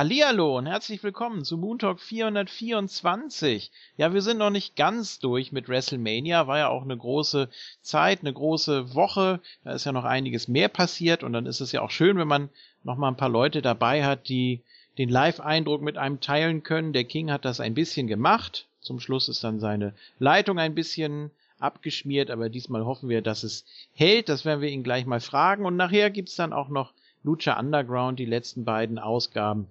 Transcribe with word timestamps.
Hallihallo 0.00 0.56
und 0.56 0.64
herzlich 0.64 1.02
willkommen 1.02 1.44
zu 1.44 1.58
Moon 1.58 1.78
Talk 1.78 2.00
424. 2.00 3.70
Ja, 3.98 4.14
wir 4.14 4.22
sind 4.22 4.38
noch 4.38 4.48
nicht 4.48 4.74
ganz 4.74 5.18
durch 5.18 5.52
mit 5.52 5.68
WrestleMania, 5.68 6.46
war 6.46 6.56
ja 6.56 6.68
auch 6.68 6.84
eine 6.84 6.96
große 6.96 7.50
Zeit, 7.82 8.20
eine 8.22 8.32
große 8.32 8.94
Woche, 8.94 9.40
da 9.62 9.72
ist 9.72 9.84
ja 9.84 9.92
noch 9.92 10.06
einiges 10.06 10.48
mehr 10.48 10.68
passiert 10.68 11.22
und 11.22 11.34
dann 11.34 11.44
ist 11.44 11.60
es 11.60 11.72
ja 11.72 11.82
auch 11.82 11.90
schön, 11.90 12.16
wenn 12.16 12.28
man 12.28 12.48
noch 12.82 12.96
mal 12.96 13.08
ein 13.08 13.18
paar 13.18 13.28
Leute 13.28 13.60
dabei 13.60 14.02
hat, 14.02 14.30
die 14.30 14.62
den 14.96 15.10
Live-Eindruck 15.10 15.82
mit 15.82 15.98
einem 15.98 16.20
teilen 16.20 16.62
können. 16.62 16.94
Der 16.94 17.04
King 17.04 17.30
hat 17.30 17.44
das 17.44 17.60
ein 17.60 17.74
bisschen 17.74 18.06
gemacht. 18.06 18.68
Zum 18.80 19.00
Schluss 19.00 19.28
ist 19.28 19.44
dann 19.44 19.60
seine 19.60 19.92
Leitung 20.18 20.58
ein 20.58 20.74
bisschen 20.74 21.30
abgeschmiert, 21.58 22.30
aber 22.30 22.48
diesmal 22.48 22.86
hoffen 22.86 23.10
wir, 23.10 23.20
dass 23.20 23.42
es 23.42 23.66
hält. 23.92 24.30
Das 24.30 24.46
werden 24.46 24.62
wir 24.62 24.70
ihn 24.70 24.82
gleich 24.82 25.04
mal 25.04 25.20
fragen. 25.20 25.66
Und 25.66 25.76
nachher 25.76 26.08
gibt's 26.08 26.36
dann 26.36 26.54
auch 26.54 26.70
noch 26.70 26.94
Lucha 27.22 27.58
Underground, 27.58 28.18
die 28.18 28.26
letzten 28.26 28.64
beiden 28.64 28.98
Ausgaben. 28.98 29.68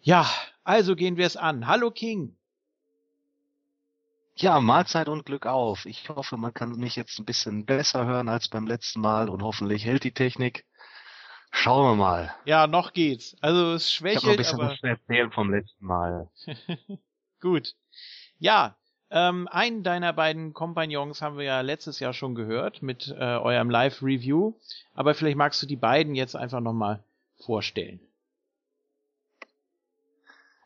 Ja, 0.00 0.26
also 0.64 0.96
gehen 0.96 1.16
wir 1.16 1.26
es 1.26 1.36
an. 1.36 1.66
Hallo 1.66 1.90
King. 1.90 2.36
Ja, 4.36 4.60
Mahlzeit 4.60 5.08
und 5.08 5.26
Glück 5.26 5.44
auf. 5.44 5.84
Ich 5.84 6.08
hoffe, 6.08 6.38
man 6.38 6.54
kann 6.54 6.70
mich 6.76 6.96
jetzt 6.96 7.18
ein 7.18 7.26
bisschen 7.26 7.66
besser 7.66 8.06
hören 8.06 8.28
als 8.30 8.48
beim 8.48 8.66
letzten 8.66 9.00
Mal 9.00 9.28
und 9.28 9.42
hoffentlich 9.42 9.84
hält 9.84 10.04
die 10.04 10.14
Technik. 10.14 10.64
Schauen 11.50 11.84
wir 11.84 11.96
mal. 11.96 12.34
Ja, 12.46 12.66
noch 12.66 12.92
geht's. 12.92 13.36
Also 13.42 13.72
es 13.72 13.92
schwächelt, 13.92 14.40
ich 14.40 14.48
hab 14.48 14.58
noch 14.58 14.60
ein 14.60 14.60
bisschen 14.60 14.60
aber... 14.60 14.70
was 14.70 14.78
zu 14.78 14.86
erzählen 14.86 15.30
vom 15.32 15.50
letzten 15.50 15.84
Mal. 15.84 16.30
Gut. 17.40 17.74
Ja, 18.38 18.76
ähm, 19.10 19.48
einen 19.48 19.82
deiner 19.82 20.12
beiden 20.12 20.52
Kompagnons 20.52 21.20
haben 21.22 21.36
wir 21.36 21.44
ja 21.44 21.60
letztes 21.60 22.00
Jahr 22.00 22.12
schon 22.12 22.34
gehört 22.34 22.82
mit 22.82 23.08
äh, 23.08 23.20
eurem 23.20 23.70
Live-Review. 23.70 24.54
Aber 24.94 25.14
vielleicht 25.14 25.36
magst 25.36 25.62
du 25.62 25.66
die 25.66 25.76
beiden 25.76 26.14
jetzt 26.14 26.36
einfach 26.36 26.60
nochmal 26.60 27.02
vorstellen. 27.38 28.00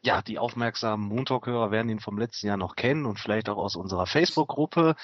Ja, 0.03 0.21
die 0.21 0.39
aufmerksamen 0.39 1.09
Moontalk-Hörer 1.09 1.71
werden 1.71 1.89
ihn 1.89 2.01
vom 2.01 2.19
letzten 2.19 2.49
Jahr 2.49 2.59
noch 2.59 2.77
kennen 2.77 3.07
und 3.07 3.19
vielleicht 3.19 3.49
auch 3.49 3.57
aus 3.57 3.75
unserer 3.75 4.07
Facebook-Gruppe. 4.07 4.97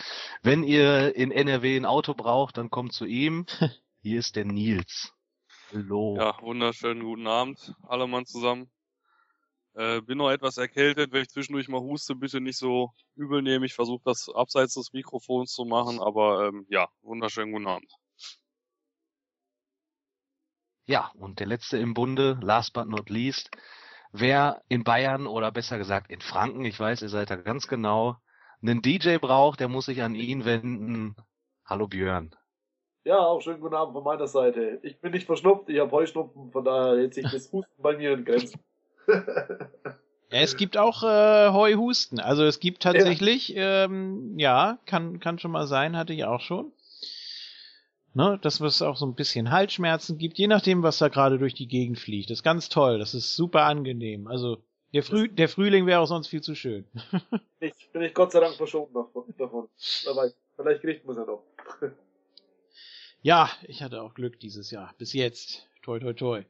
Wenn 0.43 0.63
ihr 0.63 1.17
in 1.17 1.31
NRW 1.31 1.75
ein 1.79 1.87
Auto 1.87 2.13
braucht, 2.13 2.59
dann 2.59 2.69
kommt 2.69 2.93
zu 2.93 3.07
ihm. 3.07 3.47
Hier 4.03 4.19
ist 4.19 4.37
der 4.37 4.45
Nils. 4.45 5.15
Hallo. 5.73 6.17
Ja, 6.19 6.37
wunderschönen 6.43 7.03
guten 7.03 7.27
Abend, 7.27 7.75
alle 7.89 8.07
Mann 8.07 8.27
zusammen. 8.27 8.71
Äh, 9.75 10.01
bin 10.01 10.19
noch 10.19 10.31
etwas 10.31 10.57
erkältet, 10.57 11.13
wenn 11.13 11.23
ich 11.23 11.29
zwischendurch 11.29 11.69
mal 11.69 11.81
huste, 11.81 12.17
bitte 12.17 12.41
nicht 12.41 12.59
so 12.59 12.93
übel 13.15 13.41
nehmen. 13.41 13.65
Ich 13.65 13.75
versuche 13.75 14.03
das 14.05 14.29
abseits 14.29 14.75
des 14.75 14.93
Mikrofons 14.93 15.53
zu 15.53 15.65
machen, 15.65 16.01
aber 16.01 16.49
ähm, 16.49 16.67
ja, 16.69 16.89
wunderschönen 17.03 17.53
guten 17.53 17.69
Abend. 17.69 17.93
Ja, 20.87 21.13
und 21.15 21.39
der 21.39 21.47
letzte 21.47 21.79
im 21.79 21.95
Bunde, 21.95 22.39
last 22.43 22.73
but 22.73 22.89
not 22.89 23.11
least, 23.11 23.51
wer 24.11 24.61
in 24.69 24.83
Bayern 24.83 25.29
oder 25.29 25.53
besser 25.53 25.79
gesagt 25.79 26.11
in 26.11 26.21
Franken, 26.21 26.65
ich 26.65 26.81
weiß, 26.81 27.03
ihr 27.03 27.09
seid 27.09 27.31
da 27.31 27.37
ganz 27.37 27.69
genau, 27.69 28.17
einen 28.61 28.83
DJ 28.83 29.19
braucht, 29.19 29.61
der 29.61 29.69
muss 29.69 29.87
sich 29.87 30.03
an 30.03 30.17
ihn 30.17 30.45
wenden. 30.45 31.15
Hallo 31.65 31.87
Björn. 31.87 32.35
Ja, 33.05 33.19
auch 33.19 33.41
schönen 33.41 33.61
guten 33.61 33.77
Abend 33.77 33.95
von 33.95 34.03
meiner 34.03 34.27
Seite. 34.27 34.81
Ich 34.83 35.01
bin 35.01 35.13
nicht 35.13 35.27
verschnupft, 35.27 35.69
ich 35.69 35.79
habe 35.79 35.93
Heuschnupfen, 35.93 36.51
von 36.51 36.65
daher 36.65 36.99
hält 36.99 37.15
sich 37.15 37.25
das 37.31 37.53
Husten 37.53 37.81
bei 37.81 37.97
mir 37.97 38.13
in 38.13 38.25
Grenzen. 38.25 38.61
Ja, 40.33 40.39
es 40.39 40.57
gibt 40.57 40.77
auch 40.77 41.03
äh, 41.03 41.51
Heuhusten. 41.51 42.21
Also 42.21 42.45
es 42.45 42.61
gibt 42.61 42.85
tatsächlich, 42.85 43.49
ja, 43.49 43.85
ähm, 43.85 44.39
ja 44.39 44.79
kann, 44.87 45.19
kann 45.19 45.41
schon 45.41 45.51
mal 45.51 45.67
sein, 45.67 45.97
hatte 45.97 46.13
ich 46.13 46.25
auch 46.25 46.41
schon. 46.41 46.73
Ne, 48.13 48.39
dass 48.43 48.61
es 48.61 48.83
auch 48.83 48.97
so 48.97 49.07
ein 49.07 49.15
bisschen 49.15 49.53
Halsschmerzen 49.53 50.19
gibt, 50.19 50.37
je 50.39 50.49
nachdem, 50.49 50.83
was 50.83 50.99
da 50.99 51.09
gerade 51.09 51.39
durch 51.39 51.55
die 51.55 51.69
Gegend 51.69 51.99
fliegt. 51.99 52.31
Das 52.31 52.39
ist 52.39 52.43
ganz 52.43 52.69
toll, 52.69 52.99
das 52.99 53.15
ist 53.15 53.37
super 53.37 53.65
angenehm. 53.65 54.27
Also 54.27 54.59
der, 54.93 55.05
Früh 55.05 55.29
der 55.29 55.49
Frühling 55.49 55.87
wäre 55.87 56.01
auch 56.01 56.07
sonst 56.07 56.27
viel 56.27 56.41
zu 56.41 56.57
schön. 56.57 56.87
ich 57.61 57.91
bin 57.93 58.03
ich 58.03 58.15
Gott 58.15 58.33
sei 58.33 58.41
Dank 58.41 58.55
verschoben 58.55 58.93
davon. 59.39 59.69
Aber 60.09 60.31
vielleicht 60.57 60.81
kriegt 60.81 61.05
man 61.05 61.17
es 61.17 61.21
ja 61.21 61.27
noch. 61.27 61.45
ja, 63.23 63.51
ich 63.63 63.83
hatte 63.83 64.03
auch 64.03 64.15
Glück 64.15 64.41
dieses 64.41 64.73
Jahr. 64.73 64.93
Bis 64.99 65.13
jetzt. 65.13 65.69
Toi, 65.83 66.01
toi, 66.01 66.13
toi. 66.13 66.45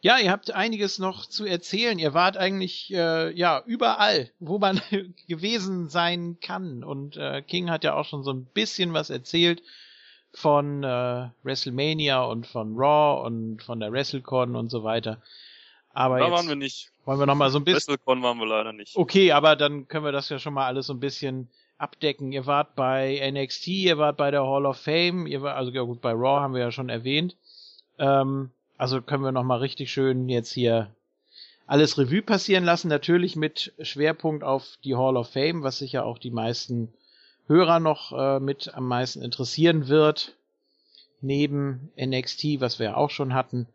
Ja, 0.00 0.18
ihr 0.18 0.30
habt 0.30 0.52
einiges 0.52 0.98
noch 0.98 1.26
zu 1.26 1.44
erzählen. 1.44 1.98
Ihr 1.98 2.14
wart 2.14 2.36
eigentlich 2.36 2.92
äh, 2.94 3.32
ja 3.32 3.62
überall, 3.66 4.30
wo 4.38 4.58
man 4.58 4.80
gewesen 5.28 5.88
sein 5.88 6.38
kann. 6.40 6.84
Und 6.84 7.16
äh, 7.16 7.42
King 7.42 7.70
hat 7.70 7.82
ja 7.82 7.94
auch 7.94 8.04
schon 8.04 8.22
so 8.22 8.32
ein 8.32 8.44
bisschen 8.44 8.92
was 8.94 9.10
erzählt 9.10 9.62
von 10.32 10.84
äh, 10.84 11.28
WrestleMania 11.42 12.22
und 12.22 12.46
von 12.46 12.76
Raw 12.76 13.26
und 13.26 13.62
von 13.62 13.80
der 13.80 13.90
WrestleCon 13.90 14.54
und 14.54 14.70
so 14.70 14.84
weiter. 14.84 15.20
Aber 15.92 16.20
da 16.20 16.30
waren 16.30 16.46
wir 16.46 16.56
nicht. 16.56 16.92
Wollen 17.04 17.18
wir 17.18 17.26
noch 17.26 17.34
mal 17.34 17.50
so 17.50 17.58
ein 17.58 17.64
bisschen. 17.64 17.94
WrestleCon 17.94 18.22
waren 18.22 18.38
wir 18.38 18.46
leider 18.46 18.72
nicht. 18.72 18.94
Okay, 18.96 19.32
aber 19.32 19.56
dann 19.56 19.88
können 19.88 20.04
wir 20.04 20.12
das 20.12 20.28
ja 20.28 20.38
schon 20.38 20.54
mal 20.54 20.66
alles 20.66 20.86
so 20.86 20.92
ein 20.92 21.00
bisschen 21.00 21.48
abdecken. 21.78 22.32
Ihr 22.32 22.46
wart 22.46 22.76
bei 22.76 23.18
NXT, 23.32 23.68
ihr 23.68 23.98
wart 23.98 24.18
bei 24.18 24.30
der 24.30 24.44
Hall 24.44 24.66
of 24.66 24.76
Fame, 24.76 25.26
ihr 25.26 25.42
wart 25.42 25.56
also 25.56 25.72
ja 25.72 25.82
gut 25.82 26.00
bei 26.00 26.12
Raw 26.12 26.40
haben 26.40 26.54
wir 26.54 26.60
ja 26.60 26.70
schon 26.70 26.90
erwähnt. 26.90 27.36
Ähm, 27.98 28.50
also 28.78 29.00
können 29.00 29.22
wir 29.22 29.32
noch 29.32 29.44
mal 29.44 29.58
richtig 29.58 29.92
schön 29.92 30.28
jetzt 30.28 30.52
hier 30.52 30.90
alles 31.66 31.98
Revue 31.98 32.22
passieren 32.22 32.64
lassen. 32.64 32.88
Natürlich 32.88 33.36
mit 33.36 33.72
Schwerpunkt 33.80 34.44
auf 34.44 34.78
die 34.84 34.94
Hall 34.94 35.16
of 35.16 35.30
Fame, 35.30 35.62
was 35.62 35.78
sicher 35.78 36.04
auch 36.04 36.18
die 36.18 36.30
meisten 36.30 36.92
Hörer 37.48 37.80
noch 37.80 38.12
äh, 38.12 38.40
mit 38.40 38.74
am 38.74 38.86
meisten 38.88 39.22
interessieren 39.22 39.88
wird. 39.88 40.34
Neben 41.20 41.90
NXT, 42.00 42.60
was 42.60 42.78
wir 42.78 42.96
auch 42.96 43.10
schon 43.10 43.34
hatten. 43.34 43.66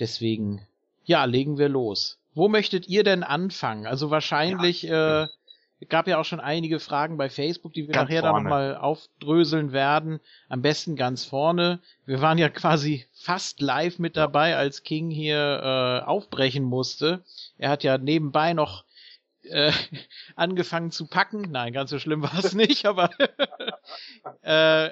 Deswegen, 0.00 0.66
ja, 1.04 1.24
legen 1.24 1.58
wir 1.58 1.68
los. 1.68 2.18
Wo 2.34 2.48
möchtet 2.48 2.88
ihr 2.88 3.04
denn 3.04 3.22
anfangen? 3.22 3.86
Also 3.86 4.10
wahrscheinlich 4.10 4.82
ja. 4.82 5.24
äh, 5.24 5.28
gab 5.88 6.06
ja 6.06 6.18
auch 6.18 6.24
schon 6.24 6.40
einige 6.40 6.80
Fragen 6.80 7.16
bei 7.16 7.28
Facebook, 7.30 7.72
die 7.72 7.86
wir 7.86 7.94
ganz 7.94 8.08
nachher 8.08 8.22
vorne. 8.22 8.34
dann 8.34 8.42
nochmal 8.44 8.76
aufdröseln 8.76 9.72
werden. 9.72 10.20
Am 10.48 10.62
besten 10.62 10.96
ganz 10.96 11.24
vorne. 11.24 11.80
Wir 12.06 12.20
waren 12.20 12.38
ja 12.38 12.48
quasi 12.48 13.06
fast 13.12 13.60
live 13.60 13.98
mit 13.98 14.16
dabei, 14.16 14.56
als 14.56 14.82
King 14.82 15.10
hier 15.10 15.38
äh, 15.62 16.06
aufbrechen 16.06 16.64
musste. 16.64 17.24
Er 17.58 17.70
hat 17.70 17.82
ja 17.82 17.98
nebenbei 17.98 18.52
noch 18.54 18.84
äh, 19.44 19.72
angefangen 20.36 20.90
zu 20.90 21.06
packen. 21.06 21.42
Nein, 21.50 21.72
ganz 21.72 21.90
so 21.90 21.98
schlimm 21.98 22.22
war 22.22 22.38
es 22.38 22.54
nicht, 22.54 22.86
aber 22.86 23.10
äh, 24.42 24.90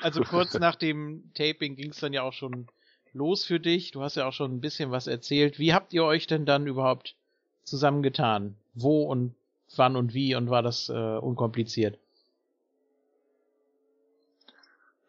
also 0.00 0.22
kurz 0.22 0.54
nach 0.54 0.76
dem 0.76 1.30
Taping 1.34 1.76
ging 1.76 1.90
es 1.90 2.00
dann 2.00 2.12
ja 2.12 2.22
auch 2.22 2.32
schon 2.32 2.68
los 3.12 3.44
für 3.44 3.60
dich. 3.60 3.90
Du 3.92 4.02
hast 4.02 4.16
ja 4.16 4.26
auch 4.26 4.32
schon 4.32 4.54
ein 4.54 4.60
bisschen 4.60 4.90
was 4.90 5.06
erzählt. 5.06 5.58
Wie 5.58 5.74
habt 5.74 5.92
ihr 5.92 6.04
euch 6.04 6.26
denn 6.26 6.46
dann 6.46 6.66
überhaupt 6.66 7.14
zusammengetan? 7.64 8.56
Wo 8.74 9.04
und 9.04 9.34
wann 9.74 9.96
und 9.96 10.14
wie 10.14 10.34
und 10.34 10.50
war 10.50 10.62
das 10.62 10.88
äh, 10.88 10.92
unkompliziert? 10.92 11.98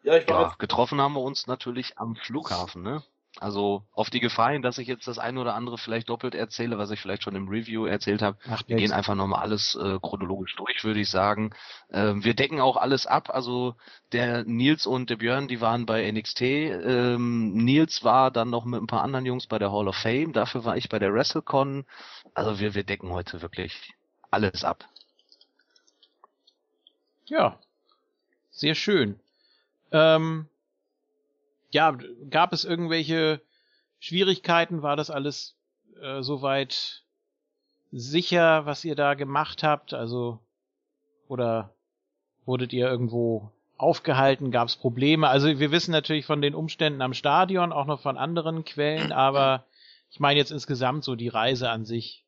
Ja, 0.02 0.16
ich 0.16 0.28
war 0.28 0.42
ja, 0.42 0.54
getroffen 0.58 1.00
haben 1.00 1.14
wir 1.14 1.20
uns 1.20 1.46
natürlich 1.46 1.98
am 1.98 2.16
Flughafen, 2.16 2.82
ne? 2.82 3.02
Also 3.40 3.84
auf 3.92 4.10
die 4.10 4.20
Gefahr 4.20 4.50
hin, 4.52 4.62
dass 4.62 4.78
ich 4.78 4.88
jetzt 4.88 5.06
das 5.06 5.18
eine 5.18 5.40
oder 5.40 5.54
andere 5.54 5.78
vielleicht 5.78 6.08
doppelt 6.08 6.34
erzähle, 6.34 6.78
was 6.78 6.90
ich 6.90 7.00
vielleicht 7.00 7.22
schon 7.22 7.36
im 7.36 7.48
Review 7.48 7.86
erzählt 7.86 8.20
habe. 8.20 8.38
wir 8.66 8.76
gehen 8.76 8.90
einfach 8.90 9.14
nochmal 9.14 9.42
alles 9.42 9.76
äh, 9.76 9.98
chronologisch 10.00 10.56
durch, 10.56 10.82
würde 10.82 11.00
ich 11.00 11.10
sagen. 11.10 11.50
Ähm, 11.92 12.24
wir 12.24 12.34
decken 12.34 12.60
auch 12.60 12.76
alles 12.76 13.06
ab. 13.06 13.30
Also 13.32 13.74
der 14.12 14.44
Nils 14.44 14.86
und 14.86 15.10
der 15.10 15.16
Björn, 15.16 15.46
die 15.46 15.60
waren 15.60 15.86
bei 15.86 16.10
NXT. 16.10 16.40
Ähm, 16.40 17.52
Nils 17.52 18.02
war 18.02 18.30
dann 18.32 18.50
noch 18.50 18.64
mit 18.64 18.80
ein 18.80 18.88
paar 18.88 19.02
anderen 19.02 19.26
Jungs 19.26 19.46
bei 19.46 19.58
der 19.58 19.70
Hall 19.70 19.88
of 19.88 19.96
Fame. 19.96 20.32
Dafür 20.32 20.64
war 20.64 20.76
ich 20.76 20.88
bei 20.88 20.98
der 20.98 21.12
WrestleCon. 21.12 21.84
Also 22.34 22.58
wir, 22.58 22.74
wir 22.74 22.84
decken 22.84 23.10
heute 23.10 23.40
wirklich 23.40 23.94
alles 24.30 24.64
ab. 24.64 24.84
Ja, 27.26 27.58
sehr 28.50 28.74
schön. 28.74 29.20
Ähm, 29.92 30.48
ja, 31.70 31.96
gab 32.30 32.52
es 32.52 32.64
irgendwelche 32.64 33.40
Schwierigkeiten? 33.98 34.82
War 34.82 34.96
das 34.96 35.10
alles 35.10 35.56
äh, 36.00 36.22
soweit 36.22 37.02
sicher, 37.92 38.66
was 38.66 38.84
ihr 38.84 38.94
da 38.94 39.14
gemacht 39.14 39.62
habt? 39.62 39.92
Also, 39.92 40.38
oder 41.26 41.74
wurdet 42.44 42.72
ihr 42.72 42.88
irgendwo 42.88 43.52
aufgehalten? 43.76 44.50
Gab 44.50 44.68
es 44.68 44.76
Probleme? 44.76 45.28
Also, 45.28 45.58
wir 45.58 45.70
wissen 45.70 45.92
natürlich 45.92 46.26
von 46.26 46.40
den 46.40 46.54
Umständen 46.54 47.02
am 47.02 47.14
Stadion, 47.14 47.72
auch 47.72 47.86
noch 47.86 48.00
von 48.00 48.16
anderen 48.16 48.64
Quellen, 48.64 49.12
aber 49.12 49.66
ich 50.10 50.20
meine 50.20 50.38
jetzt 50.38 50.50
insgesamt 50.50 51.04
so 51.04 51.14
die 51.16 51.28
Reise 51.28 51.70
an 51.70 51.84
sich. 51.84 52.24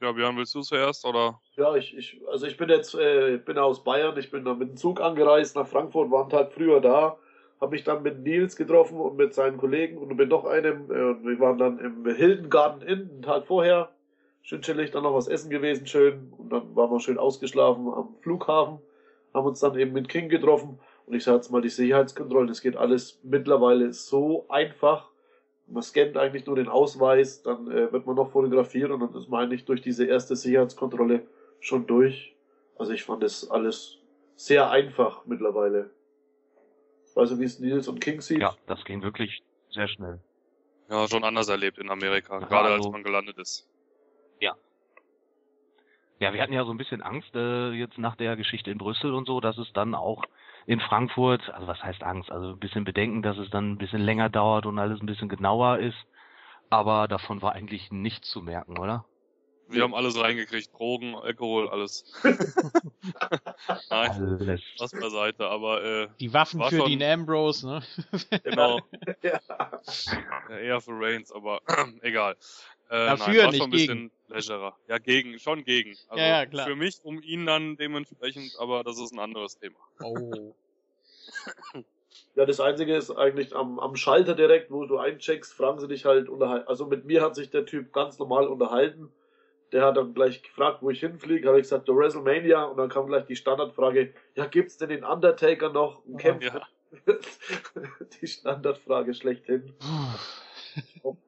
Ja, 0.00 0.12
Björn, 0.12 0.36
willst 0.36 0.54
du 0.54 0.60
zuerst, 0.60 1.06
oder? 1.06 1.40
Ja, 1.56 1.74
ich, 1.74 1.96
ich, 1.96 2.20
also 2.30 2.46
ich 2.46 2.58
bin 2.58 2.68
jetzt, 2.68 2.94
äh, 2.94 3.38
bin 3.38 3.56
aus 3.56 3.82
Bayern, 3.82 4.16
ich 4.18 4.30
bin 4.30 4.44
dann 4.44 4.58
mit 4.58 4.68
dem 4.68 4.76
Zug 4.76 5.00
angereist 5.00 5.56
nach 5.56 5.66
Frankfurt, 5.66 6.10
war 6.10 6.20
einen 6.20 6.30
Tag 6.30 6.52
früher 6.52 6.80
da, 6.80 7.18
habe 7.62 7.70
mich 7.70 7.82
dann 7.82 8.02
mit 8.02 8.18
Nils 8.20 8.56
getroffen 8.56 9.00
und 9.00 9.16
mit 9.16 9.32
seinen 9.32 9.56
Kollegen 9.56 9.96
und 9.96 10.14
mit 10.14 10.28
noch 10.28 10.44
einem, 10.44 10.90
äh, 10.90 11.24
wir 11.24 11.40
waren 11.40 11.56
dann 11.56 11.78
im 11.78 12.04
Hilton 12.14 12.50
Garden 12.50 12.82
Inn, 12.82 13.10
einen 13.10 13.22
Tag 13.22 13.46
vorher, 13.46 13.90
schön 14.42 14.60
chillig, 14.60 14.90
dann 14.90 15.02
noch 15.02 15.14
was 15.14 15.28
essen 15.28 15.48
gewesen, 15.48 15.86
schön, 15.86 16.30
und 16.36 16.52
dann 16.52 16.76
waren 16.76 16.90
wir 16.90 17.00
schön 17.00 17.16
ausgeschlafen 17.16 17.88
am 17.88 18.16
Flughafen, 18.20 18.78
haben 19.32 19.46
uns 19.46 19.60
dann 19.60 19.78
eben 19.78 19.92
mit 19.92 20.10
King 20.10 20.28
getroffen, 20.28 20.78
Und 21.06 21.14
ich 21.14 21.24
sage 21.24 21.36
jetzt 21.36 21.50
mal, 21.50 21.62
die 21.62 21.70
Sicherheitskontrollen, 21.70 22.48
das 22.48 22.60
geht 22.60 22.76
alles 22.76 23.18
mittlerweile 23.22 23.92
so 23.94 24.44
einfach. 24.48 25.08
Man 25.68 25.82
scannt 25.82 26.16
eigentlich 26.16 26.46
nur 26.46 26.56
den 26.56 26.68
Ausweis, 26.68 27.42
dann 27.42 27.70
äh, 27.70 27.92
wird 27.92 28.06
man 28.06 28.14
noch 28.14 28.30
fotografiert 28.30 28.90
und 28.90 29.00
dann 29.00 29.14
ist 29.14 29.28
man 29.28 29.44
eigentlich 29.44 29.64
durch 29.64 29.80
diese 29.80 30.06
erste 30.06 30.36
Sicherheitskontrolle 30.36 31.26
schon 31.60 31.86
durch. 31.86 32.34
Also 32.78 32.92
ich 32.92 33.02
fand 33.02 33.22
das 33.22 33.50
alles 33.50 33.98
sehr 34.36 34.70
einfach 34.70 35.26
mittlerweile. 35.26 35.90
Also 37.16 37.40
wie 37.40 37.44
es 37.44 37.58
Nils 37.58 37.88
und 37.88 38.00
King 38.00 38.20
sieht. 38.20 38.40
Ja, 38.40 38.54
das 38.66 38.84
ging 38.84 39.02
wirklich 39.02 39.42
sehr 39.70 39.88
schnell. 39.88 40.20
Ja, 40.88 41.08
schon 41.08 41.24
anders 41.24 41.48
erlebt 41.48 41.78
in 41.78 41.90
Amerika, 41.90 42.40
ja, 42.40 42.46
gerade 42.46 42.68
also, 42.68 42.84
als 42.84 42.92
man 42.92 43.02
gelandet 43.02 43.38
ist. 43.38 43.66
Ja. 44.38 44.54
Ja, 46.20 46.32
wir 46.32 46.40
hatten 46.40 46.52
ja 46.52 46.64
so 46.64 46.70
ein 46.70 46.76
bisschen 46.76 47.02
Angst 47.02 47.34
äh, 47.34 47.72
jetzt 47.72 47.98
nach 47.98 48.16
der 48.16 48.36
Geschichte 48.36 48.70
in 48.70 48.78
Brüssel 48.78 49.12
und 49.14 49.26
so, 49.26 49.40
dass 49.40 49.58
es 49.58 49.72
dann 49.72 49.94
auch 49.94 50.22
in 50.66 50.80
Frankfurt, 50.80 51.48
also 51.50 51.66
was 51.66 51.82
heißt 51.82 52.02
Angst, 52.02 52.30
also 52.30 52.50
ein 52.50 52.58
bisschen 52.58 52.84
Bedenken, 52.84 53.22
dass 53.22 53.38
es 53.38 53.50
dann 53.50 53.72
ein 53.72 53.78
bisschen 53.78 54.02
länger 54.02 54.28
dauert 54.28 54.66
und 54.66 54.78
alles 54.78 55.00
ein 55.00 55.06
bisschen 55.06 55.28
genauer 55.28 55.78
ist. 55.78 55.96
Aber 56.68 57.06
davon 57.06 57.42
war 57.42 57.52
eigentlich 57.52 57.92
nichts 57.92 58.28
zu 58.28 58.42
merken, 58.42 58.78
oder? 58.78 59.04
Wir 59.68 59.82
haben 59.82 59.94
alles 59.94 60.18
reingekriegt, 60.18 60.72
Drogen, 60.72 61.14
Alkohol, 61.14 61.68
alles. 61.68 62.04
Nein, 63.90 64.10
alles. 64.40 64.60
was 64.78 64.92
beiseite, 64.92 65.46
aber 65.46 65.82
äh, 65.82 66.08
Die 66.20 66.32
Waffen 66.32 66.62
für 66.62 66.76
schon... 66.76 66.88
Dean 66.88 67.02
Ambrose, 67.02 67.66
ne? 67.66 67.82
genau. 68.44 68.80
ja. 69.22 69.40
ja. 70.48 70.56
Eher 70.56 70.80
für 70.80 70.92
Reigns, 70.92 71.32
aber 71.32 71.60
egal. 72.02 72.36
Äh, 72.88 73.06
Dafür 73.06 73.26
nein, 73.26 73.36
war 73.36 73.46
nicht 73.46 73.58
schon 73.58 73.66
ein 73.66 73.70
bisschen 73.70 74.10
legerer. 74.28 74.76
Ja, 74.88 74.98
gegen, 74.98 75.38
schon 75.38 75.64
gegen. 75.64 75.96
Also 76.08 76.22
ja, 76.22 76.28
ja, 76.28 76.46
klar. 76.46 76.66
Für 76.66 76.76
mich, 76.76 77.00
um 77.02 77.20
ihn 77.20 77.46
dann 77.46 77.76
dementsprechend, 77.76 78.56
aber 78.58 78.84
das 78.84 79.00
ist 79.00 79.12
ein 79.12 79.18
anderes 79.18 79.58
Thema. 79.58 79.78
Oh. 80.02 80.54
Ja, 82.34 82.44
das 82.44 82.60
Einzige 82.60 82.94
ist 82.94 83.10
eigentlich 83.10 83.56
am, 83.56 83.78
am 83.80 83.96
Schalter 83.96 84.34
direkt, 84.34 84.70
wo 84.70 84.84
du 84.84 84.98
eincheckst, 84.98 85.54
fragen 85.54 85.80
sie 85.80 85.88
dich 85.88 86.04
halt 86.04 86.28
unterhalten. 86.28 86.68
Also 86.68 86.84
mit 86.84 87.06
mir 87.06 87.22
hat 87.22 87.34
sich 87.34 87.48
der 87.48 87.64
Typ 87.64 87.94
ganz 87.94 88.18
normal 88.18 88.46
unterhalten. 88.46 89.10
Der 89.72 89.84
hat 89.84 89.96
dann 89.96 90.14
gleich 90.14 90.42
gefragt, 90.42 90.78
wo 90.80 90.90
ich 90.90 91.00
hinfliege. 91.00 91.48
Habe 91.48 91.58
ich 91.58 91.64
gesagt, 91.64 91.88
der 91.88 91.96
WrestleMania. 91.96 92.64
Und 92.64 92.76
dann 92.76 92.88
kam 92.88 93.06
gleich 93.06 93.26
die 93.26 93.36
Standardfrage, 93.36 94.14
ja, 94.34 94.46
gibt's 94.46 94.76
denn 94.76 94.88
den 94.88 95.04
Undertaker 95.04 95.72
noch? 95.72 96.04
Ein 96.06 96.16
Kämpf? 96.16 96.44
Ja. 96.44 96.62
die 98.20 98.26
Standardfrage 98.26 99.12
schlechthin. 99.14 99.74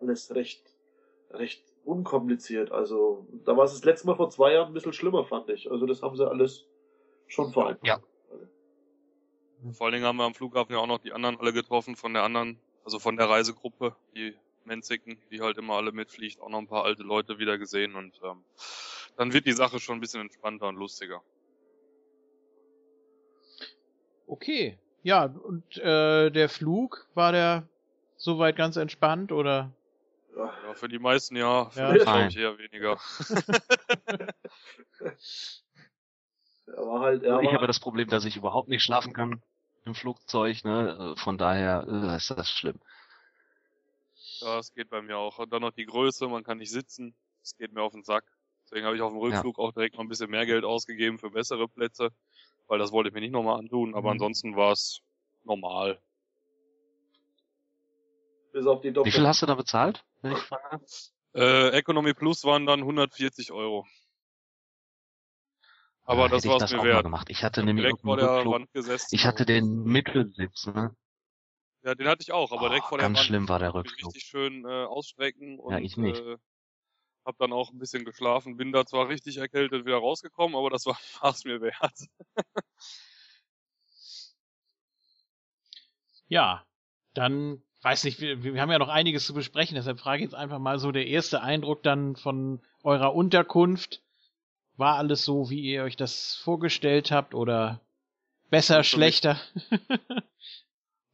Alles 0.00 0.35
recht 0.35 0.62
recht 1.31 1.64
unkompliziert. 1.85 2.73
Also, 2.73 3.26
da 3.44 3.56
war 3.56 3.64
es 3.64 3.73
das 3.73 3.85
letzte 3.85 4.06
Mal 4.06 4.17
vor 4.17 4.31
zwei 4.31 4.52
Jahren 4.52 4.69
ein 4.69 4.75
bisschen 4.75 4.93
schlimmer, 4.93 5.25
fand 5.25 5.49
ich. 5.50 5.70
Also, 5.70 5.87
das 5.87 6.02
haben 6.02 6.17
sie 6.17 6.29
alles 6.29 6.67
schon 7.26 7.52
vereinbart. 7.52 7.87
Ja. 7.87 8.00
Vor 9.73 9.87
allen 9.87 9.94
Dingen 9.94 10.06
haben 10.06 10.17
wir 10.17 10.25
am 10.25 10.35
Flughafen 10.35 10.73
ja 10.73 10.79
auch 10.79 10.87
noch 10.87 10.99
die 10.99 11.12
anderen 11.12 11.38
alle 11.40 11.52
getroffen 11.52 11.96
von 11.96 12.14
der 12.14 12.23
anderen, 12.23 12.61
also 12.85 12.99
von 12.99 13.17
der 13.17 13.29
Reisegruppe, 13.29 13.96
die 14.14 14.35
Menziken, 14.69 15.20
die 15.31 15.41
halt 15.41 15.59
immer 15.59 15.75
alle 15.75 15.91
mitfliegt, 15.93 16.41
auch 16.41 16.49
noch 16.49 16.59
ein 16.59 16.69
paar 16.69 16.85
alte 16.85 17.03
Leute 17.03 17.38
wieder 17.38 17.59
gesehen 17.59 17.97
und 17.97 18.20
ähm, 18.23 18.44
dann 19.17 19.32
wird 19.32 19.47
die 19.47 19.53
Sache 19.53 19.81
schon 19.81 19.99
ein 19.99 20.00
bisschen 20.00 20.20
entspannter 20.20 20.69
und 20.69 20.76
lustiger. 20.76 21.23
Okay. 24.26 24.79
Ja, 25.03 25.25
und 25.25 25.76
äh, 25.79 26.31
der 26.31 26.49
Flug, 26.49 27.09
war 27.15 27.32
der 27.32 27.67
soweit 28.17 28.56
ganz 28.56 28.76
entspannt 28.76 29.32
oder? 29.32 29.73
Ja, 30.37 30.75
für 30.75 30.88
die 30.88 30.99
meisten 30.99 31.35
ja, 31.35 31.71
für 31.71 31.81
ja. 31.81 31.93
mich 31.93 32.03
glaube 32.03 32.26
ich 32.29 32.37
eher 32.37 32.59
weniger. 32.59 32.99
er 36.67 36.87
war 36.87 37.00
halt, 37.00 37.23
er 37.25 37.41
ich 37.41 37.53
habe 37.53 37.67
das 37.67 37.81
Problem, 37.81 38.09
dass 38.09 38.25
ich 38.25 38.37
überhaupt 38.37 38.69
nicht 38.69 38.85
schlafen 38.85 39.12
kann 39.12 39.43
im 39.85 39.94
Flugzeug, 39.94 40.64
ne? 40.64 41.14
Von 41.17 41.38
daher 41.38 41.87
äh, 41.88 42.17
ist 42.17 42.31
das 42.31 42.50
schlimm. 42.50 42.79
Ja, 44.40 44.58
es 44.58 44.73
geht 44.73 44.90
bei 44.90 45.02
mir 45.02 45.19
auch. 45.19 45.38
Und 45.38 45.52
dann 45.52 45.62
noch 45.62 45.73
die 45.73 45.87
Größe, 45.87 46.29
man 46.29 46.44
kann 46.44 46.58
nicht 46.58 46.70
sitzen. 46.70 47.14
Es 47.43 47.56
geht 47.56 47.73
mir 47.73 47.82
auf 47.82 47.93
den 47.93 48.05
Sack. 48.05 48.25
Deswegen 48.64 48.87
habe 48.87 48.96
ich 48.96 49.02
auf 49.02 49.12
dem 49.12 49.19
Rückflug 49.19 49.58
ja. 49.58 49.64
auch 49.64 49.73
direkt 49.73 49.94
noch 49.94 50.02
ein 50.02 50.08
bisschen 50.08 50.31
mehr 50.31 50.46
Geld 50.46 50.64
ausgegeben 50.64 51.19
für 51.19 51.31
bessere 51.31 51.69
Plätze, 51.69 52.11
weil 52.67 52.79
das 52.79 52.93
wollte 52.93 53.08
ich 53.08 53.14
mir 53.14 53.20
nicht 53.20 53.32
nochmal 53.32 53.58
antun. 53.58 53.94
Aber 53.94 54.08
mhm. 54.08 54.12
ansonsten 54.12 54.56
war 54.56 54.73
es 54.73 55.00
normal. 55.45 56.00
Bis 58.52 58.66
auf 58.66 58.80
die 58.80 58.95
Wie 58.95 59.11
viel 59.11 59.26
hast 59.26 59.42
du 59.42 59.47
da 59.47 59.54
bezahlt, 59.54 60.04
wenn 60.23 60.33
ich 60.33 60.38
frage? 60.38 60.80
Äh, 61.35 61.71
Economy 61.71 62.14
Plus 62.14 62.45
waren 62.45 62.66
dann 62.66 62.80
140 62.80 63.52
Euro. 63.52 63.87
Aber 66.04 66.23
ja, 66.23 66.28
das 66.28 66.47
war 66.47 66.62
es 66.62 66.73
mir 66.73 66.83
wert. 66.83 67.04
Gemacht. 67.04 67.28
Ich 67.30 67.45
hatte 67.45 67.62
nämlich 67.62 67.85
direkt 67.85 68.00
vor 68.00 68.16
der 68.16 68.47
Wand 68.47 68.73
gesessen. 68.73 69.09
Ich 69.12 69.26
hatte 69.26 69.45
den 69.45 69.85
Mittelsitz, 69.85 70.66
ne? 70.66 70.97
Ja, 71.88 71.95
den 71.95 72.07
hatte 72.07 72.21
ich 72.21 72.33
auch, 72.33 72.52
aber 72.52 72.66
oh, 72.66 72.68
direkt 72.68 72.85
vor 72.85 72.99
der 72.99 73.07
ganz 73.07 73.16
Wand. 73.16 73.16
Ganz 73.16 73.26
schlimm 73.28 73.49
war 73.49 73.59
der 73.59 73.73
Rückflug. 73.73 74.14
Richtig 74.14 74.28
schön 74.28 74.66
äh, 74.66 74.85
ausstrecken 74.85 75.59
und 75.59 75.73
ja, 75.73 75.78
ich 75.78 75.97
nicht. 75.97 76.21
Äh, 76.21 76.37
hab 77.25 77.38
dann 77.38 77.50
auch 77.50 77.73
ein 77.73 77.78
bisschen 77.78 78.04
geschlafen. 78.04 78.59
Bin 78.59 78.73
da 78.73 78.85
zwar 78.85 79.09
richtig 79.09 79.38
erkältet 79.38 79.87
wieder 79.87 79.97
rausgekommen, 79.97 80.54
aber 80.54 80.68
das 80.68 80.85
war 80.87 80.99
es 81.30 81.47
mir 81.47 81.62
wert. 81.62 81.99
ja, 86.28 86.62
dann 87.14 87.62
weiß 87.80 88.04
nicht, 88.04 88.21
wir, 88.21 88.42
wir 88.42 88.61
haben 88.61 88.71
ja 88.71 88.78
noch 88.78 88.90
einiges 88.90 89.25
zu 89.25 89.33
besprechen, 89.33 89.76
deshalb 89.76 89.99
frage 89.99 90.18
ich 90.18 90.25
jetzt 90.25 90.35
einfach 90.35 90.59
mal 90.59 90.78
so 90.78 90.92
der 90.92 91.07
erste 91.07 91.40
Eindruck 91.40 91.83
dann 91.83 92.16
von 92.16 92.61
eurer 92.83 93.14
Unterkunft. 93.14 94.02
War 94.76 94.97
alles 94.97 95.25
so, 95.25 95.49
wie 95.49 95.62
ihr 95.62 95.85
euch 95.85 95.97
das 95.97 96.35
vorgestellt 96.37 97.11
habt 97.12 97.33
oder 97.33 97.80
besser, 98.50 98.85
schlechter? 98.85 99.40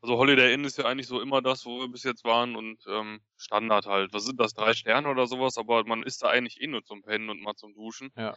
also 0.04 0.18
Holiday 0.18 0.52
Inn 0.52 0.64
ist 0.64 0.76
ja 0.76 0.84
eigentlich 0.84 1.06
so 1.06 1.18
immer 1.18 1.40
das, 1.40 1.64
wo 1.64 1.80
wir 1.80 1.88
bis 1.88 2.02
jetzt 2.02 2.25
waren 2.25 2.56
und 2.56 2.78
ähm, 2.87 3.23
Standard 3.38 3.87
halt. 3.87 4.12
Was 4.12 4.26
sind 4.26 4.38
das, 4.38 4.52
drei 4.52 4.75
Sterne 4.75 5.08
oder 5.08 5.26
sowas? 5.26 5.56
Aber 5.56 5.82
man 5.84 6.02
ist 6.02 6.23
da 6.23 6.28
eigentlich 6.28 6.61
eh 6.61 6.66
nur 6.66 6.84
zum 6.84 7.00
Pennen 7.00 7.30
und 7.30 7.40
mal 7.40 7.54
zum 7.54 7.73
Duschen. 7.73 8.12
Ja. 8.14 8.37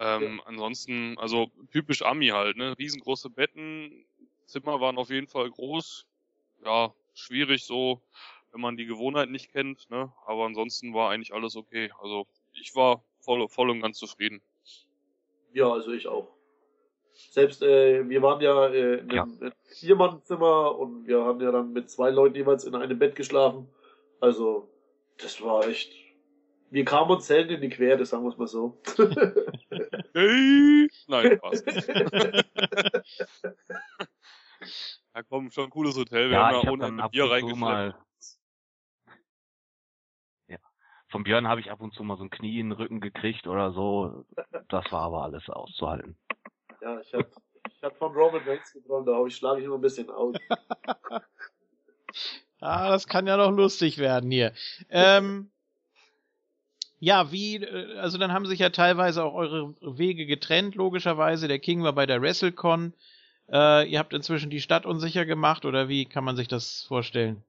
Ähm, 0.00 0.38
ja. 0.38 0.46
Ansonsten, 0.46 1.16
also 1.18 1.52
typisch 1.70 2.02
Ami 2.02 2.30
halt, 2.30 2.56
ne? 2.56 2.76
Riesengroße 2.76 3.30
Betten, 3.30 4.04
Zimmer 4.46 4.80
waren 4.80 4.98
auf 4.98 5.10
jeden 5.10 5.28
Fall 5.28 5.48
groß. 5.48 6.04
Ja, 6.64 6.92
schwierig 7.14 7.64
so, 7.64 8.02
wenn 8.50 8.60
man 8.60 8.76
die 8.76 8.86
Gewohnheit 8.86 9.30
nicht 9.30 9.52
kennt, 9.52 9.88
ne? 9.90 10.12
Aber 10.26 10.46
ansonsten 10.46 10.94
war 10.94 11.10
eigentlich 11.10 11.32
alles 11.32 11.54
okay. 11.54 11.92
Also 12.00 12.26
ich 12.54 12.74
war 12.74 13.04
voll, 13.20 13.48
voll 13.48 13.70
und 13.70 13.80
ganz 13.82 13.98
zufrieden. 13.98 14.42
Ja, 15.52 15.70
also 15.70 15.92
ich 15.92 16.08
auch. 16.08 16.33
Selbst 17.14 17.62
äh, 17.62 18.08
wir 18.08 18.22
waren 18.22 18.40
ja 18.40 18.66
äh, 18.68 18.98
in 18.98 19.10
einem 19.10 19.38
ja. 19.40 19.50
Viermannzimmer 19.64 20.76
und 20.76 21.06
wir 21.06 21.24
haben 21.24 21.40
ja 21.40 21.52
dann 21.52 21.72
mit 21.72 21.90
zwei 21.90 22.10
Leuten 22.10 22.34
jeweils 22.34 22.64
in 22.64 22.74
einem 22.74 22.98
Bett 22.98 23.14
geschlafen. 23.14 23.68
Also 24.20 24.68
das 25.18 25.40
war 25.42 25.66
echt. 25.66 25.92
Wir 26.70 26.84
kamen 26.84 27.10
uns 27.10 27.26
selten 27.26 27.52
in 27.54 27.60
die 27.60 27.68
Quere, 27.68 28.04
sagen 28.04 28.24
wir 28.24 28.30
es 28.30 28.38
mal 28.38 28.48
so. 28.48 28.80
hey! 30.12 30.88
Nein, 31.06 31.38
Spaß. 31.38 31.64
Ja, 35.14 35.22
komm, 35.22 35.50
schon 35.50 35.64
ein 35.64 35.70
cooles 35.70 35.96
Hotel. 35.96 36.30
Wir 36.30 36.38
ja, 36.38 36.48
haben 36.48 36.66
ja 36.66 36.72
ohne 36.72 36.86
Ende 36.86 37.08
Bier 37.10 37.30
reingeschleppt. 37.30 37.96
Ja. 40.48 40.58
Vom 41.08 41.22
Björn 41.22 41.46
habe 41.46 41.60
ich 41.60 41.70
ab 41.70 41.80
und 41.80 41.94
zu 41.94 42.02
mal 42.02 42.16
so 42.16 42.24
ein 42.24 42.30
Knie 42.30 42.58
in 42.58 42.70
den 42.70 42.72
Rücken 42.72 43.00
gekriegt 43.00 43.46
oder 43.46 43.72
so. 43.72 44.24
Das 44.68 44.90
war 44.90 45.02
aber 45.02 45.22
alles 45.22 45.48
auszuhalten. 45.48 46.16
Ja, 46.84 47.00
ich 47.00 47.14
hab, 47.14 47.26
ich 47.66 47.82
hab 47.82 47.96
von 47.96 48.12
Roman 48.12 48.42
Reigns 48.46 48.70
geträumt, 48.70 49.08
da 49.08 49.24
ich 49.24 49.34
schlage 49.36 49.60
ich 49.60 49.66
immer 49.66 49.76
ein 49.76 49.80
bisschen 49.80 50.10
aus. 50.10 50.36
ah, 52.60 52.90
das 52.90 53.06
kann 53.08 53.26
ja 53.26 53.38
noch 53.38 53.50
lustig 53.50 53.96
werden 53.96 54.30
hier. 54.30 54.52
Ähm, 54.90 55.50
ja, 57.00 57.32
wie, 57.32 57.56
äh, 57.56 57.96
also 57.96 58.18
dann 58.18 58.32
haben 58.32 58.44
sich 58.44 58.58
ja 58.58 58.68
teilweise 58.68 59.24
auch 59.24 59.32
eure 59.32 59.74
Wege 59.80 60.26
getrennt, 60.26 60.74
logischerweise. 60.74 61.48
Der 61.48 61.58
King 61.58 61.82
war 61.82 61.94
bei 61.94 62.04
der 62.04 62.20
WrestleCon. 62.20 62.92
Äh, 63.50 63.88
ihr 63.88 63.98
habt 63.98 64.12
inzwischen 64.12 64.50
die 64.50 64.60
Stadt 64.60 64.84
unsicher 64.84 65.24
gemacht 65.24 65.64
oder 65.64 65.88
wie 65.88 66.04
kann 66.04 66.24
man 66.24 66.36
sich 66.36 66.48
das 66.48 66.82
vorstellen? 66.82 67.42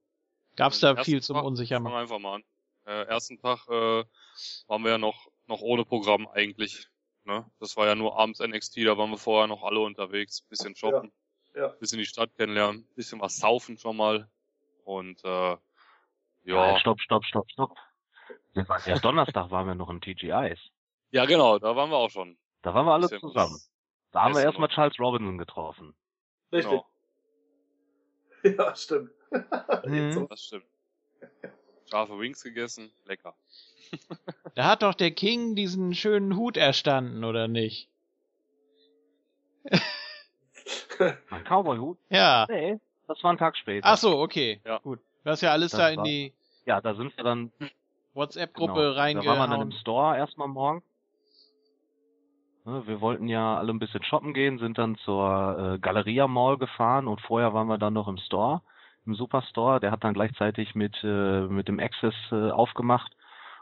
Gab 0.55 0.71
es 0.71 0.79
da 0.79 0.95
viel 1.03 1.21
zum 1.21 1.35
unsicher 1.37 1.81
machen? 1.81 1.95
Einfach 1.95 2.19
mal 2.19 2.35
an. 2.35 2.43
Äh, 2.85 3.03
ersten 3.07 3.37
Tag 3.37 3.67
äh, 3.67 4.05
waren 4.67 4.83
wir 4.83 4.91
ja 4.91 4.97
noch 4.97 5.27
noch 5.47 5.61
ohne 5.61 5.85
Programm 5.85 6.27
eigentlich. 6.27 6.87
Ne? 7.25 7.45
Das 7.59 7.75
war 7.75 7.87
ja 7.87 7.95
nur 7.95 8.19
abends 8.19 8.39
NXT, 8.39 8.85
da 8.85 8.97
waren 8.97 9.09
wir 9.09 9.17
vorher 9.17 9.47
noch 9.47 9.63
alle 9.63 9.79
unterwegs, 9.79 10.41
bisschen 10.41 10.75
shoppen, 10.75 11.11
ja, 11.55 11.61
ja. 11.61 11.67
bisschen 11.69 11.97
die 11.97 12.05
Stadt 12.05 12.33
kennenlernen, 12.35 12.87
bisschen 12.95 13.19
was 13.19 13.37
saufen 13.37 13.77
schon 13.77 13.97
mal 13.97 14.29
und 14.83 15.23
äh, 15.25 15.29
ja. 15.29 15.59
ja 16.43 16.79
stopp, 16.79 17.01
stopp, 17.01 17.25
stopp, 17.25 17.49
stopp. 17.49 17.75
Ja, 18.53 18.99
Donnerstag 18.99 19.49
waren 19.51 19.67
wir 19.67 19.75
noch 19.75 19.89
in 19.89 20.01
TGIs. 20.01 20.59
Ja, 21.11 21.25
genau, 21.25 21.59
da 21.59 21.75
waren 21.75 21.89
wir 21.89 21.97
auch 21.97 22.09
schon. 22.09 22.37
Da 22.61 22.73
waren 22.73 22.85
wir 22.85 22.93
alle 22.93 23.09
zusammen. 23.09 23.59
Da 24.11 24.23
haben 24.23 24.35
wir 24.35 24.43
erstmal 24.43 24.69
Charles 24.69 24.97
Robinson 24.99 25.37
getroffen. 25.37 25.95
Richtig. 26.51 26.71
Genau. 26.71 26.85
Ja, 28.45 28.75
stimmt. 28.75 29.09
mhm. 29.85 30.27
Das 30.29 30.43
stimmt. 30.43 30.67
Scharfe 31.89 32.17
Wings 32.19 32.43
gegessen, 32.43 32.89
lecker. 33.05 33.33
da 34.55 34.65
hat 34.65 34.81
doch 34.83 34.93
der 34.95 35.11
King 35.11 35.55
diesen 35.55 35.93
schönen 35.93 36.35
Hut 36.35 36.57
erstanden, 36.57 37.23
oder 37.23 37.47
nicht? 37.47 37.89
Ein 41.29 41.43
Cowboy-Hut? 41.43 41.97
Ja. 42.09 42.45
Nee, 42.49 42.79
das 43.07 43.23
war 43.23 43.31
ein 43.33 43.37
Tag 43.37 43.57
später. 43.57 43.85
Ach 43.87 43.97
so, 43.97 44.19
okay. 44.19 44.61
Ja. 44.65 44.77
Gut. 44.79 44.99
Du 45.23 45.29
hast 45.29 45.41
ja 45.41 45.51
alles 45.51 45.71
Das 45.71 45.79
da 45.79 45.89
in 45.89 45.97
war- 45.97 46.03
die 46.05 46.33
Ja, 46.65 46.81
da 46.81 46.95
sind 46.95 47.15
wir 47.17 47.23
dann 47.23 47.51
WhatsApp-Gruppe 48.13 48.73
genau, 48.73 48.93
Da 48.93 48.97
waren 48.99 49.15
wir 49.17 49.23
dann 49.23 49.27
im 49.27 49.37
reingehauen. 49.51 49.71
Store 49.73 50.17
erstmal 50.17 50.47
morgen. 50.47 50.83
Ne, 52.63 52.87
Wir 52.87 53.01
wollten 53.01 53.27
ja 53.27 53.57
alle 53.57 53.71
ein 53.73 53.79
bisschen 53.79 54.03
shoppen 54.03 54.33
gehen, 54.33 54.57
sind 54.57 54.77
dann 54.77 54.95
zur 54.99 55.73
äh, 55.75 55.79
Galeria 55.79 56.27
Mall 56.27 56.57
gefahren 56.57 57.07
und 57.07 57.21
vorher 57.21 57.53
waren 57.53 57.67
wir 57.67 57.77
dann 57.77 57.93
noch 57.93 58.07
im 58.07 58.17
Store, 58.17 58.61
im 59.05 59.15
Superstore. 59.15 59.79
Der 59.79 59.91
hat 59.91 60.03
dann 60.03 60.13
gleichzeitig 60.13 60.75
mit, 60.75 60.95
äh, 61.03 61.41
mit 61.47 61.67
dem 61.67 61.79
Access 61.79 62.15
äh, 62.31 62.51
aufgemacht 62.51 63.11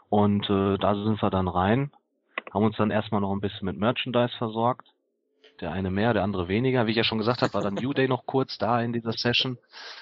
und 0.08 0.48
äh, 0.48 0.78
da 0.78 0.94
sind 0.94 1.20
wir 1.22 1.30
dann 1.30 1.48
rein, 1.48 1.90
haben 2.52 2.64
uns 2.64 2.76
dann 2.76 2.90
erstmal 2.90 3.20
noch 3.20 3.32
ein 3.32 3.40
bisschen 3.40 3.66
mit 3.66 3.76
Merchandise 3.78 4.36
versorgt. 4.36 4.86
Der 5.60 5.72
eine 5.72 5.90
mehr, 5.90 6.12
der 6.12 6.24
andere 6.24 6.48
weniger. 6.48 6.86
Wie 6.86 6.90
ich 6.90 6.96
ja 6.96 7.04
schon 7.04 7.18
gesagt 7.18 7.42
habe, 7.42 7.54
war 7.54 7.62
dann 7.62 7.74
New 7.82 7.92
Day 7.92 8.08
noch 8.08 8.26
kurz 8.26 8.58
da 8.58 8.80
in 8.80 8.92
dieser 8.92 9.12
Session. 9.12 9.58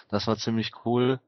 Das 0.09 0.27
war 0.27 0.37
ziemlich 0.37 0.73
cool. 0.85 1.21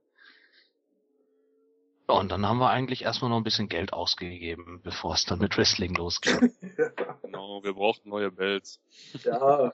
Ja, 2.08 2.16
und 2.16 2.30
dann 2.30 2.46
haben 2.46 2.58
wir 2.58 2.68
eigentlich 2.68 3.04
erstmal 3.04 3.30
noch 3.30 3.38
ein 3.38 3.44
bisschen 3.44 3.68
Geld 3.68 3.92
ausgegeben, 3.92 4.80
bevor 4.82 5.14
es 5.14 5.24
dann 5.24 5.38
mit 5.38 5.56
Wrestling 5.56 5.94
losging. 5.94 6.52
Genau, 7.22 7.64
wir 7.64 7.72
brauchten 7.72 8.10
neue 8.10 8.30
Belts. 8.30 8.80
ja, 9.24 9.72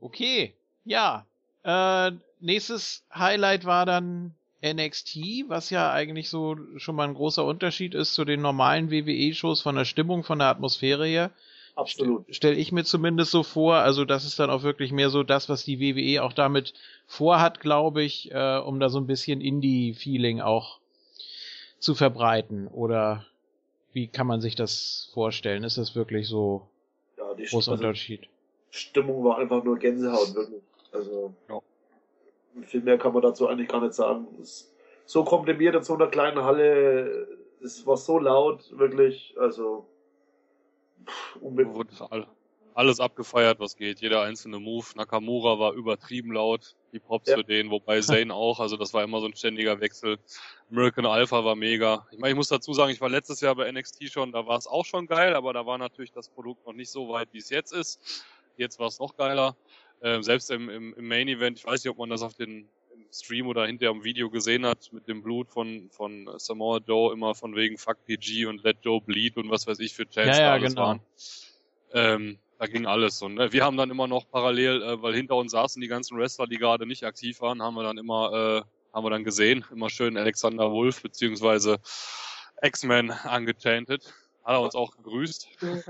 Okay, 0.00 0.54
ja. 0.84 1.26
Äh, 1.64 2.12
nächstes 2.40 3.04
Highlight 3.14 3.64
war 3.64 3.86
dann 3.86 4.34
NXT, 4.62 5.48
was 5.48 5.70
ja 5.70 5.92
eigentlich 5.92 6.28
so 6.30 6.56
schon 6.76 6.96
mal 6.96 7.06
ein 7.08 7.14
großer 7.14 7.44
Unterschied 7.44 7.94
ist 7.94 8.14
zu 8.14 8.24
den 8.24 8.40
normalen 8.42 8.90
WWE-Shows 8.90 9.60
von 9.62 9.76
der 9.76 9.84
Stimmung, 9.84 10.24
von 10.24 10.38
der 10.40 10.48
Atmosphäre 10.48 11.06
her. 11.06 11.30
absolut. 11.76 12.26
Stelle 12.34 12.56
ich 12.56 12.72
mir 12.72 12.84
zumindest 12.84 13.30
so 13.30 13.42
vor. 13.42 13.76
Also 13.76 14.04
das 14.04 14.24
ist 14.24 14.38
dann 14.38 14.50
auch 14.50 14.62
wirklich 14.62 14.92
mehr 14.92 15.10
so 15.10 15.22
das, 15.22 15.48
was 15.48 15.64
die 15.64 15.80
WWE 15.80 16.22
auch 16.22 16.32
damit 16.32 16.74
vorhat, 17.06 17.60
glaube 17.60 18.02
ich, 18.02 18.30
äh, 18.32 18.58
um 18.58 18.80
da 18.80 18.88
so 18.88 18.98
ein 18.98 19.06
bisschen 19.06 19.40
Indie-Feeling 19.40 20.40
auch 20.40 20.78
zu 21.78 21.94
verbreiten. 21.94 22.66
Oder 22.68 23.26
wie 23.92 24.08
kann 24.08 24.26
man 24.26 24.40
sich 24.40 24.54
das 24.56 25.10
vorstellen? 25.14 25.64
Ist 25.64 25.78
das 25.78 25.94
wirklich 25.94 26.28
so 26.28 26.68
Ja, 27.16 27.34
großer 27.50 27.72
also, 27.72 27.72
Unterschied? 27.72 28.28
Stimmung 28.70 29.24
war 29.24 29.38
einfach 29.38 29.62
nur 29.64 29.78
Gänsehaut, 29.78 30.34
wirklich. 30.34 30.62
Also, 30.92 31.34
Ja. 31.48 31.60
viel 32.62 32.80
mehr 32.82 32.98
kann 32.98 33.12
man 33.12 33.22
dazu 33.22 33.46
eigentlich 33.48 33.68
gar 33.68 33.80
nicht 33.80 33.94
sagen. 33.94 34.26
Es, 34.40 34.74
so 35.06 35.24
komprimiert 35.24 35.74
in 35.74 35.82
so 35.82 35.94
einer 35.94 36.08
kleinen 36.08 36.42
Halle, 36.44 37.28
es 37.62 37.86
war 37.86 37.96
so 37.96 38.18
laut, 38.18 38.64
wirklich, 38.78 39.34
also, 39.38 39.86
pff, 41.06 41.38
Wurde 41.40 41.90
all- 42.10 42.26
alles 42.74 43.00
abgefeiert, 43.00 43.58
was 43.58 43.74
geht. 43.76 44.00
Jeder 44.00 44.22
einzelne 44.22 44.60
Move. 44.60 44.86
Nakamura 44.94 45.58
war 45.58 45.72
übertrieben 45.72 46.30
laut. 46.32 46.76
Die 46.92 47.00
Props 47.00 47.28
Ja. 47.28 47.36
für 47.36 47.42
den, 47.42 47.70
wobei 47.70 48.00
Zane 48.00 48.32
auch. 48.32 48.60
Also 48.60 48.76
das 48.76 48.94
war 48.94 49.02
immer 49.02 49.18
so 49.18 49.26
ein 49.26 49.34
ständiger 49.34 49.80
Wechsel. 49.80 50.16
American 50.70 51.04
Alpha 51.04 51.44
war 51.44 51.56
mega. 51.56 52.06
Ich 52.12 52.18
meine, 52.18 52.30
ich 52.30 52.36
muss 52.36 52.48
dazu 52.48 52.72
sagen, 52.72 52.92
ich 52.92 53.00
war 53.00 53.08
letztes 53.08 53.40
Jahr 53.40 53.56
bei 53.56 53.66
NXT 53.72 54.08
schon, 54.12 54.30
da 54.30 54.46
war 54.46 54.56
es 54.58 54.68
auch 54.68 54.84
schon 54.84 55.08
geil, 55.08 55.34
aber 55.34 55.52
da 55.52 55.66
war 55.66 55.76
natürlich 55.76 56.12
das 56.12 56.28
Produkt 56.28 56.64
noch 56.66 56.72
nicht 56.72 56.90
so 56.90 57.08
weit, 57.08 57.28
wie 57.32 57.38
es 57.38 57.50
jetzt 57.50 57.72
ist. 57.72 58.24
Jetzt 58.58 58.78
war 58.78 58.88
es 58.88 58.98
noch 58.98 59.16
geiler. 59.16 59.56
Ähm, 60.02 60.22
selbst 60.22 60.50
im, 60.50 60.68
im, 60.68 60.94
im 60.94 61.08
Main 61.08 61.28
Event, 61.28 61.58
ich 61.58 61.64
weiß 61.64 61.82
nicht, 61.82 61.90
ob 61.90 61.98
man 61.98 62.10
das 62.10 62.22
auf 62.22 62.34
den 62.34 62.68
Stream 63.12 63.46
oder 63.46 63.66
hinterher 63.66 63.94
im 63.94 64.04
Video 64.04 64.30
gesehen 64.30 64.66
hat, 64.66 64.92
mit 64.92 65.08
dem 65.08 65.22
Blut 65.22 65.50
von, 65.50 65.88
von 65.90 66.28
Samoa 66.36 66.78
Joe 66.86 67.12
immer 67.12 67.34
von 67.34 67.54
wegen 67.56 67.78
Fuck 67.78 68.04
PG 68.04 68.46
und 68.46 68.62
Let 68.62 68.78
Joe 68.82 69.00
Bleed 69.00 69.36
und 69.36 69.50
was 69.50 69.66
weiß 69.66 69.78
ich 69.80 69.94
für 69.94 70.04
Chance 70.08 70.40
Ja, 70.40 70.56
ja, 70.56 70.58
genau. 70.58 70.82
waren. 70.82 71.00
Ähm, 71.92 72.38
da 72.58 72.66
ging 72.66 72.86
alles. 72.86 73.22
Und 73.22 73.38
äh, 73.38 73.52
wir 73.52 73.64
haben 73.64 73.76
dann 73.76 73.90
immer 73.90 74.08
noch 74.08 74.28
parallel, 74.28 74.82
äh, 74.82 75.02
weil 75.02 75.14
hinter 75.14 75.36
uns 75.36 75.52
saßen 75.52 75.80
die 75.80 75.88
ganzen 75.88 76.18
Wrestler, 76.18 76.46
die 76.46 76.56
gerade 76.56 76.86
nicht 76.86 77.04
aktiv 77.04 77.40
waren, 77.40 77.62
haben 77.62 77.74
wir 77.74 77.84
dann 77.84 77.98
immer, 77.98 78.64
äh, 78.64 78.94
haben 78.94 79.04
wir 79.04 79.10
dann 79.10 79.24
gesehen, 79.24 79.64
immer 79.70 79.88
schön 79.88 80.16
Alexander 80.16 80.70
Wolf 80.70 81.02
beziehungsweise 81.02 81.78
X-Men 82.60 83.10
angechantet. 83.10 84.12
Hat 84.48 84.54
er 84.54 84.62
uns 84.62 84.74
auch 84.74 84.96
gegrüßt. 84.96 85.46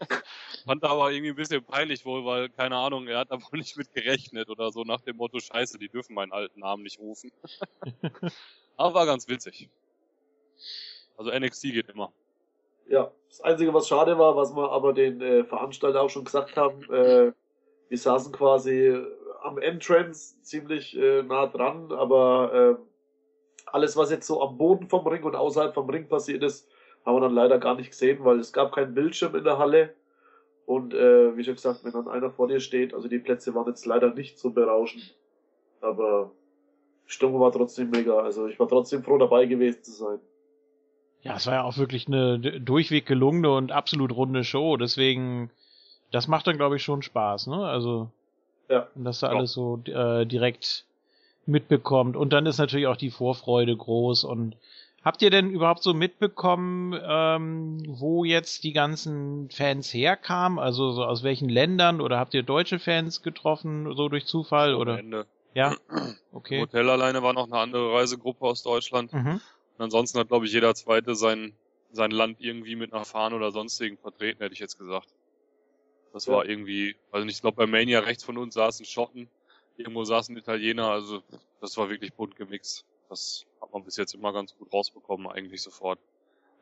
Fand 0.66 0.82
er 0.82 0.90
aber 0.90 1.12
irgendwie 1.12 1.30
ein 1.30 1.36
bisschen 1.36 1.62
peinlich 1.62 2.04
wohl, 2.04 2.24
weil, 2.24 2.48
keine 2.48 2.74
Ahnung, 2.74 3.06
er 3.06 3.20
hat 3.20 3.30
da 3.30 3.36
wohl 3.36 3.60
nicht 3.60 3.76
mit 3.76 3.94
gerechnet 3.94 4.50
oder 4.50 4.72
so 4.72 4.82
nach 4.82 5.00
dem 5.02 5.16
Motto, 5.16 5.38
scheiße, 5.38 5.78
die 5.78 5.88
dürfen 5.88 6.14
meinen 6.14 6.32
alten 6.32 6.58
Namen 6.58 6.82
nicht 6.82 6.98
rufen. 6.98 7.30
aber 8.76 8.94
war 8.94 9.06
ganz 9.06 9.28
witzig. 9.28 9.70
Also 11.16 11.30
NXT 11.30 11.62
geht 11.62 11.88
immer. 11.88 12.12
ja. 12.88 13.12
Das 13.28 13.42
Einzige, 13.42 13.72
was 13.72 13.86
schade 13.86 14.18
war, 14.18 14.34
was 14.34 14.56
wir 14.56 14.72
aber 14.72 14.92
den 14.92 15.20
äh, 15.20 15.44
Veranstalter 15.44 16.02
auch 16.02 16.10
schon 16.10 16.24
gesagt 16.24 16.56
haben, 16.56 16.82
äh, 16.92 17.30
die 17.90 17.96
saßen 17.96 18.32
quasi 18.32 19.00
am 19.42 19.58
Entrance 19.58 20.42
ziemlich 20.42 20.96
äh, 20.96 21.22
nah 21.22 21.46
dran, 21.46 21.92
aber 21.92 22.76
äh, 22.80 23.66
alles, 23.66 23.96
was 23.96 24.10
jetzt 24.10 24.26
so 24.26 24.42
am 24.42 24.58
Boden 24.58 24.88
vom 24.88 25.06
Ring 25.06 25.22
und 25.22 25.36
außerhalb 25.36 25.74
vom 25.74 25.88
Ring 25.88 26.08
passiert 26.08 26.42
ist, 26.42 26.68
haben 27.04 27.16
wir 27.16 27.20
dann 27.20 27.34
leider 27.34 27.58
gar 27.58 27.74
nicht 27.74 27.90
gesehen, 27.90 28.24
weil 28.24 28.38
es 28.38 28.52
gab 28.52 28.72
keinen 28.72 28.94
Bildschirm 28.94 29.34
in 29.34 29.44
der 29.44 29.58
Halle. 29.58 29.94
Und 30.66 30.94
äh, 30.94 31.36
wie 31.36 31.42
schon 31.44 31.54
gesagt, 31.54 31.84
wenn 31.84 31.92
dann 31.92 32.08
einer 32.08 32.30
vor 32.30 32.46
dir 32.46 32.60
steht, 32.60 32.94
also 32.94 33.08
die 33.08 33.18
Plätze 33.18 33.54
waren 33.54 33.66
jetzt 33.66 33.86
leider 33.86 34.14
nicht 34.14 34.38
so 34.38 34.50
berauschend. 34.50 35.16
Aber 35.80 36.30
Stimmung 37.06 37.40
war 37.40 37.50
trotzdem 37.50 37.90
mega. 37.90 38.18
Also 38.20 38.46
ich 38.46 38.60
war 38.60 38.68
trotzdem 38.68 39.02
froh 39.02 39.18
dabei 39.18 39.46
gewesen 39.46 39.82
zu 39.82 39.92
sein. 39.92 40.20
Ja, 41.22 41.36
es 41.36 41.46
war 41.46 41.54
ja 41.54 41.62
auch 41.64 41.76
wirklich 41.76 42.06
eine 42.06 42.38
durchweg 42.38 43.04
gelungene 43.06 43.50
und 43.50 43.72
absolut 43.72 44.14
runde 44.14 44.44
Show. 44.44 44.76
Deswegen, 44.76 45.50
das 46.12 46.28
macht 46.28 46.46
dann, 46.46 46.56
glaube 46.56 46.76
ich, 46.76 46.82
schon 46.82 47.02
Spaß, 47.02 47.48
ne? 47.48 47.66
Also, 47.66 48.10
Ja. 48.68 48.86
wenn 48.94 49.04
das 49.04 49.20
da 49.20 49.32
Ja. 49.32 49.38
alles 49.38 49.52
so 49.52 49.82
äh, 49.86 50.24
direkt 50.24 50.86
mitbekommt. 51.46 52.16
Und 52.16 52.32
dann 52.32 52.46
ist 52.46 52.58
natürlich 52.58 52.86
auch 52.86 52.96
die 52.96 53.10
Vorfreude 53.10 53.76
groß. 53.76 54.24
Und 54.24 54.56
habt 55.02 55.22
ihr 55.22 55.30
denn 55.30 55.50
überhaupt 55.50 55.82
so 55.82 55.94
mitbekommen, 55.94 56.98
ähm, 57.02 57.78
wo 57.86 58.24
jetzt 58.24 58.64
die 58.64 58.72
ganzen 58.72 59.50
Fans 59.50 59.92
herkamen? 59.92 60.58
Also 60.58 60.92
so 60.92 61.04
aus 61.04 61.22
welchen 61.22 61.48
Ländern? 61.48 62.00
Oder 62.00 62.18
habt 62.18 62.34
ihr 62.34 62.42
deutsche 62.42 62.78
Fans 62.78 63.22
getroffen, 63.22 63.94
so 63.96 64.08
durch 64.08 64.26
Zufall? 64.26 64.74
Am 64.74 64.80
Oder? 64.80 64.98
Ende. 64.98 65.26
Ja, 65.54 65.76
Im 65.88 66.16
okay. 66.32 66.60
Hotel 66.60 66.88
alleine 66.90 67.22
war 67.22 67.32
noch 67.32 67.46
eine 67.46 67.58
andere 67.58 67.92
Reisegruppe 67.92 68.44
aus 68.44 68.62
Deutschland. 68.62 69.12
Mhm. 69.12 69.40
Und 69.76 69.84
ansonsten 69.84 70.18
hat, 70.18 70.28
glaube 70.28 70.46
ich, 70.46 70.52
jeder 70.52 70.74
Zweite 70.74 71.14
sein, 71.14 71.56
sein 71.90 72.10
Land 72.10 72.40
irgendwie 72.40 72.76
mit 72.76 72.92
einer 72.92 73.04
Fahne 73.04 73.36
oder 73.36 73.50
sonstigen 73.50 73.98
vertreten, 73.98 74.42
hätte 74.42 74.52
ich 74.52 74.60
jetzt 74.60 74.78
gesagt. 74.78 75.08
Das 76.12 76.26
Ja. 76.26 76.34
war 76.34 76.46
irgendwie, 76.46 76.96
also 77.10 77.26
ich 77.26 77.40
glaube, 77.40 77.56
bei 77.56 77.66
Mania 77.66 78.00
rechts 78.00 78.24
von 78.24 78.36
uns 78.36 78.54
saßen 78.54 78.84
Schotten, 78.84 79.30
irgendwo 79.76 80.04
saßen 80.04 80.36
Italiener, 80.36 80.88
also 80.90 81.22
das 81.60 81.76
war 81.76 81.88
wirklich 81.88 82.14
bunt 82.14 82.36
gemixt. 82.36 82.84
Das 83.10 83.44
hat 83.60 83.72
man 83.72 83.84
bis 83.84 83.96
jetzt 83.96 84.14
immer 84.14 84.32
ganz 84.32 84.56
gut 84.56 84.72
rausbekommen, 84.72 85.26
eigentlich 85.26 85.62
sofort. 85.62 85.98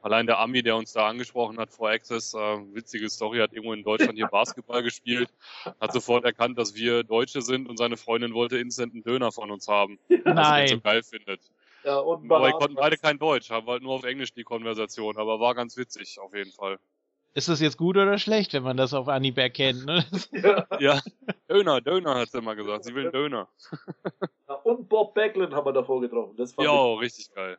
Allein 0.01 0.27
der 0.27 0.39
Ami, 0.39 0.63
der 0.63 0.77
uns 0.77 0.93
da 0.93 1.09
angesprochen 1.09 1.59
hat 1.59 1.71
vor 1.71 1.91
Access, 1.91 2.33
äh, 2.33 2.39
witzige 2.73 3.11
Story, 3.11 3.39
hat 3.39 3.53
irgendwo 3.53 3.73
in 3.73 3.83
Deutschland 3.83 4.15
hier 4.17 4.29
Basketball 4.31 4.83
gespielt, 4.83 5.29
hat 5.81 5.93
sofort 5.93 6.25
erkannt, 6.25 6.57
dass 6.57 6.75
wir 6.75 7.03
Deutsche 7.03 7.43
sind 7.43 7.69
und 7.69 7.77
seine 7.77 7.97
Freundin 7.97 8.33
wollte 8.33 8.59
instant 8.59 8.95
einen 8.95 9.03
Döner 9.03 9.33
von 9.33 9.51
uns 9.51 9.69
haben, 9.69 9.99
was 10.09 10.19
er 10.25 10.69
so 10.69 10.75
Nein. 10.75 10.83
geil 10.83 11.03
findet. 11.03 11.41
Ja, 11.85 11.99
und 11.99 12.31
Aber 12.31 12.47
wir 12.47 12.53
konnten 12.53 12.77
beide 12.77 12.97
kein 12.97 13.19
Deutsch, 13.19 13.51
haben 13.51 13.67
halt 13.67 13.83
nur 13.83 13.95
auf 13.95 14.05
Englisch 14.05 14.33
die 14.33 14.45
Konversation, 14.45 15.17
aber 15.17 15.41
war 15.41 15.55
ganz 15.55 15.77
witzig, 15.77 16.19
auf 16.21 16.35
jeden 16.35 16.53
Fall. 16.53 16.79
Ist 17.35 17.49
das 17.49 17.61
jetzt 17.61 17.77
gut 17.77 17.97
oder 17.97 18.19
schlecht, 18.19 18.53
wenn 18.55 18.63
man 18.63 18.77
das 18.77 18.95
auf 18.95 19.07
Anhieb 19.09 19.39
erkennt, 19.39 19.85
ne? 19.85 20.05
Ja, 20.33 20.67
Ja, 20.81 21.01
Döner, 21.49 21.81
Döner 21.81 22.15
hat 22.17 22.31
sie 22.31 22.39
immer 22.39 22.57
gesagt, 22.57 22.85
sie 22.85 22.95
will 22.95 23.11
Döner. 23.11 23.49
ja, 24.49 24.55
und 24.55 24.89
Bob 24.89 25.15
Backlund 25.15 25.53
haben 25.55 25.67
wir 25.67 25.73
davor 25.73 26.01
getroffen. 26.01 26.37
Das 26.37 26.53
fand 26.53 26.67
Ja, 26.67 26.95
richtig 26.95 27.33
geil. 27.35 27.59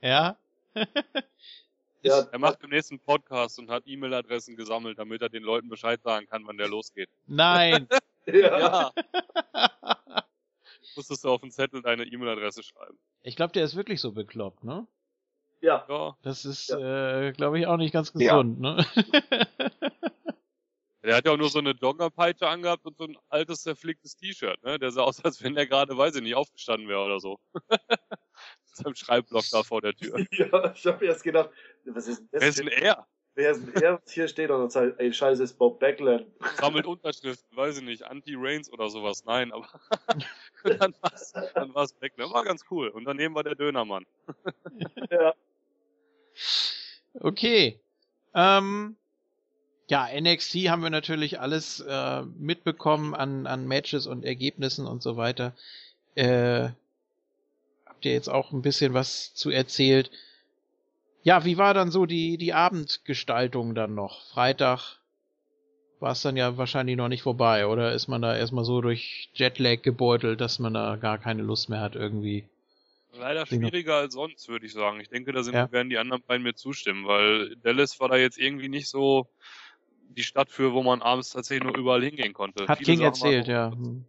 Ja. 0.00 0.36
ich, 0.74 0.84
ja, 2.02 2.26
Er 2.32 2.38
macht 2.38 2.62
im 2.64 2.70
nächsten 2.70 2.98
Podcast 2.98 3.58
und 3.58 3.70
hat 3.70 3.84
E-Mail-Adressen 3.86 4.56
gesammelt, 4.56 4.98
damit 4.98 5.22
er 5.22 5.28
den 5.28 5.42
Leuten 5.42 5.68
Bescheid 5.68 6.00
sagen 6.02 6.26
kann, 6.26 6.44
wann 6.46 6.56
der 6.56 6.68
losgeht. 6.68 7.10
Nein. 7.26 7.86
ja, 8.26 8.58
Ja. 8.58 8.92
Musstest 10.96 11.24
du 11.24 11.28
auf 11.30 11.40
den 11.42 11.50
Zettel 11.52 11.82
deine 11.82 12.04
E-Mail-Adresse 12.04 12.62
schreiben. 12.62 12.98
Ich 13.22 13.36
glaube, 13.36 13.52
der 13.52 13.64
ist 13.64 13.76
wirklich 13.76 14.00
so 14.00 14.12
bekloppt, 14.12 14.64
ne? 14.64 14.86
Ja, 15.60 15.84
Ja. 15.88 16.16
Das 16.22 16.44
ist, 16.44 16.70
äh, 16.70 17.32
glaube 17.32 17.58
ich, 17.58 17.66
auch 17.66 17.76
nicht 17.76 17.92
ganz 17.92 18.12
Ja. 18.14 18.36
gesund, 18.42 18.60
ne? 18.60 18.84
Der 21.02 21.16
hat 21.16 21.24
ja 21.24 21.32
auch 21.32 21.38
nur 21.38 21.48
so 21.48 21.58
eine 21.58 21.74
Dongerpeitsche 21.74 22.46
angehabt 22.46 22.84
und 22.84 22.98
so 22.98 23.04
ein 23.04 23.16
altes, 23.30 23.62
zerflicktes 23.62 24.16
T-Shirt, 24.16 24.62
ne? 24.62 24.78
Der 24.78 24.90
sah 24.90 25.02
aus, 25.02 25.24
als 25.24 25.42
wenn 25.42 25.54
der 25.54 25.66
gerade, 25.66 25.96
weiß 25.96 26.16
ich 26.16 26.22
nicht, 26.22 26.34
aufgestanden 26.34 26.88
wäre 26.88 27.02
oder 27.02 27.20
so. 27.20 27.38
Mit 27.70 28.76
seinem 28.76 28.94
Schreibblock 28.94 29.44
da 29.50 29.62
vor 29.62 29.80
der 29.80 29.94
Tür. 29.94 30.18
ja, 30.32 30.72
ich 30.74 30.86
habe 30.86 31.06
erst 31.06 31.24
gedacht, 31.24 31.50
was 31.86 32.06
ist 32.06 32.18
denn 32.20 32.28
das? 32.32 32.42
Wer 32.42 32.48
ist 32.48 32.58
denn 32.58 32.68
er? 32.68 33.06
Wer 33.34 33.52
ist 33.52 33.66
denn 33.66 33.82
er, 33.82 33.94
was 33.94 34.12
hier 34.12 34.28
steht? 34.28 34.50
Und 34.50 34.60
dann 34.60 34.70
sagt, 34.70 35.00
ey, 35.00 35.10
scheiße, 35.12 35.42
ist 35.42 35.54
Bob 35.56 35.80
Backlund. 35.80 36.26
sammelt 36.56 36.84
Unterschriften, 36.86 37.56
weiß 37.56 37.78
ich 37.78 37.84
nicht, 37.84 38.02
Anti-Reigns 38.02 38.70
oder 38.70 38.90
sowas. 38.90 39.24
Nein, 39.24 39.52
aber 39.52 39.68
dann 40.64 40.94
war's, 41.00 41.32
dann 41.54 41.74
war's. 41.74 41.94
Ne? 42.00 42.30
War 42.30 42.44
ganz 42.44 42.64
cool. 42.70 42.88
Und 42.88 43.04
daneben 43.04 43.34
war 43.34 43.44
der 43.44 43.54
Dönermann. 43.54 44.04
Ja, 45.10 45.32
Okay. 47.14 47.80
Ähm, 48.34 48.96
Ja, 49.88 50.08
NXT 50.08 50.68
haben 50.70 50.82
wir 50.82 50.90
natürlich 50.90 51.40
alles 51.40 51.80
äh, 51.80 52.22
mitbekommen 52.38 53.14
an, 53.14 53.46
an 53.46 53.66
Matches 53.66 54.06
und 54.06 54.24
Ergebnissen 54.24 54.86
und 54.86 55.02
so 55.02 55.16
weiter. 55.16 55.54
Äh, 56.14 56.70
habt 57.86 58.04
ihr 58.06 58.12
jetzt 58.12 58.28
auch 58.28 58.52
ein 58.52 58.62
bisschen 58.62 58.94
was 58.94 59.34
zu 59.34 59.50
erzählt? 59.50 60.10
Ja, 61.22 61.44
wie 61.46 61.56
war 61.56 61.72
dann 61.72 61.90
so 61.90 62.04
die, 62.06 62.36
die 62.36 62.52
Abendgestaltung 62.52 63.74
dann 63.74 63.94
noch? 63.94 64.26
Freitag 64.26 64.98
war 66.00 66.12
es 66.12 66.22
dann 66.22 66.36
ja 66.36 66.56
wahrscheinlich 66.56 66.96
noch 66.96 67.08
nicht 67.08 67.22
vorbei, 67.22 67.66
oder 67.66 67.92
ist 67.92 68.08
man 68.08 68.22
da 68.22 68.36
erstmal 68.36 68.64
so 68.64 68.80
durch 68.80 69.30
Jetlag 69.34 69.82
gebeutelt, 69.82 70.40
dass 70.40 70.58
man 70.58 70.74
da 70.74 70.96
gar 70.96 71.18
keine 71.18 71.42
Lust 71.42 71.68
mehr 71.68 71.80
hat 71.80 71.94
irgendwie? 71.96 72.48
Leider 73.12 73.46
schwieriger 73.46 73.96
als 73.96 74.14
sonst, 74.14 74.48
würde 74.48 74.66
ich 74.66 74.72
sagen. 74.72 75.00
Ich 75.00 75.08
denke, 75.08 75.32
da 75.32 75.42
sind, 75.42 75.54
ja. 75.54 75.70
werden 75.72 75.90
die 75.90 75.98
anderen 75.98 76.22
beiden 76.22 76.42
mir 76.42 76.54
zustimmen, 76.54 77.06
weil 77.06 77.56
Dallas 77.56 77.98
war 78.00 78.08
da 78.08 78.16
jetzt 78.16 78.38
irgendwie 78.38 78.68
nicht 78.68 78.88
so 78.88 79.26
die 80.16 80.22
Stadt 80.22 80.50
für, 80.50 80.72
wo 80.72 80.82
man 80.82 81.02
abends 81.02 81.30
tatsächlich 81.30 81.64
nur 81.64 81.76
überall 81.76 82.02
hingehen 82.02 82.32
konnte. 82.32 82.66
Hat 82.66 82.78
Viele 82.78 82.92
King 82.92 83.04
erzählt, 83.04 83.48
ja. 83.48 83.70
Hm. 83.72 84.04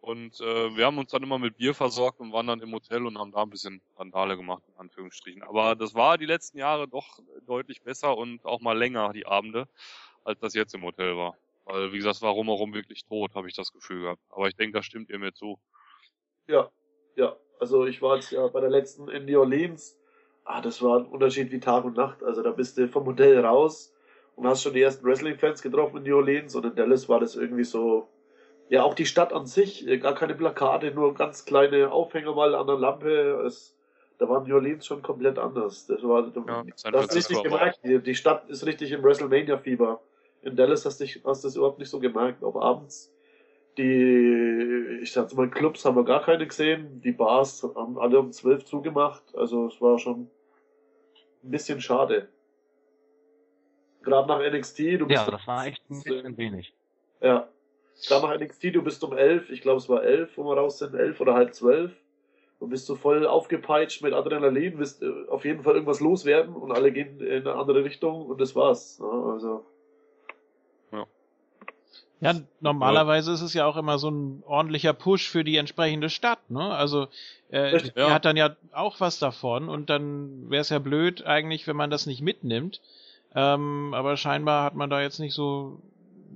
Und 0.00 0.38
äh, 0.40 0.76
wir 0.76 0.84
haben 0.84 0.98
uns 0.98 1.10
dann 1.10 1.22
immer 1.22 1.38
mit 1.38 1.56
Bier 1.56 1.72
versorgt 1.72 2.20
und 2.20 2.30
waren 2.30 2.46
dann 2.46 2.60
im 2.60 2.72
Hotel 2.72 3.06
und 3.06 3.16
haben 3.16 3.32
da 3.32 3.42
ein 3.42 3.48
bisschen 3.48 3.80
Randale 3.96 4.36
gemacht, 4.36 4.62
in 4.68 4.78
Anführungsstrichen. 4.78 5.42
Aber 5.42 5.76
das 5.76 5.94
war 5.94 6.18
die 6.18 6.26
letzten 6.26 6.58
Jahre 6.58 6.86
doch 6.86 7.20
deutlich 7.46 7.80
besser 7.80 8.14
und 8.14 8.44
auch 8.44 8.60
mal 8.60 8.76
länger, 8.76 9.14
die 9.14 9.24
Abende, 9.24 9.66
als 10.22 10.38
das 10.40 10.52
jetzt 10.52 10.74
im 10.74 10.82
Hotel 10.82 11.16
war. 11.16 11.38
Weil, 11.64 11.92
wie 11.92 11.96
gesagt, 11.96 12.16
es 12.16 12.22
war 12.22 12.32
rumherum 12.32 12.74
wirklich 12.74 13.06
tot, 13.06 13.34
habe 13.34 13.48
ich 13.48 13.54
das 13.54 13.72
Gefühl 13.72 14.02
gehabt. 14.02 14.20
Aber 14.28 14.46
ich 14.48 14.56
denke, 14.56 14.76
da 14.76 14.82
stimmt 14.82 15.08
ihr 15.08 15.18
mir 15.18 15.32
zu. 15.32 15.58
Ja, 16.48 16.70
ja. 17.16 17.34
Also 17.58 17.86
ich 17.86 18.02
war 18.02 18.16
jetzt 18.16 18.30
ja 18.30 18.46
bei 18.48 18.60
der 18.60 18.70
letzten 18.70 19.08
in 19.08 19.26
New 19.26 19.40
Orleans. 19.40 19.98
Ah, 20.44 20.60
das 20.60 20.82
war 20.82 20.98
ein 20.98 21.06
Unterschied 21.06 21.50
wie 21.52 21.60
Tag 21.60 21.84
und 21.84 21.96
Nacht. 21.96 22.22
Also 22.22 22.42
da 22.42 22.50
bist 22.50 22.76
du 22.76 22.88
vom 22.88 23.06
Hotel 23.06 23.38
raus 23.44 23.94
und 24.36 24.46
hast 24.46 24.62
schon 24.62 24.74
die 24.74 24.82
ersten 24.82 25.04
Wrestling-Fans 25.06 25.62
getroffen 25.62 25.98
in 25.98 26.02
New 26.04 26.16
Orleans 26.16 26.54
und 26.54 26.66
in 26.66 26.74
Dallas 26.74 27.08
war 27.08 27.20
das 27.20 27.36
irgendwie 27.36 27.64
so, 27.64 28.08
ja, 28.68 28.82
auch 28.82 28.94
die 28.94 29.06
Stadt 29.06 29.32
an 29.32 29.46
sich, 29.46 29.86
äh, 29.86 29.98
gar 29.98 30.14
keine 30.14 30.34
Plakate, 30.34 30.90
nur 30.90 31.14
ganz 31.14 31.44
kleine 31.44 31.92
Aufhänger 31.92 32.34
mal 32.34 32.54
an 32.54 32.66
der 32.66 32.76
Lampe. 32.76 33.42
Es, 33.46 33.76
da 34.18 34.28
war 34.28 34.46
New 34.46 34.54
Orleans 34.54 34.86
schon 34.86 35.02
komplett 35.02 35.38
anders. 35.38 35.86
Das 35.86 36.02
war, 36.02 36.24
ja, 36.24 36.64
das 36.64 36.84
hast 36.84 37.14
richtig 37.14 37.42
gemerkt. 37.42 37.80
Die, 37.84 37.98
die, 38.00 38.14
Stadt 38.14 38.48
ist 38.48 38.66
richtig 38.66 38.92
im 38.92 39.02
WrestleMania-Fieber. 39.02 40.00
In 40.42 40.56
Dallas 40.56 40.84
hast 40.84 41.00
du 41.00 41.06
hast 41.24 41.44
das 41.44 41.56
überhaupt 41.56 41.78
nicht 41.78 41.88
so 41.88 42.00
gemerkt. 42.00 42.42
Auch 42.42 42.56
abends. 42.56 43.13
Die, 43.76 45.00
ich 45.02 45.12
sag's 45.12 45.34
mal, 45.34 45.50
Clubs 45.50 45.84
haben 45.84 45.96
wir 45.96 46.04
gar 46.04 46.22
keine 46.22 46.46
gesehen. 46.46 47.00
Die 47.00 47.12
Bars 47.12 47.62
haben 47.74 47.98
alle 47.98 48.20
um 48.20 48.32
zwölf 48.32 48.64
zugemacht. 48.64 49.22
Also 49.34 49.66
es 49.66 49.80
war 49.80 49.98
schon 49.98 50.28
ein 51.42 51.50
bisschen 51.50 51.80
schade. 51.80 52.28
Gerade 54.02 54.28
nach 54.28 54.40
NXT. 54.40 55.00
Du 55.00 55.06
bist 55.06 55.24
ja, 55.24 55.30
das 55.30 55.46
war 55.46 55.66
echt 55.66 55.82
ein 55.90 56.02
bisschen 56.02 56.36
wenig. 56.36 56.72
Ja, 57.20 57.48
da 58.08 58.20
nach 58.20 58.38
NXT, 58.38 58.74
du 58.74 58.82
bist 58.82 59.02
um 59.04 59.16
elf, 59.16 59.50
ich 59.50 59.62
glaube 59.62 59.78
es 59.78 59.88
war 59.88 60.02
elf, 60.02 60.36
wo 60.36 60.44
wir 60.44 60.56
raus 60.56 60.78
sind, 60.78 60.94
elf 60.94 61.20
oder 61.20 61.34
halb 61.34 61.54
zwölf. 61.54 61.92
Und 62.58 62.70
bist 62.70 62.88
du 62.88 62.94
voll 62.94 63.26
aufgepeitscht 63.26 64.02
mit 64.02 64.12
Adrenalin, 64.12 64.78
wirst 64.78 65.02
äh, 65.02 65.10
auf 65.28 65.44
jeden 65.44 65.62
Fall 65.62 65.74
irgendwas 65.74 66.00
loswerden 66.00 66.54
und 66.54 66.72
alle 66.72 66.92
gehen 66.92 67.20
in 67.20 67.46
eine 67.46 67.54
andere 67.54 67.84
Richtung 67.84 68.26
und 68.26 68.40
das 68.40 68.54
war's. 68.54 68.98
Ja, 69.00 69.32
also. 69.32 69.66
Ja. 72.24 72.32
Ja, 72.32 72.40
normalerweise 72.60 73.32
ist 73.32 73.42
es 73.42 73.54
ja 73.54 73.66
auch 73.66 73.76
immer 73.76 73.98
so 73.98 74.10
ein 74.10 74.42
ordentlicher 74.46 74.94
Push 74.94 75.28
für 75.28 75.44
die 75.44 75.56
entsprechende 75.56 76.08
Stadt, 76.08 76.50
ne? 76.50 76.74
Also 76.74 77.08
äh, 77.50 77.76
ja. 77.76 77.92
er 77.94 78.14
hat 78.14 78.24
dann 78.24 78.36
ja 78.36 78.56
auch 78.72 79.00
was 79.00 79.18
davon 79.18 79.68
und 79.68 79.90
dann 79.90 80.50
wäre 80.50 80.62
es 80.62 80.70
ja 80.70 80.78
blöd 80.78 81.24
eigentlich, 81.26 81.66
wenn 81.66 81.76
man 81.76 81.90
das 81.90 82.06
nicht 82.06 82.22
mitnimmt. 82.22 82.80
Ähm, 83.34 83.92
aber 83.94 84.16
scheinbar 84.16 84.64
hat 84.64 84.74
man 84.74 84.90
da 84.90 85.02
jetzt 85.02 85.18
nicht 85.18 85.34
so 85.34 85.80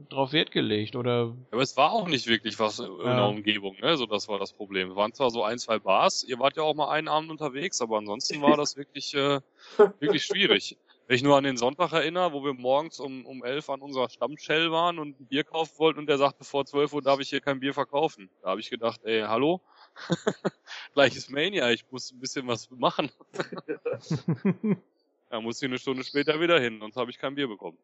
drauf 0.09 0.33
Wert 0.33 0.51
gelegt, 0.51 0.97
oder? 0.97 1.35
Aber 1.51 1.63
es 1.63 1.77
war 1.77 1.93
auch 1.93 2.09
nicht 2.09 2.27
wirklich 2.27 2.59
was 2.59 2.79
in 2.79 2.91
ja. 3.05 3.17
der 3.17 3.29
Umgebung, 3.29 3.77
ne? 3.81 3.97
So, 3.97 4.07
das 4.07 4.29
war 4.29 4.39
das 4.39 4.53
Problem. 4.53 4.91
Es 4.91 4.97
waren 4.97 5.13
zwar 5.13 5.31
so 5.31 5.43
ein, 5.43 5.59
zwei 5.59 5.79
Bars, 5.79 6.25
ihr 6.25 6.39
wart 6.39 6.57
ja 6.57 6.63
auch 6.63 6.75
mal 6.75 6.91
einen 6.91 7.09
Abend 7.09 7.31
unterwegs, 7.31 7.81
aber 7.81 7.99
ansonsten 7.99 8.43
war 8.43 8.57
das 8.57 8.77
wirklich, 8.77 9.15
äh, 9.15 9.41
wirklich 10.01 10.25
schwierig. 10.25 10.77
Wenn 11.09 11.17
ich 11.17 11.23
nur 11.23 11.39
an 11.39 11.45
den 11.45 11.57
Sonntag 11.57 11.93
erinnere, 11.93 12.35
wo 12.35 12.45
wir 12.45 12.53
morgens 12.53 13.01
um, 13.01 13.25
um 13.25 13.43
elf 13.43 13.71
an 13.71 13.81
unserer 13.81 14.11
Stammshell 14.11 14.71
waren 14.71 14.99
und 14.99 15.19
ein 15.19 15.27
Bier 15.27 15.43
kaufen 15.43 15.79
wollten 15.79 16.01
und 16.01 16.07
der 16.07 16.19
sagte, 16.19 16.45
vor 16.45 16.67
zwölf 16.67 16.93
Uhr 16.93 17.01
darf 17.01 17.19
ich 17.19 17.31
hier 17.31 17.41
kein 17.41 17.61
Bier 17.61 17.73
verkaufen. 17.73 18.29
Da 18.43 18.51
habe 18.51 18.61
ich 18.61 18.69
gedacht, 18.69 19.01
ey, 19.05 19.23
hallo? 19.23 19.63
Gleich 20.93 21.17
ist 21.17 21.31
Mania, 21.31 21.71
ich 21.71 21.91
muss 21.91 22.13
ein 22.13 22.21
bisschen 22.21 22.47
was 22.47 22.71
machen. 22.71 23.11
da 25.31 25.41
musste 25.41 25.65
ich 25.65 25.71
eine 25.71 25.79
Stunde 25.79 26.05
später 26.05 26.39
wieder 26.43 26.61
hin, 26.61 26.79
sonst 26.79 26.97
habe 26.97 27.11
ich 27.11 27.19
kein 27.19 27.37
Bier 27.37 27.49
bekommen. 27.49 27.79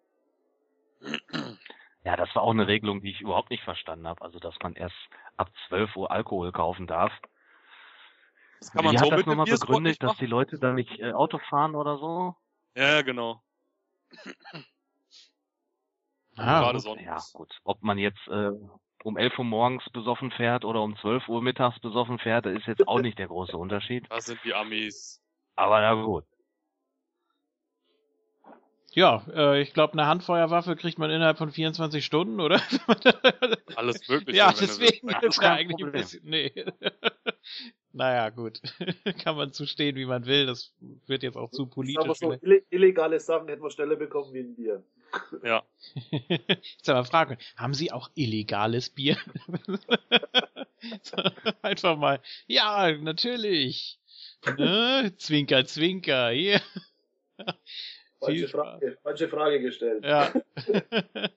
Ja, 2.05 2.17
das 2.17 2.29
war 2.35 2.43
auch 2.43 2.51
eine 2.51 2.67
Regelung, 2.67 3.01
die 3.01 3.11
ich 3.11 3.23
überhaupt 3.23 3.49
nicht 3.49 3.65
verstanden 3.65 4.07
habe. 4.07 4.21
Also, 4.21 4.39
dass 4.39 4.55
man 4.63 4.75
erst 4.75 4.95
ab 5.39 5.51
12 5.69 5.97
Uhr 5.97 6.11
Alkohol 6.11 6.53
kaufen 6.53 6.87
darf. 6.87 7.13
Das 8.61 8.71
kann 8.71 8.85
man 8.85 8.93
Wie 8.93 8.99
so 8.99 9.11
hat 9.11 9.19
das 9.19 9.27
nochmal 9.27 9.47
begründet, 9.47 10.03
dass 10.03 10.19
die 10.19 10.27
Leute 10.27 10.59
da 10.59 10.75
nicht 10.75 11.01
äh, 11.01 11.13
Auto 11.13 11.39
fahren 11.49 11.75
oder 11.75 11.97
so? 11.97 12.37
Ja, 12.75 13.03
genau. 13.03 13.43
Ah, 16.37 16.61
Gerade 16.61 16.81
gut. 16.83 17.01
Ja, 17.01 17.19
gut. 17.33 17.61
Ob 17.65 17.83
man 17.83 17.99
jetzt 17.99 18.27
äh, 18.29 18.51
um 19.05 19.17
11 19.17 19.39
Uhr 19.39 19.45
morgens 19.45 19.85
besoffen 19.91 20.31
fährt 20.33 20.65
oder 20.65 20.83
um 20.83 20.97
12 20.97 21.29
Uhr 21.29 21.43
mittags 21.43 21.79
besoffen 21.81 22.19
fährt, 22.19 22.47
ist 22.47 22.67
jetzt 22.67 22.89
auch 22.89 23.01
nicht 23.01 23.19
der 23.19 23.29
große 23.29 23.57
Unterschied. 23.57 24.07
Das 24.11 24.27
sind 24.27 24.43
die 24.45 24.55
Amis. 24.55 25.23
Aber 25.57 25.81
na 25.81 25.95
gut. 25.95 26.25
Ja, 28.95 29.25
äh, 29.35 29.61
ich 29.61 29.75
glaube, 29.75 29.95
eine 29.95 30.07
Handfeuerwaffe 30.07 30.77
kriegt 30.77 30.99
man 30.99 31.11
innerhalb 31.11 31.37
von 31.37 31.51
24 31.51 32.05
Stunden, 32.05 32.41
oder? 32.41 32.61
Alles 33.77 34.09
mögliche. 34.09 34.39
Ja, 34.39 34.53
deswegen 34.53 35.09
ist 35.09 35.43
ja 35.43 35.55
eigentlich 35.55 35.81
Problem. 35.81 35.87
ein 35.87 35.93
bisschen. 35.93 36.21
Nee. 36.25 36.53
naja, 37.93 38.31
gut. 38.31 38.61
Kann 39.25 39.37
man 39.37 39.53
zustehen, 39.53 39.97
wie 39.97 40.07
man 40.07 40.27
will. 40.27 40.47
Das 40.47 40.73
wird 41.07 41.25
jetzt 41.25 41.37
auch 41.37 41.51
zu 41.51 41.67
politisch. 41.67 42.05
Aber 42.05 42.15
so 42.15 42.37
illegale 42.71 43.19
Sachen 43.19 43.49
hätten 43.49 43.63
wir 43.63 43.71
schneller 43.71 43.97
bekommen 43.97 44.33
wie 44.33 44.41
ein 44.41 44.55
Bier. 44.55 44.85
Ja. 45.43 45.65
Jetzt 46.11 46.89
aber 46.89 47.05
fragen, 47.05 47.37
haben 47.57 47.75
Sie 47.75 47.91
auch 47.91 48.11
illegales 48.15 48.91
Bier? 48.91 49.17
Einfach 51.63 51.97
mal. 51.97 52.21
Ja, 52.47 52.93
natürlich. 52.93 53.99
Ne? 54.57 55.13
Zwinker, 55.17 55.65
zwinker. 55.67 56.31
Hier. 56.31 56.61
Falsche 58.25 58.49
Frage, 58.49 58.99
falsche 59.03 59.29
Frage 59.29 59.61
gestellt. 59.61 60.05
Ja. 60.05 60.33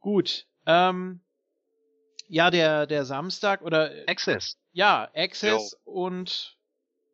Gut. 0.00 0.46
Ähm, 0.66 1.20
ja, 2.28 2.50
der, 2.50 2.86
der 2.86 3.04
Samstag 3.04 3.62
oder. 3.62 3.90
Access. 4.06 4.56
Ja, 4.72 5.10
Access 5.14 5.76
jo. 5.84 5.92
und 5.92 6.56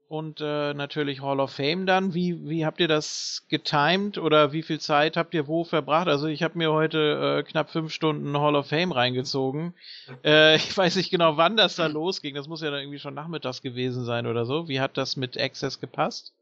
und 0.09 0.41
äh, 0.41 0.73
natürlich 0.73 1.21
Hall 1.21 1.41
of 1.41 1.51
Fame 1.51 1.85
dann. 1.85 2.15
Wie, 2.15 2.49
wie 2.49 2.65
habt 2.65 2.79
ihr 2.81 2.87
das 2.87 3.45
getimed 3.49 4.19
oder 4.19 4.53
wie 4.53 4.63
viel 4.63 4.79
Zeit 4.79 5.17
habt 5.17 5.35
ihr 5.35 5.49
wo 5.49 5.65
verbracht? 5.65 6.07
Also 6.07 6.29
ich 6.29 6.43
habe 6.43 6.59
mir 6.59 6.73
heute 6.73 7.41
äh, 7.41 7.43
knapp 7.43 7.71
fünf 7.71 7.93
Stunden 7.93 8.39
Hall 8.39 8.55
of 8.55 8.69
Fame 8.69 8.93
reingezogen. 8.93 9.75
Äh, 10.25 10.57
ich 10.57 10.77
weiß 10.77 10.97
nicht 10.97 11.11
genau, 11.11 11.37
wann 11.37 11.57
das 11.57 11.77
da 11.77 11.87
losging. 11.87 12.35
Das 12.35 12.49
muss 12.49 12.63
ja 12.63 12.71
dann 12.71 12.81
irgendwie 12.81 12.99
schon 12.99 13.15
nachmittags 13.15 13.61
gewesen 13.61 14.05
sein 14.05 14.27
oder 14.27 14.45
so. 14.45 14.69
Wie 14.69 14.81
hat 14.81 14.97
das 14.97 15.17
mit 15.17 15.39
Access 15.39 15.81
gepasst? 15.81 16.33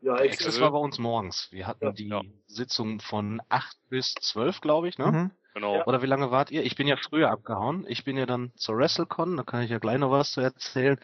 Ja, 0.00 0.14
Access 0.14 0.60
war 0.60 0.70
bei 0.70 0.78
uns 0.78 0.98
morgens. 0.98 1.48
Wir 1.50 1.66
hatten 1.66 1.84
ja, 1.84 1.92
die 1.92 2.08
ja. 2.08 2.22
Sitzung 2.46 3.00
von 3.00 3.42
8 3.48 3.76
bis 3.88 4.14
12, 4.14 4.60
glaube 4.60 4.88
ich, 4.88 4.98
ne? 4.98 5.06
Mhm. 5.06 5.30
Genau. 5.54 5.82
Oder 5.86 6.02
wie 6.02 6.06
lange 6.06 6.30
wart 6.30 6.52
ihr? 6.52 6.62
Ich 6.62 6.76
bin 6.76 6.86
ja 6.86 6.96
früher 6.96 7.30
abgehauen. 7.30 7.84
Ich 7.88 8.04
bin 8.04 8.16
ja 8.16 8.26
dann 8.26 8.52
zur 8.54 8.76
WrestleCon, 8.76 9.36
da 9.36 9.42
kann 9.42 9.62
ich 9.62 9.70
ja 9.70 9.78
gleich 9.78 9.98
noch 9.98 10.12
was 10.12 10.30
zu 10.30 10.40
erzählen. 10.40 11.00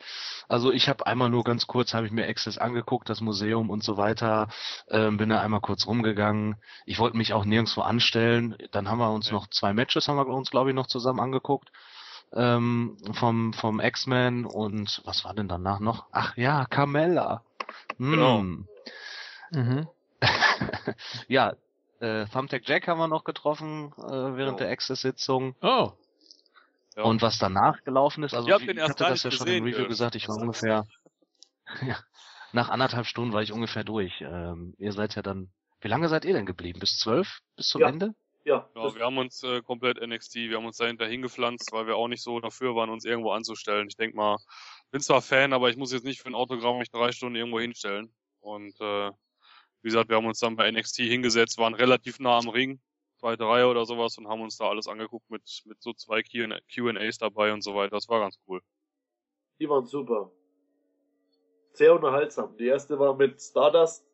Also 0.49 0.71
ich 0.71 0.89
habe 0.89 1.09
einmal 1.09 1.29
nur 1.29 1.43
ganz 1.43 1.67
kurz, 1.67 1.93
habe 1.93 2.07
ich 2.07 2.13
mir 2.13 2.29
Access 2.29 2.57
angeguckt, 2.57 3.09
das 3.09 3.21
Museum 3.21 3.69
und 3.69 3.83
so 3.83 3.97
weiter. 3.97 4.47
Ähm, 4.89 5.17
bin 5.17 5.29
da 5.29 5.41
einmal 5.41 5.61
kurz 5.61 5.89
rumgegangen. 5.89 6.55
Ich 6.87 7.01
wollte 7.01 7.17
mich 7.17 7.33
auch 7.33 7.45
nirgendwo 7.45 7.81
anstellen. 7.81 8.57
Dann 8.71 8.89
haben 8.89 8.99
wir 8.99 9.11
uns 9.11 9.27
ja. 9.27 9.33
noch 9.33 9.49
zwei 9.49 9.73
Matches, 9.73 10.07
haben 10.07 10.19
wir 10.19 10.27
uns 10.29 10.51
glaube 10.51 10.71
ich 10.71 10.77
noch 10.77 10.87
zusammen 10.87 11.19
angeguckt. 11.19 11.73
Ähm, 12.33 12.97
vom 13.13 13.53
vom 13.53 13.81
X-Men 13.81 14.45
und 14.45 15.03
was 15.05 15.25
war 15.25 15.35
denn 15.35 15.49
danach 15.49 15.79
noch? 15.79 16.07
Ach 16.11 16.37
ja, 16.37 16.65
Carmella. 16.67 17.45
Genau. 17.99 18.39
Hm. 18.41 18.69
Mhm. 19.53 19.89
ja, 21.29 21.55
äh, 22.01 22.27
Thumbtack 22.27 22.63
Jack 22.67 22.89
haben 22.89 22.99
wir 22.99 23.09
noch 23.09 23.25
getroffen 23.25 23.93
äh, 23.99 24.37
während 24.37 24.55
oh. 24.55 24.59
der 24.59 24.71
Access-Sitzung. 24.71 25.55
Oh. 25.63 25.93
Ja. 26.97 27.03
Und 27.03 27.23
was 27.23 27.39
danach 27.39 27.83
gelaufen 27.85 28.23
ist, 28.25 28.35
also 28.35 28.49
ich, 28.49 28.69
ich 28.69 28.81
hatte 28.81 29.05
das 29.05 29.23
ja 29.23 29.31
schon 29.31 29.49
im 29.49 29.65
Review 29.65 29.89
gesagt, 29.89 30.15
ich 30.15 30.29
war 30.29 30.37
ungefähr 30.37 30.87
ja, 31.87 31.97
nach 32.53 32.69
anderthalb 32.69 33.07
Stunden 33.07 33.33
war 33.33 33.43
ich 33.43 33.53
ungefähr 33.53 33.85
durch. 33.85 34.21
Ähm, 34.21 34.75
ihr 34.79 34.93
seid 34.93 35.15
ja 35.17 35.23
dann, 35.23 35.51
wie 35.81 35.89
lange 35.89 36.09
seid 36.09 36.25
ihr 36.25 36.35
denn 36.35 36.47
geblieben? 36.47 36.79
Bis 36.79 36.99
zwölf? 36.99 37.41
Bis 37.57 37.69
zum 37.69 37.81
ja. 37.81 37.89
Ende? 37.89 38.15
Ja. 38.45 38.69
ja 38.75 38.95
wir 38.95 39.05
haben 39.05 39.19
uns 39.19 39.43
äh, 39.43 39.63
komplett 39.63 40.01
NXT, 40.01 40.35
wir 40.37 40.57
haben 40.59 40.67
uns 40.67 40.77
dahinter 40.77 41.07
hingepflanzt, 41.07 41.73
weil 41.73 41.87
wir 41.87 41.97
auch 41.97 42.09
nicht 42.09 42.23
so 42.23 42.41
dafür 42.41 42.75
waren, 42.77 42.91
uns 42.91 43.05
irgendwo 43.05 43.33
anzustellen. 43.33 43.89
Ich 43.89 43.97
denk 43.97 44.15
mal, 44.15 44.37
bin 44.91 45.01
zwar 45.01 45.23
Fan, 45.23 45.53
aber 45.53 45.71
ich 45.71 45.77
muss 45.77 45.93
jetzt 45.93 46.05
nicht 46.05 46.21
für 46.21 46.29
ein 46.29 46.35
Autogramm 46.35 46.79
mich 46.79 46.91
drei 46.91 47.11
Stunden 47.13 47.37
irgendwo 47.37 47.61
hinstellen. 47.61 48.15
Und 48.41 48.79
äh, 48.81 49.11
Wie 49.83 49.89
gesagt, 49.89 50.11
wir 50.11 50.17
haben 50.17 50.27
uns 50.27 50.39
dann 50.41 50.57
bei 50.57 50.71
NXT 50.71 50.99
hingesetzt, 50.99 51.59
waren 51.59 51.75
relativ 51.75 52.19
nah 52.21 52.39
am 52.39 52.49
Ring, 52.49 52.81
zweite 53.19 53.45
Reihe 53.45 53.67
oder 53.67 53.87
sowas 53.87 54.19
und 54.19 54.29
haben 54.29 54.43
uns 54.43 54.57
da 54.59 54.69
alles 54.69 54.89
angeguckt 54.89 55.29
mit, 55.31 55.63
mit 55.65 55.83
so 55.83 55.95
zwei 55.95 56.23
Q&As 56.23 57.19
dabei 57.19 57.53
und 57.53 57.63
so 57.63 57.75
weiter. 57.75 57.97
Das 57.97 58.09
war 58.09 58.21
ganz 58.21 58.39
cool. 58.47 58.61
Die 59.59 59.69
waren 59.69 59.87
super. 59.87 60.31
Sehr 61.73 61.95
unterhaltsam. 61.95 62.57
Die 62.57 62.67
erste 62.67 62.99
war 62.99 63.15
mit 63.15 63.41
Stardust 63.41 64.07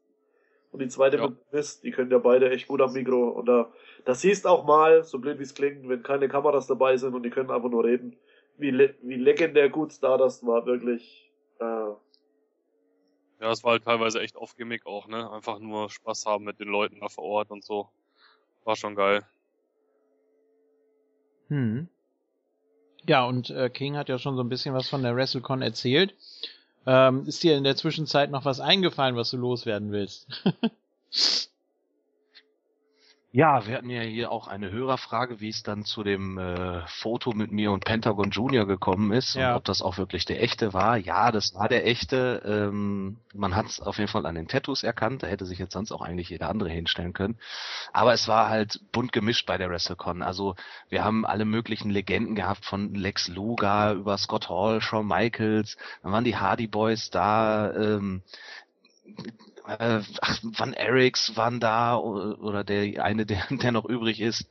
und 0.72 0.80
die 0.80 0.88
zweite 0.88 1.16
ja. 1.16 1.28
mit 1.28 1.52
Mist. 1.52 1.84
Die 1.84 1.90
können 1.90 2.10
ja 2.10 2.18
beide 2.18 2.50
echt 2.50 2.68
gut 2.68 2.80
am 2.80 2.92
Mikro. 2.92 3.28
Und 3.28 3.46
da, 3.46 3.72
das 4.04 4.20
siehst 4.20 4.46
auch 4.46 4.64
mal, 4.64 5.04
so 5.04 5.18
blöd 5.18 5.38
wie 5.38 5.42
es 5.42 5.54
klingt, 5.54 5.88
wenn 5.88 6.02
keine 6.02 6.28
Kameras 6.28 6.66
dabei 6.66 6.96
sind 6.96 7.14
und 7.14 7.22
die 7.22 7.30
können 7.30 7.50
einfach 7.50 7.70
nur 7.70 7.84
reden. 7.84 8.16
Wie, 8.56 8.70
le 8.70 8.94
wie 9.02 9.16
legendär 9.16 9.68
gut 9.68 9.92
Stardust 9.92 10.46
war, 10.46 10.66
wirklich. 10.66 11.30
Äh, 11.58 11.64
ja, 11.64 13.50
es 13.50 13.64
war 13.64 13.72
halt 13.72 13.84
teilweise 13.84 14.20
echt 14.20 14.36
off 14.36 14.54
Gimmick 14.56 14.86
auch, 14.86 15.08
ne? 15.08 15.30
Einfach 15.30 15.58
nur 15.58 15.88
Spaß 15.88 16.26
haben 16.26 16.44
mit 16.44 16.60
den 16.60 16.68
Leuten 16.68 17.00
da 17.00 17.08
vor 17.08 17.24
Ort 17.24 17.50
und 17.50 17.64
so. 17.64 17.88
War 18.64 18.76
schon 18.76 18.94
geil. 18.94 19.22
Hm. 21.48 21.88
Ja, 23.06 23.24
und 23.24 23.50
äh, 23.50 23.70
King 23.70 23.96
hat 23.96 24.10
ja 24.10 24.18
schon 24.18 24.36
so 24.36 24.42
ein 24.42 24.50
bisschen 24.50 24.74
was 24.74 24.88
von 24.88 25.02
der 25.02 25.16
WrestleCon 25.16 25.62
erzählt. 25.62 26.14
Ähm, 26.86 27.26
ist 27.26 27.42
dir 27.42 27.56
in 27.56 27.64
der 27.64 27.76
Zwischenzeit 27.76 28.30
noch 28.30 28.44
was 28.44 28.60
eingefallen, 28.60 29.16
was 29.16 29.30
du 29.30 29.36
loswerden 29.36 29.92
willst? 29.92 30.26
Ja, 33.32 33.64
wir 33.64 33.76
hatten 33.76 33.90
ja 33.90 34.02
hier 34.02 34.32
auch 34.32 34.48
eine 34.48 34.72
Hörerfrage, 34.72 35.40
wie 35.40 35.50
es 35.50 35.62
dann 35.62 35.84
zu 35.84 36.02
dem 36.02 36.36
äh, 36.36 36.84
Foto 36.88 37.30
mit 37.30 37.52
mir 37.52 37.70
und 37.70 37.84
Pentagon 37.84 38.30
Junior 38.30 38.66
gekommen 38.66 39.12
ist 39.12 39.36
ja. 39.36 39.50
und 39.50 39.58
ob 39.58 39.64
das 39.64 39.82
auch 39.82 39.98
wirklich 39.98 40.24
der 40.24 40.42
echte 40.42 40.72
war. 40.72 40.96
Ja, 40.96 41.30
das 41.30 41.54
war 41.54 41.68
der 41.68 41.86
echte. 41.86 42.42
Ähm, 42.44 43.18
man 43.32 43.54
hat 43.54 43.66
es 43.66 43.80
auf 43.80 43.98
jeden 43.98 44.10
Fall 44.10 44.26
an 44.26 44.34
den 44.34 44.48
Tattoos 44.48 44.82
erkannt. 44.82 45.22
Da 45.22 45.28
hätte 45.28 45.46
sich 45.46 45.60
jetzt 45.60 45.74
sonst 45.74 45.92
auch 45.92 46.02
eigentlich 46.02 46.28
jeder 46.28 46.48
andere 46.48 46.70
hinstellen 46.70 47.12
können. 47.12 47.38
Aber 47.92 48.12
es 48.12 48.26
war 48.26 48.48
halt 48.48 48.80
bunt 48.90 49.12
gemischt 49.12 49.46
bei 49.46 49.58
der 49.58 49.70
WrestleCon. 49.70 50.22
Also 50.22 50.56
wir 50.88 51.04
haben 51.04 51.24
alle 51.24 51.44
möglichen 51.44 51.90
Legenden 51.90 52.34
gehabt, 52.34 52.64
von 52.64 52.94
Lex 52.94 53.28
Luger 53.28 53.92
über 53.92 54.18
Scott 54.18 54.48
Hall, 54.48 54.80
Shawn 54.80 55.06
Michaels. 55.06 55.76
Dann 56.02 56.10
waren 56.10 56.24
die 56.24 56.36
Hardy 56.36 56.66
Boys 56.66 57.10
da. 57.10 57.72
Ähm, 57.74 58.22
äh, 59.78 60.02
ach, 60.20 60.38
Van 60.42 60.72
Eriks 60.72 61.36
waren 61.36 61.60
da 61.60 61.96
oder 61.96 62.64
der 62.64 63.04
eine, 63.04 63.26
der, 63.26 63.44
der 63.50 63.72
noch 63.72 63.84
übrig 63.84 64.20
ist. 64.20 64.48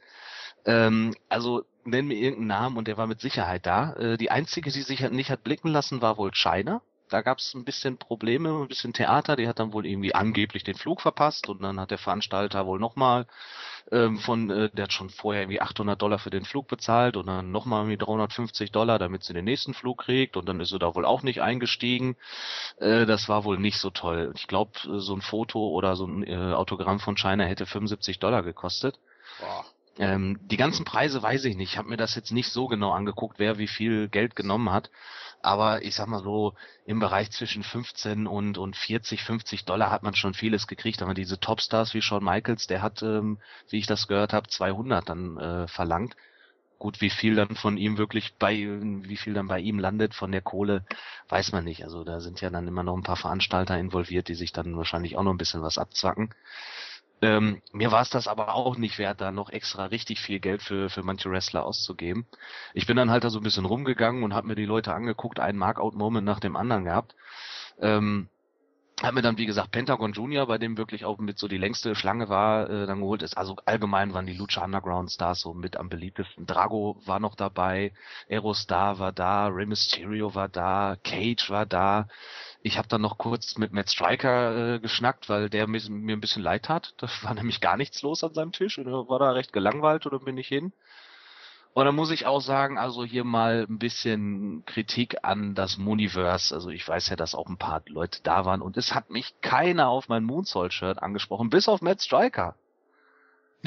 Ähm, 0.65 1.15
also 1.29 1.63
nenn 1.85 2.07
mir 2.07 2.15
irgendeinen 2.15 2.47
Namen 2.47 2.77
und 2.77 2.87
der 2.87 2.97
war 2.97 3.07
mit 3.07 3.21
Sicherheit 3.21 3.65
da. 3.65 3.93
Äh, 3.93 4.17
die 4.17 4.31
einzige, 4.31 4.71
die 4.71 4.81
sich 4.81 5.09
nicht 5.09 5.31
hat 5.31 5.43
blicken 5.43 5.69
lassen, 5.69 6.01
war 6.01 6.17
wohl 6.17 6.31
China. 6.31 6.81
Da 7.09 7.21
gab 7.21 7.39
es 7.39 7.53
ein 7.55 7.65
bisschen 7.65 7.97
Probleme, 7.97 8.61
ein 8.61 8.67
bisschen 8.67 8.93
Theater. 8.93 9.35
Die 9.35 9.47
hat 9.47 9.59
dann 9.59 9.73
wohl 9.73 9.85
irgendwie 9.85 10.13
angeblich 10.13 10.63
den 10.63 10.75
Flug 10.75 11.01
verpasst 11.01 11.49
und 11.49 11.61
dann 11.61 11.79
hat 11.79 11.91
der 11.91 11.97
Veranstalter 11.97 12.65
wohl 12.67 12.79
nochmal 12.79 13.25
ähm, 13.91 14.19
von, 14.19 14.49
äh, 14.49 14.69
der 14.69 14.83
hat 14.83 14.93
schon 14.93 15.09
vorher 15.09 15.43
irgendwie 15.43 15.61
800 15.61 15.99
Dollar 15.99 16.19
für 16.19 16.29
den 16.29 16.45
Flug 16.45 16.67
bezahlt 16.67 17.17
und 17.17 17.25
dann 17.25 17.51
nochmal 17.51 17.81
irgendwie 17.81 17.97
350 17.97 18.71
Dollar, 18.71 18.99
damit 18.99 19.23
sie 19.23 19.33
den 19.33 19.45
nächsten 19.45 19.73
Flug 19.73 19.99
kriegt 19.99 20.37
und 20.37 20.47
dann 20.47 20.59
ist 20.59 20.69
sie 20.69 20.79
da 20.79 20.93
wohl 20.93 21.05
auch 21.05 21.23
nicht 21.23 21.41
eingestiegen. 21.41 22.15
Äh, 22.77 23.05
das 23.05 23.27
war 23.27 23.43
wohl 23.43 23.57
nicht 23.57 23.79
so 23.79 23.89
toll. 23.89 24.31
Ich 24.35 24.47
glaube, 24.47 24.71
so 24.83 25.13
ein 25.15 25.21
Foto 25.21 25.69
oder 25.69 25.95
so 25.95 26.05
ein 26.05 26.23
äh, 26.23 26.53
Autogramm 26.53 26.99
von 26.99 27.15
China 27.15 27.43
hätte 27.43 27.65
75 27.65 28.19
Dollar 28.19 28.43
gekostet. 28.43 28.99
Boah. 29.39 29.65
Ähm, 29.97 30.39
die 30.43 30.57
ganzen 30.57 30.85
Preise 30.85 31.21
weiß 31.21 31.43
ich 31.45 31.57
nicht. 31.57 31.73
Ich 31.73 31.77
habe 31.77 31.89
mir 31.89 31.97
das 31.97 32.15
jetzt 32.15 32.31
nicht 32.31 32.49
so 32.49 32.67
genau 32.67 32.91
angeguckt, 32.91 33.37
wer 33.37 33.57
wie 33.57 33.67
viel 33.67 34.07
Geld 34.07 34.35
genommen 34.35 34.71
hat. 34.71 34.89
Aber 35.41 35.83
ich 35.83 35.95
sag 35.95 36.07
mal 36.07 36.21
so, 36.21 36.53
im 36.85 36.99
Bereich 36.99 37.31
zwischen 37.31 37.63
15 37.63 38.27
und, 38.27 38.57
und 38.57 38.75
40, 38.75 39.23
50 39.23 39.65
Dollar 39.65 39.89
hat 39.91 40.03
man 40.03 40.15
schon 40.15 40.33
vieles 40.33 40.67
gekriegt. 40.67 41.01
Aber 41.01 41.13
diese 41.13 41.39
Topstars 41.39 41.93
wie 41.93 42.01
Shawn 42.01 42.23
Michaels, 42.23 42.67
der 42.67 42.81
hat, 42.81 43.01
ähm, 43.03 43.39
wie 43.69 43.77
ich 43.79 43.87
das 43.87 44.07
gehört 44.07 44.33
habe, 44.33 44.49
200 44.49 45.07
dann 45.07 45.37
äh, 45.37 45.67
verlangt. 45.67 46.15
Gut, 46.77 47.01
wie 47.01 47.09
viel 47.09 47.35
dann 47.35 47.55
von 47.55 47.77
ihm 47.77 47.97
wirklich 47.97 48.35
bei, 48.35 48.55
wie 48.55 49.17
viel 49.17 49.33
dann 49.33 49.47
bei 49.47 49.59
ihm 49.59 49.79
landet 49.79 50.15
von 50.15 50.31
der 50.31 50.41
Kohle, 50.41 50.85
weiß 51.27 51.51
man 51.51 51.65
nicht. 51.65 51.83
Also 51.83 52.05
da 52.05 52.21
sind 52.21 52.39
ja 52.41 52.49
dann 52.49 52.67
immer 52.67 52.83
noch 52.83 52.95
ein 52.95 53.03
paar 53.03 53.17
Veranstalter 53.17 53.77
involviert, 53.77 54.29
die 54.29 54.35
sich 54.35 54.53
dann 54.53 54.77
wahrscheinlich 54.77 55.17
auch 55.17 55.23
noch 55.23 55.33
ein 55.33 55.37
bisschen 55.37 55.61
was 55.61 55.77
abzwacken. 55.77 56.33
Ähm, 57.21 57.61
mir 57.73 57.91
war 57.91 58.01
es 58.01 58.09
das 58.09 58.27
aber 58.27 58.55
auch 58.55 58.77
nicht 58.77 58.97
wert, 58.97 59.19
da 59.19 59.31
noch 59.31 59.49
extra 59.49 59.85
richtig 59.85 60.21
viel 60.21 60.39
Geld 60.39 60.61
für, 60.61 60.89
für 60.89 61.03
manche 61.03 61.29
Wrestler 61.29 61.65
auszugeben. 61.65 62.25
Ich 62.73 62.87
bin 62.87 62.95
dann 62.95 63.11
halt 63.11 63.23
da 63.23 63.29
so 63.29 63.39
ein 63.39 63.43
bisschen 63.43 63.65
rumgegangen 63.65 64.23
und 64.23 64.33
habe 64.33 64.47
mir 64.47 64.55
die 64.55 64.65
Leute 64.65 64.93
angeguckt, 64.93 65.39
einen 65.39 65.57
Markout-Moment 65.57 66.25
nach 66.25 66.39
dem 66.39 66.55
anderen 66.55 66.85
gehabt. 66.85 67.15
Ähm, 67.79 68.29
hab 69.03 69.13
mir 69.13 69.21
dann, 69.21 69.37
wie 69.37 69.45
gesagt, 69.45 69.71
Pentagon 69.71 70.13
Junior, 70.13 70.47
bei 70.47 70.57
dem 70.57 70.77
wirklich 70.77 71.05
auch 71.05 71.17
mit 71.19 71.39
so 71.39 71.47
die 71.47 71.57
längste 71.57 71.95
Schlange 71.95 72.27
war, 72.29 72.69
äh, 72.69 72.85
dann 72.85 72.99
geholt 72.99 73.21
ist. 73.21 73.37
Also 73.37 73.55
allgemein 73.65 74.13
waren 74.13 74.25
die 74.25 74.33
Lucha 74.33 74.63
Underground 74.63 75.11
Stars 75.11 75.41
so 75.41 75.53
mit 75.53 75.77
am 75.77 75.89
beliebtesten. 75.89 76.45
Drago 76.45 76.99
war 77.05 77.19
noch 77.19 77.35
dabei, 77.35 77.93
Aerostar 78.29 78.99
war 78.99 79.11
da, 79.11 79.47
Rey 79.47 79.65
Mysterio 79.65 80.35
war 80.35 80.49
da, 80.49 80.97
Cage 81.03 81.49
war 81.49 81.65
da. 81.65 82.07
Ich 82.61 82.77
habe 82.77 82.89
dann 82.89 83.01
noch 83.01 83.17
kurz 83.17 83.57
mit 83.57 83.71
Matt 83.71 83.89
Striker 83.89 84.75
äh, 84.75 84.79
geschnackt, 84.79 85.29
weil 85.29 85.49
der 85.49 85.67
mir, 85.67 85.81
mir 85.89 86.15
ein 86.15 86.21
bisschen 86.21 86.43
leid 86.43 86.67
hat. 86.67 86.93
Da 86.97 87.07
war 87.21 87.33
nämlich 87.35 87.61
gar 87.61 87.77
nichts 87.77 88.01
los 88.01 88.23
an 88.23 88.33
seinem 88.33 88.51
Tisch 88.51 88.77
und 88.77 88.85
war 88.87 89.19
da 89.19 89.31
recht 89.31 89.53
gelangweilt 89.53 90.05
oder 90.05 90.19
bin 90.19 90.37
ich 90.37 90.47
hin. 90.47 90.73
Und 91.73 91.85
dann 91.85 91.95
muss 91.95 92.11
ich 92.11 92.25
auch 92.25 92.41
sagen, 92.41 92.77
also 92.77 93.05
hier 93.05 93.23
mal 93.23 93.65
ein 93.69 93.77
bisschen 93.77 94.63
Kritik 94.65 95.17
an 95.23 95.55
das 95.55 95.77
Muniverse. 95.77 96.53
Also 96.53 96.69
ich 96.69 96.87
weiß 96.87 97.09
ja, 97.09 97.15
dass 97.15 97.35
auch 97.35 97.47
ein 97.47 97.57
paar 97.57 97.83
Leute 97.87 98.19
da 98.23 98.43
waren 98.45 98.61
und 98.61 98.75
es 98.75 98.93
hat 98.93 99.09
mich 99.09 99.39
keiner 99.41 99.87
auf 99.87 100.09
mein 100.09 100.23
Moonsault-Shirt 100.23 101.01
angesprochen, 101.01 101.49
bis 101.49 101.67
auf 101.67 101.81
Matt 101.81 102.01
Striker. 102.01 102.55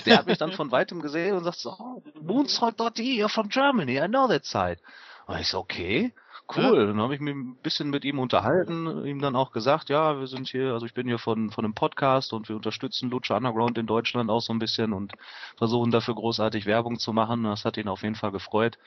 Der 0.04 0.18
hat 0.18 0.26
mich 0.26 0.38
dann 0.38 0.52
von 0.60 0.70
weitem 0.70 1.00
gesehen 1.00 1.36
und 1.36 1.44
sagt 1.44 1.58
so, 1.58 1.70
oh, 1.78 2.02
Moonsault.de, 2.20 3.22
you're 3.22 3.28
from 3.28 3.48
Germany, 3.48 3.98
I 3.98 4.08
know 4.08 4.26
that 4.26 4.44
side. 4.44 4.78
Und 5.26 5.38
ich 5.38 5.48
so, 5.48 5.58
okay 5.58 6.12
cool. 6.56 6.80
Ja. 6.80 6.86
Dann 6.86 7.00
habe 7.00 7.14
ich 7.14 7.20
mich 7.20 7.34
ein 7.34 7.56
bisschen 7.56 7.90
mit 7.90 8.04
ihm 8.04 8.18
unterhalten, 8.18 9.04
ihm 9.04 9.20
dann 9.20 9.36
auch 9.36 9.52
gesagt, 9.52 9.88
ja, 9.88 10.18
wir 10.18 10.26
sind 10.26 10.48
hier, 10.48 10.72
also 10.72 10.86
ich 10.86 10.94
bin 10.94 11.06
hier 11.06 11.18
von, 11.18 11.50
von 11.50 11.64
einem 11.64 11.74
Podcast 11.74 12.32
und 12.32 12.48
wir 12.48 12.56
unterstützen 12.56 13.10
Lucha 13.10 13.36
Underground 13.36 13.78
in 13.78 13.86
Deutschland 13.86 14.30
auch 14.30 14.40
so 14.40 14.52
ein 14.52 14.58
bisschen 14.58 14.92
und 14.92 15.12
versuchen 15.56 15.90
dafür 15.90 16.14
großartig 16.14 16.66
Werbung 16.66 16.98
zu 16.98 17.12
machen. 17.12 17.44
Das 17.44 17.64
hat 17.64 17.76
ihn 17.76 17.88
auf 17.88 18.02
jeden 18.02 18.16
Fall 18.16 18.32
gefreut. 18.32 18.78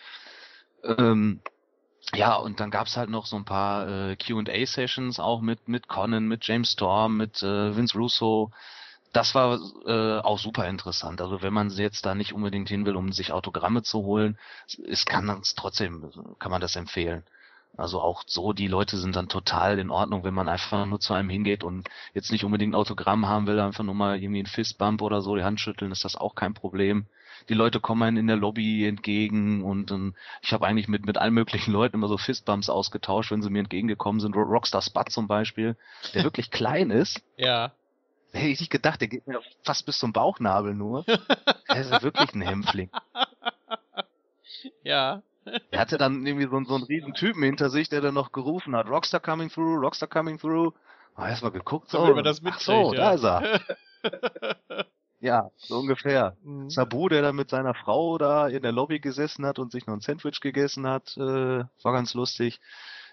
Ähm, 0.83 1.41
ja, 2.13 2.35
und 2.35 2.59
dann 2.59 2.71
gab's 2.71 2.97
halt 2.97 3.09
noch 3.09 3.25
so 3.25 3.35
ein 3.35 3.45
paar 3.45 3.87
äh, 3.87 4.15
QA-Sessions 4.15 5.19
auch 5.19 5.41
mit, 5.41 5.67
mit 5.67 5.87
Conan, 5.87 6.27
mit 6.27 6.45
James 6.45 6.71
Storm, 6.71 7.17
mit 7.17 7.41
äh, 7.41 7.75
Vince 7.75 7.97
Russo. 7.97 8.51
Das 9.11 9.33
war 9.33 9.59
äh, 9.85 10.19
auch 10.19 10.37
super 10.37 10.67
interessant. 10.67 11.21
Also 11.21 11.41
wenn 11.41 11.53
man 11.53 11.69
jetzt 11.69 12.05
da 12.05 12.15
nicht 12.15 12.33
unbedingt 12.33 12.69
hin 12.69 12.85
will, 12.85 12.95
um 12.95 13.11
sich 13.11 13.31
Autogramme 13.31 13.81
zu 13.81 14.03
holen, 14.03 14.37
es 14.87 15.05
kann 15.05 15.29
es 15.41 15.55
trotzdem, 15.55 16.11
kann 16.37 16.51
man 16.51 16.61
das 16.61 16.75
empfehlen. 16.75 17.23
Also 17.77 18.01
auch 18.01 18.23
so, 18.25 18.53
die 18.53 18.67
Leute 18.67 18.97
sind 18.97 19.15
dann 19.15 19.27
total 19.27 19.79
in 19.79 19.89
Ordnung, 19.89 20.23
wenn 20.23 20.33
man 20.33 20.47
einfach 20.47 20.85
nur 20.85 20.99
zu 20.99 21.13
einem 21.13 21.29
hingeht 21.29 21.63
und 21.63 21.89
jetzt 22.13 22.31
nicht 22.31 22.45
unbedingt 22.45 22.71
ein 22.71 22.79
Autogramm 22.79 23.27
haben 23.27 23.47
will, 23.47 23.59
einfach 23.59 23.83
nur 23.83 23.95
mal 23.95 24.21
irgendwie 24.21 24.43
ein 24.43 24.47
Fistbump 24.47 25.01
oder 25.01 25.21
so, 25.21 25.35
die 25.35 25.43
Hand 25.43 25.59
schütteln, 25.59 25.91
ist 25.91 26.05
das 26.05 26.15
auch 26.15 26.35
kein 26.35 26.53
Problem. 26.53 27.05
Die 27.49 27.53
Leute 27.53 27.79
kommen 27.79 28.03
einem 28.03 28.17
in 28.17 28.27
der 28.27 28.38
Lobby 28.38 28.88
entgegen 28.88 29.63
und 29.63 29.91
um, 29.91 30.15
ich 30.41 30.53
habe 30.53 30.65
eigentlich 30.65 30.88
mit, 30.88 31.05
mit 31.05 31.17
allen 31.17 31.33
möglichen 31.33 31.71
Leuten 31.71 31.97
immer 31.97 32.07
so 32.07 32.17
Fistbumps 32.17 32.69
ausgetauscht, 32.69 33.31
wenn 33.31 33.41
sie 33.41 33.49
mir 33.49 33.59
entgegengekommen 33.59 34.21
sind. 34.21 34.35
Rockstar 34.35 34.81
Spud 34.81 35.11
zum 35.11 35.27
Beispiel, 35.27 35.75
der 36.13 36.23
wirklich 36.23 36.51
klein 36.51 36.91
ist. 36.91 37.21
Ja. 37.38 37.73
Hätte 38.31 38.47
ich 38.47 38.59
nicht 38.59 38.71
gedacht, 38.71 39.01
der 39.01 39.09
geht 39.09 39.27
mir 39.27 39.41
fast 39.63 39.85
bis 39.85 39.99
zum 39.99 40.11
Bauchnabel 40.11 40.73
nur. 40.73 41.03
der 41.69 41.77
ist 41.77 41.91
ja 41.91 42.01
wirklich 42.01 42.33
ein 42.33 42.41
Hämpfling. 42.41 42.89
Ja. 44.83 45.21
Er 45.71 45.79
hatte 45.79 45.97
dann 45.97 46.25
irgendwie 46.25 46.47
so, 46.47 46.63
so 46.63 46.75
einen 46.75 46.84
riesen 46.86 47.13
Typen 47.13 47.43
hinter 47.43 47.69
sich, 47.69 47.89
der 47.89 48.01
dann 48.01 48.13
noch 48.13 48.31
gerufen 48.31 48.75
hat, 48.75 48.88
Rockstar 48.88 49.19
coming 49.19 49.49
through, 49.49 49.79
Rockstar 49.79 50.10
coming 50.10 50.39
through. 50.39 50.73
Ah, 51.15 51.29
erstmal 51.29 51.51
geguckt, 51.51 51.89
so, 51.89 52.05
so 52.05 52.21
das 52.21 52.41
ach 52.43 52.60
so, 52.60 52.93
ja. 52.93 52.99
da 52.99 53.13
ist 53.13 53.23
er. 53.23 53.62
ja, 55.19 55.49
so 55.58 55.79
ungefähr. 55.79 56.36
Mhm. 56.43 56.69
Sabu, 56.69 57.08
der 57.08 57.21
da 57.21 57.31
mit 57.31 57.49
seiner 57.49 57.73
Frau 57.73 58.17
da 58.17 58.47
in 58.47 58.62
der 58.62 58.71
Lobby 58.71 58.99
gesessen 58.99 59.45
hat 59.45 59.60
und 59.60 59.71
sich 59.71 59.88
noch 59.88 59.93
ein 59.93 60.01
Sandwich 60.01 60.41
gegessen 60.41 60.88
hat, 60.88 61.15
äh, 61.17 61.63
war 61.84 61.93
ganz 61.93 62.13
lustig. 62.13 62.60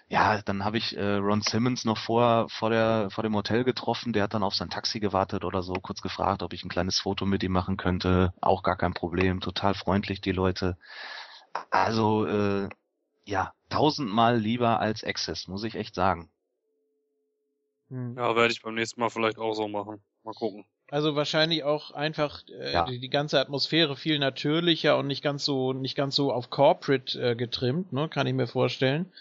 Ja, 0.09 0.41
dann 0.41 0.65
habe 0.65 0.77
ich 0.77 0.97
äh, 0.97 1.15
Ron 1.15 1.41
Simmons 1.41 1.85
noch 1.85 1.97
vor, 1.97 2.47
vor, 2.49 2.69
der, 2.69 3.09
vor 3.09 3.23
dem 3.23 3.35
Hotel 3.35 3.63
getroffen. 3.63 4.13
Der 4.13 4.23
hat 4.23 4.33
dann 4.33 4.43
auf 4.43 4.53
sein 4.53 4.69
Taxi 4.69 4.99
gewartet 4.99 5.45
oder 5.45 5.63
so, 5.63 5.73
kurz 5.73 6.01
gefragt, 6.01 6.43
ob 6.43 6.53
ich 6.53 6.63
ein 6.63 6.69
kleines 6.69 6.99
Foto 6.99 7.25
mit 7.25 7.41
ihm 7.41 7.53
machen 7.53 7.77
könnte. 7.77 8.33
Auch 8.41 8.63
gar 8.63 8.75
kein 8.75 8.93
Problem, 8.93 9.39
total 9.39 9.73
freundlich 9.73 10.19
die 10.21 10.31
Leute. 10.31 10.77
Also, 11.69 12.25
äh, 12.25 12.69
ja, 13.25 13.53
tausendmal 13.69 14.37
lieber 14.37 14.79
als 14.79 15.03
Access, 15.03 15.47
muss 15.47 15.63
ich 15.63 15.75
echt 15.75 15.95
sagen. 15.95 16.29
Hm. 17.89 18.15
Ja, 18.17 18.35
werde 18.35 18.51
ich 18.51 18.61
beim 18.61 18.75
nächsten 18.75 18.99
Mal 18.99 19.09
vielleicht 19.09 19.37
auch 19.37 19.53
so 19.53 19.67
machen. 19.67 20.01
Mal 20.23 20.33
gucken. 20.33 20.65
Also 20.89 21.15
wahrscheinlich 21.15 21.63
auch 21.63 21.91
einfach 21.91 22.43
äh, 22.49 22.73
ja. 22.73 22.85
die, 22.85 22.99
die, 22.99 23.09
ganze 23.09 23.39
Atmosphäre 23.39 23.95
viel 23.95 24.19
natürlicher 24.19 24.97
und 24.97 25.07
nicht 25.07 25.23
ganz 25.23 25.43
so 25.43 25.73
nicht 25.73 25.95
ganz 25.95 26.15
so 26.15 26.31
auf 26.31 26.49
Corporate 26.49 27.19
äh, 27.19 27.35
getrimmt, 27.35 27.93
ne, 27.93 28.09
kann 28.09 28.27
ich 28.27 28.33
mir 28.33 28.47
vorstellen. 28.47 29.11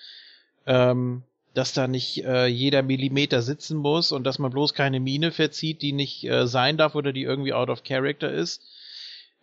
Ähm, 0.67 1.23
dass 1.55 1.75
da 1.75 1.87
nicht 1.87 2.25
äh, 2.25 2.47
jeder 2.47 2.83
Millimeter 2.83 3.43
sitzen 3.43 3.77
muss 3.77 4.13
und 4.13 4.25
dass 4.25 4.39
man 4.39 4.51
bloß 4.51 4.75
keine 4.75 5.01
Mine 5.01 5.33
verzieht, 5.33 5.83
die 5.83 5.93
nicht 5.93 6.25
äh, 6.25 6.47
sein 6.47 6.77
darf 6.77 6.95
oder 6.95 7.13
die 7.13 7.23
irgendwie 7.23 7.53
out 7.53 7.69
of 7.69 7.85
character 7.85 8.31
ist. 8.31 8.63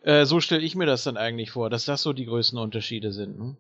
Äh, 0.02 0.26
so 0.26 0.40
stelle 0.40 0.64
ich 0.64 0.76
mir 0.76 0.86
das 0.86 1.04
dann 1.04 1.18
eigentlich 1.18 1.52
vor, 1.52 1.70
dass 1.70 1.86
das 1.86 2.02
so 2.02 2.14
die 2.14 2.26
größten 2.26 2.58
Unterschiede 2.58 3.12
sind. 3.12 3.38
Ne? 3.38 3.58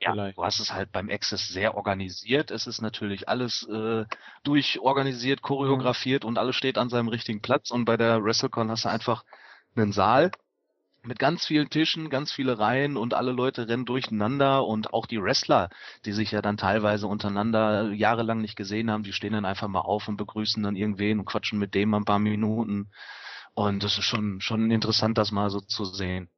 Ja, 0.00 0.12
Vielleicht. 0.12 0.36
du 0.36 0.44
hast 0.44 0.60
es 0.60 0.72
halt 0.72 0.92
beim 0.92 1.08
Access 1.08 1.48
sehr 1.48 1.76
organisiert. 1.76 2.50
Es 2.50 2.66
ist 2.66 2.82
natürlich 2.82 3.28
alles 3.28 3.66
äh, 3.68 4.04
durchorganisiert, 4.42 5.40
choreografiert 5.40 6.24
mhm. 6.24 6.30
und 6.30 6.38
alles 6.38 6.56
steht 6.56 6.76
an 6.76 6.90
seinem 6.90 7.08
richtigen 7.08 7.40
Platz. 7.40 7.70
Und 7.70 7.86
bei 7.86 7.96
der 7.96 8.22
WrestleCon 8.22 8.70
hast 8.70 8.84
du 8.84 8.90
einfach 8.90 9.24
einen 9.74 9.92
Saal 9.92 10.30
mit 11.06 11.18
ganz 11.18 11.46
vielen 11.46 11.70
Tischen, 11.70 12.10
ganz 12.10 12.32
viele 12.32 12.58
Reihen 12.58 12.96
und 12.96 13.14
alle 13.14 13.32
Leute 13.32 13.68
rennen 13.68 13.84
durcheinander 13.84 14.66
und 14.66 14.92
auch 14.92 15.06
die 15.06 15.22
Wrestler, 15.22 15.68
die 16.04 16.12
sich 16.12 16.30
ja 16.30 16.42
dann 16.42 16.56
teilweise 16.56 17.06
untereinander 17.06 17.92
jahrelang 17.92 18.40
nicht 18.40 18.56
gesehen 18.56 18.90
haben, 18.90 19.02
die 19.02 19.12
stehen 19.12 19.34
dann 19.34 19.44
einfach 19.44 19.68
mal 19.68 19.80
auf 19.80 20.08
und 20.08 20.16
begrüßen 20.16 20.62
dann 20.62 20.76
irgendwen 20.76 21.20
und 21.20 21.26
quatschen 21.26 21.58
mit 21.58 21.74
dem 21.74 21.94
ein 21.94 22.04
paar 22.04 22.18
Minuten. 22.18 22.90
Und 23.54 23.82
das 23.84 23.98
ist 23.98 24.04
schon, 24.04 24.40
schon 24.40 24.70
interessant, 24.70 25.16
das 25.16 25.30
mal 25.30 25.50
so 25.50 25.60
zu 25.60 25.84
sehen. 25.84 26.28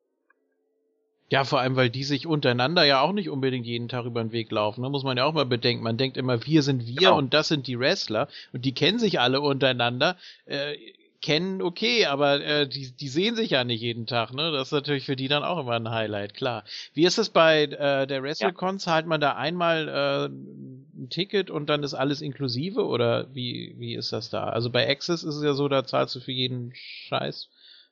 Ja, 1.28 1.42
vor 1.42 1.60
allem, 1.60 1.74
weil 1.74 1.90
die 1.90 2.04
sich 2.04 2.26
untereinander 2.26 2.84
ja 2.84 3.00
auch 3.00 3.12
nicht 3.12 3.30
unbedingt 3.30 3.66
jeden 3.66 3.88
Tag 3.88 4.04
über 4.04 4.22
den 4.22 4.30
Weg 4.30 4.50
laufen. 4.52 4.82
Da 4.82 4.88
muss 4.88 5.02
man 5.02 5.16
ja 5.16 5.24
auch 5.24 5.32
mal 5.32 5.46
bedenken. 5.46 5.82
Man 5.82 5.96
denkt 5.96 6.16
immer, 6.16 6.46
wir 6.46 6.62
sind 6.62 6.86
wir 6.86 6.94
genau. 6.94 7.18
und 7.18 7.34
das 7.34 7.48
sind 7.48 7.66
die 7.66 7.80
Wrestler 7.80 8.28
und 8.52 8.64
die 8.64 8.72
kennen 8.72 9.00
sich 9.00 9.18
alle 9.18 9.40
untereinander. 9.40 10.16
Äh, 10.44 10.76
kennen, 11.20 11.62
okay, 11.62 12.06
aber 12.06 12.40
äh, 12.40 12.68
die, 12.68 12.92
die 12.92 13.08
sehen 13.08 13.36
sich 13.36 13.50
ja 13.50 13.64
nicht 13.64 13.80
jeden 13.80 14.06
Tag, 14.06 14.32
ne? 14.32 14.52
Das 14.52 14.68
ist 14.68 14.72
natürlich 14.72 15.04
für 15.04 15.16
die 15.16 15.28
dann 15.28 15.44
auch 15.44 15.58
immer 15.58 15.72
ein 15.72 15.90
Highlight, 15.90 16.34
klar. 16.34 16.64
Wie 16.94 17.04
ist 17.04 17.18
es 17.18 17.30
bei 17.30 17.64
äh, 17.64 18.06
der 18.06 18.22
WrestleCon? 18.22 18.76
Ja. 18.76 18.78
Zahlt 18.78 19.06
man 19.06 19.20
da 19.20 19.34
einmal 19.34 19.88
äh, 19.88 20.26
ein 20.26 21.08
Ticket 21.10 21.50
und 21.50 21.66
dann 21.66 21.82
ist 21.82 21.94
alles 21.94 22.20
inklusive 22.20 22.84
oder 22.86 23.26
wie, 23.34 23.74
wie 23.78 23.94
ist 23.94 24.12
das 24.12 24.30
da? 24.30 24.44
Also 24.44 24.70
bei 24.70 24.88
Access 24.88 25.22
ist 25.22 25.36
es 25.36 25.44
ja 25.44 25.54
so, 25.54 25.68
da 25.68 25.84
zahlst 25.84 26.14
du 26.14 26.20
für 26.20 26.32
jeden 26.32 26.72
Scheiß 26.74 27.48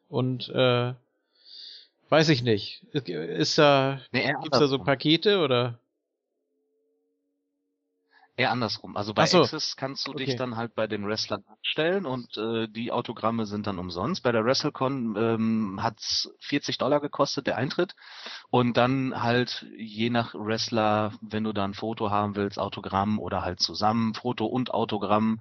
und 0.09 0.49
äh, 0.51 0.93
weiß 2.09 2.29
ich 2.29 2.43
nicht. 2.43 2.83
Ist 2.93 3.59
da, 3.59 4.01
nee, 4.13 4.33
gibt's 4.43 4.59
da 4.59 4.69
so 4.69 4.79
Pakete 4.79 5.39
oder? 5.41 5.79
Eher 8.37 8.51
andersrum. 8.51 8.97
Also 8.97 9.14
bei 9.14 9.27
so. 9.27 9.42
Access 9.42 9.77
kannst 9.77 10.09
du 10.09 10.11
okay. 10.11 10.25
dich 10.25 10.37
dann 10.37 10.57
halt 10.57 10.75
bei 10.75 10.88
den 10.88 11.07
Wrestlern 11.07 11.44
anstellen 11.47 12.05
und 12.05 12.37
äh, 12.37 12.66
die 12.66 12.90
Autogramme 12.90 13.47
sind 13.47 13.68
dann 13.68 13.79
umsonst. 13.79 14.25
Bei 14.25 14.33
der 14.33 14.44
WrestleCon 14.44 15.14
ähm, 15.16 15.81
hat's 15.81 16.35
40 16.40 16.79
Dollar 16.79 16.99
gekostet, 16.99 17.47
der 17.47 17.57
Eintritt. 17.57 17.94
Und 18.51 18.77
dann 18.77 19.23
halt 19.23 19.64
je 19.77 20.11
nach 20.11 20.35
Wrestler, 20.35 21.12
wenn 21.20 21.44
du 21.44 21.53
da 21.53 21.64
ein 21.64 21.75
Foto 21.75 22.11
haben 22.11 22.35
willst, 22.35 22.59
Autogramm 22.59 23.20
oder 23.20 23.42
halt 23.42 23.61
zusammen, 23.61 24.14
Foto 24.14 24.47
und 24.47 24.75
Autogramm, 24.75 25.40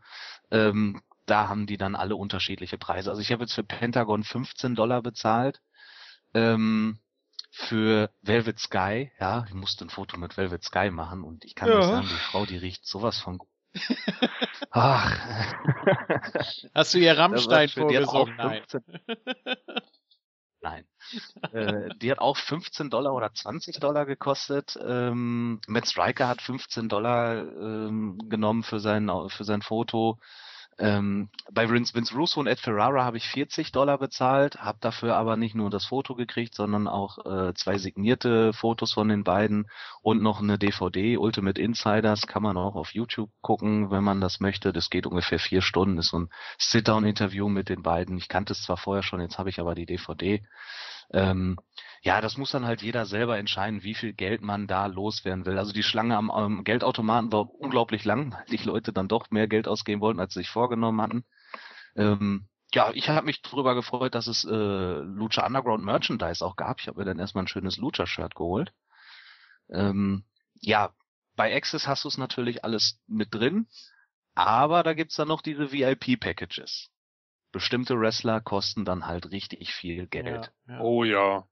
ähm, 0.51 1.01
da 1.25 1.47
haben 1.47 1.65
die 1.65 1.77
dann 1.77 1.95
alle 1.95 2.15
unterschiedliche 2.15 2.77
Preise. 2.77 3.09
Also 3.09 3.21
ich 3.21 3.31
habe 3.31 3.43
jetzt 3.43 3.53
für 3.53 3.63
Pentagon 3.63 4.23
15 4.23 4.75
Dollar 4.75 5.01
bezahlt. 5.01 5.61
Ähm, 6.35 6.99
für 7.55 8.09
Velvet 8.23 8.57
Sky, 8.57 9.11
ja, 9.19 9.45
ich 9.47 9.53
musste 9.53 9.85
ein 9.85 9.91
Foto 9.91 10.17
mit 10.17 10.37
Velvet 10.37 10.63
Sky 10.63 10.89
machen 10.89 11.23
und 11.23 11.45
ich 11.45 11.53
kann 11.53 11.69
ja. 11.69 11.83
sagen, 11.83 12.07
die 12.09 12.31
Frau, 12.31 12.47
die 12.47 12.57
riecht 12.57 12.83
sowas 12.83 13.19
von 13.19 13.37
gut. 13.37 13.49
Ach. 14.71 15.53
Hast 16.73 16.95
du 16.95 16.97
ihr 16.97 17.15
Rammstein 17.15 17.69
vorgesungen? 17.69 18.35
Nein. 18.37 18.63
Nein. 20.61 20.85
äh, 21.51 21.89
die 22.01 22.09
hat 22.09 22.19
auch 22.19 22.37
15 22.37 22.89
Dollar 22.89 23.13
oder 23.13 23.31
20 23.31 23.79
Dollar 23.79 24.07
gekostet. 24.07 24.75
Ähm, 24.83 25.61
Matt 25.67 25.87
Striker 25.87 26.27
hat 26.27 26.41
15 26.41 26.89
Dollar 26.89 27.37
ähm, 27.37 28.17
genommen 28.29 28.63
für 28.63 28.79
sein, 28.79 29.11
für 29.27 29.43
sein 29.43 29.61
Foto. 29.61 30.17
Ähm, 30.79 31.29
bei 31.51 31.69
Vince, 31.69 31.93
Russo 32.15 32.39
und 32.39 32.47
Ed 32.47 32.59
Ferrara 32.59 33.03
habe 33.03 33.17
ich 33.17 33.27
40 33.27 33.71
Dollar 33.71 33.97
bezahlt, 33.97 34.55
habe 34.55 34.79
dafür 34.81 35.15
aber 35.15 35.37
nicht 35.37 35.55
nur 35.55 35.69
das 35.69 35.85
Foto 35.85 36.15
gekriegt, 36.15 36.55
sondern 36.55 36.87
auch 36.87 37.25
äh, 37.25 37.53
zwei 37.53 37.77
signierte 37.77 38.53
Fotos 38.53 38.93
von 38.93 39.07
den 39.09 39.23
beiden 39.23 39.67
und 40.01 40.21
noch 40.21 40.41
eine 40.41 40.57
DVD, 40.57 41.17
Ultimate 41.17 41.61
Insiders, 41.61 42.27
kann 42.27 42.43
man 42.43 42.57
auch 42.57 42.75
auf 42.75 42.93
YouTube 42.93 43.29
gucken, 43.41 43.91
wenn 43.91 44.03
man 44.03 44.21
das 44.21 44.39
möchte. 44.39 44.73
Das 44.73 44.89
geht 44.89 45.05
ungefähr 45.05 45.39
vier 45.39 45.61
Stunden, 45.61 45.97
ist 45.97 46.09
so 46.09 46.19
ein 46.19 46.29
Sit-Down-Interview 46.57 47.49
mit 47.49 47.69
den 47.69 47.83
beiden. 47.83 48.17
Ich 48.17 48.27
kannte 48.27 48.53
es 48.53 48.63
zwar 48.63 48.77
vorher 48.77 49.03
schon, 49.03 49.21
jetzt 49.21 49.37
habe 49.37 49.49
ich 49.49 49.59
aber 49.59 49.75
die 49.75 49.85
DVD. 49.85 50.43
Ähm, 51.11 51.57
ja, 52.03 52.19
das 52.19 52.37
muss 52.37 52.51
dann 52.51 52.65
halt 52.65 52.81
jeder 52.81 53.05
selber 53.05 53.37
entscheiden, 53.37 53.83
wie 53.83 53.95
viel 53.95 54.11
Geld 54.11 54.41
man 54.41 54.67
da 54.67 54.87
loswerden 54.87 55.45
will. 55.45 55.57
Also 55.57 55.71
die 55.71 55.83
Schlange 55.83 56.17
am, 56.17 56.29
am 56.29 56.65
Geldautomaten 56.65 57.31
war 57.31 57.49
unglaublich 57.49 58.03
lang, 58.03 58.33
weil 58.33 58.45
die 58.45 58.61
Leute 58.63 58.91
dann 58.91 59.07
doch 59.07 59.31
mehr 59.31 59.47
Geld 59.47 59.69
ausgeben 59.69 60.01
wollten, 60.01 60.19
als 60.19 60.33
sie 60.33 60.41
sich 60.41 60.49
vorgenommen 60.49 61.01
hatten. 61.01 61.23
Ähm, 61.95 62.49
ja, 62.73 62.91
ich 62.93 63.07
habe 63.07 63.25
mich 63.25 63.41
darüber 63.41 63.73
gefreut, 63.73 64.15
dass 64.15 64.27
es 64.27 64.43
äh, 64.43 64.49
Lucha 64.49 65.45
Underground 65.45 65.85
Merchandise 65.85 66.45
auch 66.45 66.57
gab. 66.57 66.81
Ich 66.81 66.89
habe 66.89 66.99
mir 66.99 67.05
dann 67.05 67.19
erstmal 67.19 67.45
ein 67.45 67.47
schönes 67.47 67.77
Lucha-Shirt 67.77 68.35
geholt. 68.35 68.73
Ähm, 69.69 70.25
ja, 70.59 70.93
bei 71.37 71.55
Access 71.55 71.87
hast 71.87 72.03
du 72.03 72.09
es 72.09 72.17
natürlich 72.17 72.65
alles 72.65 72.99
mit 73.07 73.33
drin, 73.33 73.67
aber 74.35 74.83
da 74.83 74.93
gibt's 74.93 75.15
dann 75.15 75.29
noch 75.29 75.41
diese 75.41 75.71
VIP-Packages. 75.71 76.89
Bestimmte 77.53 77.97
Wrestler 77.97 78.41
kosten 78.41 78.83
dann 78.83 79.05
halt 79.05 79.31
richtig 79.31 79.73
viel 79.73 80.07
Geld. 80.07 80.51
Ja, 80.67 80.73
ja. 80.73 80.81
Oh 80.81 81.03
ja. 81.05 81.47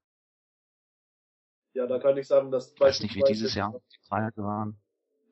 Ja, 1.74 1.86
da 1.86 1.98
kann 1.98 2.16
ich 2.18 2.26
sagen, 2.26 2.50
dass 2.50 2.72
ich 2.72 2.80
weiß 2.80 3.00
nicht, 3.00 3.14
wie 3.14 3.22
dieses 3.22 3.54
Jahr 3.54 3.72
die 3.92 4.08
Preise 4.08 4.42
waren. 4.42 4.76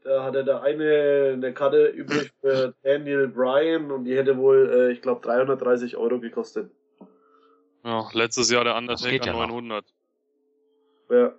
Da 0.03 0.25
hatte 0.25 0.45
der 0.45 0.63
eine 0.63 1.33
eine 1.35 1.53
Karte 1.53 1.87
übrig 1.87 2.31
für 2.41 2.75
Daniel 2.83 3.29
Bryan 3.29 3.91
und 3.91 4.05
die 4.05 4.17
hätte 4.17 4.39
wohl, 4.39 4.71
äh, 4.73 4.93
ich 4.93 5.03
glaube, 5.03 5.21
330 5.21 5.97
Euro 5.99 6.19
gekostet. 6.19 6.71
Ja, 7.85 8.09
letztes 8.13 8.51
Jahr 8.51 8.65
der 8.65 8.77
Undertaker 8.77 9.27
ja 9.27 9.33
900. 9.33 9.85
Ja. 11.11 11.35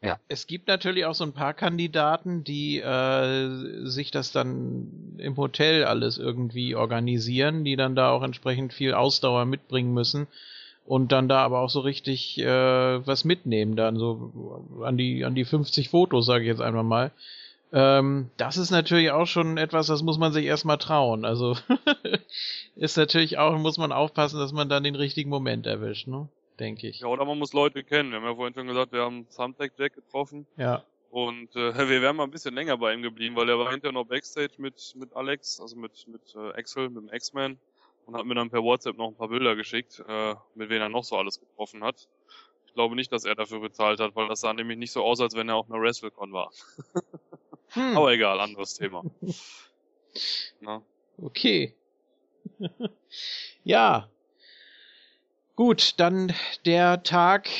Ja. 0.00 0.20
Es 0.28 0.46
gibt 0.46 0.68
natürlich 0.68 1.06
auch 1.06 1.14
so 1.14 1.24
ein 1.24 1.32
paar 1.32 1.54
Kandidaten, 1.54 2.44
die 2.44 2.78
äh, 2.78 3.84
sich 3.84 4.12
das 4.12 4.30
dann 4.30 5.16
im 5.18 5.36
Hotel 5.36 5.84
alles 5.84 6.18
irgendwie 6.18 6.76
organisieren, 6.76 7.64
die 7.64 7.74
dann 7.74 7.96
da 7.96 8.10
auch 8.10 8.22
entsprechend 8.22 8.72
viel 8.72 8.94
Ausdauer 8.94 9.44
mitbringen 9.44 9.92
müssen 9.92 10.28
und 10.88 11.12
dann 11.12 11.28
da 11.28 11.44
aber 11.44 11.60
auch 11.60 11.68
so 11.68 11.80
richtig 11.80 12.38
äh, 12.38 13.06
was 13.06 13.24
mitnehmen, 13.24 13.76
dann 13.76 13.96
so 13.98 14.64
an 14.82 14.96
die 14.96 15.22
an 15.24 15.34
die 15.34 15.44
50 15.44 15.90
Fotos, 15.90 16.24
sage 16.24 16.44
ich 16.44 16.48
jetzt 16.48 16.62
einfach 16.62 16.82
mal. 16.82 17.12
Ähm, 17.74 18.30
das 18.38 18.56
ist 18.56 18.70
natürlich 18.70 19.10
auch 19.10 19.26
schon 19.26 19.58
etwas, 19.58 19.88
das 19.88 20.02
muss 20.02 20.16
man 20.16 20.32
sich 20.32 20.46
erstmal 20.46 20.78
trauen. 20.78 21.26
Also 21.26 21.56
ist 22.76 22.96
natürlich 22.96 23.36
auch, 23.36 23.56
muss 23.58 23.76
man 23.76 23.92
aufpassen, 23.92 24.40
dass 24.40 24.52
man 24.52 24.70
dann 24.70 24.82
den 24.82 24.94
richtigen 24.94 25.28
Moment 25.28 25.66
erwischt, 25.66 26.08
ne? 26.08 26.26
Denke 26.58 26.88
ich. 26.88 27.00
Ja, 27.00 27.08
oder 27.08 27.26
man 27.26 27.38
muss 27.38 27.52
Leute 27.52 27.84
kennen. 27.84 28.10
Wir 28.10 28.16
haben 28.16 28.24
ja 28.24 28.34
vorhin 28.34 28.54
schon 28.54 28.66
gesagt, 28.66 28.92
wir 28.92 29.02
haben 29.02 29.26
Thumbtack 29.36 29.72
Jack 29.78 29.94
getroffen. 29.94 30.46
Ja. 30.56 30.82
Und 31.10 31.54
äh, 31.54 31.74
wir 31.88 32.00
wären 32.00 32.16
mal 32.16 32.24
ein 32.24 32.30
bisschen 32.30 32.54
länger 32.54 32.78
bei 32.78 32.94
ihm 32.94 33.02
geblieben, 33.02 33.36
weil 33.36 33.50
er 33.50 33.58
war 33.58 33.70
hinterher 33.70 33.92
noch 33.92 34.06
Backstage 34.06 34.54
mit, 34.56 34.94
mit 34.96 35.14
Alex, 35.14 35.60
also 35.60 35.76
mit, 35.76 36.08
mit 36.08 36.22
äh, 36.34 36.58
Axel, 36.58 36.88
mit 36.88 37.02
dem 37.02 37.14
X-Man 37.14 37.58
und 38.08 38.16
hat 38.16 38.24
mir 38.24 38.34
dann 38.34 38.48
per 38.48 38.62
WhatsApp 38.62 38.96
noch 38.96 39.08
ein 39.08 39.16
paar 39.16 39.28
Bilder 39.28 39.54
geschickt, 39.54 40.02
äh, 40.08 40.34
mit 40.54 40.70
wem 40.70 40.80
er 40.80 40.88
noch 40.88 41.04
so 41.04 41.16
alles 41.16 41.38
getroffen 41.38 41.84
hat. 41.84 42.08
Ich 42.66 42.72
glaube 42.72 42.96
nicht, 42.96 43.12
dass 43.12 43.26
er 43.26 43.34
dafür 43.34 43.60
bezahlt 43.60 44.00
hat, 44.00 44.16
weil 44.16 44.28
das 44.28 44.40
sah 44.40 44.54
nämlich 44.54 44.78
nicht 44.78 44.92
so 44.92 45.04
aus, 45.04 45.20
als 45.20 45.34
wenn 45.34 45.50
er 45.50 45.56
auf 45.56 45.70
einer 45.70 45.78
WrestleCon 45.78 46.32
war. 46.32 46.50
hm. 47.68 47.98
Aber 47.98 48.10
egal, 48.10 48.40
anderes 48.40 48.74
Thema. 48.74 49.04
Na? 50.60 50.82
Okay. 51.18 51.74
ja. 53.64 54.08
Gut, 55.54 56.00
dann 56.00 56.32
der 56.64 57.02
Tag 57.02 57.50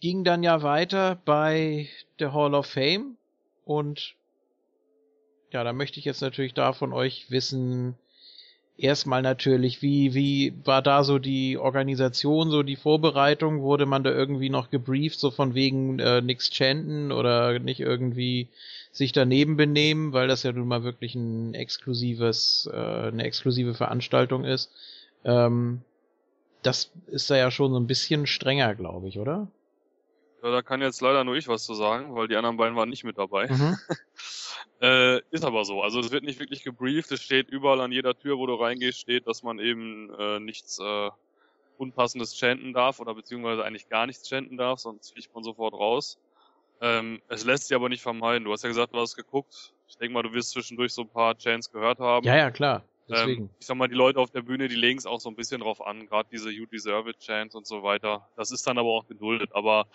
ging 0.00 0.22
dann 0.22 0.42
ja 0.42 0.62
weiter 0.62 1.18
bei 1.24 1.88
der 2.18 2.34
Hall 2.34 2.54
of 2.54 2.66
Fame 2.66 3.16
und 3.64 4.16
ja, 5.50 5.64
da 5.64 5.72
möchte 5.72 5.98
ich 5.98 6.04
jetzt 6.04 6.20
natürlich 6.20 6.52
da 6.52 6.74
von 6.74 6.92
euch 6.92 7.30
wissen, 7.30 7.96
erstmal 8.78 9.22
natürlich, 9.22 9.82
wie, 9.82 10.14
wie 10.14 10.54
war 10.64 10.82
da 10.82 11.04
so 11.04 11.18
die 11.18 11.58
Organisation, 11.58 12.50
so 12.50 12.62
die 12.62 12.76
Vorbereitung? 12.76 13.60
Wurde 13.60 13.86
man 13.86 14.04
da 14.04 14.10
irgendwie 14.10 14.50
noch 14.50 14.70
gebrieft, 14.70 15.18
so 15.18 15.30
von 15.30 15.54
wegen 15.54 15.98
äh, 15.98 16.22
nix 16.22 16.50
chanten 16.50 17.12
oder 17.12 17.58
nicht 17.58 17.80
irgendwie 17.80 18.48
sich 18.92 19.12
daneben 19.12 19.56
benehmen, 19.56 20.12
weil 20.12 20.28
das 20.28 20.44
ja 20.44 20.52
nun 20.52 20.68
mal 20.68 20.84
wirklich 20.84 21.14
ein 21.14 21.54
exklusives, 21.54 22.68
äh, 22.72 22.76
eine 23.08 23.24
exklusive 23.24 23.74
Veranstaltung 23.74 24.44
ist. 24.44 24.70
Ähm, 25.24 25.82
das 26.62 26.90
ist 27.06 27.30
da 27.30 27.36
ja 27.36 27.50
schon 27.50 27.72
so 27.72 27.78
ein 27.78 27.86
bisschen 27.86 28.26
strenger, 28.26 28.74
glaube 28.74 29.08
ich, 29.08 29.18
oder? 29.18 29.48
Ja, 30.42 30.52
da 30.52 30.62
kann 30.62 30.80
jetzt 30.80 31.00
leider 31.00 31.24
nur 31.24 31.36
ich 31.36 31.48
was 31.48 31.64
zu 31.64 31.74
sagen, 31.74 32.14
weil 32.14 32.28
die 32.28 32.36
anderen 32.36 32.56
beiden 32.56 32.76
waren 32.76 32.88
nicht 32.88 33.04
mit 33.04 33.18
dabei. 33.18 33.48
Mhm. 33.48 33.76
Äh, 34.80 35.18
ist 35.32 35.44
aber 35.44 35.64
so. 35.64 35.82
Also 35.82 35.98
es 35.98 36.12
wird 36.12 36.22
nicht 36.22 36.38
wirklich 36.38 36.62
gebrieft. 36.62 37.10
Es 37.10 37.20
steht 37.20 37.48
überall 37.48 37.80
an 37.80 37.90
jeder 37.90 38.16
Tür, 38.16 38.38
wo 38.38 38.46
du 38.46 38.54
reingehst, 38.54 39.00
steht, 39.00 39.26
dass 39.26 39.42
man 39.42 39.58
eben 39.58 40.14
äh, 40.16 40.38
nichts 40.38 40.78
äh, 40.78 41.10
Unpassendes 41.78 42.36
chanten 42.36 42.72
darf 42.72 43.00
oder 43.00 43.14
beziehungsweise 43.14 43.64
eigentlich 43.64 43.88
gar 43.88 44.06
nichts 44.06 44.28
chanten 44.28 44.56
darf, 44.56 44.78
sonst 44.78 45.12
fliegt 45.12 45.34
man 45.34 45.42
sofort 45.42 45.74
raus. 45.74 46.18
Ähm, 46.80 47.20
es 47.28 47.44
lässt 47.44 47.66
sich 47.66 47.74
aber 47.74 47.88
nicht 47.88 48.02
vermeiden. 48.02 48.44
Du 48.44 48.52
hast 48.52 48.62
ja 48.62 48.68
gesagt, 48.68 48.94
du 48.94 48.98
hast 48.98 49.16
geguckt. 49.16 49.72
Ich 49.88 49.96
denke 49.96 50.14
mal, 50.14 50.22
du 50.22 50.32
wirst 50.32 50.50
zwischendurch 50.50 50.92
so 50.92 51.02
ein 51.02 51.08
paar 51.08 51.36
Chants 51.36 51.72
gehört 51.72 51.98
haben. 51.98 52.24
Ja, 52.24 52.36
ja, 52.36 52.50
klar. 52.52 52.84
Deswegen. 53.08 53.44
Ähm, 53.44 53.50
ich 53.58 53.66
sag 53.66 53.76
mal, 53.76 53.88
die 53.88 53.94
Leute 53.94 54.20
auf 54.20 54.30
der 54.30 54.42
Bühne, 54.42 54.68
die 54.68 54.76
legen 54.76 54.98
es 54.98 55.06
auch 55.06 55.20
so 55.20 55.28
ein 55.28 55.34
bisschen 55.34 55.60
drauf 55.60 55.84
an, 55.84 56.06
gerade 56.06 56.28
diese 56.30 56.50
You 56.50 56.66
Deserve 56.66 57.10
It 57.10 57.18
Chants 57.20 57.54
und 57.54 57.66
so 57.66 57.82
weiter. 57.82 58.28
Das 58.36 58.50
ist 58.50 58.66
dann 58.66 58.78
aber 58.78 58.90
auch 58.90 59.06
geduldet. 59.06 59.50
Aber 59.54 59.86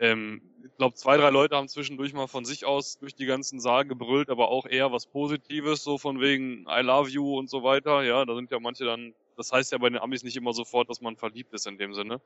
ähm, 0.00 0.40
ich 0.64 0.76
glaube, 0.78 0.94
zwei, 0.94 1.18
drei 1.18 1.28
Leute 1.28 1.56
haben 1.56 1.68
zwischendurch 1.68 2.14
mal 2.14 2.26
von 2.26 2.46
sich 2.46 2.64
aus 2.64 2.98
durch 2.98 3.14
die 3.14 3.26
ganzen 3.26 3.60
Saal 3.60 3.84
gebrüllt, 3.84 4.30
aber 4.30 4.48
auch 4.48 4.64
eher 4.64 4.90
was 4.92 5.06
Positives, 5.06 5.84
so 5.84 5.98
von 5.98 6.20
wegen 6.20 6.66
I 6.68 6.80
love 6.80 7.10
you 7.10 7.38
und 7.38 7.50
so 7.50 7.62
weiter. 7.62 8.02
Ja, 8.02 8.24
da 8.24 8.34
sind 8.34 8.50
ja 8.50 8.58
manche 8.60 8.86
dann, 8.86 9.14
das 9.36 9.52
heißt 9.52 9.72
ja 9.72 9.78
bei 9.78 9.90
den 9.90 9.98
Amis 9.98 10.22
nicht 10.22 10.38
immer 10.38 10.54
sofort, 10.54 10.88
dass 10.88 11.02
man 11.02 11.16
verliebt 11.16 11.52
ist 11.52 11.66
in 11.66 11.76
dem 11.76 11.92
Sinne. 11.92 12.22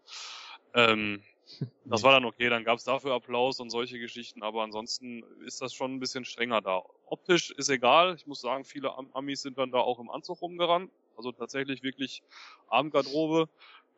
Ähm, 0.73 1.25
das 1.85 2.05
war 2.05 2.13
dann 2.13 2.25
okay, 2.25 2.49
dann 2.49 2.63
gab 2.63 2.79
es 2.79 2.85
dafür 2.85 3.13
Applaus 3.15 3.59
und 3.59 3.71
solche 3.71 3.99
Geschichten, 3.99 4.45
aber 4.45 4.63
ansonsten 4.63 5.25
ist 5.45 5.61
das 5.61 5.75
schon 5.75 5.95
ein 5.95 6.01
bisschen 6.01 6.25
strenger 6.25 6.61
da. 6.61 6.83
Optisch 7.07 7.51
ist 7.51 7.71
egal, 7.71 8.15
ich 8.15 8.27
muss 8.29 8.41
sagen, 8.41 8.65
viele 8.65 8.93
Amis 9.15 9.43
sind 9.43 9.59
dann 9.59 9.73
da 9.73 9.79
auch 9.79 9.99
im 9.99 10.11
Anzug 10.11 10.41
rumgerannt, 10.43 10.93
also 11.17 11.33
tatsächlich 11.33 11.83
wirklich 11.83 12.23
Abendgarderobe. 12.69 13.49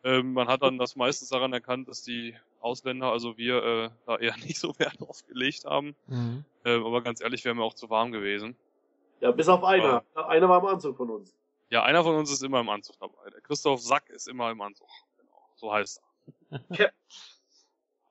Ähm, 0.03 0.33
man 0.35 0.49
hat 0.49 0.63
dann 0.63 0.79
das 0.79 0.97
meistens 0.97 1.29
daran 1.31 1.53
erkannt, 1.53 1.89
dass 1.89 2.03
die 2.03 2.37
Ausländer, 2.61 3.11
also 3.11 3.37
wir, 3.37 3.63
äh, 3.63 3.91
da 4.07 4.17
eher 4.17 4.37
nicht 4.45 4.59
so 4.59 4.79
Wert 4.79 5.01
drauf 5.01 5.25
gelegt 5.27 5.65
haben. 5.65 5.95
Mhm. 6.07 6.45
Ähm, 6.65 6.85
aber 6.85 7.03
ganz 7.03 7.21
ehrlich, 7.21 7.45
wäre 7.45 7.55
mir 7.55 7.63
auch 7.63 7.75
zu 7.75 7.91
warm 7.91 8.13
gewesen. 8.13 8.57
Ja, 9.21 9.31
bis 9.31 9.49
auf 9.49 9.65
einer. 9.65 10.05
Aber, 10.15 10.29
einer 10.29 10.49
war 10.49 10.61
im 10.61 10.67
Anzug 10.67 10.97
von 10.97 11.11
uns. 11.11 11.35
Ja, 11.71 11.83
einer 11.83 12.05
von 12.05 12.15
uns 12.17 12.31
ist 12.31 12.43
immer 12.43 12.61
im 12.61 12.69
Anzug 12.69 12.99
dabei. 13.01 13.31
Der 13.31 13.41
Christoph 13.41 13.81
Sack 13.81 14.09
ist 14.11 14.29
immer 14.29 14.51
im 14.51 14.61
Anzug. 14.61 14.89
Genau, 15.17 15.41
so 15.57 15.73
heißt 15.73 16.01
er. 16.51 16.93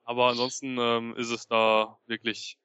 Aber 0.04 0.28
ansonsten 0.28 0.76
ähm, 0.78 1.14
ist 1.16 1.30
es 1.30 1.48
da 1.48 1.98
wirklich, 2.06 2.58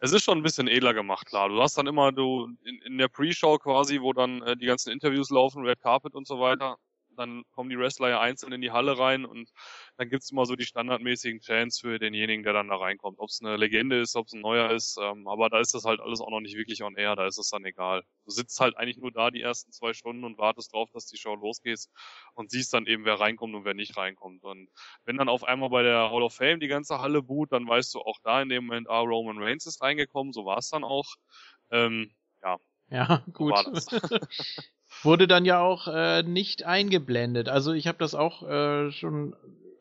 es 0.00 0.12
ist 0.12 0.22
schon 0.22 0.38
ein 0.38 0.42
bisschen 0.42 0.68
edler 0.68 0.94
gemacht, 0.94 1.26
klar. 1.26 1.48
Du 1.48 1.60
hast 1.60 1.76
dann 1.76 1.86
immer, 1.86 2.12
du 2.12 2.50
in, 2.64 2.78
in 2.82 2.98
der 2.98 3.08
Pre-Show 3.08 3.58
quasi, 3.58 4.00
wo 4.00 4.12
dann 4.12 4.42
äh, 4.42 4.56
die 4.56 4.66
ganzen 4.66 4.92
Interviews 4.92 5.30
laufen, 5.30 5.64
Red 5.64 5.80
Carpet 5.80 6.14
und 6.14 6.26
so 6.26 6.38
weiter, 6.38 6.78
dann 7.16 7.44
kommen 7.52 7.70
die 7.70 7.78
Wrestler 7.78 8.10
ja 8.10 8.20
einzeln 8.20 8.52
in 8.52 8.60
die 8.60 8.70
Halle 8.70 8.98
rein 8.98 9.24
und 9.24 9.50
dann 9.96 10.08
gibt's 10.08 10.30
immer 10.30 10.44
so 10.44 10.56
die 10.56 10.64
standardmäßigen 10.64 11.40
Chants 11.40 11.80
für 11.80 11.98
denjenigen, 11.98 12.42
der 12.42 12.52
dann 12.52 12.68
da 12.68 12.76
reinkommt. 12.76 13.18
Ob 13.18 13.28
es 13.28 13.40
eine 13.40 13.56
Legende 13.56 14.00
ist, 14.00 14.16
ob 14.16 14.26
es 14.26 14.32
ein 14.32 14.40
neuer 14.40 14.70
ist, 14.70 14.98
ähm, 15.00 15.28
aber 15.28 15.48
da 15.48 15.60
ist 15.60 15.74
das 15.74 15.84
halt 15.84 16.00
alles 16.00 16.20
auch 16.20 16.30
noch 16.30 16.40
nicht 16.40 16.56
wirklich 16.56 16.82
on 16.82 16.96
air, 16.96 17.14
da 17.16 17.26
ist 17.26 17.38
es 17.38 17.50
dann 17.50 17.64
egal. 17.64 18.02
Du 18.24 18.30
sitzt 18.30 18.58
halt 18.60 18.76
eigentlich 18.76 18.98
nur 18.98 19.12
da 19.12 19.30
die 19.30 19.40
ersten 19.40 19.72
zwei 19.72 19.92
Stunden 19.92 20.24
und 20.24 20.38
wartest 20.38 20.72
drauf, 20.72 20.90
dass 20.92 21.06
die 21.06 21.16
Show 21.16 21.34
losgeht 21.34 21.86
und 22.34 22.50
siehst 22.50 22.72
dann 22.72 22.86
eben, 22.86 23.04
wer 23.04 23.20
reinkommt 23.20 23.54
und 23.54 23.64
wer 23.64 23.74
nicht 23.74 23.96
reinkommt. 23.96 24.42
Und 24.42 24.68
wenn 25.04 25.16
dann 25.16 25.28
auf 25.28 25.44
einmal 25.44 25.70
bei 25.70 25.82
der 25.82 26.10
Hall 26.10 26.22
of 26.22 26.34
Fame 26.34 26.60
die 26.60 26.68
ganze 26.68 26.98
Halle 26.98 27.22
boot, 27.22 27.52
dann 27.52 27.68
weißt 27.68 27.94
du 27.94 28.00
auch 28.00 28.18
da 28.22 28.42
in 28.42 28.48
dem 28.48 28.66
Moment, 28.66 28.88
ah, 28.88 29.00
Roman 29.00 29.42
Reigns 29.42 29.66
ist 29.66 29.80
reingekommen, 29.82 30.32
so 30.32 30.44
war 30.44 30.58
es 30.58 30.70
dann 30.70 30.84
auch. 30.84 31.14
Ähm, 31.70 32.12
ja. 32.42 32.58
Ja, 32.90 33.24
gut. 33.32 33.54
So 33.74 33.98
Wurde 35.02 35.26
dann 35.26 35.44
ja 35.44 35.60
auch 35.60 35.88
äh, 35.88 36.22
nicht 36.22 36.64
eingeblendet. 36.64 37.48
Also 37.48 37.72
ich 37.72 37.86
habe 37.86 37.98
das 37.98 38.14
auch 38.14 38.48
äh, 38.48 38.92
schon 38.92 39.34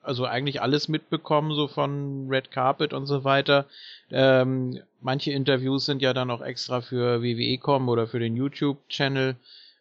also 0.04 0.26
eigentlich 0.26 0.62
alles 0.62 0.88
mitbekommen, 0.88 1.56
so 1.56 1.68
von 1.68 2.28
Red 2.30 2.52
Carpet 2.52 2.94
und 2.94 3.06
so 3.06 3.24
weiter. 3.24 3.66
Ähm, 4.12 4.80
manche 5.02 5.32
Interviews 5.32 5.86
sind 5.86 6.02
ja 6.02 6.14
dann 6.14 6.30
auch 6.30 6.42
extra 6.42 6.82
für 6.82 7.24
WWE 7.24 7.58
kommen 7.58 7.90
oder 7.90 8.08
für 8.08 8.20
den 8.20 8.36
YouTube-Channel. 8.36 9.36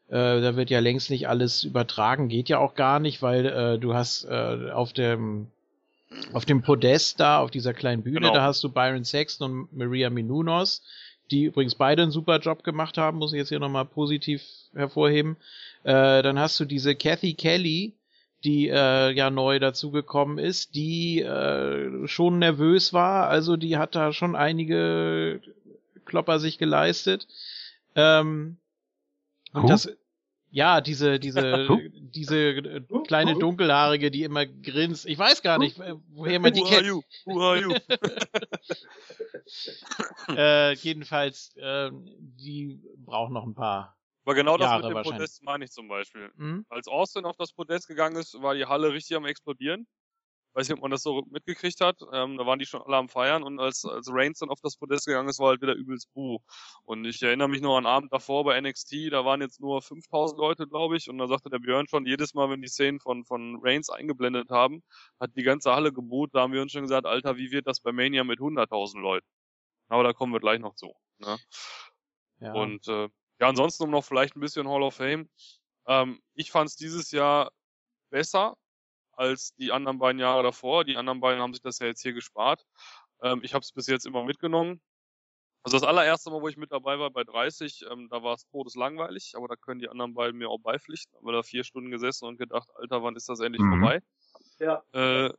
Äh, 0.09 0.41
da 0.41 0.57
wird 0.57 0.71
ja 0.71 0.79
längst 0.79 1.11
nicht 1.11 1.29
alles 1.29 1.65
übertragen, 1.65 2.29
geht 2.29 2.49
ja 2.49 2.59
auch 2.59 2.75
gar 2.75 3.01
nicht, 3.01 3.23
weil 3.23 3.47
äh, 3.47 3.79
du 3.79 3.95
hast 3.95 4.25
äh, 4.25 4.71
auf 4.73 4.93
dem 4.93 5.49
auf 6.33 6.45
dem 6.45 6.61
Podest 6.61 7.21
da, 7.21 7.39
auf 7.39 7.51
dieser 7.51 7.73
kleinen 7.73 8.03
Bühne, 8.03 8.21
genau. 8.21 8.35
da 8.35 8.43
hast 8.43 8.63
du 8.63 8.69
Byron 8.69 9.05
Sexton 9.05 9.51
und 9.51 9.77
Maria 9.77 10.11
Menounos, 10.11 10.83
die 11.31 11.45
übrigens 11.45 11.75
beide 11.75 12.03
einen 12.03 12.11
super 12.11 12.39
Job 12.39 12.65
gemacht 12.65 12.99
haben, 12.99 13.19
muss 13.19 13.33
ich 13.33 13.39
jetzt 13.39 13.49
hier 13.49 13.61
nochmal 13.61 13.87
positiv 13.87 14.43
hervorheben. 14.75 15.37
Äh, 15.85 16.23
dann 16.23 16.39
hast 16.39 16.61
du 16.61 16.67
diese 16.67 16.95
Kathy 16.95 17.33
Kelly, 17.35 17.95
die 18.45 18.69
äh, 18.69 19.11
ja 19.13 19.31
neu 19.31 19.59
dazugekommen 19.59 20.39
ist, 20.39 20.75
die 20.75 21.21
äh, 21.21 22.07
schon 22.07 22.39
nervös 22.39 22.93
war, 22.93 23.29
also 23.29 23.57
die 23.57 23.77
hat 23.77 23.95
da 23.95 24.13
schon 24.13 24.37
einige 24.37 25.41
Klopper 26.05 26.39
sich 26.39 26.59
geleistet. 26.59 27.29
Ähm, 27.95 28.59
und 29.53 29.69
das, 29.69 29.89
ja, 30.51 30.81
diese, 30.81 31.19
diese, 31.19 31.67
diese 31.95 32.83
kleine 33.07 33.39
dunkelhaarige, 33.39 34.11
die 34.11 34.23
immer 34.23 34.47
grinst. 34.47 35.07
Ich 35.07 35.19
weiß 35.19 35.43
gar 35.43 35.59
nicht, 35.59 35.79
woher 36.11 36.41
man 36.41 36.53
die 36.53 36.63
kennt. 36.63 36.89
Who 36.89 37.03
Who 37.25 37.41
are 37.41 37.61
you? 37.61 37.75
äh, 40.37 40.75
jedenfalls, 40.75 41.57
äh, 41.57 41.91
die 42.19 42.81
braucht 42.99 43.33
noch 43.33 43.45
ein 43.45 43.55
paar 43.55 43.97
aber 44.25 44.35
genau 44.35 44.57
das 44.57 44.67
Jahre 44.67 44.89
mit 44.89 45.05
dem 45.05 45.13
Podest 45.13 45.43
meine 45.43 45.65
ich 45.65 45.71
zum 45.71 45.89
Beispiel. 45.89 46.31
Mhm. 46.37 46.65
Als 46.69 46.87
Austin 46.87 47.25
auf 47.25 47.37
das 47.37 47.53
Podest 47.53 47.89
gegangen 47.89 48.17
ist, 48.17 48.41
war 48.41 48.55
die 48.55 48.67
Halle 48.67 48.93
richtig 48.93 49.17
am 49.17 49.27
explodieren. 49.27 49.87
Weiß 50.55 50.69
nicht, 50.69 50.77
ob 50.77 50.83
man 50.83 50.91
das 50.91 51.03
so 51.03 51.23
mitgekriegt 51.31 51.81
hat. 51.81 51.99
Ähm, 52.13 52.37
da 52.37 52.45
waren 52.45 52.59
die 52.59 52.67
schon 52.67 52.83
alle 52.83 52.99
am 52.99 53.09
Feiern 53.09 53.43
und 53.43 53.59
als, 53.59 53.87
als 53.87 54.09
Reigns 54.13 54.39
dann 54.39 54.51
auf 54.51 54.61
das 54.61 54.77
Podest 54.77 55.07
gegangen 55.07 55.29
ist, 55.29 55.39
war 55.39 55.49
halt 55.49 55.63
wieder 55.63 55.75
übelst 55.75 56.13
Buh. 56.13 56.41
Und 56.85 57.07
ich 57.07 57.23
erinnere 57.23 57.49
mich 57.49 57.63
noch 57.63 57.77
an 57.79 57.87
Abend 57.87 58.13
davor 58.13 58.45
bei 58.45 58.61
NXT, 58.61 59.11
da 59.11 59.25
waren 59.25 59.41
jetzt 59.41 59.61
nur 59.61 59.81
5000 59.81 60.39
Leute, 60.39 60.67
glaube 60.69 60.99
ich, 60.99 61.09
und 61.09 61.17
da 61.17 61.27
sagte 61.27 61.49
der 61.49 61.59
Björn 61.59 61.89
schon, 61.89 62.05
jedes 62.05 62.35
Mal, 62.35 62.51
wenn 62.51 62.61
die 62.61 62.69
Szenen 62.69 63.01
von, 63.01 63.25
von 63.25 63.61
Reigns 63.63 63.89
eingeblendet 63.89 64.51
haben, 64.51 64.83
hat 65.19 65.31
die 65.37 65.43
ganze 65.43 65.73
Halle 65.75 65.91
geboot. 65.91 66.35
Da 66.35 66.43
haben 66.43 66.53
wir 66.53 66.61
uns 66.61 66.73
schon 66.73 66.83
gesagt, 66.83 67.07
Alter, 67.07 67.39
wie 67.39 67.51
wird 67.51 67.67
das 67.67 67.81
bei 67.81 67.93
Mania 67.93 68.23
mit 68.23 68.39
100.000 68.39 69.01
Leuten? 69.01 69.27
Aber 69.89 70.05
da 70.05 70.13
kommen 70.13 70.35
wir 70.35 70.41
gleich 70.41 70.61
noch 70.61 70.75
zu. 70.75 70.92
Ne? 71.19 71.38
Ja. 72.40 72.53
Und 72.53 72.87
äh, 72.88 73.09
ja, 73.41 73.49
ansonsten 73.49 73.85
um 73.85 73.91
noch 73.91 74.05
vielleicht 74.05 74.37
ein 74.37 74.41
bisschen 74.41 74.69
Hall 74.69 74.83
of 74.83 74.95
Fame. 74.95 75.29
Ähm, 75.87 76.21
ich 76.35 76.51
fand 76.51 76.71
es 76.71 76.77
dieses 76.77 77.11
Jahr 77.11 77.53
besser 78.11 78.57
als 79.13 79.55
die 79.55 79.73
anderen 79.73 79.99
beiden 79.99 80.21
Jahre 80.21 80.43
davor. 80.43 80.85
Die 80.85 80.97
anderen 80.97 81.21
beiden 81.21 81.41
haben 81.41 81.53
sich 81.53 81.63
das 81.63 81.79
ja 81.79 81.87
jetzt 81.87 82.03
hier 82.03 82.13
gespart. 82.13 82.65
Ähm, 83.23 83.41
ich 83.43 83.55
habe 83.55 83.63
es 83.63 83.73
bis 83.73 83.87
jetzt 83.87 84.07
immer 84.07 84.25
mitgenommen. 84.25 84.81
Also 85.65 85.79
das 85.79 85.87
allererste 85.87 86.31
Mal, 86.31 86.43
wo 86.43 86.49
ich 86.49 86.57
mit 86.57 86.73
dabei 86.73 86.99
war, 86.99 87.11
bei 87.11 87.23
30, 87.23 87.85
ähm, 87.91 88.09
da 88.11 88.23
war 88.23 88.35
es 88.35 88.47
todeslangweilig, 88.49 89.35
aber 89.37 89.47
da 89.47 89.55
können 89.55 89.79
die 89.79 89.89
anderen 89.89 90.13
beiden 90.13 90.39
mir 90.39 90.49
auch 90.49 90.59
beipflichten. 90.59 91.17
Aber 91.19 91.33
da 91.33 91.43
vier 91.43 91.63
Stunden 91.63 91.91
gesessen 91.91 92.27
und 92.27 92.37
gedacht, 92.37 92.69
Alter, 92.75 93.03
wann 93.03 93.15
ist 93.15 93.29
das 93.29 93.39
endlich 93.39 93.63
mhm. 93.63 93.81
vorbei? 93.81 94.03
Ja. 94.59 94.83
Äh, 94.93 95.33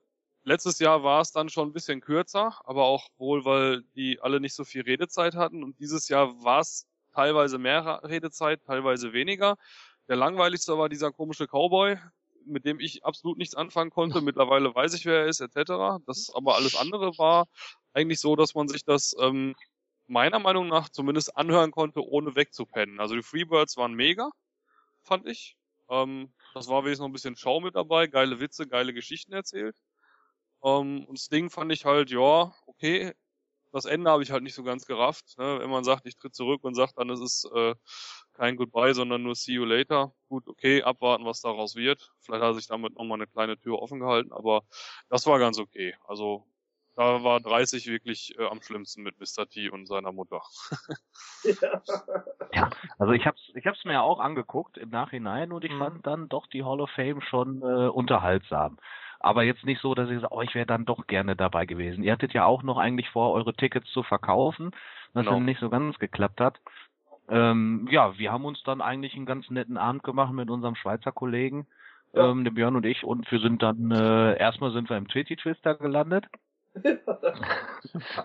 letztes 0.43 0.79
Jahr 0.79 1.03
war 1.03 1.19
es 1.19 1.33
dann 1.33 1.49
schon 1.49 1.69
ein 1.69 1.73
bisschen 1.73 1.99
kürzer, 1.99 2.57
aber 2.63 2.85
auch 2.85 3.09
wohl, 3.17 3.43
weil 3.43 3.83
die 3.95 4.21
alle 4.21 4.39
nicht 4.39 4.55
so 4.55 4.63
viel 4.63 4.83
Redezeit 4.83 5.35
hatten. 5.35 5.61
Und 5.61 5.79
dieses 5.79 6.07
Jahr 6.07 6.41
war 6.41 6.61
es 6.61 6.87
teilweise 7.13 7.57
mehr 7.57 8.01
Redezeit, 8.03 8.63
teilweise 8.65 9.13
weniger. 9.13 9.57
Der 10.07 10.15
langweiligste 10.15 10.77
war 10.77 10.89
dieser 10.89 11.11
komische 11.11 11.47
Cowboy, 11.47 11.97
mit 12.45 12.65
dem 12.65 12.79
ich 12.79 13.05
absolut 13.05 13.37
nichts 13.37 13.55
anfangen 13.55 13.91
konnte. 13.91 14.21
Mittlerweile 14.21 14.73
weiß 14.73 14.93
ich, 14.95 15.05
wer 15.05 15.21
er 15.21 15.27
ist, 15.27 15.39
etc. 15.39 15.99
Das 16.05 16.31
aber 16.33 16.55
alles 16.55 16.75
andere 16.75 17.17
war 17.17 17.47
eigentlich 17.93 18.19
so, 18.19 18.35
dass 18.35 18.55
man 18.55 18.67
sich 18.67 18.83
das 18.83 19.15
ähm, 19.19 19.55
meiner 20.07 20.39
Meinung 20.39 20.67
nach 20.67 20.89
zumindest 20.89 21.37
anhören 21.37 21.71
konnte, 21.71 22.01
ohne 22.01 22.35
wegzupennen. 22.35 22.99
Also 22.99 23.15
die 23.15 23.23
Freebirds 23.23 23.77
waren 23.77 23.93
mega, 23.93 24.29
fand 25.03 25.27
ich. 25.27 25.55
Ähm, 25.89 26.33
das 26.53 26.67
war 26.67 26.83
wenigstens 26.83 26.99
noch 26.99 27.09
ein 27.09 27.13
bisschen 27.13 27.35
Schau 27.35 27.59
mit 27.61 27.75
dabei, 27.75 28.07
geile 28.07 28.39
Witze, 28.39 28.67
geile 28.67 28.93
Geschichten 28.93 29.33
erzählt. 29.33 29.75
Ähm, 30.63 31.05
und 31.05 31.17
das 31.17 31.29
Ding 31.29 31.49
fand 31.49 31.71
ich 31.71 31.85
halt, 31.85 32.09
ja, 32.09 32.53
okay, 32.65 33.13
das 33.73 33.85
Ende 33.85 34.11
habe 34.11 34.21
ich 34.21 34.31
halt 34.31 34.43
nicht 34.43 34.53
so 34.53 34.63
ganz 34.63 34.85
gerafft. 34.85 35.37
Ne? 35.37 35.59
Wenn 35.59 35.69
man 35.69 35.83
sagt, 35.83 36.05
ich 36.05 36.15
tritt 36.15 36.35
zurück 36.35 36.63
und 36.63 36.75
sagt 36.75 36.97
dann, 36.97 37.09
es 37.09 37.19
ist 37.19 37.49
äh, 37.55 37.73
kein 38.33 38.55
Goodbye, 38.55 38.93
sondern 38.93 39.23
nur 39.23 39.35
See 39.35 39.53
you 39.53 39.65
later. 39.65 40.13
Gut, 40.29 40.47
okay, 40.47 40.83
abwarten, 40.83 41.25
was 41.25 41.41
daraus 41.41 41.75
wird. 41.75 42.11
Vielleicht 42.21 42.43
hat 42.43 42.55
sich 42.55 42.67
damit 42.67 42.95
nochmal 42.95 43.17
eine 43.17 43.27
kleine 43.27 43.59
Tür 43.59 43.81
offen 43.81 43.99
gehalten, 43.99 44.31
aber 44.31 44.61
das 45.09 45.25
war 45.25 45.39
ganz 45.39 45.57
okay. 45.57 45.95
Also 46.07 46.45
da 46.95 47.23
war 47.23 47.39
30 47.39 47.87
wirklich 47.87 48.37
äh, 48.37 48.45
am 48.45 48.61
schlimmsten 48.61 49.01
mit 49.01 49.19
Mr. 49.19 49.49
T 49.49 49.69
und 49.69 49.87
seiner 49.87 50.11
Mutter. 50.11 50.43
ja, 52.53 52.69
also 52.99 53.13
ich 53.13 53.25
hab's, 53.25 53.41
ich 53.55 53.65
hab's 53.65 53.83
mir 53.85 53.93
ja 53.93 54.01
auch 54.01 54.19
angeguckt 54.19 54.77
im 54.77 54.89
Nachhinein 54.89 55.51
und 55.51 55.65
ich 55.65 55.71
mhm. 55.71 55.79
fand 55.79 56.05
dann 56.05 56.29
doch 56.29 56.45
die 56.45 56.63
Hall 56.63 56.79
of 56.79 56.91
Fame 56.91 57.21
schon 57.21 57.63
äh, 57.63 57.87
unterhaltsam 57.87 58.77
aber 59.23 59.43
jetzt 59.43 59.65
nicht 59.65 59.81
so, 59.81 59.95
dass 59.95 60.09
ich 60.09 60.19
sage, 60.19 60.33
oh, 60.33 60.41
ich 60.41 60.53
wäre 60.53 60.65
dann 60.65 60.85
doch 60.85 61.07
gerne 61.07 61.35
dabei 61.35 61.65
gewesen. 61.65 62.03
Ihr 62.03 62.11
hattet 62.11 62.33
ja 62.33 62.45
auch 62.45 62.61
noch 62.61 62.77
eigentlich 62.77 63.09
vor, 63.09 63.31
eure 63.31 63.53
Tickets 63.53 63.89
zu 63.91 64.03
verkaufen, 64.03 64.71
was 65.13 65.23
genau. 65.23 65.37
dann 65.37 65.45
nicht 65.45 65.61
so 65.61 65.69
ganz 65.69 65.97
geklappt 65.97 66.41
hat. 66.41 66.59
Ähm, 67.29 67.87
ja, 67.89 68.17
wir 68.17 68.33
haben 68.33 68.43
uns 68.43 68.61
dann 68.63 68.81
eigentlich 68.81 69.15
einen 69.15 69.25
ganz 69.25 69.49
netten 69.49 69.77
Abend 69.77 70.03
gemacht 70.03 70.33
mit 70.33 70.49
unserem 70.49 70.75
Schweizer 70.75 71.13
Kollegen, 71.13 71.67
ja. 72.11 72.29
ähm, 72.29 72.43
dem 72.43 72.53
Björn 72.53 72.75
und 72.75 72.85
ich, 72.85 73.05
und 73.05 73.31
wir 73.31 73.39
sind 73.39 73.63
dann 73.63 73.91
äh, 73.91 74.37
erstmal 74.37 74.73
sind 74.73 74.89
wir 74.89 74.97
im 74.97 75.07
Twitty 75.07 75.37
Twister 75.37 75.75
gelandet. 75.75 76.25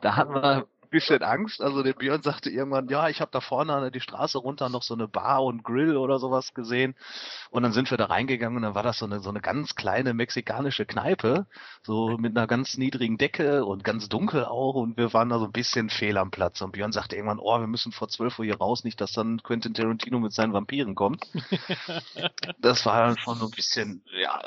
da 0.03 0.17
hatten 0.17 0.35
wir 0.35 0.67
bisschen 0.91 1.23
Angst. 1.23 1.61
Also 1.61 1.83
der 1.83 1.93
Björn 1.93 2.23
sagte 2.23 2.51
irgendwann, 2.51 2.89
ja, 2.89 3.09
ich 3.09 3.21
habe 3.21 3.31
da 3.31 3.41
vorne 3.41 3.91
die 3.91 4.01
Straße 4.01 4.39
runter 4.39 4.69
noch 4.69 4.83
so 4.83 4.95
eine 4.95 5.09
Bar 5.09 5.45
und 5.45 5.65
Grill 5.65 5.97
oder 5.97 6.19
sowas 6.19 6.55
gesehen. 6.55 6.95
Und 7.51 7.63
dann 7.63 7.73
sind 7.73 7.91
wir 7.91 7.99
da 7.99 8.07
reingegangen 8.07 8.57
und 8.57 8.63
dann 8.63 8.75
war 8.75 8.83
das 8.83 8.99
so 8.99 9.07
eine, 9.07 9.21
so 9.21 9.31
eine 9.31 9.41
ganz 9.41 9.75
kleine 9.75 10.15
mexikanische 10.15 10.87
Kneipe, 10.87 11.47
so 11.83 12.17
mit 12.19 12.37
einer 12.37 12.47
ganz 12.47 12.77
niedrigen 12.77 13.19
Decke 13.19 13.65
und 13.65 13.85
ganz 13.85 14.09
dunkel 14.09 14.45
auch. 14.45 14.75
Und 14.75 14.97
wir 14.97 15.13
waren 15.13 15.29
da 15.29 15.39
so 15.39 15.47
ein 15.47 15.53
bisschen 15.53 15.91
fehl 15.91 16.19
am 16.19 16.31
Platz. 16.31 16.61
Und 16.61 16.73
Björn 16.73 16.93
sagte 16.93 17.17
irgendwann, 17.17 17.39
oh, 17.39 17.61
wir 17.61 17.67
müssen 17.67 17.93
vor 17.93 18.09
zwölf 18.09 18.39
Uhr 18.39 18.45
hier 18.45 18.59
raus, 18.59 18.85
nicht, 18.85 19.01
dass 19.01 19.13
dann 19.13 19.43
Quentin 19.43 19.75
Tarantino 19.75 20.19
mit 20.19 20.33
seinen 20.33 20.53
Vampiren 20.53 20.95
kommt. 20.95 21.27
das 22.59 22.85
war 22.87 23.07
dann 23.07 23.19
schon 23.19 23.37
so 23.37 23.47
ein 23.47 23.51
bisschen, 23.51 24.03
ja, 24.21 24.41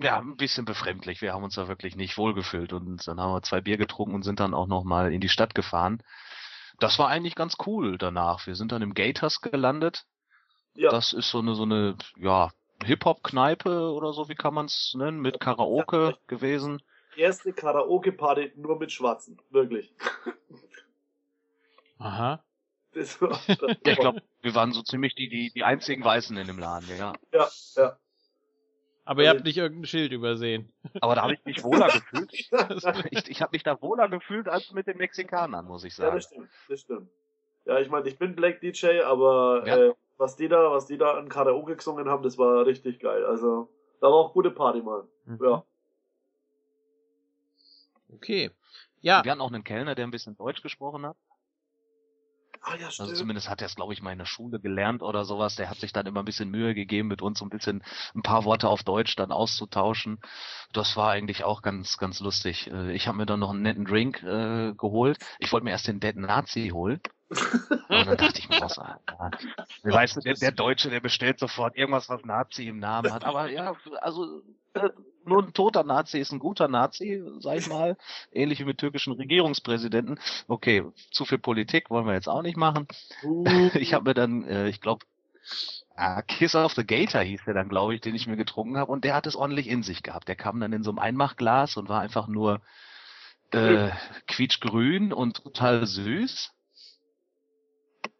ja, 0.00 0.18
ein 0.18 0.36
bisschen 0.36 0.64
befremdlich. 0.64 1.20
Wir 1.22 1.32
haben 1.32 1.44
uns 1.44 1.54
da 1.54 1.68
wirklich 1.68 1.96
nicht 1.96 2.18
wohlgefühlt. 2.18 2.72
Und 2.72 3.06
dann 3.06 3.20
haben 3.20 3.32
wir 3.32 3.42
zwei 3.42 3.60
Bier 3.60 3.76
getrunken 3.76 4.14
und 4.14 4.22
sind 4.22 4.40
dann 4.40 4.54
auch 4.54 4.66
noch 4.66 4.84
mal 4.84 5.12
in 5.12 5.20
die 5.20 5.28
Stadt 5.28 5.45
gefahren. 5.54 6.02
Das 6.78 6.98
war 6.98 7.08
eigentlich 7.08 7.34
ganz 7.34 7.56
cool 7.66 7.98
danach. 7.98 8.46
Wir 8.46 8.54
sind 8.54 8.72
dann 8.72 8.82
im 8.82 8.94
Gators 8.94 9.40
gelandet. 9.40 10.04
Ja. 10.74 10.90
Das 10.90 11.12
ist 11.12 11.30
so 11.30 11.38
eine, 11.38 11.54
so 11.54 11.62
eine, 11.62 11.96
ja, 12.16 12.50
Hip-Hop-Kneipe 12.84 13.90
oder 13.92 14.12
so, 14.12 14.28
wie 14.28 14.34
kann 14.34 14.54
man 14.54 14.66
es 14.66 14.94
nennen, 14.96 15.20
mit 15.20 15.40
Karaoke 15.40 16.10
ja, 16.10 16.18
gewesen. 16.26 16.82
Erste 17.16 17.52
Karaoke-Party 17.52 18.52
nur 18.56 18.78
mit 18.78 18.92
Schwarzen, 18.92 19.40
wirklich. 19.50 19.94
Aha. 21.98 22.44
Das 22.92 23.20
war, 23.20 23.28
das 23.46 23.58
ja, 23.58 23.92
ich 23.92 23.98
glaube, 23.98 24.22
wir 24.42 24.54
waren 24.54 24.72
so 24.72 24.82
ziemlich 24.82 25.14
die, 25.14 25.28
die, 25.28 25.50
die 25.54 25.64
einzigen 25.64 26.04
Weißen 26.04 26.36
in 26.36 26.46
dem 26.46 26.58
Laden, 26.58 26.88
ja. 26.96 27.14
Ja, 27.32 27.48
ja. 27.76 27.98
Aber 29.06 29.22
ihr 29.22 29.30
habt 29.30 29.44
nicht 29.44 29.56
irgendein 29.56 29.86
Schild 29.86 30.12
übersehen. 30.12 30.72
Aber 31.00 31.14
da 31.14 31.22
habe 31.22 31.34
ich 31.34 31.44
mich 31.44 31.62
wohler 31.62 31.86
gefühlt. 31.86 32.32
ich 32.32 32.50
ich 33.30 33.40
habe 33.40 33.52
mich 33.52 33.62
da 33.62 33.80
wohler 33.80 34.08
gefühlt 34.08 34.48
als 34.48 34.72
mit 34.72 34.88
den 34.88 34.98
Mexikanern, 34.98 35.64
muss 35.64 35.84
ich 35.84 35.94
sagen. 35.94 36.08
Ja, 36.08 36.14
das 36.16 36.24
stimmt, 36.24 36.48
das 36.68 36.80
stimmt. 36.80 37.08
Ja, 37.66 37.78
ich 37.78 37.88
meine, 37.88 38.08
ich 38.08 38.18
bin 38.18 38.34
Black 38.34 38.60
DJ, 38.60 39.02
aber 39.02 39.62
ja. 39.64 39.76
äh, 39.76 39.94
was 40.18 40.34
die 40.34 40.48
da, 40.48 40.72
was 40.72 40.86
die 40.86 40.98
da 40.98 41.14
an 41.14 41.28
Karaoke 41.28 41.76
gesungen 41.76 42.08
haben, 42.08 42.24
das 42.24 42.36
war 42.36 42.66
richtig 42.66 42.98
geil. 42.98 43.24
Also, 43.24 43.68
da 44.00 44.08
war 44.08 44.14
auch 44.14 44.32
gute 44.32 44.50
Party, 44.50 44.82
Mann. 44.82 45.06
Mhm. 45.24 45.38
Ja. 45.40 45.64
Okay. 48.12 48.50
Ja. 49.02 49.22
Wir 49.22 49.30
hatten 49.30 49.40
auch 49.40 49.52
einen 49.52 49.64
Kellner, 49.64 49.94
der 49.94 50.06
ein 50.06 50.10
bisschen 50.10 50.36
Deutsch 50.36 50.62
gesprochen 50.62 51.06
hat. 51.06 51.16
Ah, 52.68 52.74
ja, 52.74 52.86
also 52.86 52.90
stimmt. 52.90 53.10
Also 53.10 53.20
zumindest 53.20 53.48
hat 53.48 53.60
er 53.62 53.66
es, 53.66 53.76
glaube 53.76 53.92
ich, 53.92 54.02
mal 54.02 54.10
in 54.10 54.18
der 54.18 54.24
Schule 54.26 54.58
gelernt 54.58 55.02
oder 55.02 55.24
sowas. 55.24 55.54
Der 55.54 55.70
hat 55.70 55.78
sich 55.78 55.92
dann 55.92 56.06
immer 56.06 56.20
ein 56.22 56.24
bisschen 56.24 56.50
Mühe 56.50 56.74
gegeben, 56.74 57.06
mit 57.08 57.22
uns 57.22 57.38
so 57.38 57.44
ein 57.44 57.48
bisschen 57.48 57.82
ein 58.14 58.22
paar 58.22 58.44
Worte 58.44 58.68
auf 58.68 58.82
Deutsch 58.82 59.14
dann 59.14 59.30
auszutauschen. 59.30 60.18
Das 60.72 60.96
war 60.96 61.10
eigentlich 61.12 61.44
auch 61.44 61.62
ganz, 61.62 61.96
ganz 61.96 62.18
lustig. 62.18 62.68
Äh, 62.72 62.92
ich 62.92 63.06
habe 63.06 63.18
mir 63.18 63.26
dann 63.26 63.38
noch 63.40 63.50
einen 63.50 63.62
netten 63.62 63.84
Drink 63.84 64.20
äh, 64.24 64.74
geholt. 64.74 65.18
Ich 65.38 65.52
wollte 65.52 65.64
mir 65.64 65.70
erst 65.70 65.86
den 65.86 66.00
Dead 66.00 66.16
Nazi 66.16 66.70
holen. 66.72 67.00
Und 67.28 68.06
dann 68.06 68.16
dachte 68.16 68.38
ich 68.38 68.48
mir 68.48 68.64
auch 68.64 68.70
so, 68.70 68.82
ja, 68.82 69.30
weißt 69.82 70.16
du, 70.16 70.20
der, 70.20 70.34
der 70.34 70.52
Deutsche, 70.52 70.90
der 70.90 71.00
bestellt 71.00 71.38
sofort 71.38 71.76
irgendwas, 71.76 72.08
was 72.08 72.24
Nazi 72.24 72.68
im 72.68 72.78
Namen 72.78 73.12
hat. 73.12 73.24
Aber 73.24 73.50
ja, 73.50 73.74
also 74.00 74.42
äh, 74.74 74.90
nur 75.24 75.42
ein 75.42 75.52
toter 75.52 75.82
Nazi 75.82 76.18
ist 76.18 76.32
ein 76.32 76.38
guter 76.38 76.68
Nazi, 76.68 77.22
sag 77.40 77.58
ich 77.58 77.68
mal. 77.68 77.96
Ähnlich 78.30 78.60
wie 78.60 78.64
mit 78.64 78.78
türkischen 78.78 79.12
Regierungspräsidenten. 79.14 80.20
Okay, 80.46 80.84
zu 81.10 81.24
viel 81.24 81.38
Politik 81.38 81.90
wollen 81.90 82.06
wir 82.06 82.14
jetzt 82.14 82.28
auch 82.28 82.42
nicht 82.42 82.56
machen. 82.56 82.86
Ich 83.74 83.92
habe 83.92 84.10
mir 84.10 84.14
dann, 84.14 84.44
äh, 84.44 84.68
ich 84.68 84.80
glaube, 84.80 85.04
Ah, 85.94 86.22
Kiss 86.22 86.54
of 86.54 86.74
the 86.74 86.84
Gator 86.84 87.22
hieß 87.22 87.44
der 87.46 87.54
dann, 87.54 87.68
glaube 87.68 87.94
ich, 87.94 88.00
den 88.00 88.14
ich 88.14 88.26
mir 88.26 88.36
getrunken 88.36 88.76
habe. 88.76 88.92
Und 88.92 89.04
der 89.04 89.14
hat 89.14 89.26
es 89.26 89.36
ordentlich 89.36 89.68
in 89.68 89.82
sich 89.82 90.02
gehabt. 90.02 90.28
Der 90.28 90.36
kam 90.36 90.60
dann 90.60 90.72
in 90.72 90.82
so 90.82 90.90
einem 90.90 90.98
Einmachglas 90.98 91.76
und 91.76 91.88
war 91.88 92.00
einfach 92.00 92.26
nur 92.28 92.60
äh, 93.52 93.90
quietschgrün 94.26 95.12
und 95.12 95.42
total 95.42 95.86
süß. 95.86 96.52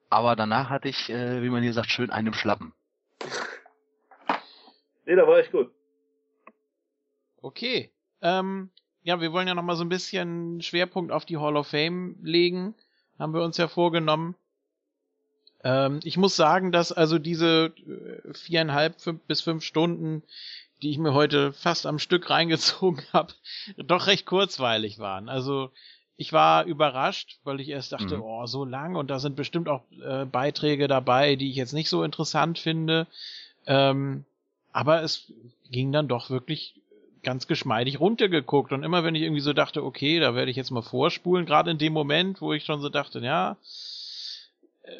Aber 0.08 0.36
danach 0.36 0.70
hatte 0.70 0.88
ich, 0.88 1.10
äh, 1.10 1.42
wie 1.42 1.50
man 1.50 1.62
hier 1.62 1.72
sagt, 1.72 1.90
schön 1.90 2.10
einen 2.10 2.34
Schlappen. 2.34 2.72
Nee, 5.04 5.16
da 5.16 5.26
war 5.26 5.40
ich 5.40 5.50
gut. 5.50 5.70
Okay. 7.40 7.90
Ähm, 8.22 8.70
ja, 9.02 9.20
wir 9.20 9.32
wollen 9.32 9.46
ja 9.46 9.54
nochmal 9.54 9.76
so 9.76 9.84
ein 9.84 9.88
bisschen 9.88 10.60
Schwerpunkt 10.60 11.12
auf 11.12 11.24
die 11.24 11.36
Hall 11.36 11.56
of 11.56 11.68
Fame 11.68 12.16
legen. 12.22 12.74
Haben 13.18 13.34
wir 13.34 13.42
uns 13.42 13.56
ja 13.56 13.68
vorgenommen. 13.68 14.34
Ähm, 15.62 16.00
ich 16.02 16.16
muss 16.16 16.36
sagen, 16.36 16.72
dass 16.72 16.92
also 16.92 17.18
diese 17.18 17.72
äh, 17.86 18.34
viereinhalb 18.34 19.00
fünf, 19.00 19.22
bis 19.22 19.40
fünf 19.40 19.62
Stunden, 19.62 20.22
die 20.82 20.90
ich 20.90 20.98
mir 20.98 21.14
heute 21.14 21.52
fast 21.52 21.86
am 21.86 21.98
Stück 21.98 22.30
reingezogen 22.30 23.02
habe, 23.12 23.32
doch 23.76 24.06
recht 24.06 24.26
kurzweilig 24.26 24.98
waren. 24.98 25.28
Also 25.28 25.70
ich 26.16 26.32
war 26.32 26.64
überrascht, 26.64 27.38
weil 27.44 27.60
ich 27.60 27.68
erst 27.68 27.92
dachte, 27.92 28.16
mhm. 28.16 28.22
oh, 28.22 28.46
so 28.46 28.64
lang 28.64 28.96
und 28.96 29.10
da 29.10 29.18
sind 29.18 29.36
bestimmt 29.36 29.68
auch 29.68 29.82
äh, 30.02 30.24
Beiträge 30.24 30.88
dabei, 30.88 31.36
die 31.36 31.50
ich 31.50 31.56
jetzt 31.56 31.74
nicht 31.74 31.88
so 31.88 32.02
interessant 32.02 32.58
finde. 32.58 33.06
Ähm, 33.66 34.24
aber 34.72 35.02
es 35.02 35.32
ging 35.70 35.92
dann 35.92 36.08
doch 36.08 36.30
wirklich 36.30 36.74
ganz 37.22 37.46
geschmeidig 37.46 37.98
runtergeguckt 37.98 38.72
und 38.72 38.84
immer 38.84 39.02
wenn 39.02 39.14
ich 39.14 39.22
irgendwie 39.22 39.40
so 39.40 39.52
dachte, 39.52 39.84
okay, 39.84 40.20
da 40.20 40.34
werde 40.34 40.50
ich 40.50 40.56
jetzt 40.56 40.70
mal 40.70 40.82
vorspulen, 40.82 41.44
gerade 41.44 41.70
in 41.70 41.78
dem 41.78 41.92
Moment, 41.92 42.40
wo 42.40 42.52
ich 42.52 42.64
schon 42.64 42.80
so 42.80 42.88
dachte, 42.88 43.18
ja, 43.18 43.56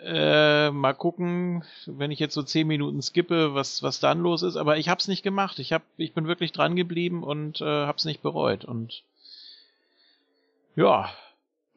äh, 0.04 0.70
mal 0.70 0.94
gucken, 0.94 1.64
wenn 1.86 2.10
ich 2.10 2.18
jetzt 2.18 2.34
so 2.34 2.42
zehn 2.42 2.66
Minuten 2.66 3.02
skippe, 3.02 3.54
was 3.54 3.82
was 3.82 4.00
dann 4.00 4.20
los 4.20 4.42
ist. 4.42 4.56
Aber 4.56 4.78
ich 4.78 4.88
hab's 4.88 5.08
nicht 5.08 5.22
gemacht. 5.22 5.58
Ich 5.60 5.72
hab, 5.72 5.82
ich 5.96 6.12
bin 6.12 6.26
wirklich 6.26 6.52
dran 6.52 6.74
geblieben 6.74 7.22
und 7.22 7.60
äh, 7.60 7.64
hab's 7.64 8.04
nicht 8.04 8.22
bereut. 8.22 8.64
Und 8.64 9.02
ja, 10.76 11.10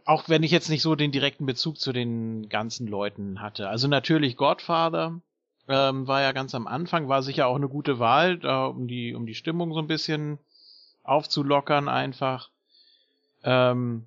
auch 0.06 0.30
wenn 0.30 0.44
ich 0.44 0.52
jetzt 0.52 0.70
nicht 0.70 0.82
so 0.82 0.96
den 0.96 1.12
direkten 1.12 1.46
Bezug 1.46 1.80
zu 1.80 1.92
den 1.92 2.50
ganzen 2.50 2.88
Leuten 2.88 3.42
hatte. 3.42 3.70
Also 3.70 3.88
natürlich 3.88 4.38
Godfather 4.38 5.22
ähm, 5.68 6.08
war 6.08 6.22
ja 6.22 6.32
ganz 6.32 6.54
am 6.56 6.68
Anfang, 6.68 7.08
war 7.08 7.24
sicher 7.24 7.48
auch 7.48 7.56
eine 7.56 7.70
gute 7.70 8.00
Wahl, 8.00 8.38
da, 8.38 8.66
um 8.66 8.88
die 8.88 9.14
um 9.14 9.26
die 9.26 9.36
Stimmung 9.36 9.74
so 9.74 9.80
ein 9.80 9.88
bisschen 9.88 10.40
aufzulockern 11.04 11.88
einfach. 11.88 12.50
Ähm, 13.44 14.06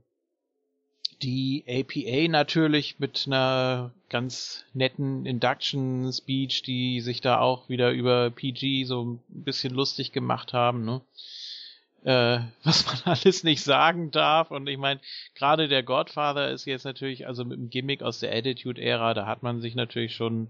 die 1.22 1.64
APA 1.68 2.28
natürlich 2.28 2.98
mit 2.98 3.24
einer 3.26 3.92
ganz 4.08 4.64
netten 4.74 5.24
Induction 5.24 6.12
Speech, 6.12 6.62
die 6.62 7.00
sich 7.00 7.20
da 7.20 7.38
auch 7.38 7.68
wieder 7.68 7.92
über 7.92 8.30
PG 8.30 8.84
so 8.84 9.04
ein 9.04 9.20
bisschen 9.28 9.72
lustig 9.72 10.12
gemacht 10.12 10.52
haben, 10.52 10.84
ne? 10.84 11.00
Äh, 12.04 12.40
was 12.64 12.86
man 12.86 13.14
alles 13.16 13.44
nicht 13.44 13.62
sagen 13.62 14.10
darf. 14.10 14.50
Und 14.50 14.68
ich 14.68 14.78
meine, 14.78 15.00
gerade 15.34 15.68
der 15.68 15.82
Godfather 15.82 16.50
ist 16.50 16.64
jetzt 16.64 16.84
natürlich, 16.84 17.26
also 17.26 17.44
mit 17.44 17.58
dem 17.58 17.70
Gimmick 17.70 18.02
aus 18.02 18.20
der 18.20 18.34
Attitude-Ära, 18.34 19.14
da 19.14 19.26
hat 19.26 19.42
man 19.42 19.60
sich 19.60 19.74
natürlich 19.74 20.14
schon 20.14 20.48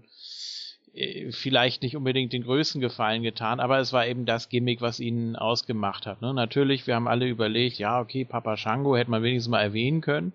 äh, 0.93 1.31
vielleicht 1.31 1.81
nicht 1.81 1.95
unbedingt 1.95 2.33
den 2.33 2.43
größten 2.43 2.81
Gefallen 2.81 3.23
getan, 3.23 3.59
aber 3.59 3.79
es 3.79 3.93
war 3.93 4.07
eben 4.07 4.25
das 4.25 4.49
Gimmick, 4.49 4.81
was 4.81 4.99
ihn 4.99 5.35
ausgemacht 5.35 6.05
hat. 6.05 6.21
Ne? 6.21 6.33
Natürlich, 6.33 6.87
wir 6.87 6.95
haben 6.95 7.07
alle 7.07 7.27
überlegt, 7.27 7.77
ja, 7.77 7.99
okay, 7.99 8.25
Papa 8.25 8.57
Shango 8.57 8.95
hätte 8.95 9.11
man 9.11 9.23
wenigstens 9.23 9.51
mal 9.51 9.61
erwähnen 9.61 10.01
können, 10.01 10.33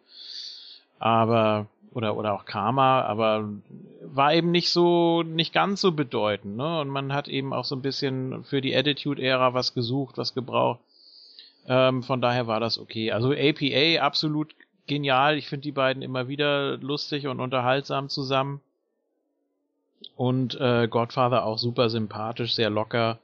aber 0.98 1.66
oder 1.94 2.16
oder 2.16 2.34
auch 2.34 2.44
Karma, 2.44 3.02
aber 3.02 3.48
war 4.02 4.34
eben 4.34 4.50
nicht 4.50 4.70
so 4.70 5.22
nicht 5.22 5.52
ganz 5.54 5.80
so 5.80 5.92
bedeutend, 5.92 6.56
ne? 6.56 6.80
Und 6.80 6.88
man 6.88 7.14
hat 7.14 7.28
eben 7.28 7.52
auch 7.54 7.64
so 7.64 7.74
ein 7.76 7.82
bisschen 7.82 8.44
für 8.44 8.60
die 8.60 8.76
Attitude-Ära 8.76 9.54
was 9.54 9.74
gesucht, 9.74 10.18
was 10.18 10.34
gebraucht. 10.34 10.80
Ähm, 11.68 12.02
von 12.02 12.20
daher 12.20 12.46
war 12.46 12.60
das 12.60 12.78
okay. 12.78 13.12
Also 13.12 13.32
APA 13.32 14.02
absolut 14.02 14.54
genial. 14.86 15.36
Ich 15.36 15.48
finde 15.48 15.62
die 15.62 15.72
beiden 15.72 16.02
immer 16.02 16.26
wieder 16.26 16.78
lustig 16.78 17.26
und 17.28 17.40
unterhaltsam 17.40 18.08
zusammen. 18.08 18.60
Und 20.16 20.58
äh, 20.60 20.88
Godfather 20.88 21.44
auch 21.44 21.58
super 21.58 21.90
sympathisch, 21.90 22.54
sehr 22.54 22.70
locker. 22.70 23.18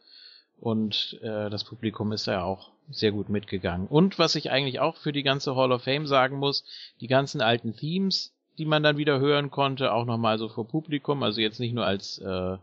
Und 0.60 1.18
äh, 1.22 1.50
das 1.50 1.64
Publikum 1.64 2.12
ist 2.12 2.26
ja 2.26 2.44
auch 2.44 2.70
sehr 2.90 3.12
gut 3.12 3.28
mitgegangen. 3.30 3.86
Und 3.88 4.18
was 4.18 4.34
ich 4.34 4.50
eigentlich 4.50 4.78
auch 4.78 4.96
für 4.96 5.12
die 5.12 5.22
ganze 5.22 5.56
Hall 5.56 5.72
of 5.72 5.82
Fame 5.82 6.06
sagen 6.06 6.36
muss, 6.36 6.64
die 7.00 7.06
ganzen 7.06 7.40
alten 7.40 7.74
Themes, 7.74 8.34
die 8.58 8.66
man 8.66 8.82
dann 8.82 8.98
wieder 8.98 9.18
hören 9.18 9.50
konnte, 9.50 9.92
auch 9.92 10.04
nochmal 10.04 10.38
so 10.38 10.48
vor 10.48 10.68
Publikum, 10.68 11.22
also 11.22 11.40
jetzt 11.40 11.60
nicht 11.60 11.74
nur 11.74 11.86
als 11.86 12.18
äh, 12.18 12.58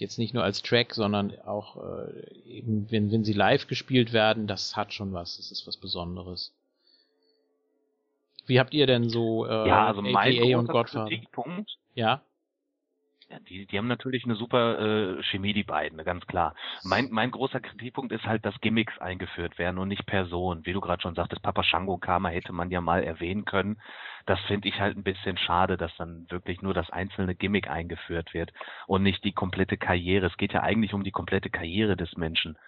jetzt 0.00 0.18
nicht 0.18 0.34
nur 0.34 0.42
als 0.42 0.62
Track, 0.62 0.94
sondern 0.94 1.38
auch 1.40 1.76
äh, 1.76 2.34
eben, 2.44 2.90
wenn, 2.90 3.10
wenn 3.12 3.24
sie 3.24 3.32
live 3.32 3.66
gespielt 3.66 4.12
werden, 4.12 4.46
das 4.46 4.76
hat 4.76 4.92
schon 4.92 5.12
was, 5.12 5.36
das 5.36 5.50
ist 5.50 5.66
was 5.66 5.76
Besonderes. 5.76 6.54
Wie 8.46 8.58
habt 8.58 8.74
ihr 8.74 8.86
denn 8.86 9.08
so 9.08 9.46
äh, 9.46 9.68
ja, 9.68 9.86
also 9.86 10.02
APA 10.02 10.58
und 10.58 10.68
Godfather? 10.68 11.08
Kritikpunkt, 11.08 11.78
ja. 11.94 12.22
Ja, 13.32 13.38
die, 13.48 13.64
die 13.64 13.78
haben 13.78 13.88
natürlich 13.88 14.24
eine 14.24 14.34
super 14.34 14.78
äh, 14.78 15.22
Chemie, 15.22 15.54
die 15.54 15.62
beiden, 15.64 16.04
ganz 16.04 16.26
klar. 16.26 16.54
Mein, 16.82 17.08
mein 17.10 17.30
großer 17.30 17.60
Kritikpunkt 17.60 18.12
ist 18.12 18.26
halt, 18.26 18.44
dass 18.44 18.60
Gimmicks 18.60 18.98
eingeführt 18.98 19.58
werden 19.58 19.78
und 19.78 19.88
nicht 19.88 20.04
Personen. 20.04 20.66
Wie 20.66 20.74
du 20.74 20.82
gerade 20.82 21.00
schon 21.00 21.14
sagtest, 21.14 21.42
Papa 21.42 21.62
Shango 21.62 21.96
Kama 21.96 22.28
hätte 22.28 22.52
man 22.52 22.70
ja 22.70 22.82
mal 22.82 23.02
erwähnen 23.02 23.46
können. 23.46 23.80
Das 24.26 24.38
finde 24.40 24.68
ich 24.68 24.78
halt 24.80 24.98
ein 24.98 25.02
bisschen 25.02 25.38
schade, 25.38 25.78
dass 25.78 25.96
dann 25.96 26.26
wirklich 26.28 26.60
nur 26.60 26.74
das 26.74 26.90
einzelne 26.90 27.34
Gimmick 27.34 27.70
eingeführt 27.70 28.34
wird 28.34 28.52
und 28.86 29.02
nicht 29.02 29.24
die 29.24 29.32
komplette 29.32 29.78
Karriere. 29.78 30.26
Es 30.26 30.36
geht 30.36 30.52
ja 30.52 30.62
eigentlich 30.62 30.92
um 30.92 31.02
die 31.02 31.10
komplette 31.10 31.48
Karriere 31.48 31.96
des 31.96 32.14
Menschen. 32.18 32.58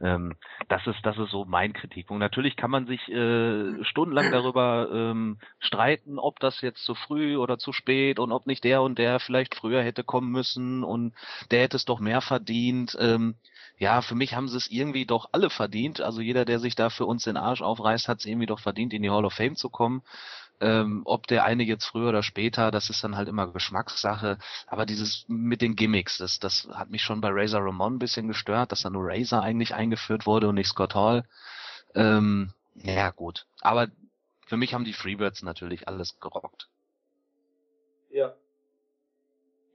Ähm, 0.00 0.36
das 0.68 0.86
ist 0.86 0.98
das 1.02 1.18
ist 1.18 1.30
so 1.30 1.44
mein 1.44 1.72
Kritikpunkt. 1.72 2.20
Natürlich 2.20 2.56
kann 2.56 2.70
man 2.70 2.86
sich 2.86 3.08
äh, 3.08 3.84
stundenlang 3.84 4.30
darüber 4.30 4.88
ähm, 4.92 5.38
streiten, 5.60 6.18
ob 6.18 6.40
das 6.40 6.60
jetzt 6.60 6.84
zu 6.84 6.94
früh 6.94 7.36
oder 7.36 7.58
zu 7.58 7.72
spät 7.72 8.18
und 8.18 8.32
ob 8.32 8.46
nicht 8.46 8.64
der 8.64 8.82
und 8.82 8.98
der 8.98 9.20
vielleicht 9.20 9.54
früher 9.54 9.82
hätte 9.82 10.04
kommen 10.04 10.30
müssen 10.30 10.84
und 10.84 11.14
der 11.50 11.62
hätte 11.62 11.76
es 11.76 11.84
doch 11.84 12.00
mehr 12.00 12.20
verdient. 12.20 12.96
Ähm, 12.98 13.36
ja, 13.78 14.02
für 14.02 14.14
mich 14.14 14.34
haben 14.34 14.48
sie 14.48 14.56
es 14.56 14.70
irgendwie 14.70 15.04
doch 15.04 15.28
alle 15.32 15.50
verdient. 15.50 16.00
Also 16.00 16.20
jeder, 16.20 16.44
der 16.44 16.60
sich 16.60 16.76
da 16.76 16.90
für 16.90 17.06
uns 17.06 17.24
den 17.24 17.36
Arsch 17.36 17.62
aufreißt, 17.62 18.08
hat 18.08 18.20
es 18.20 18.26
irgendwie 18.26 18.46
doch 18.46 18.60
verdient, 18.60 18.92
in 18.92 19.02
die 19.02 19.10
Hall 19.10 19.24
of 19.24 19.34
Fame 19.34 19.56
zu 19.56 19.68
kommen. 19.68 20.02
Ähm, 20.60 21.02
ob 21.04 21.26
der 21.26 21.44
eine 21.44 21.64
jetzt 21.64 21.84
früher 21.84 22.08
oder 22.08 22.22
später, 22.22 22.70
das 22.70 22.88
ist 22.88 23.02
dann 23.02 23.16
halt 23.16 23.28
immer 23.28 23.52
Geschmackssache. 23.52 24.38
Aber 24.66 24.86
dieses 24.86 25.24
mit 25.28 25.60
den 25.62 25.76
Gimmicks, 25.76 26.18
das, 26.18 26.38
das 26.38 26.68
hat 26.72 26.90
mich 26.90 27.02
schon 27.02 27.20
bei 27.20 27.30
Razor 27.30 27.64
Ramon 27.64 27.94
ein 27.94 27.98
bisschen 27.98 28.28
gestört, 28.28 28.72
dass 28.72 28.82
da 28.82 28.90
nur 28.90 29.04
Razor 29.06 29.42
eigentlich 29.42 29.74
eingeführt 29.74 30.26
wurde 30.26 30.48
und 30.48 30.54
nicht 30.54 30.68
Scott 30.68 30.94
Hall. 30.94 31.24
Ähm, 31.94 32.52
ja, 32.74 33.10
gut. 33.10 33.46
Aber 33.60 33.88
für 34.46 34.56
mich 34.56 34.74
haben 34.74 34.84
die 34.84 34.92
Freebirds 34.92 35.42
natürlich 35.42 35.88
alles 35.88 36.18
gerockt. 36.20 36.68
Ja. 38.10 38.34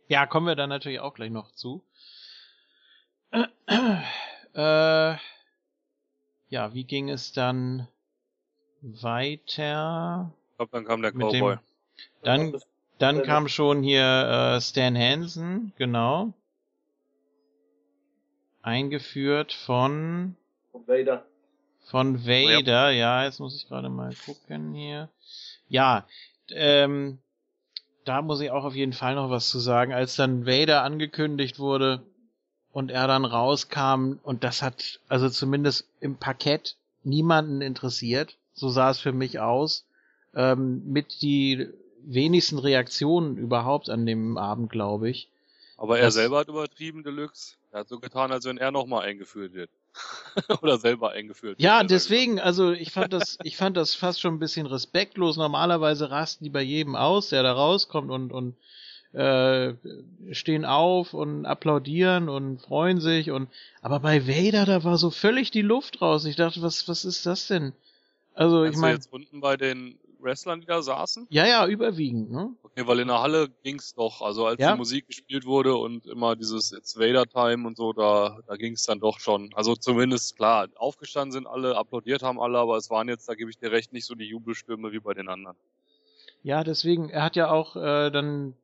Ja, 0.08 0.26
kommen 0.26 0.48
wir 0.48 0.56
dann 0.56 0.70
natürlich 0.70 1.00
auch 1.02 1.14
gleich 1.14 1.32
noch 1.32 1.52
zu. 1.52 1.84
Äh, 4.56 5.16
ja, 6.50 6.74
wie 6.74 6.84
ging 6.84 7.10
es 7.10 7.32
dann 7.32 7.88
weiter? 8.82 10.34
Glaube, 10.60 10.72
dann 10.74 10.84
kam 10.84 11.02
der 11.02 11.14
Cowboy. 11.14 11.56
Dem, 11.56 11.60
dann, 12.22 12.62
dann 12.98 13.24
kam 13.24 13.48
schon 13.48 13.82
hier 13.82 14.58
äh, 14.58 14.60
Stan 14.60 14.94
Hansen, 14.94 15.72
genau. 15.78 16.34
Eingeführt 18.62 19.54
von 19.54 20.36
von 20.74 20.86
Vader. 20.86 21.26
Von 21.86 22.28
Vader, 22.28 22.92
ja, 22.92 23.24
jetzt 23.24 23.40
muss 23.40 23.56
ich 23.56 23.70
gerade 23.70 23.88
mal 23.88 24.14
gucken 24.26 24.74
hier. 24.74 25.08
Ja, 25.70 26.06
ähm, 26.50 27.20
da 28.04 28.22
muss 28.22 28.42
ich 28.42 28.52
auch 28.52 28.66
auf 28.66 28.76
jeden 28.76 28.92
Fall 28.92 29.16
noch 29.16 29.30
was 29.30 29.48
zu 29.48 29.60
sagen. 29.60 29.94
Als 29.94 30.18
dann 30.18 30.46
Vader 30.46 30.84
angekündigt 30.84 31.58
wurde, 31.58 32.04
und 32.74 32.92
er 32.92 33.08
dann 33.08 33.24
rauskam 33.24 34.20
und 34.24 34.44
das 34.44 34.62
hat 34.62 35.00
also 35.08 35.30
zumindest 35.30 35.88
im 36.02 36.18
Parkett 36.18 36.76
niemanden 37.04 37.62
interessiert. 37.62 38.38
So 38.54 38.68
sah 38.68 38.90
es 38.90 39.00
für 39.00 39.14
mich 39.14 39.40
aus. 39.40 39.86
Ähm, 40.36 40.84
mit 40.86 41.22
die 41.22 41.68
wenigsten 42.04 42.60
Reaktionen 42.60 43.38
überhaupt 43.38 43.90
an 43.90 44.06
dem 44.06 44.38
Abend, 44.38 44.72
glaube 44.72 45.10
ich. 45.10 45.30
Aber 45.78 45.98
er 45.98 46.06
das, 46.06 46.16
selber 46.16 46.40
hat 46.40 46.50
übertrieben, 46.50 47.04
Deluxe. 47.04 47.56
Er 47.72 47.82
hat 47.82 47.90
so 47.90 48.00
getan, 48.00 48.32
als 48.32 48.46
wenn 48.46 48.58
er 48.58 48.72
nochmal 48.72 49.06
eingeführt 49.06 49.54
wird. 49.54 49.70
Oder 50.62 50.78
selber 50.78 51.12
eingeführt 51.12 51.58
wird. 51.58 51.62
Ja, 51.62 51.84
deswegen, 51.84 52.40
also 52.40 52.72
ich 52.72 52.92
fand 52.92 53.14
das, 53.14 53.38
ich 53.44 53.58
fand 53.58 53.78
das 53.78 53.96
fast 53.96 54.20
schon 54.20 54.36
ein 54.36 54.40
bisschen 54.40 54.66
respektlos. 54.66 55.38
Normalerweise 55.38 56.12
rasten 56.12 56.44
die 56.44 56.50
bei 56.50 56.62
jedem 56.62 56.96
aus, 56.96 57.30
der 57.30 57.44
da 57.44 57.54
rauskommt 57.54 58.12
und, 58.12 58.32
und 58.32 58.56
äh, 59.14 59.74
stehen 60.32 60.66
auf 60.66 61.14
und 61.14 61.46
applaudieren 61.46 62.30
und 62.30 62.62
freuen 62.62 63.02
sich 63.02 63.32
und 63.32 63.50
aber 63.82 64.02
bei 64.02 64.28
Vader 64.28 64.66
da 64.66 64.84
war 64.84 65.00
so 65.00 65.10
völlig 65.10 65.50
die 65.50 65.64
Luft 65.64 66.02
raus. 66.02 66.26
Ich 66.26 66.36
dachte, 66.36 66.62
was 66.62 66.88
was 66.88 67.06
ist 67.06 67.26
das 67.26 67.48
denn? 67.48 67.74
Also 68.36 68.60
Meinst 68.60 68.76
ich 68.76 68.82
meine 68.82 68.94
jetzt 68.94 69.12
unten 69.12 69.42
bei 69.42 69.58
den 69.58 69.98
Wrestlern, 70.22 70.62
die 70.62 70.68
da 70.68 70.82
saßen? 70.82 71.28
Ja, 71.30 71.46
ja, 71.46 71.68
überwiegend, 71.68 72.32
ne? 72.32 72.54
Okay, 72.64 72.88
weil 72.88 73.00
in 73.00 73.08
der 73.08 73.22
Halle 73.22 73.50
ging's 73.64 73.94
doch, 73.94 74.22
also 74.22 74.46
als 74.46 74.60
ja? 74.60 74.72
die 74.72 74.78
Musik 74.78 75.08
gespielt 75.08 75.46
wurde 75.46 75.76
und 75.76 76.06
immer 76.06 76.36
dieses 76.36 76.72
It's 76.72 76.98
Vader 76.98 77.26
Time 77.26 77.68
und 77.68 77.78
so, 77.78 77.94
da 77.94 78.40
da 78.48 78.56
ging's 78.56 78.84
dann 78.84 79.00
doch 79.00 79.20
schon. 79.20 79.50
Also 79.54 79.76
zumindest 79.76 80.36
klar, 80.36 80.68
aufgestanden 80.76 81.32
sind 81.32 81.48
alle, 81.48 81.78
applaudiert 81.78 82.24
haben 82.24 82.40
alle, 82.40 82.58
aber 82.58 82.78
es 82.78 82.90
waren 82.90 83.08
jetzt, 83.08 83.30
da 83.30 83.36
gebe 83.36 83.50
ich 83.50 83.58
dir 83.58 83.72
recht, 83.72 83.94
nicht 83.94 84.06
so 84.06 84.16
die 84.16 84.26
Jubelstürme 84.26 84.92
wie 84.92 85.00
bei 85.00 85.14
den 85.14 85.30
anderen. 85.30 85.58
Ja, 86.44 86.64
deswegen, 86.64 87.10
er 87.10 87.24
hat 87.24 87.36
ja 87.36 87.52
auch 87.52 87.76
äh, 87.76 88.10
dann 88.12 88.56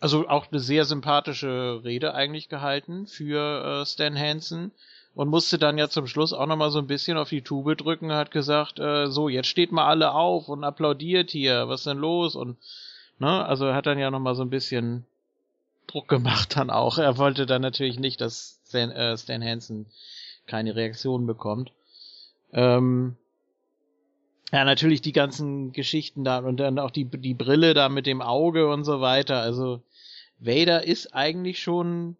also 0.00 0.28
auch 0.28 0.50
eine 0.50 0.60
sehr 0.60 0.84
sympathische 0.84 1.80
Rede 1.84 2.14
eigentlich 2.14 2.48
gehalten 2.48 3.06
für 3.06 3.82
äh, 3.82 3.86
Stan 3.86 4.16
Hansen 4.18 4.72
und 5.16 5.28
musste 5.28 5.56
dann 5.56 5.78
ja 5.78 5.88
zum 5.88 6.06
Schluss 6.06 6.34
auch 6.34 6.46
nochmal 6.46 6.70
so 6.70 6.78
ein 6.78 6.86
bisschen 6.86 7.16
auf 7.16 7.30
die 7.30 7.40
Tube 7.40 7.74
drücken, 7.78 8.12
hat 8.12 8.30
gesagt, 8.30 8.78
äh, 8.78 9.06
so, 9.10 9.30
jetzt 9.30 9.48
steht 9.48 9.72
mal 9.72 9.86
alle 9.86 10.12
auf 10.12 10.50
und 10.50 10.62
applaudiert 10.62 11.30
hier, 11.30 11.68
was 11.68 11.84
denn 11.84 11.96
los? 11.96 12.36
Und 12.36 12.58
ne, 13.18 13.44
also 13.46 13.64
er 13.64 13.74
hat 13.74 13.86
dann 13.86 13.98
ja 13.98 14.10
nochmal 14.10 14.34
so 14.34 14.42
ein 14.42 14.50
bisschen 14.50 15.06
Druck 15.86 16.06
gemacht 16.08 16.56
dann 16.56 16.68
auch. 16.68 16.98
Er 16.98 17.16
wollte 17.16 17.46
dann 17.46 17.62
natürlich 17.62 17.98
nicht, 17.98 18.20
dass 18.20 18.60
Stan, 18.68 18.90
äh, 18.90 19.16
Stan 19.16 19.42
Hansen 19.42 19.86
keine 20.46 20.76
Reaktion 20.76 21.26
bekommt. 21.26 21.72
Ähm, 22.52 23.16
ja, 24.52 24.64
natürlich 24.66 25.00
die 25.00 25.12
ganzen 25.12 25.72
Geschichten 25.72 26.24
da 26.24 26.40
und 26.40 26.58
dann 26.58 26.78
auch 26.78 26.90
die, 26.90 27.06
die 27.06 27.34
Brille 27.34 27.72
da 27.72 27.88
mit 27.88 28.04
dem 28.04 28.20
Auge 28.20 28.68
und 28.68 28.84
so 28.84 29.00
weiter. 29.00 29.40
Also 29.40 29.82
Vader 30.38 30.84
ist 30.84 31.14
eigentlich 31.14 31.62
schon, 31.62 32.18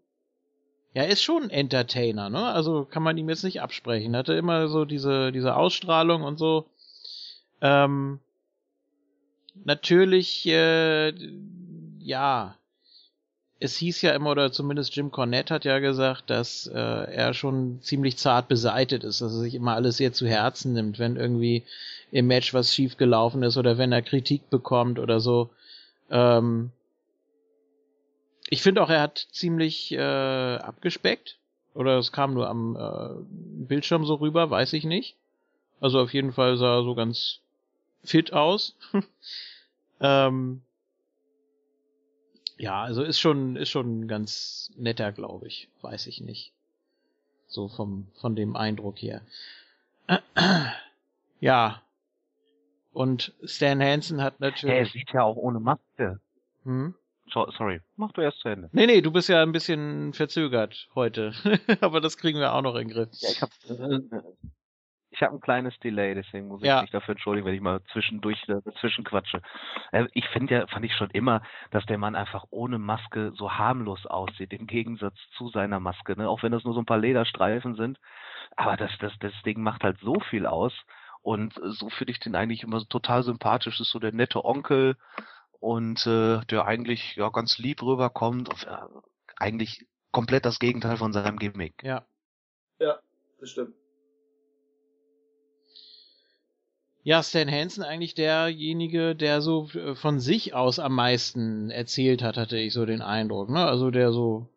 ja, 0.97 1.03
ist 1.03 1.22
schon 1.22 1.42
ein 1.42 1.51
Entertainer, 1.51 2.30
ne? 2.30 2.42
Also 2.42 2.86
kann 2.86 3.03
man 3.03 3.18
ihm 3.18 3.28
jetzt 3.28 3.44
nicht 3.44 3.61
absprechen. 3.61 4.16
Hatte 4.16 4.32
immer 4.32 4.66
so 4.68 4.86
diese, 4.86 5.30
diese 5.30 5.55
Ausstrahlung 5.55 6.22
und 6.22 6.38
so. 6.38 6.64
Ähm, 7.61 8.18
natürlich, 9.62 10.47
äh, 10.47 11.12
ja, 11.99 12.57
es 13.61 13.76
hieß 13.76 14.01
ja 14.01 14.14
immer, 14.14 14.30
oder 14.30 14.51
zumindest 14.53 14.97
Jim 14.97 15.11
Cornette 15.11 15.53
hat 15.53 15.66
ja 15.66 15.80
gesagt, 15.80 16.30
dass 16.30 16.66
äh, 16.66 16.78
er 16.78 17.34
schon 17.34 17.82
ziemlich 17.82 18.16
zart 18.16 18.49
beseitet 18.49 19.05
ist, 19.05 19.20
dass 19.20 19.34
er 19.34 19.40
sich 19.40 19.55
immer 19.55 19.74
alles 19.74 19.99
sehr 19.99 20.14
zu 20.14 20.26
Herzen 20.26 20.72
nimmt, 20.72 20.99
wenn 20.99 21.16
irgendwie 21.16 21.64
im 22.11 22.26
Match 22.26 22.55
was 22.55 22.72
schief 22.72 22.97
gelaufen 22.97 23.42
ist 23.42 23.59
oder 23.59 23.76
wenn 23.76 23.92
er 23.92 24.01
Kritik 24.01 24.49
bekommt 24.49 24.99
oder 24.99 25.20
so. 25.20 25.51
Ähm, 26.11 26.70
ich 28.49 28.62
finde 28.62 28.82
auch, 28.82 28.90
er 28.90 29.01
hat 29.01 29.26
ziemlich 29.30 29.92
äh, 29.92 30.57
abgespeckt. 30.57 31.38
Oder 31.74 31.99
es 31.99 32.11
kam 32.11 32.32
nur 32.32 32.49
am 32.49 32.76
äh, 32.76 33.22
Bildschirm 33.66 34.07
so 34.07 34.14
rüber, 34.14 34.49
weiß 34.51 34.72
ich 34.72 34.84
nicht. 34.84 35.16
Also 35.80 36.01
auf 36.01 36.14
jeden 36.14 36.32
Fall 36.32 36.57
sah 36.57 36.78
er 36.78 36.84
so 36.84 36.94
ganz 36.94 37.40
fit 38.03 38.32
aus. 38.32 38.76
ähm, 40.01 40.62
ja, 42.57 42.82
also 42.82 43.03
ist 43.03 43.20
schon, 43.20 43.57
ist 43.57 43.68
schon 43.68 44.09
ganz 44.09 44.72
netter, 44.76 45.12
glaube 45.12 45.49
ich. 45.49 45.68
Weiß 45.82 46.07
ich 46.07 46.20
nicht. 46.20 46.53
So 47.47 47.68
vom, 47.68 48.09
von 48.20 48.34
dem 48.34 48.57
Eindruck 48.57 49.03
her. 49.03 49.20
ja. 51.40 51.82
Und 52.92 53.34
Stan 53.44 53.82
Hansen 53.82 54.22
hat 54.22 54.40
natürlich. 54.40 54.76
Er 54.76 54.86
sieht 54.86 55.12
ja 55.12 55.24
auch 55.24 55.36
ohne 55.36 55.61
Maske. 55.61 56.20
Hm? 56.64 56.94
So, 57.32 57.50
sorry, 57.56 57.80
mach 57.96 58.12
du 58.12 58.20
erst 58.20 58.38
zu 58.38 58.48
Ende. 58.48 58.68
Nee, 58.72 58.86
nee, 58.86 59.00
du 59.00 59.10
bist 59.10 59.28
ja 59.28 59.42
ein 59.42 59.52
bisschen 59.52 60.12
verzögert 60.12 60.88
heute. 60.94 61.32
Aber 61.80 62.00
das 62.00 62.16
kriegen 62.16 62.38
wir 62.38 62.52
auch 62.52 62.62
noch 62.62 62.76
in 62.76 62.88
den 62.88 62.94
Griff. 62.94 63.08
Ja, 63.12 63.28
ich 63.30 63.42
hab, 63.42 63.50
äh, 63.68 64.00
ich 65.10 65.22
habe 65.22 65.34
ein 65.34 65.40
kleines 65.40 65.78
Delay, 65.80 66.14
deswegen 66.14 66.48
muss 66.48 66.60
ich 66.60 66.68
ja. 66.68 66.82
mich 66.82 66.90
dafür 66.90 67.12
entschuldigen, 67.12 67.46
wenn 67.46 67.54
ich 67.54 67.60
mal 67.60 67.80
zwischendurch 67.92 68.48
äh, 68.48 68.60
dazwischen 68.64 69.02
quatsche. 69.02 69.40
Äh, 69.90 70.06
ich 70.12 70.28
finde 70.28 70.54
ja, 70.54 70.66
fand 70.66 70.84
ich 70.84 70.94
schon 70.94 71.10
immer, 71.10 71.42
dass 71.70 71.86
der 71.86 71.98
Mann 71.98 72.14
einfach 72.14 72.44
ohne 72.50 72.78
Maske 72.78 73.32
so 73.34 73.52
harmlos 73.52 74.06
aussieht, 74.06 74.52
im 74.52 74.66
Gegensatz 74.66 75.16
zu 75.36 75.48
seiner 75.48 75.80
Maske, 75.80 76.16
ne? 76.16 76.28
Auch 76.28 76.42
wenn 76.42 76.52
das 76.52 76.64
nur 76.64 76.74
so 76.74 76.80
ein 76.80 76.86
paar 76.86 76.98
Lederstreifen 76.98 77.76
sind. 77.76 77.98
Aber 78.56 78.76
das, 78.76 78.90
das, 79.00 79.12
das 79.20 79.32
Ding 79.44 79.62
macht 79.62 79.84
halt 79.84 79.98
so 80.00 80.20
viel 80.20 80.46
aus. 80.46 80.72
Und 81.22 81.54
so 81.54 81.88
finde 81.88 82.12
ich 82.12 82.20
den 82.20 82.36
eigentlich 82.36 82.62
immer 82.62 82.78
so 82.78 82.86
total 82.86 83.22
sympathisch. 83.24 83.78
Das 83.78 83.88
ist 83.88 83.92
so 83.92 83.98
der 83.98 84.12
nette 84.12 84.44
Onkel 84.44 84.96
und 85.61 86.07
äh, 86.07 86.40
der 86.46 86.66
eigentlich 86.66 87.16
ja 87.16 87.28
ganz 87.30 87.59
lieb 87.59 87.82
rüberkommt. 87.82 88.48
Äh, 88.66 88.76
eigentlich 89.36 89.86
komplett 90.12 90.46
das 90.46 90.59
Gegenteil 90.59 90.96
von 90.96 91.12
seinem 91.12 91.38
Gimmick. 91.38 91.82
Ja. 91.82 92.07
Ja, 92.78 92.98
das 93.40 93.50
stimmt. 93.50 93.74
Ja, 97.02 97.22
Stan 97.22 97.48
Hansen 97.48 97.84
eigentlich 97.84 98.14
derjenige, 98.14 99.14
der 99.14 99.40
so 99.40 99.68
äh, 99.74 99.94
von 99.94 100.18
sich 100.18 100.54
aus 100.54 100.78
am 100.78 100.94
meisten 100.94 101.70
erzählt 101.70 102.22
hat, 102.22 102.36
hatte 102.36 102.59
ich 102.59 102.72
so 102.72 102.84
den 102.84 103.00
Eindruck. 103.00 103.48
Ne? 103.48 103.64
Also 103.64 103.90
der 103.90 104.11
so 104.12 104.48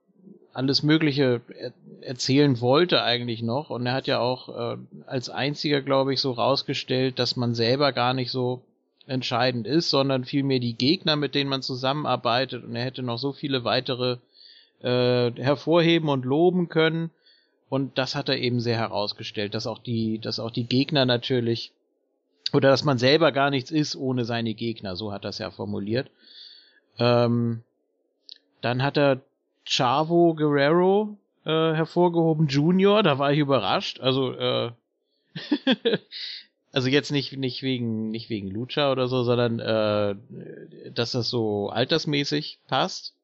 alles 0.54 0.82
Mögliche 0.82 1.42
er 1.56 1.74
erzählen 2.02 2.60
wollte 2.60 3.04
eigentlich 3.04 3.42
noch. 3.44 3.70
Und 3.70 3.86
er 3.86 3.94
hat 3.94 4.08
ja 4.08 4.20
auch 4.20 4.50
äh, 4.50 4.78
als 5.06 5.30
einziger, 5.30 5.82
glaube 5.82 6.14
ich, 6.14 6.22
so 6.22 6.32
rausgestellt, 6.32 7.20
dass 7.20 7.36
man 7.36 7.54
selber 7.54 7.92
gar 7.92 8.14
nicht 8.14 8.32
so 8.32 8.62
entscheidend 9.10 9.68
ist, 9.68 9.90
sondern 9.90 10.26
vielmehr 10.26 10.60
die 10.60 10.76
Gegner, 10.76 11.16
mit 11.16 11.36
denen 11.36 11.50
man 11.50 11.62
zusammenarbeitet. 11.62 12.64
Und 12.64 12.76
er 12.76 12.84
hätte 12.84 13.04
noch 13.04 13.18
so 13.18 13.34
viele 13.34 13.64
weitere 13.64 14.18
äh, 14.82 15.32
hervorheben 15.32 16.10
und 16.10 16.26
loben 16.26 16.70
können. 16.70 17.12
Und 17.70 17.98
das 17.98 18.16
hat 18.16 18.30
er 18.30 18.38
eben 18.38 18.60
sehr 18.60 18.78
herausgestellt, 18.78 19.54
dass 19.54 19.68
auch 19.68 19.80
die, 19.80 20.20
dass 20.20 20.40
auch 20.40 20.52
die 20.52 20.66
Gegner 20.66 21.06
natürlich 21.06 21.72
oder 22.54 22.70
dass 22.70 22.84
man 22.84 22.98
selber 22.98 23.32
gar 23.32 23.50
nichts 23.52 23.72
ist 23.72 23.96
ohne 23.96 24.26
seine 24.26 24.54
Gegner, 24.54 24.96
so 24.96 25.12
hat 25.12 25.26
es 25.26 25.38
ja 25.38 25.52
formuliert. 25.52 26.10
Ähm, 26.98 27.64
dann 28.62 28.82
hat 28.84 28.98
er 28.98 29.22
Chavo 29.66 30.34
Guerrero 30.34 31.18
äh, 31.46 31.74
hervorgehoben. 31.74 32.48
Junior, 32.48 33.04
da 33.04 33.20
war 33.20 33.32
ich 33.32 33.40
überrascht. 33.40 34.00
Also, 34.00 34.34
äh, 34.34 34.72
also 36.72 36.88
jetzt 36.90 37.12
nicht, 37.12 37.36
nicht 37.38 37.64
wegen, 37.64 38.10
nicht 38.10 38.30
wegen 38.30 38.50
Lucha 38.50 38.92
oder 38.92 39.08
so, 39.08 39.24
sondern, 39.24 39.60
äh, 39.60 40.92
dass 40.92 41.12
das 41.14 41.30
so 41.30 41.70
altersmäßig 41.70 42.60
passt. 42.68 43.16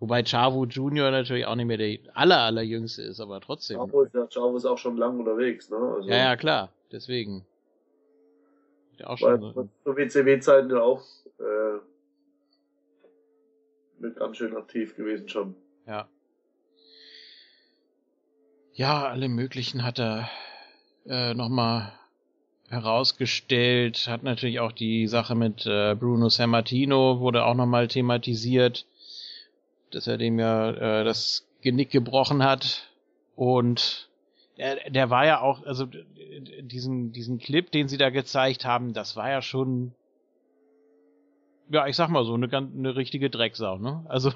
Wobei 0.00 0.22
Chavo 0.22 0.66
Junior 0.66 1.10
natürlich 1.10 1.46
auch 1.46 1.54
nicht 1.54 1.66
mehr 1.66 1.78
der 1.78 1.98
aller, 2.12 2.40
allerjüngste 2.40 3.02
ist, 3.02 3.20
aber 3.20 3.40
trotzdem. 3.40 3.78
Chavo 3.78 4.02
ist, 4.02 4.14
ja, 4.14 4.26
Chavo 4.28 4.56
ist 4.56 4.66
auch 4.66 4.76
schon 4.76 4.98
lang 4.98 5.18
unterwegs, 5.18 5.70
ne? 5.70 5.76
Also 5.76 6.08
ja, 6.08 6.16
ja, 6.16 6.36
klar. 6.36 6.70
Deswegen. 6.92 7.46
Ja, 8.98 9.06
auch 9.08 9.18
schon 9.18 9.40
so, 9.40 9.68
so 9.84 9.96
WCW-Zeiten 9.96 10.70
ja 10.70 10.82
auch 10.82 11.02
äh, 11.38 11.78
mit 13.98 14.16
ganz 14.16 14.36
schön 14.36 14.54
aktiv 14.56 14.94
gewesen 14.94 15.28
schon. 15.28 15.56
Ja. 15.86 16.08
Ja, 18.74 19.08
alle 19.08 19.28
möglichen 19.28 19.84
hat 19.84 19.98
er 19.98 20.28
äh, 21.06 21.34
nochmal 21.34 21.92
herausgestellt. 22.68 24.06
Hat 24.08 24.22
natürlich 24.22 24.60
auch 24.60 24.72
die 24.72 25.06
Sache 25.06 25.34
mit 25.34 25.66
äh, 25.66 25.94
Bruno 25.94 26.28
Sammartino 26.28 27.20
wurde 27.20 27.44
auch 27.44 27.54
nochmal 27.54 27.88
thematisiert, 27.88 28.86
dass 29.90 30.06
er 30.06 30.18
dem 30.18 30.38
ja 30.38 30.70
äh, 30.70 31.04
das 31.04 31.46
Genick 31.62 31.90
gebrochen 31.90 32.42
hat. 32.42 32.88
Und 33.36 34.08
der, 34.58 34.90
der 34.90 35.10
war 35.10 35.26
ja 35.26 35.40
auch, 35.40 35.64
also 35.64 35.86
diesen, 36.60 37.12
diesen 37.12 37.38
Clip, 37.38 37.70
den 37.70 37.88
sie 37.88 37.98
da 37.98 38.10
gezeigt 38.10 38.64
haben, 38.64 38.92
das 38.92 39.16
war 39.16 39.30
ja 39.30 39.42
schon 39.42 39.94
ja, 41.70 41.86
ich 41.86 41.96
sag 41.96 42.08
mal 42.08 42.24
so, 42.24 42.34
eine, 42.34 42.48
eine 42.54 42.96
richtige 42.96 43.30
Drecksau, 43.30 43.78
ne? 43.78 44.04
Also 44.08 44.32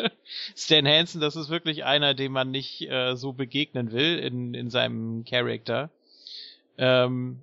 Stan 0.56 0.86
Hansen, 0.86 1.20
das 1.20 1.36
ist 1.36 1.50
wirklich 1.50 1.84
einer, 1.84 2.14
dem 2.14 2.32
man 2.32 2.50
nicht 2.50 2.88
äh, 2.88 3.16
so 3.16 3.32
begegnen 3.32 3.92
will 3.92 4.18
in, 4.18 4.54
in 4.54 4.70
seinem 4.70 5.24
Charakter. 5.24 5.90
Ähm, 6.80 7.40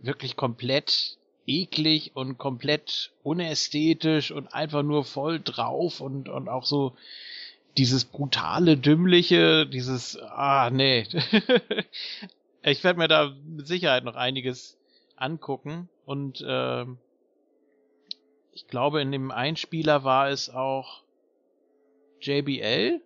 wirklich 0.00 0.36
komplett 0.36 1.18
eklig 1.46 2.12
und 2.14 2.38
komplett 2.38 3.12
unästhetisch 3.22 4.30
und 4.30 4.54
einfach 4.54 4.82
nur 4.82 5.04
voll 5.04 5.40
drauf 5.40 6.00
und, 6.00 6.28
und 6.28 6.48
auch 6.48 6.64
so 6.64 6.96
dieses 7.76 8.04
brutale, 8.04 8.76
dümmliche, 8.76 9.66
dieses, 9.66 10.18
ah, 10.18 10.70
nee. 10.70 11.06
ich 12.62 12.82
werde 12.84 12.98
mir 12.98 13.08
da 13.08 13.34
mit 13.46 13.66
Sicherheit 13.66 14.04
noch 14.04 14.16
einiges 14.16 14.78
angucken 15.16 15.88
und 16.04 16.40
äh, 16.40 16.84
ich 18.52 18.66
glaube, 18.66 19.00
in 19.00 19.12
dem 19.12 19.30
Einspieler 19.30 20.04
war 20.04 20.30
es 20.30 20.50
auch 20.50 21.02
JBL, 22.20 23.00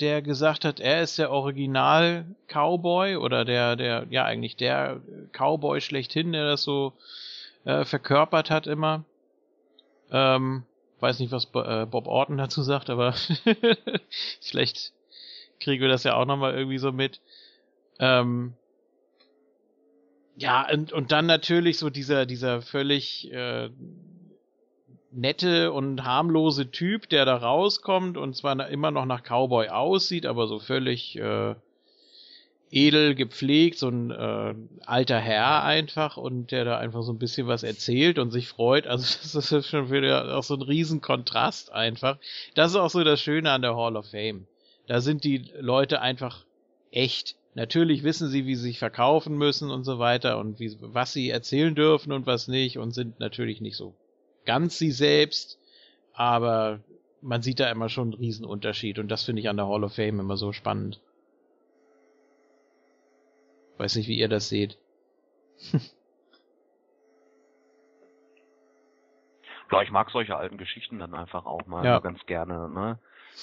der 0.00 0.22
gesagt 0.22 0.64
hat, 0.64 0.80
er 0.80 1.02
ist 1.02 1.18
der 1.18 1.30
Original 1.30 2.26
Cowboy 2.48 3.16
oder 3.16 3.44
der, 3.44 3.76
der, 3.76 4.06
ja, 4.10 4.24
eigentlich 4.24 4.56
der 4.56 5.00
Cowboy 5.32 5.80
schlechthin, 5.80 6.32
der 6.32 6.44
das 6.44 6.62
so 6.62 6.92
äh, 7.64 7.84
verkörpert 7.84 8.50
hat 8.50 8.66
immer. 8.66 9.04
Ähm, 10.10 10.64
weiß 11.00 11.18
nicht, 11.20 11.32
was 11.32 11.48
äh, 11.54 11.86
Bob 11.86 12.06
Orton 12.06 12.38
dazu 12.38 12.62
sagt, 12.62 12.90
aber 12.90 13.14
vielleicht 14.40 14.92
kriegen 15.60 15.82
wir 15.82 15.88
das 15.88 16.04
ja 16.04 16.14
auch 16.14 16.26
nochmal 16.26 16.54
irgendwie 16.54 16.78
so 16.78 16.92
mit. 16.92 17.20
Ähm, 17.98 18.54
ja, 20.36 20.70
und, 20.70 20.92
und 20.92 21.12
dann 21.12 21.26
natürlich 21.26 21.78
so 21.78 21.88
dieser, 21.90 22.26
dieser 22.26 22.60
völlig 22.60 23.32
äh, 23.32 23.70
nette 25.12 25.72
und 25.72 26.04
harmlose 26.04 26.70
Typ, 26.70 27.08
der 27.08 27.24
da 27.24 27.36
rauskommt 27.36 28.16
und 28.16 28.36
zwar 28.36 28.68
immer 28.68 28.90
noch 28.90 29.06
nach 29.06 29.22
Cowboy 29.22 29.68
aussieht, 29.68 30.26
aber 30.26 30.46
so 30.46 30.58
völlig 30.58 31.16
äh, 31.16 31.54
edel 32.70 33.14
gepflegt, 33.14 33.78
so 33.78 33.88
ein 33.88 34.10
äh, 34.10 34.54
alter 34.84 35.18
Herr 35.18 35.64
einfach 35.64 36.16
und 36.16 36.50
der 36.50 36.64
da 36.64 36.78
einfach 36.78 37.02
so 37.02 37.12
ein 37.12 37.18
bisschen 37.18 37.46
was 37.46 37.62
erzählt 37.62 38.18
und 38.18 38.30
sich 38.30 38.48
freut. 38.48 38.86
Also 38.86 39.04
das 39.22 39.52
ist 39.52 39.68
schon 39.68 39.90
wieder 39.90 40.36
auch 40.36 40.42
so 40.42 40.54
ein 40.54 40.62
Riesenkontrast 40.62 41.72
einfach. 41.72 42.18
Das 42.54 42.72
ist 42.72 42.76
auch 42.76 42.90
so 42.90 43.04
das 43.04 43.20
Schöne 43.20 43.50
an 43.50 43.62
der 43.62 43.76
Hall 43.76 43.96
of 43.96 44.10
Fame. 44.10 44.46
Da 44.86 45.00
sind 45.00 45.24
die 45.24 45.44
Leute 45.58 46.00
einfach 46.00 46.44
echt. 46.90 47.36
Natürlich 47.54 48.02
wissen 48.02 48.28
sie, 48.28 48.46
wie 48.46 48.54
sie 48.54 48.62
sich 48.62 48.78
verkaufen 48.78 49.38
müssen 49.38 49.70
und 49.70 49.84
so 49.84 49.98
weiter 49.98 50.38
und 50.38 50.60
wie, 50.60 50.76
was 50.80 51.12
sie 51.12 51.30
erzählen 51.30 51.74
dürfen 51.74 52.12
und 52.12 52.26
was 52.26 52.48
nicht 52.48 52.76
und 52.78 52.92
sind 52.92 53.18
natürlich 53.18 53.60
nicht 53.60 53.76
so 53.76 53.94
ganz 54.46 54.78
sie 54.78 54.90
selbst, 54.90 55.58
aber 56.14 56.80
man 57.20 57.42
sieht 57.42 57.60
da 57.60 57.70
immer 57.70 57.88
schon 57.88 58.12
einen 58.12 58.14
Riesenunterschied 58.14 58.98
und 58.98 59.08
das 59.08 59.24
finde 59.24 59.40
ich 59.40 59.48
an 59.48 59.56
der 59.56 59.66
Hall 59.68 59.84
of 59.84 59.94
Fame 59.94 60.20
immer 60.20 60.36
so 60.36 60.52
spannend. 60.52 61.00
Weiß 63.78 63.96
nicht, 63.96 64.08
wie 64.08 64.18
ihr 64.18 64.28
das 64.28 64.48
seht. 64.48 64.78
ja, 69.70 69.82
ich 69.82 69.90
mag 69.90 70.10
solche 70.10 70.36
alten 70.36 70.56
Geschichten 70.56 70.98
dann 70.98 71.14
einfach 71.14 71.44
auch 71.44 71.66
mal 71.66 71.84
ja. 71.84 71.98
ganz 71.98 72.24
gerne, 72.26 72.70
ne? 72.70 72.98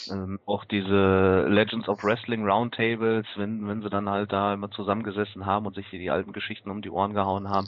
Ähm, 0.09 0.39
auch 0.47 0.65
diese 0.65 1.45
Legends 1.47 1.87
of 1.87 2.03
Wrestling 2.03 2.49
Roundtables, 2.49 3.27
wenn, 3.35 3.67
wenn 3.67 3.83
sie 3.83 3.91
dann 3.91 4.09
halt 4.09 4.31
da 4.31 4.55
immer 4.55 4.71
zusammengesessen 4.71 5.45
haben 5.45 5.67
und 5.67 5.75
sich 5.75 5.87
die 5.91 6.09
alten 6.09 6.33
Geschichten 6.33 6.71
um 6.71 6.81
die 6.81 6.89
Ohren 6.89 7.13
gehauen 7.13 7.49
haben 7.49 7.67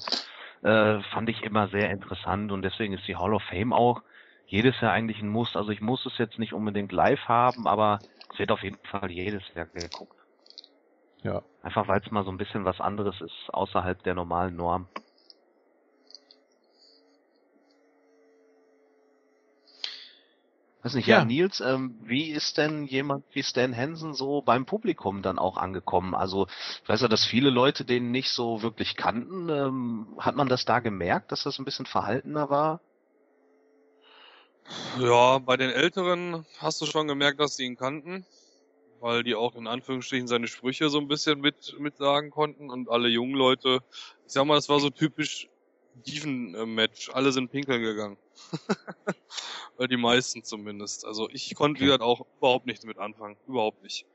äh, 0.66 0.99
fand 1.13 1.30
ich 1.30 1.43
immer 1.43 1.68
sehr 1.68 1.91
interessant 1.91 2.51
und 2.51 2.63
deswegen 2.63 2.93
ist 2.93 3.07
die 3.07 3.16
Hall 3.16 3.36
of 3.36 3.43
Fame 3.43 3.72
auch 3.72 4.01
jedes 4.47 4.80
Jahr 4.82 4.93
eigentlich 4.93 5.22
ein 5.22 5.30
Muss. 5.30 5.55
Also 5.55 5.70
ich 5.70 5.80
muss 5.80 6.05
es 6.07 6.18
jetzt 6.18 6.39
nicht 6.39 6.53
unbedingt 6.53 6.91
live 6.91 7.24
haben, 7.28 7.68
aber 7.68 7.99
es 8.34 8.39
wird 8.39 8.51
auf 8.51 8.63
jeden 8.63 8.80
Fall 8.89 9.11
jedes 9.11 9.43
Jahr 9.53 9.68
geguckt. 9.68 10.18
Ja. 11.22 11.43
Einfach 11.61 11.88
weil 11.88 12.01
es 12.03 12.09
mal 12.09 12.24
so 12.24 12.32
ein 12.32 12.38
bisschen 12.38 12.66
was 12.66 12.82
anderes 12.82 13.22
ist, 13.22 13.53
außerhalb 13.53 14.01
der 14.03 14.16
normalen 14.16 14.55
Norm. 14.55 14.88
Weiß 20.86 20.94
nicht, 20.94 21.08
ja, 21.08 21.18
ja 21.18 21.26
Nils, 21.26 21.62
ähm, 21.62 21.98
wie 22.04 22.30
ist 22.30 22.60
denn 22.60 22.86
jemand 22.86 23.26
wie 23.32 23.42
Stan 23.42 23.76
Hansen 23.76 24.14
so 24.14 24.44
beim 24.44 24.68
Publikum 24.68 25.24
dann 25.24 25.40
auch 25.40 25.58
angekommen? 25.58 26.14
Also, 26.14 26.46
ich 26.84 26.88
weiß 26.88 27.02
ja, 27.02 27.08
dass 27.08 27.26
viele 27.26 27.50
Leute 27.50 27.86
den 27.86 28.12
nicht 28.12 28.30
so 28.30 28.62
wirklich 28.62 28.96
kannten. 28.96 29.50
Ähm, 29.50 30.16
hat 30.20 30.36
man 30.36 30.48
das 30.48 30.64
da 30.64 30.82
gemerkt, 30.82 31.32
dass 31.32 31.42
das 31.42 31.58
ein 31.58 31.66
bisschen 31.66 31.88
verhaltener 31.88 32.52
war? 32.52 32.82
Ja, 35.00 35.40
bei 35.40 35.58
den 35.58 35.72
Älteren 35.72 36.46
hast 36.60 36.80
du 36.82 36.86
schon 36.86 37.08
gemerkt, 37.08 37.40
dass 37.40 37.56
sie 37.56 37.66
ihn 37.66 37.78
kannten, 37.78 38.24
weil 39.00 39.24
die 39.24 39.34
auch 39.34 39.56
in 39.56 39.66
Anführungsstrichen 39.66 40.28
seine 40.28 40.48
Sprüche 40.48 40.90
so 40.90 41.00
ein 41.00 41.08
bisschen 41.08 41.42
mit, 41.42 41.74
mit 41.80 41.98
sagen 41.98 42.30
konnten 42.30 42.70
und 42.70 42.92
alle 42.92 43.08
jungen 43.08 43.34
Leute, 43.34 43.80
ich 44.28 44.34
sag 44.34 44.46
mal, 44.46 44.54
das 44.54 44.70
war 44.70 44.80
so 44.80 44.92
typisch 44.92 45.50
Dieven-Match. 45.96 47.10
Alle 47.14 47.32
sind 47.32 47.52
pinkeln 47.52 47.82
gegangen. 47.82 48.18
Die 49.89 49.98
meisten 49.98 50.43
zumindest. 50.43 51.06
Also 51.06 51.30
ich 51.32 51.54
konnte 51.56 51.84
okay. 51.93 52.04
auch 52.04 52.26
überhaupt 52.38 52.66
nichts 52.66 52.86
mit 52.86 52.98
anfangen. 52.98 53.38
Überhaupt 53.48 53.82
nicht. 53.84 54.06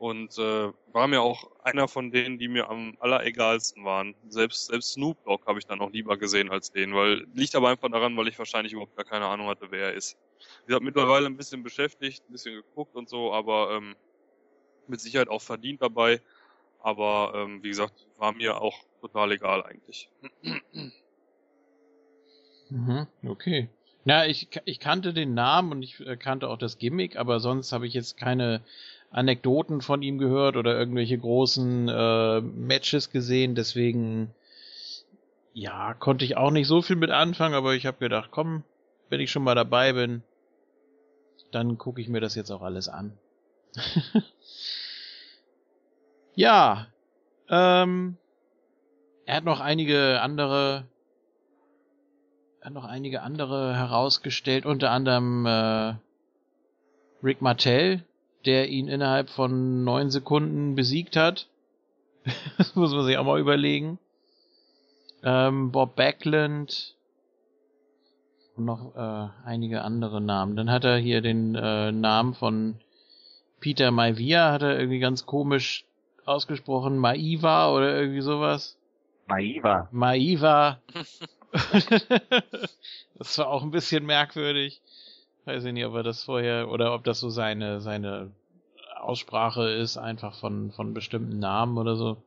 Und 0.00 0.38
äh, 0.38 0.72
war 0.92 1.08
mir 1.08 1.20
auch 1.20 1.50
einer 1.62 1.86
von 1.86 2.10
denen, 2.10 2.38
die 2.38 2.48
mir 2.48 2.70
am 2.70 2.96
alleregalsten 3.00 3.84
waren. 3.84 4.14
Selbst, 4.30 4.68
selbst 4.68 4.92
Snoop 4.92 5.22
Dogg 5.24 5.44
habe 5.46 5.58
ich 5.58 5.66
dann 5.66 5.82
auch 5.82 5.90
lieber 5.90 6.16
gesehen 6.16 6.50
als 6.50 6.72
den, 6.72 6.94
weil 6.94 7.26
liegt 7.34 7.54
aber 7.54 7.68
einfach 7.68 7.90
daran, 7.90 8.16
weil 8.16 8.28
ich 8.28 8.38
wahrscheinlich 8.38 8.72
überhaupt 8.72 8.96
gar 8.96 9.04
keine 9.04 9.26
Ahnung 9.26 9.48
hatte, 9.48 9.66
wer 9.70 9.88
er 9.88 9.92
ist. 9.92 10.16
Ich 10.66 10.74
habe 10.74 10.82
mittlerweile 10.82 11.26
ein 11.26 11.36
bisschen 11.36 11.62
beschäftigt, 11.62 12.24
ein 12.26 12.32
bisschen 12.32 12.54
geguckt 12.54 12.96
und 12.96 13.10
so, 13.10 13.34
aber 13.34 13.72
ähm, 13.72 13.94
mit 14.86 15.02
Sicherheit 15.02 15.28
auch 15.28 15.42
verdient 15.42 15.82
dabei. 15.82 16.22
Aber 16.78 17.32
ähm, 17.34 17.62
wie 17.62 17.68
gesagt, 17.68 18.06
war 18.16 18.32
mir 18.32 18.58
auch 18.58 18.78
total 19.02 19.32
egal 19.32 19.62
eigentlich. 19.64 20.08
Mhm, 22.70 23.06
okay. 23.26 23.68
Ja, 24.04 24.24
ich, 24.24 24.48
ich 24.64 24.80
kannte 24.80 25.12
den 25.12 25.34
Namen 25.34 25.72
und 25.72 25.82
ich 25.82 26.00
äh, 26.00 26.16
kannte 26.16 26.48
auch 26.48 26.56
das 26.56 26.78
Gimmick, 26.78 27.16
aber 27.16 27.38
sonst 27.40 27.72
habe 27.72 27.86
ich 27.86 27.94
jetzt 27.94 28.16
keine 28.16 28.62
Anekdoten 29.10 29.82
von 29.82 30.02
ihm 30.02 30.18
gehört 30.18 30.56
oder 30.56 30.78
irgendwelche 30.78 31.18
großen 31.18 31.88
äh, 31.88 32.40
Matches 32.40 33.10
gesehen, 33.10 33.54
deswegen 33.54 34.30
ja, 35.52 35.94
konnte 35.94 36.24
ich 36.24 36.36
auch 36.36 36.50
nicht 36.50 36.68
so 36.68 36.80
viel 36.80 36.96
mit 36.96 37.10
anfangen, 37.10 37.54
aber 37.54 37.74
ich 37.74 37.84
habe 37.86 37.98
gedacht, 37.98 38.30
komm, 38.30 38.62
wenn 39.08 39.20
ich 39.20 39.30
schon 39.30 39.42
mal 39.42 39.54
dabei 39.56 39.92
bin, 39.92 40.22
dann 41.50 41.76
gucke 41.76 42.00
ich 42.00 42.08
mir 42.08 42.20
das 42.20 42.36
jetzt 42.36 42.50
auch 42.50 42.62
alles 42.62 42.88
an. 42.88 43.12
ja, 46.34 46.86
ähm, 47.48 48.16
er 49.26 49.36
hat 49.36 49.44
noch 49.44 49.60
einige 49.60 50.20
andere 50.20 50.89
hat 52.62 52.72
noch 52.72 52.84
einige 52.84 53.22
andere 53.22 53.74
herausgestellt, 53.74 54.66
unter 54.66 54.90
anderem 54.90 55.46
äh, 55.46 55.94
Rick 57.22 57.40
Martell, 57.40 58.04
der 58.44 58.68
ihn 58.68 58.88
innerhalb 58.88 59.30
von 59.30 59.84
neun 59.84 60.10
Sekunden 60.10 60.74
besiegt 60.74 61.16
hat. 61.16 61.48
das 62.58 62.74
muss 62.74 62.92
man 62.92 63.04
sich 63.04 63.16
auch 63.16 63.24
mal 63.24 63.40
überlegen. 63.40 63.98
Ähm, 65.22 65.70
Bob 65.70 65.96
Backlund, 65.96 66.96
Und 68.56 68.64
noch 68.64 68.94
äh, 68.94 69.28
einige 69.44 69.82
andere 69.82 70.20
Namen. 70.20 70.56
Dann 70.56 70.70
hat 70.70 70.84
er 70.84 70.98
hier 70.98 71.20
den 71.20 71.54
äh, 71.54 71.92
Namen 71.92 72.34
von 72.34 72.76
Peter 73.60 73.90
Maivia, 73.90 74.52
hat 74.52 74.62
er 74.62 74.78
irgendwie 74.78 75.00
ganz 75.00 75.26
komisch 75.26 75.84
ausgesprochen. 76.24 76.98
Maiva 76.98 77.72
oder 77.74 77.98
irgendwie 77.98 78.22
sowas. 78.22 78.78
Maiva. 79.26 79.88
Maiva. 79.92 80.78
das 83.14 83.38
war 83.38 83.48
auch 83.48 83.62
ein 83.62 83.70
bisschen 83.70 84.06
merkwürdig. 84.06 84.80
Weiß 85.44 85.64
ich 85.64 85.72
nicht, 85.72 85.84
ob 85.84 85.94
er 85.94 86.02
das 86.02 86.24
vorher 86.24 86.70
oder 86.70 86.94
ob 86.94 87.04
das 87.04 87.20
so 87.20 87.30
seine 87.30 87.80
seine 87.80 88.30
Aussprache 89.00 89.70
ist, 89.70 89.96
einfach 89.96 90.38
von 90.38 90.70
von 90.72 90.94
bestimmten 90.94 91.38
Namen 91.38 91.78
oder 91.78 91.96
so. 91.96 92.22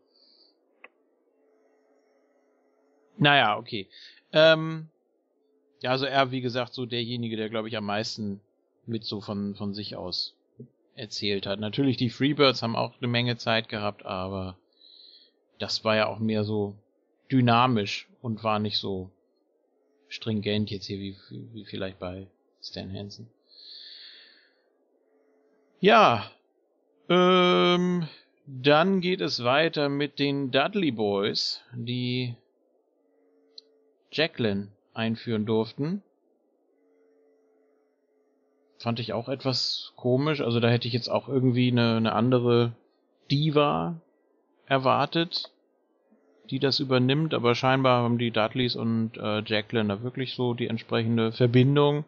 Naja, 3.18 3.58
okay. 3.58 3.88
Ähm, 4.32 4.90
ja, 5.82 5.92
also 5.92 6.06
er, 6.06 6.32
wie 6.32 6.42
gesagt, 6.42 6.74
so 6.74 6.86
derjenige, 6.86 7.38
der, 7.38 7.50
glaube 7.50 7.68
ich, 7.68 7.78
am 7.78 7.86
meisten 7.86 8.42
mit 8.86 9.04
so 9.04 9.22
von, 9.22 9.56
von 9.56 9.74
sich 9.74 9.96
aus 9.96 10.36
erzählt 10.96 11.46
hat. 11.46 11.60
Natürlich, 11.60 11.98
die 11.98 12.10
Freebirds 12.10 12.62
haben 12.62 12.76
auch 12.76 12.94
eine 12.98 13.08
Menge 13.08 13.38
Zeit 13.38 13.70
gehabt, 13.70 14.06
aber 14.06 14.58
das 15.60 15.84
war 15.84 15.96
ja 15.96 16.08
auch 16.08 16.20
mehr 16.20 16.44
so 16.44 16.76
dynamisch 17.32 18.08
und 18.24 18.44
war 18.44 18.58
nicht 18.58 18.78
so 18.78 19.12
stringent 20.08 20.72
jetzt 20.72 20.86
hier 20.86 20.98
wie, 20.98 21.16
wie 21.30 21.66
vielleicht 21.66 22.00
bei 22.00 22.28
Stan 22.62 22.92
Hansen. 22.92 23.30
Ja, 25.82 26.32
ähm, 27.10 28.08
dann 28.48 29.02
geht 29.02 29.20
es 29.20 29.44
weiter 29.44 29.90
mit 29.90 30.20
den 30.20 30.52
Dudley 30.52 30.92
Boys, 30.92 31.62
die 31.74 32.36
Jacqueline 34.10 34.70
einführen 34.94 35.46
durften. 35.46 36.02
Fand 38.78 39.00
ich 39.02 39.12
auch 39.12 39.28
etwas 39.28 39.92
komisch. 39.98 40.40
Also 40.40 40.62
da 40.62 40.70
hätte 40.70 40.88
ich 40.88 40.94
jetzt 40.94 41.10
auch 41.10 41.28
irgendwie 41.28 41.72
eine, 41.72 41.98
eine 41.98 42.14
andere 42.14 42.74
Diva 43.30 44.00
erwartet, 44.66 45.52
die 46.54 46.60
das 46.60 46.80
übernimmt. 46.80 47.34
Aber 47.34 47.56
scheinbar 47.56 48.04
haben 48.04 48.20
die 48.20 48.30
Dudleys 48.30 48.76
und 48.76 49.18
äh, 49.18 49.41
Jacqueline 49.43 49.89
da 49.89 50.04
wirklich 50.04 50.36
so 50.36 50.54
die 50.54 50.68
entsprechende 50.68 51.32
Verbindung. 51.32 52.06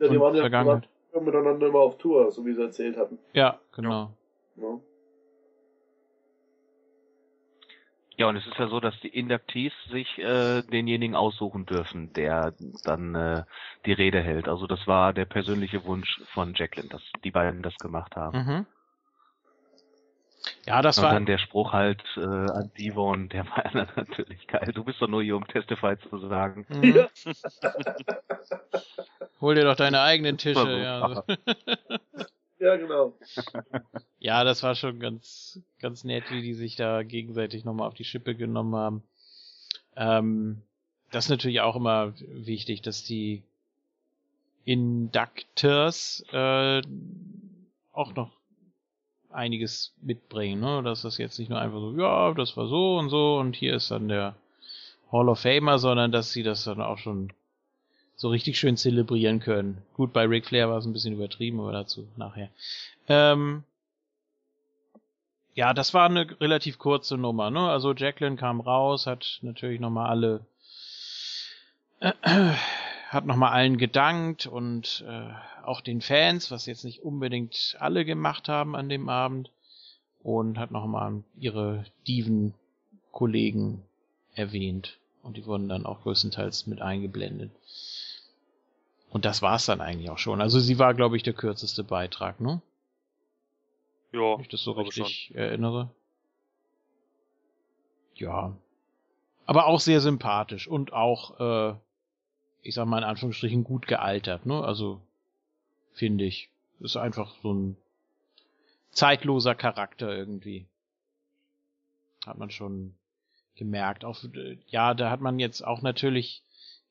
Ja, 0.00 0.08
die 0.08 0.18
waren 0.18 0.34
ja 0.34 0.40
Vergangenheit. 0.40 0.88
miteinander 1.20 1.68
immer 1.68 1.78
auf 1.78 1.96
Tour, 1.98 2.32
so 2.32 2.44
wie 2.44 2.54
sie 2.54 2.62
erzählt 2.62 2.96
hatten. 2.96 3.18
Ja, 3.34 3.60
genau. 3.72 4.10
Ja. 4.56 4.80
Ja, 8.16 8.28
und 8.28 8.36
es 8.36 8.46
ist 8.46 8.58
ja 8.58 8.68
so, 8.68 8.78
dass 8.78 8.98
die 9.00 9.08
Induktees 9.08 9.72
sich 9.90 10.18
äh, 10.18 10.62
denjenigen 10.62 11.16
aussuchen 11.16 11.66
dürfen, 11.66 12.12
der 12.12 12.54
dann 12.84 13.14
äh, 13.14 13.42
die 13.86 13.92
Rede 13.92 14.20
hält. 14.20 14.48
Also 14.48 14.66
das 14.68 14.86
war 14.86 15.12
der 15.12 15.24
persönliche 15.24 15.84
Wunsch 15.84 16.20
von 16.32 16.54
Jacqueline, 16.54 16.90
dass 16.90 17.02
die 17.24 17.32
beiden 17.32 17.62
das 17.62 17.76
gemacht 17.78 18.14
haben. 18.14 18.38
Mhm. 18.38 18.66
Ja, 20.66 20.82
das 20.82 20.98
und 20.98 21.04
war. 21.04 21.10
Und 21.10 21.16
dann 21.16 21.26
der 21.26 21.38
Spruch 21.38 21.72
halt 21.72 22.02
äh, 22.16 22.20
an 22.20 22.70
Devon, 22.78 23.28
der 23.28 23.46
war 23.46 23.74
natürlich 23.96 24.46
geil. 24.46 24.72
Du 24.74 24.84
bist 24.84 25.00
doch 25.00 25.08
nur 25.08 25.22
hier, 25.22 25.36
um 25.36 25.46
Testify 25.46 25.96
zu 26.08 26.18
sagen. 26.28 26.66
Mhm. 26.68 27.06
Hol 29.40 29.54
dir 29.54 29.64
doch 29.64 29.76
deine 29.76 30.00
eigenen 30.00 30.38
Tische. 30.38 30.64
Ja. 30.84 31.22
Ja, 32.58 32.76
genau. 32.76 33.12
ja, 34.18 34.42
das 34.42 34.62
war 34.62 34.74
schon 34.74 34.98
ganz, 34.98 35.60
ganz 35.80 36.02
nett, 36.02 36.24
wie 36.30 36.40
die 36.40 36.54
sich 36.54 36.76
da 36.76 37.02
gegenseitig 37.02 37.64
nochmal 37.64 37.86
auf 37.86 37.94
die 37.94 38.04
Schippe 38.04 38.34
genommen 38.34 38.74
haben. 38.74 39.02
Ähm, 39.96 40.62
das 41.10 41.26
ist 41.26 41.30
natürlich 41.30 41.60
auch 41.60 41.76
immer 41.76 42.14
wichtig, 42.18 42.80
dass 42.80 43.04
die 43.04 43.42
Inductors 44.64 46.24
äh, 46.32 46.80
auch 47.92 48.14
noch 48.14 48.30
einiges 49.34 49.92
mitbringen, 50.00 50.60
ne? 50.60 50.82
Dass 50.82 51.02
das 51.02 51.18
jetzt 51.18 51.38
nicht 51.38 51.48
nur 51.48 51.60
einfach 51.60 51.78
so, 51.78 51.94
ja, 51.96 52.32
das 52.34 52.56
war 52.56 52.66
so 52.68 52.98
und 52.98 53.10
so 53.10 53.38
und 53.38 53.56
hier 53.56 53.74
ist 53.74 53.90
dann 53.90 54.08
der 54.08 54.34
Hall 55.12 55.28
of 55.28 55.40
Famer, 55.40 55.78
sondern 55.78 56.12
dass 56.12 56.32
sie 56.32 56.42
das 56.42 56.64
dann 56.64 56.80
auch 56.80 56.98
schon 56.98 57.32
so 58.16 58.28
richtig 58.28 58.58
schön 58.58 58.76
zelebrieren 58.76 59.40
können. 59.40 59.82
Gut, 59.94 60.12
bei 60.12 60.24
Ric 60.24 60.46
Flair 60.46 60.68
war 60.70 60.78
es 60.78 60.86
ein 60.86 60.92
bisschen 60.92 61.14
übertrieben, 61.14 61.60
aber 61.60 61.72
dazu 61.72 62.06
nachher. 62.16 62.48
Ähm, 63.08 63.64
ja, 65.54 65.72
das 65.72 65.94
war 65.94 66.06
eine 66.06 66.28
relativ 66.40 66.78
kurze 66.78 67.16
Nummer, 67.16 67.50
ne? 67.50 67.68
Also 67.68 67.92
Jacqueline 67.92 68.36
kam 68.36 68.60
raus, 68.60 69.06
hat 69.06 69.38
natürlich 69.42 69.80
nochmal 69.80 70.10
alle, 70.10 70.40
hat 73.08 73.26
nochmal 73.26 73.52
allen 73.52 73.78
gedankt 73.78 74.46
und 74.46 75.04
äh, 75.06 75.30
auch 75.64 75.80
den 75.80 76.00
Fans, 76.00 76.50
was 76.50 76.66
jetzt 76.66 76.84
nicht 76.84 77.02
unbedingt 77.02 77.76
alle 77.78 78.04
gemacht 78.04 78.48
haben 78.48 78.74
an 78.74 78.88
dem 78.88 79.08
Abend 79.08 79.50
und 80.22 80.58
hat 80.58 80.70
nochmal 80.70 81.22
ihre 81.36 81.84
Diven-Kollegen 82.06 83.82
erwähnt 84.34 84.98
und 85.22 85.36
die 85.36 85.46
wurden 85.46 85.68
dann 85.68 85.86
auch 85.86 86.02
größtenteils 86.02 86.66
mit 86.66 86.82
eingeblendet. 86.82 87.50
Und 89.10 89.24
das 89.24 89.42
war's 89.42 89.66
dann 89.66 89.80
eigentlich 89.80 90.10
auch 90.10 90.18
schon. 90.18 90.40
Also 90.40 90.58
sie 90.58 90.78
war, 90.78 90.92
glaube 90.92 91.16
ich, 91.16 91.22
der 91.22 91.34
kürzeste 91.34 91.84
Beitrag, 91.84 92.40
ne? 92.40 92.60
Ja. 94.12 94.34
Wenn 94.34 94.40
ich 94.40 94.48
das 94.48 94.62
so 94.62 94.72
richtig 94.72 95.26
schon. 95.28 95.36
erinnere. 95.36 95.90
Ja. 98.16 98.56
Aber 99.46 99.66
auch 99.66 99.80
sehr 99.80 100.00
sympathisch 100.00 100.66
und 100.66 100.92
auch, 100.92 101.38
äh, 101.38 101.74
ich 102.64 102.74
sag 102.74 102.86
mal 102.86 102.98
in 102.98 103.04
Anführungsstrichen, 103.04 103.62
gut 103.62 103.86
gealtert, 103.86 104.46
ne? 104.46 104.64
Also, 104.64 105.00
finde 105.92 106.24
ich. 106.24 106.48
Ist 106.80 106.96
einfach 106.96 107.34
so 107.42 107.52
ein 107.52 107.76
zeitloser 108.90 109.54
Charakter 109.54 110.14
irgendwie. 110.14 110.66
Hat 112.26 112.38
man 112.38 112.50
schon 112.50 112.94
gemerkt. 113.54 114.04
Auch, 114.04 114.24
äh, 114.24 114.56
ja, 114.68 114.94
da 114.94 115.10
hat 115.10 115.20
man 115.20 115.38
jetzt 115.38 115.64
auch 115.64 115.82
natürlich 115.82 116.42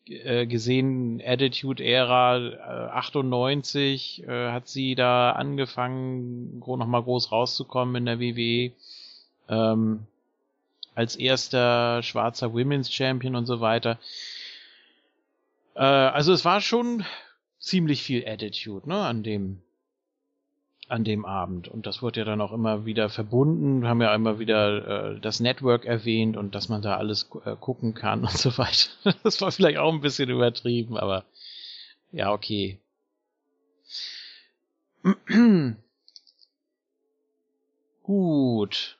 äh, 0.05 0.45
gesehen, 0.45 1.21
Attitude-Ära 1.25 2.37
äh, 2.37 2.91
98 2.91 4.23
äh, 4.27 4.51
hat 4.51 4.67
sie 4.67 4.95
da 4.95 5.31
angefangen, 5.31 6.59
nochmal 6.59 7.03
groß 7.03 7.31
rauszukommen 7.31 7.95
in 7.95 8.05
der 8.05 8.19
WWE. 8.19 8.71
Ähm, 9.49 10.05
als 10.95 11.15
erster 11.15 12.03
schwarzer 12.03 12.53
Women's 12.53 12.91
Champion 12.91 13.35
und 13.35 13.45
so 13.45 13.59
weiter. 13.59 13.97
Äh, 15.75 15.81
also 15.81 16.33
es 16.33 16.45
war 16.45 16.61
schon 16.61 17.05
ziemlich 17.59 18.03
viel 18.03 18.27
Attitude, 18.27 18.87
ne, 18.87 18.97
an 19.05 19.23
dem 19.23 19.61
an 20.89 21.03
dem 21.03 21.25
Abend. 21.25 21.67
Und 21.67 21.85
das 21.85 22.01
wurde 22.01 22.19
ja 22.19 22.25
dann 22.25 22.41
auch 22.41 22.51
immer 22.51 22.85
wieder 22.85 23.09
verbunden. 23.09 23.81
Wir 23.81 23.89
haben 23.89 24.01
ja 24.01 24.13
immer 24.13 24.37
wieder 24.37 25.13
äh, 25.15 25.19
das 25.19 25.39
Network 25.39 25.85
erwähnt 25.85 26.35
und 26.37 26.55
dass 26.55 26.67
man 26.69 26.81
da 26.81 26.97
alles 26.97 27.29
äh, 27.45 27.55
gucken 27.55 27.93
kann 27.93 28.21
und 28.21 28.37
so 28.37 28.57
weiter. 28.57 28.89
Das 29.23 29.39
war 29.41 29.51
vielleicht 29.51 29.77
auch 29.77 29.93
ein 29.93 30.01
bisschen 30.01 30.29
übertrieben, 30.29 30.97
aber 30.97 31.25
ja, 32.11 32.31
okay. 32.31 32.79
Gut. 38.03 38.97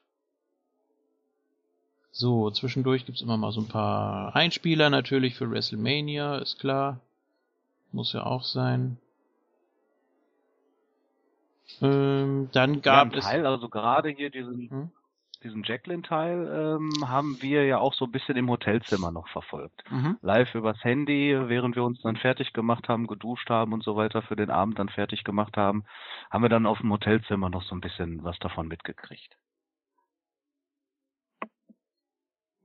So, 2.16 2.52
zwischendurch 2.52 3.08
gibt's 3.08 3.22
immer 3.22 3.38
mal 3.38 3.52
so 3.52 3.62
ein 3.62 3.68
paar 3.68 4.36
Einspieler 4.36 4.92
natürlich 4.92 5.34
für 5.34 5.50
WrestleMania, 5.50 6.38
ist 6.38 6.60
klar. 6.60 7.00
Muss 7.92 8.14
ja 8.14 8.24
auch 8.24 8.44
sein. 8.44 8.98
Ähm, 11.82 12.50
dann 12.52 12.84
gab 12.84 13.14
ja, 13.14 13.18
es. 13.18 13.26
Teil, 13.26 13.48
also 13.48 13.68
gerade 13.68 14.10
hier 14.10 14.30
diesen, 14.30 14.70
hm? 14.70 14.92
diesen 15.44 15.64
Jacqueline-Teil 15.64 16.78
ähm, 16.78 17.10
haben 17.10 17.42
wir 17.42 17.66
ja 17.66 17.80
auch 17.80 17.96
so 17.96 18.06
ein 18.06 18.12
bisschen 18.12 18.38
im 18.38 18.48
Hotelzimmer 18.48 19.12
noch 19.12 19.28
verfolgt. 19.30 19.84
Mhm. 19.90 20.20
Live 20.22 20.54
übers 20.54 20.84
Handy, 20.84 21.36
während 21.48 21.76
wir 21.76 21.84
uns 21.84 22.00
dann 22.02 22.18
fertig 22.18 22.54
gemacht 22.54 22.90
haben, 22.90 23.08
geduscht 23.08 23.50
haben 23.50 23.74
und 23.74 23.84
so 23.84 23.96
weiter, 23.96 24.22
für 24.22 24.36
den 24.36 24.52
Abend 24.52 24.78
dann 24.78 24.90
fertig 24.90 25.24
gemacht 25.24 25.58
haben, 25.58 25.84
haben 26.30 26.44
wir 26.44 26.50
dann 26.50 26.68
auf 26.68 26.78
dem 26.78 26.92
Hotelzimmer 26.92 27.50
noch 27.50 27.64
so 27.64 27.74
ein 27.74 27.82
bisschen 27.82 28.24
was 28.24 28.38
davon 28.38 28.68
mitgekriegt. 28.68 29.36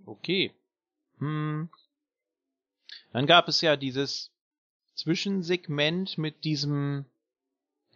Okay. 0.08 0.52
Hm. 1.18 1.68
Dann 3.12 3.26
gab 3.26 3.48
es 3.48 3.60
ja 3.60 3.76
dieses 3.76 4.30
Zwischensegment 4.94 6.16
mit 6.16 6.44
diesem 6.44 7.04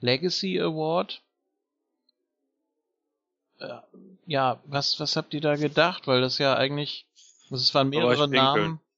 Legacy 0.01 0.61
Award. 0.61 1.23
Äh, 3.61 3.79
ja, 4.27 4.61
was, 4.67 5.01
was 5.01 5.17
habt 5.17 5.33
ihr 5.33 5.41
da 5.41 5.57
gedacht? 5.57 6.07
Weil 6.07 6.21
das 6.21 6.39
ja 6.39 6.55
eigentlich, 6.55 7.07
es 7.51 7.75
waren 7.75 7.89
mehrere 7.89 8.29
Namen. 8.29 8.81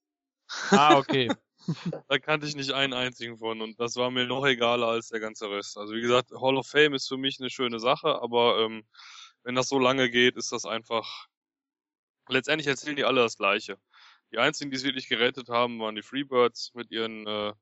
Ah, 0.71 0.99
okay. 0.99 1.31
da 2.09 2.19
kannte 2.19 2.47
ich 2.47 2.55
nicht 2.55 2.73
einen 2.73 2.93
einzigen 2.93 3.39
von 3.39 3.62
und 3.62 3.81
das 3.81 3.97
war 3.97 4.11
mir 4.11 4.27
noch 4.27 4.45
egaler 4.45 4.89
als 4.89 5.09
der 5.09 5.19
ganze 5.19 5.51
Rest. 5.51 5.79
Also 5.79 5.95
wie 5.95 6.03
gesagt, 6.03 6.31
Hall 6.33 6.59
of 6.59 6.67
Fame 6.67 6.93
ist 6.93 7.09
für 7.09 7.17
mich 7.17 7.41
eine 7.41 7.49
schöne 7.49 7.81
Sache, 7.81 8.21
aber 8.21 8.61
ähm, 8.61 8.85
wenn 9.43 9.55
das 9.55 9.69
so 9.69 9.79
lange 9.79 10.11
geht, 10.11 10.37
ist 10.37 10.53
das 10.53 10.67
einfach. 10.67 11.29
Letztendlich 12.29 12.66
erzählen 12.66 12.97
die 12.97 13.05
alle 13.05 13.20
das 13.22 13.37
Gleiche. 13.37 13.79
Die 14.33 14.39
einzigen, 14.39 14.70
die 14.70 14.77
es 14.77 14.85
wirklich 14.85 15.09
gerettet 15.09 15.49
haben, 15.49 15.79
waren 15.81 15.95
die 15.95 16.03
Freebirds 16.03 16.72
mit 16.75 16.91
ihren 16.91 17.27
äh, 17.27 17.53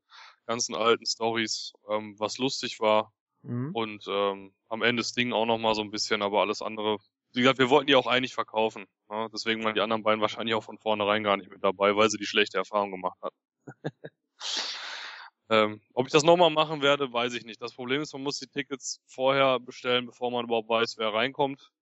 ganzen 0.46 0.74
alten 0.74 1.06
Stories, 1.06 1.72
ähm, 1.88 2.14
was 2.18 2.38
lustig 2.38 2.80
war. 2.80 3.12
Mhm. 3.42 3.70
Und 3.74 4.04
ähm, 4.08 4.54
am 4.68 4.82
Ende 4.82 5.02
das 5.02 5.12
Ding 5.12 5.32
auch 5.32 5.46
nochmal 5.46 5.74
so 5.74 5.82
ein 5.82 5.90
bisschen, 5.90 6.22
aber 6.22 6.40
alles 6.40 6.62
andere. 6.62 6.98
Wie 7.34 7.40
gesagt, 7.40 7.58
wir 7.58 7.70
wollten 7.70 7.88
die 7.88 7.94
auch 7.94 8.06
eigentlich 8.06 8.34
verkaufen. 8.34 8.86
Ne? 9.10 9.28
Deswegen 9.32 9.64
waren 9.64 9.74
die 9.74 9.80
anderen 9.80 10.02
beiden 10.02 10.20
wahrscheinlich 10.20 10.54
auch 10.54 10.64
von 10.64 10.78
vornherein 10.78 11.24
gar 11.24 11.36
nicht 11.36 11.50
mit 11.50 11.64
dabei, 11.64 11.96
weil 11.96 12.10
sie 12.10 12.18
die 12.18 12.26
schlechte 12.26 12.58
Erfahrung 12.58 12.90
gemacht 12.90 13.18
hatten. 13.22 13.36
ähm, 15.50 15.80
ob 15.94 16.06
ich 16.06 16.12
das 16.12 16.22
nochmal 16.22 16.50
machen 16.50 16.82
werde, 16.82 17.12
weiß 17.12 17.34
ich 17.34 17.44
nicht. 17.44 17.60
Das 17.60 17.74
Problem 17.74 18.00
ist, 18.00 18.12
man 18.12 18.22
muss 18.22 18.38
die 18.38 18.48
Tickets 18.48 19.00
vorher 19.06 19.58
bestellen, 19.60 20.06
bevor 20.06 20.30
man 20.30 20.44
überhaupt 20.44 20.68
weiß, 20.68 20.98
wer 20.98 21.12
reinkommt. 21.12 21.72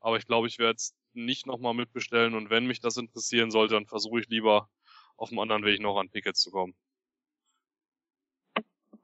Aber 0.00 0.16
ich 0.16 0.26
glaube, 0.26 0.46
ich 0.46 0.58
werde 0.58 0.76
es 0.76 0.94
nicht 1.14 1.46
nochmal 1.46 1.74
mitbestellen 1.74 2.34
und 2.34 2.50
wenn 2.50 2.66
mich 2.66 2.80
das 2.80 2.96
interessieren 2.96 3.50
sollte, 3.50 3.74
dann 3.74 3.86
versuche 3.86 4.20
ich 4.20 4.28
lieber 4.28 4.68
auf 5.16 5.30
dem 5.30 5.38
anderen 5.38 5.64
Weg 5.64 5.80
noch 5.80 5.98
an 5.98 6.10
Tickets 6.10 6.40
zu 6.40 6.50
kommen. 6.50 6.74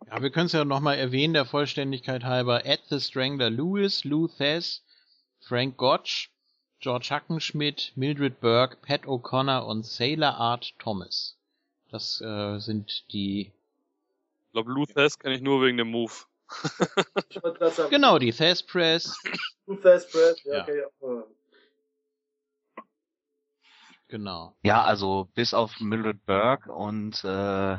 Ja, 0.07 0.21
wir 0.23 0.31
können 0.31 0.47
es 0.47 0.53
ja 0.53 0.65
nochmal 0.65 0.99
erwähnen, 0.99 1.35
der 1.35 1.47
Vollständigkeit 1.47 2.25
halber. 2.25 2.67
Ed 2.67 2.81
the 2.89 3.01
Strangler 3.01 3.51
Lewis, 3.51 4.05
Lou 4.05 4.29
Thess, 4.29 4.85
Frank 5.41 5.77
Gotch, 5.77 6.31
George 6.79 7.09
Hackenschmidt, 7.11 7.93
Mildred 7.97 8.41
Burke, 8.41 8.77
Pat 8.77 9.07
O'Connor 9.07 9.67
und 9.67 9.87
Sailor 9.87 10.37
Art 10.37 10.79
Thomas. 10.79 11.39
Das 11.91 12.21
äh, 12.21 12.59
sind 12.59 13.11
die. 13.13 13.53
Ich 14.47 14.53
glaube, 14.53 14.71
Lou 14.71 14.85
Thess 14.85 15.19
kenne 15.19 15.35
ich 15.35 15.41
nur 15.41 15.63
wegen 15.63 15.79
dem 15.79 15.91
Move. 15.91 16.13
genau, 17.91 18.19
die 18.19 18.33
Thess 18.33 18.63
Press. 18.63 19.17
Lou 19.67 19.77
Thess 19.77 20.11
Press, 20.11 20.45
ja, 20.45 20.69
ja. 20.69 20.87
okay. 21.01 21.23
Genau. 24.09 24.57
Ja, 24.63 24.83
also 24.83 25.31
bis 25.35 25.55
auf 25.55 25.81
Mildred 25.81 26.25
Burke 26.27 26.73
und 26.73 27.25
äh, 27.25 27.79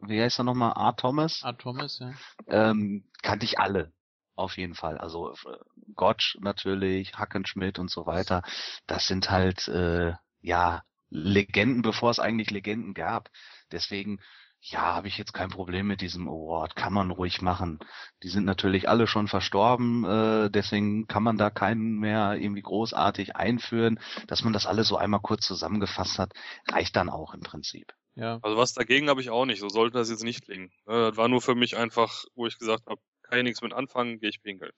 wie 0.00 0.20
heißt 0.20 0.38
er 0.40 0.44
nochmal? 0.44 0.74
Art 0.74 1.00
Thomas? 1.00 1.42
Art 1.42 1.60
Thomas, 1.60 1.98
ja. 1.98 2.12
Ähm, 2.46 3.04
kannte 3.22 3.44
ich 3.44 3.58
alle. 3.58 3.92
Auf 4.34 4.58
jeden 4.58 4.74
Fall. 4.74 4.98
Also 4.98 5.32
äh, 5.32 5.56
Gotch 5.94 6.36
natürlich, 6.40 7.14
Hackenschmidt 7.14 7.78
und 7.78 7.90
so 7.90 8.06
weiter. 8.06 8.42
Das 8.86 9.06
sind 9.06 9.30
halt 9.30 9.66
äh, 9.68 10.12
ja 10.40 10.82
Legenden, 11.08 11.82
bevor 11.82 12.10
es 12.10 12.20
eigentlich 12.20 12.50
Legenden 12.50 12.92
gab. 12.92 13.30
Deswegen 13.72 14.20
ja, 14.60 14.80
habe 14.80 15.08
ich 15.08 15.18
jetzt 15.18 15.32
kein 15.32 15.50
Problem 15.50 15.86
mit 15.86 16.00
diesem 16.00 16.28
Award, 16.28 16.74
kann 16.74 16.92
man 16.92 17.10
ruhig 17.10 17.40
machen. 17.40 17.78
Die 18.22 18.28
sind 18.28 18.44
natürlich 18.44 18.88
alle 18.88 19.06
schon 19.06 19.28
verstorben, 19.28 20.04
äh, 20.04 20.50
deswegen 20.50 21.06
kann 21.06 21.22
man 21.22 21.38
da 21.38 21.50
keinen 21.50 21.98
mehr 21.98 22.34
irgendwie 22.34 22.62
großartig 22.62 23.36
einführen. 23.36 24.00
Dass 24.26 24.42
man 24.42 24.52
das 24.52 24.66
alles 24.66 24.88
so 24.88 24.96
einmal 24.96 25.20
kurz 25.20 25.46
zusammengefasst 25.46 26.18
hat, 26.18 26.32
reicht 26.68 26.96
dann 26.96 27.08
auch 27.08 27.34
im 27.34 27.40
Prinzip. 27.40 27.92
Ja. 28.16 28.38
Also 28.42 28.56
was 28.56 28.72
dagegen 28.72 29.08
habe 29.08 29.20
ich 29.20 29.30
auch 29.30 29.44
nicht, 29.44 29.60
so 29.60 29.68
sollte 29.68 29.98
das 29.98 30.10
jetzt 30.10 30.24
nicht 30.24 30.44
klingen. 30.44 30.72
Ne, 30.86 31.10
das 31.10 31.16
war 31.16 31.28
nur 31.28 31.42
für 31.42 31.54
mich 31.54 31.76
einfach, 31.76 32.24
wo 32.34 32.46
ich 32.46 32.58
gesagt 32.58 32.86
habe, 32.86 33.00
kann 33.22 33.38
ich 33.38 33.44
nichts 33.44 33.62
mit 33.62 33.72
anfangen, 33.72 34.18
gehe 34.18 34.30
ich 34.30 34.42
pinkeln. 34.42 34.72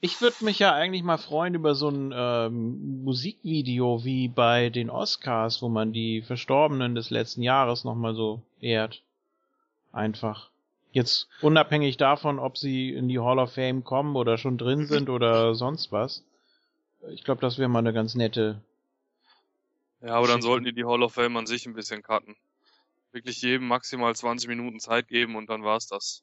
Ich 0.00 0.20
würde 0.20 0.44
mich 0.44 0.58
ja 0.58 0.74
eigentlich 0.74 1.02
mal 1.02 1.16
freuen 1.16 1.54
über 1.54 1.74
so 1.74 1.88
ein 1.88 2.12
ähm, 2.14 3.02
Musikvideo 3.02 4.04
wie 4.04 4.28
bei 4.28 4.68
den 4.68 4.90
Oscars, 4.90 5.62
wo 5.62 5.68
man 5.68 5.92
die 5.92 6.22
Verstorbenen 6.22 6.94
des 6.94 7.10
letzten 7.10 7.42
Jahres 7.42 7.84
nochmal 7.84 8.14
so 8.14 8.42
ehrt. 8.60 9.02
Einfach. 9.92 10.50
Jetzt 10.92 11.28
unabhängig 11.40 11.96
davon, 11.96 12.38
ob 12.38 12.58
sie 12.58 12.90
in 12.90 13.08
die 13.08 13.18
Hall 13.18 13.38
of 13.38 13.52
Fame 13.52 13.84
kommen 13.84 14.16
oder 14.16 14.38
schon 14.38 14.58
drin 14.58 14.86
sind 14.86 15.08
oder 15.08 15.54
sonst 15.54 15.92
was. 15.92 16.24
Ich 17.10 17.24
glaube, 17.24 17.40
das 17.40 17.58
wäre 17.58 17.68
mal 17.68 17.80
eine 17.80 17.92
ganz 17.92 18.14
nette. 18.14 18.60
Ja, 20.02 20.14
aber 20.14 20.26
dann 20.26 20.42
sollten 20.42 20.64
die 20.64 20.72
die 20.72 20.84
Hall 20.84 21.02
of 21.02 21.14
Fame 21.14 21.36
an 21.36 21.46
sich 21.46 21.66
ein 21.66 21.74
bisschen 21.74 22.02
cutten. 22.02 22.36
Wirklich 23.12 23.40
jedem 23.40 23.66
maximal 23.66 24.14
20 24.14 24.48
Minuten 24.48 24.78
Zeit 24.78 25.08
geben 25.08 25.36
und 25.36 25.48
dann 25.48 25.64
war's 25.64 25.86
das. 25.86 26.22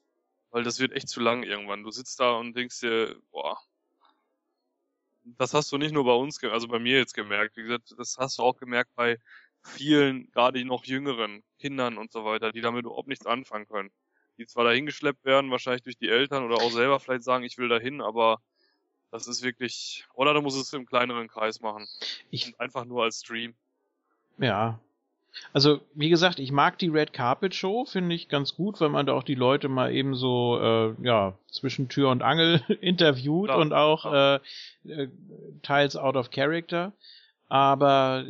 Weil 0.54 0.62
das 0.62 0.78
wird 0.78 0.92
echt 0.92 1.08
zu 1.08 1.18
lang 1.18 1.42
irgendwann. 1.42 1.82
Du 1.82 1.90
sitzt 1.90 2.20
da 2.20 2.34
und 2.34 2.54
denkst 2.54 2.78
dir, 2.78 3.20
boah, 3.32 3.58
das 5.24 5.52
hast 5.52 5.72
du 5.72 5.78
nicht 5.78 5.90
nur 5.90 6.04
bei 6.04 6.12
uns, 6.12 6.40
also 6.44 6.68
bei 6.68 6.78
mir 6.78 6.96
jetzt 6.96 7.12
gemerkt. 7.12 7.56
Wie 7.56 7.64
gesagt, 7.64 7.92
das 7.98 8.18
hast 8.18 8.38
du 8.38 8.44
auch 8.44 8.56
gemerkt 8.56 8.94
bei 8.94 9.18
vielen, 9.64 10.30
gerade 10.30 10.64
noch 10.64 10.84
jüngeren 10.84 11.42
Kindern 11.58 11.98
und 11.98 12.12
so 12.12 12.24
weiter, 12.24 12.52
die 12.52 12.60
damit 12.60 12.84
überhaupt 12.84 13.08
nichts 13.08 13.26
anfangen 13.26 13.66
können. 13.66 13.90
Die 14.38 14.46
zwar 14.46 14.62
dahin 14.62 14.86
geschleppt 14.86 15.24
werden, 15.24 15.50
wahrscheinlich 15.50 15.82
durch 15.82 15.96
die 15.96 16.08
Eltern 16.08 16.44
oder 16.44 16.62
auch 16.62 16.70
selber 16.70 17.00
vielleicht 17.00 17.24
sagen, 17.24 17.42
ich 17.42 17.58
will 17.58 17.68
dahin, 17.68 18.00
aber 18.00 18.40
das 19.10 19.26
ist 19.26 19.42
wirklich, 19.42 20.06
oder 20.14 20.34
du 20.34 20.40
musst 20.40 20.56
es 20.56 20.72
im 20.72 20.86
kleineren 20.86 21.26
Kreis 21.26 21.62
machen. 21.62 21.88
Ich, 22.30 22.46
und 22.46 22.60
einfach 22.60 22.84
nur 22.84 23.02
als 23.02 23.18
Stream. 23.18 23.56
Ja, 24.38 24.78
also, 25.52 25.80
wie 25.94 26.08
gesagt, 26.08 26.38
ich 26.38 26.52
mag 26.52 26.78
die 26.78 26.88
Red 26.88 27.12
Carpet 27.12 27.54
Show, 27.54 27.84
finde 27.84 28.14
ich 28.14 28.28
ganz 28.28 28.54
gut, 28.54 28.80
weil 28.80 28.88
man 28.88 29.06
da 29.06 29.12
auch 29.12 29.22
die 29.22 29.34
Leute 29.34 29.68
mal 29.68 29.92
eben 29.92 30.14
so, 30.14 30.58
äh, 30.60 30.94
ja, 31.04 31.34
zwischen 31.50 31.88
Tür 31.88 32.10
und 32.10 32.22
Angel 32.22 32.60
interviewt 32.80 33.46
klar, 33.46 33.58
und 33.58 33.72
auch 33.72 34.12
äh, 34.12 34.34
äh, 34.88 35.08
teils 35.62 35.96
out 35.96 36.16
of 36.16 36.30
character. 36.30 36.92
Aber 37.48 38.24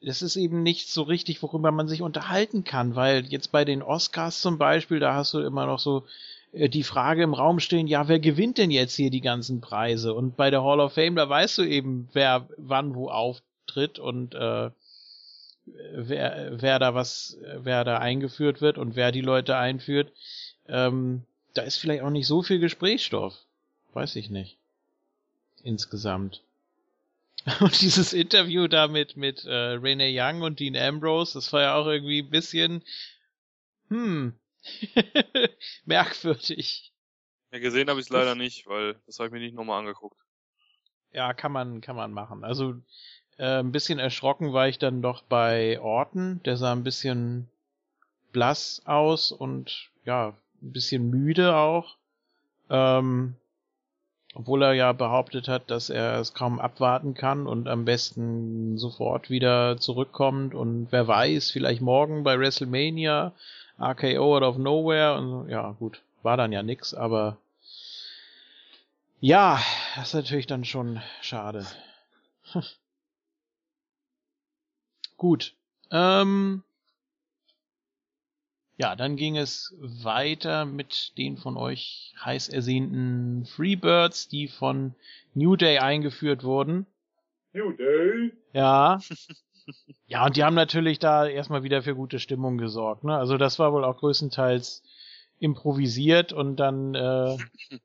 es 0.00 0.22
ist 0.22 0.36
eben 0.36 0.62
nicht 0.62 0.90
so 0.90 1.02
richtig, 1.02 1.42
worüber 1.42 1.70
man 1.70 1.88
sich 1.88 2.02
unterhalten 2.02 2.64
kann, 2.64 2.94
weil 2.94 3.24
jetzt 3.26 3.52
bei 3.52 3.64
den 3.64 3.82
Oscars 3.82 4.40
zum 4.40 4.58
Beispiel, 4.58 5.00
da 5.00 5.14
hast 5.14 5.34
du 5.34 5.40
immer 5.40 5.66
noch 5.66 5.78
so 5.78 6.04
äh, 6.52 6.68
die 6.68 6.82
Frage 6.82 7.22
im 7.22 7.34
Raum 7.34 7.60
stehen, 7.60 7.86
ja, 7.86 8.08
wer 8.08 8.20
gewinnt 8.20 8.58
denn 8.58 8.70
jetzt 8.70 8.94
hier 8.94 9.10
die 9.10 9.20
ganzen 9.20 9.60
Preise? 9.60 10.14
Und 10.14 10.36
bei 10.36 10.50
der 10.50 10.62
Hall 10.62 10.80
of 10.80 10.94
Fame, 10.94 11.16
da 11.16 11.28
weißt 11.28 11.58
du 11.58 11.62
eben, 11.62 12.08
wer 12.12 12.48
wann 12.56 12.94
wo 12.94 13.08
auftritt 13.08 13.98
und 13.98 14.34
äh, 14.34 14.70
wer, 15.66 16.60
wer 16.60 16.78
da 16.78 16.94
was, 16.94 17.38
wer 17.56 17.84
da 17.84 17.98
eingeführt 17.98 18.60
wird 18.60 18.78
und 18.78 18.96
wer 18.96 19.12
die 19.12 19.20
Leute 19.20 19.56
einführt, 19.56 20.12
ähm, 20.66 21.24
da 21.54 21.62
ist 21.62 21.76
vielleicht 21.76 22.02
auch 22.02 22.10
nicht 22.10 22.26
so 22.26 22.42
viel 22.42 22.58
Gesprächsstoff. 22.58 23.34
Weiß 23.92 24.16
ich 24.16 24.30
nicht. 24.30 24.58
Insgesamt. 25.62 26.42
Und 27.60 27.80
dieses 27.82 28.12
Interview 28.14 28.68
da 28.68 28.88
mit, 28.88 29.16
mit 29.16 29.44
äh, 29.44 29.52
Rene 29.52 30.10
Young 30.10 30.40
und 30.40 30.60
Dean 30.60 30.76
Ambrose, 30.76 31.34
das 31.34 31.52
war 31.52 31.60
ja 31.60 31.74
auch 31.74 31.86
irgendwie 31.86 32.20
ein 32.20 32.30
bisschen, 32.30 32.82
hm, 33.88 34.34
merkwürdig. 35.84 36.92
Ja, 37.52 37.58
gesehen 37.58 37.88
habe 37.90 38.00
ich 38.00 38.06
es 38.06 38.10
leider 38.10 38.34
nicht, 38.34 38.66
weil 38.66 38.96
das 39.06 39.18
habe 39.18 39.26
ich 39.26 39.32
mir 39.32 39.40
nicht 39.40 39.54
nochmal 39.54 39.80
angeguckt. 39.80 40.18
Ja, 41.12 41.34
kann 41.34 41.52
man, 41.52 41.82
kann 41.82 41.96
man 41.96 42.12
machen. 42.12 42.44
Also 42.44 42.76
äh, 43.38 43.60
ein 43.60 43.72
bisschen 43.72 43.98
erschrocken 43.98 44.52
war 44.52 44.68
ich 44.68 44.78
dann 44.78 45.02
doch 45.02 45.22
bei 45.22 45.80
Orton. 45.80 46.40
Der 46.44 46.56
sah 46.56 46.72
ein 46.72 46.84
bisschen 46.84 47.48
blass 48.32 48.82
aus 48.84 49.32
und 49.32 49.90
ja, 50.04 50.34
ein 50.62 50.72
bisschen 50.72 51.10
müde 51.10 51.56
auch. 51.56 51.96
Ähm, 52.70 53.36
obwohl 54.34 54.62
er 54.62 54.72
ja 54.72 54.92
behauptet 54.92 55.46
hat, 55.48 55.70
dass 55.70 55.90
er 55.90 56.18
es 56.18 56.34
kaum 56.34 56.58
abwarten 56.58 57.14
kann 57.14 57.46
und 57.46 57.68
am 57.68 57.84
besten 57.84 58.78
sofort 58.78 59.30
wieder 59.30 59.76
zurückkommt 59.78 60.54
und 60.54 60.88
wer 60.90 61.06
weiß, 61.06 61.52
vielleicht 61.52 61.80
morgen 61.80 62.24
bei 62.24 62.38
WrestleMania, 62.38 63.32
RKO 63.80 64.36
out 64.36 64.42
of 64.42 64.58
nowhere 64.58 65.16
und 65.16 65.48
ja, 65.48 65.76
gut, 65.78 66.00
war 66.22 66.36
dann 66.36 66.50
ja 66.50 66.64
nix, 66.64 66.94
aber 66.94 67.36
ja, 69.20 69.60
das 69.94 70.08
ist 70.08 70.14
natürlich 70.14 70.46
dann 70.46 70.64
schon 70.64 71.00
schade. 71.20 71.64
Gut. 75.24 75.54
Ähm, 75.90 76.62
ja, 78.76 78.94
dann 78.94 79.16
ging 79.16 79.38
es 79.38 79.74
weiter 79.80 80.66
mit 80.66 81.16
den 81.16 81.38
von 81.38 81.56
euch 81.56 82.12
heiß 82.22 82.50
ersehnten 82.50 83.46
Freebirds, 83.46 84.28
die 84.28 84.48
von 84.48 84.94
New 85.32 85.56
Day 85.56 85.78
eingeführt 85.78 86.44
wurden. 86.44 86.84
New 87.54 87.72
Day? 87.72 88.34
Ja. 88.52 88.98
ja, 90.08 90.26
und 90.26 90.36
die 90.36 90.44
haben 90.44 90.54
natürlich 90.54 90.98
da 90.98 91.26
erstmal 91.26 91.62
wieder 91.62 91.82
für 91.82 91.94
gute 91.94 92.18
Stimmung 92.18 92.58
gesorgt. 92.58 93.02
Ne? 93.04 93.16
Also 93.16 93.38
das 93.38 93.58
war 93.58 93.72
wohl 93.72 93.84
auch 93.84 93.96
größtenteils 93.96 94.82
improvisiert 95.38 96.34
und 96.34 96.56
dann 96.56 96.94
äh, 96.94 97.38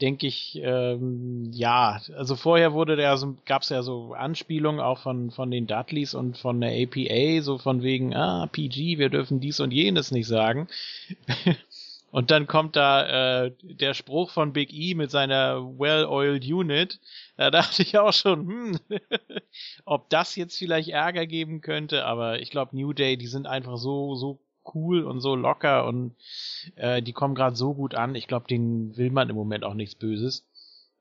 denke 0.00 0.26
ich, 0.26 0.58
ähm, 0.62 1.50
ja, 1.52 2.00
also 2.16 2.36
vorher 2.36 2.72
wurde 2.72 2.96
der 2.96 3.16
so, 3.16 3.36
gab 3.44 3.62
es 3.62 3.68
ja 3.68 3.82
so 3.82 4.14
Anspielungen 4.14 4.80
auch 4.80 4.98
von, 4.98 5.30
von 5.30 5.50
den 5.50 5.66
Dudleys 5.66 6.14
und 6.14 6.38
von 6.38 6.60
der 6.60 6.72
APA, 6.72 7.42
so 7.42 7.58
von 7.58 7.82
wegen, 7.82 8.14
ah, 8.14 8.46
PG, 8.46 8.98
wir 8.98 9.10
dürfen 9.10 9.40
dies 9.40 9.60
und 9.60 9.72
jenes 9.72 10.10
nicht 10.10 10.26
sagen. 10.26 10.68
und 12.10 12.30
dann 12.30 12.46
kommt 12.46 12.76
da 12.76 13.44
äh, 13.44 13.52
der 13.62 13.94
Spruch 13.94 14.30
von 14.30 14.52
Big 14.52 14.72
E 14.72 14.94
mit 14.94 15.10
seiner 15.10 15.62
Well-Oiled 15.78 16.44
Unit. 16.44 16.98
Da 17.36 17.50
dachte 17.50 17.82
ich 17.82 17.98
auch 17.98 18.12
schon, 18.12 18.48
hm, 18.48 18.78
ob 19.84 20.08
das 20.08 20.36
jetzt 20.36 20.58
vielleicht 20.58 20.88
Ärger 20.88 21.26
geben 21.26 21.60
könnte, 21.60 22.04
aber 22.06 22.40
ich 22.40 22.50
glaube, 22.50 22.76
New 22.76 22.92
Day, 22.92 23.16
die 23.16 23.26
sind 23.26 23.46
einfach 23.46 23.76
so, 23.76 24.14
so 24.14 24.38
cool 24.74 25.04
und 25.04 25.20
so 25.20 25.34
locker 25.34 25.86
und 25.86 26.14
äh, 26.76 27.02
die 27.02 27.12
kommen 27.12 27.34
gerade 27.34 27.56
so 27.56 27.74
gut 27.74 27.94
an. 27.94 28.14
Ich 28.14 28.26
glaube, 28.26 28.46
denen 28.48 28.96
will 28.96 29.10
man 29.10 29.28
im 29.28 29.36
Moment 29.36 29.64
auch 29.64 29.74
nichts 29.74 29.94
Böses. 29.94 30.46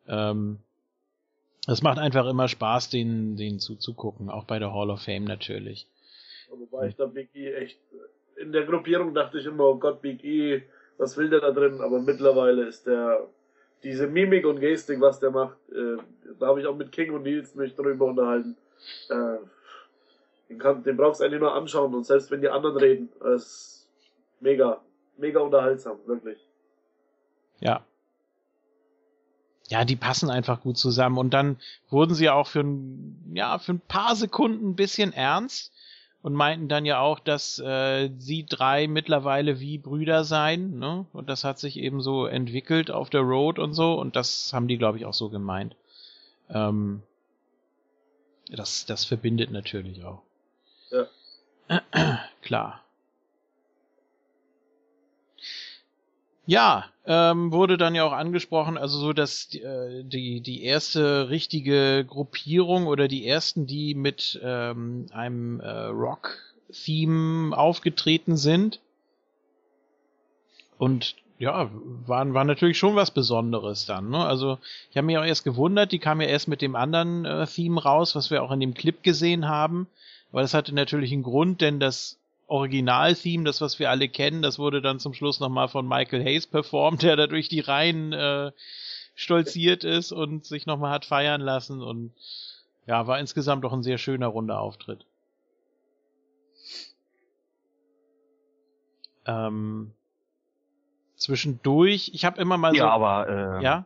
Ähm, 0.08 0.60
es 1.68 1.82
macht 1.82 2.00
einfach 2.00 2.28
immer 2.28 2.48
Spaß, 2.48 2.90
denen, 2.90 3.36
denen 3.36 3.60
zuzugucken, 3.60 4.30
auch 4.30 4.46
bei 4.46 4.60
der 4.60 4.74
Hall 4.74 4.90
of 4.90 5.02
Fame 5.02 5.26
natürlich. 5.26 5.88
Wobei 6.50 6.88
ich 6.88 6.96
da 6.96 7.06
Biggie 7.06 7.54
echt 7.54 7.80
in 8.40 8.52
der 8.52 8.66
Gruppierung 8.66 9.14
dachte 9.14 9.38
ich 9.38 9.46
immer, 9.46 9.66
oh 9.66 9.76
Gott, 9.76 10.02
Big 10.02 10.24
E, 10.24 10.64
was 10.98 11.18
will 11.18 11.30
der 11.30 11.42
da 11.42 11.52
drin? 11.52 11.82
Aber 11.82 12.00
mittlerweile 12.00 12.66
ist 12.66 12.88
der, 12.88 13.28
diese 13.84 14.08
Mimik 14.08 14.46
und 14.46 14.60
Gestik, 14.60 15.02
was 15.02 15.20
der 15.20 15.32
macht, 15.32 15.58
äh, 15.70 15.98
da 16.40 16.48
habe 16.48 16.62
ich 16.62 16.68
auch 16.68 16.76
mit 16.76 16.92
King 16.92 17.12
und 17.14 17.24
Nils 17.24 17.56
mich 17.56 17.76
drüber 17.76 18.06
unterhalten. 18.06 18.56
Äh, 19.10 19.38
den, 20.50 20.58
kann, 20.58 20.84
den 20.84 20.98
brauchst 20.98 21.22
du 21.22 21.26
eigentlich 21.26 21.40
nur 21.40 21.54
anschauen 21.54 21.94
und 21.94 22.06
selbst 22.06 22.32
wenn 22.32 22.42
die 22.42 22.50
anderen 22.50 22.78
reden, 22.78 23.10
ist 23.36 23.88
mega, 24.40 24.82
mega 25.18 25.40
unterhaltsam, 25.40 25.98
wirklich. 26.06 26.40
Ja. 27.60 27.86
Ja, 29.68 29.86
die 29.86 29.96
passen 29.96 30.32
einfach 30.32 30.62
gut 30.62 30.78
zusammen 30.78 31.20
und 31.20 31.32
dann 31.32 31.58
wurden 31.90 32.16
sie 32.16 32.30
auch 32.30 32.48
für 32.48 32.62
ein, 32.62 33.34
ja, 33.36 33.60
für 33.60 33.74
ein 33.74 33.82
paar 33.82 34.16
Sekunden 34.16 34.70
ein 34.70 34.76
bisschen 34.76 35.14
ernst 35.14 35.72
und 36.24 36.34
meinten 36.34 36.68
dann 36.68 36.86
ja 36.86 37.00
auch, 37.00 37.20
dass 37.20 37.60
äh, 37.60 38.10
sie 38.18 38.46
drei 38.48 38.88
mittlerweile 38.88 39.60
wie 39.60 39.78
Brüder 39.78 40.24
seien, 40.24 40.80
ne? 40.80 41.06
Und 41.14 41.30
das 41.30 41.44
hat 41.44 41.60
sich 41.60 41.78
eben 41.78 42.02
so 42.02 42.26
entwickelt 42.26 42.90
auf 42.90 43.12
der 43.12 43.22
Road 43.22 43.60
und 43.60 43.74
so, 43.74 43.94
und 43.94 44.16
das 44.16 44.52
haben 44.54 44.68
die, 44.68 44.78
glaube 44.78 44.98
ich, 44.98 45.06
auch 45.06 45.14
so 45.14 45.30
gemeint. 45.30 45.76
Ähm, 46.50 47.04
das, 48.50 48.88
das 48.88 49.06
verbindet 49.06 49.52
natürlich 49.52 50.04
auch. 50.04 50.24
Klar. 52.42 52.82
Ja, 56.46 56.86
ähm, 57.06 57.52
wurde 57.52 57.78
dann 57.78 57.94
ja 57.94 58.04
auch 58.06 58.12
angesprochen, 58.12 58.76
also 58.76 58.98
so, 58.98 59.14
dass 59.14 59.54
äh, 59.54 60.04
die, 60.04 60.42
die 60.42 60.64
erste 60.64 61.30
richtige 61.30 62.04
Gruppierung 62.06 62.88
oder 62.88 63.08
die 63.08 63.28
ersten, 63.28 63.68
die 63.68 63.94
mit 63.94 64.40
ähm, 64.44 65.06
einem 65.12 65.60
äh, 65.60 65.70
Rock-Theme 65.70 67.56
aufgetreten 67.56 68.36
sind. 68.36 68.80
Und 70.80 71.18
ja, 71.38 71.70
waren, 72.08 72.34
war 72.34 72.46
natürlich 72.46 72.80
schon 72.80 72.96
was 72.96 73.12
Besonderes 73.12 73.86
dann. 73.86 74.10
Ne? 74.10 74.26
Also 74.26 74.58
ich 74.90 74.98
habe 74.98 75.06
mich 75.06 75.20
auch 75.20 75.26
erst 75.26 75.44
gewundert, 75.44 75.92
die 75.92 76.00
kam 76.00 76.20
ja 76.20 76.28
erst 76.28 76.48
mit 76.48 76.64
dem 76.64 76.76
anderen 76.76 77.26
äh, 77.26 77.46
Theme 77.46 77.82
raus, 77.82 78.16
was 78.16 78.32
wir 78.32 78.42
auch 78.42 78.52
in 78.52 78.60
dem 78.60 78.74
Clip 78.74 79.04
gesehen 79.04 79.48
haben. 79.48 79.88
Aber 80.32 80.42
das 80.42 80.54
hatte 80.54 80.74
natürlich 80.74 81.12
einen 81.12 81.24
Grund, 81.24 81.62
denn 81.62 81.80
das 81.80 82.20
Original-Theme, 82.48 83.44
das 83.44 83.62
was 83.62 83.80
wir 83.80 83.90
alle 83.90 84.10
kennen, 84.10 84.42
das 84.42 84.60
wurde 84.60 84.82
dann 84.82 85.00
zum 85.00 85.14
Schluss 85.14 85.40
nochmal 85.40 85.68
von 85.68 85.88
Michael 85.88 86.24
Hayes 86.24 86.48
performt, 86.48 87.04
der 87.04 87.16
da 87.16 87.28
durch 87.28 87.50
die 87.50 87.60
Reihen 87.60 88.14
äh, 88.14 88.52
stolziert 89.16 89.84
ist 89.84 90.12
und 90.12 90.46
sich 90.46 90.66
nochmal 90.66 90.92
hat 90.92 91.06
feiern 91.06 91.42
lassen 91.42 91.82
und 91.82 92.14
ja, 92.86 93.06
war 93.06 93.20
insgesamt 93.20 93.64
doch 93.64 93.74
ein 93.74 93.84
sehr 93.84 93.98
schöner 93.98 94.28
runder 94.28 94.60
Auftritt. 94.60 95.06
Ähm, 99.26 99.92
zwischendurch, 101.16 102.12
ich 102.14 102.26
habe 102.26 102.42
immer 102.42 102.58
mal 102.58 102.72
so. 102.72 102.78
Ja, 102.78 102.90
aber 102.90 103.60
äh, 103.60 103.64
ja, 103.64 103.86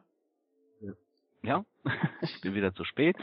ja, 1.44 1.66
ich 2.22 2.42
bin 2.42 2.56
wieder 2.56 2.74
zu 2.74 2.84
spät. 2.86 3.18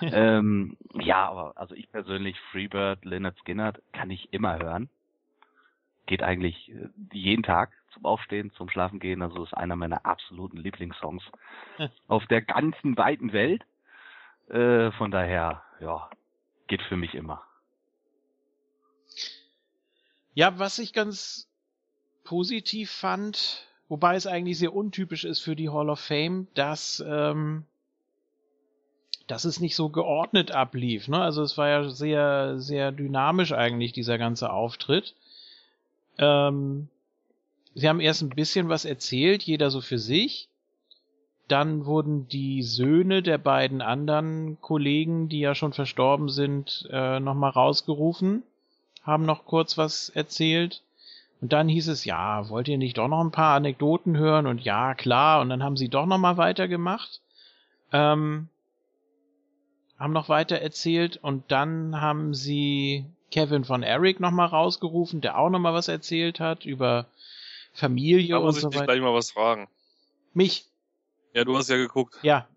ähm, 0.00 0.76
ja, 0.94 1.28
aber 1.28 1.56
also 1.56 1.74
ich 1.74 1.90
persönlich, 1.90 2.38
Freebird, 2.50 3.04
Leonard 3.04 3.36
Skinner, 3.40 3.74
kann 3.92 4.10
ich 4.10 4.32
immer 4.32 4.58
hören. 4.58 4.88
Geht 6.06 6.22
eigentlich 6.22 6.70
äh, 6.70 6.88
jeden 7.12 7.42
Tag 7.42 7.72
zum 7.92 8.04
Aufstehen, 8.04 8.52
zum 8.52 8.68
Schlafen 8.68 9.00
gehen. 9.00 9.22
Also 9.22 9.42
ist 9.44 9.54
einer 9.54 9.76
meiner 9.76 10.04
absoluten 10.06 10.58
Lieblingssongs 10.58 11.24
auf 12.08 12.26
der 12.26 12.42
ganzen 12.42 12.96
weiten 12.96 13.32
Welt. 13.32 13.64
Äh, 14.48 14.90
von 14.92 15.10
daher, 15.10 15.62
ja, 15.80 16.10
geht 16.66 16.82
für 16.82 16.96
mich 16.96 17.14
immer. 17.14 17.42
Ja, 20.34 20.58
was 20.58 20.78
ich 20.78 20.92
ganz 20.92 21.48
positiv 22.24 22.90
fand, 22.90 23.66
Wobei 23.88 24.16
es 24.16 24.26
eigentlich 24.26 24.58
sehr 24.58 24.74
untypisch 24.74 25.24
ist 25.24 25.40
für 25.40 25.56
die 25.56 25.68
Hall 25.68 25.90
of 25.90 26.00
Fame, 26.00 26.46
dass, 26.54 27.04
ähm, 27.06 27.64
dass 29.26 29.44
es 29.44 29.60
nicht 29.60 29.76
so 29.76 29.90
geordnet 29.90 30.52
ablief. 30.52 31.08
Ne? 31.08 31.20
Also 31.20 31.42
es 31.42 31.58
war 31.58 31.68
ja 31.68 31.88
sehr, 31.88 32.58
sehr 32.58 32.92
dynamisch 32.92 33.52
eigentlich, 33.52 33.92
dieser 33.92 34.16
ganze 34.16 34.50
Auftritt. 34.50 35.14
Ähm, 36.18 36.88
sie 37.74 37.88
haben 37.88 38.00
erst 38.00 38.22
ein 38.22 38.30
bisschen 38.30 38.68
was 38.68 38.84
erzählt, 38.84 39.42
jeder 39.42 39.70
so 39.70 39.80
für 39.80 39.98
sich. 39.98 40.48
Dann 41.46 41.84
wurden 41.84 42.26
die 42.28 42.62
Söhne 42.62 43.22
der 43.22 43.36
beiden 43.36 43.82
anderen 43.82 44.58
Kollegen, 44.62 45.28
die 45.28 45.40
ja 45.40 45.54
schon 45.54 45.74
verstorben 45.74 46.30
sind, 46.30 46.88
äh, 46.90 47.20
nochmal 47.20 47.50
rausgerufen, 47.50 48.42
haben 49.02 49.26
noch 49.26 49.44
kurz 49.44 49.76
was 49.76 50.08
erzählt. 50.08 50.83
Und 51.44 51.52
dann 51.52 51.68
hieß 51.68 51.88
es, 51.88 52.06
ja, 52.06 52.48
wollt 52.48 52.68
ihr 52.68 52.78
nicht 52.78 52.96
doch 52.96 53.06
noch 53.06 53.20
ein 53.20 53.30
paar 53.30 53.54
Anekdoten 53.54 54.16
hören? 54.16 54.46
Und 54.46 54.62
ja, 54.62 54.94
klar. 54.94 55.42
Und 55.42 55.50
dann 55.50 55.62
haben 55.62 55.76
sie 55.76 55.90
doch 55.90 56.06
noch 56.06 56.16
mal 56.16 56.38
weitergemacht. 56.38 57.20
Ähm, 57.92 58.48
haben 59.98 60.14
noch 60.14 60.30
weiter 60.30 60.56
erzählt 60.56 61.18
und 61.20 61.52
dann 61.52 62.00
haben 62.00 62.32
sie 62.32 63.04
Kevin 63.30 63.64
von 63.64 63.82
Eric 63.82 64.20
noch 64.20 64.30
mal 64.30 64.46
rausgerufen, 64.46 65.20
der 65.20 65.36
auch 65.36 65.50
noch 65.50 65.58
mal 65.58 65.74
was 65.74 65.88
erzählt 65.88 66.40
hat 66.40 66.64
über 66.64 67.04
Familie 67.74 68.36
da 68.36 68.38
und 68.38 68.52
so 68.54 68.56
weiter. 68.56 68.64
muss 68.64 68.74
ich 68.74 68.80
dich 68.80 68.86
gleich 68.86 69.00
mal 69.02 69.12
was 69.12 69.30
fragen. 69.30 69.68
Mich? 70.32 70.64
Ja, 71.34 71.44
du 71.44 71.58
hast 71.58 71.68
ja 71.68 71.76
geguckt. 71.76 72.16
Ja. 72.22 72.48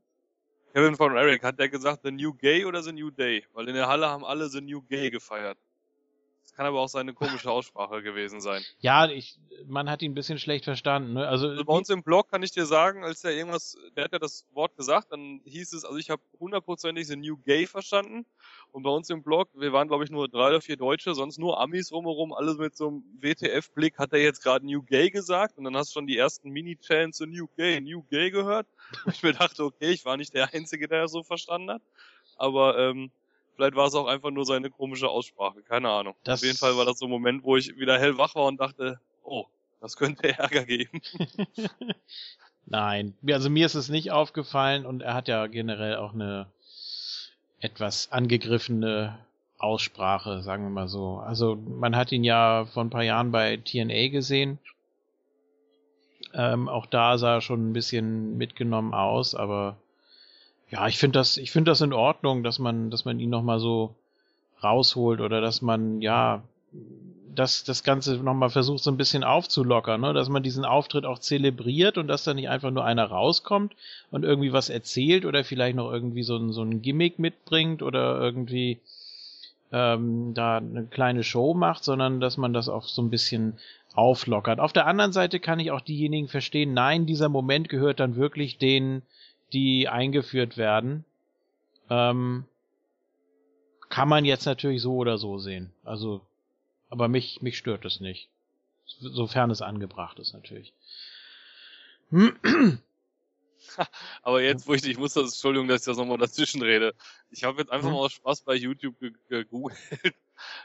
Kevin 0.74 0.96
von 0.96 1.14
Eric, 1.18 1.44
hat 1.44 1.60
der 1.60 1.68
gesagt 1.68 2.04
The 2.06 2.12
New 2.12 2.34
Gay 2.36 2.64
oder 2.64 2.82
The 2.82 2.94
New 2.94 3.12
Day? 3.12 3.44
Weil 3.52 3.68
in 3.68 3.76
der 3.76 3.90
Halle 3.90 4.08
haben 4.08 4.24
alle 4.24 4.48
The 4.48 4.62
New 4.62 4.82
Gay 4.84 5.10
gefeiert 5.10 5.58
kann 6.58 6.66
aber 6.66 6.82
auch 6.82 6.90
seine 6.90 7.14
komische 7.14 7.52
Aussprache 7.52 8.02
gewesen 8.02 8.42
sein. 8.42 8.64
Ja, 8.80 9.08
ich, 9.08 9.40
man 9.68 9.92
hat 9.92 10.02
ihn 10.02 10.12
ein 10.12 10.16
bisschen 10.16 10.40
schlecht 10.40 10.66
verstanden. 10.66 11.14
Ne? 11.14 11.28
Also, 11.28 11.50
also 11.50 11.64
bei 11.64 11.74
uns 11.74 11.88
im 11.90 12.02
Blog 12.02 12.32
kann 12.32 12.42
ich 12.42 12.52
dir 12.52 12.66
sagen, 12.66 13.04
als 13.04 13.22
der 13.22 13.36
irgendwas, 13.36 13.78
der 13.96 14.06
hat 14.06 14.12
ja 14.12 14.18
das 14.18 14.48
Wort 14.54 14.76
gesagt, 14.76 15.12
dann 15.12 15.40
hieß 15.46 15.74
es, 15.74 15.86
also 15.86 16.00
ich 16.00 16.10
habe 16.10 16.24
hundertprozentig 16.40 17.06
The 17.06 17.16
New 17.16 17.38
Gay 17.38 17.68
verstanden. 17.68 18.26
Und 18.72 18.82
bei 18.82 18.90
uns 18.90 19.08
im 19.12 19.22
Blog, 19.22 19.50
wir 19.54 19.72
waren 19.72 19.88
glaube 19.88 20.04
ich 20.04 20.10
nur 20.10 20.28
drei 20.28 20.48
oder 20.48 20.60
vier 20.60 20.78
Deutsche, 20.78 21.14
sonst 21.14 21.38
nur 21.38 21.62
Amis 21.62 21.92
rumherum, 21.92 22.34
alles 22.34 22.58
mit 22.58 22.76
so 22.76 22.88
einem 22.88 23.04
WTF-Blick, 23.22 24.00
hat 24.00 24.14
er 24.14 24.20
jetzt 24.20 24.42
gerade 24.42 24.66
New 24.66 24.82
Gay 24.82 25.12
gesagt 25.12 25.60
und 25.60 25.64
dann 25.64 25.78
hast 25.78 25.92
du 25.92 26.00
schon 26.00 26.08
die 26.08 26.18
ersten 26.18 26.50
Mini-Chants 26.50 27.20
zu 27.20 27.28
New 27.28 27.48
Gay, 27.56 27.80
New 27.82 28.02
Gay 28.10 28.32
gehört. 28.32 28.66
Und 29.06 29.14
ich 29.14 29.22
mir 29.22 29.34
dachte, 29.34 29.64
okay, 29.64 29.92
ich 29.92 30.06
war 30.06 30.18
nicht 30.18 30.34
der 30.34 30.52
Einzige, 30.52 30.88
der 30.88 31.04
das 31.04 31.12
so 31.12 31.22
verstanden 31.22 31.70
hat. 31.70 31.84
Aber 32.36 32.80
ähm, 32.80 33.12
Vielleicht 33.58 33.76
war 33.76 33.88
es 33.88 33.96
auch 33.96 34.06
einfach 34.06 34.30
nur 34.30 34.46
seine 34.46 34.70
komische 34.70 35.10
Aussprache, 35.10 35.64
keine 35.64 35.90
Ahnung. 35.90 36.14
Das 36.24 36.42
Auf 36.42 36.46
jeden 36.46 36.60
Fall 36.60 36.78
war 36.78 36.86
das 36.86 37.00
so 37.00 37.08
ein 37.08 37.10
Moment, 37.10 37.44
wo 37.44 37.58
ich 37.58 37.76
wieder 37.80 37.98
hellwach 37.98 38.36
war 38.36 38.46
und 38.46 38.60
dachte, 38.60 39.00
oh, 39.24 39.46
das 39.82 39.98
könnte 39.98 40.30
Ärger 40.38 40.64
geben. 40.64 41.02
Nein, 42.68 43.18
also 43.28 43.50
mir 43.50 43.66
ist 43.66 43.74
es 43.74 43.90
nicht 43.90 44.12
aufgefallen 44.12 44.86
und 44.86 45.02
er 45.02 45.16
hat 45.16 45.28
ja 45.28 45.48
generell 45.48 45.96
auch 45.96 46.14
eine 46.14 46.52
etwas 47.60 48.12
angegriffene 48.12 49.18
Aussprache, 49.58 50.44
sagen 50.44 50.66
wir 50.66 50.70
mal 50.70 50.88
so. 50.88 51.18
Also 51.18 51.56
man 51.56 51.96
hat 51.96 52.12
ihn 52.12 52.24
ja 52.24 52.66
vor 52.66 52.84
ein 52.84 52.92
paar 52.92 53.04
Jahren 53.04 53.32
bei 53.32 53.58
TNA 53.58 54.10
gesehen. 54.10 54.60
Ähm, 56.36 56.70
auch 56.70 56.86
da 56.86 57.18
sah 57.18 57.36
er 57.36 57.42
schon 57.42 57.72
ein 57.72 57.74
bisschen 57.74 58.38
mitgenommen 58.38 58.94
aus, 58.94 59.34
aber 59.34 59.78
ja, 60.70 60.88
ich 60.88 60.98
finde 60.98 61.20
das, 61.20 61.38
ich 61.38 61.52
finde 61.52 61.72
das 61.72 61.82
in 61.82 61.94
Ordnung, 61.94 62.44
dass 62.44 62.60
man, 62.60 62.90
dass 62.90 63.06
man 63.06 63.20
ihn 63.20 63.30
nochmal 63.30 63.60
so 63.60 63.96
rausholt 64.64 65.22
oder 65.22 65.40
dass 65.40 65.62
man, 65.62 66.02
ja, 66.02 66.44
dass 67.34 67.64
das 67.64 67.84
Ganze 67.84 68.18
nochmal 68.18 68.50
versucht, 68.50 68.84
so 68.84 68.90
ein 68.92 68.98
bisschen 68.98 69.24
aufzulockern, 69.24 70.02
ne? 70.02 70.14
dass 70.14 70.28
man 70.28 70.44
diesen 70.44 70.66
Auftritt 70.66 71.06
auch 71.06 71.20
zelebriert 71.20 71.98
und 71.98 72.08
dass 72.08 72.24
da 72.24 72.34
nicht 72.34 72.50
einfach 72.50 72.72
nur 72.72 72.84
einer 72.84 73.06
rauskommt 73.06 73.76
und 74.12 74.26
irgendwie 74.26 74.54
was 74.54 74.70
erzählt 74.70 75.24
oder 75.24 75.44
vielleicht 75.44 75.76
noch 75.76 75.92
irgendwie 75.92 76.24
so 76.24 76.36
ein, 76.36 76.52
so 76.52 76.64
ein 76.64 76.82
Gimmick 76.82 77.20
mitbringt 77.20 77.84
oder 77.84 78.20
irgendwie 78.20 78.80
ähm, 79.72 80.34
da 80.34 80.58
eine 80.58 80.86
kleine 80.86 81.24
Show 81.24 81.54
macht, 81.54 81.84
sondern 81.84 82.20
dass 82.20 82.38
man 82.38 82.54
das 82.54 82.70
auch 82.70 82.86
so 82.86 83.04
ein 83.04 83.12
bisschen 83.12 83.58
auflockert. 83.94 84.60
Auf 84.60 84.74
der 84.74 84.88
anderen 84.88 85.14
Seite 85.14 85.40
kann 85.40 85.60
ich 85.60 85.72
auch 85.72 85.82
diejenigen 85.82 86.28
verstehen, 86.28 86.74
nein, 86.74 87.06
dieser 87.06 87.30
Moment 87.30 87.70
gehört 87.70 88.00
dann 88.00 88.16
wirklich 88.16 88.58
den 88.58 89.04
die 89.54 89.88
eingeführt 89.88 90.58
werden. 90.58 91.06
Ähm, 91.90 92.46
kann 93.90 94.10
man 94.10 94.26
jetzt 94.26 94.46
natürlich 94.46 94.82
so 94.82 94.96
oder 94.96 95.18
so 95.18 95.38
sehen. 95.38 95.72
Also, 95.84 96.22
aber 96.90 97.08
mich, 97.08 97.42
mich 97.42 97.58
stört 97.58 97.86
es 97.86 98.00
nicht. 98.00 98.30
Sofern 98.86 99.52
es 99.52 99.62
angebracht 99.62 100.20
ist, 100.20 100.34
natürlich. 100.34 100.74
aber 104.22 104.42
jetzt, 104.42 104.68
wo 104.68 104.74
ich, 104.74 104.86
ich 104.86 104.98
muss 104.98 105.14
das, 105.14 105.34
Entschuldigung, 105.34 105.68
dass 105.68 105.82
ich 105.82 105.86
das 105.86 105.98
nochmal 105.98 106.18
dazwischen 106.18 106.62
rede. 106.62 106.94
Ich 107.30 107.44
habe 107.44 107.60
jetzt 107.60 107.72
einfach 107.72 107.88
hm? 107.88 107.96
mal 107.96 108.02
aus 108.02 108.14
Spaß 108.14 108.42
bei 108.42 108.56
YouTube 108.56 108.96
gegoogelt. 109.30 109.78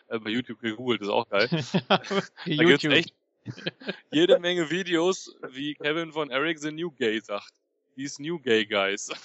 äh, 0.08 0.18
bei 0.18 0.30
YouTube 0.30 0.60
gegoogelt, 0.60 1.02
ist 1.02 1.08
auch 1.08 1.28
geil. 1.28 1.48
da 1.88 1.98
gibt's 2.44 2.84
echt 2.84 3.14
jede 4.12 4.38
Menge 4.38 4.70
Videos, 4.70 5.36
wie 5.50 5.74
Kevin 5.74 6.12
von 6.12 6.30
Eric 6.30 6.60
the 6.60 6.70
New 6.70 6.92
Gay 6.92 7.20
sagt. 7.20 7.52
These 7.94 8.22
New 8.22 8.38
Gay 8.38 8.66
Guys. 8.66 9.10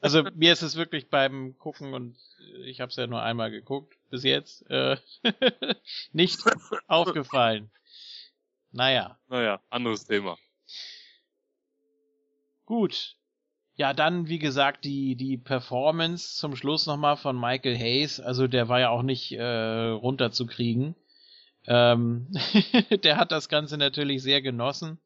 Also 0.00 0.22
mir 0.34 0.52
ist 0.52 0.62
es 0.62 0.76
wirklich 0.76 1.10
beim 1.10 1.58
Gucken 1.58 1.94
und 1.94 2.16
ich 2.64 2.80
habe 2.80 2.90
es 2.90 2.96
ja 2.96 3.06
nur 3.06 3.22
einmal 3.22 3.50
geguckt 3.50 3.96
bis 4.08 4.22
jetzt, 4.22 4.64
äh, 4.70 4.96
nicht 6.12 6.40
aufgefallen. 6.86 7.70
Naja. 8.70 9.18
Naja, 9.28 9.60
anderes 9.70 10.06
Thema. 10.06 10.38
Gut. 12.66 13.16
Ja, 13.76 13.92
dann, 13.92 14.28
wie 14.28 14.38
gesagt, 14.38 14.84
die, 14.84 15.16
die 15.16 15.36
Performance 15.36 16.36
zum 16.36 16.54
Schluss 16.54 16.86
nochmal 16.86 17.16
von 17.16 17.38
Michael 17.38 17.76
Hayes. 17.76 18.20
Also 18.20 18.46
der 18.46 18.68
war 18.68 18.78
ja 18.78 18.90
auch 18.90 19.02
nicht 19.02 19.32
äh, 19.32 19.42
runterzukriegen. 19.42 20.94
Ähm, 21.66 22.28
der 23.02 23.16
hat 23.16 23.32
das 23.32 23.48
Ganze 23.48 23.76
natürlich 23.76 24.22
sehr 24.22 24.40
genossen 24.40 25.00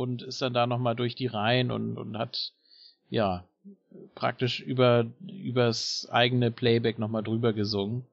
und 0.00 0.22
ist 0.22 0.40
dann 0.40 0.54
da 0.54 0.66
nochmal 0.66 0.96
durch 0.96 1.14
die 1.14 1.26
Reihen 1.26 1.70
und, 1.70 1.98
und 1.98 2.16
hat, 2.16 2.52
ja, 3.10 3.44
praktisch 4.14 4.60
über, 4.60 5.06
übers 5.26 6.08
eigene 6.10 6.50
Playback 6.50 6.98
nochmal 6.98 7.22
drüber 7.22 7.52
gesungen. 7.52 8.06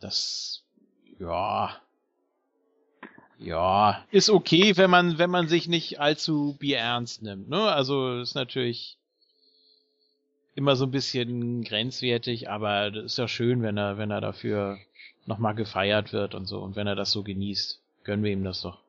Das, 0.00 0.64
ja, 1.18 1.76
ja, 3.38 4.04
ist 4.10 4.30
okay, 4.30 4.76
wenn 4.76 4.90
man, 4.90 5.18
wenn 5.18 5.30
man 5.30 5.48
sich 5.48 5.68
nicht 5.68 6.00
allzu 6.00 6.56
ernst 6.62 7.22
nimmt, 7.22 7.48
ne? 7.48 7.60
Also, 7.72 8.20
ist 8.20 8.34
natürlich 8.34 8.96
immer 10.54 10.76
so 10.76 10.86
ein 10.86 10.92
bisschen 10.92 11.62
grenzwertig, 11.62 12.48
aber 12.48 12.94
ist 12.94 13.18
ja 13.18 13.28
schön, 13.28 13.60
wenn 13.62 13.76
er, 13.76 13.98
wenn 13.98 14.10
er 14.10 14.20
dafür 14.20 14.78
nochmal 15.26 15.54
gefeiert 15.54 16.12
wird 16.12 16.34
und 16.34 16.46
so 16.46 16.60
und 16.60 16.76
wenn 16.76 16.86
er 16.86 16.94
das 16.94 17.10
so 17.10 17.22
genießt. 17.22 17.80
Gönnen 18.04 18.24
wir 18.24 18.32
ihm 18.32 18.44
das 18.44 18.62
doch. 18.62 18.83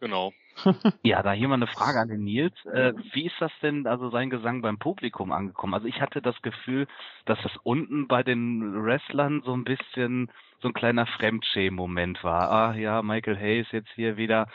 Genau. 0.00 0.32
ja, 1.02 1.22
da 1.22 1.32
hier 1.32 1.48
mal 1.48 1.54
eine 1.54 1.66
Frage 1.66 2.00
an 2.00 2.08
den 2.08 2.24
Nils. 2.24 2.54
Äh, 2.66 2.94
wie 3.12 3.26
ist 3.26 3.36
das 3.38 3.52
denn, 3.62 3.86
also 3.86 4.10
sein 4.10 4.30
Gesang 4.30 4.62
beim 4.62 4.78
Publikum 4.78 5.32
angekommen? 5.32 5.74
Also 5.74 5.86
ich 5.86 6.00
hatte 6.00 6.22
das 6.22 6.40
Gefühl, 6.42 6.86
dass 7.26 7.38
das 7.42 7.52
unten 7.62 8.08
bei 8.08 8.22
den 8.22 8.84
Wrestlern 8.84 9.42
so 9.44 9.52
ein 9.52 9.64
bisschen 9.64 10.30
so 10.60 10.68
ein 10.68 10.74
kleiner 10.74 11.06
Fremdschämen-Moment 11.06 12.22
war. 12.24 12.50
Ah 12.50 12.74
ja, 12.74 13.02
Michael 13.02 13.38
Hayes 13.38 13.70
jetzt 13.72 13.90
hier 13.94 14.16
wieder, 14.16 14.48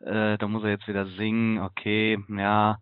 äh, 0.00 0.38
da 0.38 0.48
muss 0.48 0.64
er 0.64 0.70
jetzt 0.70 0.88
wieder 0.88 1.06
singen, 1.06 1.60
okay, 1.60 2.18
ja. 2.28 2.78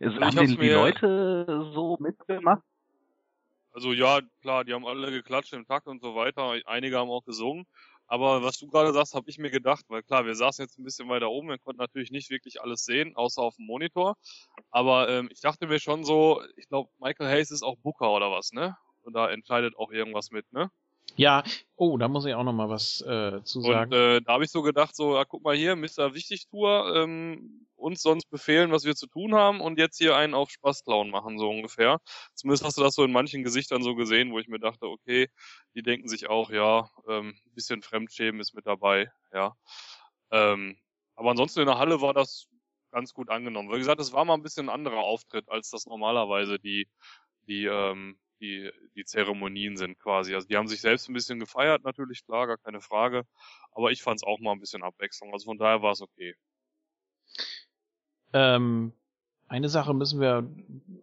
Also 0.00 0.20
haben 0.20 0.46
die, 0.46 0.56
die 0.56 0.68
Leute 0.68 1.70
so 1.74 1.96
mitgemacht? 2.00 2.62
Also 3.72 3.92
ja, 3.92 4.20
klar, 4.42 4.64
die 4.64 4.74
haben 4.74 4.86
alle 4.86 5.10
geklatscht 5.10 5.52
im 5.52 5.66
Takt 5.66 5.86
und 5.86 6.00
so 6.02 6.14
weiter. 6.14 6.54
Einige 6.66 6.98
haben 6.98 7.10
auch 7.10 7.24
gesungen. 7.24 7.66
Aber 8.08 8.42
was 8.42 8.58
du 8.58 8.68
gerade 8.68 8.92
sagst, 8.92 9.14
habe 9.14 9.28
ich 9.30 9.38
mir 9.38 9.50
gedacht, 9.50 9.84
weil 9.88 10.02
klar, 10.02 10.24
wir 10.26 10.34
saßen 10.34 10.64
jetzt 10.64 10.78
ein 10.78 10.84
bisschen 10.84 11.08
weiter 11.10 11.30
oben, 11.30 11.48
wir 11.48 11.58
konnten 11.58 11.80
natürlich 11.80 12.10
nicht 12.10 12.30
wirklich 12.30 12.60
alles 12.62 12.84
sehen, 12.84 13.14
außer 13.14 13.42
auf 13.42 13.56
dem 13.56 13.66
Monitor. 13.66 14.16
Aber 14.70 15.08
ähm, 15.10 15.28
ich 15.30 15.40
dachte 15.40 15.66
mir 15.66 15.78
schon 15.78 16.04
so, 16.04 16.42
ich 16.56 16.68
glaube, 16.68 16.90
Michael 16.98 17.28
Hayes 17.28 17.50
ist 17.50 17.62
auch 17.62 17.76
Booker 17.78 18.10
oder 18.12 18.30
was, 18.30 18.52
ne? 18.52 18.76
Und 19.02 19.14
da 19.14 19.30
entscheidet 19.30 19.76
auch 19.76 19.90
irgendwas 19.90 20.30
mit, 20.30 20.50
ne? 20.52 20.70
Ja, 21.18 21.42
oh, 21.74 21.98
da 21.98 22.06
muss 22.06 22.26
ich 22.26 22.34
auch 22.34 22.44
noch 22.44 22.52
mal 22.52 22.68
was 22.68 23.00
äh, 23.00 23.42
zu 23.42 23.60
sagen. 23.60 23.92
Und 23.92 23.98
äh, 23.98 24.20
da 24.20 24.34
habe 24.34 24.44
ich 24.44 24.52
so 24.52 24.62
gedacht, 24.62 24.94
so, 24.94 25.16
ja, 25.16 25.24
guck 25.24 25.42
mal 25.42 25.56
hier, 25.56 25.74
Mr. 25.74 26.14
Wichtigtour, 26.14 26.94
ähm, 26.94 27.66
uns 27.74 28.02
sonst 28.02 28.30
befehlen, 28.30 28.70
was 28.70 28.84
wir 28.84 28.94
zu 28.94 29.08
tun 29.08 29.34
haben 29.34 29.60
und 29.60 29.80
jetzt 29.80 29.98
hier 29.98 30.14
einen 30.14 30.34
auf 30.34 30.48
Spaßklauen 30.50 31.10
machen, 31.10 31.36
so 31.40 31.50
ungefähr. 31.50 31.98
Zumindest 32.34 32.64
hast 32.64 32.78
du 32.78 32.82
das 32.82 32.94
so 32.94 33.02
in 33.02 33.10
manchen 33.10 33.42
Gesichtern 33.42 33.82
so 33.82 33.96
gesehen, 33.96 34.30
wo 34.30 34.38
ich 34.38 34.46
mir 34.46 34.60
dachte, 34.60 34.86
okay, 34.86 35.28
die 35.74 35.82
denken 35.82 36.06
sich 36.06 36.28
auch, 36.28 36.50
ja, 36.50 36.88
ähm, 37.08 37.34
bisschen 37.52 37.82
Fremdschämen 37.82 38.40
ist 38.40 38.54
mit 38.54 38.66
dabei, 38.66 39.10
ja. 39.32 39.56
Ähm, 40.30 40.78
aber 41.16 41.30
ansonsten 41.30 41.60
in 41.60 41.66
der 41.66 41.78
Halle 41.78 42.00
war 42.00 42.14
das 42.14 42.46
ganz 42.92 43.12
gut 43.12 43.28
angenommen. 43.28 43.72
Wie 43.72 43.78
gesagt, 43.78 44.00
es 44.00 44.12
war 44.12 44.24
mal 44.24 44.34
ein 44.34 44.42
bisschen 44.42 44.68
ein 44.68 44.74
anderer 44.74 45.00
Auftritt, 45.00 45.48
als 45.48 45.70
das 45.70 45.86
normalerweise 45.86 46.60
die, 46.60 46.86
die 47.48 47.64
ähm, 47.64 48.20
die, 48.40 48.70
die 48.94 49.04
Zeremonien 49.04 49.76
sind 49.76 49.98
quasi. 49.98 50.34
Also 50.34 50.48
die 50.48 50.56
haben 50.56 50.68
sich 50.68 50.80
selbst 50.80 51.08
ein 51.08 51.14
bisschen 51.14 51.40
gefeiert, 51.40 51.84
natürlich, 51.84 52.24
klar, 52.24 52.46
gar 52.46 52.58
keine 52.58 52.80
Frage. 52.80 53.24
Aber 53.72 53.90
ich 53.90 54.02
fand 54.02 54.16
es 54.16 54.24
auch 54.24 54.38
mal 54.40 54.52
ein 54.52 54.60
bisschen 54.60 54.82
Abwechslung. 54.82 55.32
Also 55.32 55.46
von 55.46 55.58
daher 55.58 55.82
war 55.82 55.92
es 55.92 56.02
okay. 56.02 56.34
Ähm, 58.32 58.92
eine 59.48 59.68
Sache 59.68 59.94
müssen 59.94 60.20
wir 60.20 60.48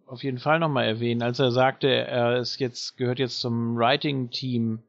auf 0.06 0.24
jeden 0.24 0.38
Fall 0.38 0.60
nochmal 0.60 0.86
erwähnen. 0.86 1.24
Als 1.24 1.40
er 1.40 1.52
sagte, 1.52 1.88
er 1.88 2.38
ist 2.38 2.60
jetzt, 2.60 2.98
gehört 2.98 3.20
jetzt 3.20 3.40
zum 3.40 3.76
Writing-Team, 3.76 4.84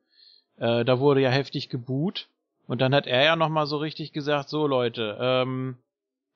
äh, 0.59 0.85
da 0.85 1.01
wurde 1.01 1.23
ja 1.23 1.31
heftig 1.31 1.69
geboot. 1.69 2.29
Und 2.67 2.81
dann 2.81 2.95
hat 2.95 3.07
er 3.07 3.25
ja 3.25 3.37
nochmal 3.37 3.67
so 3.67 3.77
richtig 3.77 4.13
gesagt, 4.13 4.49
so 4.49 4.67
Leute, 4.67 5.17
ähm, 5.21 5.79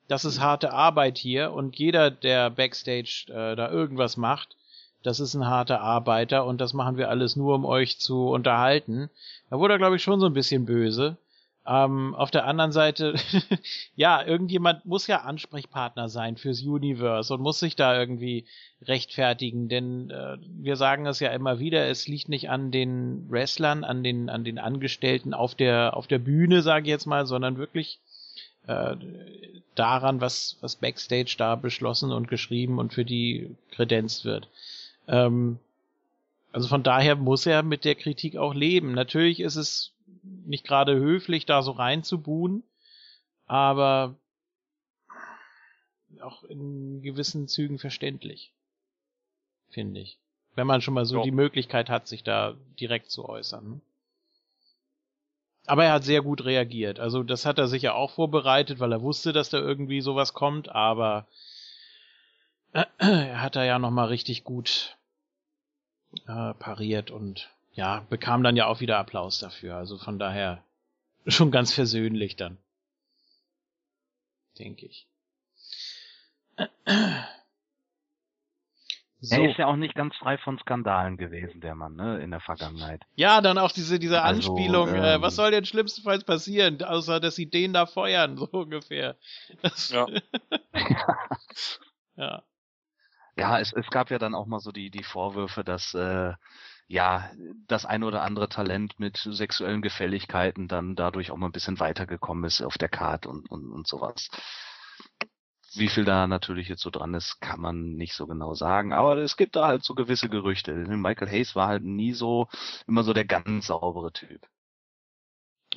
das 0.07 0.25
ist 0.25 0.39
harte 0.39 0.73
Arbeit 0.73 1.17
hier 1.17 1.51
und 1.51 1.77
jeder, 1.77 2.09
der 2.09 2.49
Backstage 2.49 3.25
äh, 3.29 3.55
da 3.55 3.69
irgendwas 3.69 4.17
macht, 4.17 4.57
das 5.03 5.19
ist 5.19 5.33
ein 5.33 5.47
harter 5.47 5.81
Arbeiter 5.81 6.45
und 6.45 6.61
das 6.61 6.73
machen 6.73 6.97
wir 6.97 7.09
alles 7.09 7.35
nur, 7.35 7.55
um 7.55 7.65
euch 7.65 7.99
zu 7.99 8.29
unterhalten. 8.29 9.09
Da 9.49 9.59
wurde 9.59 9.75
er, 9.75 9.79
glaube 9.79 9.95
ich, 9.95 10.03
schon 10.03 10.19
so 10.19 10.25
ein 10.25 10.33
bisschen 10.33 10.65
böse. 10.65 11.17
Ähm, 11.65 12.15
auf 12.15 12.31
der 12.31 12.45
anderen 12.45 12.71
Seite, 12.71 13.13
ja, 13.95 14.23
irgendjemand 14.25 14.83
muss 14.85 15.05
ja 15.05 15.21
Ansprechpartner 15.21 16.09
sein 16.09 16.35
fürs 16.35 16.61
Universe 16.63 17.31
und 17.31 17.41
muss 17.41 17.59
sich 17.59 17.75
da 17.75 17.99
irgendwie 17.99 18.45
rechtfertigen, 18.81 19.69
denn 19.69 20.09
äh, 20.09 20.37
wir 20.41 20.75
sagen 20.75 21.05
es 21.05 21.19
ja 21.19 21.29
immer 21.29 21.59
wieder, 21.59 21.87
es 21.87 22.07
liegt 22.07 22.29
nicht 22.29 22.49
an 22.49 22.71
den 22.71 23.29
Wrestlern, 23.29 23.83
an 23.83 24.03
den, 24.03 24.29
an 24.31 24.43
den 24.43 24.57
Angestellten 24.57 25.35
auf 25.35 25.53
der, 25.53 25.95
auf 25.95 26.07
der 26.07 26.17
Bühne, 26.17 26.63
sage 26.63 26.85
ich 26.85 26.89
jetzt 26.89 27.05
mal, 27.05 27.27
sondern 27.27 27.57
wirklich 27.57 27.99
äh, 28.65 28.95
daran, 29.75 30.19
was, 30.19 30.57
was 30.61 30.75
Backstage 30.75 31.35
da 31.37 31.55
beschlossen 31.55 32.11
und 32.11 32.27
geschrieben 32.27 32.79
und 32.79 32.91
für 32.91 33.05
die 33.05 33.55
kredenzt 33.71 34.25
wird. 34.25 34.47
Ähm, 35.07 35.59
also 36.51 36.67
von 36.67 36.83
daher 36.83 37.15
muss 37.15 37.45
er 37.45 37.63
mit 37.63 37.85
der 37.85 37.95
Kritik 37.95 38.37
auch 38.37 38.53
leben. 38.53 38.93
Natürlich 38.93 39.39
ist 39.39 39.55
es 39.55 39.93
nicht 40.23 40.65
gerade 40.65 40.95
höflich, 40.95 41.45
da 41.45 41.61
so 41.61 41.71
reinzubuhen, 41.71 42.63
aber 43.47 44.15
auch 46.21 46.43
in 46.43 47.01
gewissen 47.01 47.47
Zügen 47.47 47.79
verständlich, 47.79 48.51
finde 49.69 50.01
ich. 50.01 50.17
Wenn 50.55 50.67
man 50.67 50.81
schon 50.81 50.93
mal 50.93 51.05
so 51.05 51.17
ja. 51.17 51.23
die 51.23 51.31
Möglichkeit 51.31 51.89
hat, 51.89 52.07
sich 52.07 52.23
da 52.23 52.55
direkt 52.79 53.09
zu 53.09 53.27
äußern. 53.27 53.81
Aber 55.65 55.85
er 55.85 55.93
hat 55.93 56.03
sehr 56.03 56.21
gut 56.21 56.43
reagiert. 56.43 56.99
Also 56.99 57.23
das 57.23 57.45
hat 57.45 57.57
er 57.57 57.67
sicher 57.67 57.95
auch 57.95 58.11
vorbereitet, 58.11 58.79
weil 58.79 58.91
er 58.91 59.01
wusste, 59.01 59.31
dass 59.31 59.49
da 59.49 59.59
irgendwie 59.59 60.01
sowas 60.01 60.33
kommt, 60.33 60.69
aber 60.69 61.27
er 62.73 63.41
hat 63.41 63.55
da 63.55 63.63
ja 63.63 63.79
nochmal 63.79 64.07
richtig 64.07 64.43
gut 64.43 64.97
äh, 66.27 66.53
pariert 66.53 67.11
und 67.11 67.49
ja, 67.73 68.05
bekam 68.09 68.43
dann 68.43 68.55
ja 68.55 68.67
auch 68.67 68.79
wieder 68.81 68.97
Applaus 68.97 69.39
dafür. 69.39 69.75
Also 69.75 69.97
von 69.97 70.19
daher 70.19 70.63
schon 71.27 71.51
ganz 71.51 71.73
versöhnlich 71.73 72.35
dann. 72.35 72.57
Denke 74.57 74.85
ich. 74.85 75.07
So. 79.23 79.35
Er 79.35 79.51
ist 79.51 79.57
ja 79.59 79.67
auch 79.67 79.75
nicht 79.75 79.93
ganz 79.93 80.15
frei 80.15 80.39
von 80.39 80.57
Skandalen 80.57 81.15
gewesen, 81.15 81.61
der 81.61 81.75
Mann, 81.75 81.95
ne, 81.95 82.19
in 82.23 82.31
der 82.31 82.39
Vergangenheit. 82.39 83.03
Ja, 83.13 83.39
dann 83.41 83.59
auch 83.59 83.71
diese, 83.71 83.99
diese 83.99 84.23
also, 84.23 84.51
Anspielung, 84.51 84.89
ähm, 84.89 84.95
äh, 84.95 85.21
was 85.21 85.35
soll 85.35 85.51
denn 85.51 85.63
schlimmstenfalls 85.63 86.23
passieren, 86.23 86.81
außer 86.81 87.19
dass 87.19 87.35
sie 87.35 87.47
den 87.47 87.71
da 87.71 87.85
feuern, 87.85 88.35
so 88.37 88.47
ungefähr. 88.51 89.15
Das, 89.61 89.91
ja. 89.91 90.07
ja. 92.15 92.43
Ja, 93.41 93.59
es, 93.59 93.73
es 93.73 93.89
gab 93.89 94.11
ja 94.11 94.19
dann 94.19 94.35
auch 94.35 94.45
mal 94.45 94.59
so 94.59 94.71
die, 94.71 94.91
die 94.91 95.01
Vorwürfe, 95.03 95.63
dass 95.63 95.95
äh, 95.95 96.33
ja 96.87 97.31
das 97.65 97.87
ein 97.87 98.03
oder 98.03 98.21
andere 98.21 98.49
Talent 98.49 98.99
mit 98.99 99.17
sexuellen 99.17 99.81
Gefälligkeiten 99.81 100.67
dann 100.67 100.95
dadurch 100.95 101.31
auch 101.31 101.37
mal 101.37 101.47
ein 101.47 101.51
bisschen 101.51 101.79
weitergekommen 101.79 102.43
ist 102.43 102.61
auf 102.61 102.77
der 102.77 102.89
Karte 102.89 103.29
und, 103.29 103.49
und, 103.49 103.71
und 103.71 103.87
sowas. 103.87 104.29
Wie 105.73 105.87
viel 105.87 106.05
da 106.05 106.27
natürlich 106.27 106.67
jetzt 106.67 106.83
so 106.83 106.91
dran 106.91 107.15
ist, 107.15 107.41
kann 107.41 107.59
man 107.59 107.95
nicht 107.95 108.13
so 108.13 108.27
genau 108.27 108.53
sagen. 108.53 108.93
Aber 108.93 109.17
es 109.17 109.37
gibt 109.37 109.55
da 109.55 109.65
halt 109.65 109.83
so 109.83 109.95
gewisse 109.95 110.29
Gerüchte. 110.29 110.73
Michael 110.73 111.31
Hayes 111.31 111.55
war 111.55 111.67
halt 111.67 111.83
nie 111.83 112.13
so, 112.13 112.47
immer 112.85 113.01
so 113.01 113.11
der 113.11 113.25
ganz 113.25 113.65
saubere 113.67 114.13
Typ. 114.13 114.45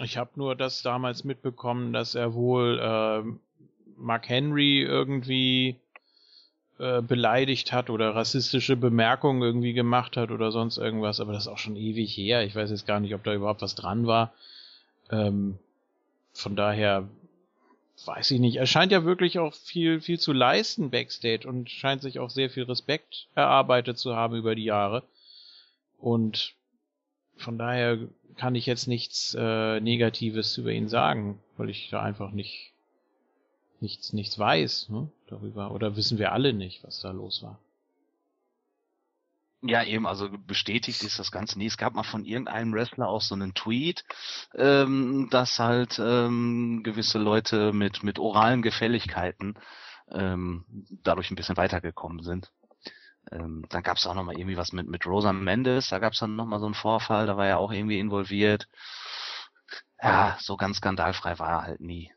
Ich 0.00 0.18
habe 0.18 0.32
nur 0.34 0.54
das 0.54 0.82
damals 0.82 1.24
mitbekommen, 1.24 1.94
dass 1.94 2.14
er 2.14 2.34
wohl 2.34 2.78
äh, 2.78 3.22
Mark 3.96 4.28
Henry 4.28 4.82
irgendwie 4.82 5.80
äh, 6.78 7.02
beleidigt 7.02 7.72
hat 7.72 7.88
oder 7.88 8.14
rassistische 8.14 8.76
Bemerkungen 8.76 9.42
irgendwie 9.42 9.74
gemacht 9.74 10.16
hat 10.16 10.30
oder 10.30 10.50
sonst 10.50 10.76
irgendwas, 10.76 11.20
aber 11.20 11.32
das 11.32 11.44
ist 11.44 11.52
auch 11.52 11.58
schon 11.58 11.76
ewig 11.76 12.16
her. 12.16 12.44
Ich 12.44 12.56
weiß 12.56 12.70
jetzt 12.70 12.86
gar 12.86 12.98
nicht, 13.00 13.14
ob 13.14 13.22
da 13.22 13.32
überhaupt 13.32 13.62
was 13.62 13.76
dran 13.76 14.06
war. 14.06 14.32
Ähm, 15.10 15.58
von 16.32 16.56
daher 16.56 17.08
weiß 18.04 18.32
ich 18.32 18.40
nicht. 18.40 18.56
Er 18.56 18.66
scheint 18.66 18.90
ja 18.90 19.04
wirklich 19.04 19.38
auch 19.38 19.54
viel, 19.54 20.00
viel 20.00 20.18
zu 20.18 20.32
leisten 20.32 20.90
backstage 20.90 21.46
und 21.46 21.70
scheint 21.70 22.02
sich 22.02 22.18
auch 22.18 22.30
sehr 22.30 22.50
viel 22.50 22.64
Respekt 22.64 23.28
erarbeitet 23.36 23.98
zu 23.98 24.16
haben 24.16 24.34
über 24.34 24.54
die 24.54 24.64
Jahre. 24.64 25.04
Und 25.98 26.54
von 27.36 27.56
daher 27.56 27.98
kann 28.36 28.56
ich 28.56 28.66
jetzt 28.66 28.88
nichts 28.88 29.36
äh, 29.38 29.80
Negatives 29.80 30.58
über 30.58 30.72
ihn 30.72 30.88
sagen, 30.88 31.38
weil 31.56 31.70
ich 31.70 31.88
da 31.90 32.02
einfach 32.02 32.32
nicht 32.32 32.73
nichts, 33.80 34.12
nichts 34.12 34.38
weiß 34.38 34.88
ne, 34.90 35.08
darüber. 35.26 35.70
Oder 35.70 35.96
wissen 35.96 36.18
wir 36.18 36.32
alle 36.32 36.52
nicht, 36.52 36.84
was 36.84 37.00
da 37.00 37.10
los 37.10 37.42
war. 37.42 37.58
Ja, 39.66 39.82
eben, 39.82 40.06
also 40.06 40.28
bestätigt 40.30 41.02
ist 41.02 41.18
das 41.18 41.32
Ganze 41.32 41.58
nie. 41.58 41.66
Es 41.66 41.78
gab 41.78 41.94
mal 41.94 42.02
von 42.02 42.26
irgendeinem 42.26 42.74
Wrestler 42.74 43.08
auch 43.08 43.22
so 43.22 43.34
einen 43.34 43.54
Tweet, 43.54 44.04
ähm, 44.54 45.28
dass 45.30 45.58
halt 45.58 45.98
ähm, 45.98 46.82
gewisse 46.84 47.18
Leute 47.18 47.72
mit, 47.72 48.02
mit 48.02 48.18
oralen 48.18 48.60
Gefälligkeiten 48.60 49.54
ähm, 50.10 50.66
dadurch 51.02 51.30
ein 51.30 51.36
bisschen 51.36 51.56
weitergekommen 51.56 52.22
sind. 52.22 52.52
Ähm, 53.32 53.64
dann 53.70 53.82
gab 53.82 53.96
es 53.96 54.06
auch 54.06 54.14
nochmal 54.14 54.36
irgendwie 54.38 54.58
was 54.58 54.72
mit, 54.72 54.86
mit 54.86 55.06
Rosa 55.06 55.32
Mendes, 55.32 55.88
da 55.88 55.98
gab 55.98 56.12
es 56.12 56.18
dann 56.18 56.36
nochmal 56.36 56.60
so 56.60 56.66
einen 56.66 56.74
Vorfall, 56.74 57.26
da 57.26 57.38
war 57.38 57.46
er 57.46 57.58
auch 57.58 57.72
irgendwie 57.72 57.98
involviert. 57.98 58.68
Ja, 60.02 60.36
so 60.40 60.58
ganz 60.58 60.76
skandalfrei 60.76 61.38
war 61.38 61.50
er 61.50 61.62
halt 61.62 61.80
nie. 61.80 62.12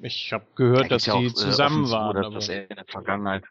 Ich 0.00 0.32
habe 0.32 0.46
gehört, 0.54 0.90
dass 0.90 1.04
die 1.04 1.10
auch, 1.10 1.22
äh, 1.22 1.34
zusammen 1.34 1.90
waren. 1.90 2.24
Zu, 2.24 2.30
dass 2.30 2.48
er 2.48 2.70
in 2.70 2.76
der 2.76 2.84
Vergangenheit 2.86 3.44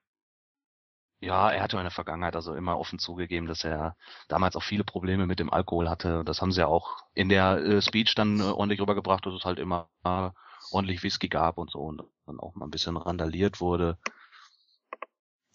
ja, 1.23 1.49
er 1.51 1.63
hatte 1.63 1.77
in 1.77 1.83
der 1.83 1.91
Vergangenheit 1.91 2.35
also 2.35 2.53
immer 2.53 2.77
offen 2.77 2.99
zugegeben, 2.99 3.47
dass 3.47 3.63
er 3.63 3.95
damals 4.27 4.57
auch 4.57 4.63
viele 4.63 4.83
Probleme 4.83 5.25
mit 5.25 5.39
dem 5.39 5.53
Alkohol 5.53 5.89
hatte. 5.89 6.23
Das 6.25 6.41
haben 6.41 6.51
sie 6.51 6.59
ja 6.59 6.67
auch 6.67 6.97
in 7.13 7.29
der 7.29 7.59
äh, 7.59 7.81
Speech 7.81 8.13
dann 8.15 8.41
äh, 8.41 8.43
ordentlich 8.43 8.81
rübergebracht, 8.81 9.25
dass 9.25 9.33
es 9.33 9.45
halt 9.45 9.57
immer 9.57 9.87
äh, 10.03 10.31
ordentlich 10.71 11.01
Whisky 11.01 11.29
gab 11.29 11.57
und 11.57 11.71
so 11.71 11.79
und 11.79 12.03
dann 12.25 12.41
auch 12.41 12.55
mal 12.55 12.65
ein 12.65 12.71
bisschen 12.71 12.97
randaliert 12.97 13.61
wurde. 13.61 13.97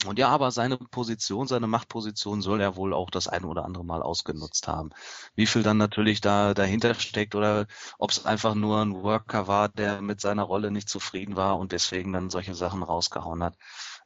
Und 0.07 0.19
ja, 0.19 0.29
aber 0.29 0.53
seine 0.53 0.77
Position, 0.77 1.49
seine 1.49 1.66
Machtposition 1.66 2.41
soll 2.41 2.61
er 2.61 2.77
wohl 2.77 2.95
auch 2.95 3.11
das 3.11 3.27
eine 3.27 3.47
oder 3.47 3.65
andere 3.65 3.85
Mal 3.85 4.01
ausgenutzt 4.01 4.69
haben. 4.69 4.91
Wie 5.35 5.47
viel 5.47 5.65
dann 5.65 5.77
natürlich 5.77 6.20
da 6.20 6.55
dahinter 6.55 6.95
steckt 6.95 7.35
oder 7.35 7.66
ob 7.99 8.11
es 8.11 8.25
einfach 8.25 8.55
nur 8.55 8.81
ein 8.81 9.03
Worker 9.03 9.49
war, 9.49 9.69
der 9.69 10.01
mit 10.01 10.20
seiner 10.20 10.45
Rolle 10.45 10.70
nicht 10.70 10.89
zufrieden 10.89 11.35
war 11.35 11.59
und 11.59 11.73
deswegen 11.73 12.12
dann 12.12 12.31
solche 12.31 12.55
Sachen 12.55 12.85
rausgehauen 12.85 13.43
hat. 13.43 13.57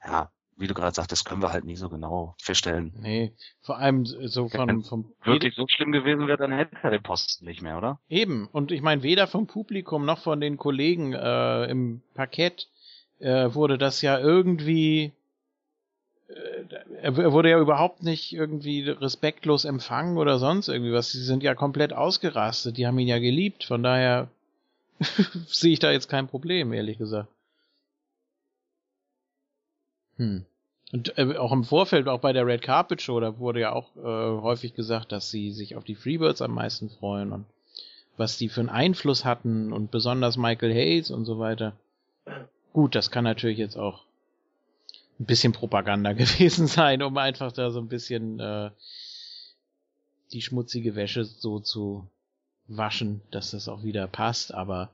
Ja, 0.02 0.30
wie 0.56 0.66
du 0.66 0.74
gerade 0.74 0.94
sagtest, 0.94 1.26
können 1.26 1.42
wir 1.42 1.52
halt 1.52 1.64
nie 1.64 1.76
so 1.76 1.88
genau 1.90 2.36
feststellen. 2.40 2.94
Nee, 2.96 3.34
vor 3.60 3.78
allem 3.78 4.06
so 4.06 4.48
von, 4.48 4.68
Wenn 4.68 4.82
vom 4.82 5.12
wirklich 5.24 5.54
so 5.54 5.66
schlimm 5.68 5.92
gewesen 5.92 6.26
wäre, 6.26 6.38
dann 6.38 6.52
hätte 6.52 6.76
er 6.82 6.90
den 6.90 7.02
Posten 7.02 7.44
nicht 7.44 7.62
mehr, 7.62 7.76
oder? 7.76 8.00
Eben. 8.08 8.48
Und 8.50 8.70
ich 8.70 8.80
meine, 8.80 9.02
weder 9.02 9.26
vom 9.26 9.46
Publikum 9.46 10.06
noch 10.06 10.20
von 10.20 10.40
den 10.40 10.56
Kollegen 10.56 11.12
äh, 11.12 11.64
im 11.66 12.02
Parkett 12.14 12.68
äh, 13.18 13.52
wurde 13.52 13.76
das 13.76 14.02
ja 14.02 14.18
irgendwie 14.18 15.12
er 17.02 17.32
wurde 17.32 17.50
ja 17.50 17.58
überhaupt 17.58 18.02
nicht 18.02 18.32
irgendwie 18.32 18.88
respektlos 18.88 19.64
empfangen 19.64 20.16
oder 20.18 20.38
sonst 20.38 20.68
irgendwie 20.68 20.92
was. 20.92 21.10
Sie 21.10 21.22
sind 21.22 21.42
ja 21.42 21.54
komplett 21.54 21.92
ausgerastet. 21.92 22.76
Die 22.76 22.86
haben 22.86 22.98
ihn 22.98 23.08
ja 23.08 23.18
geliebt. 23.18 23.64
Von 23.64 23.82
daher 23.82 24.28
sehe 25.46 25.72
ich 25.72 25.78
da 25.78 25.90
jetzt 25.90 26.08
kein 26.08 26.28
Problem, 26.28 26.72
ehrlich 26.72 26.98
gesagt. 26.98 27.28
Hm. 30.16 30.44
Und 30.92 31.16
äh, 31.18 31.36
auch 31.36 31.52
im 31.52 31.64
Vorfeld, 31.64 32.06
auch 32.06 32.20
bei 32.20 32.32
der 32.32 32.46
Red 32.46 32.62
Carpet 32.62 33.00
Show, 33.00 33.18
da 33.18 33.38
wurde 33.38 33.60
ja 33.60 33.72
auch 33.72 33.96
äh, 33.96 34.42
häufig 34.42 34.74
gesagt, 34.74 35.10
dass 35.10 35.30
sie 35.30 35.50
sich 35.50 35.74
auf 35.74 35.84
die 35.84 35.94
Freebirds 35.94 36.42
am 36.42 36.54
meisten 36.54 36.90
freuen 36.90 37.32
und 37.32 37.46
was 38.18 38.36
die 38.36 38.50
für 38.50 38.60
einen 38.60 38.68
Einfluss 38.68 39.24
hatten 39.24 39.72
und 39.72 39.90
besonders 39.90 40.36
Michael 40.36 40.74
Hayes 40.74 41.10
und 41.10 41.24
so 41.24 41.38
weiter. 41.38 41.72
Gut, 42.74 42.94
das 42.94 43.10
kann 43.10 43.24
natürlich 43.24 43.58
jetzt 43.58 43.76
auch 43.76 44.04
ein 45.20 45.26
bisschen 45.26 45.52
Propaganda 45.52 46.12
gewesen 46.14 46.66
sein, 46.66 47.02
um 47.02 47.16
einfach 47.18 47.52
da 47.52 47.70
so 47.70 47.80
ein 47.80 47.88
bisschen 47.88 48.40
äh, 48.40 48.70
die 50.32 50.42
schmutzige 50.42 50.94
Wäsche 50.94 51.24
so 51.24 51.60
zu 51.60 52.06
waschen, 52.68 53.20
dass 53.30 53.50
das 53.50 53.68
auch 53.68 53.82
wieder 53.82 54.06
passt, 54.06 54.54
aber 54.54 54.90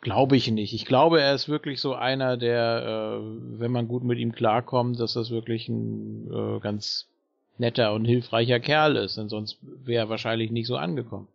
glaube 0.00 0.36
ich 0.36 0.50
nicht. 0.50 0.72
Ich 0.72 0.84
glaube, 0.84 1.20
er 1.20 1.34
ist 1.34 1.48
wirklich 1.48 1.80
so 1.80 1.94
einer, 1.94 2.36
der, 2.36 3.20
äh, 3.20 3.58
wenn 3.58 3.72
man 3.72 3.88
gut 3.88 4.04
mit 4.04 4.18
ihm 4.18 4.32
klarkommt, 4.32 5.00
dass 5.00 5.14
das 5.14 5.30
wirklich 5.30 5.68
ein 5.68 6.30
äh, 6.32 6.60
ganz 6.60 7.08
netter 7.58 7.92
und 7.94 8.04
hilfreicher 8.04 8.60
Kerl 8.60 8.96
ist, 8.96 9.16
denn 9.16 9.28
sonst 9.28 9.58
wäre 9.62 10.04
er 10.04 10.08
wahrscheinlich 10.08 10.50
nicht 10.50 10.66
so 10.66 10.76
angekommen. 10.76 11.28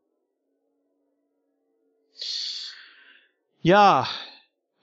Ja, 3.61 4.07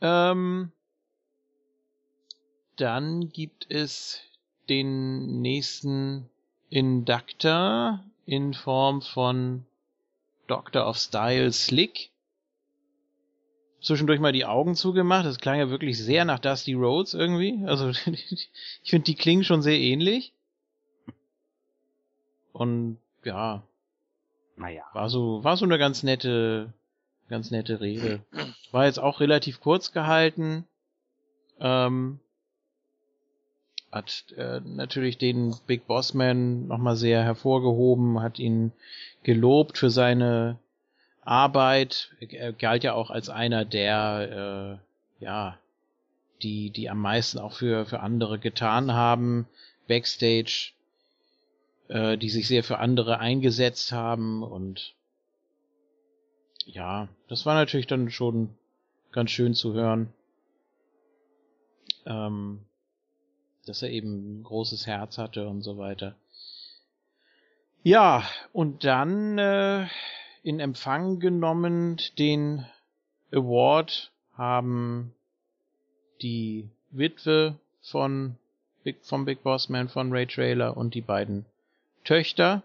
ähm, 0.01 0.73
dann 2.79 3.29
gibt 3.31 3.71
es 3.71 4.23
den 4.69 5.41
nächsten 5.41 6.29
Inductor 6.71 8.05
in 8.27 8.55
Form 8.55 9.03
von 9.03 9.65
Doctor 10.47 10.87
of 10.87 10.97
Style 10.97 11.53
Slick. 11.53 12.11
Zwischendurch 13.81 14.21
mal 14.21 14.33
die 14.33 14.45
Augen 14.45 14.75
zugemacht. 14.75 15.25
Das 15.25 15.39
klang 15.39 15.59
ja 15.59 15.71
wirklich 15.71 15.99
sehr 15.99 16.25
nach 16.25 16.39
Dusty 16.39 16.75
Rhodes 16.75 17.15
irgendwie. 17.15 17.65
Also 17.67 17.91
ich 18.07 18.51
finde, 18.85 19.05
die 19.05 19.15
klingen 19.15 19.45
schon 19.45 19.63
sehr 19.63 19.79
ähnlich. 19.79 20.33
Und 22.53 22.99
ja. 23.25 23.63
Naja. 24.57 24.85
War 24.93 25.09
so, 25.09 25.45
war 25.45 25.57
so 25.57 25.65
eine 25.65 25.79
ganz 25.79 26.03
nette, 26.03 26.73
ganz 27.29 27.51
nette 27.51 27.81
Rede. 27.81 28.21
War 28.73 28.87
jetzt 28.87 28.99
auch 28.99 29.21
relativ 29.21 29.61
kurz 29.61 29.93
gehalten. 29.93 30.67
Ähm, 31.61 32.19
hat 33.91 34.33
äh, 34.37 34.61
natürlich 34.61 35.19
den 35.19 35.55
Big 35.67 35.87
Boss 35.87 36.15
Man 36.15 36.67
nochmal 36.67 36.97
sehr 36.97 37.23
hervorgehoben, 37.23 38.21
hat 38.21 38.39
ihn 38.39 38.73
gelobt 39.23 39.79
für 39.79 39.91
seine 39.91 40.59
Arbeit. 41.23 42.11
Er 42.21 42.53
galt 42.53 42.85
ja 42.85 42.95
auch 42.95 43.11
als 43.11 43.29
einer 43.29 43.65
der, 43.65 44.81
äh, 45.21 45.25
ja, 45.25 45.59
die, 46.43 46.71
die 46.71 46.91
am 46.91 47.01
meisten 47.01 47.39
auch 47.39 47.55
für, 47.55 47.87
für 47.87 48.01
andere 48.01 48.39
getan 48.39 48.93
haben, 48.93 49.47
backstage, 49.89 50.73
äh, 51.89 52.17
die 52.19 52.31
sich 52.31 52.47
sehr 52.47 52.63
für 52.63 52.79
andere 52.79 53.19
eingesetzt 53.19 53.93
haben 53.93 54.43
und 54.43 54.95
ja, 56.67 57.09
das 57.29 57.47
war 57.47 57.55
natürlich 57.55 57.87
dann 57.87 58.11
schon 58.11 58.55
ganz 59.11 59.31
schön 59.31 59.55
zu 59.55 59.73
hören. 59.73 60.13
Ähm, 62.05 62.61
dass 63.69 63.83
er 63.83 63.91
eben 63.91 64.41
ein 64.41 64.43
großes 64.43 64.87
Herz 64.87 65.19
hatte 65.19 65.49
und 65.49 65.63
so 65.63 65.79
weiter. 65.79 66.15
Ja, 67.83 68.25
und 68.53 68.85
dann 68.85 69.39
äh, 69.39 69.87
in 70.43 70.61
Empfang 70.61 71.21
genommen 71.21 72.01
den 72.19 72.67
Award 73.33 74.11
haben 74.37 75.15
die 76.23 76.69
Witwe 76.91 77.57
von 77.83 78.37
Big, 78.83 79.05
vom 79.05 79.25
Big 79.25 79.43
Boss 79.43 79.69
Man 79.69 79.89
von 79.89 80.13
Ray 80.13 80.27
Trailer 80.27 80.77
und 80.77 80.95
die 80.95 81.01
beiden 81.01 81.45
Töchter. 82.05 82.63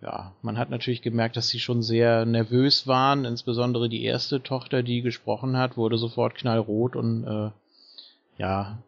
Ja, 0.00 0.34
man 0.42 0.58
hat 0.58 0.70
natürlich 0.70 1.02
gemerkt, 1.02 1.36
dass 1.36 1.48
sie 1.48 1.60
schon 1.60 1.82
sehr 1.82 2.26
nervös 2.26 2.86
waren. 2.86 3.24
Insbesondere 3.24 3.88
die 3.88 4.04
erste 4.04 4.42
Tochter, 4.42 4.82
die 4.82 5.02
gesprochen 5.02 5.56
hat, 5.56 5.76
wurde 5.76 5.96
sofort 5.96 6.34
knallrot 6.34 6.94
und 6.94 7.24
äh, 7.24 7.50
ja, 8.38 8.78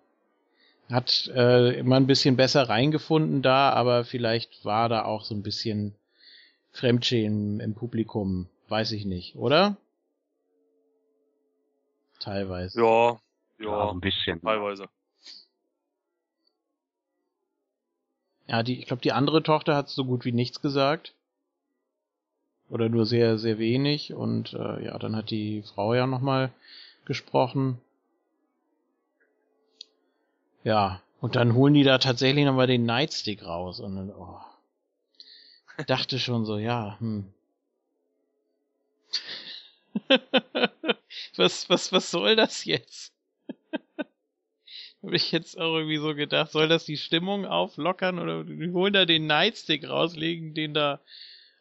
hat 0.91 1.31
äh, 1.35 1.79
immer 1.79 1.97
ein 1.97 2.07
bisschen 2.07 2.37
besser 2.37 2.69
reingefunden 2.69 3.43
da, 3.43 3.71
aber 3.71 4.05
vielleicht 4.05 4.65
war 4.65 4.89
da 4.89 5.05
auch 5.05 5.25
so 5.25 5.35
ein 5.35 5.43
bisschen 5.43 5.95
Fremdschämen 6.73 7.61
im 7.61 7.75
Publikum, 7.75 8.49
weiß 8.69 8.93
ich 8.93 9.05
nicht, 9.05 9.37
oder? 9.37 9.77
Teilweise. 12.21 12.81
Ja, 12.81 13.21
ja, 13.59 13.67
ja 13.67 13.91
ein 13.91 14.01
bisschen. 14.01 14.41
Teilweise. 14.41 14.87
Ja, 18.49 18.63
die, 18.63 18.79
ich 18.79 18.87
glaube, 18.87 19.03
die 19.03 19.13
andere 19.13 19.43
Tochter 19.43 19.75
hat 19.75 19.89
so 19.89 20.05
gut 20.05 20.25
wie 20.25 20.33
nichts 20.33 20.61
gesagt. 20.61 21.15
Oder 22.69 22.89
nur 22.89 23.07
sehr, 23.07 23.39
sehr 23.39 23.59
wenig. 23.59 24.15
Und 24.15 24.53
äh, 24.55 24.85
ja, 24.85 24.99
dann 24.99 25.17
hat 25.17 25.31
die 25.31 25.63
Frau 25.63 25.95
ja 25.95 26.07
nochmal 26.07 26.53
gesprochen. 27.05 27.81
Ja, 30.67 31.01
und 31.21 31.37
dann 31.37 31.55
holen 31.55 31.75
die 31.75 31.85
da 31.85 31.99
tatsächlich 31.99 32.45
nochmal 32.45 32.67
den 32.67 32.87
Nightstick 32.87 33.45
raus 33.45 33.79
und 33.79 33.95
dann, 33.95 34.11
oh. 34.11 34.41
Dachte 35.87 36.19
schon 36.19 36.45
so, 36.45 36.59
ja, 36.59 36.97
hm. 36.99 37.33
was, 41.37 41.71
was, 41.71 41.93
was 41.93 42.11
soll 42.11 42.35
das 42.35 42.65
jetzt? 42.65 43.15
Habe 45.05 45.15
ich 45.15 45.31
jetzt 45.31 45.57
auch 45.57 45.77
irgendwie 45.77 45.99
so 45.99 46.17
gedacht, 46.17 46.51
soll 46.51 46.67
das 46.67 46.85
die 46.85 46.97
Stimmung 46.97 47.47
auflockern 47.47 48.19
oder 48.19 48.43
die 48.43 48.73
holen 48.73 48.93
da 48.93 49.05
den 49.05 49.29
Nightstick 49.29 49.89
raus, 49.89 50.17
legen 50.17 50.53
den 50.53 50.75
da 50.75 51.01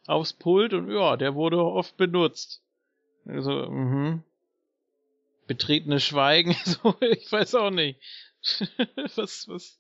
aufs 0.08 0.34
Pult 0.34 0.74
und 0.74 0.92
ja, 0.92 1.16
der 1.16 1.36
wurde 1.36 1.64
oft 1.64 1.96
benutzt. 1.96 2.64
Also, 3.28 3.70
mhm. 3.70 4.24
Betretenes 5.46 6.04
Schweigen, 6.04 6.56
so, 6.66 6.96
ich 7.02 7.32
weiß 7.32 7.54
auch 7.54 7.70
nicht. 7.70 8.00
was, 9.16 9.48
was, 9.48 9.80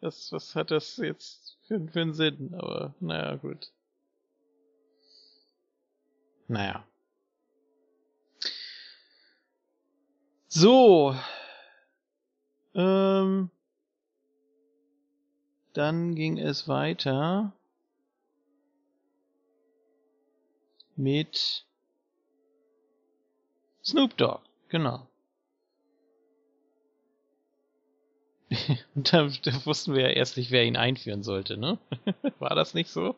was, 0.00 0.32
was 0.32 0.54
hat 0.54 0.70
das 0.70 0.96
jetzt 0.96 1.56
für, 1.66 1.80
für 1.88 2.00
einen 2.00 2.14
Sinn? 2.14 2.54
Aber 2.54 2.94
naja, 3.00 3.36
gut. 3.36 3.72
Naja. 6.48 6.86
So. 10.48 11.16
Ähm. 12.74 13.50
dann 15.72 16.14
ging 16.14 16.38
es 16.38 16.68
weiter 16.68 17.52
mit 20.96 21.66
Snoop 23.84 24.16
Dogg, 24.16 24.42
genau. 24.68 25.08
da, 28.94 29.28
da, 29.42 29.66
wussten 29.66 29.94
wir 29.94 30.02
ja 30.02 30.08
erst 30.08 30.36
nicht, 30.36 30.50
wer 30.50 30.64
ihn 30.64 30.76
einführen 30.76 31.22
sollte, 31.22 31.56
ne? 31.56 31.78
War 32.38 32.54
das 32.54 32.74
nicht 32.74 32.90
so? 32.90 33.16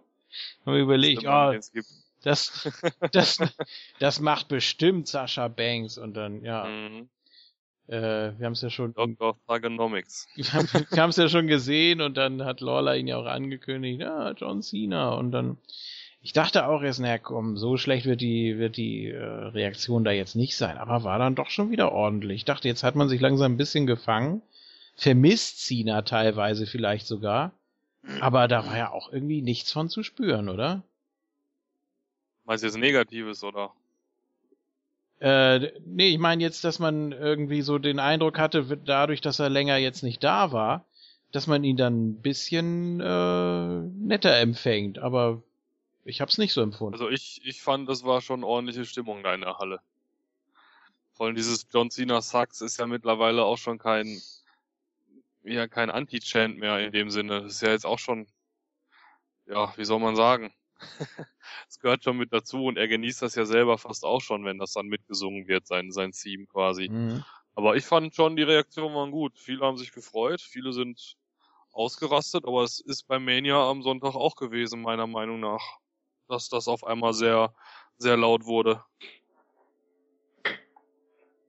Haben 0.64 0.74
wir 0.74 0.82
überlegt, 0.82 1.24
oh, 1.26 1.52
das, 2.22 2.68
das, 3.12 3.38
das 3.98 4.20
macht 4.20 4.48
bestimmt 4.48 5.08
Sascha 5.08 5.48
Banks 5.48 5.98
und 5.98 6.14
dann, 6.14 6.42
ja. 6.42 6.64
Mhm. 6.64 7.08
Äh, 7.86 8.32
wir 8.38 8.46
haben 8.46 8.54
es 8.54 8.62
ja 8.62 8.70
schon. 8.70 8.94
Doctor 8.94 9.30
of 9.30 9.36
Thugonomics. 9.46 10.26
Wir 10.34 10.52
haben 10.52 11.10
es 11.10 11.16
ja 11.16 11.28
schon 11.28 11.46
gesehen 11.46 12.00
und 12.00 12.16
dann 12.16 12.42
hat 12.42 12.62
Lawler 12.62 12.96
ihn 12.96 13.06
ja 13.06 13.18
auch 13.18 13.26
angekündigt, 13.26 14.00
ja, 14.00 14.32
John 14.32 14.62
Cena 14.62 15.14
und 15.14 15.32
dann. 15.32 15.58
Ich 16.22 16.32
dachte 16.32 16.66
auch 16.66 16.82
erst, 16.82 17.00
naja, 17.00 17.18
komm, 17.18 17.58
so 17.58 17.76
schlecht 17.76 18.06
wird 18.06 18.22
die, 18.22 18.56
wird 18.56 18.78
die 18.78 19.10
äh, 19.10 19.22
Reaktion 19.22 20.04
da 20.04 20.10
jetzt 20.10 20.34
nicht 20.34 20.56
sein, 20.56 20.78
aber 20.78 21.04
war 21.04 21.18
dann 21.18 21.34
doch 21.34 21.50
schon 21.50 21.70
wieder 21.70 21.92
ordentlich. 21.92 22.36
Ich 22.36 22.44
dachte, 22.46 22.66
jetzt 22.66 22.82
hat 22.82 22.94
man 22.94 23.10
sich 23.10 23.20
langsam 23.20 23.52
ein 23.52 23.56
bisschen 23.58 23.86
gefangen. 23.86 24.40
Vermisst 24.96 25.64
Cena 25.64 26.02
teilweise 26.02 26.66
vielleicht 26.66 27.06
sogar. 27.06 27.52
Aber 28.20 28.48
da 28.48 28.66
war 28.66 28.76
ja 28.76 28.90
auch 28.90 29.12
irgendwie 29.12 29.40
nichts 29.40 29.72
von 29.72 29.88
zu 29.88 30.02
spüren, 30.02 30.48
oder? 30.48 30.82
Meinst 32.44 32.62
du 32.62 32.66
jetzt 32.66 32.76
Negatives, 32.76 33.42
oder? 33.42 33.72
Äh, 35.20 35.72
nee, 35.86 36.08
ich 36.08 36.18
meine 36.18 36.42
jetzt, 36.42 36.64
dass 36.64 36.78
man 36.78 37.12
irgendwie 37.12 37.62
so 37.62 37.78
den 37.78 37.98
Eindruck 37.98 38.38
hatte, 38.38 38.76
dadurch, 38.84 39.22
dass 39.22 39.38
er 39.38 39.48
länger 39.48 39.78
jetzt 39.78 40.02
nicht 40.02 40.22
da 40.22 40.52
war, 40.52 40.84
dass 41.32 41.46
man 41.46 41.64
ihn 41.64 41.76
dann 41.76 42.10
ein 42.10 42.20
bisschen 42.20 43.00
äh, 43.00 43.80
netter 44.04 44.36
empfängt, 44.36 44.98
aber 44.98 45.42
ich 46.04 46.20
hab's 46.20 46.36
nicht 46.36 46.52
so 46.52 46.60
empfunden. 46.60 46.94
Also 46.94 47.08
ich, 47.08 47.40
ich 47.44 47.62
fand, 47.62 47.88
das 47.88 48.04
war 48.04 48.20
schon 48.20 48.44
ordentliche 48.44 48.84
Stimmung 48.84 49.22
da 49.22 49.34
in 49.34 49.40
der 49.40 49.58
Halle. 49.58 49.80
Vor 51.14 51.26
allem 51.26 51.36
dieses 51.36 51.66
John 51.72 51.90
Cena 51.90 52.20
Sucks 52.20 52.60
ist 52.60 52.78
ja 52.78 52.86
mittlerweile 52.86 53.44
auch 53.44 53.58
schon 53.58 53.78
kein, 53.78 54.20
ja, 55.44 55.68
kein 55.68 55.90
Anti-Chant 55.90 56.58
mehr 56.58 56.78
in 56.80 56.92
dem 56.92 57.10
Sinne. 57.10 57.42
Das 57.42 57.54
ist 57.54 57.62
ja 57.62 57.70
jetzt 57.70 57.86
auch 57.86 57.98
schon, 57.98 58.26
ja, 59.46 59.72
wie 59.76 59.84
soll 59.84 60.00
man 60.00 60.16
sagen? 60.16 60.52
Es 61.68 61.78
gehört 61.78 62.04
schon 62.04 62.16
mit 62.16 62.32
dazu 62.32 62.64
und 62.64 62.76
er 62.76 62.88
genießt 62.88 63.22
das 63.22 63.34
ja 63.34 63.44
selber 63.44 63.78
fast 63.78 64.04
auch 64.04 64.20
schon, 64.20 64.44
wenn 64.44 64.58
das 64.58 64.72
dann 64.72 64.86
mitgesungen 64.86 65.46
wird, 65.46 65.66
sein, 65.66 65.92
sein 65.92 66.12
Theme 66.12 66.46
quasi. 66.46 66.88
Mhm. 66.88 67.24
Aber 67.54 67.76
ich 67.76 67.84
fand 67.84 68.14
schon, 68.14 68.36
die 68.36 68.42
Reaktionen 68.42 68.94
waren 68.94 69.10
gut. 69.10 69.38
Viele 69.38 69.64
haben 69.64 69.76
sich 69.76 69.92
gefreut, 69.92 70.40
viele 70.40 70.72
sind 70.72 71.16
ausgerastet, 71.72 72.44
aber 72.44 72.62
es 72.62 72.80
ist 72.80 73.06
bei 73.06 73.18
Mania 73.18 73.68
am 73.68 73.82
Sonntag 73.82 74.14
auch 74.14 74.36
gewesen, 74.36 74.82
meiner 74.82 75.06
Meinung 75.06 75.40
nach, 75.40 75.78
dass 76.28 76.48
das 76.48 76.68
auf 76.68 76.84
einmal 76.84 77.12
sehr, 77.14 77.54
sehr 77.96 78.16
laut 78.16 78.44
wurde. 78.44 78.84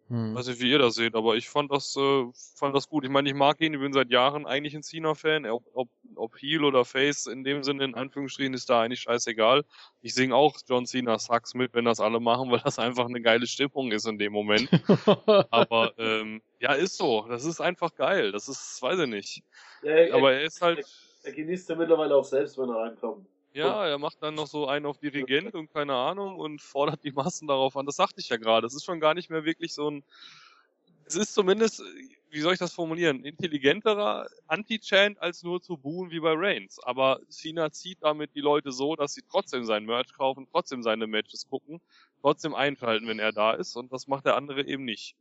Hm. 0.08 0.36
Weiß 0.36 0.48
nicht, 0.48 0.62
wie 0.62 0.70
ihr 0.70 0.78
das 0.78 0.96
seht, 0.96 1.16
aber 1.16 1.36
ich 1.36 1.50
fand 1.50 1.72
das, 1.72 1.96
äh, 1.96 2.26
fand 2.56 2.76
das 2.76 2.88
gut. 2.88 3.04
Ich 3.06 3.10
meine, 3.10 3.28
ich 3.28 3.34
mag 3.34 3.60
ihn, 3.60 3.74
ich 3.74 3.80
bin 3.80 3.92
seit 3.92 4.12
Jahren 4.12 4.46
eigentlich 4.46 4.76
ein 4.76 4.84
Cena-Fan. 4.84 5.48
Ob, 5.48 5.64
ob, 5.74 5.90
ob 6.16 6.38
Heel 6.40 6.64
oder 6.64 6.86
Face 6.86 7.26
in 7.26 7.44
dem 7.44 7.64
Sinne, 7.64 7.86
in 7.86 7.96
Anführungsstrichen, 7.96 8.54
ist 8.54 8.70
da 8.70 8.84
eigentlich 8.84 9.02
scheißegal. 9.02 9.66
Ich 10.02 10.14
singe 10.14 10.36
auch 10.36 10.58
John 10.68 10.86
Cena 10.86 11.18
Sucks 11.18 11.56
mit, 11.56 11.74
wenn 11.74 11.86
das 11.86 12.00
alle 12.00 12.20
machen, 12.20 12.52
weil 12.52 12.62
das 12.64 12.78
einfach 12.78 13.06
eine 13.06 13.22
geile 13.22 13.48
Stimmung 13.48 13.92
ist 13.92 14.06
in 14.06 14.20
dem 14.20 14.32
Moment. 14.32 14.70
aber 15.26 15.94
ähm, 15.98 16.42
ja, 16.60 16.74
ist 16.74 16.98
so. 16.98 17.26
Das 17.28 17.44
ist 17.44 17.60
einfach 17.60 17.96
geil. 17.96 18.32
Das 18.32 18.48
ist, 18.48 18.80
weiß 18.84 19.00
ich 19.00 19.10
nicht. 19.10 19.44
Ja, 19.82 19.92
er, 19.92 20.16
aber 20.16 20.34
er 20.34 20.44
ist 20.44 20.62
halt. 20.62 20.80
Er, 21.24 21.30
er 21.30 21.34
genießt 21.34 21.68
ja 21.70 21.76
mittlerweile 21.76 22.16
auch 22.16 22.26
selbst, 22.26 22.60
wenn 22.60 22.70
er 22.70 22.76
reinkommt. 22.76 23.26
Ja, 23.56 23.88
er 23.88 23.98
macht 23.98 24.22
dann 24.22 24.36
noch 24.36 24.48
so 24.48 24.68
einen 24.68 24.86
auf 24.86 24.98
Dirigent 24.98 25.56
und 25.56 25.72
keine 25.72 25.96
Ahnung 25.96 26.36
und 26.36 26.62
fordert 26.62 27.06
die 27.06 27.14
Massen 27.14 27.48
darauf 27.48 27.78
an. 27.78 27.86
Das 27.86 27.96
sagte 27.96 28.20
ich 28.20 28.28
ja 28.28 28.36
gerade. 28.36 28.68
Es 28.68 28.76
ist 28.76 28.84
schon 28.84 29.00
gar 29.00 29.14
nicht 29.14 29.30
mehr 29.30 29.46
wirklich 29.46 29.74
so 29.74 29.90
ein. 29.90 30.04
Es 31.06 31.16
ist 31.16 31.34
zumindest, 31.34 31.82
wie 32.32 32.42
soll 32.42 32.52
ich 32.52 32.60
das 32.60 32.74
formulieren, 32.74 33.24
intelligenterer 33.24 34.28
Anti-Chant 34.48 35.22
als 35.22 35.42
nur 35.44 35.62
zu 35.62 35.78
buhen 35.78 36.12
wie 36.12 36.20
bei 36.20 36.34
Reigns. 36.36 36.80
Aber 36.80 37.22
Cena 37.30 37.72
zieht 37.72 38.00
damit 38.02 38.36
die 38.36 38.42
Leute 38.42 38.74
so, 38.74 38.98
dass 38.98 39.14
sie 39.14 39.22
trotzdem 39.22 39.64
sein 39.64 39.86
Merch 39.86 40.12
kaufen, 40.14 40.48
trotzdem 40.52 40.84
seine 40.84 41.08
Matches 41.08 41.48
gucken, 41.48 41.80
trotzdem 42.20 42.56
einschalten, 42.56 43.08
wenn 43.08 43.20
er 43.20 43.32
da 43.32 43.54
ist. 43.54 43.78
Und 43.78 43.94
das 43.94 44.08
macht 44.08 44.26
der 44.26 44.36
andere 44.36 44.66
eben 44.66 44.84
nicht. 44.84 45.16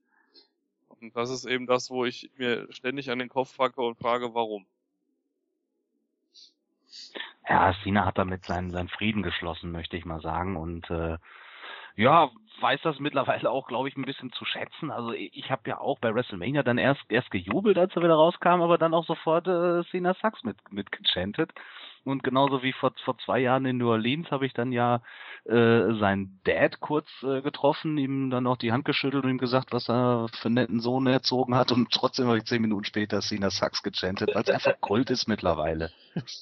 Und 0.89 1.15
das 1.15 1.31
ist 1.31 1.45
eben 1.45 1.69
das, 1.69 1.89
wo 1.91 2.05
ich 2.05 2.31
mir 2.37 2.67
ständig 2.73 3.11
an 3.11 3.21
den 3.21 3.29
Kopf 3.29 3.57
packe 3.57 3.81
und 3.81 3.97
frage, 3.97 4.35
warum. 4.35 4.67
Ja, 7.49 7.75
Cena 7.83 8.07
hat 8.07 8.19
damit 8.19 8.45
seinen, 8.45 8.71
seinen 8.71 8.89
Frieden 8.89 9.23
geschlossen, 9.23 9.71
möchte 9.71 9.97
ich 9.97 10.05
mal 10.05 10.21
sagen. 10.21 10.57
Und 10.57 10.89
äh, 10.91 11.19
ja, 11.97 12.31
weiß 12.61 12.81
das 12.83 12.99
mittlerweile 12.99 13.51
auch, 13.51 13.67
glaube 13.67 13.89
ich, 13.89 13.97
ein 13.97 14.05
bisschen 14.05 14.33
zu 14.33 14.45
schätzen. 14.45 14.91
Also 14.91 15.13
ich 15.13 15.51
habe 15.51 15.69
ja 15.69 15.79
auch 15.79 15.99
bei 15.99 16.15
WrestleMania 16.15 16.63
dann 16.63 16.79
erst 16.79 17.03
erst 17.09 17.31
gejubelt, 17.31 17.79
als 17.79 17.95
er 17.97 18.03
wieder 18.03 18.15
rauskam, 18.15 18.63
aber 18.63 18.79
dann 18.79 18.95
auch 18.95 19.07
sofort 19.07 19.47
äh, 19.47 19.85
Cena 19.91 20.15
Sucks 20.15 20.43
mit 20.45 20.57
mit 20.73 20.91
gechantet. 20.91 21.53
Und 22.05 22.23
genauso 22.23 22.63
wie 22.63 22.73
vor, 22.73 22.93
vor 23.05 23.17
zwei 23.19 23.41
Jahren 23.41 23.65
in 23.65 23.79
New 23.79 23.89
Orleans 23.89 24.31
habe 24.31 24.47
ich 24.47 24.53
dann 24.53 24.73
ja 24.73 25.01
äh, 25.45 25.95
seinen 25.99 26.41
Dad 26.45 26.81
kurz 26.81 27.09
äh, 27.23 27.41
getroffen, 27.41 27.97
ihm 27.99 28.31
dann 28.31 28.47
auch 28.47 28.57
die 28.57 28.73
Hand 28.73 28.85
geschüttelt 28.85 29.25
und 29.25 29.31
ihm 29.31 29.39
gesagt, 29.39 29.73
was 29.73 29.89
er 29.89 30.29
für 30.33 30.47
einen 30.47 30.55
netten 30.55 30.81
Sohn 30.81 31.07
erzogen 31.07 31.55
hat. 31.55 31.73
Und 31.73 31.91
trotzdem 31.91 32.27
habe 32.27 32.39
ich 32.39 32.45
zehn 32.45 32.63
Minuten 32.63 32.85
später 32.85 33.21
Cena 33.21 33.51
Sucks 33.51 33.83
gechantet, 33.83 34.35
weil 34.35 34.43
es 34.43 34.51
einfach 34.51 34.81
Kult 34.81 35.11
ist 35.11 35.29
mittlerweile. 35.29 35.91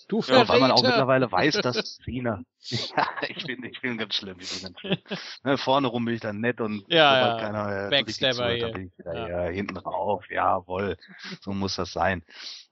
Du 0.09 0.21
ja, 0.27 0.47
weil 0.49 0.61
man 0.61 0.73
auch 0.73 0.83
mittlerweile 0.83 1.31
weiß, 1.31 1.61
dass 1.63 1.99
Cena. 2.05 2.43
ja, 2.97 3.07
ich 3.29 3.45
bin, 3.45 3.65
ich 3.65 3.81
bin 3.81 3.99
ganz 3.99 4.15
schlimm, 4.15 4.39
ich 4.39 4.51
bin 4.51 4.63
ganz 4.63 4.81
schlimm. 4.81 4.99
Ne, 5.45 5.59
vorne 5.59 5.89
rum 5.89 6.05
bin 6.05 6.15
ich 6.15 6.21
dann 6.21 6.41
nett 6.41 6.61
und 6.61 6.85
ja, 6.89 7.37
ja. 7.37 7.39
keiner 7.39 7.87
äh, 7.87 7.91
Backstabber 7.91 8.53
hier. 8.53 8.69
bin 8.69 8.87
ich 8.87 8.99
wieder 8.99 9.29
ja. 9.29 9.51
hinten 9.51 9.77
rauf. 9.77 10.25
Jawohl, 10.31 10.97
so 11.41 11.53
muss 11.53 11.77
das 11.77 11.93
sein. 11.93 12.23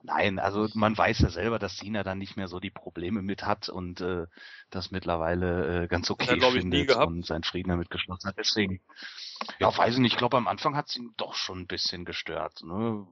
Nein, 0.03 0.39
also 0.39 0.69
man 0.75 0.97
weiß 0.97 1.21
ja 1.21 1.31
selber, 1.31 1.59
dass 1.59 1.77
Cena 1.77 2.05
dann 2.05 2.19
nicht 2.19 2.37
mehr 2.37 2.47
so 2.47 2.61
die 2.61 2.71
Probleme 2.71 3.21
mit 3.23 3.45
hat 3.45 3.69
und 3.69 4.01
äh, 4.01 4.27
das 4.71 4.93
mittlerweile 4.93 5.85
äh, 5.85 5.89
ganz 5.89 6.11
okay 6.11 6.39
ja, 6.39 6.51
findet 6.51 6.95
und 6.95 7.27
seinen 7.27 7.43
Frieden 7.43 7.71
damit 7.71 7.91
geschlossen 7.91 8.29
hat. 8.29 8.39
Deswegen, 8.39 8.81
ja, 9.59 9.77
weiß 9.77 9.95
ich 9.95 10.01
nicht, 10.01 10.13
ich 10.13 10.19
glaube 10.19 10.37
am 10.37 10.47
Anfang 10.47 10.77
hat 10.77 10.89
es 10.89 10.97
ihn 10.97 11.13
doch 11.17 11.35
schon 11.35 11.61
ein 11.61 11.67
bisschen 11.67 12.05
gestört. 12.05 12.63
Ne? 12.63 13.07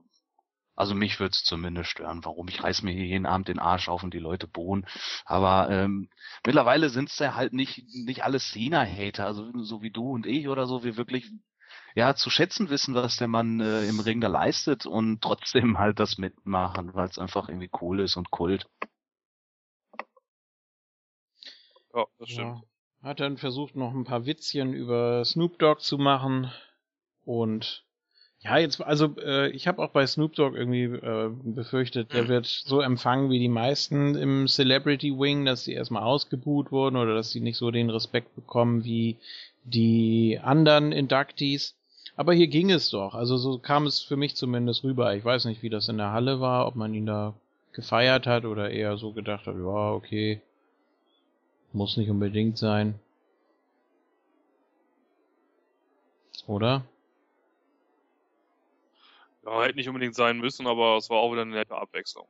Also 0.79 0.95
mich 0.95 1.19
würde 1.19 1.33
es 1.33 1.43
zumindest 1.43 1.89
stören. 1.89 2.23
Warum? 2.23 2.47
Ich 2.47 2.63
reiß 2.63 2.83
mir 2.83 2.93
hier 2.93 3.03
jeden 3.03 3.25
Abend 3.25 3.49
den 3.49 3.59
Arsch 3.59 3.89
auf 3.89 4.01
und 4.01 4.13
die 4.13 4.19
Leute 4.19 4.47
bohnen. 4.47 4.85
Aber 5.25 5.69
ähm, 5.69 6.09
mittlerweile 6.45 6.89
sind 6.89 7.09
es 7.09 7.19
ja 7.19 7.35
halt 7.35 7.51
nicht, 7.51 7.83
nicht 8.05 8.23
alle 8.23 8.39
Cena-Hater, 8.39 9.25
also 9.25 9.51
so 9.61 9.81
wie 9.81 9.91
du 9.91 10.09
und 10.09 10.25
ich 10.25 10.47
oder 10.47 10.67
so, 10.67 10.85
wir 10.85 10.95
wirklich 10.95 11.29
ja 11.95 12.15
zu 12.15 12.29
schätzen 12.29 12.69
wissen, 12.69 12.95
was 12.95 13.17
der 13.17 13.27
Mann 13.27 13.59
äh, 13.59 13.89
im 13.89 13.99
Ring 13.99 14.21
da 14.21 14.29
leistet 14.29 14.85
und 14.85 15.21
trotzdem 15.21 15.79
halt 15.79 15.99
das 15.99 16.17
mitmachen, 16.17 16.93
weil 16.93 17.09
es 17.09 17.19
einfach 17.19 17.49
irgendwie 17.49 17.71
cool 17.81 17.99
ist 17.99 18.15
und 18.15 18.31
Kult. 18.31 18.69
Ja, 21.93 22.05
das 22.19 22.29
stimmt. 22.29 22.61
Ja. 23.01 23.09
Hat 23.09 23.19
dann 23.19 23.35
versucht, 23.35 23.75
noch 23.75 23.93
ein 23.93 24.05
paar 24.05 24.25
Witzchen 24.25 24.73
über 24.73 25.25
Snoop 25.25 25.59
Dogg 25.59 25.81
zu 25.81 25.97
machen 25.97 26.49
und 27.25 27.85
ja, 28.41 28.57
jetzt, 28.57 28.81
also 28.81 29.15
äh, 29.17 29.49
ich 29.49 29.67
habe 29.67 29.81
auch 29.81 29.89
bei 29.89 30.07
Snoop 30.07 30.33
Dogg 30.33 30.55
irgendwie 30.55 30.83
äh, 30.83 31.29
befürchtet, 31.43 32.13
der 32.13 32.23
mhm. 32.23 32.27
wird 32.29 32.45
so 32.45 32.79
empfangen 32.79 33.29
wie 33.29 33.39
die 33.39 33.49
meisten 33.49 34.15
im 34.15 34.47
Celebrity 34.47 35.11
Wing, 35.11 35.43
dass 35.43 35.65
sie 35.65 35.73
erstmal 35.73 36.03
ausgebuht 36.03 36.71
wurden 36.71 36.95
oder 36.95 37.15
dass 37.15 37.31
sie 37.31 37.41
nicht 37.41 37.57
so 37.57 37.69
den 37.69 37.89
Respekt 37.89 38.33
bekommen 38.35 38.85
wie 38.85 39.17
die 39.65 40.39
anderen 40.41 40.93
Inductees. 40.93 41.75
Aber 42.15 42.33
hier 42.33 42.47
ging 42.47 42.71
es 42.71 42.89
doch. 42.89 43.13
Also 43.13 43.37
so 43.37 43.59
kam 43.59 43.85
es 43.85 44.01
für 44.01 44.15
mich 44.15 44.35
zumindest 44.35 44.83
rüber. 44.85 45.15
Ich 45.15 45.25
weiß 45.25 45.45
nicht, 45.45 45.61
wie 45.61 45.69
das 45.69 45.89
in 45.89 45.97
der 45.97 46.11
Halle 46.11 46.39
war, 46.39 46.65
ob 46.65 46.75
man 46.75 46.93
ihn 46.93 47.05
da 47.05 47.33
gefeiert 47.73 48.25
hat 48.25 48.45
oder 48.45 48.71
eher 48.71 48.97
so 48.97 49.11
gedacht 49.11 49.47
hat, 49.47 49.55
ja, 49.55 49.91
okay, 49.91 50.41
muss 51.73 51.97
nicht 51.97 52.09
unbedingt 52.09 52.57
sein. 52.57 52.99
Oder? 56.47 56.83
Ja, 59.49 59.63
hätte 59.63 59.77
nicht 59.77 59.87
unbedingt 59.87 60.15
sein 60.15 60.37
müssen, 60.37 60.67
aber 60.67 60.97
es 60.97 61.09
war 61.09 61.17
auch 61.17 61.31
wieder 61.31 61.41
eine 61.41 61.51
nette 61.51 61.75
Abwechslung. 61.75 62.27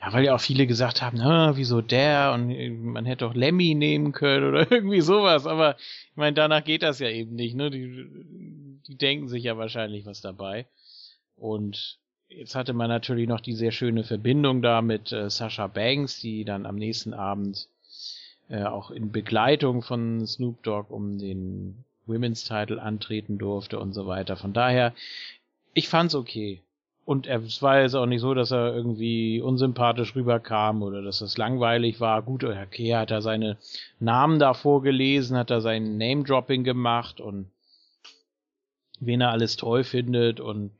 Ja, 0.00 0.12
weil 0.12 0.24
ja 0.24 0.34
auch 0.34 0.40
viele 0.40 0.66
gesagt 0.66 1.02
haben, 1.02 1.18
na, 1.18 1.56
wieso 1.56 1.82
der 1.82 2.32
und 2.32 2.50
äh, 2.50 2.70
man 2.70 3.04
hätte 3.04 3.24
doch 3.24 3.34
Lemmy 3.34 3.74
nehmen 3.74 4.12
können 4.12 4.48
oder 4.48 4.70
irgendwie 4.70 5.00
sowas, 5.00 5.46
aber 5.46 5.76
ich 5.78 6.16
meine, 6.16 6.34
danach 6.34 6.64
geht 6.64 6.82
das 6.82 7.00
ja 7.00 7.10
eben 7.10 7.34
nicht, 7.34 7.56
ne? 7.56 7.70
Die, 7.70 8.06
die 8.86 8.96
denken 8.96 9.28
sich 9.28 9.44
ja 9.44 9.58
wahrscheinlich 9.58 10.06
was 10.06 10.20
dabei. 10.20 10.66
Und 11.36 11.98
jetzt 12.28 12.54
hatte 12.54 12.72
man 12.72 12.88
natürlich 12.88 13.28
noch 13.28 13.40
die 13.40 13.52
sehr 13.52 13.72
schöne 13.72 14.04
Verbindung 14.04 14.62
da 14.62 14.80
mit 14.80 15.12
äh, 15.12 15.28
Sasha 15.28 15.66
Banks, 15.66 16.20
die 16.20 16.44
dann 16.44 16.66
am 16.66 16.76
nächsten 16.76 17.12
Abend 17.12 17.68
äh, 18.48 18.62
auch 18.62 18.90
in 18.90 19.10
Begleitung 19.10 19.82
von 19.82 20.24
Snoop 20.26 20.62
Dogg 20.62 20.94
um 20.94 21.18
den 21.18 21.84
Women's 22.06 22.44
Title 22.44 22.80
antreten 22.80 23.38
durfte 23.38 23.78
und 23.78 23.92
so 23.92 24.06
weiter. 24.06 24.36
Von 24.36 24.52
daher, 24.52 24.94
ich 25.76 25.88
fand's 25.90 26.14
okay. 26.14 26.62
und 27.04 27.26
es 27.26 27.60
war 27.60 27.82
jetzt 27.82 27.94
auch 27.94 28.06
nicht 28.06 28.22
so, 28.22 28.32
dass 28.32 28.50
er 28.50 28.74
irgendwie 28.74 29.42
unsympathisch 29.42 30.16
rüberkam 30.16 30.82
oder 30.82 31.02
dass 31.02 31.20
es 31.20 31.36
langweilig 31.36 32.00
war. 32.00 32.22
Gut, 32.22 32.42
okay, 32.44 32.96
hat 32.96 33.10
er 33.10 33.20
seine 33.20 33.58
Namen 34.00 34.38
da 34.38 34.54
vorgelesen, 34.54 35.36
hat 35.36 35.50
er 35.50 35.60
sein 35.60 35.98
Name-Dropping 35.98 36.64
gemacht 36.64 37.20
und 37.20 37.50
wen 39.00 39.20
er 39.20 39.32
alles 39.32 39.56
toll 39.56 39.84
findet 39.84 40.40
und 40.40 40.72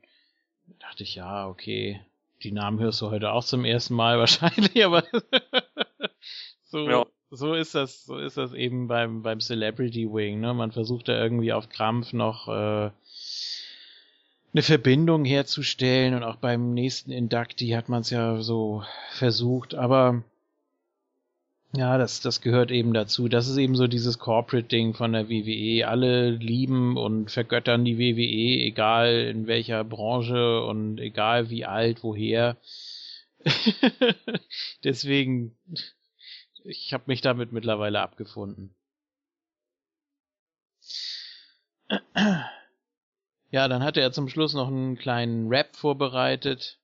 dachte 0.79 1.03
ich, 1.03 1.13
ja, 1.13 1.47
okay, 1.47 2.01
die 2.41 2.51
Namen 2.51 2.79
hörst 2.79 3.01
du 3.01 3.11
heute 3.11 3.31
auch 3.31 3.43
zum 3.43 3.65
ersten 3.65 3.93
Mal 3.93 4.17
wahrscheinlich, 4.19 4.83
aber 4.83 5.03
so, 6.63 6.89
ja. 6.89 7.05
so 7.29 7.53
ist 7.53 7.75
das, 7.75 8.03
so 8.03 8.17
ist 8.17 8.37
das 8.37 8.53
eben 8.53 8.87
beim, 8.87 9.21
beim 9.21 9.39
Celebrity 9.41 10.11
Wing, 10.11 10.39
ne? 10.39 10.55
Man 10.55 10.71
versucht 10.71 11.07
da 11.07 11.21
irgendwie 11.21 11.53
auf 11.53 11.69
Krampf 11.69 12.13
noch 12.13 12.47
äh, 12.47 12.89
eine 14.57 14.63
Verbindung 14.63 15.23
herzustellen 15.23 16.15
und 16.15 16.23
auch 16.23 16.37
beim 16.37 16.73
nächsten 16.73 17.11
Inductee 17.11 17.75
hat 17.75 17.89
man 17.89 18.01
es 18.01 18.09
ja 18.09 18.41
so 18.41 18.83
versucht, 19.11 19.75
aber 19.75 20.23
ja, 21.75 21.99
das, 21.99 22.21
das 22.21 22.41
gehört 22.41 22.71
eben 22.71 22.91
dazu. 22.91 23.27
Das 23.27 23.47
ist 23.47 23.57
eben 23.57 23.75
so 23.75 23.85
dieses 23.85 24.17
Corporate-Ding 24.17 24.95
von 24.95 25.13
der 25.13 25.29
WWE. 25.29 25.87
Alle 25.87 26.31
lieben 26.31 26.97
und 26.97 27.29
vergöttern 27.29 27.85
die 27.85 27.99
WWE, 27.99 28.65
egal 28.65 29.27
in 29.29 29.45
welcher 29.45 29.83
Branche 29.83 30.63
und 30.63 30.99
egal 30.99 31.51
wie 31.51 31.65
alt, 31.65 32.01
woher. 32.01 32.57
Deswegen, 34.83 35.55
ich 36.63 36.93
habe 36.93 37.03
mich 37.05 37.21
damit 37.21 37.51
mittlerweile 37.51 38.01
abgefunden. 38.01 38.73
Ja, 43.49 43.67
dann 43.67 43.83
hatte 43.83 44.01
er 44.01 44.11
zum 44.11 44.27
Schluss 44.27 44.53
noch 44.53 44.67
einen 44.67 44.97
kleinen 44.97 45.47
Rap 45.47 45.75
vorbereitet. 45.75 46.79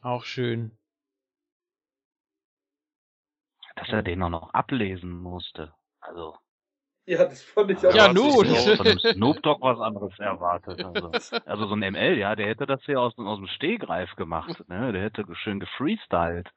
Auch 0.00 0.24
schön. 0.24 0.76
Dass 3.76 3.88
er 3.88 4.02
den 4.02 4.22
auch 4.22 4.28
noch 4.28 4.54
ablesen 4.54 5.10
musste. 5.10 5.72
Also. 6.00 6.36
Ja, 7.04 7.24
das 7.24 7.42
fand 7.42 7.70
ich 7.70 7.84
auch. 7.84 7.94
Ja, 7.94 8.12
nun. 8.12 8.46
Ich 8.46 8.76
von 8.76 8.98
Snoop 8.98 9.42
Dogg 9.42 9.60
was 9.60 9.80
anderes 9.80 10.16
erwartet. 10.20 10.84
Also, 10.84 11.10
also 11.46 11.66
so 11.66 11.74
ein 11.74 11.92
ML, 11.92 12.16
ja, 12.16 12.36
der 12.36 12.46
hätte 12.46 12.66
das 12.66 12.82
hier 12.84 13.00
aus, 13.00 13.16
aus 13.18 13.38
dem 13.38 13.48
Stehgreif 13.48 14.14
gemacht. 14.14 14.62
Ne? 14.68 14.92
Der 14.92 15.02
hätte 15.02 15.24
schön 15.34 15.58
gefreestylt. 15.58 16.48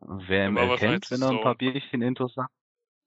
Wer 0.00 0.50
ML 0.50 0.76
kennt, 0.78 1.10
wenn 1.10 1.22
er 1.22 1.30
ein 1.30 1.42
paar 1.42 1.54
Bierchen 1.54 2.02
interessant. 2.02 2.50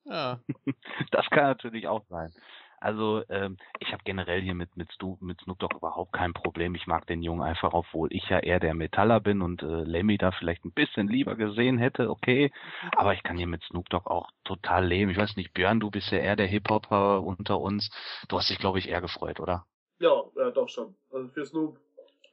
Ja. 0.05 0.39
das 1.11 1.29
kann 1.29 1.43
natürlich 1.43 1.87
auch 1.87 2.05
sein. 2.07 2.33
Also 2.79 3.23
ähm, 3.29 3.57
ich 3.79 3.91
habe 3.91 4.03
generell 4.05 4.41
hier 4.41 4.53
mit 4.53 4.77
mit, 4.77 4.91
Stu, 4.93 5.17
mit 5.19 5.41
Snoop 5.41 5.57
Dogg 5.59 5.75
überhaupt 5.75 6.13
kein 6.13 6.33
Problem. 6.33 6.75
Ich 6.75 6.85
mag 6.85 7.07
den 7.07 7.23
Jungen 7.23 7.41
einfach, 7.41 7.73
obwohl 7.73 8.13
ich 8.13 8.29
ja 8.29 8.39
eher 8.39 8.59
der 8.59 8.75
Metaller 8.75 9.19
bin 9.19 9.41
und 9.41 9.63
äh, 9.63 9.83
Lemmy 9.83 10.17
da 10.17 10.31
vielleicht 10.31 10.63
ein 10.63 10.73
bisschen 10.73 11.07
lieber 11.07 11.35
gesehen 11.35 11.79
hätte, 11.79 12.09
okay. 12.09 12.51
Aber 12.95 13.13
ich 13.13 13.23
kann 13.23 13.37
hier 13.37 13.47
mit 13.47 13.63
Snoop 13.63 13.89
Dogg 13.89 14.07
auch 14.09 14.29
total 14.43 14.85
leben. 14.85 15.09
Ich 15.09 15.17
weiß 15.17 15.35
nicht, 15.37 15.53
Björn, 15.53 15.79
du 15.79 15.89
bist 15.89 16.11
ja 16.11 16.19
eher 16.19 16.35
der 16.35 16.47
Hip-Hopper 16.47 17.23
unter 17.23 17.59
uns. 17.59 17.89
Du 18.29 18.37
hast 18.37 18.49
dich, 18.49 18.59
glaube 18.59 18.77
ich, 18.77 18.89
eher 18.89 19.01
gefreut, 19.01 19.39
oder? 19.39 19.65
Ja, 19.99 20.23
ja, 20.35 20.51
doch 20.51 20.69
schon. 20.69 20.95
Also 21.11 21.29
für 21.29 21.45
Snoop 21.45 21.79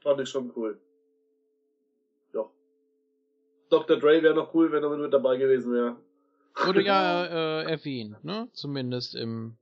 fand 0.02 0.20
ich 0.20 0.28
schon 0.28 0.52
cool. 0.54 0.78
Ja. 2.34 2.44
Dr. 3.70 3.96
Dre 3.96 4.22
wäre 4.22 4.34
noch 4.34 4.52
cool, 4.52 4.70
wenn 4.70 4.82
er 4.82 4.90
mit 4.90 5.12
dabei 5.12 5.38
gewesen 5.38 5.72
wäre. 5.72 5.96
Wurde 6.66 6.82
ja 6.82 7.24
äh, 7.62 7.70
erwähnt, 7.70 8.22
ne? 8.22 8.48
Zumindest 8.52 9.14
im 9.14 9.56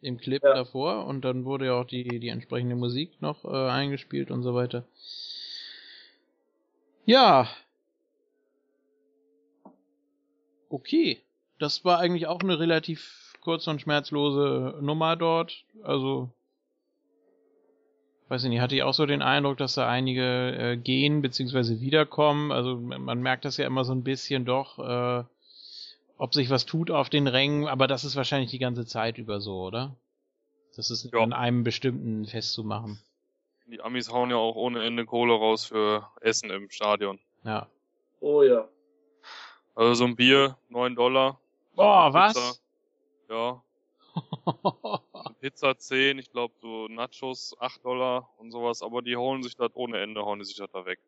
im 0.00 0.18
Clip 0.18 0.42
ja. 0.42 0.54
davor 0.54 1.06
und 1.06 1.24
dann 1.24 1.44
wurde 1.44 1.66
ja 1.66 1.74
auch 1.74 1.84
die, 1.84 2.20
die 2.20 2.28
entsprechende 2.28 2.76
Musik 2.76 3.20
noch 3.20 3.44
äh, 3.44 3.68
eingespielt 3.68 4.30
und 4.30 4.42
so 4.42 4.54
weiter. 4.54 4.84
Ja. 7.04 7.48
Okay. 10.68 11.18
Das 11.58 11.84
war 11.84 11.98
eigentlich 11.98 12.26
auch 12.26 12.40
eine 12.40 12.58
relativ 12.58 13.32
kurze 13.40 13.70
und 13.70 13.80
schmerzlose 13.80 14.78
Nummer 14.80 15.16
dort. 15.16 15.64
Also, 15.82 16.30
weiß 18.28 18.44
ich 18.44 18.50
nicht, 18.50 18.60
hatte 18.60 18.76
ich 18.76 18.82
auch 18.82 18.94
so 18.94 19.06
den 19.06 19.22
Eindruck, 19.22 19.56
dass 19.56 19.74
da 19.74 19.88
einige 19.88 20.52
äh, 20.52 20.76
gehen 20.76 21.22
bzw. 21.22 21.80
wiederkommen. 21.80 22.52
Also 22.52 22.76
man 22.76 23.22
merkt 23.22 23.44
das 23.44 23.56
ja 23.56 23.66
immer 23.66 23.84
so 23.84 23.92
ein 23.92 24.04
bisschen 24.04 24.44
doch. 24.44 24.78
Äh, 24.78 25.24
ob 26.18 26.34
sich 26.34 26.50
was 26.50 26.66
tut 26.66 26.90
auf 26.90 27.08
den 27.08 27.26
Rängen, 27.26 27.66
aber 27.68 27.86
das 27.86 28.04
ist 28.04 28.16
wahrscheinlich 28.16 28.50
die 28.50 28.58
ganze 28.58 28.84
Zeit 28.84 29.18
über 29.18 29.40
so, 29.40 29.62
oder? 29.62 29.96
Das 30.76 30.90
ist 30.90 31.10
ja. 31.12 31.20
an 31.20 31.32
einem 31.32 31.64
bestimmten 31.64 32.26
festzumachen. 32.26 33.00
Die 33.66 33.80
Amis 33.80 34.10
hauen 34.10 34.30
ja 34.30 34.36
auch 34.36 34.56
ohne 34.56 34.84
Ende 34.84 35.04
Kohle 35.06 35.34
raus 35.34 35.66
für 35.66 36.08
Essen 36.20 36.50
im 36.50 36.70
Stadion. 36.70 37.18
Ja. 37.44 37.68
Oh 38.20 38.42
ja. 38.42 38.68
Also 39.74 39.94
so 39.94 40.04
ein 40.04 40.16
Bier, 40.16 40.56
neun 40.68 40.94
Dollar. 40.94 41.40
Boah, 41.74 42.12
was? 42.12 42.62
Ja. 43.28 43.62
Pizza 45.40 45.78
10, 45.78 46.18
ich 46.18 46.30
glaube 46.32 46.54
so 46.60 46.88
Nachos 46.88 47.54
8 47.60 47.84
Dollar 47.84 48.28
und 48.38 48.50
sowas, 48.50 48.82
aber 48.82 49.02
die 49.02 49.16
holen 49.16 49.42
sich 49.42 49.56
das 49.56 49.70
ohne 49.74 50.00
Ende, 50.00 50.22
hauen 50.22 50.40
die 50.40 50.44
sich 50.44 50.56
das 50.56 50.70
da 50.72 50.84
weg. 50.84 50.98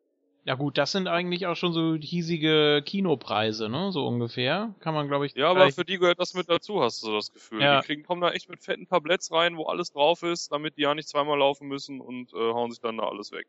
Ja 0.44 0.54
gut, 0.54 0.78
das 0.78 0.92
sind 0.92 1.06
eigentlich 1.06 1.46
auch 1.46 1.54
schon 1.54 1.72
so 1.72 1.96
hiesige 1.96 2.82
Kinopreise, 2.84 3.68
ne? 3.68 3.92
So 3.92 4.06
ungefähr. 4.06 4.74
Kann 4.80 4.94
man, 4.94 5.06
glaube 5.06 5.26
ich. 5.26 5.34
Ja, 5.34 5.50
aber 5.50 5.70
für 5.70 5.84
die 5.84 5.98
gehört 5.98 6.18
das 6.18 6.32
mit 6.32 6.48
dazu, 6.48 6.82
hast 6.82 7.02
du 7.02 7.08
so 7.08 7.14
das 7.14 7.30
Gefühl. 7.30 7.60
Ja. 7.60 7.80
Die 7.80 7.86
kriegen, 7.86 8.04
kommen 8.04 8.22
da 8.22 8.30
echt 8.30 8.48
mit 8.48 8.62
fetten 8.62 8.86
Tabletts 8.86 9.30
rein, 9.30 9.58
wo 9.58 9.66
alles 9.66 9.92
drauf 9.92 10.22
ist, 10.22 10.50
damit 10.50 10.78
die 10.78 10.82
ja 10.82 10.94
nicht 10.94 11.08
zweimal 11.08 11.38
laufen 11.38 11.68
müssen 11.68 12.00
und 12.00 12.32
äh, 12.32 12.36
hauen 12.36 12.70
sich 12.70 12.80
dann 12.80 12.96
da 12.96 13.04
alles 13.04 13.32
weg. 13.32 13.46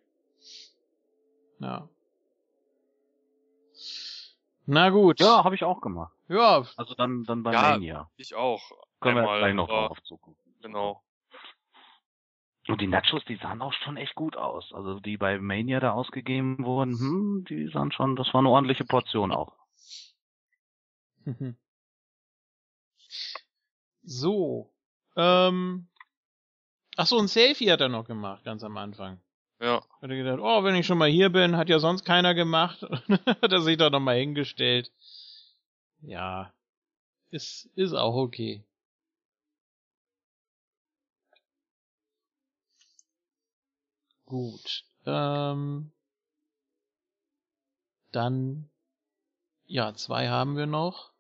Ja. 1.60 1.88
Na 4.66 4.90
gut. 4.90 5.20
Ja, 5.20 5.44
habe 5.46 5.56
ich 5.56 5.64
auch 5.64 5.80
gemacht. 5.80 6.14
Ja. 6.28 6.66
Also 6.76 6.94
dann, 6.96 7.24
dann 7.24 7.44
bei 7.44 7.54
ja, 7.54 7.62
Mania. 7.62 8.10
Ich 8.18 8.36
auch. 8.36 8.62
Können 9.00 9.18
Einmal, 9.18 9.36
wir 9.36 9.40
gleich 9.40 9.56
noch 9.56 9.68
drauf 9.68 10.04
zugucken. 10.04 10.36
Genau. 10.62 11.02
Und 12.72 12.80
die 12.80 12.88
Nachos, 12.88 13.26
die 13.26 13.36
sahen 13.36 13.62
auch 13.62 13.74
schon 13.74 13.98
echt 13.98 14.16
gut 14.16 14.38
aus. 14.38 14.72
Also 14.72 15.02
die 15.02 15.18
bei 15.18 15.38
Mania 15.40 15.82
da 15.82 15.92
ausgegeben 15.92 16.64
wurden, 16.64 16.98
hm, 16.98 17.46
die 17.50 17.68
sahen 17.68 17.92
schon, 17.92 18.16
das 18.16 18.34
war 18.34 18.40
eine 18.40 18.50
ordentliche 18.50 18.86
Portion 18.86 19.34
auch. 19.34 19.54
so. 24.04 24.74
Ähm. 25.18 25.90
Ach 26.96 27.08
so, 27.08 27.20
ein 27.20 27.28
Selfie 27.28 27.70
hat 27.72 27.82
er 27.82 27.90
noch 27.90 28.06
gemacht, 28.06 28.46
ganz 28.46 28.64
am 28.64 28.78
Anfang. 28.78 29.20
Ja. 29.60 29.84
Hat 30.02 30.10
er 30.10 30.16
gedacht, 30.16 30.40
oh, 30.42 30.64
wenn 30.64 30.76
ich 30.76 30.88
schon 30.88 30.98
mal 30.98 31.10
hier 31.10 31.30
bin, 31.30 31.58
hat 31.58 31.68
ja 31.68 31.80
sonst 31.80 32.06
keiner 32.06 32.34
gemacht. 32.34 32.82
hat 33.10 33.52
er 33.52 33.62
sich 33.62 33.76
da 33.76 33.90
nochmal 33.90 34.18
hingestellt. 34.18 34.94
Ja. 36.00 36.54
Ist, 37.32 37.70
ist 37.76 37.94
auch 37.94 38.16
okay. 38.16 38.64
Gut. 44.32 44.86
Ähm, 45.06 45.92
dann, 48.14 48.70
ja, 49.68 49.94
zwei 49.94 50.30
haben 50.30 50.56
wir 50.56 50.68
noch. 50.68 51.12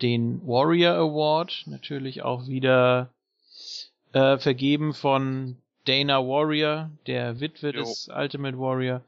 Den 0.00 0.40
Warrior 0.46 0.94
Award, 0.94 1.64
natürlich 1.66 2.22
auch 2.22 2.46
wieder 2.46 3.10
äh, 4.14 4.38
vergeben 4.38 4.94
von 4.94 5.58
Dana 5.84 6.26
Warrior, 6.26 6.90
der 7.06 7.38
Witwe 7.38 7.72
jo. 7.72 7.80
des 7.80 8.08
Ultimate 8.08 8.58
Warrior. 8.58 9.02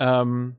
Ähm, 0.00 0.56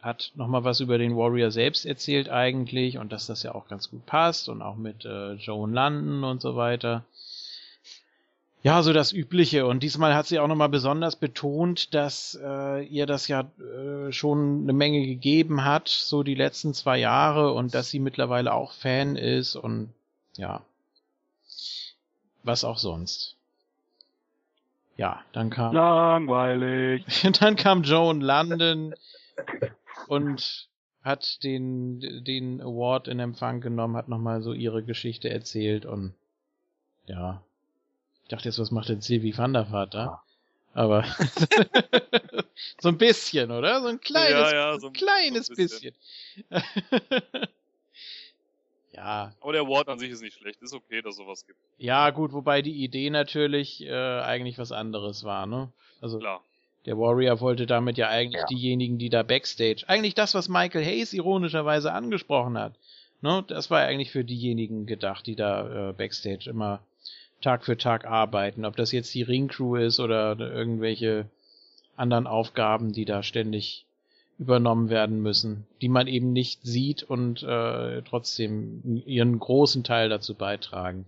hat 0.00 0.32
nochmal 0.34 0.64
was 0.64 0.80
über 0.80 0.98
den 0.98 1.16
Warrior 1.16 1.52
selbst 1.52 1.86
erzählt 1.86 2.28
eigentlich 2.28 2.98
und 2.98 3.12
dass 3.12 3.28
das 3.28 3.44
ja 3.44 3.54
auch 3.54 3.68
ganz 3.68 3.88
gut 3.88 4.04
passt 4.04 4.48
und 4.48 4.62
auch 4.62 4.74
mit 4.74 5.04
äh, 5.04 5.34
Joan 5.34 5.72
London 5.72 6.24
und 6.24 6.42
so 6.42 6.56
weiter. 6.56 7.04
Ja, 8.66 8.82
so 8.82 8.92
das 8.92 9.12
Übliche. 9.12 9.64
Und 9.64 9.84
diesmal 9.84 10.16
hat 10.16 10.26
sie 10.26 10.40
auch 10.40 10.48
nochmal 10.48 10.68
besonders 10.68 11.14
betont, 11.14 11.94
dass 11.94 12.36
äh, 12.42 12.84
ihr 12.84 13.06
das 13.06 13.28
ja 13.28 13.48
äh, 13.60 14.10
schon 14.10 14.62
eine 14.62 14.72
Menge 14.72 15.06
gegeben 15.06 15.64
hat, 15.64 15.86
so 15.86 16.24
die 16.24 16.34
letzten 16.34 16.74
zwei 16.74 16.98
Jahre, 16.98 17.52
und 17.52 17.74
dass 17.74 17.90
sie 17.90 18.00
mittlerweile 18.00 18.52
auch 18.52 18.72
Fan 18.72 19.14
ist 19.14 19.54
und 19.54 19.90
ja. 20.36 20.62
Was 22.42 22.64
auch 22.64 22.78
sonst. 22.78 23.36
Ja, 24.96 25.22
dann 25.30 25.50
kam. 25.50 25.72
Langweilig. 25.72 27.04
dann 27.40 27.54
kam 27.54 27.84
Joan 27.84 28.20
London 28.20 28.96
und 30.08 30.66
hat 31.04 31.44
den, 31.44 32.00
den 32.24 32.60
Award 32.60 33.06
in 33.06 33.20
Empfang 33.20 33.60
genommen, 33.60 33.94
hat 33.94 34.08
nochmal 34.08 34.42
so 34.42 34.52
ihre 34.52 34.82
Geschichte 34.82 35.30
erzählt 35.30 35.86
und 35.86 36.14
ja, 37.06 37.44
ich 38.26 38.30
dachte 38.30 38.48
jetzt, 38.48 38.58
was 38.58 38.72
macht 38.72 38.88
denn 38.88 39.00
Silvi 39.00 39.38
van 39.38 39.52
der 39.52 39.70
Vaart 39.70 39.94
da? 39.94 40.20
Aber 40.74 41.04
so 42.80 42.88
ein 42.88 42.98
bisschen, 42.98 43.52
oder? 43.52 43.80
So 43.82 43.86
ein 43.86 44.00
kleines, 44.00 44.50
ja, 44.50 44.72
ja, 44.72 44.78
so 44.80 44.88
ein 44.88 44.92
kleines 44.92 45.46
so 45.46 45.52
ein 45.52 45.56
bisschen. 45.56 45.94
bisschen. 46.48 47.48
Ja. 48.96 49.34
Aber 49.42 49.52
der 49.52 49.68
Ward 49.68 49.90
an 49.90 49.98
sich 49.98 50.10
ist 50.10 50.22
nicht 50.22 50.38
schlecht. 50.38 50.62
Ist 50.62 50.72
okay, 50.72 51.02
dass 51.02 51.16
sowas 51.16 51.46
gibt. 51.46 51.58
Ja, 51.76 52.08
gut, 52.08 52.32
wobei 52.32 52.62
die 52.62 52.82
Idee 52.82 53.10
natürlich 53.10 53.84
äh, 53.84 53.92
eigentlich 53.92 54.56
was 54.56 54.72
anderes 54.72 55.22
war, 55.22 55.44
ne? 55.44 55.70
Also 56.00 56.18
Klar. 56.18 56.42
der 56.86 56.96
Warrior 56.96 57.40
wollte 57.40 57.66
damit 57.66 57.98
ja 57.98 58.08
eigentlich 58.08 58.40
ja. 58.40 58.46
diejenigen, 58.46 58.96
die 58.96 59.10
da 59.10 59.22
Backstage, 59.22 59.84
eigentlich 59.86 60.14
das, 60.14 60.34
was 60.34 60.48
Michael 60.48 60.82
Hayes 60.82 61.12
ironischerweise 61.12 61.92
angesprochen 61.92 62.56
hat, 62.56 62.72
ne? 63.20 63.44
Das 63.48 63.70
war 63.70 63.80
eigentlich 63.80 64.12
für 64.12 64.24
diejenigen 64.24 64.86
gedacht, 64.86 65.26
die 65.26 65.36
da 65.36 65.90
äh, 65.90 65.92
Backstage 65.92 66.48
immer 66.48 66.80
Tag 67.46 67.64
für 67.64 67.78
Tag 67.78 68.06
arbeiten. 68.06 68.64
Ob 68.64 68.74
das 68.74 68.90
jetzt 68.90 69.14
die 69.14 69.22
Ringcrew 69.22 69.76
ist 69.76 70.00
oder 70.00 70.36
irgendwelche 70.36 71.26
anderen 71.94 72.26
Aufgaben, 72.26 72.90
die 72.92 73.04
da 73.04 73.22
ständig 73.22 73.84
übernommen 74.36 74.90
werden 74.90 75.22
müssen, 75.22 75.64
die 75.80 75.88
man 75.88 76.08
eben 76.08 76.32
nicht 76.32 76.62
sieht 76.64 77.04
und 77.04 77.44
äh, 77.44 78.02
trotzdem 78.02 79.00
ihren 79.06 79.38
großen 79.38 79.84
Teil 79.84 80.08
dazu 80.08 80.34
beitragen. 80.34 81.06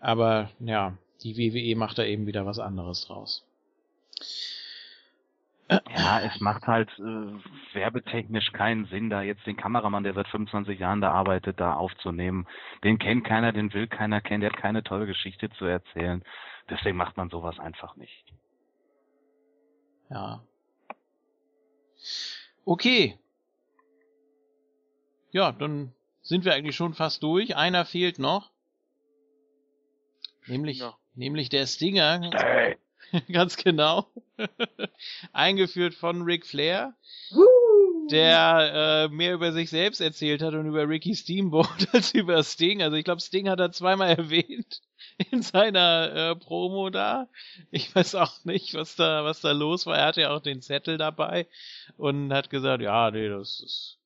Aber 0.00 0.50
ja, 0.60 0.98
die 1.22 1.38
WWE 1.38 1.76
macht 1.76 1.96
da 1.96 2.04
eben 2.04 2.26
wieder 2.26 2.44
was 2.44 2.58
anderes 2.58 3.06
draus. 3.06 3.42
Ja, 5.96 6.20
es 6.20 6.40
macht 6.40 6.66
halt 6.66 6.90
äh, 6.98 7.74
werbetechnisch 7.74 8.52
keinen 8.52 8.86
Sinn, 8.86 9.10
da 9.10 9.22
jetzt 9.22 9.46
den 9.46 9.56
Kameramann, 9.56 10.04
der 10.04 10.14
seit 10.14 10.28
25 10.28 10.78
Jahren 10.78 11.00
da 11.00 11.12
arbeitet, 11.12 11.60
da 11.60 11.74
aufzunehmen. 11.74 12.46
Den 12.82 12.98
kennt 12.98 13.24
keiner, 13.24 13.52
den 13.52 13.72
will 13.72 13.86
keiner 13.86 14.20
kennen, 14.20 14.40
der 14.40 14.50
hat 14.50 14.58
keine 14.58 14.82
tolle 14.82 15.06
Geschichte 15.06 15.50
zu 15.50 15.64
erzählen. 15.64 16.22
Deswegen 16.70 16.96
macht 16.96 17.16
man 17.16 17.30
sowas 17.30 17.58
einfach 17.58 17.96
nicht. 17.96 18.24
Ja. 20.10 20.42
Okay. 22.64 23.18
Ja, 25.30 25.52
dann 25.52 25.92
sind 26.22 26.44
wir 26.44 26.54
eigentlich 26.54 26.76
schon 26.76 26.94
fast 26.94 27.22
durch. 27.22 27.56
Einer 27.56 27.84
fehlt 27.84 28.18
noch. 28.18 28.50
Nämlich, 30.46 30.78
ja. 30.78 30.96
nämlich 31.14 31.48
der 31.48 31.66
Stinger. 31.66 32.30
Hey. 32.32 32.76
Ganz 33.32 33.56
genau. 33.56 34.06
Eingeführt 35.32 35.94
von 35.94 36.22
Ric 36.22 36.46
Flair. 36.46 36.94
Der 38.10 39.08
äh, 39.10 39.14
mehr 39.14 39.34
über 39.34 39.52
sich 39.52 39.70
selbst 39.70 40.00
erzählt 40.00 40.42
hat 40.42 40.52
und 40.54 40.66
über 40.66 40.86
Ricky 40.86 41.14
Steamboat 41.14 41.88
als 41.92 42.12
über 42.12 42.42
Sting. 42.42 42.82
Also 42.82 42.96
ich 42.96 43.04
glaube, 43.04 43.20
Sting 43.20 43.48
hat 43.48 43.60
er 43.60 43.72
zweimal 43.72 44.10
erwähnt 44.10 44.82
in 45.30 45.42
seiner 45.42 46.12
äh, 46.12 46.36
Promo 46.36 46.90
da. 46.90 47.28
Ich 47.70 47.94
weiß 47.94 48.16
auch 48.16 48.44
nicht, 48.44 48.74
was 48.74 48.96
da, 48.96 49.24
was 49.24 49.40
da 49.40 49.52
los 49.52 49.86
war. 49.86 49.96
Er 49.96 50.06
hatte 50.06 50.20
ja 50.22 50.34
auch 50.34 50.40
den 50.40 50.60
Zettel 50.60 50.98
dabei 50.98 51.46
und 51.96 52.32
hat 52.32 52.50
gesagt, 52.50 52.82
ja, 52.82 53.10
nee, 53.10 53.28
das 53.28 53.60
ist. 53.60 53.98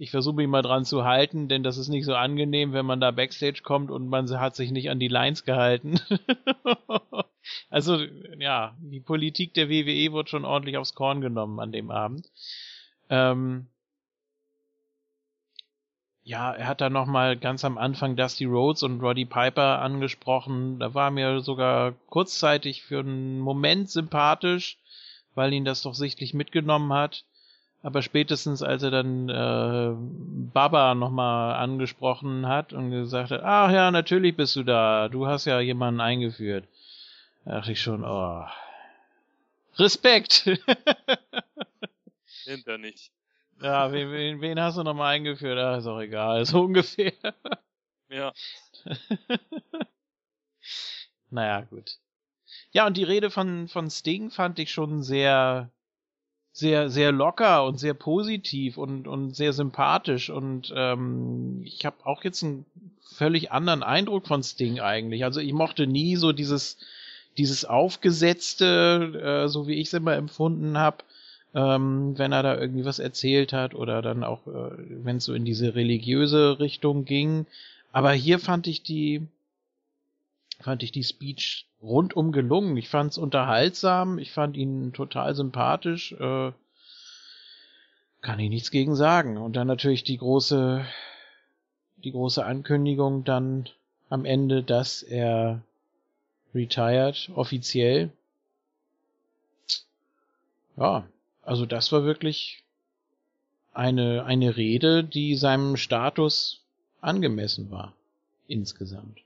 Ich 0.00 0.10
versuche 0.12 0.36
mich 0.36 0.46
mal 0.46 0.62
dran 0.62 0.84
zu 0.84 1.04
halten, 1.04 1.48
denn 1.48 1.64
das 1.64 1.76
ist 1.76 1.88
nicht 1.88 2.04
so 2.04 2.14
angenehm, 2.14 2.72
wenn 2.72 2.86
man 2.86 3.00
da 3.00 3.10
Backstage 3.10 3.62
kommt 3.64 3.90
und 3.90 4.08
man 4.08 4.30
hat 4.38 4.54
sich 4.54 4.70
nicht 4.70 4.90
an 4.90 5.00
die 5.00 5.08
Lines 5.08 5.44
gehalten. 5.44 6.00
Also, 7.70 7.98
ja, 8.38 8.76
die 8.80 9.00
Politik 9.00 9.54
der 9.54 9.68
WWE 9.68 10.12
wurde 10.12 10.30
schon 10.30 10.44
ordentlich 10.44 10.76
aufs 10.76 10.94
Korn 10.94 11.20
genommen 11.20 11.60
an 11.60 11.72
dem 11.72 11.90
Abend. 11.90 12.30
Ähm, 13.10 13.66
ja, 16.28 16.52
er 16.52 16.66
hat 16.66 16.82
da 16.82 16.90
nochmal 16.90 17.38
ganz 17.38 17.64
am 17.64 17.78
Anfang 17.78 18.14
Dusty 18.14 18.44
Rhodes 18.44 18.82
und 18.82 19.00
Roddy 19.00 19.24
Piper 19.24 19.80
angesprochen. 19.80 20.78
Da 20.78 20.92
war 20.92 21.10
mir 21.10 21.40
sogar 21.40 21.92
kurzzeitig 22.10 22.82
für 22.82 22.98
einen 23.00 23.38
Moment 23.38 23.88
sympathisch, 23.88 24.76
weil 25.34 25.54
ihn 25.54 25.64
das 25.64 25.80
doch 25.80 25.94
sichtlich 25.94 26.34
mitgenommen 26.34 26.92
hat. 26.92 27.24
Aber 27.82 28.02
spätestens 28.02 28.62
als 28.62 28.82
er 28.82 28.90
dann 28.90 29.30
äh, 29.30 29.94
Baba 30.52 30.94
nochmal 30.94 31.54
angesprochen 31.54 32.46
hat 32.46 32.74
und 32.74 32.90
gesagt 32.90 33.30
hat, 33.30 33.42
ach 33.42 33.70
ja, 33.70 33.90
natürlich 33.90 34.36
bist 34.36 34.54
du 34.56 34.64
da, 34.64 35.08
du 35.08 35.26
hast 35.26 35.46
ja 35.46 35.60
jemanden 35.60 36.02
eingeführt. 36.02 36.64
Da 37.44 37.52
dachte 37.52 37.72
ich 37.72 37.80
schon, 37.80 38.04
oh. 38.04 38.44
Respekt! 39.76 40.46
Nimmt 42.46 42.66
er 42.66 42.78
nicht. 42.78 43.12
Ja, 43.60 43.92
wen, 43.92 44.12
wen, 44.12 44.40
wen 44.40 44.60
hast 44.60 44.78
du 44.78 44.82
nochmal 44.82 45.14
eingeführt? 45.14 45.58
Ach, 45.58 45.78
ist 45.78 45.86
auch 45.86 46.00
egal, 46.00 46.44
so 46.46 46.60
ungefähr. 46.62 47.12
Ja. 48.08 48.32
naja, 51.30 51.62
gut. 51.62 51.98
Ja, 52.70 52.86
und 52.86 52.96
die 52.96 53.04
Rede 53.04 53.30
von, 53.30 53.68
von 53.68 53.90
Sting 53.90 54.30
fand 54.30 54.58
ich 54.58 54.70
schon 54.70 55.02
sehr, 55.02 55.70
sehr, 56.52 56.90
sehr 56.90 57.12
locker 57.12 57.64
und 57.64 57.78
sehr 57.78 57.94
positiv 57.94 58.78
und, 58.78 59.08
und 59.08 59.34
sehr 59.34 59.52
sympathisch. 59.52 60.30
Und 60.30 60.72
ähm, 60.74 61.62
ich 61.64 61.84
habe 61.84 62.06
auch 62.06 62.22
jetzt 62.24 62.42
einen 62.44 62.64
völlig 63.00 63.50
anderen 63.50 63.82
Eindruck 63.82 64.26
von 64.26 64.42
Sting 64.42 64.80
eigentlich. 64.80 65.24
Also 65.24 65.40
ich 65.40 65.52
mochte 65.52 65.86
nie 65.86 66.16
so 66.16 66.32
dieses, 66.32 66.78
dieses 67.38 67.64
Aufgesetzte, 67.64 69.44
äh, 69.46 69.48
so 69.48 69.66
wie 69.66 69.74
ich 69.74 69.88
es 69.88 69.94
immer 69.94 70.14
empfunden 70.14 70.76
habe 70.76 71.04
ähm, 71.54 72.16
wenn 72.18 72.32
er 72.32 72.42
da 72.42 72.58
irgendwie 72.58 72.84
was 72.84 72.98
erzählt 72.98 73.52
hat 73.52 73.74
oder 73.74 74.02
dann 74.02 74.24
auch, 74.24 74.46
äh, 74.46 74.70
wenn 75.04 75.16
es 75.16 75.24
so 75.24 75.34
in 75.34 75.44
diese 75.44 75.74
religiöse 75.74 76.60
Richtung 76.60 77.04
ging. 77.04 77.46
Aber 77.92 78.12
hier 78.12 78.38
fand 78.38 78.66
ich 78.66 78.82
die, 78.82 79.26
fand 80.60 80.82
ich 80.82 80.92
die 80.92 81.04
Speech 81.04 81.66
rundum 81.82 82.32
gelungen. 82.32 82.76
Ich 82.76 82.88
fand 82.88 83.12
es 83.12 83.18
unterhaltsam, 83.18 84.18
ich 84.18 84.32
fand 84.32 84.56
ihn 84.56 84.92
total 84.92 85.34
sympathisch. 85.34 86.12
Äh, 86.12 86.52
kann 88.20 88.40
ich 88.40 88.50
nichts 88.50 88.70
gegen 88.70 88.94
sagen. 88.94 89.38
Und 89.38 89.54
dann 89.54 89.68
natürlich 89.68 90.04
die 90.04 90.18
große, 90.18 90.84
die 92.04 92.12
große 92.12 92.44
Ankündigung 92.44 93.24
dann 93.24 93.68
am 94.10 94.24
Ende, 94.24 94.62
dass 94.62 95.02
er 95.02 95.62
retired, 96.58 97.30
offiziell. 97.34 98.10
Ja, 100.76 101.08
also 101.42 101.66
das 101.66 101.90
war 101.92 102.04
wirklich 102.04 102.62
eine, 103.72 104.24
eine 104.24 104.56
Rede, 104.56 105.04
die 105.04 105.36
seinem 105.36 105.76
Status 105.76 106.64
angemessen 107.00 107.70
war. 107.70 107.94
Insgesamt. 108.46 109.20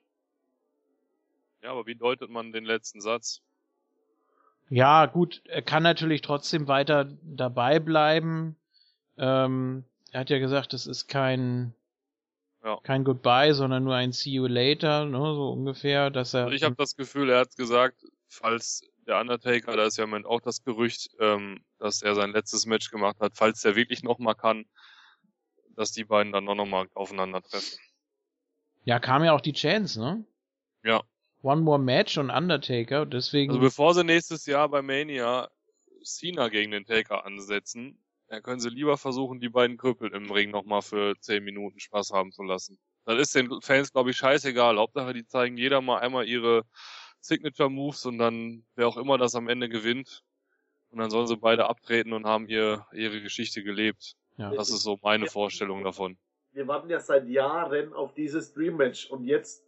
Ja, 1.63 1.71
aber 1.71 1.87
wie 1.87 1.95
deutet 1.95 2.31
man 2.31 2.53
den 2.53 2.65
letzten 2.65 3.01
Satz? 3.01 3.41
Ja, 4.69 5.07
gut, 5.07 5.43
er 5.47 5.63
kann 5.63 5.83
natürlich 5.83 6.23
trotzdem 6.23 6.67
weiter 6.67 7.09
dabei 7.23 7.79
bleiben. 7.79 8.57
Ähm, 9.19 9.85
er 10.11 10.21
hat 10.21 10.31
ja 10.31 10.39
gesagt, 10.39 10.75
es 10.75 10.87
ist 10.87 11.09
kein 11.09 11.75
ja. 12.65 12.79
kein 12.83 13.05
Goodbye, 13.05 13.55
sondern 13.55 13.85
nur 13.85 13.95
ein 13.95 14.13
See 14.13 14.31
you 14.31 14.47
later, 14.47 15.05
ne, 15.05 15.19
so 15.19 15.51
ungefähr, 15.51 16.11
dass 16.11 16.35
er. 16.35 16.45
Also 16.45 16.55
ich 16.55 16.63
habe 16.63 16.77
das 16.77 16.97
Gefühl, 16.97 17.31
er 17.31 17.41
hat 17.41 17.57
gesagt, 17.57 18.05
falls 18.29 18.83
der 19.07 19.21
Undertaker, 19.21 19.77
da 19.77 19.85
ist 19.85 19.97
ja 19.99 20.05
im 20.05 20.11
Moment 20.11 20.27
auch 20.27 20.41
das 20.41 20.63
Gerücht, 20.65 21.11
ähm, 21.19 21.65
dass 21.79 22.03
er 22.03 22.15
sein 22.15 22.31
letztes 22.31 22.67
Match 22.67 22.91
gemacht 22.91 23.17
hat, 23.21 23.33
falls 23.35 23.61
der 23.63 23.77
wirklich 23.77 24.03
nochmal 24.03 24.35
kann, 24.35 24.65
dass 25.77 25.93
die 25.93 26.05
beiden 26.05 26.33
dann 26.33 26.45
noch 26.45 26.55
nochmal 26.55 26.87
aufeinandertreffen. 26.95 27.79
Ja, 28.85 28.99
kam 28.99 29.25
ja 29.25 29.33
auch 29.33 29.41
die 29.41 29.53
Chance, 29.53 30.01
ne? 30.01 30.25
Ja. 30.85 31.03
One 31.43 31.63
More 31.63 31.79
Match 31.79 32.19
und 32.19 32.31
Undertaker, 32.31 33.07
deswegen. 33.07 33.51
Also 33.51 33.61
bevor 33.61 33.95
sie 33.95 34.05
nächstes 34.05 34.47
Jahr 34.47 34.69
bei 34.69 34.83
Mania 34.83 35.51
Cena 36.05 36.49
gegen 36.49 36.71
den 36.71 36.85
Taker 36.85 37.25
ansetzen, 37.25 38.02
dann 38.33 38.43
können 38.43 38.61
sie 38.61 38.71
lieber 38.71 38.97
versuchen, 38.97 39.41
die 39.41 39.51
beiden 39.51 39.77
Krüppel 39.77 40.11
im 40.15 40.31
Ring 40.31 40.51
nochmal 40.51 40.81
für 40.81 41.15
10 41.21 41.45
Minuten 41.45 41.79
Spaß 41.79 42.13
haben 42.13 42.33
zu 42.33 42.43
lassen. 42.43 42.79
Das 43.05 43.19
ist 43.19 43.35
den 43.35 43.61
Fans, 43.61 43.93
glaube 43.93 44.11
ich, 44.11 44.17
scheißegal. 44.17 44.79
Hauptsache, 44.79 45.13
die 45.13 45.27
zeigen 45.27 45.59
jeder 45.59 45.83
mal 45.83 45.99
einmal 45.99 46.27
ihre 46.27 46.63
Signature 47.21 47.69
Moves 47.69 48.07
und 48.07 48.17
dann 48.17 48.65
wer 48.75 48.89
auch 48.89 48.97
immer 48.97 49.19
das 49.19 49.35
am 49.35 49.51
Ende 49.51 49.69
gewinnt. 49.69 50.23
Und 50.89 50.99
dann 51.01 51.11
sollen 51.11 51.27
sie 51.27 51.37
beide 51.37 51.69
abtreten 51.69 52.15
und 52.15 52.25
haben 52.25 52.49
ihr, 52.49 52.87
ihre 52.95 53.21
Geschichte 53.21 53.63
gelebt. 53.63 54.15
Ja. 54.39 54.51
Das 54.55 54.71
ist 54.71 54.83
so 54.83 54.99
meine 55.03 55.27
Vorstellung 55.27 55.85
davon. 55.85 56.17
Wir 56.53 56.67
warten 56.67 56.89
ja 56.89 57.01
seit 57.01 57.29
Jahren 57.29 57.93
auf 57.93 58.15
dieses 58.15 58.55
Dream 58.55 58.79
Match 58.79 59.11
und 59.11 59.25
jetzt 59.25 59.63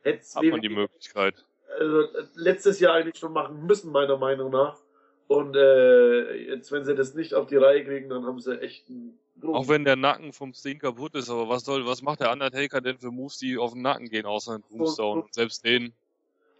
hätte 0.00 0.24
Hat 0.36 0.42
man 0.42 0.62
die 0.62 0.70
Möglichkeit. 0.70 1.44
Also, 1.78 2.08
letztes 2.34 2.80
Jahr 2.80 2.94
eigentlich 2.94 3.18
schon 3.18 3.34
machen 3.34 3.66
müssen, 3.66 3.92
meiner 3.92 4.16
Meinung 4.16 4.50
nach. 4.50 4.78
Und 5.28 5.56
äh, 5.56 6.34
jetzt, 6.50 6.70
wenn 6.70 6.84
sie 6.84 6.94
das 6.94 7.14
nicht 7.14 7.34
auf 7.34 7.46
die 7.46 7.56
Reihe 7.56 7.84
kriegen, 7.84 8.08
dann 8.08 8.24
haben 8.24 8.40
sie 8.40 8.60
echt 8.60 8.88
einen 8.88 9.18
großen 9.40 9.54
Auch 9.54 9.68
wenn 9.68 9.84
der 9.84 9.96
Nacken 9.96 10.32
vom 10.32 10.54
Sting 10.54 10.78
kaputt 10.78 11.14
ist, 11.16 11.30
aber 11.30 11.48
was 11.48 11.64
soll, 11.64 11.84
was 11.86 12.02
macht 12.02 12.20
der 12.20 12.32
Undertaker 12.32 12.80
denn 12.80 12.98
für 12.98 13.10
Moves, 13.10 13.38
die 13.38 13.58
auf 13.58 13.72
den 13.72 13.82
Nacken 13.82 14.08
gehen, 14.08 14.26
außer 14.26 14.54
ein 14.54 14.62
Tombstone? 14.62 15.22
Und 15.22 15.34
selbst 15.34 15.64
den 15.64 15.94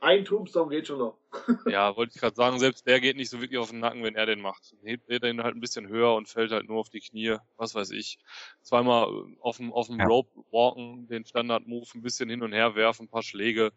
ein 0.01 0.25
Tombstone 0.25 0.71
geht 0.71 0.87
schon 0.87 0.99
noch. 0.99 1.19
ja, 1.67 1.97
wollte 1.97 2.13
ich 2.15 2.21
gerade 2.21 2.37
sagen, 2.37 2.59
selbst 2.59 2.87
der 2.87 3.01
geht 3.01 3.17
nicht 3.17 3.31
so 3.31 3.41
wirklich 3.41 3.59
auf 3.59 3.71
den 3.71 3.81
Nacken, 3.81 4.03
wenn 4.03 4.15
er 4.15 4.27
den 4.27 4.41
macht. 4.41 4.77
Hebt 4.83 5.09
er 5.09 5.21
den 5.21 5.43
halt 5.43 5.57
ein 5.57 5.61
bisschen 5.61 5.89
höher 5.89 6.15
und 6.15 6.29
fällt 6.29 6.53
halt 6.53 6.69
nur 6.69 6.79
auf 6.79 6.91
die 6.91 7.01
Knie, 7.01 7.37
was 7.57 7.75
weiß 7.75 7.91
ich. 7.93 8.19
Zweimal 8.63 9.09
äh, 9.09 9.37
auf 9.41 9.57
dem, 9.57 9.73
auf 9.73 9.87
dem 9.87 9.99
ja. 9.99 10.07
Rope 10.07 10.31
walken, 10.51 11.09
den 11.09 11.25
Standard-Move 11.25 11.87
ein 11.95 12.03
bisschen 12.03 12.29
hin 12.29 12.43
und 12.43 12.53
her 12.53 12.75
werfen, 12.75 13.07
ein 13.07 13.11
paar 13.11 13.23
Schläge. 13.23 13.73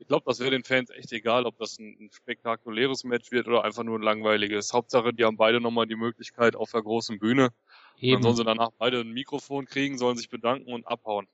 Ich 0.00 0.08
glaube, 0.08 0.24
das 0.26 0.40
wäre 0.40 0.50
den 0.50 0.64
Fans 0.64 0.88
echt 0.88 1.12
egal, 1.12 1.44
ob 1.44 1.58
das 1.58 1.78
ein, 1.78 1.94
ein, 2.00 2.10
spektakuläres 2.10 3.04
Match 3.04 3.30
wird 3.30 3.46
oder 3.46 3.64
einfach 3.64 3.82
nur 3.82 3.98
ein 3.98 4.02
langweiliges. 4.02 4.72
Hauptsache, 4.72 5.12
die 5.12 5.26
haben 5.26 5.36
beide 5.36 5.60
nochmal 5.60 5.86
die 5.86 5.94
Möglichkeit 5.94 6.56
auf 6.56 6.72
der 6.72 6.80
großen 6.80 7.18
Bühne. 7.18 7.50
Eben. 7.98 8.14
Dann 8.14 8.22
sollen 8.22 8.36
sie 8.36 8.44
danach 8.44 8.70
beide 8.78 9.00
ein 9.00 9.12
Mikrofon 9.12 9.66
kriegen, 9.66 9.98
sollen 9.98 10.16
sich 10.16 10.30
bedanken 10.30 10.72
und 10.72 10.88
abhauen. 10.88 11.28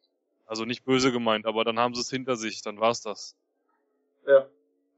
Also 0.47 0.65
nicht 0.65 0.85
böse 0.85 1.13
gemeint, 1.13 1.47
aber 1.47 1.65
dann 1.65 1.79
haben 1.79 1.95
sie 1.95 2.01
es 2.01 2.11
hinter 2.11 2.35
sich, 2.35 2.61
dann 2.61 2.81
war's 2.81 3.03
das. 3.03 3.37
Ja. 4.27 4.49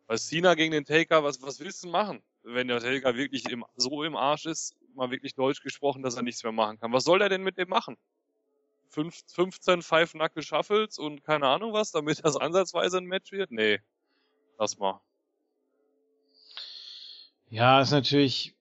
Bei 0.06 0.16
Cena 0.16 0.54
gegen 0.54 0.72
den 0.72 0.86
Taker, 0.86 1.22
was, 1.22 1.42
was 1.42 1.60
willst 1.60 1.84
du 1.84 1.88
machen? 1.88 2.22
Wenn 2.42 2.68
der 2.68 2.80
Taker 2.80 3.16
wirklich 3.16 3.50
im, 3.50 3.66
so 3.76 4.02
im 4.02 4.16
Arsch 4.16 4.46
ist, 4.46 4.76
mal 4.94 5.10
wirklich 5.10 5.34
Deutsch 5.34 5.62
gesprochen, 5.62 6.02
dass 6.02 6.16
er 6.16 6.22
nichts 6.22 6.42
mehr 6.42 6.52
machen 6.52 6.80
kann. 6.80 6.94
Was 6.94 7.04
soll 7.04 7.20
er 7.20 7.28
denn 7.28 7.42
mit 7.42 7.58
dem 7.58 7.68
machen? 7.68 7.98
15 8.90 9.82
Five-Knuckle 9.82 10.42
Shuffles 10.42 10.98
und 10.98 11.24
keine 11.24 11.46
Ahnung 11.46 11.72
was, 11.72 11.92
damit 11.92 12.24
das 12.24 12.36
ansatzweise 12.36 12.98
ein 12.98 13.04
Match 13.04 13.32
wird? 13.32 13.50
Nee. 13.50 13.80
Lass 14.58 14.78
mal. 14.78 15.00
Ja, 17.50 17.80
ist 17.80 17.92
natürlich. 17.92 18.54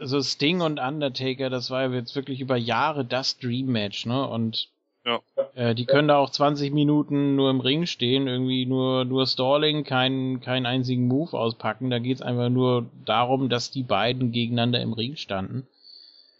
Also 0.00 0.20
Sting 0.22 0.60
und 0.60 0.80
Undertaker, 0.80 1.50
das 1.50 1.70
war 1.70 1.88
jetzt 1.92 2.16
wirklich 2.16 2.40
über 2.40 2.56
Jahre 2.56 3.04
das 3.04 3.38
Dream 3.38 3.66
Match, 3.66 4.04
ne? 4.04 4.26
Und 4.26 4.70
ja. 5.04 5.20
äh, 5.54 5.74
die 5.74 5.86
können 5.86 6.08
da 6.08 6.16
auch 6.16 6.30
20 6.30 6.72
Minuten 6.72 7.36
nur 7.36 7.48
im 7.50 7.60
Ring 7.60 7.86
stehen, 7.86 8.26
irgendwie 8.26 8.66
nur 8.66 9.04
nur 9.04 9.26
Stalling, 9.28 9.84
keinen 9.84 10.40
keinen 10.40 10.66
einzigen 10.66 11.06
Move 11.06 11.38
auspacken. 11.38 11.90
Da 11.90 12.00
geht's 12.00 12.22
einfach 12.22 12.48
nur 12.48 12.90
darum, 13.04 13.48
dass 13.48 13.70
die 13.70 13.84
beiden 13.84 14.32
gegeneinander 14.32 14.80
im 14.80 14.94
Ring 14.94 15.14
standen. 15.14 15.68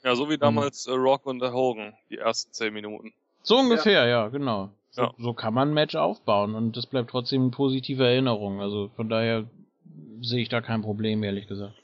Ja, 0.03 0.15
so 0.17 0.31
wie 0.31 0.39
damals 0.39 0.87
äh, 0.87 0.93
Rock 0.93 1.27
und 1.27 1.43
Hogan, 1.43 1.95
die 2.09 2.19
ersten 2.19 2.53
10 2.53 2.73
Minuten. 2.73 3.13
So 3.43 3.59
ungefähr, 3.59 4.07
ja, 4.07 4.25
ja 4.25 4.29
genau. 4.29 4.71
So, 4.91 5.03
ja. 5.03 5.15
so 5.19 5.35
kann 5.35 5.55
man 5.55 5.71
ein 5.71 5.75
Match 5.75 5.95
aufbauen 5.95 6.55
und 6.55 6.77
das 6.77 6.87
bleibt 6.87 7.11
trotzdem 7.11 7.43
eine 7.43 7.51
positive 7.51 8.05
Erinnerung. 8.05 8.61
Also 8.61 8.91
von 8.97 9.09
daher 9.09 9.49
sehe 10.21 10.43
ich 10.43 10.49
da 10.49 10.61
kein 10.61 10.83
Problem, 10.83 11.23
ehrlich 11.23 11.47
gesagt. 11.47 11.75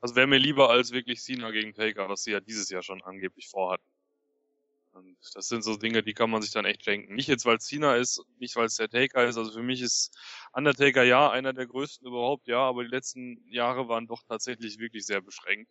Also 0.00 0.16
wäre 0.16 0.26
mir 0.26 0.38
lieber 0.38 0.68
als 0.68 0.92
wirklich 0.92 1.22
Cena 1.22 1.50
gegen 1.50 1.74
Taker, 1.74 2.08
was 2.08 2.24
sie 2.24 2.32
ja 2.32 2.40
dieses 2.40 2.68
Jahr 2.68 2.82
schon 2.82 3.02
angeblich 3.02 3.48
vorhatten. 3.48 3.84
Und 4.92 5.16
das 5.34 5.48
sind 5.48 5.62
so 5.62 5.76
Dinge, 5.76 6.02
die 6.02 6.12
kann 6.12 6.30
man 6.30 6.42
sich 6.42 6.50
dann 6.50 6.64
echt 6.64 6.84
schenken. 6.84 7.14
Nicht 7.14 7.28
jetzt, 7.28 7.46
weil 7.46 7.56
es 7.56 7.66
Cena 7.66 7.96
ist, 7.96 8.22
nicht 8.38 8.56
weil 8.56 8.66
es 8.66 8.76
der 8.76 8.88
Taker 8.90 9.24
ist. 9.24 9.36
Also 9.38 9.52
für 9.52 9.62
mich 9.62 9.80
ist 9.80 10.16
Undertaker 10.52 11.02
ja 11.02 11.30
einer 11.30 11.52
der 11.52 11.66
größten 11.66 12.06
überhaupt, 12.06 12.46
ja, 12.46 12.58
aber 12.58 12.84
die 12.84 12.90
letzten 12.90 13.42
Jahre 13.48 13.88
waren 13.88 14.06
doch 14.06 14.22
tatsächlich 14.22 14.78
wirklich 14.78 15.06
sehr 15.06 15.22
beschränkt. 15.22 15.70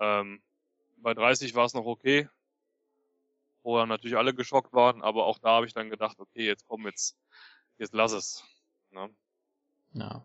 Ähm, 0.00 0.42
bei 0.98 1.14
30 1.14 1.54
war 1.54 1.64
es 1.64 1.74
noch 1.74 1.86
okay, 1.86 2.28
wo 3.62 3.76
dann 3.78 3.88
natürlich 3.88 4.16
alle 4.16 4.34
geschockt 4.34 4.72
waren, 4.72 5.02
aber 5.02 5.26
auch 5.26 5.38
da 5.38 5.50
habe 5.50 5.66
ich 5.66 5.74
dann 5.74 5.90
gedacht, 5.90 6.18
okay, 6.18 6.46
jetzt 6.46 6.66
komm, 6.66 6.86
jetzt, 6.86 7.16
jetzt 7.78 7.94
lass 7.94 8.12
es. 8.12 8.44
Ne? 8.90 9.10
Ja. 9.92 10.24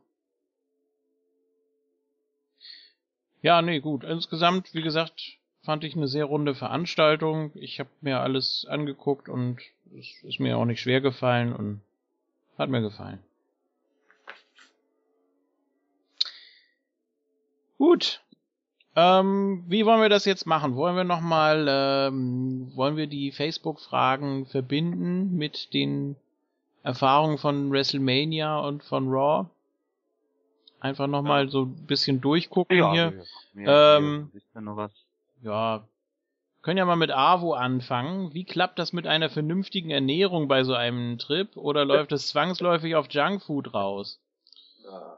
Ja, 3.42 3.62
nee, 3.62 3.80
gut. 3.80 4.04
Insgesamt, 4.04 4.74
wie 4.74 4.84
gesagt, 4.84 5.40
fand 5.64 5.84
ich 5.84 5.96
eine 5.96 6.08
sehr 6.08 6.26
runde 6.26 6.56
Veranstaltung. 6.56 7.52
Ich 7.56 7.80
habe 7.80 7.90
mir 8.02 8.20
alles 8.20 8.66
angeguckt 8.70 9.30
und 9.30 9.60
es 9.98 10.24
ist 10.24 10.40
mir 10.40 10.58
auch 10.58 10.66
nicht 10.66 10.82
schwer 10.82 11.02
gefallen 11.02 11.54
und 11.54 11.82
hat 12.58 12.70
mir 12.70 12.82
gefallen. 12.82 13.20
Gut. 17.78 18.22
Ähm, 18.96 19.64
wie 19.68 19.86
wollen 19.86 20.02
wir 20.02 20.10
das 20.10 20.26
jetzt 20.26 20.46
machen? 20.46 20.76
Wollen 20.76 20.96
wir 20.96 21.06
nochmal, 21.06 21.66
ähm, 21.70 22.72
wollen 22.76 22.98
wir 22.98 23.08
die 23.08 23.32
Facebook-Fragen 23.32 24.46
verbinden 24.48 25.36
mit 25.38 25.74
den 25.74 26.18
Erfahrungen 26.84 27.38
von 27.38 27.72
WrestleMania 27.72 28.60
und 28.60 28.84
von 28.84 29.08
Raw? 29.08 29.50
Einfach 30.82 31.08
nochmal 31.08 31.46
ja. 31.46 31.52
so 31.52 31.64
ein 31.64 31.86
bisschen 31.86 32.20
durchgucken 32.20 32.78
ja, 32.78 32.92
hier. 32.92 33.24
Ja, 33.56 33.98
ähm, 33.98 34.32
ja, 34.54 34.90
können 36.62 36.78
ja 36.78 36.86
mal 36.86 36.96
mit 36.96 37.12
AWO 37.12 37.54
anfangen. 37.54 38.34
Wie 38.34 38.46
klappt 38.46 38.78
das 38.78 38.94
mit 38.94 39.08
einer 39.08 39.30
vernünftigen 39.30 39.90
Ernährung 39.90 40.48
bei 40.48 40.64
so 40.64 40.74
einem 40.74 41.18
Trip? 41.18 41.58
Oder 41.58 41.86
läuft 41.86 42.12
es 42.12 42.28
zwangsläufig 42.28 42.96
auf 42.96 43.08
Junkfood 43.10 43.74
raus? 43.74 44.20
Ja. 44.84 45.18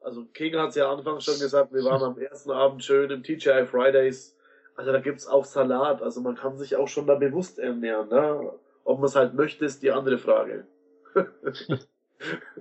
Also 0.00 0.24
King 0.24 0.56
hat 0.56 0.70
es 0.70 0.74
ja 0.76 0.90
anfangs 0.90 1.24
schon 1.24 1.38
gesagt, 1.38 1.72
wir 1.72 1.84
waren 1.84 2.02
am 2.02 2.18
ersten 2.18 2.50
Abend 2.50 2.82
schön 2.82 3.10
im 3.10 3.22
TGI 3.22 3.66
Fridays. 3.66 4.36
Also 4.74 4.92
da 4.92 5.00
gibt's 5.00 5.26
auch 5.26 5.44
Salat. 5.44 6.02
Also 6.02 6.20
man 6.22 6.36
kann 6.36 6.56
sich 6.58 6.76
auch 6.76 6.88
schon 6.88 7.06
da 7.06 7.14
bewusst 7.14 7.58
ernähren. 7.58 8.08
Ne? 8.08 8.52
Ob 8.84 8.98
man 8.98 9.06
es 9.06 9.14
halt 9.14 9.34
möchte, 9.34 9.64
ist 9.64 9.82
die 9.82 9.92
andere 9.92 10.18
Frage. 10.18 10.66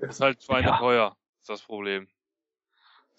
ist 0.02 0.20
halt 0.20 0.44
schweineteuer, 0.44 0.96
ja. 0.96 1.16
ist 1.40 1.50
das 1.50 1.62
Problem. 1.62 2.08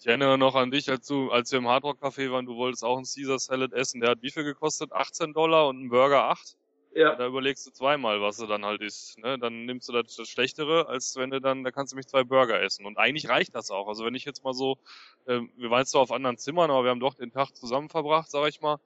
Ich 0.01 0.07
erinnere 0.07 0.35
noch 0.35 0.55
an 0.55 0.71
dich, 0.71 0.89
als 0.89 1.05
du, 1.05 1.29
als 1.29 1.51
wir 1.51 1.59
im 1.59 1.67
Hardrock 1.67 2.01
Café 2.01 2.31
waren, 2.31 2.47
du 2.47 2.55
wolltest 2.55 2.83
auch 2.83 2.97
einen 2.97 3.05
Caesar 3.05 3.37
Salad 3.37 3.71
essen. 3.71 4.01
Der 4.01 4.09
hat 4.09 4.23
wie 4.23 4.31
viel 4.31 4.43
gekostet? 4.43 4.91
18 4.91 5.31
Dollar 5.31 5.67
und 5.67 5.79
ein 5.79 5.89
Burger 5.89 6.23
8? 6.23 6.57
Ja. 6.95 7.13
Da 7.13 7.27
überlegst 7.27 7.67
du 7.67 7.71
zweimal, 7.71 8.19
was 8.19 8.37
du 8.37 8.47
dann 8.47 8.65
halt 8.65 8.81
isst. 8.81 9.19
Ne? 9.19 9.37
Dann 9.37 9.65
nimmst 9.65 9.87
du 9.87 9.93
das, 9.93 10.15
das 10.15 10.27
Schlechtere, 10.27 10.87
als 10.87 11.15
wenn 11.17 11.29
du 11.29 11.39
dann, 11.39 11.63
da 11.63 11.69
kannst 11.69 11.93
du 11.93 11.97
mich 11.97 12.07
zwei 12.07 12.23
Burger 12.23 12.59
essen. 12.59 12.87
Und 12.87 12.97
eigentlich 12.97 13.29
reicht 13.29 13.53
das 13.53 13.69
auch. 13.69 13.87
Also 13.87 14.03
wenn 14.03 14.15
ich 14.15 14.25
jetzt 14.25 14.43
mal 14.43 14.55
so, 14.55 14.79
äh, 15.27 15.41
wir 15.55 15.69
waren 15.69 15.85
zwar 15.85 16.01
auf 16.01 16.11
anderen 16.11 16.39
Zimmern, 16.39 16.71
aber 16.71 16.83
wir 16.83 16.89
haben 16.89 16.99
doch 16.99 17.13
den 17.13 17.31
Tag 17.31 17.55
zusammen 17.55 17.89
verbracht, 17.89 18.31
sag 18.31 18.49
ich 18.49 18.59
mal. 18.59 18.79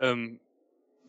Ähm, 0.00 0.40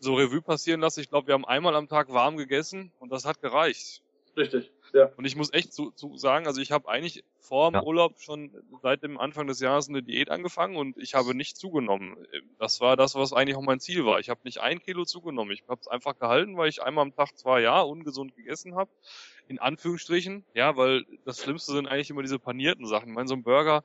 so 0.01 0.15
Revue 0.15 0.41
passieren 0.41 0.81
lasse. 0.81 0.99
Ich 0.99 1.07
glaube, 1.07 1.27
wir 1.27 1.33
haben 1.33 1.45
einmal 1.45 1.75
am 1.75 1.87
Tag 1.87 2.11
warm 2.11 2.35
gegessen 2.35 2.91
und 2.99 3.09
das 3.09 3.23
hat 3.23 3.41
gereicht. 3.41 4.01
Richtig. 4.35 4.69
Ja. 4.95 5.11
Und 5.17 5.25
ich 5.25 5.35
muss 5.35 5.51
echt 5.51 5.73
zu, 5.73 5.91
zu 5.91 6.15
sagen, 6.15 6.47
also 6.47 6.61
ich 6.61 6.71
habe 6.71 6.87
eigentlich 6.87 7.25
vor 7.41 7.69
dem 7.69 7.75
ja. 7.75 7.83
Urlaub 7.83 8.21
schon 8.21 8.49
seit 8.81 9.03
dem 9.03 9.19
Anfang 9.19 9.45
des 9.45 9.59
Jahres 9.59 9.89
eine 9.89 10.01
Diät 10.01 10.31
angefangen 10.31 10.77
und 10.77 10.97
ich 10.97 11.15
habe 11.15 11.35
nicht 11.35 11.57
zugenommen. 11.57 12.15
Das 12.59 12.79
war 12.79 12.95
das, 12.95 13.13
was 13.13 13.33
eigentlich 13.33 13.57
auch 13.57 13.61
mein 13.61 13.81
Ziel 13.81 14.05
war. 14.05 14.21
Ich 14.21 14.29
habe 14.29 14.39
nicht 14.45 14.61
ein 14.61 14.79
Kilo 14.79 15.03
zugenommen. 15.03 15.51
Ich 15.51 15.63
habe 15.67 15.81
es 15.81 15.89
einfach 15.89 16.17
gehalten, 16.17 16.55
weil 16.55 16.69
ich 16.69 16.81
einmal 16.81 17.01
am 17.01 17.13
Tag 17.13 17.37
zwar 17.37 17.59
ja 17.59 17.81
ungesund 17.81 18.37
gegessen 18.37 18.75
habe, 18.75 18.89
in 19.49 19.59
Anführungsstrichen, 19.59 20.45
ja, 20.53 20.77
weil 20.77 21.05
das 21.25 21.43
Schlimmste 21.43 21.73
sind 21.73 21.87
eigentlich 21.87 22.09
immer 22.09 22.21
diese 22.21 22.39
panierten 22.39 22.85
Sachen. 22.85 23.09
Ich 23.09 23.15
meine, 23.15 23.27
so 23.27 23.35
ein 23.35 23.43
Burger, 23.43 23.83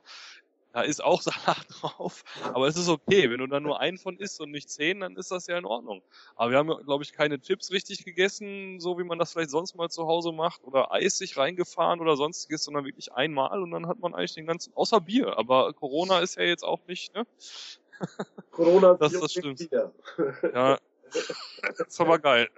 da 0.73 0.81
ist 0.81 1.03
auch 1.03 1.21
Salat 1.21 1.65
drauf, 1.69 2.23
aber 2.53 2.67
es 2.67 2.77
ist 2.77 2.89
okay. 2.89 3.29
Wenn 3.29 3.39
du 3.39 3.47
dann 3.47 3.63
nur 3.63 3.79
einen 3.79 3.97
von 3.97 4.17
isst 4.17 4.39
und 4.41 4.51
nicht 4.51 4.69
zehn, 4.69 5.01
dann 5.01 5.15
ist 5.15 5.31
das 5.31 5.47
ja 5.47 5.57
in 5.57 5.65
Ordnung. 5.65 6.01
Aber 6.35 6.51
wir 6.51 6.57
haben, 6.57 6.69
glaube 6.85 7.03
ich, 7.03 7.13
keine 7.13 7.39
Chips 7.39 7.71
richtig 7.71 8.05
gegessen, 8.05 8.79
so 8.79 8.97
wie 8.97 9.03
man 9.03 9.19
das 9.19 9.33
vielleicht 9.33 9.51
sonst 9.51 9.75
mal 9.75 9.89
zu 9.89 10.07
Hause 10.07 10.31
macht, 10.31 10.63
oder 10.63 10.91
Eis 10.91 11.17
sich 11.17 11.37
reingefahren 11.37 11.99
oder 11.99 12.15
sonstiges, 12.15 12.63
sondern 12.63 12.85
wirklich 12.85 13.13
einmal 13.13 13.61
und 13.61 13.71
dann 13.71 13.87
hat 13.87 13.99
man 13.99 14.13
eigentlich 14.13 14.33
den 14.33 14.45
ganzen, 14.45 14.73
außer 14.75 15.01
Bier. 15.01 15.37
Aber 15.37 15.73
Corona 15.73 16.19
ist 16.19 16.37
ja 16.37 16.43
jetzt 16.43 16.63
auch 16.63 16.85
nicht, 16.87 17.13
ne? 17.13 17.25
Corona 18.51 18.95
das 18.95 19.13
ist 19.13 19.23
das 19.23 19.31
stimmt. 19.31 19.69
Ja, 20.53 20.77
das 21.77 21.87
ist 21.87 21.99
aber 21.99 22.19
geil. 22.19 22.49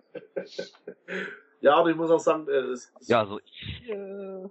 Ja, 1.62 1.76
aber 1.76 1.90
ich 1.90 1.96
muss 1.96 2.12
auch 2.12 2.20
sagen, 2.20 2.48
äh, 2.48 2.52
es, 2.52 2.92
ja, 3.02 3.22
also 3.22 3.40
ich 3.40 3.90
äh, 3.90 4.48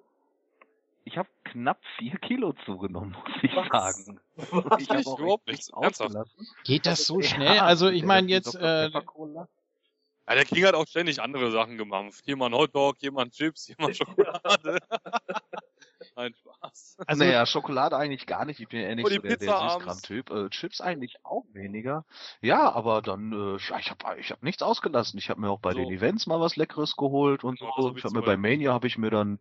ich 1.12 1.18
habe 1.18 1.28
knapp 1.44 1.78
vier 1.98 2.16
Kilo 2.18 2.55
zugenommen, 2.64 3.12
muss 3.12 3.43
ich 3.43 3.55
Was? 3.55 3.68
sagen. 3.68 4.20
Was? 4.34 4.80
Ich 4.80 4.89
habe 4.89 5.01
überhaupt 5.01 5.47
nichts 5.47 5.70
ausgelassen. 5.70 6.48
Geht 6.64 6.86
das 6.86 7.06
so 7.06 7.20
schnell? 7.20 7.56
Ja, 7.56 7.66
also 7.66 7.90
ich 7.90 8.02
meine 8.02 8.28
jetzt. 8.28 8.55
Äh, 8.55 8.89
ja, 8.89 10.34
der 10.34 10.44
King 10.47 10.64
hat 10.64 10.74
auch 10.74 10.86
ständig 10.86 11.20
andere 11.20 11.51
Sachen 11.51 11.76
gemacht. 11.76 12.14
Jemand 12.24 12.55
Hotdog, 12.55 12.97
jemand 13.01 13.34
Chips, 13.34 13.68
jemand 13.68 13.97
Schokolade. 13.98 14.78
Nein, 16.16 16.34
Spaß. 16.34 16.97
Also 17.06 17.24
ja, 17.24 17.44
Schokolade 17.44 17.97
eigentlich 17.97 18.26
gar 18.26 18.47
nicht. 18.47 18.60
Ich 18.60 18.68
bin 18.68 18.80
ja 18.80 18.86
eher 18.86 18.97
nicht 18.97 19.09
so 19.09 19.18
der, 19.18 19.36
der 19.36 19.70
Süßkram-Typ. 19.70 20.30
Äh, 20.30 20.48
Chips 20.48 20.80
eigentlich 20.80 21.16
auch 21.24 21.44
weniger. 21.52 22.06
Ja, 22.40 22.72
aber 22.72 23.02
dann, 23.02 23.32
äh, 23.32 23.56
ich 23.56 23.70
habe 23.70 24.18
ich 24.18 24.30
hab 24.30 24.43
nichts 24.43 24.62
ausgelassen. 24.62 25.18
Ich 25.18 25.28
habe 25.28 25.43
mir 25.43 25.51
auch 25.51 25.60
bei 25.60 25.72
so. 25.72 25.78
den 25.78 25.90
Events 25.90 26.26
mal 26.26 26.40
was 26.40 26.56
Leckeres 26.56 26.97
geholt 26.97 27.44
und 27.44 27.59
so. 27.59 27.66
Ja, 27.66 27.72
so 27.76 27.94
ich 27.94 28.05
habe 28.05 28.14
mir 28.14 28.22
bei 28.22 28.39
Mania 28.39 28.72
habe 28.72 28.86
ich 28.86 28.97
mir 28.97 29.10
dann 29.10 29.39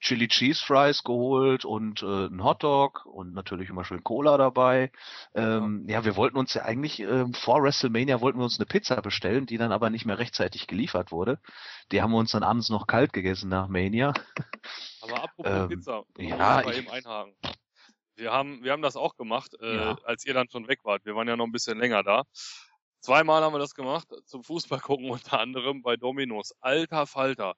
Chili 0.00 0.28
Cheese 0.28 0.64
Fries 0.64 1.04
geholt 1.04 1.64
und 1.64 2.02
äh, 2.02 2.26
ein 2.26 2.42
Hotdog 2.42 3.04
und 3.04 3.34
natürlich 3.34 3.68
immer 3.68 3.84
schön 3.84 4.02
Cola 4.02 4.38
dabei. 4.38 4.90
Ähm, 5.34 5.84
ja. 5.86 5.98
ja, 5.98 6.04
wir 6.04 6.16
wollten 6.16 6.38
uns 6.38 6.54
ja 6.54 6.62
eigentlich 6.62 7.00
äh, 7.00 7.26
vor 7.32 7.62
WrestleMania 7.62 8.20
wollten 8.20 8.38
wir 8.38 8.44
uns 8.44 8.58
eine 8.58 8.66
Pizza 8.66 9.00
bestellen, 9.02 9.46
die 9.46 9.58
dann 9.58 9.72
aber 9.72 9.90
nicht 9.90 10.06
mehr 10.06 10.18
rechtzeitig 10.18 10.66
geliefert 10.66 11.12
wurde. 11.12 11.38
Die 11.92 12.00
haben 12.00 12.12
wir 12.12 12.18
uns 12.18 12.32
dann 12.32 12.42
abends 12.42 12.70
noch 12.70 12.86
kalt 12.86 13.12
gegessen 13.12 13.50
nach 13.50 13.68
Mania. 13.68 14.14
Aber 15.02 15.24
apropos 15.24 15.52
ähm, 15.52 15.68
Pizza, 15.68 16.04
ja, 16.18 16.60
ich, 16.62 16.78
eben 16.78 16.90
einhaken. 16.90 17.34
Wir 18.16 18.32
haben, 18.32 18.62
wir 18.62 18.72
haben 18.72 18.82
das 18.82 18.96
auch 18.96 19.16
gemacht, 19.16 19.54
äh, 19.60 19.76
ja. 19.76 19.98
als 20.04 20.26
ihr 20.26 20.34
dann 20.34 20.48
schon 20.50 20.68
weg 20.68 20.80
wart. 20.84 21.04
Wir 21.06 21.14
waren 21.14 21.26
ja 21.26 21.36
noch 21.36 21.46
ein 21.46 21.52
bisschen 21.52 21.78
länger 21.78 22.02
da. 22.02 22.24
Zweimal 23.00 23.42
haben 23.42 23.54
wir 23.54 23.58
das 23.58 23.74
gemacht, 23.74 24.08
zum 24.26 24.44
Fußball 24.44 24.78
gucken 24.80 25.10
unter 25.10 25.40
anderem 25.40 25.80
bei 25.80 25.96
Dominos. 25.96 26.54
Alter 26.60 27.06
Falter. 27.06 27.54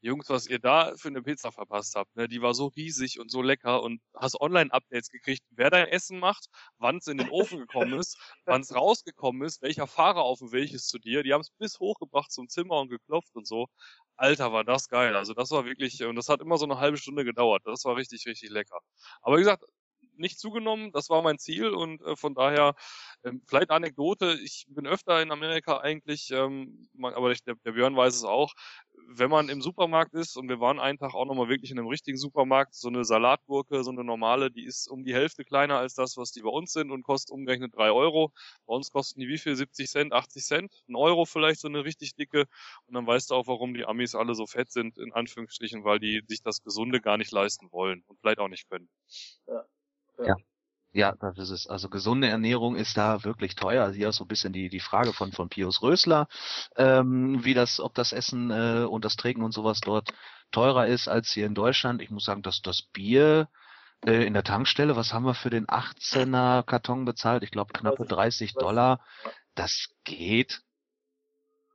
Jungs, 0.00 0.28
was 0.28 0.46
ihr 0.46 0.58
da 0.58 0.94
für 0.96 1.08
eine 1.08 1.22
Pizza 1.22 1.52
verpasst 1.52 1.94
habt, 1.96 2.14
ne, 2.16 2.28
die 2.28 2.42
war 2.42 2.54
so 2.54 2.66
riesig 2.68 3.18
und 3.20 3.30
so 3.30 3.42
lecker 3.42 3.82
und 3.82 4.00
hast 4.14 4.40
Online-Updates 4.40 5.10
gekriegt, 5.10 5.42
wer 5.50 5.70
dein 5.70 5.88
Essen 5.88 6.18
macht, 6.18 6.46
wann 6.78 6.98
es 6.98 7.06
in 7.06 7.18
den 7.18 7.30
Ofen 7.30 7.58
gekommen 7.58 7.98
ist, 7.98 8.16
wann 8.44 8.60
es 8.62 8.74
rausgekommen 8.74 9.42
ist, 9.42 9.62
welcher 9.62 9.86
Fahrer 9.86 10.22
auf 10.22 10.38
dem 10.40 10.52
Weg 10.52 10.72
ist 10.72 10.88
zu 10.88 10.98
dir. 10.98 11.22
Die 11.22 11.32
haben 11.32 11.40
es 11.40 11.50
bis 11.58 11.78
hochgebracht 11.80 12.30
zum 12.30 12.48
Zimmer 12.48 12.80
und 12.80 12.88
geklopft 12.90 13.34
und 13.34 13.46
so. 13.46 13.66
Alter, 14.16 14.52
war 14.52 14.64
das 14.64 14.88
geil. 14.88 15.16
Also 15.16 15.34
das 15.34 15.50
war 15.50 15.64
wirklich, 15.66 16.02
und 16.04 16.16
das 16.16 16.28
hat 16.28 16.40
immer 16.40 16.58
so 16.58 16.64
eine 16.64 16.78
halbe 16.78 16.96
Stunde 16.98 17.24
gedauert. 17.24 17.62
Das 17.64 17.84
war 17.84 17.96
richtig, 17.96 18.26
richtig 18.26 18.50
lecker. 18.50 18.78
Aber 19.22 19.36
wie 19.36 19.40
gesagt, 19.40 19.64
nicht 20.18 20.38
zugenommen. 20.38 20.92
Das 20.92 21.10
war 21.10 21.22
mein 21.22 21.38
Ziel 21.38 21.68
und 21.68 22.02
äh, 22.02 22.16
von 22.16 22.34
daher 22.34 22.74
ähm, 23.24 23.42
vielleicht 23.46 23.70
Anekdote. 23.70 24.38
Ich 24.42 24.66
bin 24.68 24.86
öfter 24.86 25.20
in 25.22 25.30
Amerika 25.32 25.78
eigentlich, 25.78 26.30
ähm, 26.30 26.88
aber 27.02 27.34
der, 27.34 27.54
der 27.64 27.72
Björn 27.72 27.96
weiß 27.96 28.14
es 28.14 28.24
auch. 28.24 28.52
Wenn 29.08 29.30
man 29.30 29.48
im 29.48 29.62
Supermarkt 29.62 30.14
ist 30.14 30.36
und 30.36 30.48
wir 30.48 30.60
waren 30.60 30.80
einen 30.80 30.98
Tag 30.98 31.14
auch 31.14 31.26
nochmal 31.26 31.48
wirklich 31.48 31.70
in 31.70 31.78
einem 31.78 31.88
richtigen 31.88 32.18
Supermarkt, 32.18 32.74
so 32.74 32.88
eine 32.88 33.04
Salatgurke, 33.04 33.84
so 33.84 33.90
eine 33.90 34.04
normale, 34.04 34.50
die 34.50 34.64
ist 34.64 34.88
um 34.88 35.04
die 35.04 35.14
Hälfte 35.14 35.44
kleiner 35.44 35.78
als 35.78 35.94
das, 35.94 36.16
was 36.16 36.32
die 36.32 36.42
bei 36.42 36.48
uns 36.50 36.72
sind 36.72 36.90
und 36.90 37.02
kostet 37.02 37.32
umgerechnet 37.32 37.74
drei 37.74 37.90
Euro. 37.90 38.32
Bei 38.66 38.74
uns 38.74 38.90
kosten 38.90 39.20
die 39.20 39.28
wie 39.28 39.38
viel? 39.38 39.54
70 39.54 39.88
Cent, 39.88 40.12
80 40.12 40.44
Cent? 40.44 40.84
Ein 40.88 40.96
Euro 40.96 41.24
vielleicht 41.24 41.60
so 41.60 41.68
eine 41.68 41.84
richtig 41.84 42.14
dicke. 42.16 42.46
Und 42.86 42.94
dann 42.94 43.06
weißt 43.06 43.30
du 43.30 43.34
auch, 43.34 43.46
warum 43.46 43.74
die 43.74 43.84
Amis 43.86 44.14
alle 44.14 44.34
so 44.34 44.46
fett 44.46 44.70
sind, 44.70 44.98
in 44.98 45.12
Anführungsstrichen, 45.12 45.84
weil 45.84 45.98
die 45.98 46.22
sich 46.26 46.42
das 46.42 46.62
Gesunde 46.62 47.00
gar 47.00 47.16
nicht 47.16 47.32
leisten 47.32 47.70
wollen 47.72 48.02
und 48.06 48.18
vielleicht 48.20 48.38
auch 48.38 48.48
nicht 48.48 48.68
können. 48.68 48.88
Ja. 49.46 49.64
Ja. 50.18 50.36
ja. 50.92 51.14
das 51.20 51.38
ist 51.38 51.50
es. 51.50 51.66
Also 51.66 51.88
gesunde 51.88 52.28
Ernährung 52.28 52.76
ist 52.76 52.96
da 52.96 53.24
wirklich 53.24 53.54
teuer. 53.54 53.84
Also 53.84 53.96
hier 53.96 54.08
ist 54.08 54.16
so 54.16 54.24
ein 54.24 54.28
bisschen 54.28 54.52
die, 54.52 54.68
die 54.68 54.80
Frage 54.80 55.12
von, 55.12 55.32
von 55.32 55.48
Pius 55.48 55.82
Rösler, 55.82 56.28
ähm, 56.76 57.44
wie 57.44 57.54
das, 57.54 57.80
ob 57.80 57.94
das 57.94 58.12
Essen 58.12 58.50
äh, 58.50 58.84
und 58.84 59.04
das 59.04 59.16
Trinken 59.16 59.42
und 59.42 59.52
sowas 59.52 59.80
dort 59.80 60.12
teurer 60.52 60.86
ist 60.86 61.08
als 61.08 61.30
hier 61.32 61.46
in 61.46 61.54
Deutschland. 61.54 62.02
Ich 62.02 62.10
muss 62.10 62.24
sagen, 62.24 62.42
dass 62.42 62.62
das 62.62 62.82
Bier 62.82 63.48
äh, 64.04 64.26
in 64.26 64.34
der 64.34 64.44
Tankstelle, 64.44 64.96
was 64.96 65.12
haben 65.12 65.24
wir 65.24 65.34
für 65.34 65.50
den 65.50 65.66
18er 65.66 66.62
Karton 66.62 67.04
bezahlt? 67.04 67.42
Ich 67.42 67.50
glaube 67.50 67.72
knappe 67.72 68.04
30 68.04 68.54
Dollar. 68.54 69.00
Das 69.54 69.88
geht. 70.04 70.62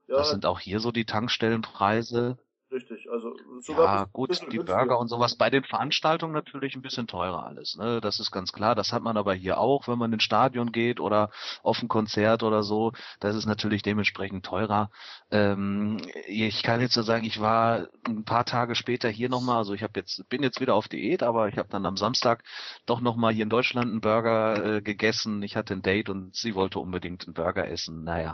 Ja. 0.08 0.18
Das 0.18 0.30
sind 0.30 0.46
auch 0.46 0.60
hier 0.60 0.80
so 0.80 0.92
die 0.92 1.06
Tankstellenpreise. 1.06 2.38
Richtig, 2.72 3.10
also 3.10 3.36
sogar 3.66 3.86
ja, 3.86 4.06
gut, 4.12 4.42
die 4.52 4.58
Burger 4.58 5.00
und 5.00 5.08
sowas 5.08 5.36
bei 5.36 5.50
den 5.50 5.64
Veranstaltungen 5.64 6.34
natürlich 6.34 6.76
ein 6.76 6.82
bisschen 6.82 7.08
teurer 7.08 7.46
alles, 7.46 7.76
ne? 7.78 8.02
Das 8.02 8.20
ist 8.20 8.32
ganz 8.32 8.52
klar. 8.52 8.76
Das 8.76 8.94
hat 8.94 9.04
man 9.04 9.18
aber 9.18 9.34
hier 9.34 9.58
auch, 9.58 9.88
wenn 9.88 9.98
man 9.98 10.14
ins 10.14 10.24
Stadion 10.24 10.72
geht 10.72 11.00
oder 11.00 11.30
auf 11.64 11.82
ein 11.82 11.88
Konzert 11.88 12.44
oder 12.44 12.64
so. 12.64 12.92
Das 13.20 13.36
ist 13.36 13.46
natürlich 13.46 13.82
dementsprechend 13.82 14.46
teurer. 14.46 14.90
Ähm, 15.32 15.98
ich 16.28 16.64
kann 16.64 16.82
jetzt 16.82 16.94
so 16.94 17.02
sagen, 17.02 17.26
ich 17.26 17.40
war 17.40 17.88
ein 18.08 18.24
paar 18.26 18.46
Tage 18.46 18.76
später 18.76 19.10
hier 19.10 19.30
nochmal, 19.30 19.58
also 19.58 19.74
ich 19.74 19.84
habe 19.84 19.94
jetzt 19.96 20.28
bin 20.30 20.44
jetzt 20.44 20.60
wieder 20.60 20.76
auf 20.76 20.88
Diät, 20.88 21.24
aber 21.24 21.48
ich 21.48 21.58
habe 21.58 21.70
dann 21.70 21.86
am 21.86 21.98
Samstag 21.98 22.44
doch 22.86 23.02
nochmal 23.02 23.34
hier 23.34 23.44
in 23.44 23.50
Deutschland 23.50 23.92
einen 23.92 24.02
Burger 24.02 24.78
äh, 24.78 24.82
gegessen. 24.82 25.44
Ich 25.44 25.56
hatte 25.56 25.74
ein 25.74 25.82
Date 25.82 26.10
und 26.10 26.36
sie 26.36 26.56
wollte 26.56 26.80
unbedingt 26.80 27.26
einen 27.26 27.34
Burger 27.34 27.68
essen. 27.68 28.04
Naja, 28.04 28.34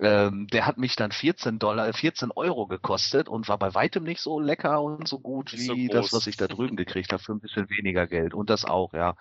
ähm, 0.00 0.46
der 0.48 0.66
hat 0.66 0.78
mich 0.78 0.96
dann 0.96 1.12
14 1.12 1.58
Dollar, 1.58 1.92
14 1.92 2.30
Euro 2.32 2.66
gekostet 2.66 3.28
und 3.28 3.48
war 3.48 3.58
bei 3.58 3.74
weitem 3.74 4.04
nicht 4.04 4.20
so 4.20 4.40
lecker 4.48 4.82
und 4.82 5.06
so 5.06 5.20
gut 5.20 5.52
wie 5.52 5.86
so 5.86 5.92
das, 5.92 6.12
was 6.12 6.26
ich 6.26 6.36
da 6.36 6.48
drüben 6.48 6.76
gekriegt 6.76 7.12
habe, 7.12 7.22
für 7.22 7.32
ein 7.32 7.40
bisschen 7.40 7.70
weniger 7.70 8.06
Geld. 8.06 8.34
Und 8.34 8.50
das 8.50 8.64
auch, 8.64 8.92
ja. 8.92 9.14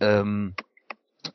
Ähm, 0.00 0.54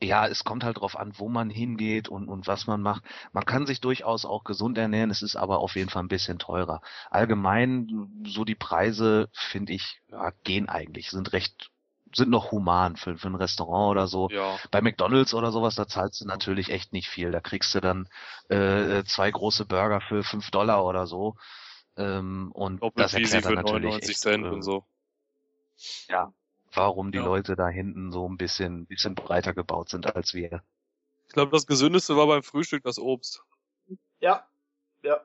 ja, 0.01 0.27
es 0.27 0.43
kommt 0.43 0.63
halt 0.63 0.79
drauf 0.79 0.97
an, 0.97 1.13
wo 1.17 1.29
man 1.29 1.49
hingeht 1.49 2.09
und, 2.09 2.27
und 2.27 2.47
was 2.47 2.67
man 2.67 2.81
macht. 2.81 3.03
Man 3.31 3.45
kann 3.45 3.65
sich 3.65 3.81
durchaus 3.81 4.25
auch 4.25 4.43
gesund 4.43 4.77
ernähren, 4.77 5.09
es 5.09 5.21
ist 5.21 5.35
aber 5.35 5.59
auf 5.59 5.75
jeden 5.75 5.89
Fall 5.89 6.03
ein 6.03 6.09
bisschen 6.09 6.37
teurer. 6.37 6.81
Allgemein, 7.09 8.23
so 8.25 8.45
die 8.45 8.55
Preise, 8.55 9.29
finde 9.33 9.73
ich, 9.73 10.01
ja, 10.09 10.31
gehen 10.43 10.69
eigentlich, 10.69 11.09
sind 11.09 11.33
recht 11.33 11.71
sind 12.15 12.29
noch 12.29 12.51
human 12.51 12.95
für, 12.95 13.17
für 13.17 13.27
ein 13.27 13.35
Restaurant 13.35 13.91
oder 13.91 14.07
so. 14.07 14.29
Ja. 14.29 14.57
Bei 14.71 14.81
McDonalds 14.81 15.33
oder 15.35 15.51
sowas, 15.51 15.75
da 15.75 15.87
zahlst 15.87 16.21
du 16.21 16.25
natürlich 16.25 16.71
echt 16.71 16.91
nicht 16.91 17.07
viel. 17.07 17.29
Da 17.29 17.39
kriegst 17.39 17.75
du 17.75 17.81
dann 17.81 18.07
äh, 18.49 19.03
zwei 19.03 19.29
große 19.29 19.65
Burger 19.65 20.01
für 20.01 20.23
fünf 20.23 20.49
Dollar 20.49 20.85
oder 20.85 21.05
so. 21.05 21.35
Ähm, 21.99 22.51
und 22.53 22.81
Doppelt 22.81 23.05
das 23.05 23.13
erklärt 23.13 23.45
dann 23.45 23.55
natürlich 23.55 23.83
99 23.83 24.09
echt, 24.09 24.19
Cent 24.19 24.45
äh, 24.45 24.49
und 24.49 24.61
so. 24.61 24.85
Ja, 26.07 26.33
warum 26.73 27.11
die 27.11 27.17
ja. 27.17 27.25
Leute 27.25 27.55
da 27.55 27.67
hinten 27.67 28.11
so 28.11 28.27
ein 28.27 28.37
bisschen, 28.37 28.85
bisschen 28.85 29.15
breiter 29.15 29.53
gebaut 29.53 29.89
sind 29.89 30.15
als 30.15 30.33
wir. 30.33 30.63
Ich 31.27 31.33
glaube, 31.33 31.51
das 31.51 31.67
Gesündeste 31.67 32.15
war 32.15 32.27
beim 32.27 32.41
Frühstück 32.41 32.83
das 32.83 32.99
Obst. 32.99 33.43
Ja, 34.19 34.47
ja. 35.03 35.19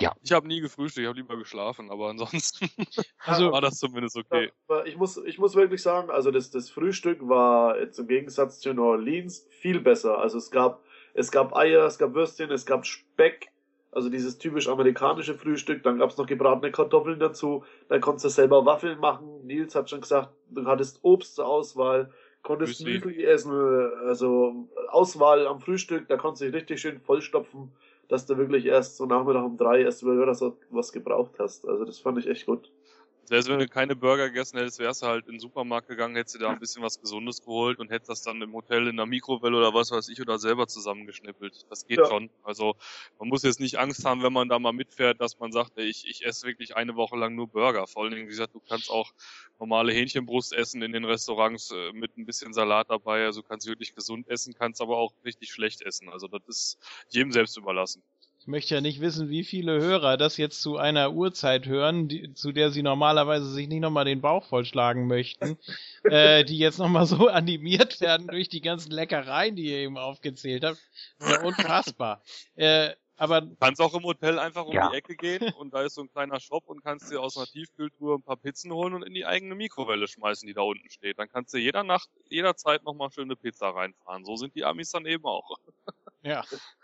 Ja. 0.00 0.14
Ich 0.22 0.32
habe 0.32 0.46
nie 0.46 0.60
gefrühstückt, 0.60 1.02
ich 1.02 1.08
habe 1.08 1.18
lieber 1.18 1.36
geschlafen, 1.36 1.90
aber 1.90 2.08
ansonsten 2.08 2.70
also, 3.18 3.52
war 3.52 3.60
das 3.60 3.78
zumindest 3.78 4.16
okay. 4.16 4.50
Ich 4.86 4.96
muss, 4.96 5.18
ich 5.18 5.38
muss 5.38 5.54
wirklich 5.54 5.82
sagen, 5.82 6.10
also 6.10 6.30
das, 6.30 6.50
das 6.50 6.70
Frühstück 6.70 7.28
war 7.28 7.78
jetzt 7.78 7.98
im 7.98 8.06
Gegensatz 8.06 8.60
zu 8.60 8.72
New 8.72 8.84
Orleans 8.84 9.46
viel 9.50 9.80
besser. 9.80 10.18
Also 10.18 10.38
es 10.38 10.50
gab, 10.50 10.82
es 11.12 11.30
gab 11.30 11.54
Eier, 11.54 11.84
es 11.84 11.98
gab 11.98 12.14
Würstchen, 12.14 12.50
es 12.50 12.64
gab 12.64 12.86
Speck, 12.86 13.49
also 13.92 14.08
dieses 14.08 14.38
typisch 14.38 14.68
amerikanische 14.68 15.34
Frühstück, 15.34 15.82
dann 15.82 15.98
gab's 15.98 16.16
noch 16.16 16.26
gebratene 16.26 16.70
Kartoffeln 16.70 17.18
dazu, 17.18 17.64
dann 17.88 18.00
konntest 18.00 18.24
du 18.24 18.28
selber 18.28 18.64
Waffeln 18.64 19.00
machen. 19.00 19.46
Nils 19.46 19.74
hat 19.74 19.90
schon 19.90 20.00
gesagt, 20.00 20.30
du 20.48 20.64
hattest 20.66 21.00
Obst 21.02 21.34
zur 21.34 21.46
Auswahl, 21.46 22.10
konntest 22.42 22.84
Müsli 22.84 23.24
essen, 23.24 23.52
also 23.52 24.68
Auswahl 24.88 25.46
am 25.46 25.60
Frühstück, 25.60 26.08
da 26.08 26.16
konntest 26.16 26.42
du 26.42 26.46
dich 26.46 26.54
richtig 26.54 26.80
schön 26.80 27.00
vollstopfen, 27.00 27.72
dass 28.08 28.26
du 28.26 28.38
wirklich 28.38 28.66
erst 28.66 28.96
so 28.96 29.06
Nachmittag 29.06 29.44
um 29.44 29.56
drei 29.56 29.82
erst 29.82 30.02
über 30.02 30.16
was 30.70 30.92
gebraucht 30.92 31.34
hast. 31.38 31.66
Also 31.68 31.84
das 31.84 31.98
fand 31.98 32.18
ich 32.18 32.28
echt 32.28 32.46
gut. 32.46 32.70
Selbst 33.30 33.48
wenn 33.48 33.60
du 33.60 33.68
keine 33.68 33.94
Burger 33.94 34.26
gegessen 34.26 34.58
hättest, 34.58 34.80
wärst 34.80 35.02
du 35.02 35.06
halt 35.06 35.26
in 35.26 35.34
den 35.34 35.38
Supermarkt 35.38 35.86
gegangen, 35.86 36.16
hättest 36.16 36.34
dir 36.34 36.40
da 36.40 36.50
ein 36.50 36.58
bisschen 36.58 36.82
was 36.82 37.00
Gesundes 37.00 37.40
geholt 37.40 37.78
und 37.78 37.88
hättest 37.88 38.10
das 38.10 38.22
dann 38.22 38.42
im 38.42 38.52
Hotel 38.52 38.88
in 38.88 38.96
der 38.96 39.06
Mikrowelle 39.06 39.56
oder 39.56 39.72
was 39.72 39.92
weiß 39.92 40.08
ich 40.08 40.20
oder 40.20 40.40
selber 40.40 40.66
zusammengeschnippelt. 40.66 41.64
Das 41.70 41.86
geht 41.86 41.98
ja. 41.98 42.06
schon. 42.06 42.28
Also 42.42 42.74
man 43.20 43.28
muss 43.28 43.44
jetzt 43.44 43.60
nicht 43.60 43.78
Angst 43.78 44.04
haben, 44.04 44.24
wenn 44.24 44.32
man 44.32 44.48
da 44.48 44.58
mal 44.58 44.72
mitfährt, 44.72 45.20
dass 45.20 45.38
man 45.38 45.52
sagt, 45.52 45.78
ey, 45.78 45.84
ich, 45.84 46.08
ich 46.08 46.26
esse 46.26 46.44
wirklich 46.44 46.74
eine 46.74 46.96
Woche 46.96 47.16
lang 47.16 47.36
nur 47.36 47.46
Burger. 47.46 47.86
Vor 47.86 48.02
allen 48.02 48.10
Dingen, 48.10 48.24
wie 48.24 48.30
gesagt, 48.30 48.52
du 48.52 48.60
kannst 48.68 48.90
auch 48.90 49.12
normale 49.60 49.92
Hähnchenbrust 49.92 50.52
essen 50.52 50.82
in 50.82 50.90
den 50.90 51.04
Restaurants 51.04 51.70
äh, 51.70 51.92
mit 51.92 52.16
ein 52.16 52.26
bisschen 52.26 52.52
Salat 52.52 52.90
dabei. 52.90 53.26
Also 53.26 53.42
du 53.42 53.46
kannst 53.46 53.68
wirklich 53.68 53.94
gesund 53.94 54.26
essen, 54.26 54.54
kannst 54.54 54.80
aber 54.80 54.96
auch 54.96 55.14
richtig 55.24 55.52
schlecht 55.52 55.82
essen. 55.82 56.08
Also 56.08 56.26
das 56.26 56.42
ist 56.48 56.78
jedem 57.10 57.30
selbst 57.30 57.56
überlassen. 57.56 58.02
Ich 58.40 58.46
möchte 58.46 58.74
ja 58.74 58.80
nicht 58.80 59.02
wissen, 59.02 59.28
wie 59.28 59.44
viele 59.44 59.82
Hörer 59.82 60.16
das 60.16 60.38
jetzt 60.38 60.62
zu 60.62 60.78
einer 60.78 61.12
Uhrzeit 61.12 61.66
hören, 61.66 62.08
die, 62.08 62.32
zu 62.32 62.52
der 62.52 62.70
sie 62.70 62.82
normalerweise 62.82 63.50
sich 63.50 63.68
nicht 63.68 63.80
nochmal 63.80 64.06
den 64.06 64.22
Bauch 64.22 64.46
vollschlagen 64.46 65.06
möchten, 65.06 65.58
äh, 66.04 66.42
die 66.42 66.56
jetzt 66.56 66.78
nochmal 66.78 67.04
so 67.04 67.28
animiert 67.28 68.00
werden 68.00 68.28
durch 68.28 68.48
die 68.48 68.62
ganzen 68.62 68.92
Leckereien, 68.92 69.56
die 69.56 69.66
ihr 69.66 69.78
eben 69.78 69.98
aufgezählt 69.98 70.64
habt. 70.64 70.78
Ja, 71.20 71.42
unfassbar. 71.42 72.22
Äh, 72.56 72.94
aber 73.18 73.42
du 73.42 73.54
kannst 73.56 73.82
auch 73.82 73.92
im 73.92 74.04
Hotel 74.04 74.38
einfach 74.38 74.64
um 74.64 74.72
ja. 74.72 74.88
die 74.88 74.96
Ecke 74.96 75.14
gehen 75.14 75.52
und 75.58 75.74
da 75.74 75.82
ist 75.82 75.96
so 75.96 76.00
ein 76.00 76.10
kleiner 76.10 76.40
Shop 76.40 76.66
und 76.66 76.82
kannst 76.82 77.12
dir 77.12 77.20
aus 77.20 77.36
einer 77.36 77.44
Tiefkühltruhe 77.44 78.14
ein 78.14 78.22
paar 78.22 78.38
Pizzen 78.38 78.72
holen 78.72 78.94
und 78.94 79.02
in 79.02 79.12
die 79.12 79.26
eigene 79.26 79.54
Mikrowelle 79.54 80.08
schmeißen, 80.08 80.46
die 80.46 80.54
da 80.54 80.62
unten 80.62 80.88
steht. 80.88 81.18
Dann 81.18 81.28
kannst 81.28 81.52
du 81.52 81.58
jeder 81.58 81.84
Nacht, 81.84 82.08
jederzeit 82.30 82.84
nochmal 82.84 83.10
schöne 83.12 83.36
Pizza 83.36 83.68
reinfahren. 83.68 84.24
So 84.24 84.36
sind 84.36 84.54
die 84.54 84.64
Amis 84.64 84.92
dann 84.92 85.04
eben 85.04 85.26
auch. 85.26 85.58
Ja. 86.22 86.42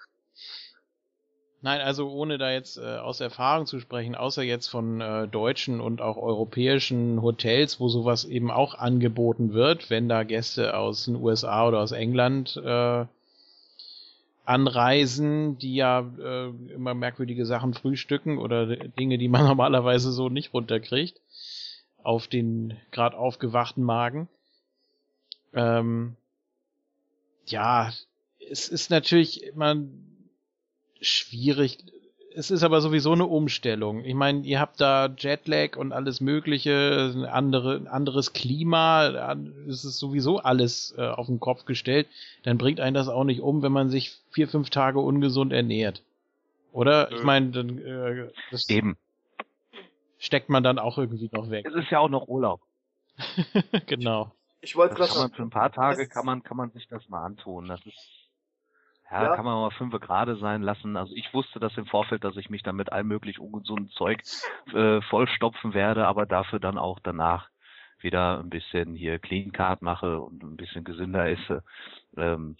Nein, 1.66 1.80
also 1.80 2.08
ohne 2.12 2.38
da 2.38 2.52
jetzt 2.52 2.78
äh, 2.78 2.98
aus 2.98 3.18
Erfahrung 3.18 3.66
zu 3.66 3.80
sprechen, 3.80 4.14
außer 4.14 4.44
jetzt 4.44 4.68
von 4.68 5.00
äh, 5.00 5.26
deutschen 5.26 5.80
und 5.80 6.00
auch 6.00 6.16
europäischen 6.16 7.20
Hotels, 7.22 7.80
wo 7.80 7.88
sowas 7.88 8.24
eben 8.24 8.52
auch 8.52 8.76
angeboten 8.76 9.52
wird, 9.52 9.90
wenn 9.90 10.08
da 10.08 10.22
Gäste 10.22 10.76
aus 10.76 11.06
den 11.06 11.16
USA 11.16 11.66
oder 11.66 11.80
aus 11.80 11.90
England 11.90 12.56
äh, 12.64 13.06
anreisen, 14.44 15.58
die 15.58 15.74
ja 15.74 16.08
äh, 16.20 16.50
immer 16.72 16.94
merkwürdige 16.94 17.44
Sachen 17.44 17.74
frühstücken 17.74 18.38
oder 18.38 18.66
Dinge, 18.76 19.18
die 19.18 19.26
man 19.26 19.44
normalerweise 19.48 20.12
so 20.12 20.28
nicht 20.28 20.54
runterkriegt, 20.54 21.20
auf 22.00 22.28
den 22.28 22.76
gerade 22.92 23.18
aufgewachten 23.18 23.82
Magen. 23.82 24.28
Ähm, 25.52 26.14
ja, 27.46 27.90
es 28.38 28.68
ist 28.68 28.88
natürlich, 28.90 29.50
man 29.56 30.05
schwierig. 31.00 31.78
Es 32.34 32.50
ist 32.50 32.62
aber 32.62 32.82
sowieso 32.82 33.12
eine 33.12 33.24
Umstellung. 33.24 34.04
Ich 34.04 34.14
meine, 34.14 34.42
ihr 34.42 34.60
habt 34.60 34.80
da 34.80 35.06
Jetlag 35.16 35.76
und 35.76 35.92
alles 35.92 36.20
Mögliche, 36.20 37.12
ein 37.14 37.24
andere, 37.24 37.90
anderes 37.90 38.34
Klima, 38.34 39.34
es 39.66 39.84
ist 39.84 39.98
sowieso 39.98 40.38
alles 40.40 40.94
äh, 40.98 41.06
auf 41.06 41.28
den 41.28 41.40
Kopf 41.40 41.64
gestellt. 41.64 42.06
Dann 42.42 42.58
bringt 42.58 42.78
einen 42.78 42.92
das 42.92 43.08
auch 43.08 43.24
nicht 43.24 43.40
um, 43.40 43.62
wenn 43.62 43.72
man 43.72 43.88
sich 43.88 44.18
vier, 44.30 44.48
fünf 44.48 44.68
Tage 44.68 45.00
ungesund 45.00 45.52
ernährt. 45.52 46.02
Oder? 46.72 47.10
Ich 47.10 47.22
meine, 47.22 47.52
dann 47.52 47.78
äh, 47.78 48.28
das 48.50 48.68
Eben. 48.68 48.98
steckt 50.18 50.50
man 50.50 50.62
dann 50.62 50.78
auch 50.78 50.98
irgendwie 50.98 51.30
noch 51.32 51.48
weg. 51.48 51.66
Es 51.66 51.74
ist 51.74 51.90
ja 51.90 52.00
auch 52.00 52.10
noch 52.10 52.28
Urlaub. 52.28 52.60
genau. 53.86 54.30
Ich, 54.60 54.70
ich 54.70 54.76
wollte 54.76 54.94
gerade. 54.94 55.32
Für 55.34 55.42
ein 55.42 55.48
paar 55.48 55.72
Tage 55.72 56.06
kann 56.06 56.26
man, 56.26 56.42
kann 56.42 56.58
man 56.58 56.70
sich 56.72 56.86
das 56.86 57.08
mal 57.08 57.24
antun. 57.24 57.68
Das 57.68 57.80
ist 57.86 58.25
ja, 59.10 59.22
ja, 59.22 59.36
kann 59.36 59.44
man 59.44 59.54
mal 59.54 59.70
fünf 59.70 59.92
gerade 60.00 60.36
sein 60.36 60.62
lassen. 60.62 60.96
Also 60.96 61.14
ich 61.14 61.32
wusste 61.32 61.60
das 61.60 61.76
im 61.76 61.86
Vorfeld, 61.86 62.24
dass 62.24 62.36
ich 62.36 62.50
mich 62.50 62.62
dann 62.62 62.76
mit 62.76 62.92
allem 62.92 63.06
möglich 63.08 63.38
ungesunden 63.38 63.88
Zeug 63.90 64.22
äh, 64.72 65.00
vollstopfen 65.02 65.74
werde, 65.74 66.06
aber 66.06 66.26
dafür 66.26 66.58
dann 66.58 66.78
auch 66.78 66.98
danach 67.02 67.48
wieder 68.00 68.38
ein 68.38 68.50
bisschen 68.50 68.94
hier 68.94 69.18
Clean 69.18 69.52
Card 69.52 69.82
mache 69.82 70.20
und 70.20 70.42
ein 70.42 70.56
bisschen 70.56 70.84
gesünder 70.84 71.28
esse. 71.28 71.62
Ähm, 72.16 72.56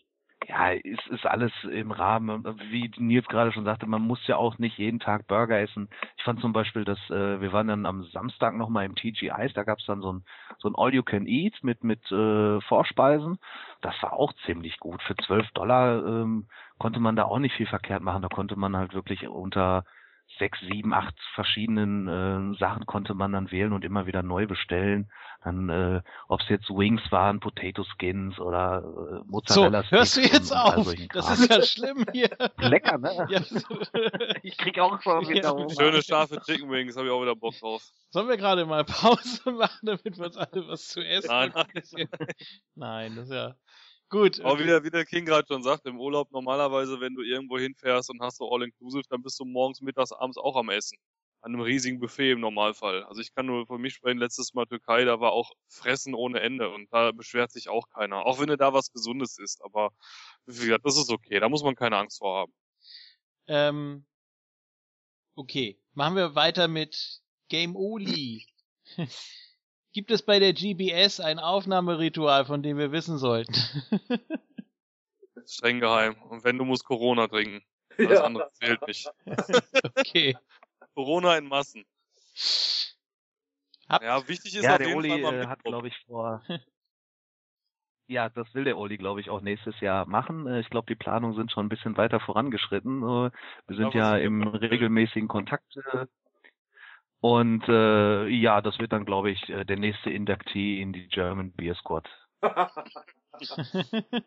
Ja, 0.48 0.70
ist, 0.70 1.04
ist 1.08 1.26
alles 1.26 1.52
im 1.64 1.90
Rahmen. 1.90 2.44
Wie 2.70 2.88
Nils 2.98 3.26
gerade 3.26 3.50
schon 3.52 3.64
sagte, 3.64 3.86
man 3.86 4.02
muss 4.02 4.24
ja 4.28 4.36
auch 4.36 4.58
nicht 4.58 4.78
jeden 4.78 5.00
Tag 5.00 5.26
Burger 5.26 5.58
essen. 5.60 5.88
Ich 6.16 6.22
fand 6.22 6.40
zum 6.40 6.52
Beispiel, 6.52 6.84
dass 6.84 6.98
äh, 7.10 7.40
wir 7.40 7.52
waren 7.52 7.66
dann 7.66 7.84
am 7.84 8.04
Samstag 8.04 8.54
nochmal 8.54 8.84
im 8.84 8.94
TGIs, 8.94 9.54
da 9.54 9.64
gab's 9.64 9.84
dann 9.86 10.00
so 10.02 10.12
ein, 10.12 10.24
so 10.58 10.68
ein 10.68 10.76
All-You-Can-Eat 10.76 11.64
mit, 11.64 11.82
mit 11.82 12.00
äh, 12.12 12.60
Vorspeisen. 12.60 13.38
Das 13.80 14.00
war 14.02 14.12
auch 14.12 14.32
ziemlich 14.44 14.78
gut. 14.78 15.02
Für 15.02 15.16
12 15.16 15.50
Dollar 15.50 16.06
ähm, 16.06 16.46
konnte 16.78 17.00
man 17.00 17.16
da 17.16 17.24
auch 17.24 17.40
nicht 17.40 17.56
viel 17.56 17.66
verkehrt 17.66 18.02
machen. 18.02 18.22
Da 18.22 18.28
konnte 18.28 18.54
man 18.54 18.76
halt 18.76 18.94
wirklich 18.94 19.26
unter 19.26 19.84
sechs, 20.38 20.58
sieben, 20.60 20.92
acht 20.92 21.14
verschiedenen 21.34 22.08
äh, 22.54 22.58
Sachen 22.58 22.86
konnte 22.86 23.14
man 23.14 23.32
dann 23.32 23.50
wählen 23.50 23.72
und 23.72 23.84
immer 23.84 24.06
wieder 24.06 24.22
neu 24.22 24.46
bestellen. 24.46 25.10
Dann, 25.44 25.68
äh, 25.68 26.02
ob 26.28 26.40
es 26.40 26.48
jetzt 26.48 26.68
Wings 26.70 27.02
waren, 27.10 27.40
Potato 27.40 27.84
Skins 27.84 28.38
oder 28.38 28.82
äh, 28.82 29.30
Mozzarella 29.30 29.82
So, 29.84 29.90
hörst 29.92 30.16
du 30.16 30.20
jetzt 30.22 30.50
und, 30.50 30.58
auf? 30.58 30.94
das 31.12 31.38
ist 31.38 31.50
ja 31.50 31.62
schlimm 31.62 32.04
hier. 32.12 32.30
Lecker, 32.58 32.98
ne? 32.98 33.26
Ja. 33.28 33.40
ich 34.42 34.58
krieg 34.58 34.78
auch 34.78 35.00
schon 35.00 35.28
wieder 35.28 35.56
ja. 35.56 35.68
Schöne 35.70 36.02
scharfe 36.02 36.40
Chicken 36.40 36.70
Wings, 36.70 36.96
habe 36.96 37.06
ich 37.06 37.12
auch 37.12 37.22
wieder 37.22 37.36
Bock 37.36 37.54
drauf. 37.58 37.82
Sollen 38.10 38.28
wir 38.28 38.36
gerade 38.36 38.66
mal 38.66 38.84
Pause 38.84 39.52
machen, 39.52 39.86
damit 39.86 40.18
wir 40.18 40.26
uns 40.26 40.36
alle 40.36 40.66
was 40.68 40.88
zu 40.88 41.00
essen 41.00 41.28
Nein, 41.28 41.52
nein. 41.54 42.08
nein, 42.74 43.16
das 43.16 43.26
ist 43.26 43.34
ja 43.34 43.54
Gut. 44.08 44.40
Aber 44.40 44.52
okay. 44.52 44.62
wie, 44.62 44.66
der, 44.66 44.84
wie 44.84 44.90
der 44.90 45.04
King 45.04 45.24
gerade 45.24 45.46
schon 45.48 45.62
sagt, 45.62 45.86
im 45.86 45.98
Urlaub 45.98 46.30
normalerweise, 46.30 47.00
wenn 47.00 47.14
du 47.14 47.22
irgendwo 47.22 47.58
hinfährst 47.58 48.10
und 48.10 48.20
hast 48.20 48.38
so 48.38 48.50
All-Inclusive, 48.50 49.04
dann 49.08 49.22
bist 49.22 49.38
du 49.40 49.44
morgens, 49.44 49.80
mittags, 49.80 50.12
abends 50.12 50.38
auch 50.38 50.56
am 50.56 50.68
Essen. 50.68 50.98
An 51.40 51.52
einem 51.52 51.62
riesigen 51.62 52.00
Buffet 52.00 52.32
im 52.32 52.40
Normalfall. 52.40 53.04
Also 53.04 53.20
ich 53.20 53.34
kann 53.34 53.46
nur 53.46 53.66
von 53.66 53.80
mich 53.80 53.94
sprechen, 53.94 54.18
letztes 54.18 54.54
Mal 54.54 54.66
Türkei, 54.66 55.04
da 55.04 55.20
war 55.20 55.32
auch 55.32 55.52
Fressen 55.68 56.14
ohne 56.14 56.40
Ende 56.40 56.70
und 56.70 56.92
da 56.92 57.12
beschwert 57.12 57.52
sich 57.52 57.68
auch 57.68 57.88
keiner. 57.88 58.26
Auch 58.26 58.40
wenn 58.40 58.48
du 58.48 58.56
da 58.56 58.72
was 58.72 58.92
Gesundes 58.92 59.38
isst, 59.38 59.62
aber 59.62 59.90
wie 60.46 60.66
gesagt, 60.66 60.86
das 60.86 60.96
ist 60.96 61.10
okay, 61.10 61.38
da 61.38 61.48
muss 61.48 61.62
man 61.62 61.76
keine 61.76 61.98
Angst 61.98 62.18
vor 62.18 62.36
haben. 62.36 62.52
Ähm, 63.48 64.06
okay, 65.36 65.78
machen 65.94 66.16
wir 66.16 66.34
weiter 66.34 66.68
mit 66.68 67.20
Game 67.48 67.76
Oli. 67.76 68.46
Gibt 69.96 70.10
es 70.10 70.20
bei 70.20 70.38
der 70.38 70.52
GBS 70.52 71.20
ein 71.20 71.38
Aufnahmeritual, 71.38 72.44
von 72.44 72.62
dem 72.62 72.76
wir 72.76 72.92
wissen 72.92 73.16
sollten? 73.16 73.54
Streng 75.46 75.80
geheim. 75.80 76.20
Und 76.28 76.44
wenn 76.44 76.58
du 76.58 76.66
musst 76.66 76.84
Corona 76.84 77.26
trinken. 77.28 77.64
Alles 77.98 78.18
ja. 78.18 78.24
andere 78.24 78.52
zählt 78.52 78.86
nicht. 78.86 79.10
okay. 79.96 80.36
Corona 80.94 81.38
in 81.38 81.48
Massen. 81.48 81.86
Hab 83.88 84.02
ja, 84.02 84.28
wichtig 84.28 84.56
ist 84.56 84.64
ja, 84.64 84.72
auf 84.72 84.76
der 84.76 84.88
jeden 84.88 84.98
Uli 84.98 85.22
Fall 85.22 85.40
äh, 85.40 85.46
hat, 85.46 85.64
glaube 85.64 85.88
ich, 85.88 85.96
vor. 86.06 86.42
ja, 88.06 88.28
das 88.28 88.52
will 88.52 88.64
der 88.64 88.76
Uli, 88.76 88.98
glaube 88.98 89.22
ich, 89.22 89.30
auch 89.30 89.40
nächstes 89.40 89.80
Jahr 89.80 90.04
machen. 90.04 90.46
Äh, 90.46 90.60
ich 90.60 90.68
glaube, 90.68 90.88
die 90.88 90.94
Planungen 90.94 91.36
sind 91.36 91.52
schon 91.52 91.64
ein 91.64 91.70
bisschen 91.70 91.96
weiter 91.96 92.20
vorangeschritten. 92.20 93.02
Äh, 93.02 93.30
wir 93.66 93.76
sind 93.76 93.94
ja, 93.94 94.18
ja 94.18 94.22
im 94.22 94.46
regelmäßigen 94.46 95.28
Kontakt 95.28 95.72
und 97.26 97.64
äh, 97.68 98.28
ja, 98.28 98.60
das 98.60 98.78
wird 98.78 98.92
dann, 98.92 99.04
glaube 99.04 99.32
ich, 99.32 99.48
äh, 99.48 99.64
der 99.64 99.76
nächste 99.76 100.10
Inductee 100.10 100.80
in 100.80 100.92
die 100.92 101.08
German 101.08 101.52
Beer 101.52 101.74
Squad. 101.74 102.08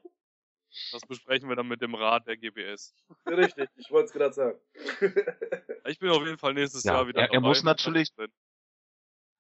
Das 0.92 1.02
besprechen 1.02 1.50
wir 1.50 1.56
dann 1.56 1.68
mit 1.68 1.82
dem 1.82 1.96
Rat 1.96 2.28
der 2.28 2.38
GBS. 2.38 2.94
Richtig, 3.26 3.68
ich 3.76 3.90
wollte 3.90 4.06
es 4.06 4.14
gerade 4.14 4.34
sagen. 4.34 4.60
Ich 5.88 5.98
bin 5.98 6.12
auf 6.12 6.24
jeden 6.24 6.38
Fall 6.38 6.54
nächstes 6.54 6.84
ja, 6.84 6.94
Jahr 6.94 7.08
wieder. 7.08 7.22
Er, 7.22 7.34
er 7.34 7.42
muss 7.42 7.64
natürlich. 7.64 8.12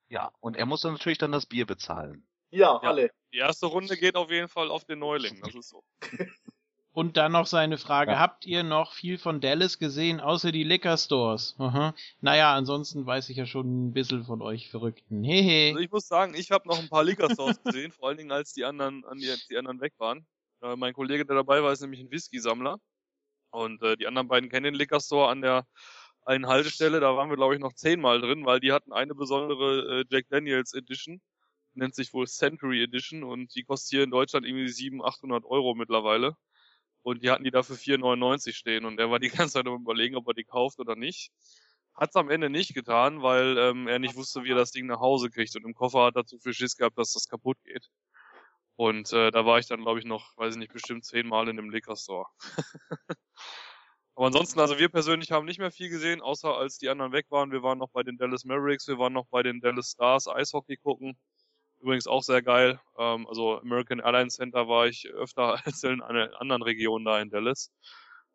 Ja, 0.07 0.31
und 0.39 0.57
er 0.57 0.65
muss 0.65 0.81
dann 0.81 0.93
natürlich 0.93 1.19
dann 1.19 1.31
das 1.31 1.45
Bier 1.45 1.67
bezahlen. 1.67 2.27
Ja, 2.49 2.79
ja, 2.81 2.89
alle. 2.89 3.11
Die 3.31 3.37
erste 3.37 3.67
Runde 3.67 3.95
geht 3.95 4.15
auf 4.15 4.31
jeden 4.31 4.47
Fall 4.47 4.71
auf 4.71 4.85
den 4.85 4.97
Neuling, 4.97 5.39
das 5.41 5.53
ist 5.53 5.69
so. 5.69 5.83
Und 6.91 7.17
dann 7.17 7.31
noch 7.31 7.45
seine 7.45 7.77
Frage, 7.77 8.11
ja. 8.11 8.19
habt 8.19 8.45
ihr 8.45 8.63
noch 8.63 8.93
viel 8.93 9.17
von 9.17 9.41
Dallas 9.41 9.77
gesehen, 9.77 10.19
außer 10.19 10.51
die 10.51 10.63
Liquor 10.63 10.97
Stores? 10.97 11.55
Aha. 11.59 11.93
Naja, 12.19 12.55
ansonsten 12.55 13.05
weiß 13.05 13.29
ich 13.29 13.37
ja 13.37 13.45
schon 13.45 13.89
ein 13.89 13.93
bisschen 13.93 14.25
von 14.25 14.41
euch 14.41 14.69
Verrückten. 14.69 15.23
Hehe. 15.23 15.69
Also 15.69 15.79
ich 15.79 15.91
muss 15.91 16.07
sagen, 16.07 16.33
ich 16.35 16.51
habe 16.51 16.67
noch 16.67 16.79
ein 16.79 16.89
paar 16.89 17.03
Liquor 17.03 17.29
Stores 17.29 17.61
gesehen, 17.63 17.91
vor 17.91 18.09
allen 18.09 18.17
Dingen 18.17 18.31
als 18.31 18.53
die 18.53 18.65
anderen, 18.65 19.05
an 19.05 19.19
die, 19.19 19.31
die 19.49 19.57
anderen 19.57 19.79
weg 19.81 19.93
waren. 19.99 20.25
Äh, 20.61 20.75
mein 20.75 20.93
Kollege, 20.93 21.25
der 21.25 21.35
dabei 21.35 21.61
war, 21.61 21.71
ist 21.71 21.81
nämlich 21.81 21.99
ein 21.99 22.11
Whisky-Sammler. 22.11 22.79
Und 23.51 23.81
äh, 23.83 23.95
die 23.95 24.07
anderen 24.07 24.27
beiden 24.27 24.49
kennen 24.49 24.65
den 24.65 24.75
Liquor 24.75 24.99
Store 24.99 25.29
an 25.29 25.41
der 25.41 25.65
einen 26.25 26.47
Haltestelle, 26.47 26.99
da 26.99 27.15
waren 27.15 27.29
wir 27.29 27.37
glaube 27.37 27.55
ich 27.55 27.59
noch 27.59 27.73
zehnmal 27.73 28.21
drin, 28.21 28.45
weil 28.45 28.59
die 28.59 28.71
hatten 28.71 28.93
eine 28.93 29.15
besondere 29.15 30.01
äh, 30.01 30.05
Jack 30.09 30.27
Daniels 30.29 30.73
Edition, 30.73 31.21
nennt 31.73 31.95
sich 31.95 32.13
wohl 32.13 32.27
Century 32.27 32.83
Edition 32.83 33.23
und 33.23 33.55
die 33.55 33.63
kostet 33.63 33.89
hier 33.89 34.03
in 34.03 34.11
Deutschland 34.11 34.45
irgendwie 34.45 34.67
700, 34.67 35.07
800 35.07 35.45
Euro 35.45 35.73
mittlerweile. 35.73 36.35
Und 37.01 37.23
die 37.23 37.29
hatten 37.31 37.43
die 37.43 37.51
dafür 37.51 37.75
4,99 37.75 38.53
stehen 38.53 38.85
und 38.85 38.99
er 38.99 39.09
war 39.09 39.19
die 39.19 39.29
ganze 39.47 39.53
Zeit 39.53 39.67
am 39.67 39.81
überlegen, 39.81 40.15
ob 40.15 40.27
er 40.27 40.33
die 40.33 40.43
kauft 40.43 40.79
oder 40.79 40.95
nicht. 40.95 41.31
Hat's 41.93 42.15
am 42.15 42.29
Ende 42.29 42.49
nicht 42.49 42.73
getan, 42.73 43.21
weil 43.21 43.57
ähm, 43.57 43.87
er 43.87 43.99
nicht 43.99 44.15
wusste, 44.15 44.43
wie 44.43 44.51
er 44.51 44.55
das 44.55 44.71
Ding 44.71 44.85
nach 44.87 44.99
Hause 44.99 45.29
kriegt 45.29 45.55
und 45.55 45.65
im 45.65 45.73
Koffer 45.73 46.05
hat 46.05 46.15
er 46.15 46.25
zu 46.25 46.39
viel 46.39 46.53
Schiss 46.53 46.75
gehabt, 46.77 46.97
dass 46.97 47.13
das 47.13 47.27
kaputt 47.27 47.57
geht. 47.63 47.89
Und 48.75 49.11
äh, 49.11 49.31
da 49.31 49.45
war 49.45 49.59
ich 49.59 49.67
dann, 49.67 49.81
glaube 49.81 49.99
ich, 49.99 50.05
noch, 50.05 50.37
weiß 50.37 50.53
ich 50.53 50.59
nicht, 50.59 50.71
bestimmt 50.71 51.03
zehnmal 51.03 51.49
in 51.49 51.57
dem 51.57 51.69
Liquor 51.69 51.97
Store. 51.97 52.27
Aber 54.15 54.27
ansonsten, 54.27 54.59
also 54.59 54.77
wir 54.79 54.89
persönlich 54.89 55.31
haben 55.31 55.45
nicht 55.45 55.59
mehr 55.59 55.71
viel 55.71 55.89
gesehen, 55.89 56.21
außer 56.21 56.55
als 56.55 56.77
die 56.77 56.89
anderen 56.89 57.11
weg 57.11 57.25
waren. 57.29 57.51
Wir 57.51 57.63
waren 57.63 57.77
noch 57.77 57.89
bei 57.89 58.03
den 58.03 58.17
Dallas 58.17 58.45
Mavericks, 58.45 58.87
wir 58.87 58.97
waren 58.97 59.13
noch 59.13 59.27
bei 59.27 59.43
den 59.43 59.59
Dallas 59.59 59.91
Stars 59.91 60.27
Eishockey 60.27 60.77
gucken. 60.77 61.17
Übrigens 61.81 62.07
auch 62.07 62.23
sehr 62.23 62.41
geil. 62.41 62.79
Ähm, 62.97 63.27
also 63.27 63.59
American 63.59 63.99
Airlines 63.99 64.35
Center 64.35 64.67
war 64.67 64.87
ich 64.87 65.07
öfter 65.09 65.59
als 65.65 65.83
in 65.83 66.01
einer 66.01 66.39
anderen 66.39 66.61
Region 66.61 67.05
da 67.05 67.19
in 67.19 67.29
Dallas. 67.29 67.71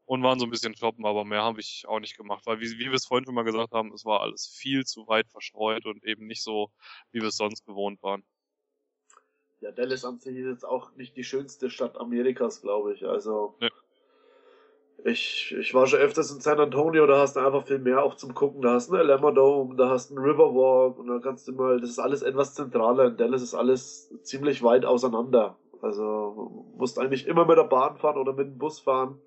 Und 0.07 0.23
waren 0.23 0.39
so 0.39 0.45
ein 0.45 0.51
bisschen 0.51 0.77
shoppen, 0.77 1.07
aber 1.07 1.25
mehr 1.25 1.43
habe 1.43 1.61
ich 1.61 1.85
auch 1.89 1.99
nicht 1.99 2.19
gemacht, 2.19 2.45
weil 2.45 2.61
wie, 2.61 2.79
wie 2.79 2.91
wir 2.91 2.93
es 2.93 3.07
vorhin 3.07 3.25
schon 3.25 3.35
mal 3.35 3.43
gesagt 3.43 3.73
haben, 3.73 3.91
es 3.95 4.05
war 4.05 4.21
alles 4.21 4.47
viel 4.47 4.85
zu 4.85 5.09
weit 5.09 5.31
verstreut 5.31 5.87
und 5.87 6.05
eben 6.05 6.27
nicht 6.27 6.43
so, 6.43 6.71
wie 7.11 7.23
wir 7.23 7.29
es 7.29 7.39
sonst 7.39 7.65
gewohnt 7.65 8.03
waren. 8.03 8.23
Ja, 9.61 9.73
Dallas 9.73 10.05
an 10.05 10.19
sich 10.19 10.37
ist 10.37 10.45
jetzt 10.45 10.67
auch 10.67 10.95
nicht 10.95 11.17
die 11.17 11.25
schönste 11.25 11.71
Stadt 11.71 11.97
Amerikas, 11.97 12.61
glaube 12.61 12.93
ich. 12.93 13.07
Also 13.07 13.57
nee. 13.63 13.71
Ich, 15.05 15.55
ich 15.59 15.75
war 15.75 15.87
schon 15.87 15.99
öfters 15.99 16.31
in 16.31 16.41
San 16.41 16.61
Antonio, 16.61 17.07
da 17.07 17.19
hast 17.19 17.37
du 17.37 17.41
einfach 17.41 17.67
viel 17.67 17.79
mehr 17.79 18.03
auch 18.03 18.15
zum 18.15 18.35
Gucken. 18.35 18.63
Da 18.63 18.73
hast 18.73 18.89
du 18.89 18.95
einen 18.95 19.11
Alamo 19.11 19.33
Dome, 19.33 19.77
da 19.77 19.91
hast 19.91 20.11
du 20.11 20.17
einen 20.17 20.25
Riverwalk 20.25 20.99
und 20.99 21.09
da 21.09 21.19
kannst 21.19 21.47
du 21.47 21.53
mal, 21.53 21.79
das 21.81 21.91
ist 21.91 21.99
alles 21.99 22.23
etwas 22.23 22.55
zentraler. 22.55 23.09
In 23.09 23.17
Dallas 23.17 23.43
ist 23.43 23.55
alles 23.55 24.11
ziemlich 24.23 24.63
weit 24.63 24.87
auseinander. 24.87 25.59
Also 25.83 26.65
musst 26.77 26.99
eigentlich 26.99 27.27
immer 27.27 27.45
mit 27.45 27.59
der 27.59 27.65
Bahn 27.65 27.99
fahren 27.99 28.17
oder 28.17 28.33
mit 28.33 28.47
dem 28.47 28.59
Bus 28.59 28.81
fahren. 28.81 29.19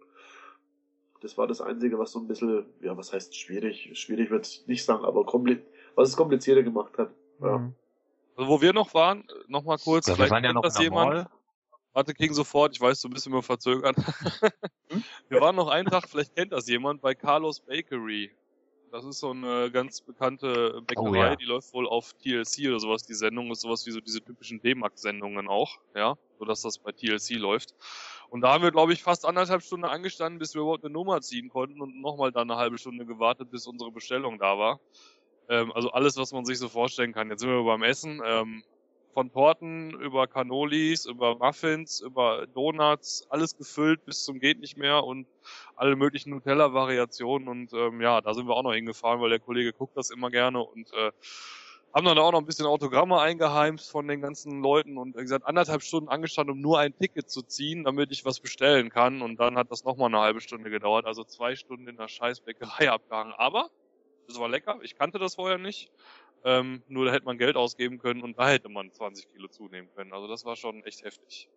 Das 1.22 1.38
war 1.38 1.48
das 1.48 1.62
Einzige, 1.62 2.00
was 2.00 2.12
so 2.12 2.20
ein 2.20 2.28
bisschen, 2.28 2.66
ja, 2.82 2.98
was 2.98 3.14
heißt 3.14 3.36
schwierig? 3.36 3.92
Schwierig 3.94 4.32
wird 4.32 4.48
ich 4.48 4.68
nicht 4.68 4.84
sagen, 4.84 5.06
aber 5.06 5.26
was 5.96 6.10
es 6.10 6.18
komplizierter 6.18 6.64
gemacht 6.64 6.98
hat. 6.98 7.12
Ja. 7.42 7.58
Mhm. 7.60 7.76
Also 8.36 8.50
wo 8.50 8.62
wir 8.62 8.74
noch 8.74 8.94
waren, 8.94 9.24
noch 9.48 9.64
mal 9.64 9.78
kurz, 9.78 10.08
ja, 10.08 10.14
vielleicht 10.14 10.30
wir 10.30 10.36
waren 10.36 10.44
ja 10.44 10.54
noch 10.54 10.62
das 10.62 10.80
jemand. 10.80 11.10
Mall. 11.10 11.28
Warte, 11.98 12.14
King 12.14 12.32
sofort, 12.32 12.76
ich 12.76 12.80
weiß, 12.80 13.02
du 13.02 13.10
bist 13.10 13.26
immer 13.26 13.42
verzögert. 13.42 13.98
Hm? 14.90 15.04
Wir 15.28 15.42
waren 15.42 15.56
noch 15.56 15.70
Tag, 15.90 16.08
vielleicht 16.08 16.34
kennt 16.34 16.54
das 16.54 16.70
jemand, 16.70 17.02
bei 17.02 17.14
Carlos 17.14 17.60
Bakery. 17.60 18.32
Das 18.92 19.04
ist 19.04 19.20
so 19.20 19.32
eine 19.32 19.70
ganz 19.70 20.00
bekannte 20.00 20.82
Bäckerei, 20.86 21.10
oh, 21.10 21.16
ja. 21.16 21.36
die 21.36 21.44
läuft 21.44 21.74
wohl 21.74 21.88
auf 21.88 22.14
TLC 22.14 22.70
oder 22.70 22.80
sowas. 22.80 23.04
Die 23.04 23.16
Sendung 23.16 23.52
ist 23.52 23.62
sowas 23.62 23.86
wie 23.86 23.92
so 23.92 24.00
diese 24.00 24.22
typischen 24.22 24.62
D-Max-Sendungen 24.62 25.50
auch, 25.50 25.80
ja, 25.94 26.16
so 26.40 26.46
dass 26.46 26.62
das 26.62 26.78
bei 26.78 26.92
TLC 26.92 27.32
läuft. 27.32 27.74
Und 28.30 28.42
da 28.42 28.54
haben 28.54 28.64
wir, 28.64 28.72
glaube 28.72 28.94
ich, 28.94 29.02
fast 29.02 29.26
anderthalb 29.26 29.64
Stunden 29.64 29.86
angestanden, 29.86 30.38
bis 30.38 30.54
wir 30.54 30.62
überhaupt 30.62 30.86
eine 30.86 30.94
Nummer 30.94 31.20
ziehen 31.22 31.50
konnten 31.50 31.82
und 31.82 32.00
nochmal 32.00 32.32
dann 32.32 32.50
eine 32.50 32.60
halbe 32.60 32.78
Stunde 32.78 33.08
gewartet, 33.08 33.50
bis 33.50 33.66
unsere 33.66 33.92
Bestellung 33.92 34.38
da 34.38 34.58
war. 34.58 34.80
Ähm, 35.50 35.72
also 35.74 35.90
alles, 35.92 36.16
was 36.16 36.32
man 36.32 36.46
sich 36.46 36.60
so 36.60 36.70
vorstellen 36.70 37.12
kann. 37.12 37.32
Jetzt 37.32 37.42
sind 37.42 37.50
wir 37.50 37.64
beim 37.64 37.82
Essen. 37.82 38.22
Ähm, 38.24 38.64
von 39.18 39.32
Torten 39.32 40.00
über 40.00 40.28
Cannolis, 40.28 41.08
über 41.08 41.40
Muffins, 41.40 42.02
über 42.02 42.46
Donuts, 42.54 43.26
alles 43.32 43.58
gefüllt 43.58 44.06
bis 44.06 44.24
zum 44.24 44.40
geht 44.40 44.60
nicht 44.60 44.78
mehr 44.78 45.04
und 45.04 45.26
alle 45.76 45.96
möglichen 45.96 46.30
Nutella-Variationen. 46.30 47.48
Und 47.48 47.74
ähm, 47.74 48.00
ja, 48.00 48.22
da 48.22 48.36
sind 48.36 48.48
wir 48.48 48.56
auch 48.56 48.62
noch 48.62 48.76
hingefahren, 48.76 49.20
weil 49.20 49.32
der 49.32 49.40
Kollege 49.40 49.74
guckt 49.74 49.98
das 49.98 50.12
immer 50.12 50.30
gerne 50.30 50.62
und 50.62 50.94
äh, 50.94 51.12
haben 51.96 52.06
dann 52.06 52.20
auch 52.20 52.32
noch 52.32 52.38
ein 52.38 52.46
bisschen 52.46 52.68
Autogramme 52.68 53.20
eingeheimst 53.20 53.90
von 53.90 54.08
den 54.08 54.22
ganzen 54.22 54.62
Leuten 54.62 55.00
und 55.00 55.18
wie 55.18 55.22
gesagt, 55.22 55.48
anderthalb 55.48 55.82
Stunden 55.82 56.10
angestanden, 56.10 56.56
um 56.56 56.62
nur 56.62 56.78
ein 56.78 56.96
Ticket 56.96 57.28
zu 57.28 57.42
ziehen, 57.42 57.86
damit 57.86 58.12
ich 58.12 58.24
was 58.24 58.40
bestellen 58.40 58.92
kann. 58.92 59.24
Und 59.24 59.40
dann 59.40 59.58
hat 59.58 59.72
das 59.72 59.84
nochmal 59.84 60.10
eine 60.10 60.20
halbe 60.20 60.42
Stunde 60.42 60.70
gedauert, 60.70 61.08
also 61.08 61.24
zwei 61.24 61.56
Stunden 61.56 61.88
in 61.88 61.98
der 61.98 62.08
Scheißbäckerei 62.08 62.92
abgehangen, 62.92 63.34
aber 63.36 63.72
es 64.30 64.40
war 64.40 64.50
lecker, 64.50 64.78
ich 64.84 64.96
kannte 64.96 65.18
das 65.18 65.36
vorher 65.36 65.58
nicht 65.58 65.90
ähm, 66.44 66.84
nur 66.88 67.06
da 67.06 67.12
hätte 67.12 67.26
man 67.26 67.38
Geld 67.38 67.56
ausgeben 67.56 68.00
können 68.00 68.22
und 68.22 68.38
da 68.38 68.50
hätte 68.50 68.70
man 68.70 68.92
20 68.92 69.32
Kilo 69.32 69.48
zunehmen 69.48 69.90
können. 69.96 70.14
Also 70.14 70.28
das 70.28 70.46
war 70.46 70.56
schon 70.56 70.84
echt 70.84 71.04
heftig. 71.04 71.50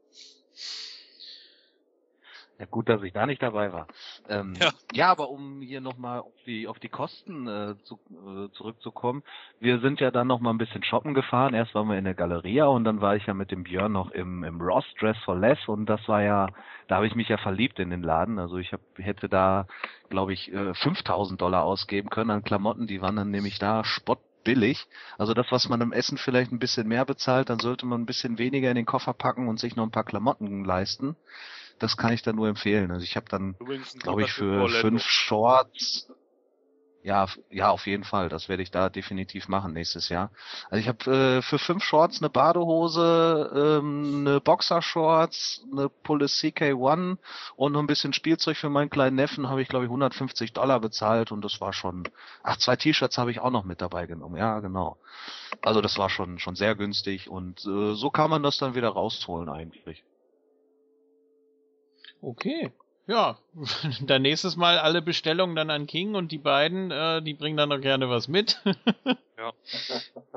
Ja, 2.61 2.66
gut, 2.66 2.90
dass 2.90 3.02
ich 3.02 3.15
da 3.15 3.24
nicht 3.24 3.43
dabei 3.43 3.73
war. 3.73 3.86
Ähm, 4.28 4.52
ja. 4.61 4.69
ja, 4.93 5.11
aber 5.11 5.31
um 5.31 5.62
hier 5.62 5.81
nochmal 5.81 6.19
auf 6.20 6.35
die, 6.44 6.69
auf 6.69 6.78
die 6.78 6.90
Kosten 6.90 7.48
äh, 7.48 7.74
zu, 7.85 7.98
äh, 8.11 8.52
zurückzukommen, 8.52 9.23
wir 9.61 9.81
sind 9.81 9.98
ja 9.98 10.11
dann 10.11 10.27
nochmal 10.27 10.52
ein 10.52 10.59
bisschen 10.59 10.85
shoppen 10.85 11.15
gefahren. 11.15 11.55
Erst 11.55 11.74
waren 11.74 11.89
wir 11.89 11.97
in 11.97 12.05
der 12.05 12.12
Galeria 12.12 12.66
und 12.66 12.85
dann 12.85 13.01
war 13.01 13.16
ich 13.16 13.24
ja 13.24 13.32
mit 13.32 13.51
dem 13.51 13.62
Björn 13.62 13.93
noch 13.93 14.11
im, 14.11 14.44
im 14.44 14.61
Ross 14.61 14.85
Dress 14.98 15.16
for 15.24 15.39
Less 15.39 15.59
und 15.69 15.86
das 15.86 16.07
war 16.07 16.23
ja, 16.23 16.48
da 16.86 16.97
habe 16.97 17.07
ich 17.07 17.15
mich 17.15 17.31
ja 17.31 17.39
verliebt 17.39 17.78
in 17.78 17.89
den 17.89 18.02
Laden. 18.02 18.39
Also 18.39 18.59
ich 18.59 18.74
hab, 18.74 18.82
hätte 18.97 19.31
da, 19.31 19.66
glaube 20.11 20.35
ich, 20.35 20.52
äh, 20.52 20.74
5000 20.74 21.40
Dollar 21.40 21.65
ausgeben 21.65 22.11
können 22.11 22.31
an 22.31 22.44
Klamotten, 22.44 22.86
die 22.86 23.01
waren 23.01 23.16
dann 23.16 23.31
nämlich 23.31 23.59
da 23.59 23.85
spottbillig. 24.41 24.87
Also 25.19 25.35
das, 25.35 25.47
was 25.51 25.69
man 25.69 25.81
im 25.81 25.93
Essen 25.93 26.19
vielleicht 26.19 26.53
ein 26.53 26.59
bisschen 26.59 26.89
mehr 26.89 27.05
bezahlt, 27.05 27.51
dann 27.51 27.61
sollte 27.61 27.87
man 27.87 28.03
ein 28.03 28.07
bisschen 28.07 28.39
weniger 28.39 28.71
in 28.71 28.77
den 28.77 28.87
Koffer 28.87 29.15
packen 29.15 29.49
und 29.49 29.61
sich 29.61 29.77
noch 29.77 29.85
ein 29.85 29.91
paar 29.91 30.05
Klamotten 30.05 30.65
leisten 30.65 31.17
das 31.81 31.97
kann 31.97 32.12
ich 32.12 32.23
dann 32.23 32.37
nur 32.37 32.49
empfehlen. 32.49 32.91
Also 32.91 33.05
ich 33.05 33.17
habe 33.17 33.27
dann, 33.29 33.57
glaube 33.99 34.23
ich, 34.23 34.33
für 34.33 34.69
fünf 34.69 35.03
Shorts, 35.03 36.12
ja, 37.02 37.27
ja, 37.48 37.70
auf 37.70 37.86
jeden 37.86 38.05
Fall. 38.05 38.28
Das 38.28 38.48
werde 38.51 38.62
ich 38.62 38.70
da 38.70 38.90
definitiv 38.90 39.48
machen 39.48 39.72
nächstes 39.72 40.10
Jahr. 40.10 40.31
Also 40.68 40.81
ich 40.81 40.89
habe 40.89 41.39
äh, 41.39 41.43
für 41.43 41.59
fünf 41.59 41.82
Shorts 41.82 42.20
eine 42.20 42.28
Badehose, 42.28 43.81
ähm, 43.81 44.27
eine 44.27 44.40
Boxershorts, 44.40 45.64
eine 45.72 45.89
Pulle 45.89 46.27
CK1 46.27 47.16
und 47.56 47.72
noch 47.72 47.81
ein 47.81 47.86
bisschen 47.86 48.12
Spielzeug 48.12 48.59
für 48.59 48.68
meinen 48.68 48.90
kleinen 48.90 49.16
Neffen 49.16 49.48
habe 49.48 49.62
ich, 49.62 49.68
glaube 49.68 49.86
ich, 49.86 49.90
150 49.90 50.52
Dollar 50.52 50.78
bezahlt 50.78 51.32
und 51.32 51.43
das 51.43 51.60
war 51.60 51.72
schon. 51.72 52.06
Ach, 52.43 52.59
zwei 52.59 52.77
T-Shirts 52.77 53.16
habe 53.16 53.31
ich 53.31 53.40
auch 53.40 53.51
noch 53.51 53.64
mit 53.64 53.81
dabei 53.81 54.05
genommen. 54.05 54.36
Ja, 54.36 54.60
genau. 54.60 54.98
Also 55.62 55.81
das 55.81 55.97
war 55.97 56.10
schon 56.10 56.39
schon 56.39 56.55
sehr 56.55 56.74
günstig 56.74 57.31
und 57.31 57.64
äh, 57.64 57.94
so 57.94 58.10
kann 58.10 58.28
man 58.28 58.43
das 58.43 58.59
dann 58.59 58.74
wieder 58.74 58.90
rausholen 58.90 59.48
eigentlich. 59.48 60.05
Okay. 62.20 62.70
Ja, 63.11 63.37
dann 64.07 64.23
nächstes 64.23 64.55
Mal 64.55 64.78
alle 64.78 65.03
Bestellungen 65.03 65.57
dann 65.57 65.69
an 65.69 65.89
King 65.89 66.15
und 66.15 66.31
die 66.31 66.39
beiden, 66.39 66.93
äh, 66.93 67.20
die 67.20 67.35
bringen 67.35 67.57
dann 67.57 67.70
noch 67.70 67.81
gerne 67.81 68.09
was 68.09 68.28
mit. 68.28 68.62
ja. 69.37 69.53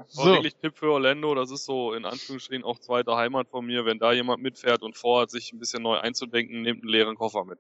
So. 0.07 0.25
wirklich 0.25 0.55
Tipp 0.55 0.75
für 0.75 0.91
Orlando, 0.91 1.35
das 1.35 1.51
ist 1.51 1.65
so 1.65 1.93
in 1.93 2.03
Anführungsstrichen 2.03 2.63
auch 2.63 2.79
zweite 2.79 3.15
Heimat 3.15 3.49
von 3.49 3.63
mir. 3.63 3.85
Wenn 3.85 3.99
da 3.99 4.11
jemand 4.11 4.41
mitfährt 4.41 4.81
und 4.81 4.97
vorhat, 4.97 5.29
sich 5.29 5.53
ein 5.53 5.59
bisschen 5.59 5.83
neu 5.83 5.99
einzudenken, 5.99 6.63
nehmt 6.63 6.81
einen 6.81 6.89
leeren 6.89 7.15
Koffer 7.15 7.45
mit. 7.45 7.59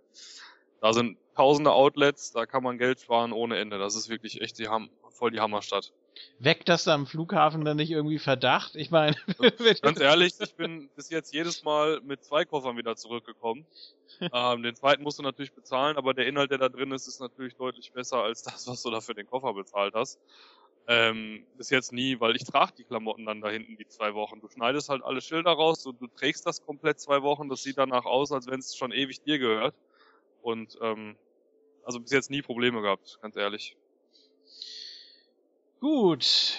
Da 0.81 0.93
sind 0.93 1.19
tausende 1.35 1.73
Outlets, 1.73 2.31
da 2.31 2.47
kann 2.47 2.63
man 2.63 2.79
Geld 2.79 2.99
sparen 2.99 3.33
ohne 3.33 3.59
Ende. 3.59 3.77
Das 3.77 3.95
ist 3.95 4.09
wirklich 4.09 4.41
echt 4.41 4.57
die 4.57 4.67
Ham 4.67 4.89
voll 5.11 5.29
die 5.29 5.41
Hammerstadt. 5.41 5.93
Weckt 6.39 6.69
das 6.69 6.83
da 6.83 6.93
am 6.93 7.07
Flughafen 7.07 7.65
dann 7.65 7.77
nicht 7.77 7.91
irgendwie 7.91 8.19
Verdacht? 8.19 8.75
Ich 8.75 8.91
meine, 8.91 9.15
ganz 9.81 9.99
ehrlich, 9.99 10.33
ich 10.39 10.55
bin 10.55 10.89
bis 10.95 11.09
jetzt 11.09 11.33
jedes 11.33 11.63
Mal 11.63 12.01
mit 12.01 12.23
zwei 12.23 12.45
Koffern 12.45 12.77
wieder 12.77 12.95
zurückgekommen. 12.95 13.65
ähm, 14.33 14.63
den 14.63 14.75
zweiten 14.75 15.03
musst 15.03 15.19
du 15.19 15.23
natürlich 15.23 15.53
bezahlen, 15.53 15.97
aber 15.97 16.13
der 16.13 16.27
Inhalt, 16.27 16.51
der 16.51 16.57
da 16.57 16.69
drin 16.69 16.91
ist, 16.91 17.07
ist 17.07 17.19
natürlich 17.19 17.55
deutlich 17.55 17.91
besser 17.93 18.23
als 18.23 18.43
das, 18.43 18.67
was 18.67 18.81
du 18.83 18.91
da 18.91 19.01
für 19.01 19.15
den 19.15 19.25
Koffer 19.25 19.53
bezahlt 19.53 19.93
hast. 19.95 20.19
Ähm, 20.85 21.47
bis 21.55 21.69
jetzt 21.69 21.93
nie, 21.93 22.19
weil 22.19 22.35
ich 22.35 22.43
trage 22.43 22.73
die 22.77 22.83
Klamotten 22.83 23.25
dann 23.25 23.39
da 23.39 23.49
hinten 23.49 23.77
die 23.77 23.87
zwei 23.87 24.13
Wochen. 24.13 24.41
Du 24.41 24.49
schneidest 24.49 24.89
halt 24.89 25.01
alle 25.01 25.21
Schilder 25.21 25.51
raus 25.51 25.85
und 25.85 26.01
du 26.01 26.07
trägst 26.07 26.45
das 26.45 26.61
komplett 26.61 26.99
zwei 26.99 27.21
Wochen. 27.21 27.47
Das 27.47 27.63
sieht 27.63 27.77
danach 27.77 28.03
aus, 28.03 28.33
als 28.33 28.47
wenn 28.47 28.59
es 28.59 28.75
schon 28.75 28.91
ewig 28.91 29.21
dir 29.21 29.39
gehört. 29.39 29.75
Und 30.41 30.77
ähm, 30.81 31.15
also 31.83 32.01
bis 32.01 32.11
jetzt 32.11 32.29
nie 32.29 32.41
Probleme 32.41 32.81
gehabt, 32.81 33.17
ganz 33.21 33.37
ehrlich. 33.37 33.77
Gut. 35.83 36.57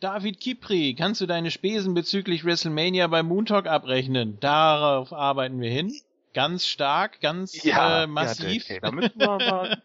David 0.00 0.38
Kipri, 0.38 0.94
kannst 0.94 1.22
du 1.22 1.26
deine 1.26 1.50
Spesen 1.50 1.94
bezüglich 1.94 2.44
WrestleMania 2.44 3.06
bei 3.06 3.22
Moontalk 3.22 3.66
abrechnen? 3.66 4.38
Darauf 4.40 5.14
arbeiten 5.14 5.62
wir 5.62 5.70
hin. 5.70 5.94
Ganz 6.34 6.66
stark, 6.66 7.22
ganz 7.22 7.64
ja, 7.64 8.02
äh, 8.02 8.06
massiv. 8.06 8.68
Ja, 8.68 8.76
okay. 8.76 8.80
da, 8.82 8.90
müssen 8.92 9.18
wir 9.18 9.38
mal, 9.38 9.82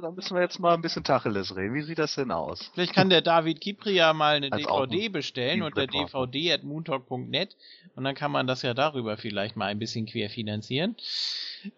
da 0.00 0.10
müssen 0.12 0.34
wir 0.34 0.40
jetzt 0.40 0.58
mal 0.60 0.72
ein 0.72 0.80
bisschen 0.80 1.04
Tacheles 1.04 1.54
reden. 1.54 1.74
Wie 1.74 1.82
sieht 1.82 1.98
das 1.98 2.14
denn 2.14 2.30
aus? 2.30 2.70
Vielleicht 2.72 2.94
kann 2.94 3.10
der 3.10 3.20
David 3.20 3.60
Kipri 3.60 3.92
ja 3.92 4.14
mal 4.14 4.36
eine 4.36 4.50
Als 4.50 4.64
DVD 4.66 5.10
bestellen 5.10 5.60
unter 5.62 5.86
dvd.moontalk.net 5.86 7.54
und 7.96 8.04
dann 8.04 8.14
kann 8.14 8.32
man 8.32 8.46
das 8.46 8.62
ja 8.62 8.72
darüber 8.72 9.18
vielleicht 9.18 9.56
mal 9.56 9.66
ein 9.66 9.78
bisschen 9.78 10.06
querfinanzieren. 10.06 10.96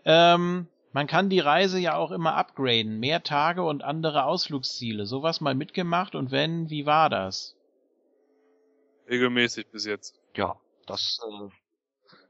Ähm, 0.04 0.68
man 0.98 1.06
kann 1.06 1.30
die 1.30 1.38
Reise 1.38 1.78
ja 1.78 1.94
auch 1.94 2.10
immer 2.10 2.34
upgraden, 2.34 2.98
mehr 2.98 3.22
Tage 3.22 3.62
und 3.62 3.84
andere 3.84 4.24
Ausflugsziele. 4.24 5.06
Sowas 5.06 5.40
mal 5.40 5.54
mitgemacht 5.54 6.16
und 6.16 6.32
wenn, 6.32 6.70
wie 6.70 6.86
war 6.86 7.08
das? 7.08 7.54
Regelmäßig 9.08 9.68
bis 9.68 9.86
jetzt. 9.86 10.18
Ja, 10.34 10.56
das 10.86 11.20
äh, 11.24 11.48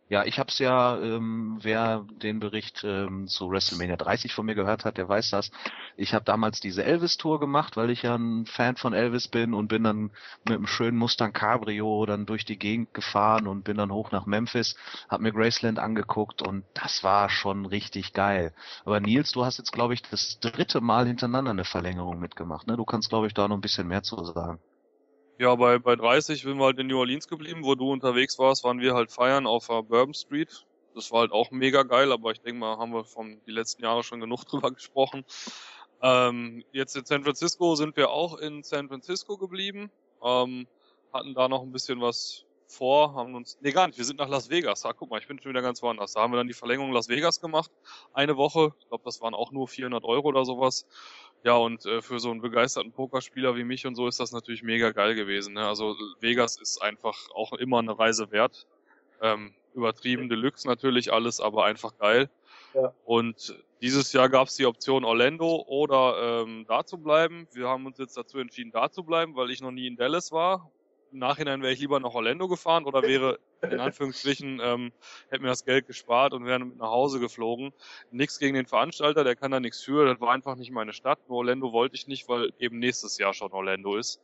ja, 0.08 0.24
ich 0.24 0.38
hab's 0.38 0.58
ja, 0.58 0.98
ähm, 0.98 1.58
wer 1.60 2.06
den 2.22 2.40
Bericht 2.40 2.82
ähm, 2.84 3.26
zu 3.28 3.50
WrestleMania 3.50 3.96
30 3.96 4.32
von 4.32 4.46
mir 4.46 4.54
gehört 4.54 4.84
hat, 4.84 4.96
der 4.96 5.08
weiß 5.08 5.30
das. 5.30 5.50
Ich 5.96 6.14
habe 6.14 6.24
damals 6.24 6.60
diese 6.60 6.82
Elvis-Tour 6.84 7.40
gemacht, 7.40 7.76
weil 7.76 7.90
ich 7.90 8.02
ja 8.02 8.14
ein 8.16 8.46
Fan 8.46 8.76
von 8.76 8.94
Elvis 8.94 9.28
bin 9.28 9.52
und 9.54 9.68
bin 9.68 9.84
dann 9.84 10.10
mit 10.44 10.56
einem 10.56 10.66
schönen 10.66 10.96
Mustang 10.96 11.32
Cabrio 11.32 12.06
dann 12.06 12.24
durch 12.26 12.44
die 12.46 12.58
Gegend 12.58 12.94
gefahren 12.94 13.46
und 13.46 13.64
bin 13.64 13.76
dann 13.76 13.92
hoch 13.92 14.10
nach 14.10 14.24
Memphis, 14.26 14.76
hab 15.08 15.20
mir 15.20 15.32
Graceland 15.32 15.78
angeguckt 15.78 16.40
und 16.42 16.64
das 16.74 17.04
war 17.04 17.28
schon 17.28 17.66
richtig 17.66 18.12
geil. 18.14 18.54
Aber 18.86 19.00
Nils, 19.00 19.32
du 19.32 19.44
hast 19.44 19.58
jetzt, 19.58 19.72
glaube 19.72 19.92
ich, 19.94 20.02
das 20.02 20.38
dritte 20.40 20.80
Mal 20.80 21.06
hintereinander 21.06 21.50
eine 21.50 21.64
Verlängerung 21.64 22.18
mitgemacht, 22.18 22.66
ne? 22.66 22.76
Du 22.76 22.84
kannst, 22.86 23.10
glaube 23.10 23.26
ich, 23.26 23.34
da 23.34 23.46
noch 23.48 23.56
ein 23.56 23.60
bisschen 23.60 23.88
mehr 23.88 24.02
zu 24.02 24.22
sagen. 24.24 24.58
Ja, 25.40 25.54
bei, 25.54 25.78
bei 25.78 25.94
30 25.94 26.42
sind 26.42 26.58
wir 26.58 26.64
halt 26.64 26.80
in 26.80 26.88
New 26.88 26.98
Orleans 26.98 27.28
geblieben, 27.28 27.62
wo 27.62 27.76
du 27.76 27.92
unterwegs 27.92 28.40
warst, 28.40 28.64
waren 28.64 28.80
wir 28.80 28.94
halt 28.94 29.12
feiern 29.12 29.46
auf 29.46 29.68
der 29.68 29.84
Bourbon 29.84 30.12
Street. 30.12 30.66
Das 30.96 31.12
war 31.12 31.20
halt 31.20 31.30
auch 31.30 31.52
mega 31.52 31.84
geil, 31.84 32.10
aber 32.10 32.32
ich 32.32 32.40
denke 32.40 32.58
mal, 32.58 32.76
haben 32.76 32.92
wir 32.92 33.04
von 33.04 33.40
die 33.46 33.52
letzten 33.52 33.84
Jahre 33.84 34.02
schon 34.02 34.18
genug 34.18 34.44
drüber 34.46 34.72
gesprochen. 34.72 35.24
Ähm, 36.02 36.64
jetzt 36.72 36.96
in 36.96 37.04
San 37.04 37.22
Francisco 37.22 37.76
sind 37.76 37.96
wir 37.96 38.10
auch 38.10 38.36
in 38.36 38.64
San 38.64 38.88
Francisco 38.88 39.36
geblieben, 39.36 39.92
ähm, 40.24 40.66
hatten 41.12 41.34
da 41.34 41.48
noch 41.48 41.62
ein 41.62 41.70
bisschen 41.70 42.00
was 42.00 42.44
vor, 42.68 43.14
haben 43.14 43.34
uns, 43.34 43.58
nee 43.62 43.72
gar 43.72 43.86
nicht, 43.86 43.98
wir 43.98 44.04
sind 44.04 44.18
nach 44.18 44.28
Las 44.28 44.50
Vegas. 44.50 44.84
Ah, 44.84 44.92
guck 44.92 45.10
mal, 45.10 45.18
ich 45.18 45.26
bin 45.26 45.38
schon 45.40 45.50
wieder 45.50 45.62
ganz 45.62 45.82
woanders. 45.82 46.12
Da 46.12 46.20
haben 46.20 46.32
wir 46.32 46.36
dann 46.36 46.46
die 46.46 46.54
Verlängerung 46.54 46.92
Las 46.92 47.08
Vegas 47.08 47.40
gemacht, 47.40 47.70
eine 48.12 48.36
Woche. 48.36 48.74
Ich 48.80 48.88
glaube, 48.88 49.04
das 49.04 49.20
waren 49.20 49.34
auch 49.34 49.52
nur 49.52 49.66
400 49.66 50.04
Euro 50.04 50.28
oder 50.28 50.44
sowas. 50.44 50.86
Ja, 51.44 51.54
und 51.56 51.86
äh, 51.86 52.02
für 52.02 52.18
so 52.20 52.30
einen 52.30 52.40
begeisterten 52.40 52.92
Pokerspieler 52.92 53.56
wie 53.56 53.64
mich 53.64 53.86
und 53.86 53.94
so 53.94 54.06
ist 54.06 54.20
das 54.20 54.32
natürlich 54.32 54.62
mega 54.62 54.90
geil 54.90 55.14
gewesen. 55.14 55.54
Ne? 55.54 55.66
Also 55.66 55.96
Vegas 56.20 56.60
ist 56.60 56.82
einfach 56.82 57.16
auch 57.34 57.52
immer 57.54 57.78
eine 57.78 57.98
Reise 57.98 58.30
wert. 58.32 58.66
Ähm, 59.22 59.54
übertrieben 59.74 60.28
Deluxe 60.28 60.66
natürlich 60.66 61.12
alles, 61.12 61.40
aber 61.40 61.64
einfach 61.64 61.96
geil. 61.98 62.28
Ja. 62.74 62.92
Und 63.04 63.56
dieses 63.80 64.12
Jahr 64.12 64.28
gab 64.28 64.48
es 64.48 64.56
die 64.56 64.66
Option 64.66 65.04
Orlando 65.04 65.64
oder 65.66 66.42
ähm, 66.42 66.66
da 66.68 66.84
zu 66.84 66.98
bleiben. 66.98 67.46
Wir 67.52 67.68
haben 67.68 67.86
uns 67.86 67.98
jetzt 67.98 68.16
dazu 68.16 68.38
entschieden, 68.38 68.72
da 68.72 68.90
zu 68.90 69.04
bleiben, 69.04 69.36
weil 69.36 69.50
ich 69.50 69.62
noch 69.62 69.70
nie 69.70 69.86
in 69.86 69.96
Dallas 69.96 70.32
war 70.32 70.70
im 71.10 71.18
Nachhinein 71.18 71.62
wäre 71.62 71.72
ich 71.72 71.80
lieber 71.80 72.00
nach 72.00 72.14
Orlando 72.14 72.48
gefahren 72.48 72.84
oder 72.84 73.02
wäre 73.02 73.38
in 73.62 73.80
Anführungsstrichen, 73.80 74.60
ähm, 74.62 74.92
hätte 75.28 75.42
mir 75.42 75.48
das 75.48 75.64
Geld 75.64 75.86
gespart 75.86 76.32
und 76.34 76.44
wäre 76.44 76.58
mit 76.60 76.76
nach 76.76 76.90
Hause 76.90 77.20
geflogen. 77.20 77.72
Nichts 78.10 78.38
gegen 78.38 78.54
den 78.54 78.66
Veranstalter, 78.66 79.24
der 79.24 79.36
kann 79.36 79.50
da 79.50 79.60
nichts 79.60 79.82
für, 79.82 80.06
das 80.06 80.20
war 80.20 80.32
einfach 80.32 80.56
nicht 80.56 80.70
meine 80.70 80.92
Stadt. 80.92 81.18
Nur 81.28 81.38
Orlando 81.38 81.72
wollte 81.72 81.96
ich 81.96 82.06
nicht, 82.06 82.28
weil 82.28 82.52
eben 82.58 82.78
nächstes 82.78 83.18
Jahr 83.18 83.34
schon 83.34 83.52
Orlando 83.52 83.96
ist. 83.96 84.20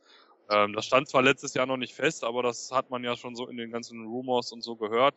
Ähm, 0.49 0.73
das 0.73 0.85
stand 0.85 1.09
zwar 1.09 1.23
letztes 1.23 1.53
Jahr 1.53 1.65
noch 1.65 1.77
nicht 1.77 1.95
fest, 1.95 2.23
aber 2.23 2.43
das 2.43 2.71
hat 2.71 2.89
man 2.89 3.03
ja 3.03 3.15
schon 3.15 3.35
so 3.35 3.47
in 3.47 3.57
den 3.57 3.71
ganzen 3.71 4.05
Rumors 4.05 4.51
und 4.51 4.63
so 4.63 4.75
gehört. 4.75 5.15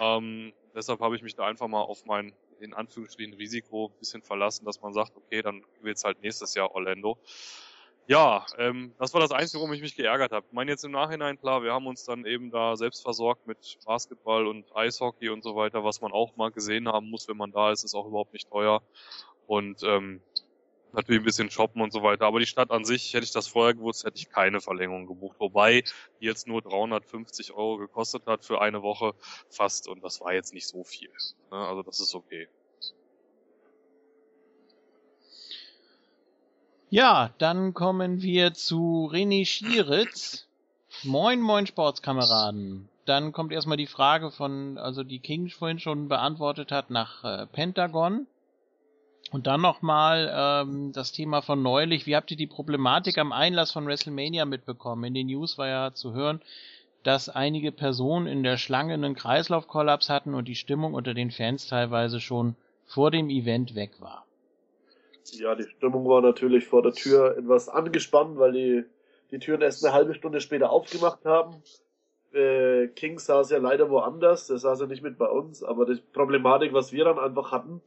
Ähm, 0.00 0.52
deshalb 0.74 1.00
habe 1.00 1.16
ich 1.16 1.22
mich 1.22 1.34
da 1.34 1.46
einfach 1.46 1.68
mal 1.68 1.80
auf 1.80 2.04
mein, 2.04 2.32
in 2.60 2.74
Anführungsstrichen, 2.74 3.34
Risiko 3.34 3.86
ein 3.86 3.98
bisschen 3.98 4.22
verlassen, 4.22 4.64
dass 4.66 4.80
man 4.80 4.92
sagt, 4.92 5.16
okay, 5.16 5.42
dann 5.42 5.64
wird's 5.80 6.04
halt 6.04 6.20
nächstes 6.22 6.54
Jahr 6.54 6.74
Orlando. 6.74 7.18
Ja, 8.10 8.44
ähm, 8.58 8.92
das 8.98 9.14
war 9.14 9.20
das 9.20 9.30
Einzige, 9.30 9.60
worum 9.60 9.72
ich 9.72 9.82
mich 9.82 9.94
geärgert 9.94 10.32
habe. 10.32 10.44
Ich 10.44 10.52
meine 10.52 10.72
jetzt 10.72 10.84
im 10.84 10.90
Nachhinein, 10.90 11.38
klar, 11.38 11.62
wir 11.62 11.72
haben 11.72 11.86
uns 11.86 12.04
dann 12.04 12.24
eben 12.24 12.50
da 12.50 12.74
selbst 12.74 13.02
versorgt 13.02 13.46
mit 13.46 13.78
Basketball 13.86 14.48
und 14.48 14.66
Eishockey 14.74 15.28
und 15.28 15.44
so 15.44 15.54
weiter, 15.54 15.84
was 15.84 16.00
man 16.00 16.10
auch 16.10 16.34
mal 16.34 16.50
gesehen 16.50 16.88
haben 16.88 17.08
muss, 17.08 17.28
wenn 17.28 17.36
man 17.36 17.52
da 17.52 17.70
ist, 17.70 17.84
ist 17.84 17.94
auch 17.94 18.08
überhaupt 18.08 18.32
nicht 18.32 18.50
teuer. 18.50 18.82
Und 19.46 19.84
ähm, 19.84 20.20
natürlich 20.92 21.20
ein 21.20 21.24
bisschen 21.24 21.52
shoppen 21.52 21.82
und 21.82 21.92
so 21.92 22.02
weiter. 22.02 22.26
Aber 22.26 22.40
die 22.40 22.46
Stadt 22.46 22.72
an 22.72 22.84
sich, 22.84 23.14
hätte 23.14 23.22
ich 23.22 23.30
das 23.30 23.46
vorher 23.46 23.74
gewusst, 23.74 24.04
hätte 24.04 24.18
ich 24.18 24.28
keine 24.28 24.60
Verlängerung 24.60 25.06
gebucht. 25.06 25.36
Wobei 25.38 25.84
die 26.20 26.24
jetzt 26.24 26.48
nur 26.48 26.62
350 26.62 27.52
Euro 27.52 27.76
gekostet 27.76 28.26
hat 28.26 28.44
für 28.44 28.60
eine 28.60 28.82
Woche 28.82 29.14
fast. 29.50 29.86
Und 29.86 30.02
das 30.02 30.20
war 30.20 30.34
jetzt 30.34 30.52
nicht 30.52 30.66
so 30.66 30.82
viel. 30.82 31.12
Ne? 31.52 31.58
Also 31.58 31.84
das 31.84 32.00
ist 32.00 32.16
okay. 32.16 32.48
Ja, 36.92 37.30
dann 37.38 37.72
kommen 37.72 38.20
wir 38.20 38.52
zu 38.52 39.08
René 39.12 39.46
Schieritz. 39.46 40.48
Moin, 41.04 41.40
moin, 41.40 41.68
Sportskameraden. 41.68 42.88
Dann 43.04 43.30
kommt 43.30 43.52
erstmal 43.52 43.76
die 43.76 43.86
Frage 43.86 44.32
von, 44.32 44.76
also 44.76 45.04
die 45.04 45.20
King 45.20 45.48
vorhin 45.50 45.78
schon 45.78 46.08
beantwortet 46.08 46.72
hat, 46.72 46.90
nach 46.90 47.22
äh, 47.22 47.46
Pentagon. 47.46 48.26
Und 49.30 49.46
dann 49.46 49.60
nochmal 49.60 50.32
ähm, 50.34 50.90
das 50.92 51.12
Thema 51.12 51.42
von 51.42 51.62
neulich. 51.62 52.06
Wie 52.06 52.16
habt 52.16 52.32
ihr 52.32 52.36
die 52.36 52.48
Problematik 52.48 53.18
am 53.18 53.30
Einlass 53.30 53.70
von 53.70 53.86
WrestleMania 53.86 54.44
mitbekommen? 54.44 55.04
In 55.04 55.14
den 55.14 55.28
News 55.28 55.58
war 55.58 55.68
ja 55.68 55.94
zu 55.94 56.12
hören, 56.12 56.42
dass 57.04 57.28
einige 57.28 57.70
Personen 57.70 58.26
in 58.26 58.42
der 58.42 58.56
Schlange 58.56 58.94
einen 58.94 59.14
Kreislaufkollaps 59.14 60.08
hatten 60.08 60.34
und 60.34 60.48
die 60.48 60.56
Stimmung 60.56 60.94
unter 60.94 61.14
den 61.14 61.30
Fans 61.30 61.68
teilweise 61.68 62.20
schon 62.20 62.56
vor 62.84 63.12
dem 63.12 63.30
Event 63.30 63.76
weg 63.76 63.92
war. 64.00 64.24
Ja, 65.32 65.54
die 65.54 65.64
Stimmung 65.64 66.08
war 66.08 66.20
natürlich 66.20 66.66
vor 66.66 66.82
der 66.82 66.92
Tür 66.92 67.36
etwas 67.36 67.68
angespannt, 67.68 68.38
weil 68.38 68.52
die, 68.52 68.84
die 69.30 69.38
Türen 69.38 69.62
erst 69.62 69.84
eine 69.84 69.94
halbe 69.94 70.14
Stunde 70.14 70.40
später 70.40 70.70
aufgemacht 70.70 71.24
haben. 71.24 71.62
Äh, 72.32 72.88
King 72.88 73.18
saß 73.18 73.50
ja 73.50 73.58
leider 73.58 73.90
woanders, 73.90 74.46
der 74.46 74.58
saß 74.58 74.80
ja 74.80 74.86
nicht 74.86 75.02
mit 75.02 75.18
bei 75.18 75.26
uns, 75.26 75.62
aber 75.64 75.86
die 75.86 76.00
Problematik, 76.12 76.72
was 76.72 76.92
wir 76.92 77.04
dann 77.04 77.18
einfach 77.18 77.50
hatten, 77.50 77.82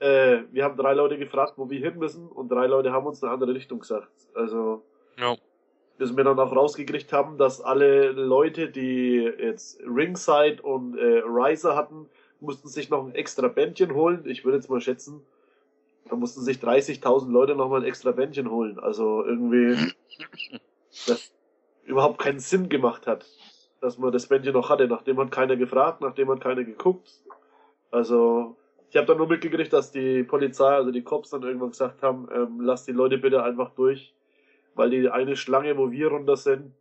äh, 0.00 0.42
wir 0.52 0.64
haben 0.64 0.76
drei 0.76 0.94
Leute 0.94 1.18
gefragt, 1.18 1.54
wo 1.56 1.70
wir 1.70 1.80
hin 1.80 1.98
müssen 1.98 2.28
und 2.28 2.50
drei 2.50 2.66
Leute 2.66 2.92
haben 2.92 3.06
uns 3.06 3.22
eine 3.22 3.32
andere 3.32 3.54
Richtung 3.54 3.80
gesagt. 3.80 4.10
Also, 4.34 4.82
ja. 5.18 5.36
bis 5.96 6.16
wir 6.16 6.24
dann 6.24 6.38
auch 6.38 6.54
rausgekriegt 6.54 7.12
haben, 7.12 7.38
dass 7.38 7.60
alle 7.60 8.12
Leute, 8.12 8.68
die 8.68 9.16
jetzt 9.16 9.80
Ringside 9.80 10.62
und 10.62 10.96
äh, 10.96 11.22
Riser 11.24 11.74
hatten, 11.74 12.08
mussten 12.40 12.68
sich 12.68 12.90
noch 12.90 13.04
ein 13.04 13.14
extra 13.14 13.48
Bändchen 13.48 13.94
holen. 13.94 14.22
Ich 14.26 14.44
würde 14.44 14.58
jetzt 14.58 14.70
mal 14.70 14.80
schätzen, 14.80 15.22
da 16.08 16.16
mussten 16.16 16.40
sich 16.40 16.58
30.000 16.58 17.30
Leute 17.30 17.54
noch 17.54 17.68
mal 17.68 17.80
ein 17.80 17.86
extra 17.86 18.12
Bändchen 18.12 18.50
holen. 18.50 18.78
Also 18.78 19.24
irgendwie, 19.24 19.92
das 21.06 21.32
überhaupt 21.84 22.18
keinen 22.18 22.40
Sinn 22.40 22.68
gemacht 22.68 23.06
hat, 23.06 23.26
dass 23.80 23.98
man 23.98 24.12
das 24.12 24.26
Bändchen 24.26 24.52
noch 24.52 24.70
hatte. 24.70 24.88
Nachdem 24.88 25.18
hat 25.18 25.30
keiner 25.30 25.56
gefragt, 25.56 26.00
nachdem 26.00 26.30
hat 26.30 26.40
keiner 26.40 26.64
geguckt. 26.64 27.10
Also, 27.90 28.56
ich 28.90 28.96
habe 28.96 29.06
dann 29.06 29.18
nur 29.18 29.28
mitgekriegt, 29.28 29.72
dass 29.72 29.92
die 29.92 30.22
Polizei, 30.22 30.74
also 30.74 30.90
die 30.90 31.02
Cops 31.02 31.30
dann 31.30 31.42
irgendwann 31.42 31.70
gesagt 31.70 32.02
haben, 32.02 32.28
ähm, 32.34 32.60
lass 32.60 32.84
die 32.84 32.92
Leute 32.92 33.18
bitte 33.18 33.42
einfach 33.42 33.70
durch, 33.74 34.14
weil 34.74 34.90
die 34.90 35.08
eine 35.08 35.36
Schlange, 35.36 35.76
wo 35.78 35.90
wir 35.90 36.08
runter 36.08 36.36
sind, 36.36 36.72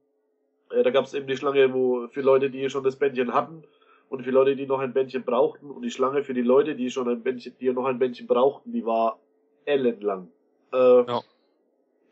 äh, 0.71 0.83
da 0.83 0.89
gab 0.89 1.05
es 1.05 1.13
eben 1.13 1.27
die 1.27 1.37
Schlange, 1.37 1.73
wo 1.73 2.07
für 2.07 2.21
Leute, 2.21 2.49
die 2.49 2.69
schon 2.69 2.83
das 2.83 2.97
Bändchen 2.97 3.33
hatten 3.33 3.63
und 4.09 4.23
für 4.23 4.31
Leute, 4.31 4.55
die 4.55 4.65
noch 4.65 4.79
ein 4.79 4.93
Bändchen 4.93 5.23
brauchten 5.23 5.69
und 5.69 5.81
die 5.81 5.91
Schlange 5.91 6.23
für 6.23 6.33
die 6.33 6.41
Leute, 6.41 6.75
die 6.75 6.89
schon 6.89 7.09
ein 7.09 7.23
Bändchen, 7.23 7.55
die 7.59 7.71
noch 7.71 7.85
ein 7.85 7.99
Bändchen 7.99 8.27
brauchten, 8.27 8.71
die 8.71 8.85
war 8.85 9.19
ellenlang. 9.65 10.31
Äh, 10.73 10.77
ja. 10.77 11.21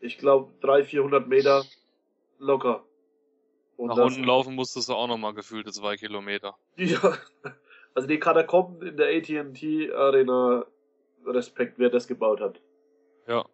Ich 0.00 0.18
glaube 0.18 0.52
300, 0.60 0.86
400 0.86 1.28
Meter 1.28 1.64
locker. 2.38 2.84
Und 3.76 3.88
Nach 3.88 3.96
unten 3.96 4.24
laufen 4.24 4.54
musstest 4.54 4.88
du 4.88 4.94
auch 4.94 5.06
nochmal 5.06 5.34
gefühlte 5.34 5.70
zwei 5.72 5.96
Kilometer. 5.96 6.56
Ja, 6.76 7.16
also 7.94 8.06
die 8.06 8.18
Katakomben 8.18 8.86
in 8.86 8.96
der 8.98 9.08
AT&T 9.08 9.92
Arena, 9.92 10.66
Respekt, 11.24 11.78
wer 11.78 11.88
das 11.88 12.06
gebaut 12.06 12.40
hat. 12.40 12.60
Ja. 13.26 13.46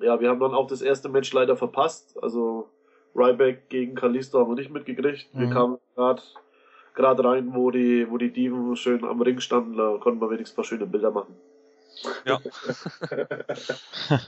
Ja, 0.00 0.20
wir 0.20 0.28
haben 0.28 0.40
dann 0.40 0.54
auch 0.54 0.66
das 0.66 0.82
erste 0.82 1.08
Match 1.08 1.32
leider 1.32 1.56
verpasst. 1.56 2.18
Also 2.22 2.68
Ryback 3.16 3.68
gegen 3.68 3.94
Kalisto 3.94 4.38
haben 4.40 4.50
wir 4.50 4.56
nicht 4.56 4.70
mitgekriegt. 4.70 5.32
Mhm. 5.34 5.40
Wir 5.40 5.50
kamen 5.50 5.78
gerade 5.94 6.22
gerade 6.96 7.24
rein, 7.24 7.54
wo 7.54 7.70
die, 7.70 8.10
wo 8.10 8.18
die 8.18 8.32
Diven 8.32 8.74
schön 8.74 9.04
am 9.04 9.20
Ring 9.20 9.38
standen, 9.40 9.76
da 9.76 9.98
konnten 9.98 10.20
wir 10.20 10.30
wenigstens 10.30 10.54
ein 10.54 10.56
paar 10.56 10.64
schöne 10.64 10.86
Bilder 10.86 11.10
machen. 11.10 11.36
Ja. 12.24 12.40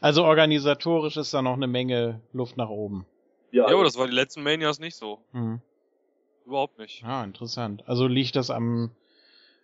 also 0.00 0.24
organisatorisch 0.24 1.16
ist 1.16 1.32
da 1.32 1.40
noch 1.40 1.54
eine 1.54 1.66
Menge 1.66 2.20
Luft 2.32 2.56
nach 2.56 2.68
oben. 2.68 3.06
Ja, 3.52 3.70
jo, 3.70 3.82
das 3.82 3.96
war 3.96 4.06
die 4.06 4.14
letzten 4.14 4.42
Manias 4.42 4.78
nicht 4.78 4.96
so. 4.96 5.20
Mhm. 5.32 5.60
Überhaupt 6.46 6.78
nicht. 6.78 7.04
Ah, 7.04 7.24
interessant. 7.24 7.84
Also 7.86 8.06
liegt 8.06 8.36
das 8.36 8.50
am 8.50 8.90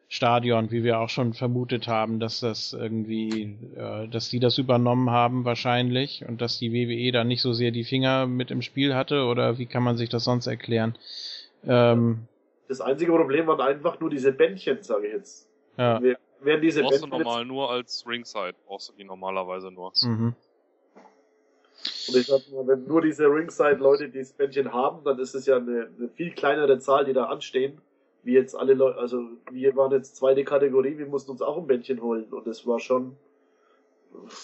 Stadion, 0.09 0.71
wie 0.71 0.85
wir 0.85 1.01
auch 1.01 1.09
schon 1.09 1.33
vermutet 1.33 1.89
haben, 1.89 2.21
dass 2.21 2.41
das 2.41 2.73
irgendwie, 2.73 3.59
äh, 3.77 4.07
dass 4.09 4.29
die 4.29 4.39
das 4.39 4.57
übernommen 4.57 5.11
haben 5.11 5.45
wahrscheinlich 5.45 6.25
und 6.27 6.41
dass 6.41 6.59
die 6.59 6.73
WWE 6.73 7.11
da 7.11 7.25
nicht 7.25 7.43
so 7.43 7.53
sehr 7.53 7.73
die 7.73 7.85
Finger 7.85 8.27
mit 8.27 8.53
im 8.53 8.63
Spiel 8.63 8.95
hatte 8.95 9.25
oder 9.25 9.59
wie 9.59 9.67
kann 9.67 9.83
man 9.83 9.97
sich 9.97 10.09
das 10.09 10.25
sonst 10.25 10.47
erklären? 10.47 10.97
Ähm, 11.67 12.29
das 12.69 12.81
einzige 12.81 13.13
Problem 13.13 13.49
waren 13.49 13.61
einfach 13.61 13.99
nur 13.99 14.11
diese 14.11 14.33
Bändchen, 14.33 14.83
sage 14.83 15.09
ich 15.09 15.13
jetzt. 15.13 15.49
Ja. 15.77 16.01
Wären 16.41 16.63
diese 16.63 16.83
brauchst 16.83 17.01
Bändchen 17.01 17.11
du 17.11 17.25
normal 17.25 17.45
nur 17.45 17.71
als 17.71 18.05
Ringside, 18.07 18.55
brauchst 18.67 18.89
du 18.91 18.93
die 18.97 19.05
normalerweise 19.05 19.73
nur. 19.73 19.93
Mhm. 20.03 20.35
Und 22.09 22.17
ich 22.17 22.27
sag 22.27 22.41
mal, 22.53 22.67
wenn 22.67 22.87
nur 22.87 23.03
diese 23.03 23.27
Ringside-Leute 23.27 24.09
dieses 24.09 24.33
Bändchen 24.33 24.73
haben, 24.73 25.05
dann 25.05 25.19
ist 25.19 25.35
es 25.35 25.47
ja 25.47 25.57
eine, 25.57 25.89
eine, 25.99 26.09
viel 26.09 26.31
kleinere 26.31 26.79
Zahl, 26.79 27.05
die 27.05 27.13
da 27.13 27.25
anstehen, 27.25 27.81
wie 28.27 28.33
jetzt 28.33 28.57
alle 28.57 28.75
Leute, 28.75 28.99
also 28.99 29.23
wir 29.53 29.77
waren 29.77 29.93
jetzt 29.93 30.17
zweite 30.17 30.43
Kategorie, 30.43 30.99
wir 30.99 31.07
mussten 31.07 31.31
uns 31.31 31.41
auch 31.43 31.57
ein 31.57 31.67
Bändchen 31.69 32.03
holen 32.03 32.25
und 32.25 32.45
das 32.45 32.67
war 32.67 32.81
schon, 32.81 33.17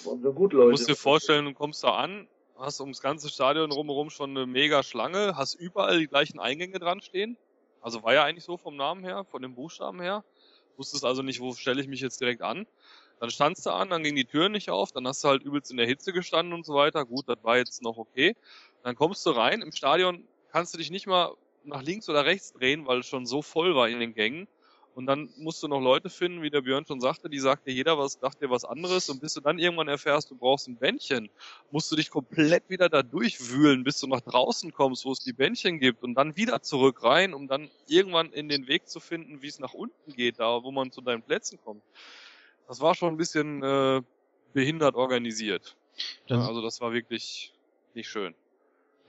waren 0.04 0.22
wir 0.22 0.30
gut, 0.30 0.52
Leute. 0.52 0.66
Du 0.66 0.70
musst 0.70 0.88
dir 0.88 0.94
vorstellen, 0.94 1.46
du 1.46 1.52
kommst 1.52 1.82
da 1.82 1.96
an, 1.96 2.28
hast 2.56 2.80
ums 2.80 3.02
ganze 3.02 3.28
Stadion 3.28 3.70
drumherum 3.70 4.08
schon 4.08 4.30
eine 4.30 4.46
mega 4.46 4.84
Schlange, 4.84 5.36
hast 5.36 5.54
überall 5.54 5.98
die 5.98 6.06
gleichen 6.06 6.38
Eingänge 6.38 6.78
dran 6.78 7.00
stehen. 7.00 7.36
Also 7.80 8.04
war 8.04 8.14
ja 8.14 8.22
eigentlich 8.22 8.44
so 8.44 8.56
vom 8.56 8.76
Namen 8.76 9.02
her, 9.02 9.24
von 9.24 9.42
den 9.42 9.56
Buchstaben 9.56 10.00
her. 10.00 10.22
Wusstest 10.76 11.04
also 11.04 11.22
nicht, 11.22 11.40
wo 11.40 11.52
stelle 11.52 11.80
ich 11.80 11.88
mich 11.88 12.00
jetzt 12.00 12.20
direkt 12.20 12.40
an. 12.40 12.68
Dann 13.18 13.30
standst 13.30 13.66
du 13.66 13.70
an, 13.70 13.90
dann 13.90 14.04
ging 14.04 14.14
die 14.14 14.24
Tür 14.24 14.48
nicht 14.48 14.70
auf, 14.70 14.92
dann 14.92 15.08
hast 15.08 15.24
du 15.24 15.28
halt 15.28 15.42
übelst 15.42 15.72
in 15.72 15.76
der 15.76 15.86
Hitze 15.86 16.12
gestanden 16.12 16.54
und 16.54 16.64
so 16.64 16.74
weiter. 16.74 17.04
Gut, 17.04 17.28
das 17.28 17.38
war 17.42 17.56
jetzt 17.56 17.82
noch 17.82 17.98
okay. 17.98 18.36
Dann 18.84 18.94
kommst 18.94 19.26
du 19.26 19.30
rein, 19.30 19.60
im 19.60 19.72
Stadion 19.72 20.24
kannst 20.52 20.72
du 20.72 20.78
dich 20.78 20.92
nicht 20.92 21.08
mal 21.08 21.34
nach 21.64 21.82
links 21.82 22.08
oder 22.08 22.24
rechts 22.24 22.52
drehen, 22.52 22.86
weil 22.86 23.00
es 23.00 23.06
schon 23.06 23.26
so 23.26 23.42
voll 23.42 23.74
war 23.74 23.88
in 23.88 24.00
den 24.00 24.14
Gängen. 24.14 24.48
Und 24.94 25.06
dann 25.06 25.30
musst 25.38 25.62
du 25.62 25.68
noch 25.68 25.80
Leute 25.80 26.10
finden, 26.10 26.42
wie 26.42 26.50
der 26.50 26.60
Björn 26.60 26.84
schon 26.86 27.00
sagte, 27.00 27.30
die 27.30 27.38
sagt 27.38 27.66
dir 27.66 27.72
jeder 27.72 27.96
was, 27.96 28.14
sagt 28.14 28.42
dir 28.42 28.50
was 28.50 28.64
anderes. 28.66 29.08
Und 29.08 29.20
bis 29.22 29.32
du 29.32 29.40
dann 29.40 29.58
irgendwann 29.58 29.88
erfährst, 29.88 30.30
du 30.30 30.36
brauchst 30.36 30.68
ein 30.68 30.76
Bändchen, 30.76 31.30
musst 31.70 31.90
du 31.90 31.96
dich 31.96 32.10
komplett 32.10 32.68
wieder 32.68 32.90
da 32.90 33.02
durchwühlen, 33.02 33.84
bis 33.84 34.00
du 34.00 34.06
nach 34.06 34.20
draußen 34.20 34.72
kommst, 34.72 35.06
wo 35.06 35.12
es 35.12 35.20
die 35.20 35.32
Bändchen 35.32 35.78
gibt 35.78 36.02
und 36.02 36.14
dann 36.14 36.36
wieder 36.36 36.60
zurück 36.60 37.02
rein, 37.04 37.32
um 37.32 37.48
dann 37.48 37.70
irgendwann 37.86 38.32
in 38.32 38.48
den 38.50 38.66
Weg 38.66 38.86
zu 38.88 39.00
finden, 39.00 39.40
wie 39.40 39.48
es 39.48 39.58
nach 39.58 39.72
unten 39.72 40.12
geht, 40.12 40.40
da 40.40 40.62
wo 40.62 40.70
man 40.70 40.92
zu 40.92 41.00
deinen 41.00 41.22
Plätzen 41.22 41.58
kommt. 41.64 41.82
Das 42.68 42.80
war 42.80 42.94
schon 42.94 43.14
ein 43.14 43.16
bisschen 43.16 43.62
äh, 43.62 44.02
behindert 44.52 44.94
organisiert. 44.94 45.76
Also 46.46 46.60
das 46.62 46.80
war 46.80 46.92
wirklich 46.92 47.54
nicht 47.94 48.08
schön. 48.08 48.34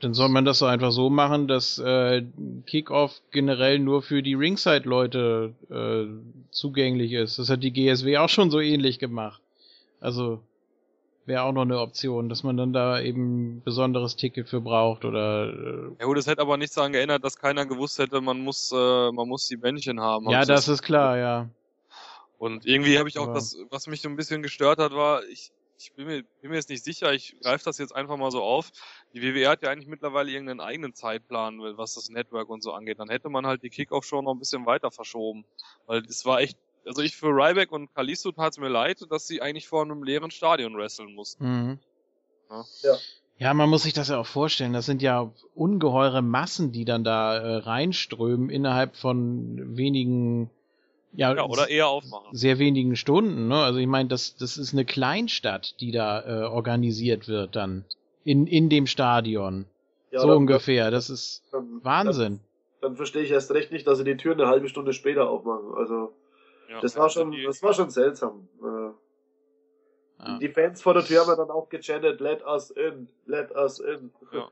Dann 0.01 0.13
soll 0.13 0.29
man 0.29 0.43
das 0.43 0.59
so 0.59 0.65
einfach 0.65 0.91
so 0.91 1.09
machen, 1.09 1.47
dass 1.47 1.79
äh, 1.79 2.23
Kickoff 2.65 3.21
generell 3.31 3.79
nur 3.79 4.01
für 4.01 4.21
die 4.21 4.33
Ringside-Leute 4.33 5.53
äh, 5.69 6.51
zugänglich 6.51 7.13
ist. 7.13 7.39
Das 7.39 7.49
hat 7.49 7.63
die 7.63 7.71
GSW 7.71 8.17
auch 8.17 8.29
schon 8.29 8.51
so 8.51 8.59
ähnlich 8.59 8.99
gemacht. 8.99 9.41
Also 10.01 10.41
wäre 11.25 11.43
auch 11.43 11.53
noch 11.53 11.61
eine 11.61 11.79
Option, 11.79 12.29
dass 12.29 12.43
man 12.43 12.57
dann 12.57 12.73
da 12.73 12.99
eben 12.99 13.61
besonderes 13.63 14.15
Ticket 14.15 14.49
für 14.49 14.61
braucht 14.61 15.05
oder. 15.05 15.47
Äh 15.47 15.91
ja 15.99 16.05
gut, 16.05 16.17
das 16.17 16.27
hätte 16.27 16.41
aber 16.41 16.57
nichts 16.57 16.75
daran 16.75 16.91
geändert, 16.91 17.23
dass 17.23 17.37
keiner 17.37 17.65
gewusst 17.65 17.99
hätte, 17.99 18.19
man 18.21 18.39
muss, 18.39 18.71
äh, 18.71 19.11
man 19.11 19.27
muss 19.27 19.47
die 19.47 19.57
Bändchen 19.57 20.01
haben. 20.01 20.29
Ja, 20.29 20.45
das 20.45 20.67
ist 20.67 20.81
klar, 20.81 21.17
ja. 21.17 21.49
Und 22.37 22.65
irgendwie 22.65 22.99
habe 22.99 23.07
ich 23.07 23.19
auch 23.19 23.33
das, 23.33 23.57
was 23.69 23.87
mich 23.87 24.01
so 24.01 24.09
ein 24.09 24.17
bisschen 24.17 24.41
gestört 24.41 24.79
hat, 24.79 24.91
war, 24.93 25.23
ich, 25.31 25.51
ich 25.77 25.93
bin 25.93 26.05
mir, 26.05 26.23
bin 26.41 26.51
mir 26.51 26.55
jetzt 26.55 26.69
nicht 26.69 26.83
sicher, 26.83 27.13
ich 27.13 27.35
greife 27.41 27.65
das 27.65 27.77
jetzt 27.77 27.95
einfach 27.95 28.17
mal 28.17 28.31
so 28.31 28.41
auf. 28.41 28.71
Die 29.13 29.21
WWE 29.21 29.49
hat 29.49 29.63
ja 29.63 29.69
eigentlich 29.69 29.87
mittlerweile 29.87 30.31
irgendeinen 30.31 30.61
eigenen 30.61 30.93
Zeitplan, 30.93 31.59
was 31.77 31.95
das 31.95 32.09
Network 32.09 32.49
und 32.49 32.63
so 32.63 32.71
angeht. 32.73 32.99
Dann 32.99 33.09
hätte 33.09 33.29
man 33.29 33.45
halt 33.45 33.63
die 33.63 33.69
Kickoff-Show 33.69 34.21
noch 34.21 34.33
ein 34.33 34.39
bisschen 34.39 34.65
weiter 34.65 34.91
verschoben. 34.91 35.45
Weil 35.85 36.01
das 36.01 36.25
war 36.25 36.39
echt, 36.41 36.57
also 36.85 37.01
ich 37.01 37.15
für 37.15 37.27
Ryback 37.27 37.71
und 37.71 37.93
Kalisto 37.93 38.31
tat 38.31 38.53
es 38.53 38.59
mir 38.59 38.69
leid, 38.69 39.05
dass 39.09 39.27
sie 39.27 39.41
eigentlich 39.41 39.67
vor 39.67 39.83
einem 39.83 40.03
leeren 40.03 40.31
Stadion 40.31 40.75
wresteln 40.77 41.13
mussten. 41.13 41.45
Mhm. 41.45 41.79
Ja. 42.49 42.65
ja. 42.83 42.97
Ja, 43.39 43.53
man 43.53 43.69
muss 43.69 43.83
sich 43.83 43.93
das 43.93 44.09
ja 44.09 44.19
auch 44.19 44.27
vorstellen. 44.27 44.73
Das 44.73 44.85
sind 44.85 45.01
ja 45.01 45.33
ungeheure 45.55 46.21
Massen, 46.21 46.71
die 46.71 46.85
dann 46.85 47.03
da 47.03 47.35
äh, 47.35 47.55
reinströmen 47.57 48.49
innerhalb 48.49 48.95
von 48.95 49.75
wenigen 49.75 50.49
ja, 51.15 51.33
ja, 51.33 51.45
oder 51.45 51.69
eher 51.69 51.87
aufmachen. 51.87 52.35
Sehr 52.35 52.59
wenigen 52.59 52.95
Stunden, 52.95 53.47
ne? 53.47 53.63
Also 53.63 53.79
ich 53.79 53.87
meine, 53.87 54.09
das, 54.09 54.35
das 54.35 54.57
ist 54.57 54.73
eine 54.73 54.85
Kleinstadt, 54.85 55.79
die 55.79 55.91
da 55.91 56.21
äh, 56.21 56.45
organisiert 56.45 57.27
wird 57.27 57.55
dann. 57.55 57.85
In, 58.23 58.47
in 58.47 58.69
dem 58.69 58.87
Stadion. 58.87 59.65
Ja, 60.11 60.19
so 60.19 60.31
ungefähr. 60.31 60.91
Das 60.91 61.09
ist 61.09 61.43
dann, 61.51 61.83
Wahnsinn. 61.83 62.39
Dann, 62.81 62.91
dann, 62.91 62.95
verstehe 62.95 63.23
ich 63.23 63.31
erst 63.31 63.51
recht 63.51 63.71
nicht, 63.71 63.85
dass 63.85 63.97
sie 63.97 64.03
die 64.03 64.17
Tür 64.17 64.33
eine 64.33 64.47
halbe 64.47 64.69
Stunde 64.69 64.93
später 64.93 65.29
aufmachen. 65.29 65.73
Also 65.75 66.13
ja, 66.69 66.79
das 66.81 66.95
war 66.97 67.09
schon, 67.09 67.35
das 67.45 67.61
war 67.61 67.73
schon 67.73 67.89
seltsam. 67.89 68.47
Äh, 68.61 70.25
ja. 70.25 70.39
Die 70.39 70.49
Fans 70.49 70.81
vor 70.81 70.93
der 70.93 71.03
Tür 71.03 71.21
haben 71.21 71.37
dann 71.37 71.51
auch 71.51 71.69
gechattet, 71.69 72.21
let 72.21 72.43
us 72.45 72.71
in, 72.71 73.09
let 73.25 73.51
us 73.55 73.79
in. 73.79 74.11
Ja. 74.31 74.49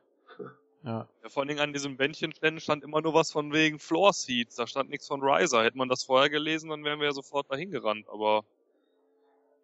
Ja. 0.84 1.08
ja. 1.24 1.30
Vor 1.30 1.42
allen 1.42 1.48
Dingen 1.48 1.60
an 1.60 1.74
diesem 1.74 1.98
Bändchenständen 1.98 2.60
stand 2.60 2.84
immer 2.84 3.02
nur 3.02 3.14
was 3.14 3.32
von 3.32 3.54
wegen 3.54 3.80
Floor 3.80 4.14
Seats. 4.14 4.56
Da 4.56 4.68
stand 4.68 4.90
nichts 4.90 5.08
von 5.08 5.22
Riser. 5.22 5.64
Hätte 5.64 5.78
man 5.78 5.90
das 5.90 6.04
vorher 6.04 6.30
gelesen, 6.30 6.70
dann 6.70 6.84
wären 6.84 7.00
wir 7.00 7.08
ja 7.08 7.14
sofort 7.14 7.52
dahin 7.52 7.72
gerannt. 7.72 8.08
Aber 8.10 8.44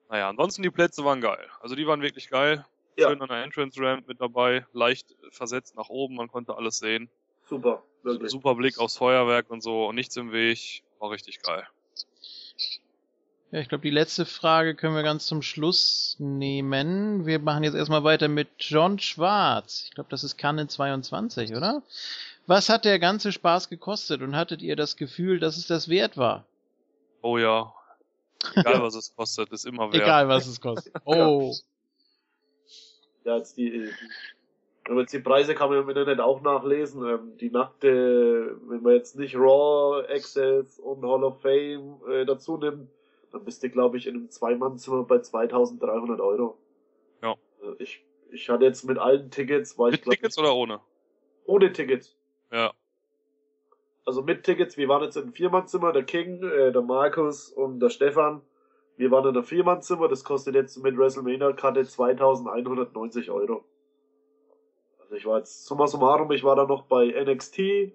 naja, 0.09 0.29
ansonsten 0.29 0.63
die 0.63 0.69
Plätze 0.69 1.03
waren 1.03 1.21
geil. 1.21 1.47
Also 1.59 1.75
die 1.75 1.87
waren 1.87 2.01
wirklich 2.01 2.29
geil. 2.29 2.65
Ja. 2.97 3.09
Schön 3.09 3.21
an 3.21 3.27
der 3.27 3.43
Entrance 3.43 3.79
Ramp 3.79 4.07
mit 4.07 4.19
dabei, 4.19 4.65
leicht 4.73 5.15
versetzt 5.29 5.75
nach 5.75 5.89
oben, 5.89 6.15
man 6.15 6.29
konnte 6.29 6.55
alles 6.55 6.79
sehen. 6.79 7.09
Super, 7.45 7.83
wirklich. 8.01 8.31
Super 8.31 8.55
Blick 8.55 8.79
aufs 8.79 8.97
Feuerwerk 8.97 9.51
und 9.51 9.61
so 9.61 9.87
und 9.87 9.95
nichts 9.95 10.15
im 10.17 10.31
Weg. 10.31 10.83
War 10.99 11.11
richtig 11.11 11.41
geil. 11.43 11.67
Ja, 13.51 13.59
ich 13.59 13.69
glaube, 13.69 13.83
die 13.83 13.89
letzte 13.89 14.25
Frage 14.25 14.75
können 14.75 14.95
wir 14.95 15.03
ganz 15.03 15.25
zum 15.25 15.41
Schluss 15.41 16.17
nehmen. 16.19 17.25
Wir 17.25 17.39
machen 17.39 17.63
jetzt 17.63 17.75
erstmal 17.75 18.03
weiter 18.03 18.27
mit 18.27 18.49
John 18.59 18.99
Schwarz. 18.99 19.83
Ich 19.85 19.91
glaube, 19.91 20.09
das 20.09 20.25
ist 20.25 20.37
Kanne 20.37 20.67
22, 20.67 21.55
oder? 21.55 21.81
Was 22.45 22.67
hat 22.67 22.83
der 22.83 22.99
ganze 22.99 23.31
Spaß 23.31 23.69
gekostet 23.69 24.21
und 24.21 24.35
hattet 24.35 24.61
ihr 24.61 24.75
das 24.75 24.97
Gefühl, 24.97 25.39
dass 25.39 25.55
es 25.55 25.67
das 25.67 25.87
wert 25.87 26.17
war? 26.17 26.45
Oh 27.21 27.37
ja. 27.37 27.73
Egal 28.55 28.81
was 28.81 28.95
es 28.95 29.15
kostet, 29.15 29.49
ist 29.51 29.65
immer 29.65 29.93
wert. 29.93 30.03
Egal 30.03 30.27
was 30.27 30.47
es 30.47 30.59
kostet. 30.59 30.93
Oh. 31.05 31.53
Ja, 33.23 33.37
jetzt 33.37 33.57
die, 33.57 33.89
aber 34.89 35.01
jetzt 35.01 35.13
die 35.13 35.19
Preise 35.19 35.53
kann 35.53 35.69
man 35.69 35.79
im 35.79 35.89
Internet 35.89 36.19
auch 36.19 36.41
nachlesen. 36.41 37.05
Ähm, 37.05 37.37
die 37.37 37.49
nackte, 37.49 38.57
wenn 38.67 38.81
man 38.81 38.93
jetzt 38.93 39.17
nicht 39.17 39.35
Raw, 39.35 40.05
Access 40.09 40.79
und 40.79 41.03
Hall 41.03 41.23
of 41.23 41.41
Fame 41.41 41.99
äh, 42.09 42.25
dazu 42.25 42.57
nimmt, 42.57 42.89
dann 43.31 43.43
bist 43.43 43.63
du, 43.63 43.69
glaube 43.69 43.97
ich, 43.97 44.07
in 44.07 44.15
einem 44.15 44.29
Zweimannzimmer 44.29 45.03
bei 45.03 45.19
2300 45.19 46.19
Euro. 46.21 46.57
Ja. 47.21 47.35
Also 47.59 47.75
ich, 47.79 48.05
ich 48.31 48.49
hatte 48.49 48.65
jetzt 48.65 48.83
mit 48.83 48.97
allen 48.97 49.29
Tickets, 49.31 49.77
weil 49.77 49.91
mit 49.91 49.99
ich 49.99 50.03
glaub, 50.03 50.15
Tickets 50.15 50.37
oder 50.37 50.55
ohne? 50.55 50.79
Ohne 51.45 51.71
Tickets. 51.71 52.15
Ja. 52.51 52.73
Also 54.05 54.21
mit 54.21 54.43
Tickets, 54.43 54.77
wir 54.77 54.87
waren 54.87 55.03
jetzt 55.03 55.17
im 55.17 55.33
Viermannzimmer, 55.33 55.91
der 55.91 56.03
King, 56.03 56.41
äh, 56.43 56.71
der 56.71 56.81
Markus 56.81 57.49
und 57.49 57.79
der 57.81 57.89
Stefan. 57.89 58.41
Wir 58.95 59.11
waren 59.11 59.27
in 59.27 59.33
der 59.33 59.43
Viermannzimmer, 59.43 60.07
das 60.07 60.23
kostet 60.23 60.55
jetzt 60.55 60.77
mit 60.77 60.97
WrestleMania-Karte 60.97 61.83
2190 61.83 63.29
Euro. 63.29 63.65
Also 64.99 65.15
ich 65.15 65.25
war 65.25 65.37
jetzt, 65.37 65.65
summa 65.65 65.87
summarum, 65.87 66.31
ich 66.31 66.43
war 66.43 66.55
da 66.55 66.65
noch 66.65 66.83
bei 66.83 67.07
NXT, 67.07 67.93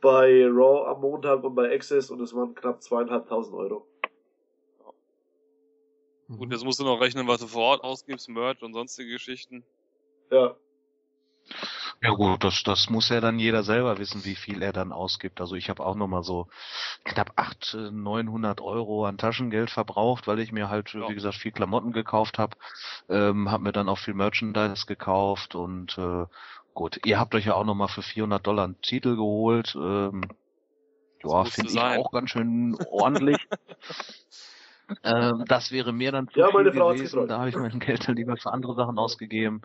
bei 0.00 0.46
Raw 0.46 0.88
am 0.88 1.00
Montag 1.00 1.44
und 1.44 1.54
bei 1.54 1.72
Access 1.72 2.10
und 2.10 2.20
es 2.20 2.34
waren 2.34 2.54
knapp 2.54 2.82
zweieinhalbtausend 2.82 3.54
Euro. 3.54 3.86
Gut, 6.36 6.52
jetzt 6.52 6.64
musst 6.64 6.80
du 6.80 6.84
noch 6.84 7.00
rechnen, 7.00 7.26
was 7.26 7.40
du 7.40 7.46
vor 7.46 7.62
Ort 7.62 7.84
ausgibst, 7.84 8.28
Merch 8.28 8.62
und 8.62 8.74
sonstige 8.74 9.10
Geschichten. 9.10 9.64
Ja. 10.30 10.56
Ja 12.00 12.10
gut, 12.10 12.42
das, 12.42 12.62
das 12.64 12.90
muss 12.90 13.10
ja 13.10 13.20
dann 13.20 13.38
jeder 13.38 13.62
selber 13.62 13.98
wissen, 13.98 14.24
wie 14.24 14.34
viel 14.34 14.60
er 14.62 14.72
dann 14.72 14.92
ausgibt. 14.92 15.40
Also 15.40 15.54
ich 15.54 15.70
habe 15.70 15.84
auch 15.84 15.94
nochmal 15.94 16.24
so 16.24 16.48
knapp 17.04 17.32
800, 17.36 17.92
900 17.92 18.60
Euro 18.60 19.06
an 19.06 19.18
Taschengeld 19.18 19.70
verbraucht, 19.70 20.26
weil 20.26 20.40
ich 20.40 20.50
mir 20.50 20.68
halt, 20.68 20.92
ja. 20.94 21.08
wie 21.08 21.14
gesagt, 21.14 21.36
viel 21.36 21.52
Klamotten 21.52 21.92
gekauft 21.92 22.38
habe. 22.38 22.56
Ähm, 23.08 23.50
habe 23.50 23.62
mir 23.62 23.72
dann 23.72 23.88
auch 23.88 23.98
viel 23.98 24.14
Merchandise 24.14 24.86
gekauft 24.86 25.54
und 25.54 25.96
äh, 25.96 26.26
gut, 26.74 26.98
ihr 27.04 27.20
habt 27.20 27.36
euch 27.36 27.46
ja 27.46 27.54
auch 27.54 27.64
nochmal 27.64 27.88
für 27.88 28.02
400 28.02 28.44
Dollar 28.44 28.64
einen 28.64 28.80
Titel 28.82 29.14
geholt. 29.14 29.76
Ähm, 29.76 30.22
ja, 31.22 31.44
finde 31.44 31.70
ich 31.70 31.78
auch 31.78 32.10
ganz 32.10 32.30
schön 32.30 32.76
ordentlich. 32.90 33.38
ähm, 35.04 35.44
das 35.46 35.70
wäre 35.70 35.92
mir 35.92 36.12
dann 36.12 36.28
zu 36.28 36.40
ja, 36.40 36.50
viel 36.50 36.70
gewesen. 36.70 37.28
Da 37.28 37.38
habe 37.38 37.48
ich 37.48 37.56
mein 37.56 37.78
Geld 37.80 38.06
dann 38.08 38.16
lieber 38.16 38.36
für 38.36 38.52
andere 38.52 38.74
Sachen 38.74 38.98
ausgegeben. 38.98 39.62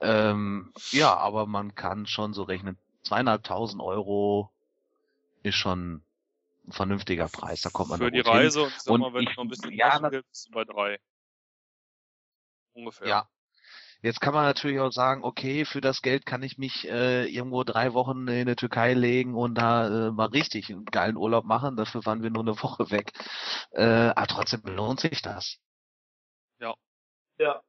Ähm, 0.00 0.72
ja, 0.90 1.16
aber 1.16 1.46
man 1.46 1.74
kann 1.74 2.06
schon 2.06 2.32
so 2.32 2.42
rechnen. 2.42 2.76
Zweieinhalbtausend 3.04 3.82
Euro 3.82 4.50
ist 5.42 5.54
schon 5.54 6.02
ein 6.66 6.72
vernünftiger 6.72 7.28
Preis. 7.28 7.62
Da 7.62 7.70
kommt 7.70 7.90
man 7.90 7.98
Für 7.98 8.10
die 8.10 8.18
hin. 8.22 8.26
Reise 8.26 8.62
und, 8.64 8.72
sag 8.78 8.94
und 8.94 9.00
mal, 9.00 9.14
wenn 9.14 9.22
ich, 9.22 9.36
noch 9.36 9.44
ein 9.44 9.48
bisschen 9.48 9.72
ja, 9.72 9.98
du 9.98 10.22
bei 10.50 10.64
drei. 10.64 10.98
Ungefähr. 12.74 13.08
Ja. 13.08 13.28
Jetzt 14.02 14.20
kann 14.20 14.34
man 14.34 14.44
natürlich 14.44 14.80
auch 14.80 14.90
sagen, 14.90 15.22
okay, 15.22 15.64
für 15.64 15.80
das 15.80 16.02
Geld 16.02 16.26
kann 16.26 16.42
ich 16.42 16.58
mich 16.58 16.88
äh, 16.88 17.24
irgendwo 17.26 17.62
drei 17.62 17.94
Wochen 17.94 18.26
in 18.26 18.48
die 18.48 18.56
Türkei 18.56 18.94
legen 18.94 19.36
und 19.36 19.54
da 19.54 20.08
äh, 20.08 20.10
mal 20.10 20.26
richtig 20.26 20.70
einen 20.70 20.84
geilen 20.86 21.16
Urlaub 21.16 21.44
machen. 21.44 21.76
Dafür 21.76 22.04
waren 22.04 22.20
wir 22.22 22.30
nur 22.30 22.42
eine 22.42 22.60
Woche 22.62 22.90
weg. 22.90 23.12
Äh, 23.70 23.84
aber 23.84 24.26
trotzdem 24.26 24.62
lohnt 24.64 24.98
sich 24.98 25.22
das. 25.22 25.58
Ja. 26.58 26.74
Ja. 27.38 27.62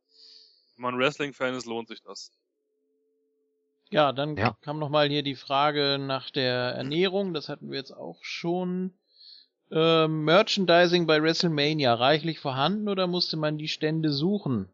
Wenn 0.76 0.82
man 0.82 0.98
Wrestling-Fan 0.98 1.54
ist, 1.54 1.68
lohnt 1.68 1.88
sich 1.88 2.02
das. 2.02 2.32
Ja, 3.92 4.12
dann 4.12 4.36
Ja. 4.36 4.58
kam 4.62 4.80
nochmal 4.80 5.10
hier 5.10 5.22
die 5.22 5.36
Frage 5.36 6.00
nach 6.00 6.32
der 6.32 6.74
Ernährung. 6.74 7.36
Das 7.36 7.48
hatten 7.48 7.70
wir 7.70 7.78
jetzt 7.78 7.92
auch 7.92 8.18
schon. 8.24 8.98
Ähm, 9.72 10.24
Merchandising 10.24 11.06
bei 11.06 11.22
WrestleMania 11.22 11.94
reichlich 11.94 12.40
vorhanden 12.40 12.90
oder 12.90 13.06
musste 13.06 13.38
man 13.38 13.60
die 13.60 13.68
Stände 13.68 14.12
suchen? 14.12 14.68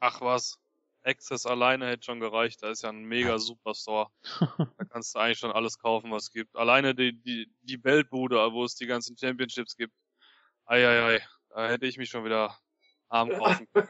Ach 0.00 0.20
was. 0.20 0.58
Access 1.08 1.46
alleine 1.46 1.86
hätte 1.88 2.04
schon 2.04 2.20
gereicht. 2.20 2.62
Da 2.62 2.70
ist 2.70 2.82
ja 2.82 2.90
ein 2.90 3.04
mega 3.04 3.38
Superstore. 3.38 4.10
Da 4.78 4.84
kannst 4.84 5.14
du 5.14 5.18
eigentlich 5.18 5.38
schon 5.38 5.52
alles 5.52 5.78
kaufen, 5.78 6.10
was 6.10 6.24
es 6.24 6.32
gibt. 6.32 6.54
Alleine 6.56 6.94
die, 6.94 7.12
die, 7.20 7.50
die 7.62 7.82
Weltbude, 7.82 8.36
wo 8.52 8.64
es 8.64 8.74
die 8.76 8.86
ganzen 8.86 9.16
Championships 9.16 9.76
gibt. 9.76 9.92
Eieiei. 10.66 11.20
Da 11.50 11.68
hätte 11.68 11.86
ich 11.86 11.98
mich 11.98 12.10
schon 12.10 12.24
wieder 12.24 12.56
arm 13.08 13.30
kaufen 13.38 13.68
können. 13.72 13.88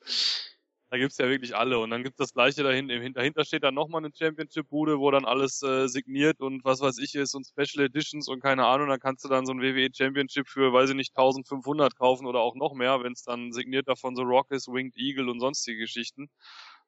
Da 0.90 0.98
gibt's 0.98 1.18
ja 1.18 1.28
wirklich 1.28 1.54
alle. 1.54 1.78
Und 1.78 1.90
dann 1.90 2.02
gibt's 2.02 2.18
das 2.18 2.34
gleiche 2.34 2.64
dahinter. 2.64 2.98
Dahinter 3.10 3.44
steht 3.44 3.62
dann 3.62 3.74
nochmal 3.74 4.02
eine 4.04 4.12
Championship-Bude, 4.12 4.98
wo 4.98 5.12
dann 5.12 5.24
alles 5.24 5.62
äh, 5.62 5.86
signiert 5.86 6.40
und 6.40 6.64
was 6.64 6.80
weiß 6.80 6.98
ich 6.98 7.14
ist 7.14 7.34
und 7.34 7.46
Special 7.46 7.84
Editions 7.86 8.26
und 8.26 8.40
keine 8.40 8.66
Ahnung. 8.66 8.88
Dann 8.88 8.98
kannst 8.98 9.24
du 9.24 9.28
dann 9.28 9.46
so 9.46 9.52
ein 9.52 9.60
WWE 9.62 9.88
Championship 9.94 10.48
für, 10.48 10.72
weiß 10.72 10.90
ich 10.90 10.96
nicht, 10.96 11.16
1500 11.16 11.96
kaufen 11.96 12.26
oder 12.26 12.40
auch 12.40 12.56
noch 12.56 12.74
mehr, 12.74 13.02
wenn 13.04 13.12
es 13.12 13.22
dann 13.22 13.52
signiert 13.52 13.86
davon 13.86 14.16
so 14.16 14.22
Rock 14.22 14.50
ist, 14.50 14.66
Winged 14.66 14.96
Eagle 14.96 15.28
und 15.28 15.38
sonstige 15.38 15.78
Geschichten. 15.78 16.28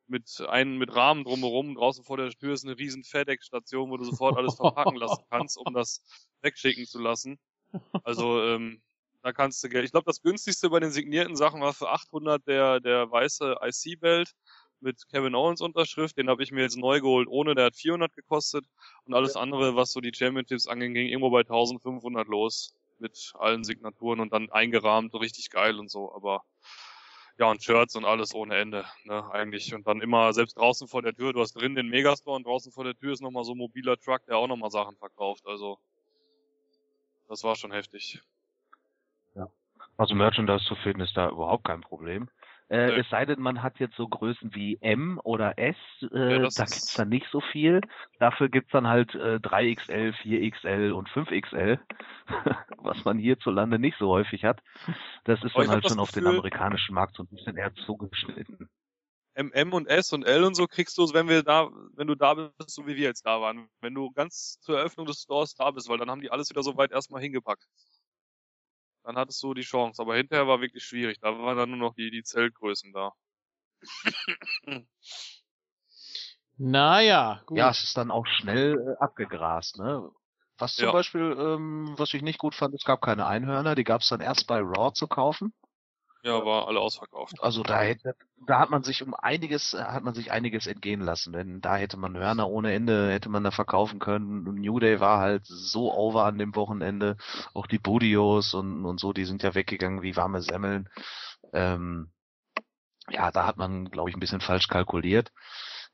Mit 0.08 0.44
einem 0.48 0.78
mit 0.78 0.94
Rahmen 0.94 1.22
drumherum. 1.22 1.76
Draußen 1.76 2.02
vor 2.04 2.16
der 2.16 2.30
Tür 2.30 2.54
ist 2.54 2.64
eine 2.64 2.76
riesen 2.76 3.04
FedEx-Station, 3.04 3.88
wo 3.88 3.96
du 3.98 4.04
sofort 4.04 4.36
alles 4.36 4.56
verpacken 4.56 4.96
lassen 4.96 5.22
kannst, 5.30 5.56
um 5.56 5.72
das 5.72 6.02
wegschicken 6.40 6.86
zu 6.86 6.98
lassen. 7.00 7.38
Also 8.02 8.42
ähm, 8.42 8.82
da 9.22 9.32
kannst 9.32 9.62
du 9.62 9.68
Geld. 9.68 9.84
Ich 9.84 9.92
glaube, 9.92 10.06
das 10.06 10.20
günstigste 10.20 10.70
bei 10.70 10.80
den 10.80 10.90
signierten 10.90 11.36
Sachen 11.36 11.60
war 11.60 11.72
für 11.72 11.90
800 11.90 12.46
der, 12.46 12.80
der 12.80 13.10
weiße 13.10 13.56
IC-Belt 13.62 14.32
mit 14.80 15.08
Kevin 15.08 15.34
Owens 15.34 15.60
Unterschrift. 15.60 16.18
Den 16.18 16.28
habe 16.28 16.42
ich 16.42 16.50
mir 16.50 16.62
jetzt 16.62 16.76
neu 16.76 17.00
geholt, 17.00 17.28
ohne. 17.28 17.54
Der 17.54 17.66
hat 17.66 17.76
400 17.76 18.12
gekostet. 18.14 18.66
Und 19.04 19.14
alles 19.14 19.36
andere, 19.36 19.76
was 19.76 19.92
so 19.92 20.00
die 20.00 20.12
Championships 20.12 20.66
anging, 20.66 20.94
ging 20.94 21.06
irgendwo 21.06 21.30
bei 21.30 21.40
1500 21.40 22.26
los. 22.26 22.74
Mit 22.98 23.32
allen 23.38 23.64
Signaturen 23.64 24.20
und 24.20 24.32
dann 24.32 24.50
eingerahmt, 24.50 25.14
richtig 25.14 25.50
geil 25.50 25.78
und 25.78 25.90
so. 25.90 26.12
Aber 26.14 26.44
ja, 27.38 27.50
und 27.50 27.62
Shirts 27.62 27.96
und 27.96 28.04
alles 28.04 28.34
ohne 28.34 28.56
Ende, 28.56 28.84
ne, 29.04 29.28
eigentlich. 29.32 29.74
Und 29.74 29.86
dann 29.86 30.00
immer, 30.00 30.32
selbst 30.32 30.58
draußen 30.58 30.86
vor 30.86 31.02
der 31.02 31.14
Tür, 31.14 31.32
du 31.32 31.40
hast 31.40 31.54
drin 31.54 31.74
den 31.74 31.88
Megastore 31.88 32.36
und 32.36 32.46
draußen 32.46 32.70
vor 32.72 32.84
der 32.84 32.96
Tür 32.96 33.12
ist 33.12 33.22
nochmal 33.22 33.44
so 33.44 33.54
ein 33.54 33.58
mobiler 33.58 33.98
Truck, 33.98 34.24
der 34.26 34.36
auch 34.36 34.46
nochmal 34.46 34.70
Sachen 34.70 34.96
verkauft. 34.96 35.46
Also, 35.46 35.78
das 37.28 37.42
war 37.42 37.56
schon 37.56 37.72
heftig. 37.72 38.20
Also 39.96 40.14
Merchandise 40.14 40.64
zu 40.64 40.74
finden 40.76 41.00
ist 41.00 41.16
da 41.16 41.28
überhaupt 41.30 41.64
kein 41.64 41.80
Problem. 41.80 42.28
Äh, 42.68 43.00
es 43.00 43.08
sei 43.10 43.26
denn, 43.26 43.40
man 43.40 43.62
hat 43.62 43.78
jetzt 43.80 43.96
so 43.96 44.08
Größen 44.08 44.54
wie 44.54 44.78
M 44.80 45.20
oder 45.22 45.58
S, 45.58 45.76
äh, 46.00 46.30
Ja, 46.30 46.38
da 46.38 46.48
gibt's 46.48 46.94
dann 46.96 47.10
nicht 47.10 47.26
so 47.30 47.40
viel. 47.40 47.82
Dafür 48.18 48.48
gibt's 48.48 48.72
dann 48.72 48.86
halt 48.86 49.14
äh, 49.14 49.38
3XL, 49.40 50.14
4XL 50.22 50.92
und 50.92 51.08
5XL, 51.10 51.78
was 52.78 53.04
man 53.04 53.18
hierzulande 53.18 53.78
nicht 53.78 53.98
so 53.98 54.08
häufig 54.08 54.44
hat. 54.44 54.60
Das 55.24 55.42
ist 55.44 55.54
dann 55.54 55.68
halt 55.68 55.86
schon 55.86 56.00
auf 56.00 56.10
den 56.12 56.22
Gefühl- 56.24 56.38
amerikanischen 56.38 56.94
Markt 56.94 57.16
so 57.16 57.24
ein 57.24 57.28
bisschen 57.28 57.56
eher 57.56 57.74
zugeschnitten. 57.74 58.70
MM 59.34 59.72
und 59.72 59.86
S 59.88 60.12
und 60.12 60.24
L 60.24 60.44
und 60.44 60.54
so 60.54 60.66
kriegst 60.66 60.96
du, 60.98 61.12
wenn 61.12 61.28
wir 61.28 61.42
da, 61.42 61.68
wenn 61.94 62.06
du 62.06 62.14
da 62.14 62.34
bist, 62.34 62.70
so 62.70 62.86
wie 62.86 62.96
wir 62.96 63.04
jetzt 63.04 63.24
da 63.26 63.40
waren. 63.40 63.68
Wenn 63.80 63.94
du 63.94 64.10
ganz 64.12 64.58
zur 64.60 64.78
Eröffnung 64.78 65.06
des 65.06 65.22
Stores 65.22 65.54
da 65.54 65.70
bist, 65.70 65.88
weil 65.88 65.98
dann 65.98 66.10
haben 66.10 66.20
die 66.20 66.30
alles 66.30 66.50
wieder 66.50 66.62
so 66.62 66.76
weit 66.76 66.92
erstmal 66.92 67.22
hingepackt. 67.22 67.66
Dann 69.04 69.16
hattest 69.16 69.42
du 69.42 69.54
die 69.54 69.62
Chance. 69.62 70.00
Aber 70.00 70.16
hinterher 70.16 70.46
war 70.46 70.60
wirklich 70.60 70.84
schwierig. 70.84 71.18
Da 71.20 71.36
waren 71.38 71.56
dann 71.56 71.70
nur 71.70 71.78
noch 71.78 71.94
die, 71.94 72.10
die 72.10 72.22
Zeltgrößen 72.22 72.92
da. 72.92 73.12
Naja, 76.58 77.42
gut. 77.46 77.58
Ja, 77.58 77.70
es 77.70 77.82
ist 77.82 77.96
dann 77.96 78.10
auch 78.10 78.26
schnell 78.26 78.78
äh, 78.78 79.02
abgegrast, 79.02 79.78
ne? 79.78 80.10
Was 80.58 80.76
zum 80.76 80.86
Ja. 80.86 80.92
Beispiel, 80.92 81.36
ähm, 81.38 81.94
was 81.96 82.14
ich 82.14 82.22
nicht 82.22 82.38
gut 82.38 82.54
fand, 82.54 82.74
es 82.74 82.84
gab 82.84 83.00
keine 83.00 83.26
Einhörner, 83.26 83.74
die 83.74 83.84
gab's 83.84 84.08
dann 84.08 84.20
erst 84.20 84.46
bei 84.46 84.60
Raw 84.60 84.92
zu 84.92 85.08
kaufen. 85.08 85.52
Ja, 86.24 86.44
war 86.44 86.68
alle 86.68 86.78
ausverkauft. 86.78 87.42
Also 87.42 87.64
da 87.64 87.80
hätte, 87.82 88.14
da 88.46 88.60
hat 88.60 88.70
man 88.70 88.84
sich 88.84 89.02
um 89.02 89.12
einiges, 89.14 89.74
äh, 89.74 89.82
hat 89.82 90.04
man 90.04 90.14
sich 90.14 90.30
einiges 90.30 90.68
entgehen 90.68 91.00
lassen, 91.00 91.32
denn 91.32 91.60
da 91.60 91.76
hätte 91.76 91.96
man 91.96 92.16
Hörner 92.16 92.48
ohne 92.48 92.72
Ende, 92.72 93.10
hätte 93.10 93.28
man 93.28 93.42
da 93.42 93.50
verkaufen 93.50 93.98
können. 93.98 94.44
New 94.44 94.78
Day 94.78 95.00
war 95.00 95.18
halt 95.18 95.42
so 95.46 95.92
over 95.92 96.24
an 96.24 96.38
dem 96.38 96.54
Wochenende. 96.54 97.16
Auch 97.54 97.66
die 97.66 97.78
Budios 97.80 98.54
und, 98.54 98.84
und 98.84 99.00
so, 99.00 99.12
die 99.12 99.24
sind 99.24 99.42
ja 99.42 99.54
weggegangen 99.56 100.02
wie 100.02 100.16
warme 100.16 100.42
Semmeln. 100.42 100.88
Ähm, 101.52 102.12
ja, 103.10 103.32
da 103.32 103.46
hat 103.46 103.56
man, 103.56 103.86
glaube 103.90 104.10
ich, 104.10 104.16
ein 104.16 104.20
bisschen 104.20 104.40
falsch 104.40 104.68
kalkuliert. 104.68 105.32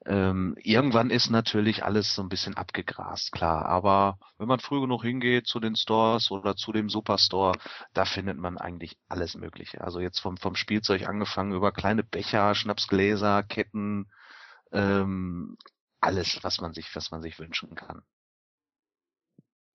Ähm, 0.09 0.57
irgendwann 0.63 1.11
ist 1.11 1.29
natürlich 1.29 1.85
alles 1.85 2.15
so 2.15 2.23
ein 2.23 2.31
bisschen 2.31 2.57
abgegrast, 2.57 3.31
klar. 3.31 3.67
Aber 3.67 4.19
wenn 4.39 4.49
man 4.49 4.59
früh 4.59 4.81
genug 4.81 5.03
hingeht 5.03 5.47
zu 5.47 5.61
den 5.61 5.77
Stores 5.77 6.31
oder 6.31 6.57
zu 6.57 6.73
dem 6.73 6.89
Superstore, 6.89 7.53
da 7.93 8.07
findet 8.07 8.39
man 8.39 8.57
eigentlich 8.57 8.97
alles 9.11 9.35
Mögliche. 9.35 9.83
Also 9.83 10.01
jetzt 10.01 10.21
vom, 10.21 10.39
vom 10.39 10.55
Spielzeug 10.55 11.07
angefangen 11.07 11.53
über 11.53 11.73
kleine 11.73 12.05
Becher, 12.05 12.55
Schnapsgläser, 12.55 13.43
Ketten, 13.43 14.11
ähm, 14.73 15.59
alles, 16.01 16.39
was 16.43 16.63
man 16.63 16.73
sich, 16.73 16.89
was 16.97 17.11
man 17.11 17.21
sich 17.21 17.39
wünschen 17.39 17.75
kann. 17.75 18.01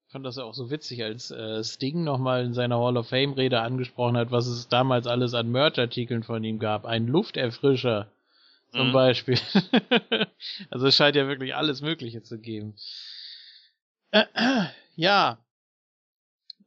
fand 0.09 0.25
das 0.25 0.39
auch 0.39 0.55
so 0.55 0.71
witzig, 0.71 1.03
als 1.03 1.29
äh, 1.29 1.63
Sting 1.63 2.03
nochmal 2.03 2.43
in 2.43 2.55
seiner 2.55 2.79
Hall 2.79 2.97
of 2.97 3.07
Fame 3.07 3.33
Rede 3.33 3.61
angesprochen 3.61 4.17
hat, 4.17 4.31
was 4.31 4.47
es 4.47 4.67
damals 4.67 5.05
alles 5.05 5.35
an 5.35 5.51
Merch-Artikeln 5.51 6.23
von 6.23 6.43
ihm 6.43 6.57
gab. 6.57 6.85
Ein 6.85 7.05
Lufterfrischer 7.05 8.11
zum 8.73 8.89
mhm. 8.89 8.93
Beispiel. 8.93 9.37
also 10.71 10.87
es 10.87 10.95
scheint 10.95 11.15
ja 11.15 11.27
wirklich 11.27 11.55
alles 11.55 11.81
Mögliche 11.81 12.23
zu 12.23 12.39
geben. 12.39 12.75
Äh, 14.11 14.25
äh, 14.33 14.65
ja. 14.95 15.37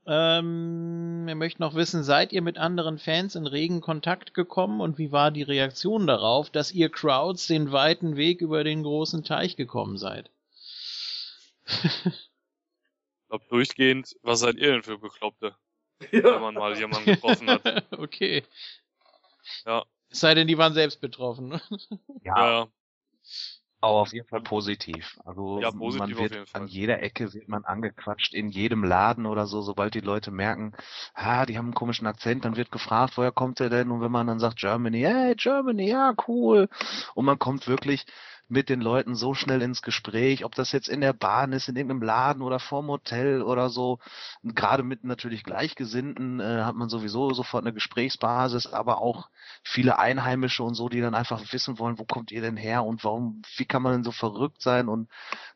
Ähm, 0.09 1.25
wir 1.27 1.35
möchten 1.35 1.63
noch 1.63 1.75
wissen, 1.75 2.05
seid 2.05 2.33
ihr 2.33 2.43
mit 2.43 2.59
anderen 2.59 2.99
Fans 2.99 3.35
in 3.35 3.49
regen 3.49 3.81
Kontakt 3.81 4.35
gekommen 4.35 4.81
und 4.81 4.99
wie 4.99 5.11
war 5.11 5.33
die 5.33 5.43
Reaktion 5.43 6.07
darauf, 6.07 6.49
dass 6.49 6.71
ihr 6.71 6.91
Crowds 6.91 7.49
den 7.49 7.73
weiten 7.73 8.17
Weg 8.17 8.41
über 8.41 8.63
den 8.63 8.85
großen 8.85 9.25
Teich 9.25 9.57
gekommen 9.57 9.99
seid? 9.99 10.31
ich 11.83 13.29
glaube 13.29 13.45
durchgehend, 13.49 14.15
was 14.23 14.41
seid 14.41 14.55
ihr 14.57 14.71
denn 14.71 14.85
für 14.85 14.99
Bekloppte? 14.99 15.57
Ja. 16.13 16.23
Wenn 16.35 16.41
man 16.41 16.55
mal 16.55 16.79
jemanden 16.79 17.07
getroffen 17.07 17.51
hat. 17.51 17.93
okay. 17.99 18.45
Ja. 19.65 19.85
Es 20.11 20.21
sei 20.21 20.35
denn, 20.35 20.47
die 20.47 20.59
waren 20.59 20.75
selbst 20.75 21.01
betroffen. 21.01 21.61
ja. 22.23 22.49
ja. 22.63 22.69
Aber 23.81 23.99
auf 23.99 24.13
jeden 24.13 24.27
Fall 24.27 24.41
positiv. 24.41 25.19
Also 25.25 25.61
ja, 25.61 25.71
positiv 25.71 25.99
man 25.99 26.31
wird 26.31 26.55
an 26.55 26.67
jeder 26.67 27.03
Ecke 27.03 27.35
wird 27.35 27.49
man 27.49 27.65
angequatscht, 27.65 28.33
in 28.33 28.49
jedem 28.49 28.83
Laden 28.83 29.27
oder 29.27 29.47
so, 29.47 29.61
sobald 29.61 29.95
die 29.95 30.01
Leute 30.01 30.31
merken, 30.31 30.73
ah, 31.15 31.45
die 31.45 31.59
haben 31.59 31.67
einen 31.67 31.75
komischen 31.75 32.07
Akzent, 32.07 32.45
dann 32.45 32.57
wird 32.57 32.73
gefragt, 32.73 33.17
woher 33.17 33.33
kommt 33.33 33.61
der 33.61 33.69
denn? 33.69 33.91
Und 33.91 34.01
wenn 34.01 34.11
man 34.11 34.27
dann 34.27 34.41
sagt 34.41 34.57
Germany, 34.57 35.03
hey, 35.03 35.35
Germany, 35.37 35.91
ja, 35.91 36.15
cool. 36.27 36.69
Und 37.15 37.27
man 37.27 37.39
kommt 37.39 37.69
wirklich, 37.69 38.07
mit 38.49 38.69
den 38.69 38.81
Leuten 38.81 39.17
so 39.17 39.35
schnell 39.35 39.61
ins 39.61 39.83
Gespräch, 39.83 40.45
ob 40.45 40.55
das 40.55 40.71
jetzt 40.73 40.89
in 40.89 41.01
der 41.01 41.13
Bahn 41.13 41.53
ist, 41.53 41.69
in 41.69 41.77
irgendeinem 41.77 42.03
Laden 42.03 42.43
oder 42.43 42.61
vorm 42.61 42.89
Hotel 42.89 43.43
oder 43.43 43.69
so. 43.71 43.99
Gerade 44.45 44.83
mit 44.83 45.03
natürlich 45.03 45.43
Gleichgesinnten 45.43 46.41
äh, 46.41 46.63
hat 46.63 46.77
man 46.77 46.89
sowieso 46.89 47.33
sofort 47.35 47.65
eine 47.65 47.75
Gesprächsbasis, 47.75 48.69
aber 48.69 49.01
auch 49.01 49.29
viele 49.65 49.99
Einheimische 49.99 50.63
und 50.63 50.75
so, 50.75 50.89
die 50.89 51.01
dann 51.01 51.15
einfach 51.15 51.43
wissen 51.53 51.79
wollen, 51.79 51.99
wo 51.99 52.05
kommt 52.05 52.31
ihr 52.31 52.41
denn 52.41 52.57
her 52.57 52.85
und 52.85 53.03
warum, 53.03 53.43
wie 53.57 53.65
kann 53.65 53.83
man 53.83 53.93
denn 53.93 54.05
so 54.05 54.13
verrückt 54.13 54.63
sein 54.63 54.89
und 54.89 55.09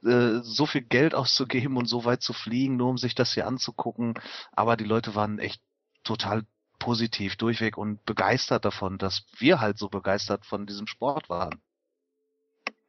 äh, 0.05 0.41
so 0.43 0.67
viel 0.67 0.83
Geld 0.83 1.15
auszugeben 1.21 1.77
und 1.77 1.87
so 1.87 2.05
weit 2.05 2.23
zu 2.23 2.33
fliegen, 2.33 2.77
nur 2.77 2.91
um 2.91 2.99
sich 2.99 3.15
das 3.15 3.35
hier 3.35 3.47
anzugucken. 3.47 4.15
Aber 4.53 4.77
die 4.77 4.85
Leute 4.85 5.15
waren 5.15 5.39
echt 5.39 5.63
total 6.03 6.45
positiv 6.81 7.37
durchweg 7.37 7.77
und 7.79 8.05
begeistert 8.05 8.65
davon, 8.65 8.99
dass 8.99 9.25
wir 9.39 9.61
halt 9.61 9.79
so 9.79 9.89
begeistert 9.89 10.47
von 10.47 10.67
diesem 10.67 10.89
Sport 10.89 11.29
waren. 11.29 11.61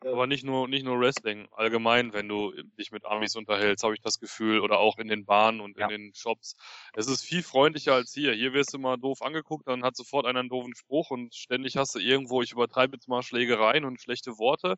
Aber 0.03 0.25
nicht 0.25 0.43
nur, 0.43 0.67
nicht 0.67 0.83
nur 0.83 0.99
Wrestling. 0.99 1.47
Allgemein, 1.51 2.11
wenn 2.11 2.27
du 2.27 2.51
dich 2.79 2.91
mit 2.91 3.05
Amis 3.05 3.35
unterhältst, 3.35 3.83
habe 3.83 3.93
ich 3.93 4.01
das 4.01 4.19
Gefühl, 4.19 4.59
oder 4.59 4.79
auch 4.79 4.97
in 4.97 5.07
den 5.07 5.25
Bahnen 5.25 5.61
und 5.61 5.77
ja. 5.77 5.85
in 5.85 5.89
den 5.89 6.15
Shops. 6.15 6.55
Es 6.93 7.07
ist 7.07 7.23
viel 7.23 7.43
freundlicher 7.43 7.93
als 7.93 8.11
hier. 8.11 8.33
Hier 8.33 8.53
wirst 8.53 8.73
du 8.73 8.79
mal 8.79 8.97
doof 8.97 9.21
angeguckt, 9.21 9.67
dann 9.67 9.83
hat 9.83 9.95
sofort 9.95 10.25
einer 10.25 10.39
einen 10.39 10.49
doofen 10.49 10.75
Spruch 10.75 11.11
und 11.11 11.35
ständig 11.35 11.77
hast 11.77 11.93
du 11.93 11.99
irgendwo, 11.99 12.41
ich 12.41 12.51
übertreibe 12.51 12.95
jetzt 12.95 13.07
mal 13.07 13.21
Schlägereien 13.21 13.85
und 13.85 14.01
schlechte 14.01 14.39
Worte. 14.39 14.75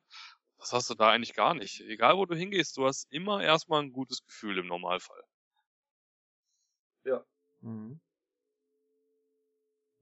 Das 0.57 0.73
hast 0.73 0.89
du 0.89 0.93
da 0.95 1.09
eigentlich 1.09 1.33
gar 1.33 1.53
nicht. 1.53 1.81
Egal 1.81 2.17
wo 2.17 2.25
du 2.25 2.35
hingehst, 2.35 2.75
du 2.77 2.85
hast 2.85 3.11
immer 3.11 3.41
erstmal 3.41 3.81
ein 3.81 3.93
gutes 3.93 4.25
Gefühl 4.25 4.57
im 4.57 4.67
Normalfall. 4.67 5.23
Ja. 7.05 7.23
Mhm. 7.61 7.99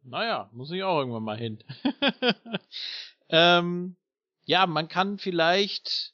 Naja, 0.03 0.49
muss 0.51 0.71
ich 0.71 0.81
auch 0.83 0.99
irgendwann 0.99 1.23
mal 1.23 1.37
hin. 1.37 1.63
ähm, 3.29 3.95
ja, 4.45 4.65
man 4.65 4.87
kann 4.87 5.17
vielleicht 5.17 6.13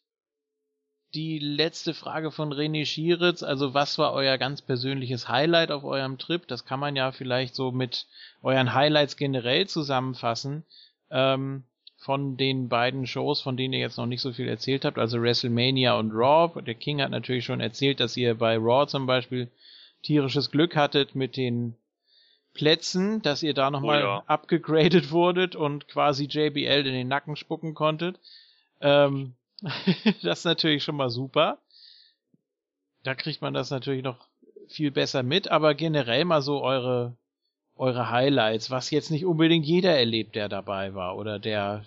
die 1.14 1.40
letzte 1.40 1.94
Frage 1.94 2.32
von 2.32 2.54
René 2.54 2.86
Schieritz, 2.86 3.42
also 3.42 3.74
was 3.74 3.98
war 3.98 4.14
euer 4.14 4.38
ganz 4.38 4.62
persönliches 4.62 5.30
Highlight 5.30 5.72
auf 5.72 5.84
eurem 5.84 6.18
Trip? 6.18 6.46
Das 6.48 6.66
kann 6.66 6.80
man 6.80 6.96
ja 6.96 7.12
vielleicht 7.12 7.56
so 7.56 7.72
mit 7.72 8.06
euren 8.44 8.74
Highlights 8.74 9.18
generell 9.18 9.68
zusammenfassen. 9.68 10.64
Ähm, 11.10 11.64
von 11.98 12.38
den 12.38 12.70
beiden 12.70 13.08
Shows, 13.08 13.42
von 13.42 13.58
denen 13.58 13.74
ihr 13.74 13.80
jetzt 13.80 13.98
noch 13.98 14.06
nicht 14.06 14.22
so 14.22 14.32
viel 14.32 14.48
erzählt 14.48 14.86
habt, 14.86 15.00
also 15.00 15.20
WrestleMania 15.20 15.98
und 15.98 16.12
Raw. 16.12 16.62
Der 16.62 16.76
King 16.76 17.02
hat 17.02 17.10
natürlich 17.10 17.46
schon 17.46 17.60
erzählt, 17.60 18.00
dass 18.00 18.16
ihr 18.16 18.36
bei 18.36 18.56
Raw 18.56 18.88
zum 18.88 19.08
Beispiel 19.08 19.50
tierisches 20.04 20.52
Glück 20.52 20.76
hattet 20.76 21.16
mit 21.16 21.36
den 21.36 21.76
Plätzen, 22.58 23.22
dass 23.22 23.44
ihr 23.44 23.54
da 23.54 23.70
nochmal 23.70 24.02
oh 24.02 24.08
ja. 24.08 24.24
abgegradet 24.26 25.12
wurdet 25.12 25.56
und 25.56 25.88
quasi 25.88 26.26
JBL 26.26 26.88
in 26.88 26.94
den 26.94 27.08
Nacken 27.08 27.36
spucken 27.36 27.76
konntet. 27.76 28.20
Ähm, 28.82 29.34
das 30.24 30.40
ist 30.40 30.46
natürlich 30.46 30.84
schon 30.84 30.96
mal 30.96 31.12
super. 31.12 31.60
Da 33.04 33.14
kriegt 33.14 33.44
man 33.44 33.54
das 33.54 33.70
natürlich 33.70 34.04
noch 34.04 34.18
viel 34.68 34.90
besser 34.90 35.22
mit, 35.22 35.50
aber 35.50 35.76
generell 35.76 36.26
mal 36.26 36.42
so 36.42 36.64
eure, 36.64 37.14
eure 37.78 38.10
Highlights, 38.10 38.72
was 38.72 38.90
jetzt 38.90 39.12
nicht 39.12 39.26
unbedingt 39.26 39.66
jeder 39.66 39.96
erlebt, 39.96 40.36
der 40.36 40.50
dabei 40.50 40.96
war 40.96 41.16
oder 41.16 41.38
der, 41.38 41.86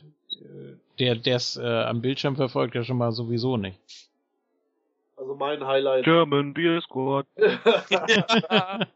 der, 1.01 1.17
der's 1.17 1.57
äh, 1.57 1.67
am 1.67 2.01
Bildschirm 2.01 2.37
verfolgt, 2.37 2.77
ja 2.77 2.85
schon 2.85 2.97
mal 2.97 3.11
sowieso 3.11 3.57
nicht. 3.57 3.79
Also 5.17 5.35
mein 5.35 5.67
Highlight. 5.67 6.05
German 6.05 6.55
Beer 6.55 6.81
Squad. 6.81 7.27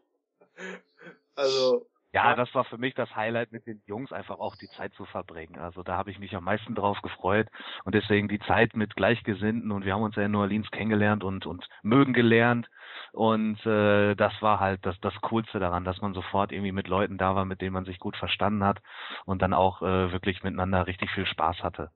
Also. 1.35 1.87
Ja, 2.15 2.33
das 2.33 2.55
war 2.55 2.63
für 2.63 2.77
mich 2.77 2.93
das 2.93 3.13
Highlight 3.13 3.51
mit 3.51 3.67
den 3.67 3.81
Jungs, 3.87 4.13
einfach 4.13 4.39
auch 4.39 4.55
die 4.55 4.69
Zeit 4.69 4.93
zu 4.93 5.03
verbringen. 5.03 5.59
Also 5.59 5.83
da 5.83 5.97
habe 5.97 6.11
ich 6.11 6.17
mich 6.17 6.33
am 6.33 6.45
meisten 6.45 6.73
drauf 6.73 7.01
gefreut 7.01 7.49
und 7.83 7.93
deswegen 7.93 8.29
die 8.29 8.39
Zeit 8.39 8.73
mit 8.73 8.95
Gleichgesinnten 8.95 9.69
und 9.73 9.83
wir 9.83 9.93
haben 9.93 10.01
uns 10.01 10.15
ja 10.15 10.23
in 10.23 10.31
New 10.31 10.39
Orleans 10.39 10.71
kennengelernt 10.71 11.25
und, 11.25 11.45
und 11.45 11.67
mögen 11.83 12.13
gelernt 12.13 12.69
und 13.11 13.57
äh, 13.65 14.15
das 14.15 14.31
war 14.41 14.61
halt 14.61 14.85
das, 14.85 14.97
das 15.01 15.13
Coolste 15.23 15.59
daran, 15.59 15.83
dass 15.83 15.99
man 15.99 16.13
sofort 16.13 16.53
irgendwie 16.53 16.71
mit 16.71 16.87
Leuten 16.87 17.17
da 17.17 17.35
war, 17.35 17.43
mit 17.43 17.59
denen 17.59 17.73
man 17.73 17.83
sich 17.83 17.99
gut 17.99 18.15
verstanden 18.15 18.63
hat 18.63 18.79
und 19.25 19.41
dann 19.41 19.53
auch 19.53 19.81
äh, 19.81 20.13
wirklich 20.13 20.41
miteinander 20.41 20.87
richtig 20.87 21.11
viel 21.11 21.25
Spaß 21.25 21.63
hatte. 21.63 21.91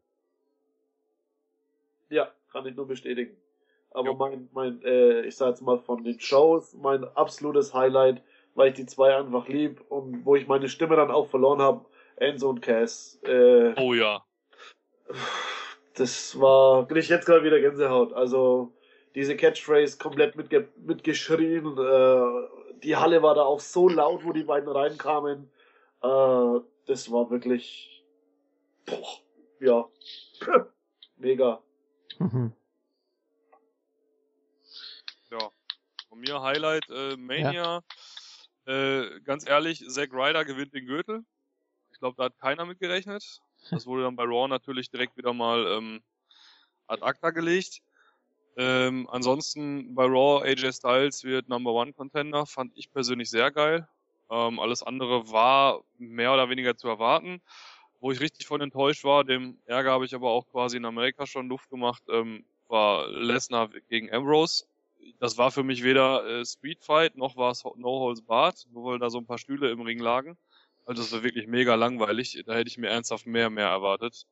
Ja, 2.09 2.29
kann 2.51 2.65
ich 2.65 2.75
nur 2.75 2.87
bestätigen. 2.87 3.37
Aber 3.91 4.13
mein, 4.15 4.49
mein 4.51 4.81
äh, 4.83 5.21
ich 5.21 5.37
sag 5.37 5.49
jetzt 5.49 5.61
mal 5.61 5.79
von 5.79 6.03
den 6.03 6.19
Shows, 6.19 6.73
mein 6.75 7.05
absolutes 7.15 7.73
Highlight 7.73 8.21
weil 8.55 8.69
ich 8.69 8.75
die 8.75 8.85
zwei 8.85 9.15
einfach 9.15 9.47
lieb 9.47 9.81
und 9.89 10.25
wo 10.25 10.35
ich 10.35 10.47
meine 10.47 10.69
Stimme 10.69 10.95
dann 10.95 11.11
auch 11.11 11.27
verloren 11.27 11.61
habe, 11.61 11.85
Enzo 12.17 12.49
und 12.49 12.61
Cass. 12.61 13.19
Äh, 13.23 13.73
oh 13.77 13.93
ja. 13.93 14.23
Das 15.95 16.39
war, 16.39 16.83
bin 16.85 16.97
ich 16.97 17.09
jetzt 17.09 17.25
gerade 17.25 17.43
wieder 17.43 17.59
Gänsehaut. 17.59 18.13
Also 18.13 18.73
diese 19.15 19.35
Catchphrase 19.35 19.97
komplett 19.97 20.35
mitge 20.35 20.69
mitgeschrien. 20.77 21.77
Äh, 21.77 22.79
die 22.83 22.95
Halle 22.95 23.21
war 23.21 23.35
da 23.35 23.43
auch 23.43 23.59
so 23.59 23.89
laut, 23.89 24.23
wo 24.23 24.31
die 24.31 24.43
beiden 24.43 24.69
reinkamen. 24.69 25.49
Äh, 26.01 26.59
das 26.85 27.11
war 27.11 27.29
wirklich, 27.29 28.03
boah, 28.85 29.07
ja, 29.59 29.87
mega. 31.17 31.61
Mhm. 32.17 32.53
Ja, 35.31 35.51
von 36.07 36.19
mir 36.19 36.41
Highlight 36.41 36.89
äh, 36.89 37.15
Mania. 37.17 37.51
Ja. 37.51 37.81
Äh, 38.69 39.21
ganz 39.21 39.49
ehrlich, 39.49 39.83
Zack 39.89 40.13
Ryder 40.13 40.45
gewinnt 40.45 40.75
den 40.75 40.85
Gürtel. 40.85 41.25
Ich 41.91 41.97
glaube, 41.97 42.15
da 42.17 42.25
hat 42.25 42.37
keiner 42.37 42.65
mit 42.65 42.79
gerechnet. 42.79 43.41
Das 43.71 43.87
wurde 43.87 44.03
dann 44.03 44.15
bei 44.15 44.25
Raw 44.25 44.47
natürlich 44.47 44.91
direkt 44.91 45.17
wieder 45.17 45.33
mal 45.33 45.65
ähm, 45.65 46.03
ad 46.85 47.01
acta 47.01 47.31
gelegt. 47.31 47.81
Ähm, 48.57 49.09
ansonsten 49.09 49.95
bei 49.95 50.05
Raw 50.05 50.47
AJ 50.47 50.73
Styles 50.73 51.23
wird 51.23 51.49
Number 51.49 51.71
One 51.71 51.93
Contender, 51.93 52.45
fand 52.45 52.71
ich 52.77 52.91
persönlich 52.91 53.31
sehr 53.31 53.49
geil. 53.49 53.87
Ähm, 54.29 54.59
alles 54.59 54.83
andere 54.83 55.31
war 55.31 55.83
mehr 55.97 56.31
oder 56.31 56.49
weniger 56.49 56.77
zu 56.77 56.87
erwarten. 56.87 57.41
Wo 57.99 58.11
ich 58.11 58.19
richtig 58.19 58.45
von 58.45 58.61
enttäuscht 58.61 59.03
war, 59.03 59.23
dem 59.23 59.57
Ärger 59.65 59.93
habe 59.93 60.05
ich 60.05 60.13
aber 60.13 60.29
auch 60.29 60.47
quasi 60.47 60.77
in 60.77 60.85
Amerika 60.85 61.25
schon 61.25 61.49
Luft 61.49 61.71
gemacht, 61.71 62.03
ähm, 62.07 62.45
war 62.67 63.07
Lesnar 63.07 63.69
gegen 63.89 64.13
Ambrose 64.13 64.68
das 65.19 65.37
war 65.37 65.51
für 65.51 65.63
mich 65.63 65.83
weder 65.83 66.25
äh, 66.25 66.45
Streetfight 66.45 67.17
noch 67.17 67.35
war 67.35 67.51
es 67.51 67.63
No 67.75 67.99
Holds 67.99 68.21
Barred, 68.21 68.65
nur 68.71 68.85
weil 68.85 68.99
da 68.99 69.09
so 69.09 69.17
ein 69.17 69.25
paar 69.25 69.37
Stühle 69.37 69.69
im 69.71 69.81
Ring 69.81 69.99
lagen. 69.99 70.37
Also 70.85 71.03
das 71.03 71.11
war 71.11 71.23
wirklich 71.23 71.47
mega 71.47 71.75
langweilig. 71.75 72.41
Da 72.45 72.53
hätte 72.53 72.69
ich 72.69 72.77
mir 72.77 72.87
ernsthaft 72.87 73.27
mehr, 73.27 73.49
mehr 73.49 73.67
erwartet. 73.67 74.25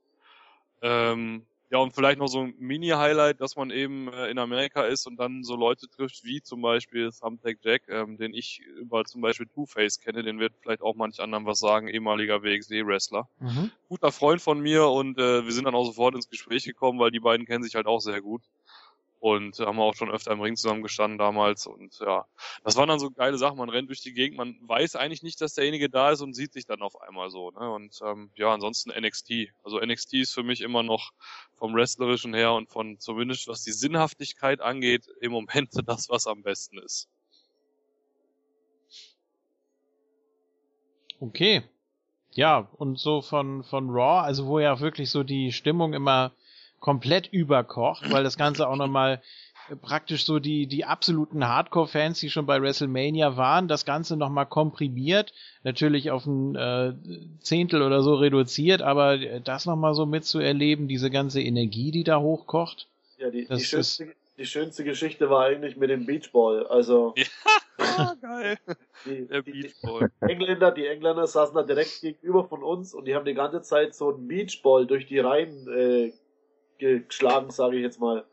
Ähm, 0.82 1.46
ja, 1.70 1.80
und 1.80 1.94
vielleicht 1.94 2.18
noch 2.18 2.28
so 2.28 2.44
ein 2.44 2.56
Mini-Highlight, 2.60 3.42
dass 3.42 3.58
man 3.58 3.72
eben 3.72 4.08
äh, 4.14 4.30
in 4.30 4.40
Amerika 4.40 4.84
ist 4.84 5.06
und 5.06 5.18
dann 5.18 5.44
so 5.44 5.58
Leute 5.58 5.90
trifft, 5.90 6.24
wie 6.24 6.42
zum 6.42 6.62
Beispiel 6.62 7.12
Thumbtack 7.12 7.58
Jack, 7.62 7.90
ähm, 7.90 8.18
den 8.18 8.34
ich 8.34 8.62
über 8.80 9.04
zum 9.04 9.20
Beispiel 9.22 9.48
Two-Face 9.48 10.00
kenne, 10.00 10.24
den 10.24 10.40
wird 10.40 10.54
vielleicht 10.62 10.82
auch 10.82 10.96
manch 10.96 11.20
anderen 11.20 11.46
was 11.46 11.60
sagen, 11.60 11.90
ehemaliger 11.90 12.42
WXW-Wrestler. 12.42 13.28
Mhm. 13.40 13.72
Guter 13.90 14.14
Freund 14.14 14.42
von 14.42 14.62
mir 14.62 14.88
und 14.88 15.18
äh, 15.18 15.44
wir 15.44 15.52
sind 15.52 15.66
dann 15.66 15.76
auch 15.76 15.86
sofort 15.86 16.16
ins 16.16 16.30
Gespräch 16.30 16.64
gekommen, 16.64 17.00
weil 17.00 17.12
die 17.12 17.20
beiden 17.20 17.46
kennen 17.46 17.64
sich 17.64 17.76
halt 17.76 17.86
auch 17.86 18.00
sehr 18.00 18.22
gut. 18.22 18.44
Und 19.20 19.60
haben 19.60 19.80
auch 19.80 19.96
schon 19.96 20.12
öfter 20.12 20.32
im 20.32 20.42
Ring 20.42 20.56
zusammengestanden 20.56 21.18
damals 21.18 21.66
und 21.66 22.00
ja, 22.00 22.26
das 22.64 22.76
waren 22.76 22.90
dann 22.90 23.00
so 23.00 23.10
geile 23.10 23.38
Sachen, 23.38 23.58
man 23.58 23.70
rennt 23.70 23.90
durch 23.90 24.02
die 24.02 24.14
Gegend, 24.14 24.38
man 24.38 24.58
weiß 24.62 24.96
eigentlich 24.96 25.24
nicht, 25.24 25.42
dass 25.42 25.56
derjenige 25.56 25.90
da 25.90 26.12
ist 26.12 26.22
und 26.22 26.34
sieht 26.34 26.54
sich 26.54 26.66
dann 26.66 26.82
auf 26.82 27.00
einmal 27.02 27.30
so, 27.30 27.52
ne? 27.52 27.72
Und 27.72 28.00
ähm, 28.04 28.32
ja, 28.36 28.54
ansonsten 28.54 28.92
NXT. 28.92 29.50
Also 29.64 29.80
NXT 29.80 30.14
ist 30.16 30.34
für 30.34 30.44
mich 30.44 30.62
immer 30.62 30.84
noch 30.84 31.12
vom 31.56 31.74
Wrestlerischen 31.74 32.34
her 32.34 32.54
und 32.54 32.70
von 32.70 33.00
zumindest 33.00 33.48
was 33.48 33.64
die 33.64 33.72
Sinnhaftigkeit 33.72 34.62
angeht, 34.62 35.08
im 35.22 35.32
Moment 35.32 35.70
das, 35.88 36.10
was 36.10 36.28
am 36.28 36.44
besten 36.44 36.78
ist. 36.78 37.10
Okay. 41.20 41.64
Ja, 42.32 42.70
und 42.78 43.00
so 43.00 43.22
von, 43.24 43.64
von 43.64 43.90
Raw, 43.90 44.22
also 44.22 44.46
wo 44.46 44.60
ja 44.60 44.80
wirklich 44.80 45.10
so 45.10 45.24
die 45.24 45.52
Stimmung 45.52 45.94
immer 45.94 46.34
komplett 46.88 47.28
überkocht, 47.28 48.10
weil 48.14 48.24
das 48.24 48.38
Ganze 48.38 48.66
auch 48.66 48.78
nochmal 48.78 49.22
praktisch 49.82 50.24
so 50.24 50.40
die, 50.40 50.68
die 50.68 50.86
absoluten 50.86 51.46
Hardcore-Fans, 51.46 52.18
die 52.22 52.30
schon 52.30 52.46
bei 52.46 52.62
WrestleMania 52.62 53.36
waren, 53.36 53.68
das 53.68 53.84
Ganze 53.84 54.16
nochmal 54.16 54.46
komprimiert, 54.46 55.34
natürlich 55.64 56.12
auf 56.12 56.26
ein 56.26 56.56
äh, 56.56 56.94
Zehntel 57.42 57.82
oder 57.82 58.02
so 58.04 58.16
reduziert, 58.16 58.82
aber 58.82 59.18
das 59.18 59.66
nochmal 59.66 59.96
so 59.96 60.06
mitzuerleben, 60.06 60.88
diese 60.88 61.10
ganze 61.10 61.42
Energie, 61.42 61.92
die 61.92 62.06
da 62.06 62.22
hochkocht. 62.22 62.88
Ja, 63.18 63.30
die, 63.32 63.46
die, 63.46 63.60
schönste, 63.60 64.14
die 64.38 64.46
schönste 64.46 64.86
Geschichte 64.86 65.30
war 65.30 65.44
eigentlich 65.44 65.76
mit 65.76 65.90
dem 65.90 66.06
Beachball. 66.06 66.68
Also. 66.68 67.16
Ja, 67.80 68.16
geil. 68.22 68.58
Die, 69.06 69.28
Der 69.28 69.44
Beachball. 69.44 70.10
Die 70.24 70.32
Engländer, 70.32 70.72
die 70.72 70.88
Engländer 70.88 71.28
saßen 71.28 71.54
da 71.54 71.62
direkt 71.62 72.02
gegenüber 72.02 72.48
von 72.48 72.64
uns 72.64 72.96
und 72.96 73.06
die 73.06 73.14
haben 73.14 73.26
die 73.26 73.36
ganze 73.36 73.62
Zeit 73.62 73.94
so 73.94 74.16
einen 74.16 74.28
Beachball 74.28 74.88
durch 74.88 75.06
die 75.06 75.20
Reihen 75.20 75.68
äh, 75.68 76.12
geschlagen, 76.78 77.52
sage 77.52 77.78
ich 77.78 77.84
jetzt 77.84 78.00
mal. 78.00 78.26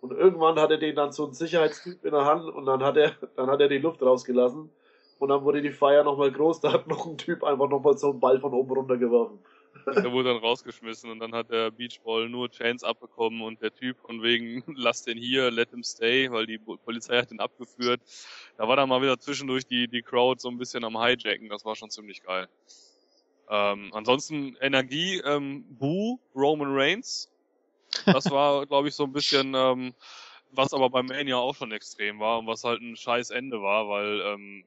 Und 0.00 0.12
irgendwann 0.12 0.58
hatte 0.58 0.78
den 0.78 0.96
dann 0.96 1.12
so 1.12 1.26
ein 1.26 1.34
Sicherheitstyp 1.34 2.04
in 2.04 2.12
der 2.12 2.24
Hand 2.24 2.48
und 2.48 2.66
dann 2.66 2.82
hat 2.82 2.96
er, 2.96 3.12
dann 3.36 3.50
hat 3.50 3.60
er 3.60 3.68
die 3.68 3.78
Luft 3.78 4.02
rausgelassen. 4.02 4.70
Und 5.18 5.28
dann 5.28 5.44
wurde 5.44 5.60
die 5.60 5.72
Feier 5.72 6.02
nochmal 6.02 6.32
groß, 6.32 6.60
da 6.60 6.72
hat 6.72 6.86
noch 6.88 7.06
ein 7.06 7.18
Typ 7.18 7.44
einfach 7.44 7.68
nochmal 7.68 7.98
so 7.98 8.10
einen 8.10 8.20
Ball 8.20 8.40
von 8.40 8.54
oben 8.54 8.72
runter 8.72 8.96
geworfen. 8.96 9.38
Der 9.86 10.10
wurde 10.12 10.30
dann 10.30 10.38
rausgeschmissen 10.38 11.10
und 11.10 11.20
dann 11.20 11.34
hat 11.34 11.50
der 11.50 11.70
Beachball 11.70 12.28
nur 12.28 12.50
Chance 12.50 12.86
abbekommen 12.86 13.42
und 13.42 13.60
der 13.62 13.72
Typ 13.72 13.98
von 13.98 14.22
wegen, 14.22 14.62
lass 14.76 15.04
den 15.04 15.18
hier, 15.18 15.50
let 15.50 15.70
him 15.70 15.82
stay, 15.82 16.30
weil 16.30 16.46
die 16.46 16.58
Polizei 16.58 17.18
hat 17.18 17.30
den 17.30 17.40
abgeführt. 17.40 18.00
Da 18.56 18.66
war 18.66 18.76
dann 18.76 18.88
mal 18.88 19.02
wieder 19.02 19.18
zwischendurch 19.18 19.66
die, 19.66 19.88
die 19.88 20.02
Crowd 20.02 20.40
so 20.40 20.48
ein 20.48 20.58
bisschen 20.58 20.84
am 20.84 21.00
Hijacken, 21.00 21.48
das 21.48 21.64
war 21.64 21.76
schon 21.76 21.90
ziemlich 21.90 22.22
geil. 22.22 22.48
Ähm, 23.48 23.90
ansonsten 23.92 24.56
Energie, 24.60 25.20
ähm, 25.24 25.64
Boo, 25.68 26.18
Roman 26.34 26.72
Reigns, 26.72 27.29
das 28.06 28.30
war, 28.30 28.66
glaube 28.66 28.88
ich, 28.88 28.94
so 28.94 29.04
ein 29.04 29.12
bisschen, 29.12 29.54
ähm, 29.54 29.94
was 30.52 30.72
aber 30.72 30.90
beim 30.90 31.06
Mania 31.06 31.36
auch 31.36 31.54
schon 31.54 31.72
extrem 31.72 32.18
war 32.18 32.38
und 32.38 32.46
was 32.46 32.64
halt 32.64 32.80
ein 32.80 32.96
scheiß 32.96 33.30
Ende 33.30 33.62
war, 33.62 33.88
weil, 33.88 34.20
ähm, 34.20 34.64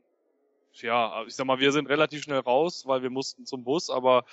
ja, 0.81 1.23
ich 1.27 1.35
sag 1.35 1.45
mal, 1.45 1.59
wir 1.59 1.71
sind 1.71 1.87
relativ 1.87 2.23
schnell 2.23 2.39
raus, 2.39 2.83
weil 2.87 3.03
wir 3.03 3.11
mussten 3.11 3.45
zum 3.45 3.63
Bus, 3.63 3.89
aber 3.89 4.25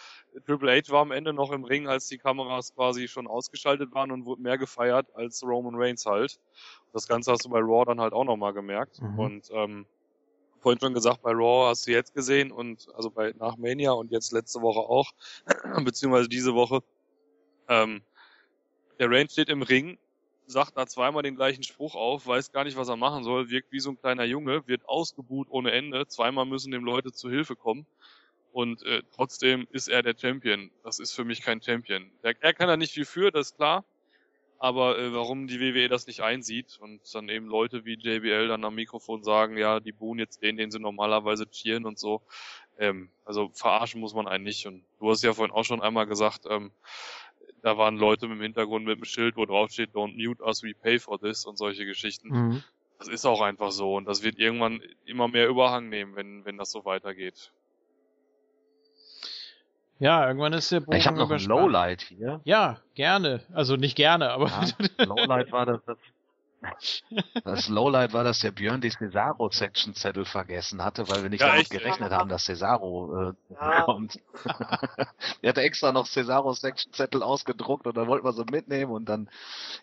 Triple 0.47 0.73
H 0.73 0.91
war 0.91 1.03
am 1.03 1.11
Ende 1.13 1.35
noch 1.35 1.53
im 1.53 1.65
Ring, 1.65 1.87
als 1.87 2.07
die 2.07 2.17
Kameras 2.17 2.75
quasi 2.75 3.09
schon 3.09 3.27
ausgeschaltet 3.27 3.93
waren 3.93 4.11
und 4.11 4.25
wurde 4.25 4.41
mehr 4.41 4.57
gefeiert 4.57 5.07
als 5.15 5.43
Roman 5.43 5.75
Reigns 5.77 6.07
halt. 6.07 6.41
Das 6.93 7.07
Ganze 7.07 7.33
hast 7.33 7.45
du 7.45 7.51
bei 7.51 7.61
Raw 7.61 7.85
dann 7.85 8.01
halt 8.01 8.15
auch 8.15 8.25
nochmal 8.25 8.55
gemerkt. 8.55 9.03
Mhm. 9.03 9.19
Und 9.19 9.51
ähm, 9.53 9.87
vorhin 10.61 10.81
schon 10.81 10.95
gesagt, 10.95 11.23
bei 11.23 11.33
Raw 11.33 11.69
hast 11.69 11.87
du 11.87 11.93
jetzt 11.93 12.15
gesehen 12.15 12.53
und 12.53 12.89
also 12.95 13.11
bei 13.11 13.35
nach 13.39 13.57
Mania 13.57 13.93
und 13.93 14.11
jetzt 14.11 14.33
letzte 14.33 14.61
Woche 14.63 14.81
auch, 14.81 15.11
beziehungsweise 15.85 16.29
diese 16.29 16.55
Woche, 16.55 16.81
ähm, 17.69 18.03
der 19.01 19.11
Rain 19.11 19.29
steht 19.29 19.49
im 19.49 19.63
Ring, 19.63 19.99
sagt 20.47 20.77
da 20.77 20.87
zweimal 20.87 21.23
den 21.23 21.35
gleichen 21.35 21.63
Spruch 21.63 21.95
auf, 21.95 22.27
weiß 22.27 22.53
gar 22.53 22.65
nicht, 22.65 22.77
was 22.77 22.89
er 22.89 22.97
machen 22.97 23.25
soll, 23.25 23.49
wirkt 23.51 23.73
wie 23.73 23.81
so 23.81 23.91
ein 23.91 23.99
kleiner 23.99 24.25
Junge, 24.25 24.67
wird 24.69 24.87
ausgebuht 24.89 25.49
ohne 25.51 25.73
Ende. 25.73 26.07
Zweimal 26.07 26.45
müssen 26.45 26.71
dem 26.71 26.85
Leute 26.85 27.11
zu 27.11 27.31
Hilfe 27.31 27.57
kommen. 27.57 27.87
Und 28.53 28.83
äh, 28.83 29.03
trotzdem 29.15 29.67
ist 29.71 29.89
er 29.89 30.03
der 30.03 30.15
Champion. 30.19 30.71
Das 30.83 30.99
ist 30.99 31.13
für 31.13 31.25
mich 31.25 31.41
kein 31.41 31.63
Champion. 31.63 32.11
Der, 32.23 32.35
er 32.41 32.53
kann 32.53 32.69
da 32.69 32.77
nicht 32.77 32.93
viel 32.93 33.05
für, 33.05 33.31
das 33.31 33.51
ist 33.51 33.57
klar. 33.57 33.85
Aber 34.59 34.99
äh, 34.99 35.15
warum 35.15 35.47
die 35.47 35.61
WWE 35.61 35.89
das 35.89 36.07
nicht 36.07 36.21
einsieht 36.21 36.79
und 36.81 37.01
dann 37.15 37.31
eben 37.31 37.47
Leute 37.47 37.87
wie 37.87 37.95
JBL 37.95 38.49
dann 38.49 38.65
am 38.65 38.75
Mikrofon 38.75 39.23
sagen, 39.23 39.57
ja, 39.57 39.81
die 39.81 39.93
buhen 39.93 40.19
jetzt 40.19 40.43
den, 40.43 40.59
den 40.59 40.71
sie 40.71 40.79
normalerweise 40.79 41.49
cheeren 41.49 41.87
und 41.87 41.99
so. 41.99 42.21
Ähm, 42.77 43.09
also 43.25 43.51
verarschen 43.55 44.01
muss 44.01 44.13
man 44.13 44.29
einen 44.29 44.45
nicht. 44.45 44.67
Und 44.67 44.85
du 44.99 45.09
hast 45.09 45.23
ja 45.23 45.33
vorhin 45.33 45.55
auch 45.55 45.65
schon 45.65 45.81
einmal 45.81 46.07
gesagt, 46.07 46.45
ähm, 46.51 46.73
da 47.63 47.79
waren 47.79 47.97
Leute 47.97 48.27
im 48.27 48.41
Hintergrund 48.41 48.85
mit 48.85 48.97
einem 48.97 49.05
Schild, 49.05 49.37
wo 49.37 49.47
drauf 49.47 49.71
steht, 49.71 49.91
don't 49.95 50.17
mute 50.17 50.43
us, 50.43 50.63
we 50.63 50.75
pay 50.75 50.99
for 50.99 51.19
this 51.21 51.45
und 51.47 51.57
solche 51.57 51.85
Geschichten. 51.85 52.29
Mhm. 52.29 52.63
Das 52.99 53.09
ist 53.09 53.25
auch 53.25 53.41
einfach 53.41 53.71
so 53.71 53.97
und 53.97 54.07
das 54.07 54.23
wird 54.23 54.39
irgendwann 54.39 54.83
immer 55.07 55.29
mehr 55.29 55.49
Überhang 55.49 55.89
nehmen, 55.89 56.17
wenn, 56.17 56.45
wenn 56.45 56.59
das 56.59 56.71
so 56.71 56.85
weitergeht. 56.85 57.53
Ja, 59.99 60.27
irgendwann 60.27 60.55
ist 60.55 60.73
der 60.73 60.81
Bogen 60.81 60.97
Ich 60.97 61.07
habe 61.07 61.19
noch 61.19 61.31
ein 61.31 61.45
Lowlight 61.45 62.03
hier. 62.03 62.41
Ja, 62.45 62.81
gerne. 62.95 63.43
Also 63.53 63.77
nicht 63.77 63.97
gerne, 63.97 64.31
aber. 64.31 64.49
Ja, 64.49 65.05
Lowlight 65.05 65.53
war 65.53 65.67
das, 65.67 65.85
das 65.85 65.99
das 67.45 67.69
Lowlight 67.69 68.13
war, 68.13 68.25
dass 68.25 68.41
der 68.41 68.51
Björn 68.51 68.81
die 68.81 68.91
Cesaro-Section-Zettel 68.91 70.25
vergessen 70.25 70.85
hatte, 70.85 71.09
weil 71.09 71.23
wir 71.23 71.31
nicht 71.31 71.41
ja, 71.41 71.49
damit 71.49 71.63
echt? 71.63 71.71
gerechnet 71.71 72.13
haben, 72.13 72.29
dass 72.29 72.45
Cesaro 72.45 73.31
äh, 73.31 73.33
ja. 73.55 73.83
kommt. 73.83 74.19
er 75.43 75.49
hatte 75.49 75.63
extra 75.63 75.93
noch 75.93 76.07
Cesaro-Section-Zettel 76.07 77.23
ausgedruckt 77.23 77.87
und 77.87 77.97
dann 77.97 78.09
wollten 78.09 78.27
wir 78.27 78.33
so 78.33 78.45
mitnehmen 78.45 78.93
und 78.93 79.09
dann 79.09 79.31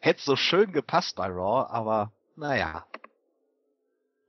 hätte 0.02 0.20
es 0.20 0.26
so 0.26 0.36
schön 0.36 0.72
gepasst 0.72 1.16
bei 1.16 1.28
Raw, 1.28 1.68
aber 1.70 2.12
naja. 2.36 2.86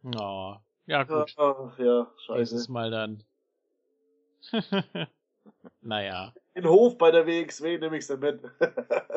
Oh, 0.04 0.56
ja 0.86 1.02
gut. 1.02 1.34
Ja, 1.78 2.06
scheiße. 2.26 2.38
Nächstes 2.38 2.68
Mal 2.68 2.90
dann. 2.90 3.24
naja. 5.82 6.32
In 6.54 6.66
Hof 6.66 6.96
bei 6.96 7.10
der 7.10 7.26
WXW 7.26 7.78
nehme 7.78 7.98
ich's 7.98 8.06
dann 8.06 8.20
mit. 8.20 8.42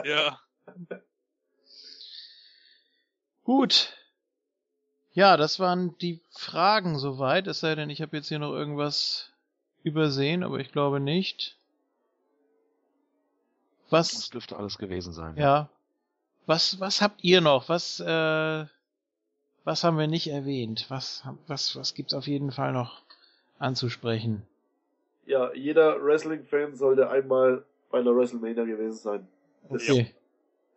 ja. 0.03 0.39
Gut. 3.43 3.93
Ja, 5.13 5.35
das 5.35 5.59
waren 5.59 5.97
die 5.99 6.21
Fragen 6.29 6.97
soweit. 6.97 7.47
Es 7.47 7.59
sei 7.59 7.75
denn, 7.75 7.89
ich 7.89 8.01
habe 8.01 8.15
jetzt 8.17 8.29
hier 8.29 8.39
noch 8.39 8.53
irgendwas 8.53 9.29
übersehen, 9.83 10.43
aber 10.43 10.59
ich 10.59 10.71
glaube 10.71 10.99
nicht. 10.99 11.57
Was? 13.89 14.11
Das 14.11 14.29
dürfte 14.29 14.57
alles 14.57 14.77
gewesen 14.77 15.11
sein. 15.11 15.35
Ja. 15.37 15.69
Was, 16.45 16.79
was 16.79 17.01
habt 17.01 17.23
ihr 17.23 17.41
noch? 17.41 17.67
Was, 17.67 17.99
äh, 17.99 18.65
was 19.63 19.83
haben 19.83 19.97
wir 19.97 20.07
nicht 20.07 20.27
erwähnt? 20.27 20.85
Was, 20.89 21.23
was, 21.47 21.75
was 21.75 21.93
gibt's 21.93 22.13
auf 22.13 22.27
jeden 22.27 22.51
Fall 22.51 22.71
noch 22.71 23.01
anzusprechen? 23.59 24.47
Ja, 25.25 25.53
jeder 25.53 26.03
Wrestling-Fan 26.03 26.75
sollte 26.75 27.09
einmal 27.09 27.65
bei 27.91 27.99
einer 27.99 28.15
WrestleMania 28.15 28.63
gewesen 28.63 28.97
sein. 28.97 29.27
Das, 29.69 29.83
okay. 29.83 30.13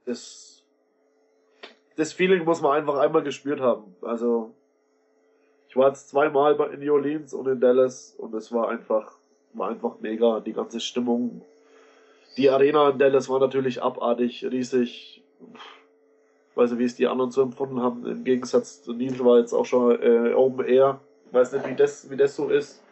Das 0.05 0.55
das 0.55 0.64
Feeling 2.13 2.45
muss 2.45 2.61
man 2.61 2.73
einfach 2.73 2.99
einmal 2.99 3.23
gespürt 3.23 3.61
haben. 3.61 3.95
Also, 4.03 4.53
ich 5.69 5.77
war 5.77 5.89
jetzt 5.89 6.09
zweimal 6.09 6.55
in 6.73 6.81
New 6.81 6.93
Orleans 6.93 7.35
und 7.35 7.49
in 7.49 7.61
Dallas 7.61 8.15
und 8.19 8.35
es 8.35 8.53
war 8.53 8.69
einfach, 8.69 9.13
war 9.53 9.71
einfach 9.71 9.97
mega. 10.01 10.41
Die 10.41 10.53
ganze 10.53 10.81
Stimmung. 10.81 11.43
Die 12.37 12.51
Arena 12.51 12.91
in 12.91 12.99
Dallas 12.99 13.29
war 13.29 13.41
natürlich 13.41 13.83
abartig, 13.83 14.45
riesig. 14.45 15.23
Ich 16.51 16.57
weiß 16.57 16.71
nicht, 16.71 16.79
wie 16.79 16.85
es 16.85 16.95
die 16.95 17.09
anderen 17.09 17.33
so 17.33 17.43
empfunden 17.43 17.81
haben. 17.81 18.07
Im 18.07 18.23
Gegensatz 18.23 18.83
zu 18.83 18.93
Nils 18.93 19.23
war 19.25 19.39
jetzt 19.39 19.53
auch 19.53 19.65
schon 19.65 20.01
äh, 20.01 20.33
Open 20.35 20.65
Air. 20.65 21.01
Ich 21.27 21.35
weiß 21.35 21.53
nicht, 21.55 21.67
wie 21.67 21.75
das, 21.75 22.09
wie 22.09 22.17
das 22.17 22.37
so 22.37 22.49
ist. 22.49 22.84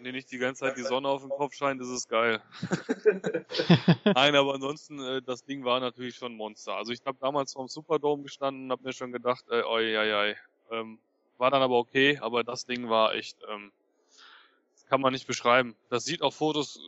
Wenn 0.00 0.04
dir 0.04 0.12
nicht 0.12 0.32
die 0.32 0.38
ganze 0.38 0.60
Zeit 0.60 0.78
die 0.78 0.82
Sonne 0.82 1.08
auf 1.08 1.20
den 1.20 1.28
Kopf 1.28 1.52
scheint, 1.52 1.78
ist 1.82 1.88
es 1.88 2.08
geil. 2.08 2.40
Nein, 4.06 4.34
aber 4.34 4.54
ansonsten, 4.54 4.98
äh, 4.98 5.20
das 5.20 5.44
Ding 5.44 5.62
war 5.62 5.78
natürlich 5.78 6.16
schon 6.16 6.32
ein 6.32 6.36
Monster. 6.36 6.74
Also 6.74 6.90
ich 6.90 7.00
habe 7.04 7.18
damals 7.20 7.52
vorm 7.52 7.68
Superdome 7.68 8.22
gestanden 8.22 8.64
und 8.64 8.72
habe 8.72 8.82
mir 8.82 8.94
schon 8.94 9.12
gedacht, 9.12 9.44
äh, 9.50 9.62
oi, 9.62 9.98
oi, 9.98 10.14
oi. 10.14 10.36
Ähm, 10.70 10.98
war 11.36 11.50
dann 11.50 11.60
aber 11.60 11.76
okay, 11.76 12.16
aber 12.16 12.44
das 12.44 12.64
Ding 12.64 12.88
war 12.88 13.14
echt, 13.14 13.36
ähm, 13.52 13.72
das 14.72 14.86
kann 14.86 15.02
man 15.02 15.12
nicht 15.12 15.26
beschreiben. 15.26 15.76
Das 15.90 16.06
sieht 16.06 16.22
auf 16.22 16.34
Fotos 16.34 16.80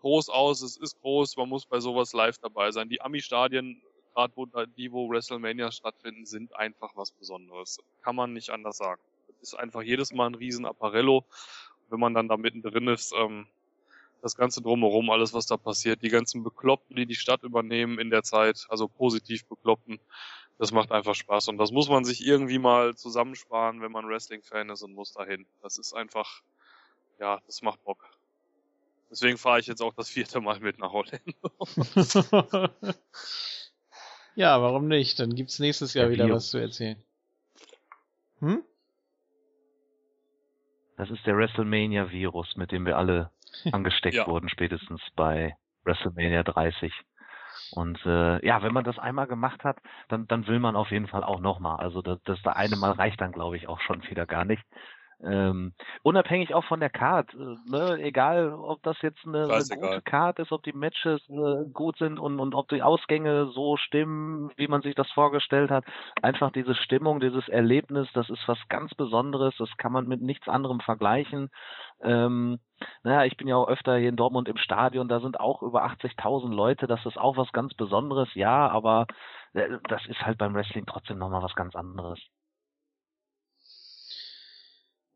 groß 0.00 0.28
aus, 0.28 0.60
es 0.60 0.76
ist 0.76 1.00
groß, 1.02 1.36
man 1.36 1.48
muss 1.48 1.66
bei 1.66 1.78
sowas 1.78 2.14
live 2.14 2.38
dabei 2.38 2.72
sein. 2.72 2.88
Die 2.88 3.00
Ami-Stadien, 3.00 3.80
gerade 4.12 4.32
wo 4.34 4.46
die, 4.76 4.90
wo 4.90 5.08
WrestleMania 5.08 5.70
stattfinden, 5.70 6.26
sind 6.26 6.56
einfach 6.56 6.96
was 6.96 7.12
Besonderes. 7.12 7.78
Kann 8.02 8.16
man 8.16 8.32
nicht 8.32 8.50
anders 8.50 8.78
sagen. 8.78 9.00
Das 9.40 9.52
ist 9.52 9.54
einfach 9.54 9.82
jedes 9.82 10.12
Mal 10.12 10.30
ein 10.30 10.34
riesen 10.34 10.66
Apparello 10.66 11.24
wenn 11.88 12.00
man 12.00 12.14
dann 12.14 12.28
da 12.28 12.36
mittendrin 12.36 12.88
ist, 12.88 13.12
ähm, 13.16 13.46
das 14.22 14.36
Ganze 14.36 14.62
drumherum, 14.62 15.10
alles 15.10 15.34
was 15.34 15.46
da 15.46 15.56
passiert, 15.56 16.02
die 16.02 16.08
ganzen 16.08 16.42
Bekloppten, 16.42 16.96
die 16.96 17.06
die 17.06 17.14
Stadt 17.14 17.42
übernehmen 17.42 17.98
in 17.98 18.10
der 18.10 18.22
Zeit, 18.22 18.66
also 18.68 18.88
positiv 18.88 19.44
Bekloppten, 19.46 20.00
das 20.58 20.72
macht 20.72 20.90
einfach 20.90 21.14
Spaß 21.14 21.48
und 21.48 21.58
das 21.58 21.70
muss 21.70 21.88
man 21.88 22.04
sich 22.04 22.26
irgendwie 22.26 22.58
mal 22.58 22.96
zusammensparen, 22.96 23.82
wenn 23.82 23.92
man 23.92 24.08
Wrestling-Fan 24.08 24.70
ist 24.70 24.82
und 24.82 24.94
muss 24.94 25.12
dahin. 25.12 25.46
Das 25.62 25.78
ist 25.78 25.92
einfach, 25.92 26.42
ja, 27.20 27.40
das 27.46 27.62
macht 27.62 27.84
Bock. 27.84 28.08
Deswegen 29.10 29.38
fahre 29.38 29.60
ich 29.60 29.66
jetzt 29.66 29.82
auch 29.82 29.94
das 29.94 30.08
vierte 30.08 30.40
Mal 30.40 30.58
mit 30.60 30.78
nach 30.78 30.92
Orlando. 30.92 31.50
Ja, 34.36 34.60
warum 34.60 34.86
nicht? 34.86 35.18
Dann 35.18 35.34
gibt's 35.34 35.58
nächstes 35.58 35.94
Jahr 35.94 36.08
Der 36.08 36.12
wieder 36.12 36.30
was 36.30 36.50
zu 36.50 36.58
erzählen. 36.58 37.02
Hm? 38.40 38.62
Das 40.96 41.10
ist 41.10 41.26
der 41.26 41.36
WrestleMania-Virus, 41.36 42.56
mit 42.56 42.72
dem 42.72 42.86
wir 42.86 42.96
alle 42.96 43.30
angesteckt 43.72 44.16
ja. 44.16 44.26
wurden, 44.26 44.48
spätestens 44.48 45.00
bei 45.14 45.56
WrestleMania 45.84 46.42
30. 46.42 46.92
Und 47.72 47.98
äh, 48.04 48.44
ja, 48.46 48.62
wenn 48.62 48.72
man 48.72 48.84
das 48.84 48.98
einmal 48.98 49.26
gemacht 49.26 49.64
hat, 49.64 49.78
dann, 50.08 50.26
dann 50.26 50.46
will 50.46 50.58
man 50.58 50.76
auf 50.76 50.90
jeden 50.90 51.08
Fall 51.08 51.24
auch 51.24 51.40
nochmal. 51.40 51.78
Also 51.78 52.02
das, 52.02 52.18
das 52.24 52.40
da 52.42 52.52
eine 52.52 52.76
Mal 52.76 52.92
reicht 52.92 53.20
dann, 53.20 53.32
glaube 53.32 53.56
ich, 53.56 53.68
auch 53.68 53.80
schon 53.80 54.02
wieder 54.08 54.26
gar 54.26 54.44
nicht. 54.44 54.62
Ähm, 55.22 55.72
unabhängig 56.02 56.52
auch 56.52 56.64
von 56.64 56.78
der 56.78 56.90
Card, 56.90 57.32
äh, 57.32 57.56
ne? 57.70 57.98
egal 58.02 58.52
ob 58.52 58.82
das 58.82 59.00
jetzt 59.00 59.26
eine, 59.26 59.44
eine 59.44 59.64
gute 59.80 60.02
Card 60.02 60.38
ist, 60.40 60.52
ob 60.52 60.62
die 60.62 60.74
Matches 60.74 61.22
äh, 61.30 61.64
gut 61.72 61.96
sind 61.96 62.18
und, 62.18 62.38
und 62.38 62.54
ob 62.54 62.68
die 62.68 62.82
Ausgänge 62.82 63.46
so 63.46 63.78
stimmen, 63.78 64.50
wie 64.56 64.68
man 64.68 64.82
sich 64.82 64.94
das 64.94 65.10
vorgestellt 65.12 65.70
hat. 65.70 65.86
Einfach 66.20 66.52
diese 66.52 66.74
Stimmung, 66.74 67.20
dieses 67.20 67.48
Erlebnis, 67.48 68.08
das 68.12 68.28
ist 68.28 68.46
was 68.46 68.58
ganz 68.68 68.94
Besonderes, 68.94 69.54
das 69.58 69.70
kann 69.78 69.92
man 69.92 70.06
mit 70.06 70.20
nichts 70.20 70.48
anderem 70.48 70.80
vergleichen. 70.80 71.48
Ähm, 72.02 72.58
naja, 73.02 73.24
ich 73.24 73.38
bin 73.38 73.48
ja 73.48 73.56
auch 73.56 73.68
öfter 73.68 73.96
hier 73.96 74.10
in 74.10 74.16
Dortmund 74.16 74.48
im 74.48 74.58
Stadion, 74.58 75.08
da 75.08 75.20
sind 75.20 75.40
auch 75.40 75.62
über 75.62 75.86
80.000 75.86 76.52
Leute, 76.54 76.86
das 76.86 77.06
ist 77.06 77.16
auch 77.16 77.38
was 77.38 77.50
ganz 77.52 77.72
Besonderes, 77.72 78.28
ja, 78.34 78.68
aber 78.68 79.06
äh, 79.54 79.78
das 79.88 80.04
ist 80.06 80.20
halt 80.26 80.36
beim 80.36 80.54
Wrestling 80.54 80.84
trotzdem 80.84 81.16
nochmal 81.16 81.42
was 81.42 81.54
ganz 81.54 81.74
anderes. 81.74 82.20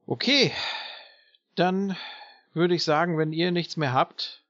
Okay, 0.06 0.52
dann 1.55 1.97
würde 2.55 2.74
ich 2.74 2.85
sagen, 2.85 3.18
wenn 3.18 3.32
ihr 3.32 3.52
nichts 3.52 3.77
mehr 3.77 3.93
habt, 3.93 4.43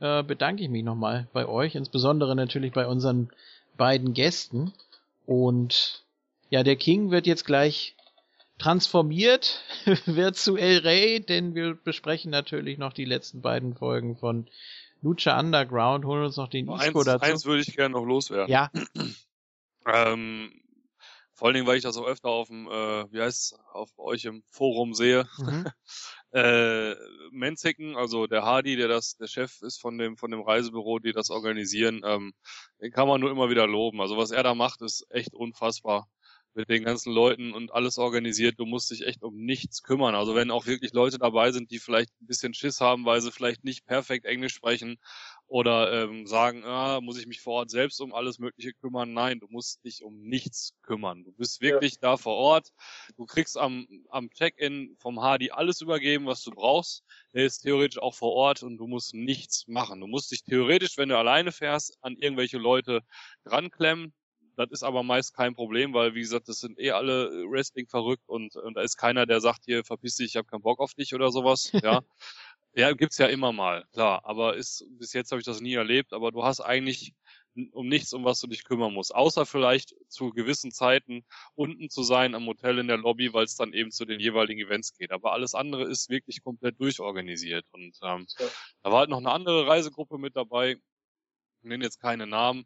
äh, 0.00 0.22
bedanke 0.22 0.62
ich 0.62 0.68
mich 0.68 0.82
nochmal 0.82 1.28
bei 1.32 1.46
euch, 1.46 1.74
insbesondere 1.74 2.34
natürlich 2.34 2.72
bei 2.72 2.86
unseren 2.86 3.30
beiden 3.76 4.14
Gästen. 4.14 4.72
Und 5.26 6.04
ja, 6.50 6.62
der 6.62 6.76
King 6.76 7.10
wird 7.10 7.26
jetzt 7.26 7.44
gleich 7.44 7.94
transformiert, 8.58 9.62
wird 10.06 10.36
zu 10.36 10.56
El 10.56 10.78
Rey, 10.78 11.20
denn 11.20 11.54
wir 11.54 11.74
besprechen 11.74 12.30
natürlich 12.30 12.78
noch 12.78 12.92
die 12.92 13.04
letzten 13.04 13.42
beiden 13.42 13.74
Folgen 13.74 14.16
von 14.16 14.46
Lucha 15.02 15.38
Underground, 15.38 16.04
holen 16.04 16.24
uns 16.24 16.36
noch 16.36 16.48
den 16.48 16.68
Isco 16.68 16.98
eins, 17.00 17.04
dazu. 17.04 17.24
Eins 17.24 17.44
würde 17.44 17.62
ich 17.62 17.76
gerne 17.76 17.94
noch 17.94 18.04
loswerden. 18.04 18.50
Ja. 18.50 18.70
ähm, 19.86 20.61
vor 21.42 21.48
allen 21.48 21.54
Dingen, 21.54 21.66
weil 21.66 21.76
ich 21.76 21.82
das 21.82 21.96
auch 21.96 22.06
öfter 22.06 22.28
auf 22.28 22.46
dem, 22.46 22.68
äh, 22.68 23.12
wie 23.12 23.20
heißt 23.20 23.58
auf 23.72 23.90
euch 23.98 24.26
im 24.26 24.44
Forum 24.46 24.94
sehe. 24.94 25.28
Mhm. 25.38 25.66
äh, 26.30 26.94
Menziken, 27.32 27.96
also 27.96 28.28
der 28.28 28.44
Hardy, 28.44 28.76
der 28.76 28.86
das, 28.86 29.16
der 29.16 29.26
Chef 29.26 29.60
ist 29.62 29.80
von 29.80 29.98
dem, 29.98 30.16
von 30.16 30.30
dem 30.30 30.40
Reisebüro, 30.40 31.00
die 31.00 31.10
das 31.10 31.30
organisieren, 31.30 32.02
ähm, 32.04 32.32
den 32.80 32.92
kann 32.92 33.08
man 33.08 33.20
nur 33.20 33.32
immer 33.32 33.50
wieder 33.50 33.66
loben. 33.66 34.00
Also 34.00 34.16
was 34.16 34.30
er 34.30 34.44
da 34.44 34.54
macht, 34.54 34.82
ist 34.82 35.04
echt 35.10 35.34
unfassbar 35.34 36.06
mit 36.54 36.68
den 36.68 36.84
ganzen 36.84 37.12
Leuten 37.12 37.52
und 37.54 37.72
alles 37.72 37.98
organisiert. 37.98 38.60
Du 38.60 38.64
musst 38.64 38.92
dich 38.92 39.04
echt 39.04 39.24
um 39.24 39.34
nichts 39.34 39.82
kümmern. 39.82 40.14
Also 40.14 40.36
wenn 40.36 40.52
auch 40.52 40.66
wirklich 40.66 40.92
Leute 40.92 41.18
dabei 41.18 41.50
sind, 41.50 41.72
die 41.72 41.80
vielleicht 41.80 42.10
ein 42.20 42.26
bisschen 42.26 42.54
Schiss 42.54 42.80
haben, 42.80 43.04
weil 43.04 43.20
sie 43.20 43.32
vielleicht 43.32 43.64
nicht 43.64 43.84
perfekt 43.84 44.26
Englisch 44.26 44.54
sprechen 44.54 44.98
oder 45.52 46.04
ähm, 46.04 46.26
sagen, 46.26 46.64
ah, 46.64 47.02
muss 47.02 47.18
ich 47.18 47.26
mich 47.26 47.42
vor 47.42 47.56
Ort 47.56 47.70
selbst 47.70 48.00
um 48.00 48.14
alles 48.14 48.38
Mögliche 48.38 48.72
kümmern? 48.72 49.12
Nein, 49.12 49.38
du 49.38 49.48
musst 49.50 49.84
dich 49.84 50.02
um 50.02 50.18
nichts 50.22 50.72
kümmern. 50.80 51.24
Du 51.24 51.32
bist 51.32 51.60
wirklich 51.60 51.92
ja. 51.96 51.98
da 52.00 52.16
vor 52.16 52.36
Ort. 52.36 52.70
Du 53.18 53.26
kriegst 53.26 53.58
am, 53.58 53.86
am 54.08 54.30
Check-in 54.30 54.96
vom 54.98 55.20
Hardy 55.20 55.50
alles 55.50 55.82
übergeben, 55.82 56.24
was 56.24 56.42
du 56.42 56.52
brauchst. 56.52 57.04
Er 57.32 57.44
ist 57.44 57.58
theoretisch 57.60 58.00
auch 58.00 58.14
vor 58.14 58.32
Ort 58.32 58.62
und 58.62 58.78
du 58.78 58.86
musst 58.86 59.12
nichts 59.12 59.68
machen. 59.68 60.00
Du 60.00 60.06
musst 60.06 60.32
dich 60.32 60.42
theoretisch, 60.42 60.96
wenn 60.96 61.10
du 61.10 61.18
alleine 61.18 61.52
fährst, 61.52 61.98
an 62.00 62.16
irgendwelche 62.16 62.56
Leute 62.56 63.02
dranklemmen 63.44 64.14
das 64.56 64.70
ist 64.70 64.82
aber 64.82 65.02
meist 65.02 65.34
kein 65.34 65.54
Problem, 65.54 65.94
weil 65.94 66.14
wie 66.14 66.20
gesagt, 66.20 66.48
das 66.48 66.58
sind 66.58 66.78
eh 66.78 66.90
alle 66.90 67.30
Wrestling 67.48 67.86
verrückt 67.88 68.28
und, 68.28 68.54
und 68.56 68.74
da 68.74 68.82
ist 68.82 68.96
keiner, 68.96 69.26
der 69.26 69.40
sagt 69.40 69.64
hier, 69.64 69.84
verpiss 69.84 70.16
dich, 70.16 70.28
ich 70.28 70.36
habe 70.36 70.46
keinen 70.46 70.62
Bock 70.62 70.80
auf 70.80 70.94
dich 70.94 71.14
oder 71.14 71.30
sowas. 71.30 71.70
Ja. 71.82 72.02
Ja, 72.74 72.92
gibt's 72.92 73.18
ja 73.18 73.26
immer 73.26 73.52
mal, 73.52 73.84
klar. 73.92 74.22
Aber 74.24 74.56
ist 74.56 74.86
bis 74.98 75.12
jetzt 75.12 75.30
habe 75.30 75.40
ich 75.40 75.46
das 75.46 75.60
nie 75.60 75.74
erlebt, 75.74 76.12
aber 76.12 76.32
du 76.32 76.42
hast 76.44 76.60
eigentlich 76.60 77.14
um 77.72 77.86
nichts, 77.86 78.12
um 78.14 78.24
was 78.24 78.40
du 78.40 78.46
dich 78.46 78.64
kümmern 78.64 78.94
musst. 78.94 79.14
Außer 79.14 79.44
vielleicht 79.44 79.94
zu 80.08 80.30
gewissen 80.30 80.70
Zeiten 80.70 81.24
unten 81.54 81.90
zu 81.90 82.02
sein 82.02 82.34
am 82.34 82.46
Hotel 82.46 82.78
in 82.78 82.86
der 82.88 82.96
Lobby, 82.96 83.32
weil 83.34 83.44
es 83.44 83.56
dann 83.56 83.74
eben 83.74 83.90
zu 83.90 84.04
den 84.06 84.20
jeweiligen 84.20 84.60
Events 84.60 84.94
geht. 84.94 85.12
Aber 85.12 85.32
alles 85.32 85.54
andere 85.54 85.84
ist 85.84 86.08
wirklich 86.08 86.42
komplett 86.42 86.80
durchorganisiert. 86.80 87.66
Und 87.72 87.98
ähm, 88.02 88.26
ja. 88.38 88.46
da 88.82 88.90
war 88.90 89.00
halt 89.00 89.10
noch 89.10 89.18
eine 89.18 89.32
andere 89.32 89.66
Reisegruppe 89.66 90.18
mit 90.18 90.36
dabei, 90.36 90.78
ich 91.62 91.68
nenne 91.68 91.84
jetzt 91.84 92.00
keine 92.00 92.26
Namen, 92.26 92.64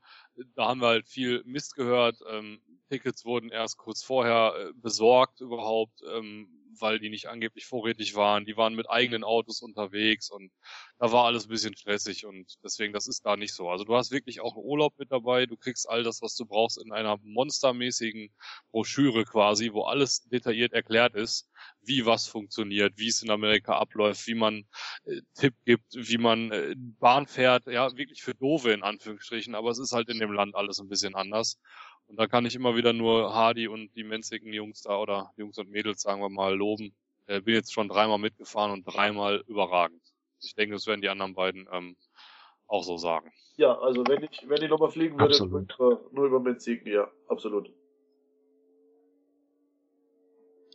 da 0.54 0.68
haben 0.68 0.80
wir 0.80 0.88
halt 0.88 1.08
viel 1.08 1.42
Mist 1.44 1.74
gehört. 1.74 2.18
Ähm, 2.30 2.62
Tickets 2.88 3.24
wurden 3.24 3.50
erst 3.50 3.76
kurz 3.76 4.02
vorher 4.02 4.54
äh, 4.56 4.72
besorgt 4.74 5.40
überhaupt, 5.40 6.00
ähm, 6.14 6.48
weil 6.80 6.98
die 6.98 7.10
nicht 7.10 7.26
angeblich 7.26 7.66
vorrätig 7.66 8.14
waren. 8.14 8.44
Die 8.44 8.56
waren 8.56 8.74
mit 8.74 8.90
eigenen 8.90 9.24
Autos 9.24 9.62
unterwegs 9.62 10.30
und 10.30 10.52
da 10.98 11.12
war 11.12 11.24
alles 11.24 11.46
ein 11.46 11.50
bisschen 11.50 11.76
stressig 11.76 12.26
und 12.26 12.56
deswegen, 12.64 12.92
das 12.92 13.06
ist 13.06 13.24
da 13.26 13.36
nicht 13.36 13.54
so. 13.54 13.68
Also 13.68 13.84
du 13.84 13.94
hast 13.96 14.10
wirklich 14.10 14.40
auch 14.40 14.56
Urlaub 14.56 14.94
mit 14.98 15.12
dabei, 15.12 15.46
du 15.46 15.56
kriegst 15.56 15.88
all 15.88 16.02
das, 16.02 16.22
was 16.22 16.34
du 16.34 16.46
brauchst 16.46 16.82
in 16.82 16.92
einer 16.92 17.18
monstermäßigen 17.22 18.30
Broschüre 18.70 19.24
quasi, 19.24 19.72
wo 19.72 19.82
alles 19.82 20.22
detailliert 20.24 20.72
erklärt 20.72 21.14
ist, 21.14 21.48
wie 21.82 22.06
was 22.06 22.26
funktioniert, 22.26 22.94
wie 22.96 23.08
es 23.08 23.22
in 23.22 23.30
Amerika 23.30 23.78
abläuft, 23.78 24.26
wie 24.26 24.34
man 24.34 24.64
äh, 25.04 25.20
Tipp 25.34 25.54
gibt, 25.64 25.94
wie 25.94 26.18
man 26.18 26.50
äh, 26.50 26.74
Bahn 26.76 27.26
fährt, 27.26 27.66
ja, 27.66 27.96
wirklich 27.96 28.22
für 28.22 28.34
Dove 28.34 28.72
in 28.72 28.82
Anführungsstrichen, 28.82 29.54
aber 29.54 29.70
es 29.70 29.78
ist 29.78 29.92
halt 29.92 30.08
in 30.08 30.18
dem 30.18 30.32
Land 30.32 30.54
alles 30.54 30.78
ein 30.80 30.88
bisschen 30.88 31.14
anders. 31.14 31.58
Und 32.08 32.18
da 32.18 32.26
kann 32.26 32.46
ich 32.46 32.54
immer 32.54 32.76
wieder 32.76 32.92
nur 32.92 33.34
Hardy 33.34 33.68
und 33.68 33.94
die 33.96 34.04
menzigen 34.04 34.52
Jungs 34.52 34.82
da 34.82 34.98
oder 34.98 35.32
Jungs 35.36 35.58
und 35.58 35.70
Mädels, 35.70 36.02
sagen 36.02 36.20
wir 36.20 36.28
mal, 36.28 36.54
loben. 36.54 36.94
Äh, 37.26 37.40
bin 37.40 37.54
jetzt 37.54 37.72
schon 37.72 37.88
dreimal 37.88 38.18
mitgefahren 38.18 38.72
und 38.72 38.84
dreimal 38.84 39.42
überragend. 39.48 40.02
Ich 40.40 40.54
denke, 40.54 40.74
das 40.74 40.86
werden 40.86 41.02
die 41.02 41.08
anderen 41.08 41.34
beiden 41.34 41.68
ähm, 41.72 41.96
auch 42.68 42.84
so 42.84 42.96
sagen. 42.96 43.32
Ja, 43.56 43.76
also 43.78 44.04
wenn 44.06 44.22
ich, 44.22 44.48
wenn 44.48 44.62
ich 44.62 44.70
nochmal 44.70 44.90
fliegen 44.90 45.18
würde, 45.18 45.66
nur 46.12 46.26
über 46.26 46.40
Menzigen, 46.40 46.86
ja, 46.86 47.10
absolut. 47.28 47.70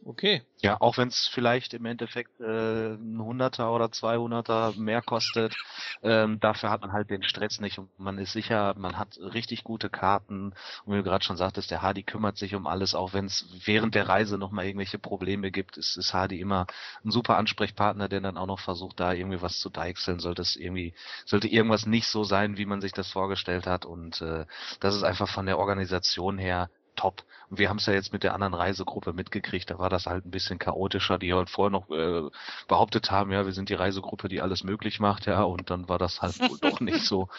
Okay. 0.03 0.41
Ja, 0.61 0.77
auch 0.81 0.97
wenn 0.97 1.09
es 1.09 1.27
vielleicht 1.31 1.73
im 1.73 1.85
Endeffekt 1.85 2.39
äh, 2.39 2.93
ein 2.93 3.19
Hunderter 3.21 3.71
oder 3.71 3.91
200er 3.91 4.73
mehr 4.75 5.01
kostet, 5.01 5.55
ähm, 6.01 6.39
dafür 6.39 6.71
hat 6.71 6.81
man 6.81 6.91
halt 6.91 7.09
den 7.11 7.23
Stress 7.23 7.59
nicht 7.59 7.77
und 7.77 7.89
man 7.99 8.17
ist 8.17 8.31
sicher, 8.33 8.73
man 8.77 8.97
hat 8.97 9.17
richtig 9.19 9.63
gute 9.63 9.89
Karten. 9.89 10.53
Und 10.85 10.93
wie 10.93 10.97
du 10.97 11.03
gerade 11.03 11.23
schon 11.23 11.37
sagtest, 11.37 11.69
der 11.69 11.81
Hardy 11.83 12.03
kümmert 12.03 12.37
sich 12.37 12.55
um 12.55 12.65
alles, 12.65 12.95
auch 12.95 13.13
wenn 13.13 13.25
es 13.25 13.45
während 13.65 13.93
der 13.93 14.07
Reise 14.09 14.37
nochmal 14.39 14.65
irgendwelche 14.65 14.97
Probleme 14.99 15.51
gibt, 15.51 15.77
ist, 15.77 15.97
ist 15.97 16.13
Hardy 16.13 16.39
immer 16.39 16.65
ein 17.03 17.11
super 17.11 17.37
Ansprechpartner, 17.37 18.07
der 18.09 18.21
dann 18.21 18.37
auch 18.37 18.47
noch 18.47 18.59
versucht, 18.59 18.99
da 18.99 19.13
irgendwie 19.13 19.41
was 19.41 19.59
zu 19.59 19.69
deichseln, 19.69 20.19
sollte 20.19 20.41
es 20.41 20.55
irgendwie, 20.55 20.95
sollte 21.25 21.47
irgendwas 21.47 21.85
nicht 21.85 22.07
so 22.07 22.23
sein, 22.23 22.57
wie 22.57 22.65
man 22.65 22.81
sich 22.81 22.91
das 22.93 23.11
vorgestellt 23.11 23.67
hat. 23.67 23.85
Und 23.85 24.21
äh, 24.21 24.45
das 24.79 24.95
ist 24.95 25.03
einfach 25.03 25.29
von 25.29 25.45
der 25.45 25.59
Organisation 25.59 26.37
her 26.39 26.69
top. 26.95 27.23
Und 27.49 27.59
wir 27.59 27.69
haben 27.69 27.77
es 27.77 27.85
ja 27.85 27.93
jetzt 27.93 28.13
mit 28.13 28.23
der 28.23 28.33
anderen 28.33 28.53
Reisegruppe 28.53 29.13
mitgekriegt, 29.13 29.69
da 29.69 29.79
war 29.79 29.89
das 29.89 30.05
halt 30.05 30.25
ein 30.25 30.31
bisschen 30.31 30.59
chaotischer, 30.59 31.17
die 31.17 31.33
halt 31.33 31.49
vorher 31.49 31.71
noch 31.71 31.89
äh, 31.89 32.29
behauptet 32.67 33.11
haben, 33.11 33.31
ja, 33.31 33.45
wir 33.45 33.53
sind 33.53 33.69
die 33.69 33.73
Reisegruppe, 33.73 34.29
die 34.29 34.41
alles 34.41 34.63
möglich 34.63 34.99
macht, 34.99 35.25
ja, 35.25 35.43
und 35.43 35.69
dann 35.69 35.89
war 35.89 35.97
das 35.97 36.21
halt 36.21 36.39
wohl 36.39 36.57
doch 36.59 36.79
nicht 36.79 37.05
so. 37.05 37.29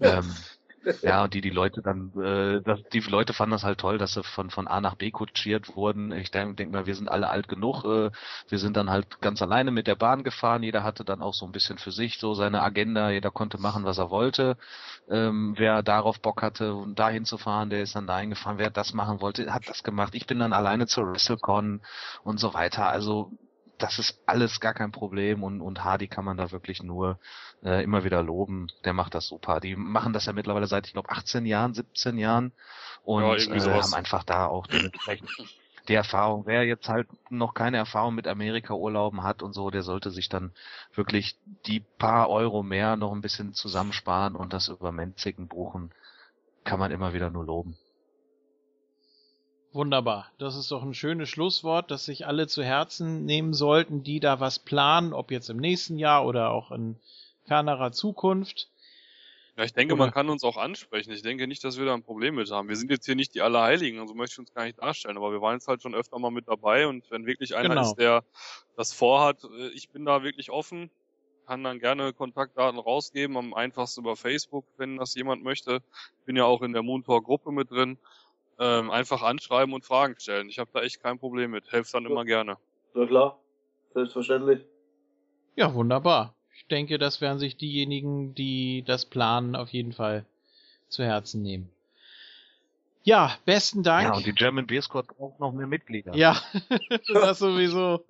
Ähm, 0.00 0.34
ja, 1.02 1.24
und 1.24 1.34
die, 1.34 1.40
die 1.40 1.50
Leute 1.50 1.82
dann, 1.82 2.12
äh, 2.20 2.60
das, 2.62 2.80
die 2.92 3.00
Leute 3.00 3.32
fanden 3.32 3.52
das 3.52 3.64
halt 3.64 3.78
toll, 3.78 3.98
dass 3.98 4.14
sie 4.14 4.22
von, 4.22 4.50
von 4.50 4.68
A 4.68 4.80
nach 4.80 4.94
B 4.94 5.10
kutschiert 5.10 5.76
wurden. 5.76 6.12
Ich 6.12 6.30
denke 6.30 6.54
denk 6.54 6.72
mal, 6.72 6.86
wir 6.86 6.94
sind 6.94 7.08
alle 7.08 7.28
alt 7.28 7.48
genug. 7.48 7.84
Äh, 7.84 8.10
wir 8.48 8.58
sind 8.58 8.76
dann 8.76 8.90
halt 8.90 9.20
ganz 9.20 9.42
alleine 9.42 9.70
mit 9.70 9.86
der 9.86 9.94
Bahn 9.96 10.24
gefahren. 10.24 10.62
Jeder 10.62 10.82
hatte 10.82 11.04
dann 11.04 11.22
auch 11.22 11.34
so 11.34 11.46
ein 11.46 11.52
bisschen 11.52 11.78
für 11.78 11.92
sich 11.92 12.18
so 12.18 12.34
seine 12.34 12.62
Agenda. 12.62 13.10
Jeder 13.10 13.30
konnte 13.30 13.58
machen, 13.58 13.84
was 13.84 13.98
er 13.98 14.10
wollte. 14.10 14.56
Ähm, 15.08 15.54
wer 15.56 15.82
darauf 15.82 16.20
Bock 16.20 16.42
hatte, 16.42 16.74
um 16.74 16.94
dahin 16.94 17.24
zu 17.24 17.38
fahren, 17.38 17.70
der 17.70 17.82
ist 17.82 17.94
dann 17.94 18.06
dahin 18.06 18.30
gefahren. 18.30 18.58
Wer 18.58 18.70
das 18.70 18.94
machen 18.94 19.20
wollte, 19.20 19.52
hat 19.52 19.68
das 19.68 19.82
gemacht. 19.82 20.14
Ich 20.14 20.26
bin 20.26 20.38
dann 20.38 20.52
alleine 20.52 20.86
zur 20.86 21.10
WrestleCon 21.10 21.82
und 22.22 22.40
so 22.40 22.54
weiter. 22.54 22.88
Also 22.88 23.32
das 23.84 23.98
ist 23.98 24.18
alles 24.24 24.60
gar 24.60 24.72
kein 24.72 24.92
Problem 24.92 25.42
und, 25.42 25.60
und 25.60 25.84
Hardy 25.84 26.08
kann 26.08 26.24
man 26.24 26.38
da 26.38 26.50
wirklich 26.52 26.82
nur 26.82 27.18
äh, 27.62 27.84
immer 27.84 28.02
wieder 28.02 28.22
loben. 28.22 28.68
Der 28.86 28.94
macht 28.94 29.14
das 29.14 29.26
super. 29.26 29.60
Die 29.60 29.76
machen 29.76 30.14
das 30.14 30.24
ja 30.24 30.32
mittlerweile 30.32 30.66
seit, 30.66 30.86
ich 30.86 30.94
glaube, 30.94 31.10
18 31.10 31.44
Jahren, 31.44 31.74
17 31.74 32.16
Jahren 32.16 32.52
und 33.02 33.24
ja, 33.24 33.54
äh, 33.54 33.60
haben 33.60 33.92
einfach 33.92 34.24
da 34.24 34.46
auch 34.46 34.66
dementsprechend 34.66 35.28
die 35.88 35.94
Erfahrung. 35.94 36.46
Wer 36.46 36.64
jetzt 36.64 36.88
halt 36.88 37.08
noch 37.28 37.52
keine 37.52 37.76
Erfahrung 37.76 38.14
mit 38.14 38.26
Amerika-Urlauben 38.26 39.22
hat 39.22 39.42
und 39.42 39.52
so, 39.52 39.68
der 39.68 39.82
sollte 39.82 40.10
sich 40.10 40.30
dann 40.30 40.54
wirklich 40.94 41.36
die 41.66 41.80
paar 41.80 42.30
Euro 42.30 42.62
mehr 42.62 42.96
noch 42.96 43.12
ein 43.12 43.20
bisschen 43.20 43.52
zusammensparen 43.52 44.34
und 44.34 44.54
das 44.54 44.68
über 44.68 44.92
Menzigen 44.92 45.46
buchen. 45.46 45.92
Kann 46.64 46.78
man 46.78 46.90
immer 46.90 47.12
wieder 47.12 47.28
nur 47.28 47.44
loben. 47.44 47.76
Wunderbar. 49.74 50.30
Das 50.38 50.54
ist 50.54 50.70
doch 50.70 50.84
ein 50.84 50.94
schönes 50.94 51.28
Schlusswort, 51.28 51.90
das 51.90 52.04
sich 52.04 52.28
alle 52.28 52.46
zu 52.46 52.62
Herzen 52.62 53.24
nehmen 53.24 53.52
sollten, 53.52 54.04
die 54.04 54.20
da 54.20 54.38
was 54.38 54.60
planen, 54.60 55.12
ob 55.12 55.32
jetzt 55.32 55.50
im 55.50 55.56
nächsten 55.56 55.98
Jahr 55.98 56.24
oder 56.24 56.50
auch 56.50 56.70
in 56.70 56.96
fernerer 57.44 57.90
Zukunft. 57.90 58.70
Ja, 59.56 59.64
ich 59.64 59.72
denke, 59.72 59.96
man 59.96 60.12
kann 60.12 60.30
uns 60.30 60.44
auch 60.44 60.56
ansprechen. 60.56 61.10
Ich 61.10 61.22
denke 61.22 61.48
nicht, 61.48 61.64
dass 61.64 61.76
wir 61.76 61.86
da 61.86 61.94
ein 61.94 62.04
Problem 62.04 62.36
mit 62.36 62.50
haben. 62.52 62.68
Wir 62.68 62.76
sind 62.76 62.92
jetzt 62.92 63.04
hier 63.06 63.16
nicht 63.16 63.34
die 63.34 63.42
Allerheiligen, 63.42 63.98
also 63.98 64.14
möchte 64.14 64.34
ich 64.34 64.38
uns 64.38 64.54
gar 64.54 64.64
nicht 64.64 64.80
darstellen, 64.80 65.16
aber 65.16 65.32
wir 65.32 65.40
waren 65.40 65.54
jetzt 65.54 65.66
halt 65.66 65.82
schon 65.82 65.94
öfter 65.96 66.20
mal 66.20 66.30
mit 66.30 66.46
dabei 66.46 66.86
und 66.86 67.10
wenn 67.10 67.26
wirklich 67.26 67.56
einer 67.56 67.70
genau. 67.70 67.82
ist, 67.82 67.96
der 67.96 68.22
das 68.76 68.92
vorhat, 68.92 69.42
äh, 69.42 69.68
ich 69.70 69.88
bin 69.88 70.04
da 70.04 70.22
wirklich 70.22 70.50
offen, 70.50 70.88
kann 71.46 71.64
dann 71.64 71.80
gerne 71.80 72.12
Kontaktdaten 72.12 72.78
rausgeben, 72.78 73.36
am 73.36 73.54
einfachsten 73.54 74.00
über 74.00 74.16
Facebook, 74.16 74.66
wenn 74.76 74.96
das 74.96 75.14
jemand 75.14 75.42
möchte. 75.42 75.82
Bin 76.24 76.36
ja 76.36 76.44
auch 76.44 76.62
in 76.62 76.72
der 76.72 76.82
Moontor 76.82 77.22
Gruppe 77.22 77.52
mit 77.52 77.70
drin. 77.70 77.98
Ähm, 78.58 78.90
einfach 78.90 79.22
anschreiben 79.22 79.74
und 79.74 79.84
Fragen 79.84 80.14
stellen. 80.18 80.48
Ich 80.48 80.58
habe 80.58 80.70
da 80.72 80.82
echt 80.82 81.02
kein 81.02 81.18
Problem 81.18 81.50
mit. 81.50 81.72
Helft 81.72 81.92
dann 81.94 82.04
ja. 82.04 82.10
immer 82.10 82.24
gerne. 82.24 82.56
Ja 82.94 83.06
klar, 83.06 83.40
selbstverständlich. 83.92 84.64
Ja, 85.56 85.74
wunderbar 85.74 86.34
ich 86.64 86.66
denke, 86.68 86.98
das 86.98 87.20
werden 87.20 87.38
sich 87.38 87.56
diejenigen, 87.56 88.34
die 88.34 88.82
das 88.86 89.04
planen, 89.04 89.54
auf 89.56 89.68
jeden 89.70 89.92
Fall 89.92 90.24
zu 90.88 91.04
Herzen 91.04 91.42
nehmen. 91.42 91.70
Ja, 93.02 93.36
besten 93.44 93.82
Dank. 93.82 94.08
Ja, 94.08 94.14
und 94.14 94.24
die 94.24 94.32
German 94.32 94.66
Beer 94.66 94.80
Squad 94.80 95.08
braucht 95.08 95.38
noch 95.40 95.52
mehr 95.52 95.66
Mitglieder. 95.66 96.14
Ja, 96.14 96.40
das 97.12 97.38
sowieso. 97.38 98.06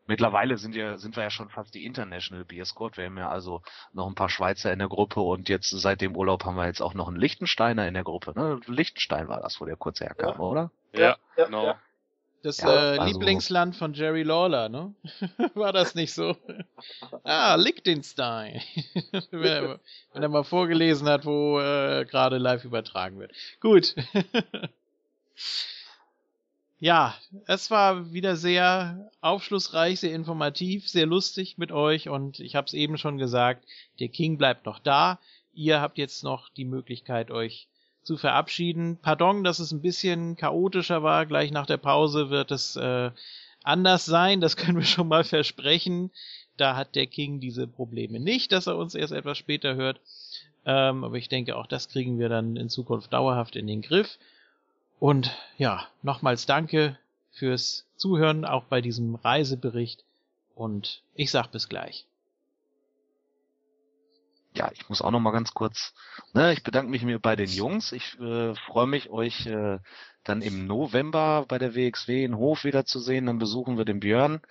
Mittlerweile 0.07 0.57
sind, 0.57 0.76
ja, 0.76 0.98
sind 0.98 1.15
wir 1.15 1.23
ja 1.23 1.30
schon 1.30 1.49
fast 1.49 1.73
die 1.73 1.86
International 1.86 2.44
Beer 2.44 2.65
Squad. 2.65 2.98
Wir 2.98 3.06
haben 3.06 3.18
ja 3.18 3.30
also 3.30 3.61
noch 3.94 4.07
ein 4.07 4.15
paar 4.15 4.30
Schweizer 4.30 4.73
in 4.73 4.80
der 4.80 4.90
Gruppe 4.90 5.22
und 5.22 5.48
jetzt 5.48 5.69
seit 5.69 6.02
dem 6.02 6.15
Urlaub 6.15 6.44
haben 6.44 6.56
wir 6.56 6.65
jetzt 6.65 6.82
auch 6.82 6.94
noch 6.94 7.07
einen 7.07 7.18
Lichtensteiner 7.18 7.88
in 7.88 7.94
der 7.94 8.03
Gruppe. 8.03 8.34
Ne? 8.36 8.60
Lichtenstein 8.65 9.28
war 9.28 9.41
das, 9.41 9.61
wo 9.61 9.65
der 9.65 9.76
kurz 9.76 9.99
herkam, 10.02 10.36
ja. 10.36 10.40
oder? 10.40 10.72
Ja, 10.94 10.99
ja 11.38 11.45
genau. 11.45 11.65
Ja. 11.65 11.80
Das 12.44 12.57
ja, 12.57 12.95
äh, 12.95 12.98
also 12.98 13.06
Lieblingsland 13.06 13.76
von 13.76 13.94
Jerry 13.94 14.23
Lawler, 14.23 14.68
ne? 14.68 14.95
War 15.53 15.73
das 15.73 15.94
nicht 15.94 16.14
so? 16.14 16.36
ah, 17.23 17.56
Liechtenstein. 17.56 18.61
wenn, 19.32 19.44
er, 19.44 19.80
wenn, 20.14 20.23
er, 20.23 20.30
mal 20.30 20.44
vorgelesen 20.44 21.07
hat, 21.07 21.26
wo 21.26 21.60
äh, 21.60 22.06
gerade 22.06 22.40
live 22.40 22.65
übertragen 22.65 23.19
wird. 23.19 23.32
Gut. 23.60 23.94
ja, 26.82 27.14
es 27.45 27.70
war 27.70 28.12
wieder 28.12 28.36
sehr 28.36 29.12
aufschlussreich, 29.22 29.99
sehr 29.99 30.16
informativ, 30.16 30.90
sehr 30.90 31.06
lustig 31.06 31.60
mit 31.60 31.72
euch 31.72 32.10
und 32.10 32.40
ich 32.40 32.56
habe 32.56 32.66
es 32.66 32.74
eben 32.74 32.98
schon 32.98 33.20
gesagt, 33.20 33.64
der 33.99 34.10
King 34.10 34.40
bleibt 34.40 34.66
noch 34.66 34.80
da. 34.80 35.20
Ihr 35.53 35.80
habt 35.80 35.99
jetzt 35.99 36.24
noch 36.24 36.49
die 36.49 36.66
Möglichkeit, 36.66 37.30
euch 37.30 37.68
zu 38.02 38.18
verabschieden. 38.18 38.98
Pardon, 38.99 39.44
dass 39.44 39.60
es 39.60 39.72
ein 39.72 39.84
bisschen 39.84 40.38
chaotischer 40.38 41.03
war. 41.03 41.28
Gleich 41.28 41.52
nach 41.52 41.68
der 41.68 41.78
Pause 41.78 42.32
wird 42.32 42.49
es 42.49 42.76
äh, 42.78 43.12
anders 43.62 44.06
sein. 44.06 44.41
Das 44.41 44.58
können 44.58 44.80
wir 44.80 44.86
schon 44.86 45.08
mal 45.08 45.24
versprechen. 45.24 46.10
Da 46.58 46.76
hat 46.76 46.95
der 46.95 47.06
King 47.06 47.40
diese 47.40 47.68
Probleme 47.68 48.20
nicht, 48.20 48.52
dass 48.52 48.66
er 48.66 48.78
uns 48.78 48.95
erst 48.95 49.14
etwas 49.14 49.38
später 49.38 49.76
hört. 49.76 50.02
Ähm, 50.66 51.03
aber 51.03 51.18
ich 51.18 51.30
denke, 51.30 51.58
auch 51.58 51.68
das 51.68 51.90
kriegen 51.90 52.18
wir 52.18 52.30
dann 52.30 52.56
in 52.56 52.70
Zukunft 52.70 53.14
dauerhaft 53.14 53.56
in 53.56 53.68
den 53.68 53.84
Griff. 53.84 54.18
Und 55.02 55.36
ja, 55.57 55.88
nochmals 56.02 56.45
danke 56.45 56.98
fürs 57.32 57.86
Zuhören, 57.98 58.45
auch 58.45 58.64
bei 58.65 58.80
diesem 58.80 59.15
Reisebericht. 59.15 60.06
Und 60.56 61.02
ich 61.15 61.32
sag 61.32 61.52
bis 61.52 61.68
gleich 61.68 62.06
ja, 64.53 64.69
ich 64.73 64.90
muss 64.90 65.02
auch 65.02 65.11
noch 65.11 65.19
mal 65.19 65.32
ganz 65.32 65.53
kurz, 65.53 65.94
ne, 66.34 66.53
ich 66.53 66.64
bedanke 66.64 66.91
mich 66.91 67.03
mir 67.03 67.19
bei 67.19 67.36
den 67.36 67.49
Jungs. 67.49 67.91
Ich 67.91 68.19
äh, 68.19 68.53
freue 68.56 68.88
mich, 68.88 69.10
euch 69.10 69.45
äh, 69.45 69.80
dann 70.23 70.41
im 70.41 70.68
November 70.68 71.45
bei 71.48 71.57
der 71.57 71.76
WXW 71.76 72.23
in 72.23 72.38
Hof 72.38 72.64
wiederzusehen. 72.64 73.26
Dann 73.26 73.40
besuchen 73.40 73.78
wir 73.78 73.86
den 73.86 73.99
Björn. 73.99 74.41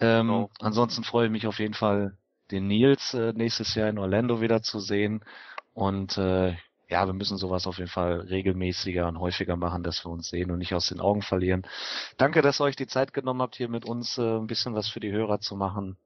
Ähm, 0.00 0.30
oh. 0.30 0.50
Ansonsten 0.60 1.04
freue 1.04 1.26
ich 1.26 1.32
mich 1.32 1.46
auf 1.46 1.58
jeden 1.58 1.74
Fall, 1.74 2.16
den 2.50 2.66
Nils 2.66 3.14
äh, 3.14 3.32
nächstes 3.34 3.74
Jahr 3.74 3.88
in 3.88 3.98
Orlando 3.98 4.40
wiederzusehen. 4.40 5.24
Und 5.74 6.16
äh, 6.18 6.56
ja, 6.92 7.06
wir 7.06 7.14
müssen 7.14 7.38
sowas 7.38 7.66
auf 7.66 7.78
jeden 7.78 7.88
Fall 7.88 8.20
regelmäßiger 8.20 9.08
und 9.08 9.18
häufiger 9.18 9.56
machen, 9.56 9.82
dass 9.82 10.04
wir 10.04 10.10
uns 10.10 10.28
sehen 10.28 10.50
und 10.50 10.58
nicht 10.58 10.74
aus 10.74 10.88
den 10.88 11.00
Augen 11.00 11.22
verlieren. 11.22 11.66
Danke, 12.18 12.42
dass 12.42 12.60
ihr 12.60 12.64
euch 12.64 12.76
die 12.76 12.86
Zeit 12.86 13.14
genommen 13.14 13.40
habt, 13.40 13.56
hier 13.56 13.70
mit 13.70 13.86
uns 13.86 14.18
äh, 14.18 14.36
ein 14.36 14.46
bisschen 14.46 14.74
was 14.74 14.88
für 14.90 15.00
die 15.00 15.10
Hörer 15.10 15.40
zu 15.40 15.56
machen. 15.56 15.96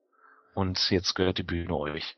Und 0.55 0.91
jetzt 0.91 1.15
gehört 1.15 1.39
die 1.39 1.43
Bühne 1.43 1.77
euch. 1.77 2.17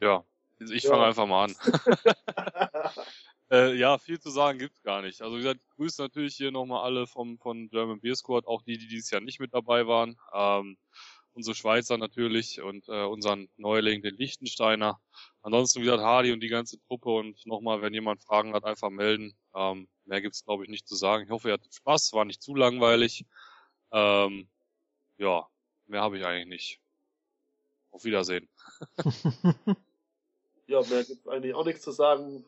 Ja, 0.00 0.22
ich 0.60 0.84
ja. 0.84 0.90
fange 0.90 1.06
einfach 1.06 1.26
mal 1.26 1.46
an. 1.46 1.56
äh, 3.50 3.74
ja, 3.74 3.98
viel 3.98 4.20
zu 4.20 4.30
sagen 4.30 4.60
gibt's 4.60 4.80
gar 4.84 5.02
nicht. 5.02 5.22
Also 5.22 5.34
wie 5.34 5.40
gesagt, 5.40 5.60
grüße 5.74 6.00
natürlich 6.00 6.36
hier 6.36 6.52
nochmal 6.52 6.84
alle 6.84 7.08
vom 7.08 7.36
von 7.38 7.68
German 7.68 8.00
Beer 8.00 8.14
Squad, 8.14 8.46
auch 8.46 8.62
die, 8.62 8.78
die 8.78 8.86
dieses 8.86 9.10
Jahr 9.10 9.22
nicht 9.22 9.40
mit 9.40 9.52
dabei 9.52 9.88
waren. 9.88 10.16
Ähm, 10.32 10.76
unsere 11.36 11.54
Schweizer 11.54 11.98
natürlich 11.98 12.60
und 12.62 12.88
äh, 12.88 13.04
unseren 13.04 13.48
Neuling, 13.58 14.02
den 14.02 14.16
Lichtensteiner. 14.16 14.98
Ansonsten 15.42 15.82
wieder 15.82 16.00
Hardy 16.00 16.32
und 16.32 16.40
die 16.40 16.48
ganze 16.48 16.80
Truppe 16.86 17.10
und 17.10 17.44
nochmal, 17.46 17.82
wenn 17.82 17.92
jemand 17.92 18.22
Fragen 18.22 18.54
hat, 18.54 18.64
einfach 18.64 18.90
melden. 18.90 19.36
Ähm, 19.54 19.86
mehr 20.06 20.22
gibt's 20.22 20.44
glaube 20.44 20.64
ich 20.64 20.70
nicht 20.70 20.88
zu 20.88 20.96
sagen. 20.96 21.24
Ich 21.24 21.30
hoffe, 21.30 21.48
ihr 21.48 21.54
hattet 21.54 21.74
Spaß, 21.74 22.14
war 22.14 22.24
nicht 22.24 22.42
zu 22.42 22.54
langweilig. 22.54 23.26
Ähm, 23.92 24.48
ja, 25.18 25.46
mehr 25.86 26.00
habe 26.00 26.18
ich 26.18 26.24
eigentlich 26.24 26.48
nicht. 26.48 26.80
Auf 27.90 28.04
Wiedersehen. 28.04 28.48
ja, 30.66 30.80
mehr 30.88 31.04
gibt 31.04 31.28
eigentlich 31.28 31.54
auch 31.54 31.64
nichts 31.64 31.82
zu 31.82 31.92
sagen. 31.92 32.44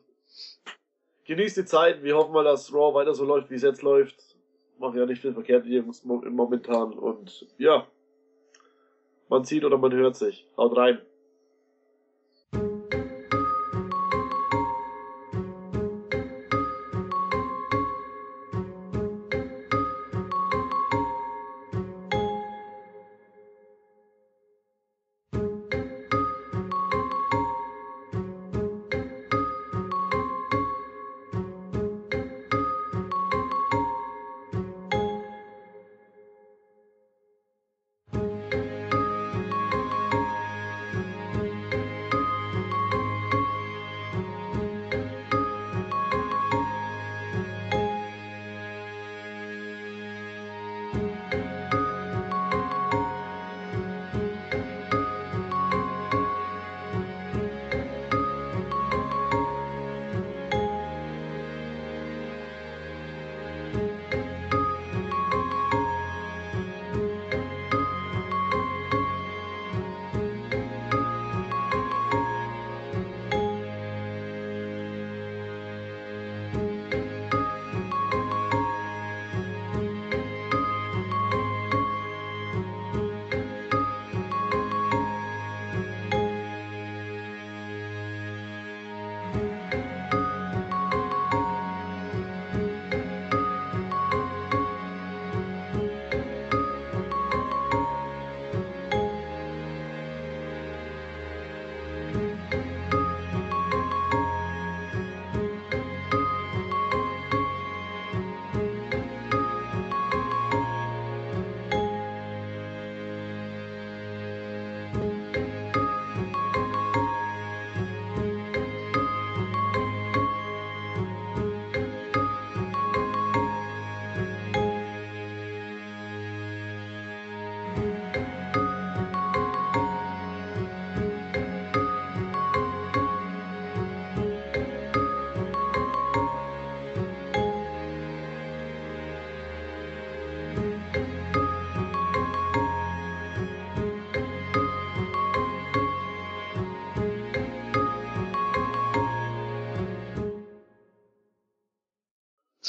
Genießt 1.25 1.57
die 1.57 1.65
Zeit. 1.65 2.03
Wir 2.03 2.17
hoffen 2.17 2.33
mal, 2.33 2.43
dass 2.43 2.73
Raw 2.73 2.93
weiter 2.95 3.13
so 3.13 3.23
läuft, 3.23 3.51
wie 3.51 3.55
es 3.55 3.61
jetzt 3.61 3.83
läuft. 3.83 4.35
Machen 4.79 4.97
ja 4.97 5.05
nicht 5.05 5.21
viel 5.21 5.33
verkehrt 5.33 5.65
Jungs 5.65 6.03
momentan. 6.03 6.93
Und 6.93 7.47
ja, 7.57 7.87
man 9.29 9.43
sieht 9.43 9.63
oder 9.63 9.77
man 9.77 9.93
hört 9.93 10.15
sich. 10.15 10.45
Haut 10.57 10.75
rein. 10.75 10.99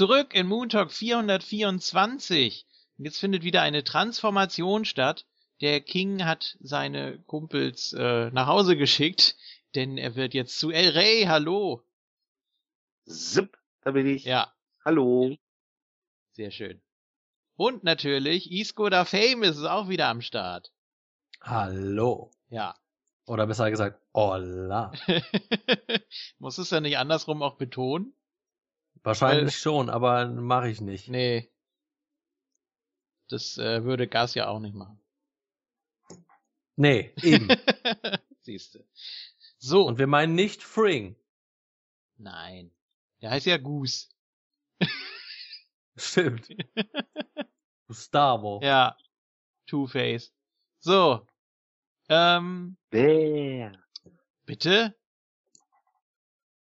Zurück 0.00 0.32
in 0.34 0.46
Moon 0.46 0.70
Talk 0.70 0.92
424. 0.92 2.66
Jetzt 2.96 3.18
findet 3.18 3.42
wieder 3.42 3.60
eine 3.60 3.84
Transformation 3.84 4.86
statt. 4.86 5.26
Der 5.60 5.82
King 5.82 6.24
hat 6.24 6.56
seine 6.60 7.18
Kumpels 7.24 7.92
äh, 7.92 8.30
nach 8.30 8.46
Hause 8.46 8.78
geschickt, 8.78 9.36
denn 9.74 9.98
er 9.98 10.16
wird 10.16 10.32
jetzt 10.32 10.58
zu 10.58 10.70
El 10.70 10.92
Rey. 10.92 11.24
Hallo. 11.28 11.82
Zip, 13.04 13.58
da 13.82 13.90
bin 13.90 14.06
ich. 14.06 14.24
Ja. 14.24 14.50
Hallo. 14.86 15.36
Sehr 16.32 16.50
schön. 16.50 16.80
Und 17.56 17.84
natürlich, 17.84 18.50
Isco 18.50 18.88
da 18.88 19.04
Fame 19.04 19.42
ist 19.42 19.62
auch 19.66 19.90
wieder 19.90 20.08
am 20.08 20.22
Start. 20.22 20.72
Hallo. 21.42 22.30
Ja. 22.48 22.74
Oder 23.26 23.46
besser 23.46 23.70
gesagt, 23.70 24.00
hola. 24.14 24.92
Muss 26.38 26.56
es 26.56 26.70
ja 26.70 26.80
nicht 26.80 26.96
andersrum 26.96 27.42
auch 27.42 27.58
betonen? 27.58 28.14
Wahrscheinlich 29.02 29.54
Weil, 29.54 29.60
schon, 29.60 29.90
aber 29.90 30.26
mache 30.26 30.68
ich 30.68 30.80
nicht. 30.80 31.08
Nee. 31.08 31.50
Das 33.28 33.56
äh, 33.58 33.84
würde 33.84 34.08
Gas 34.08 34.34
ja 34.34 34.48
auch 34.48 34.60
nicht 34.60 34.74
machen. 34.74 35.00
Nee, 36.76 37.14
eben. 37.22 37.48
Siehste. 38.40 38.86
So. 39.58 39.86
Und 39.86 39.98
wir 39.98 40.06
meinen 40.06 40.34
nicht 40.34 40.62
Fring. 40.62 41.16
Nein. 42.16 42.70
Der 43.22 43.30
heißt 43.30 43.46
ja 43.46 43.56
Goose. 43.58 44.08
Stimmt. 45.96 46.48
Gustavo. 47.86 48.60
Ja. 48.62 48.96
Two-Face. 49.66 50.32
So. 50.78 51.26
Ähm. 52.08 52.76
Wer? 52.90 53.72
Bitte? 54.44 54.96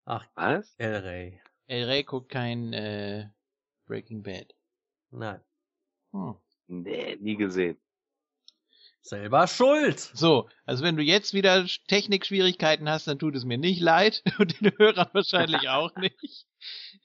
Ach, 0.05 0.27
was? 0.35 0.75
El 0.77 0.95
Rey. 0.97 1.42
El 1.67 1.85
Rey 1.85 2.03
guckt 2.03 2.29
kein 2.29 2.73
äh, 2.73 3.29
Breaking 3.85 4.23
Bad. 4.23 4.53
Nein. 5.11 5.41
Hm. 6.11 6.35
Nee, 6.67 7.17
nie 7.19 7.35
gesehen. 7.35 7.77
Selber 9.01 9.47
schuld. 9.47 9.99
So, 9.99 10.49
also 10.65 10.83
wenn 10.83 10.95
du 10.95 11.03
jetzt 11.03 11.33
wieder 11.33 11.65
Technikschwierigkeiten 11.87 12.87
hast, 12.87 13.05
dann 13.05 13.19
tut 13.19 13.35
es 13.35 13.43
mir 13.43 13.57
nicht 13.57 13.81
leid 13.81 14.23
und 14.39 14.61
den 14.61 14.71
Hörern 14.77 15.09
wahrscheinlich 15.11 15.67
auch 15.69 15.93
nicht. 15.97 16.47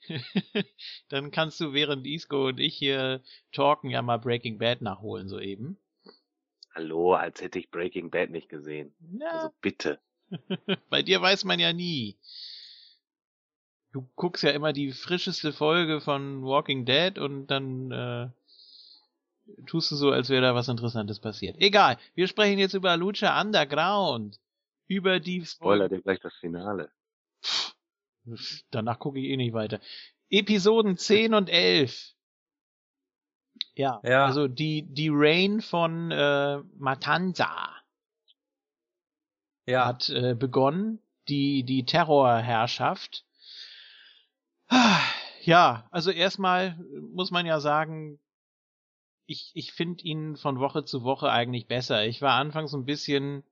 dann 1.09 1.31
kannst 1.31 1.59
du 1.59 1.73
während 1.73 2.07
Isco 2.07 2.47
und 2.47 2.59
ich 2.59 2.75
hier 2.77 3.21
talken 3.51 3.89
ja 3.89 4.01
mal 4.01 4.17
Breaking 4.17 4.59
Bad 4.59 4.81
nachholen 4.81 5.27
soeben. 5.27 5.77
Hallo, 6.73 7.15
als 7.15 7.41
hätte 7.41 7.59
ich 7.59 7.69
Breaking 7.69 8.09
Bad 8.09 8.29
nicht 8.29 8.47
gesehen. 8.47 8.95
Ja. 9.19 9.31
Also 9.31 9.49
bitte. 9.59 9.99
Bei 10.89 11.01
dir 11.01 11.21
weiß 11.21 11.43
man 11.43 11.59
ja 11.59 11.73
nie. 11.73 12.17
Du 13.91 14.07
guckst 14.15 14.43
ja 14.43 14.51
immer 14.51 14.71
die 14.71 14.91
frischeste 14.91 15.51
Folge 15.51 15.99
von 15.99 16.43
Walking 16.43 16.85
Dead 16.85 17.17
und 17.17 17.47
dann 17.47 17.91
äh, 17.91 18.29
tust 19.65 19.91
du 19.91 19.95
so, 19.95 20.11
als 20.11 20.29
wäre 20.29 20.41
da 20.41 20.55
was 20.55 20.67
Interessantes 20.67 21.19
passiert. 21.19 21.57
Egal, 21.59 21.97
wir 22.13 22.27
sprechen 22.27 22.59
jetzt 22.59 22.75
über 22.75 22.95
Lucha 22.97 23.39
Underground. 23.41 24.39
Über 24.87 25.19
die... 25.19 25.45
Spoiler 25.45 25.89
dir 25.89 26.01
gleich 26.01 26.19
das 26.19 26.35
Finale. 26.35 26.91
Danach 28.71 28.99
gucke 28.99 29.19
ich 29.19 29.25
eh 29.25 29.37
nicht 29.37 29.53
weiter. 29.53 29.79
Episoden 30.29 30.97
10 30.97 31.33
und 31.33 31.49
11. 31.49 32.13
Ja, 33.75 34.01
ja. 34.03 34.25
also 34.25 34.47
die, 34.47 34.83
die 34.83 35.09
Reign 35.11 35.61
von 35.61 36.11
äh, 36.11 36.59
Matanza 36.77 37.69
ja. 39.65 39.85
hat 39.85 40.09
äh, 40.09 40.35
begonnen. 40.35 40.99
Die, 41.27 41.63
die 41.63 41.85
Terrorherrschaft. 41.85 43.23
Ja, 45.41 45.87
also 45.91 46.11
erstmal 46.11 46.77
muss 47.13 47.31
man 47.31 47.45
ja 47.45 47.59
sagen, 47.59 48.19
ich, 49.25 49.51
ich 49.53 49.71
finde 49.71 50.03
ihn 50.03 50.37
von 50.37 50.59
Woche 50.59 50.85
zu 50.85 51.03
Woche 51.03 51.31
eigentlich 51.31 51.67
besser. 51.67 52.05
Ich 52.05 52.21
war 52.21 52.33
anfangs 52.33 52.73
ein 52.73 52.85
bisschen 52.85 53.43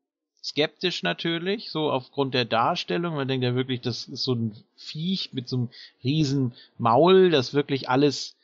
skeptisch 0.44 1.04
natürlich, 1.04 1.72
so 1.72 1.92
aufgrund 1.92 2.34
der 2.34 2.46
Darstellung. 2.46 3.16
Man 3.16 3.28
denkt 3.28 3.44
ja 3.44 3.56
wirklich, 3.56 3.82
das 3.82 4.08
ist 4.08 4.24
so 4.24 4.34
ein 4.34 4.56
Viech 4.76 5.34
mit 5.34 5.48
so 5.48 5.58
einem 5.58 5.70
riesen 6.04 6.54
Maul, 6.78 7.30
das 7.30 7.54
wirklich 7.54 7.90
alles 7.90 8.36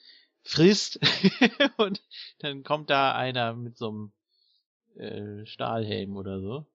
frisst. 0.43 1.00
und 1.77 2.02
dann 2.40 2.64
kommt 2.64 2.90
da 2.90 3.16
einer 3.16 3.53
mit 3.53 3.77
so 3.77 3.90
einem 3.90 4.11
äh, 4.95 5.45
Stahlhelm 5.45 6.18
oder 6.18 6.40
so. 6.40 6.66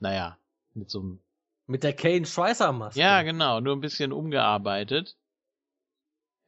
Naja, 0.00 0.38
mit 0.74 0.90
so 0.90 1.00
einem 1.00 1.18
mit 1.70 1.84
der 1.84 1.92
Kane 1.92 2.26
Schweißer 2.26 2.72
Maske. 2.72 3.00
Ja, 3.00 3.22
genau, 3.22 3.60
nur 3.60 3.76
ein 3.76 3.80
bisschen 3.80 4.12
umgearbeitet. 4.12 5.16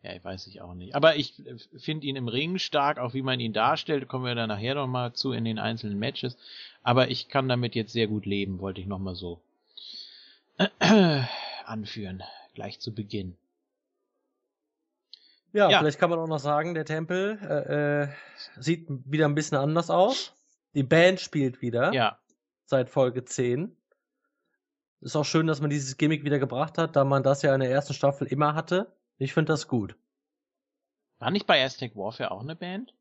Ja, 0.03 0.15
ich 0.15 0.25
weiß 0.25 0.49
ich 0.49 0.61
auch 0.61 0.75
nicht. 0.75 0.97
Aber 0.97 1.15
ich 1.15 1.47
äh, 1.47 1.57
finde 1.79 2.09
ihn 2.09 2.17
im 2.17 2.27
Ring 2.27 2.59
stark, 2.59 2.99
auch 2.99 3.15
wie 3.15 3.23
man 3.23 3.39
ihn 3.39 3.53
darstellt, 3.53 4.09
kommen 4.09 4.25
wir 4.25 4.35
da 4.35 4.49
nachher 4.49 4.75
nochmal 4.75 5.13
zu 5.13 5.33
in 5.33 5.45
den 5.45 5.61
einzelnen 5.61 5.99
Matches. 5.99 6.37
Aber 6.83 7.09
ich 7.09 7.29
kann 7.29 7.49
damit 7.49 7.77
jetzt 7.77 7.93
sehr 7.93 8.09
gut 8.09 8.27
leben, 8.27 8.59
wollte 8.59 8.81
ich 8.81 8.89
nochmal 8.89 9.15
so 9.15 9.41
anführen, 11.65 12.25
gleich 12.55 12.81
zu 12.81 12.93
Beginn. 12.93 13.37
Ja, 15.53 15.71
ja, 15.71 15.79
vielleicht 15.79 16.01
kann 16.01 16.11
man 16.11 16.19
auch 16.19 16.27
noch 16.27 16.41
sagen, 16.41 16.75
der 16.75 16.87
Tempel 16.87 17.39
äh, 17.43 18.03
äh, 18.03 18.09
sieht 18.59 18.87
wieder 18.89 19.27
ein 19.27 19.35
bisschen 19.37 19.59
anders 19.59 19.91
aus. 19.91 20.33
Die 20.75 20.83
Band 20.83 21.21
spielt 21.21 21.63
wieder. 21.63 21.93
Ja. 21.93 22.19
Seit 22.65 22.89
Folge 22.89 23.25
10. 23.25 23.77
Ist 25.03 25.17
auch 25.17 25.25
schön, 25.25 25.49
dass 25.49 25.61
man 25.61 25.69
dieses 25.69 25.97
Gimmick 25.97 26.25
wieder 26.25 26.39
gebracht 26.39 26.79
hat, 26.79 26.95
da 26.95 27.05
man 27.05 27.25
das 27.25 27.43
ja 27.43 27.53
in 27.55 27.61
der 27.61 27.71
ersten 27.71 27.93
Staffel 27.93 28.29
immer 28.29 28.55
hatte. 28.55 28.95
Ich 29.19 29.35
finde 29.35 29.53
das 29.53 29.67
gut. 29.67 29.97
War 31.19 31.33
nicht 31.33 31.47
bei 31.47 31.63
Aztec 31.63 31.97
Warfare 31.97 32.31
auch 32.31 32.43
eine 32.43 32.55
Band? 32.55 32.95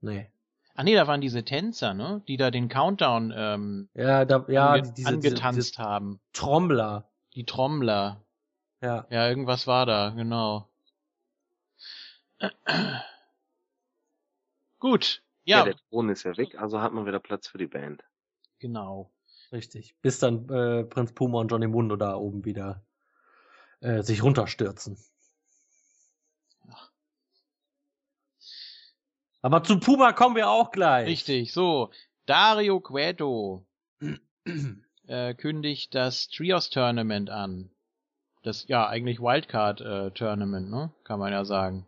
Nee. 0.00 0.30
Ah 0.74 0.84
nee, 0.84 0.94
da 0.94 1.06
waren 1.08 1.20
diese 1.20 1.44
Tänzer, 1.44 1.94
ne? 1.94 2.22
Die 2.28 2.36
da 2.36 2.50
den 2.52 2.68
Countdown 2.68 3.32
ähm, 3.36 3.88
ja, 3.94 4.24
da, 4.24 4.44
ja, 4.48 4.70
ange 4.70 4.92
diese, 4.92 5.08
angetanzt 5.08 5.56
diese, 5.58 5.70
diese 5.72 5.82
haben. 5.82 6.20
Trommler. 6.32 7.10
Die 7.34 7.44
Trommler. 7.44 8.24
Ja. 8.80 9.06
Ja, 9.10 9.28
irgendwas 9.28 9.66
war 9.66 9.84
da, 9.84 10.10
genau. 10.10 10.68
Gut. 14.78 15.22
Ja. 15.44 15.58
ja, 15.58 15.64
der 15.64 15.76
Thron 15.88 16.08
ist 16.08 16.22
ja 16.22 16.36
weg, 16.36 16.60
also 16.60 16.80
hat 16.80 16.92
man 16.92 17.04
wieder 17.04 17.18
Platz 17.18 17.48
für 17.48 17.58
die 17.58 17.66
Band. 17.66 18.04
Genau. 18.60 19.10
Richtig. 19.52 19.94
Bis 20.00 20.18
dann 20.18 20.48
äh, 20.48 20.84
Prinz 20.84 21.12
Puma 21.12 21.40
und 21.40 21.48
Johnny 21.48 21.66
Mundo 21.66 21.96
da 21.96 22.16
oben 22.16 22.44
wieder 22.44 22.82
äh, 23.80 24.02
sich 24.02 24.22
runterstürzen. 24.22 24.96
Aber 29.42 29.64
zu 29.64 29.80
Puma 29.80 30.12
kommen 30.12 30.36
wir 30.36 30.48
auch 30.48 30.70
gleich. 30.70 31.08
Richtig, 31.08 31.52
so. 31.52 31.90
Dario 32.26 32.80
Cueto 32.80 33.66
äh, 35.06 35.34
kündigt 35.34 35.94
das 35.94 36.28
Trios 36.28 36.70
Tournament 36.70 37.28
an. 37.28 37.70
Das, 38.44 38.66
ja, 38.68 38.88
eigentlich 38.88 39.20
Wildcard 39.20 39.80
äh, 39.80 40.10
Tournament, 40.12 40.70
ne? 40.70 40.92
Kann 41.04 41.18
man 41.18 41.32
ja 41.32 41.44
sagen. 41.44 41.86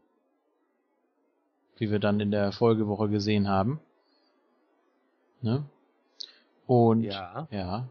Wie 1.77 1.91
wir 1.91 2.01
dann 2.01 2.21
in 2.21 2.31
der 2.31 2.53
Folgewoche 2.53 3.09
gesehen 3.09 3.49
haben. 3.49 3.81
Ne? 5.41 5.65
Und, 6.67 7.03
ja. 7.03 7.49
ja. 7.51 7.89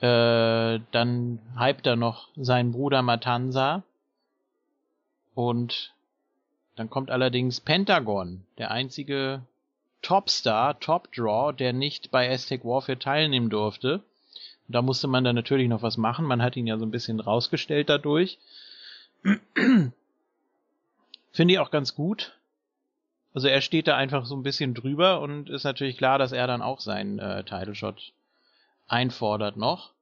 Äh, 0.00 0.80
dann 0.90 1.38
hypt 1.58 1.86
er 1.86 1.96
noch 1.96 2.28
seinen 2.36 2.72
Bruder 2.72 3.02
Matanza. 3.02 3.82
Und 5.34 5.94
dann 6.76 6.90
kommt 6.90 7.10
allerdings 7.10 7.60
Pentagon, 7.60 8.44
der 8.58 8.70
einzige 8.70 9.42
Topstar, 10.02 10.80
Top 10.80 11.12
Draw, 11.12 11.52
der 11.52 11.72
nicht 11.72 12.10
bei 12.10 12.30
Aztec 12.30 12.64
Warfare 12.64 12.98
teilnehmen 12.98 13.50
durfte. 13.50 14.02
Und 14.66 14.74
da 14.74 14.82
musste 14.82 15.06
man 15.06 15.24
dann 15.24 15.34
natürlich 15.34 15.68
noch 15.68 15.82
was 15.82 15.96
machen. 15.96 16.24
Man 16.24 16.42
hat 16.42 16.56
ihn 16.56 16.66
ja 16.66 16.78
so 16.78 16.86
ein 16.86 16.90
bisschen 16.90 17.20
rausgestellt 17.20 17.88
dadurch. 17.88 18.38
Finde 21.32 21.54
ich 21.54 21.58
auch 21.58 21.70
ganz 21.70 21.94
gut. 21.94 22.36
Also 23.32 23.48
er 23.48 23.60
steht 23.60 23.86
da 23.86 23.96
einfach 23.96 24.26
so 24.26 24.34
ein 24.34 24.42
bisschen 24.42 24.74
drüber 24.74 25.20
und 25.20 25.48
ist 25.48 25.64
natürlich 25.64 25.96
klar, 25.96 26.18
dass 26.18 26.32
er 26.32 26.46
dann 26.46 26.62
auch 26.62 26.80
seinen 26.80 27.18
äh, 27.18 27.44
Title 27.44 27.74
Shot 27.74 28.12
einfordert 28.88 29.56
noch. 29.56 29.92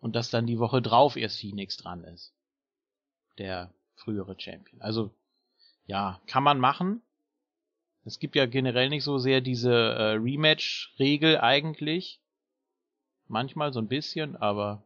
Und 0.00 0.14
dass 0.14 0.30
dann 0.30 0.46
die 0.46 0.58
Woche 0.58 0.80
drauf 0.82 1.16
erst 1.16 1.40
Phoenix 1.40 1.76
dran 1.76 2.04
ist. 2.04 2.32
Der 3.38 3.70
frühere 3.96 4.36
Champion. 4.38 4.80
Also 4.80 5.10
ja, 5.86 6.20
kann 6.26 6.44
man 6.44 6.60
machen. 6.60 7.02
Es 8.04 8.18
gibt 8.18 8.36
ja 8.36 8.46
generell 8.46 8.90
nicht 8.90 9.04
so 9.04 9.18
sehr 9.18 9.40
diese 9.40 9.72
äh, 9.72 10.12
Rematch-Regel 10.12 11.38
eigentlich. 11.40 12.20
Manchmal 13.26 13.72
so 13.72 13.80
ein 13.80 13.88
bisschen, 13.88 14.36
aber 14.36 14.82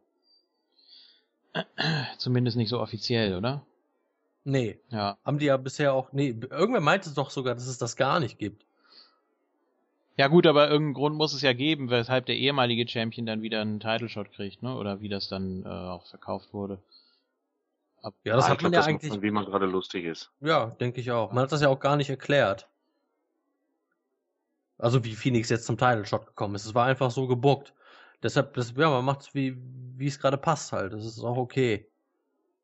zumindest 2.17 2.57
nicht 2.57 2.69
so 2.69 2.79
offiziell, 2.79 3.37
oder? 3.37 3.65
Nee. 4.45 4.79
Ja. 4.89 5.17
Haben 5.23 5.39
die 5.39 5.45
ja 5.45 5.57
bisher 5.57 5.93
auch. 5.93 6.11
Nee, 6.11 6.35
irgendwer 6.49 6.81
meinte 6.81 7.09
es 7.09 7.15
doch 7.15 7.29
sogar, 7.29 7.55
dass 7.55 7.67
es 7.67 7.77
das 7.77 7.95
gar 7.95 8.19
nicht 8.19 8.37
gibt. 8.37 8.65
Ja 10.15 10.27
gut, 10.27 10.45
aber 10.45 10.69
irgendeinen 10.69 10.93
Grund 10.93 11.15
muss 11.15 11.33
es 11.33 11.41
ja 11.41 11.53
geben, 11.53 11.89
weshalb 11.89 12.27
der 12.27 12.35
ehemalige 12.35 12.87
Champion 12.87 13.25
dann 13.25 13.41
wieder 13.41 13.61
einen 13.61 13.79
Title 13.79 14.09
Shot 14.09 14.31
kriegt, 14.31 14.61
ne? 14.61 14.75
Oder 14.75 15.01
wie 15.01 15.09
das 15.09 15.27
dann 15.27 15.63
äh, 15.63 15.67
auch 15.67 16.05
verkauft 16.05 16.53
wurde. 16.53 16.77
Ja, 18.03 18.35
das 18.35 18.45
ja, 18.45 18.51
hat 18.51 18.61
man 18.61 18.71
glaub, 18.71 18.83
ja 18.83 18.89
eigentlich. 18.89 19.11
Man, 19.11 19.21
wie 19.21 19.31
man 19.31 19.45
gerade 19.45 19.65
lustig 19.65 20.05
ist. 20.05 20.31
Ja, 20.41 20.67
denke 20.67 20.99
ich 20.99 21.11
auch. 21.11 21.31
Man 21.31 21.43
hat 21.43 21.51
das 21.51 21.61
ja 21.61 21.69
auch 21.69 21.79
gar 21.79 21.95
nicht 21.95 22.09
erklärt. 22.09 22.67
Also 24.77 25.03
wie 25.05 25.15
Phoenix 25.15 25.49
jetzt 25.49 25.65
zum 25.65 25.77
Title 25.77 26.05
Shot 26.05 26.27
gekommen 26.27 26.55
ist. 26.55 26.65
Es 26.65 26.75
war 26.75 26.85
einfach 26.85 27.09
so 27.09 27.27
gebuckt. 27.27 27.73
Deshalb, 28.21 28.53
das, 28.53 28.73
ja, 28.75 28.89
man 28.89 29.05
macht 29.05 29.21
es 29.21 29.33
wie, 29.33 29.57
wie 29.95 30.07
es 30.07 30.19
gerade 30.19 30.37
passt 30.37 30.73
halt. 30.73 30.93
Das 30.93 31.05
ist 31.05 31.23
auch 31.23 31.37
okay. 31.37 31.87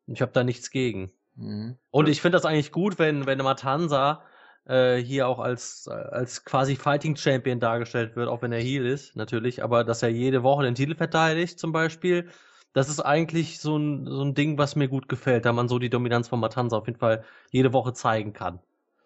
Ich 0.08 0.22
habe 0.22 0.32
da 0.34 0.44
nichts 0.44 0.72
gegen. 0.72 1.12
Mhm. 1.40 1.78
Und 1.90 2.10
ich 2.10 2.22
finde 2.22 2.38
das 2.38 2.46
eigentlich 2.46 2.72
gut, 2.72 3.00
wenn, 3.00 3.26
wenn 3.26 3.38
Matanza 3.40 4.24
äh, 4.66 4.98
hier 4.98 5.28
auch 5.28 5.40
als, 5.40 5.88
als 5.88 6.44
quasi 6.46 6.76
Fighting 6.76 7.16
Champion 7.16 7.60
dargestellt 7.60 8.16
wird, 8.16 8.28
auch 8.28 8.42
wenn 8.42 8.52
er 8.52 8.60
Heel 8.60 8.86
ist, 8.86 9.16
natürlich, 9.16 9.64
aber 9.64 9.84
dass 9.84 10.04
er 10.04 10.10
jede 10.10 10.44
Woche 10.44 10.64
den 10.64 10.76
Titel 10.76 10.96
verteidigt, 10.96 11.60
zum 11.60 11.72
Beispiel, 11.72 12.30
das 12.74 12.90
ist 12.90 13.00
eigentlich 13.00 13.60
so 13.60 13.78
ein, 13.78 14.06
so 14.06 14.22
ein 14.22 14.36
Ding, 14.36 14.58
was 14.58 14.76
mir 14.76 14.88
gut 14.88 15.10
gefällt, 15.10 15.46
da 15.46 15.54
man 15.54 15.70
so 15.70 15.80
die 15.80 15.90
Dominanz 15.90 16.28
von 16.28 16.40
Matanza 16.40 16.78
auf 16.78 16.88
jeden 16.88 17.00
Fall 17.00 17.24
jede 17.52 17.74
Woche 17.74 17.94
zeigen 17.94 18.34
kann. 18.34 18.60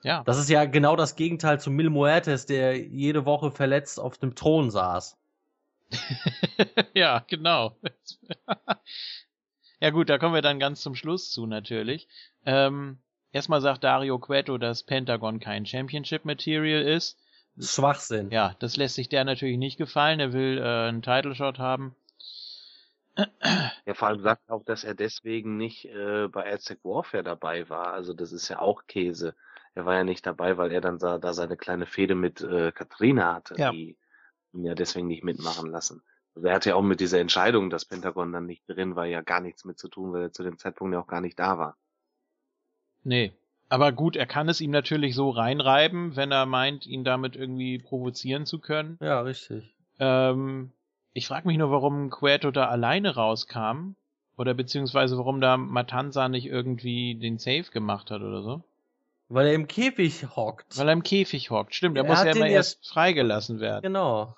Ja. 0.03 0.23
Das 0.25 0.37
ist 0.37 0.49
ja 0.49 0.65
genau 0.65 0.97
das 0.97 1.15
Gegenteil 1.15 1.61
zu 1.61 1.71
Mil 1.71 1.89
Muertes, 1.89 2.45
der 2.45 2.77
jede 2.77 3.25
Woche 3.25 3.51
verletzt 3.51 3.99
auf 3.99 4.17
dem 4.17 4.35
Thron 4.35 4.69
saß. 4.69 5.17
ja, 6.93 7.23
genau. 7.27 7.77
ja 9.83 9.89
gut, 9.89 10.09
da 10.09 10.17
kommen 10.17 10.33
wir 10.33 10.41
dann 10.41 10.59
ganz 10.59 10.79
zum 10.79 10.95
Schluss 10.95 11.29
zu 11.29 11.45
natürlich. 11.45 12.07
Ähm, 12.45 12.99
erstmal 13.33 13.59
sagt 13.59 13.83
Dario 13.83 14.17
Cueto, 14.17 14.57
dass 14.57 14.83
Pentagon 14.83 15.41
kein 15.41 15.65
Championship 15.65 16.23
Material 16.23 16.81
ist. 16.83 17.19
Schwachsinn. 17.59 18.31
Ja, 18.31 18.55
das 18.59 18.77
lässt 18.77 18.95
sich 18.95 19.09
der 19.09 19.25
natürlich 19.25 19.57
nicht 19.57 19.77
gefallen. 19.77 20.21
Er 20.21 20.31
will 20.31 20.57
äh, 20.57 20.87
einen 20.87 21.01
Title 21.01 21.35
Shot 21.35 21.59
haben. 21.59 21.97
Ja, 23.85 23.93
vor 23.93 24.07
allem 24.07 24.21
sagt 24.21 24.49
auch, 24.49 24.63
dass 24.63 24.85
er 24.85 24.93
deswegen 24.93 25.57
nicht 25.57 25.83
äh, 25.83 26.29
bei 26.29 26.49
Aztec 26.49 26.79
Warfare 26.85 27.21
dabei 27.21 27.67
war. 27.67 27.91
Also 27.91 28.13
das 28.13 28.31
ist 28.31 28.47
ja 28.47 28.59
auch 28.59 28.87
Käse. 28.87 29.35
Er 29.75 29.85
war 29.85 29.95
ja 29.95 30.05
nicht 30.05 30.25
dabei, 30.25 30.55
weil 30.55 30.71
er 30.71 30.79
dann 30.79 30.97
da, 30.97 31.17
da 31.17 31.33
seine 31.33 31.57
kleine 31.57 31.87
Fehde 31.87 32.15
mit 32.15 32.39
äh, 32.39 32.71
Katrina 32.71 33.33
hatte, 33.35 33.55
ja. 33.57 33.71
die 33.71 33.97
ihn 34.53 34.63
ja 34.63 34.75
deswegen 34.75 35.07
nicht 35.07 35.25
mitmachen 35.25 35.69
lassen. 35.69 36.01
Also 36.35 36.47
er 36.47 36.55
hatte 36.55 36.69
ja 36.69 36.75
auch 36.75 36.81
mit 36.81 36.99
dieser 36.99 37.19
Entscheidung, 37.19 37.69
dass 37.69 37.85
Pentagon 37.85 38.31
dann 38.31 38.45
nicht 38.45 38.63
drin 38.67 38.95
war, 38.95 39.05
ja 39.05 39.21
gar 39.21 39.39
nichts 39.39 39.65
mit 39.65 39.77
zu 39.77 39.87
tun, 39.87 40.13
weil 40.13 40.23
er 40.23 40.31
zu 40.31 40.43
dem 40.43 40.57
Zeitpunkt 40.57 40.93
ja 40.93 40.99
auch 40.99 41.07
gar 41.07 41.21
nicht 41.21 41.37
da 41.37 41.57
war. 41.57 41.77
Nee. 43.03 43.33
Aber 43.69 43.91
gut, 43.91 44.15
er 44.15 44.25
kann 44.25 44.49
es 44.49 44.61
ihm 44.61 44.71
natürlich 44.71 45.15
so 45.15 45.29
reinreiben, 45.29 46.15
wenn 46.15 46.31
er 46.31 46.45
meint, 46.45 46.85
ihn 46.85 47.03
damit 47.03 47.35
irgendwie 47.35 47.79
provozieren 47.79 48.45
zu 48.45 48.59
können. 48.59 48.97
Ja, 49.01 49.21
richtig. 49.21 49.73
Ähm, 49.99 50.71
ich 51.13 51.27
frage 51.27 51.47
mich 51.47 51.57
nur, 51.57 51.71
warum 51.71 52.09
Queto 52.09 52.51
da 52.51 52.67
alleine 52.67 53.15
rauskam. 53.15 53.95
Oder 54.35 54.55
beziehungsweise 54.55 55.17
warum 55.17 55.41
da 55.41 55.57
Matanza 55.57 56.27
nicht 56.27 56.47
irgendwie 56.47 57.15
den 57.15 57.37
Safe 57.37 57.65
gemacht 57.71 58.09
hat 58.09 58.21
oder 58.21 58.41
so. 58.41 58.63
Weil 59.29 59.47
er 59.47 59.53
im 59.53 59.67
Käfig 59.67 60.35
hockt. 60.35 60.77
Weil 60.77 60.87
er 60.87 60.93
im 60.93 61.03
Käfig 61.03 61.51
hockt, 61.51 61.75
stimmt. 61.75 61.97
Er, 61.97 62.03
er 62.03 62.09
muss 62.09 62.23
ja 62.23 62.31
immer 62.31 62.47
erst 62.47 62.87
freigelassen 62.87 63.59
werden. 63.59 63.83
Genau. 63.83 64.35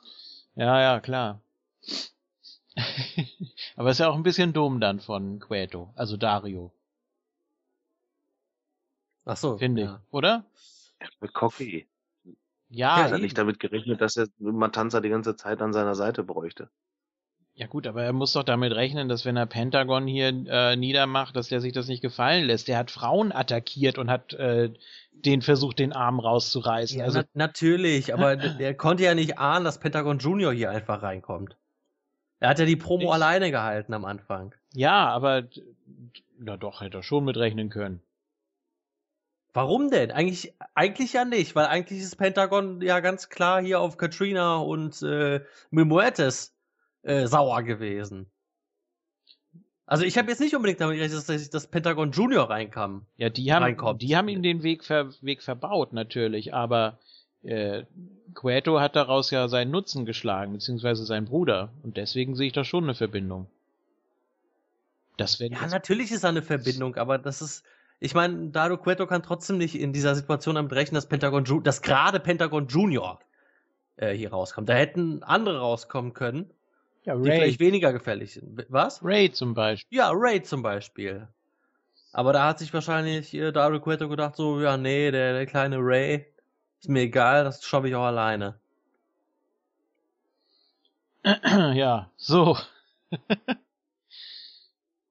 Ja, 0.55 0.81
ja, 0.81 0.99
klar. 0.99 1.41
Aber 3.75 3.91
ist 3.91 3.99
ja 3.99 4.09
auch 4.09 4.15
ein 4.15 4.23
bisschen 4.23 4.53
dumm 4.53 4.79
dann 4.79 4.99
von 4.99 5.39
Queto, 5.39 5.91
also 5.95 6.17
Dario. 6.17 6.73
Ach 9.25 9.37
so. 9.37 9.57
Finde 9.57 9.81
ja. 9.81 10.01
ich, 10.03 10.13
oder? 10.13 10.45
Er 10.99 11.09
wird 11.19 11.33
cocky. 11.33 11.87
Ja. 12.69 12.97
Er 12.97 13.11
hat 13.11 13.21
nicht 13.21 13.37
damit 13.37 13.59
gerechnet, 13.59 14.01
dass 14.01 14.17
er 14.17 14.27
Matanza 14.39 15.01
die 15.01 15.09
ganze 15.09 15.35
Zeit 15.35 15.61
an 15.61 15.73
seiner 15.73 15.95
Seite 15.95 16.23
bräuchte. 16.23 16.69
Ja 17.57 17.67
gut, 17.67 17.87
aber 17.87 18.03
er 18.03 18.11
muss 18.11 18.33
doch 18.33 18.43
damit 18.43 18.73
rechnen, 18.73 19.07
dass 19.07 19.23
wenn 19.23 19.37
er 19.37 19.45
Pentagon 19.45 20.07
hier 20.07 20.27
äh, 20.27 20.75
niedermacht, 20.75 21.37
dass 21.37 21.47
der 21.47 21.61
sich 21.61 21.71
das 21.71 21.87
nicht 21.87 22.01
gefallen 22.01 22.43
lässt. 22.43 22.67
Der 22.67 22.77
hat 22.77 22.91
Frauen 22.91 23.31
attackiert 23.31 23.97
und 23.97 24.09
hat 24.09 24.33
äh, 24.33 24.73
den 25.13 25.41
versucht, 25.41 25.79
den 25.79 25.93
Arm 25.93 26.19
rauszureißen. 26.19 26.99
Ja, 26.99 27.05
also 27.05 27.19
na 27.19 27.45
natürlich, 27.45 28.13
aber 28.13 28.35
der 28.35 28.75
konnte 28.75 29.03
ja 29.03 29.15
nicht 29.15 29.39
ahnen, 29.39 29.63
dass 29.63 29.79
Pentagon 29.79 30.19
Junior 30.19 30.51
hier 30.51 30.69
einfach 30.69 31.01
reinkommt. 31.01 31.55
Er 32.45 32.49
hat 32.49 32.59
ja 32.59 32.65
die 32.65 32.75
Promo 32.75 33.05
ich, 33.05 33.11
alleine 33.11 33.49
gehalten 33.49 33.91
am 33.95 34.05
Anfang. 34.05 34.53
Ja, 34.71 35.09
aber 35.09 35.45
na 36.37 36.57
doch, 36.57 36.81
hätte 36.81 36.97
er 36.97 37.01
schon 37.01 37.25
mitrechnen 37.25 37.71
können. 37.71 38.03
Warum 39.51 39.89
denn? 39.89 40.11
Eigentlich, 40.11 40.53
eigentlich 40.75 41.13
ja 41.13 41.25
nicht, 41.25 41.55
weil 41.55 41.65
eigentlich 41.65 42.01
ist 42.01 42.17
Pentagon 42.17 42.83
ja 42.83 42.99
ganz 42.99 43.29
klar 43.29 43.63
hier 43.63 43.79
auf 43.79 43.97
Katrina 43.97 44.57
und 44.57 45.01
äh, 45.01 45.43
Mimoetes 45.71 46.55
äh, 47.01 47.25
sauer 47.25 47.63
gewesen. 47.63 48.29
Also 49.87 50.05
ich 50.05 50.15
habe 50.19 50.29
jetzt 50.29 50.39
nicht 50.39 50.55
unbedingt 50.55 50.79
damit 50.79 50.97
gerechnet, 50.97 51.27
dass 51.27 51.49
das 51.49 51.65
Pentagon 51.65 52.11
Junior 52.11 52.47
reinkam. 52.47 53.07
Ja, 53.17 53.31
die 53.31 53.51
haben, 53.51 53.63
reinkommt. 53.63 54.03
die 54.03 54.15
haben 54.15 54.27
ihm 54.27 54.43
den 54.43 54.61
Weg, 54.61 54.83
ver, 54.83 55.09
Weg 55.21 55.41
verbaut 55.41 55.93
natürlich, 55.93 56.53
aber 56.53 56.99
äh, 57.45 57.85
Cueto 58.33 58.79
hat 58.79 58.95
daraus 58.95 59.31
ja 59.31 59.47
seinen 59.47 59.71
Nutzen 59.71 60.05
geschlagen, 60.05 60.53
beziehungsweise 60.53 61.05
sein 61.05 61.25
Bruder. 61.25 61.69
Und 61.83 61.97
deswegen 61.97 62.35
sehe 62.35 62.47
ich 62.47 62.53
da 62.53 62.63
schon 62.63 62.83
eine 62.83 62.95
Verbindung. 62.95 63.47
Das 65.17 65.39
ja, 65.39 65.67
natürlich 65.67 66.11
ist 66.11 66.23
da 66.23 66.29
eine 66.29 66.41
Verbindung, 66.41 66.95
aber 66.95 67.17
das 67.17 67.41
ist, 67.41 67.63
ich 68.01 68.13
meine, 68.13 68.49
Dado 68.49 68.77
Cueto 68.77 69.07
kann 69.07 69.23
trotzdem 69.23 69.57
nicht 69.57 69.79
in 69.79 69.93
dieser 69.93 70.13
Situation 70.13 70.55
damit 70.55 70.73
rechnen, 70.73 70.95
dass 70.95 71.07
Pentagon, 71.07 71.45
Ju 71.45 71.61
dass 71.61 71.81
gerade 71.81 72.19
Pentagon 72.19 72.67
Junior 72.67 73.19
äh, 73.95 74.11
hier 74.11 74.31
rauskommt. 74.31 74.67
Da 74.67 74.73
hätten 74.73 75.23
andere 75.23 75.59
rauskommen 75.59 76.13
können, 76.13 76.49
ja, 77.05 77.13
Ray. 77.13 77.23
die 77.23 77.31
vielleicht 77.31 77.59
weniger 77.61 77.93
gefährlich 77.93 78.33
sind. 78.33 78.65
Was? 78.67 79.03
Ray 79.03 79.31
zum 79.31 79.53
Beispiel. 79.53 79.97
Ja, 79.97 80.11
Ray 80.13 80.43
zum 80.43 80.61
Beispiel. 80.61 81.29
Aber 82.11 82.33
da 82.33 82.47
hat 82.47 82.59
sich 82.59 82.73
wahrscheinlich 82.73 83.33
äh, 83.33 83.51
Dario 83.53 83.79
Cueto 83.79 84.09
gedacht, 84.09 84.35
so, 84.35 84.59
ja, 84.59 84.75
nee, 84.75 85.11
der, 85.11 85.33
der 85.33 85.45
kleine 85.45 85.77
Ray, 85.79 86.25
ist 86.85 86.89
mir 86.89 87.01
egal, 87.01 87.43
das 87.43 87.63
schaffe 87.63 87.87
ich 87.87 87.95
auch 87.95 88.05
alleine. 88.05 88.59
ja, 91.73 92.11
so. 92.15 92.57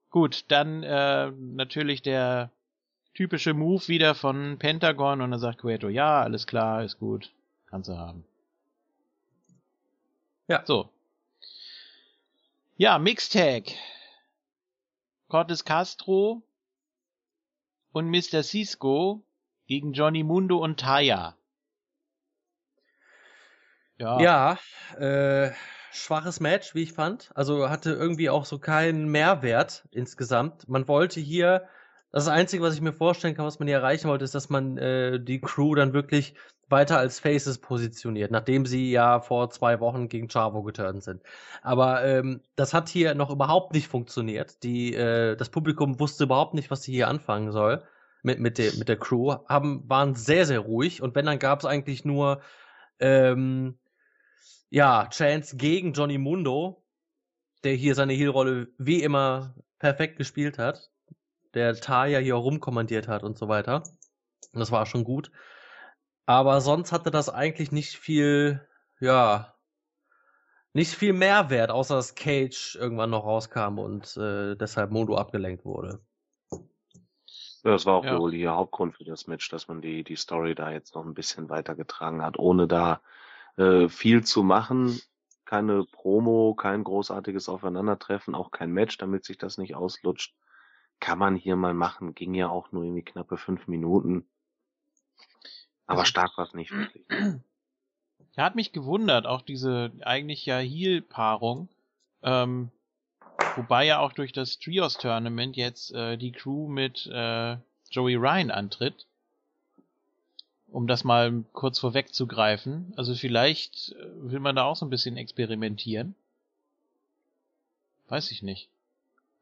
Gut, 0.09 0.45
dann 0.47 0.83
äh, 0.83 1.31
natürlich 1.31 2.01
der 2.01 2.49
typische 3.13 3.53
Move 3.53 3.87
wieder 3.89 4.15
von 4.15 4.57
Pentagon 4.57 5.19
und 5.21 5.31
dann 5.31 5.39
sagt 5.39 5.59
Cueto, 5.59 5.89
ja, 5.89 6.21
alles 6.21 6.47
klar, 6.47 6.83
ist 6.83 6.99
gut, 6.99 7.33
kannst 7.65 7.89
du 7.89 7.97
haben. 7.97 8.23
Ja. 10.47 10.63
So, 10.65 10.89
ja, 12.77 12.99
Mixtag. 12.99 13.71
Cortes 15.29 15.63
Castro 15.63 16.43
und 17.93 18.09
Mr. 18.09 18.43
Cisco 18.43 19.23
gegen 19.67 19.93
Johnny 19.93 20.23
Mundo 20.23 20.57
und 20.57 20.81
Taya. 20.81 21.37
Ja, 23.97 24.19
ja 24.19 24.57
äh, 24.99 25.51
schwaches 25.91 26.39
Match, 26.39 26.75
wie 26.75 26.83
ich 26.83 26.93
fand. 26.93 27.31
Also 27.35 27.69
hatte 27.69 27.91
irgendwie 27.91 28.29
auch 28.29 28.45
so 28.45 28.59
keinen 28.59 29.07
Mehrwert 29.09 29.87
insgesamt. 29.91 30.67
Man 30.67 30.87
wollte 30.87 31.19
hier, 31.19 31.67
das 32.11 32.27
Einzige, 32.27 32.63
was 32.63 32.75
ich 32.75 32.81
mir 32.81 32.93
vorstellen 32.93 33.35
kann, 33.35 33.45
was 33.45 33.59
man 33.59 33.67
hier 33.67 33.77
erreichen 33.77 34.09
wollte, 34.09 34.25
ist, 34.25 34.35
dass 34.35 34.49
man 34.49 34.77
äh, 34.77 35.19
die 35.19 35.41
Crew 35.41 35.75
dann 35.75 35.93
wirklich 35.93 36.35
weiter 36.67 36.97
als 36.97 37.19
Faces 37.19 37.59
positioniert, 37.59 38.31
nachdem 38.31 38.65
sie 38.65 38.91
ja 38.91 39.19
vor 39.19 39.49
zwei 39.49 39.79
Wochen 39.79 40.09
gegen 40.09 40.29
Chavo 40.29 40.63
geturnt 40.63 41.03
sind. 41.03 41.21
Aber 41.61 42.03
ähm, 42.03 42.41
das 42.55 42.73
hat 42.73 42.89
hier 42.89 43.13
noch 43.15 43.29
überhaupt 43.29 43.73
nicht 43.73 43.87
funktioniert. 43.87 44.63
Die, 44.63 44.93
äh, 44.93 45.35
das 45.35 45.49
Publikum 45.49 45.99
wusste 45.99 46.23
überhaupt 46.23 46.53
nicht, 46.53 46.71
was 46.71 46.83
sie 46.83 46.93
hier 46.93 47.07
anfangen 47.07 47.51
soll 47.51 47.83
mit, 48.23 48.39
mit, 48.39 48.57
der, 48.57 48.73
mit 48.77 48.89
der 48.89 48.97
Crew, 48.97 49.35
haben, 49.47 49.87
waren 49.87 50.15
sehr, 50.15 50.45
sehr 50.45 50.59
ruhig 50.59 51.01
und 51.01 51.13
wenn, 51.13 51.27
dann 51.27 51.37
gab 51.37 51.59
es 51.59 51.65
eigentlich 51.65 52.03
nur 52.05 52.41
ähm, 52.99 53.77
ja, 54.69 55.07
Chance 55.09 55.57
gegen 55.57 55.93
Johnny 55.93 56.17
Mundo, 56.17 56.83
der 57.63 57.73
hier 57.73 57.95
seine 57.95 58.13
Heel-Rolle 58.13 58.67
wie 58.77 59.01
immer 59.03 59.55
perfekt 59.79 60.17
gespielt 60.17 60.57
hat, 60.57 60.91
der 61.53 61.75
Taya 61.75 62.19
hier 62.19 62.35
rumkommandiert 62.35 63.07
hat 63.07 63.23
und 63.23 63.37
so 63.37 63.47
weiter. 63.47 63.83
Und 64.53 64.59
das 64.59 64.71
war 64.71 64.85
schon 64.85 65.03
gut. 65.03 65.31
Aber 66.25 66.61
sonst 66.61 66.91
hatte 66.91 67.11
das 67.11 67.29
eigentlich 67.29 67.71
nicht 67.71 67.95
viel, 67.95 68.67
ja, 68.99 69.53
nicht 70.73 70.93
viel 70.93 71.13
Mehrwert, 71.13 71.71
außer 71.71 71.95
dass 71.95 72.15
Cage 72.15 72.75
irgendwann 72.75 73.11
noch 73.11 73.25
rauskam 73.25 73.79
und 73.79 74.17
äh, 74.17 74.55
deshalb 74.55 74.91
Modo 74.91 75.15
abgelenkt 75.15 75.63
wurde. 75.63 76.01
Ja, 76.51 77.71
das 77.71 77.85
war 77.85 77.95
auch 77.95 78.05
ja. 78.05 78.19
wohl 78.19 78.31
der 78.31 78.55
Hauptgrund 78.55 78.95
für 78.95 79.05
das 79.05 79.25
Match, 79.27 79.49
dass 79.49 79.67
man 79.67 79.81
die, 79.81 80.03
die 80.03 80.15
Story 80.15 80.53
da 80.53 80.71
jetzt 80.71 80.93
noch 80.93 81.05
ein 81.05 81.13
bisschen 81.13 81.49
weitergetragen 81.49 82.21
hat, 82.21 82.37
ohne 82.37 82.67
da 82.67 83.01
äh, 83.57 83.89
viel 83.89 84.23
zu 84.23 84.43
machen. 84.43 84.99
Keine 85.45 85.85
Promo, 85.85 86.55
kein 86.55 86.83
großartiges 86.83 87.49
Aufeinandertreffen, 87.49 88.33
auch 88.33 88.51
kein 88.51 88.71
Match, 88.71 88.97
damit 88.97 89.25
sich 89.25 89.37
das 89.37 89.57
nicht 89.57 89.75
auslutscht. 89.75 90.35
Kann 90.99 91.19
man 91.19 91.35
hier 91.35 91.55
mal 91.55 91.73
machen, 91.73 92.15
ging 92.15 92.33
ja 92.33 92.49
auch 92.49 92.71
nur 92.71 92.83
irgendwie 92.83 93.03
knappe 93.03 93.37
fünf 93.37 93.67
Minuten. 93.67 94.27
Aber 95.85 95.99
also, 95.99 96.09
stark 96.09 96.37
war 96.37 96.47
es 96.47 96.53
nicht 96.53 96.71
wirklich. 96.71 97.05
Er 98.37 98.43
hat 98.43 98.55
mich 98.55 98.73
gewundert, 98.73 99.25
auch 99.25 99.41
diese 99.41 99.91
eigentlich 100.01 100.45
ja 100.45 100.57
Heal-Paarung. 100.57 101.69
Ähm, 102.21 102.71
Wobei 103.55 103.85
ja 103.85 103.99
auch 103.99 104.11
durch 104.11 104.33
das 104.33 104.59
Trios 104.59 104.97
Tournament 104.97 105.55
jetzt 105.55 105.93
äh, 105.93 106.17
die 106.17 106.31
Crew 106.31 106.67
mit 106.67 107.05
äh, 107.07 107.57
Joey 107.89 108.15
Ryan 108.15 108.51
antritt. 108.51 109.07
Um 110.75 110.87
das 110.87 111.05
mal 111.05 111.45
kurz 111.53 111.79
vorwegzugreifen. 111.79 112.91
Also 112.97 113.15
vielleicht 113.15 113.93
äh, 113.93 114.29
will 114.29 114.41
man 114.41 114.57
da 114.57 114.65
auch 114.65 114.75
so 114.75 114.85
ein 114.85 114.89
bisschen 114.89 115.15
experimentieren. 115.15 116.15
Weiß 118.09 118.29
ich 118.31 118.43
nicht. 118.43 118.67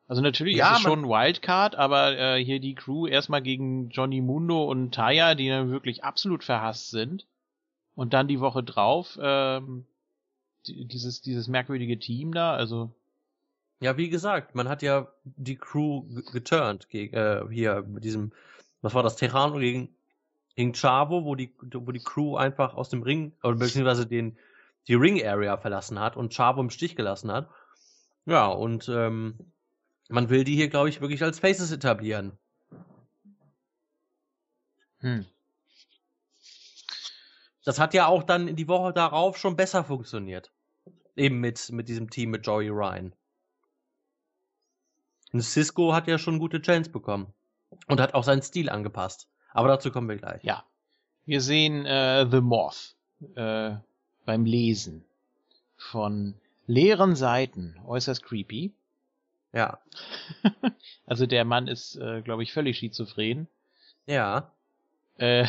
Also 0.07 0.21
natürlich 0.21 0.57
ja, 0.57 0.73
ist 0.73 0.77
es 0.77 0.83
schon 0.83 1.09
Wildcard, 1.09 1.73
aber 1.73 2.15
äh, 2.19 2.45
hier 2.45 2.59
die 2.59 2.75
Crew 2.75 3.07
erstmal 3.07 3.41
gegen 3.41 3.89
Johnny 3.89 4.21
Mundo 4.21 4.63
und 4.65 4.93
Taya, 4.93 5.33
die 5.33 5.49
dann 5.49 5.71
wirklich 5.71 6.03
absolut 6.03 6.43
verhasst 6.43 6.91
sind. 6.91 7.25
Und 7.95 8.13
dann 8.13 8.27
die 8.27 8.39
Woche 8.39 8.61
drauf 8.61 9.17
ähm, 9.19 9.85
dieses, 10.67 11.23
dieses 11.23 11.47
merkwürdige 11.47 11.97
Team 11.97 12.35
da, 12.35 12.53
also. 12.53 12.91
Ja, 13.79 13.97
wie 13.97 14.09
gesagt, 14.09 14.53
man 14.53 14.69
hat 14.69 14.83
ja 14.83 15.07
die 15.23 15.55
Crew 15.55 16.03
geturnt 16.31 16.89
gegen, 16.89 17.15
äh, 17.15 17.41
hier 17.49 17.81
mit 17.81 18.03
diesem, 18.03 18.33
was 18.83 18.93
war 18.93 19.01
das, 19.01 19.15
Terrano 19.15 19.57
gegen, 19.57 19.89
gegen 20.55 20.73
Chavo, 20.73 21.25
wo 21.25 21.35
die, 21.35 21.53
wo 21.59 21.91
die 21.91 22.03
Crew 22.03 22.35
einfach 22.35 22.75
aus 22.75 22.89
dem 22.89 23.03
Ring, 23.03 23.33
oder 23.43 23.55
beziehungsweise 23.55 24.05
den, 24.05 24.37
die 24.87 24.95
Ring-Area 24.95 25.57
verlassen 25.57 25.99
hat 25.99 26.17
und 26.17 26.33
Chavo 26.33 26.61
im 26.61 26.69
Stich 26.69 26.95
gelassen 26.95 27.31
hat. 27.31 27.49
Ja, 28.25 28.47
und 28.47 28.87
ähm, 28.89 29.51
man 30.09 30.29
will 30.29 30.43
die 30.43 30.55
hier, 30.55 30.69
glaube 30.69 30.89
ich, 30.89 31.01
wirklich 31.01 31.23
als 31.23 31.39
Faces 31.39 31.71
etablieren. 31.71 32.37
Hm. 34.99 35.25
Das 37.65 37.79
hat 37.79 37.93
ja 37.93 38.07
auch 38.07 38.23
dann 38.23 38.47
in 38.47 38.55
die 38.55 38.67
Woche 38.67 38.93
darauf 38.93 39.37
schon 39.37 39.55
besser 39.55 39.83
funktioniert. 39.83 40.51
Eben 41.15 41.39
mit, 41.39 41.71
mit 41.71 41.87
diesem 41.87 42.09
Team 42.09 42.31
mit 42.31 42.45
Joey 42.45 42.69
Ryan. 42.69 43.15
Und 45.31 45.41
Cisco 45.41 45.93
hat 45.93 46.07
ja 46.07 46.17
schon 46.17 46.39
gute 46.39 46.61
Chance 46.61 46.91
bekommen. 46.91 47.33
Und 47.87 47.99
hat 47.99 48.13
auch 48.13 48.23
seinen 48.23 48.41
Stil 48.41 48.69
angepasst. 48.69 49.27
Aber 49.53 49.67
dazu 49.67 49.91
kommen 49.91 50.09
wir 50.09 50.17
gleich. 50.17 50.43
Ja. 50.43 50.63
Wir 51.25 51.39
sehen 51.39 51.85
äh, 51.85 52.27
The 52.29 52.41
Moth 52.41 52.95
äh, 53.35 53.75
beim 54.25 54.45
Lesen 54.45 55.05
von 55.77 56.35
leeren 56.67 57.15
Seiten. 57.15 57.79
Äußerst 57.87 58.23
creepy. 58.23 58.73
Ja. 59.53 59.79
also 61.05 61.25
der 61.25 61.45
Mann 61.45 61.67
ist, 61.67 61.95
äh, 61.95 62.21
glaube 62.21 62.43
ich, 62.43 62.51
völlig 62.51 62.77
schizophren. 62.77 63.47
Ja. 64.05 64.51
Äh, 65.17 65.47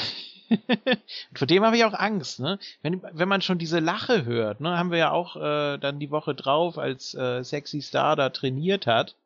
Vor 1.34 1.46
dem 1.46 1.64
habe 1.64 1.76
ich 1.76 1.84
auch 1.84 1.94
Angst, 1.94 2.40
ne? 2.40 2.58
Wenn, 2.82 3.02
wenn 3.12 3.28
man 3.28 3.40
schon 3.40 3.58
diese 3.58 3.80
Lache 3.80 4.24
hört, 4.24 4.60
ne, 4.60 4.76
haben 4.76 4.90
wir 4.90 4.98
ja 4.98 5.10
auch 5.10 5.36
äh, 5.36 5.78
dann 5.78 5.98
die 5.98 6.10
Woche 6.10 6.34
drauf, 6.34 6.78
als 6.78 7.14
äh, 7.14 7.42
Sexy 7.42 7.80
Star 7.80 8.14
da 8.14 8.28
trainiert 8.30 8.86
hat, 8.86 9.16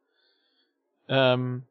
ähm, 1.08 1.64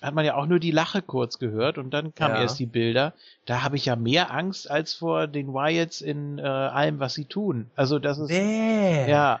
hat 0.00 0.14
man 0.14 0.24
ja 0.24 0.36
auch 0.36 0.46
nur 0.46 0.60
die 0.60 0.70
Lache 0.70 1.02
kurz 1.02 1.38
gehört 1.38 1.76
und 1.76 1.90
dann 1.90 2.14
kamen 2.14 2.36
ja. 2.36 2.42
erst 2.42 2.58
die 2.58 2.66
Bilder. 2.66 3.14
Da 3.46 3.62
habe 3.62 3.76
ich 3.76 3.86
ja 3.86 3.96
mehr 3.96 4.32
Angst 4.32 4.70
als 4.70 4.94
vor 4.94 5.26
den 5.26 5.52
Wyatts 5.52 6.00
in 6.00 6.38
äh, 6.38 6.42
allem, 6.42 7.00
was 7.00 7.14
sie 7.14 7.24
tun. 7.24 7.70
Also 7.74 7.98
das 7.98 8.18
ist 8.18 8.30
nee. 8.30 9.10
ja, 9.10 9.40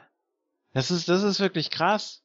das 0.72 0.90
ist 0.90 1.08
das 1.08 1.22
ist 1.22 1.40
wirklich 1.40 1.70
krass. 1.70 2.22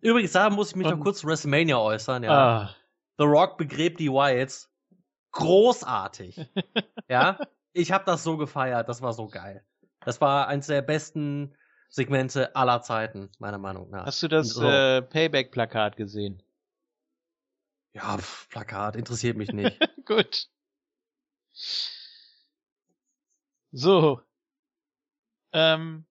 Übrigens, 0.00 0.32
da 0.32 0.50
muss 0.50 0.70
ich 0.70 0.76
mich 0.76 0.86
und, 0.86 0.98
noch 0.98 1.04
kurz 1.04 1.20
zu 1.20 1.26
WrestleMania 1.26 1.78
äußern. 1.78 2.24
Ja, 2.24 2.30
ah. 2.30 2.76
The 3.18 3.24
Rock 3.24 3.58
begräbt 3.58 4.00
die 4.00 4.10
Wyatts 4.10 4.70
großartig. 5.32 6.40
ja, 7.08 7.38
ich 7.72 7.92
habe 7.92 8.04
das 8.04 8.22
so 8.22 8.36
gefeiert, 8.36 8.88
das 8.88 9.02
war 9.02 9.12
so 9.12 9.28
geil. 9.28 9.64
Das 10.04 10.20
war 10.20 10.48
eins 10.48 10.66
der 10.66 10.82
besten 10.82 11.54
Segmente 11.88 12.56
aller 12.56 12.82
Zeiten, 12.82 13.30
meiner 13.38 13.58
Meinung 13.58 13.90
nach. 13.90 14.06
Hast 14.06 14.22
du 14.22 14.28
das 14.28 14.48
so. 14.48 14.66
äh, 14.66 15.02
Payback-Plakat 15.02 15.96
gesehen? 15.96 16.42
Ja, 17.94 18.16
pf, 18.18 18.48
Plakat 18.48 18.96
interessiert 18.96 19.36
mich 19.36 19.52
nicht. 19.52 19.78
Gut. 20.06 20.48
So. 23.72 24.20
Ähm, 25.52 26.04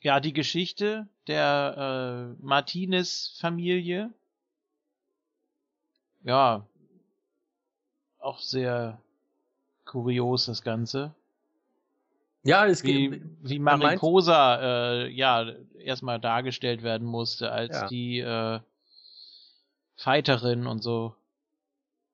ja, 0.00 0.20
die 0.20 0.32
Geschichte 0.32 1.08
der 1.26 2.36
äh, 2.38 2.42
Martinez-Familie. 2.44 4.12
Ja, 6.22 6.66
auch 8.18 8.40
sehr 8.40 9.00
kurios, 9.84 10.46
das 10.46 10.62
Ganze. 10.62 11.14
Ja, 12.42 12.66
es 12.66 12.82
wie, 12.84 13.10
geht. 13.10 13.22
Wie 13.42 13.58
Mariposa 13.58 14.60
äh, 15.02 15.08
ja 15.08 15.50
erstmal 15.78 16.20
dargestellt 16.20 16.82
werden 16.82 17.06
musste 17.06 17.50
als 17.50 17.74
ja. 17.74 17.86
die 17.88 18.18
äh, 18.20 18.60
Fighterin 19.98 20.66
und 20.66 20.82
so. 20.82 21.14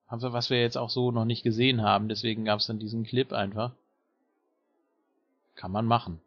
Was 0.09 0.49
wir 0.49 0.61
jetzt 0.61 0.77
auch 0.77 0.89
so 0.89 1.11
noch 1.11 1.25
nicht 1.25 1.43
gesehen 1.43 1.81
haben, 1.81 2.09
deswegen 2.09 2.45
gab 2.45 2.59
es 2.59 2.67
dann 2.67 2.79
diesen 2.79 3.03
Clip 3.03 3.31
einfach. 3.31 3.71
Kann 5.55 5.71
man 5.71 5.85
machen. 5.85 6.19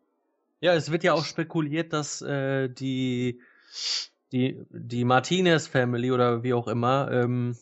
Ja, 0.60 0.74
es 0.74 0.90
wird 0.90 1.04
ja 1.04 1.12
auch 1.12 1.24
spekuliert, 1.24 1.92
dass 1.92 2.22
äh, 2.22 2.68
die 2.68 3.40
die 4.32 4.64
die 4.70 5.04
Martinez 5.04 5.66
Family 5.68 6.10
oder 6.10 6.42
wie 6.42 6.54
auch 6.54 6.66
immer 6.68 7.10
ähm, 7.12 7.56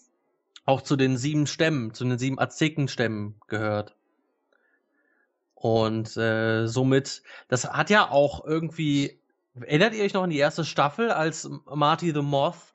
auch 0.65 0.83
zu 0.83 0.97
den 0.97 1.17
sieben 1.17 1.47
Stämmen, 1.47 1.95
zu 1.95 2.05
den 2.05 2.19
sieben 2.19 2.39
Aztekenstämmen 2.39 3.37
gehört. 3.47 3.95
Und 5.55 6.17
äh, 6.17 6.67
somit, 6.67 7.23
das 7.49 7.65
hat 7.65 7.89
ja 7.89 8.11
auch 8.11 8.45
irgendwie, 8.45 9.19
erinnert 9.55 9.95
ihr 9.95 10.05
euch 10.05 10.13
noch 10.13 10.25
an 10.25 10.31
die 10.31 10.39
erste 10.39 10.65
Staffel, 10.65 11.11
als 11.11 11.49
Marty 11.67 12.13
the 12.13 12.21
Moth 12.21 12.75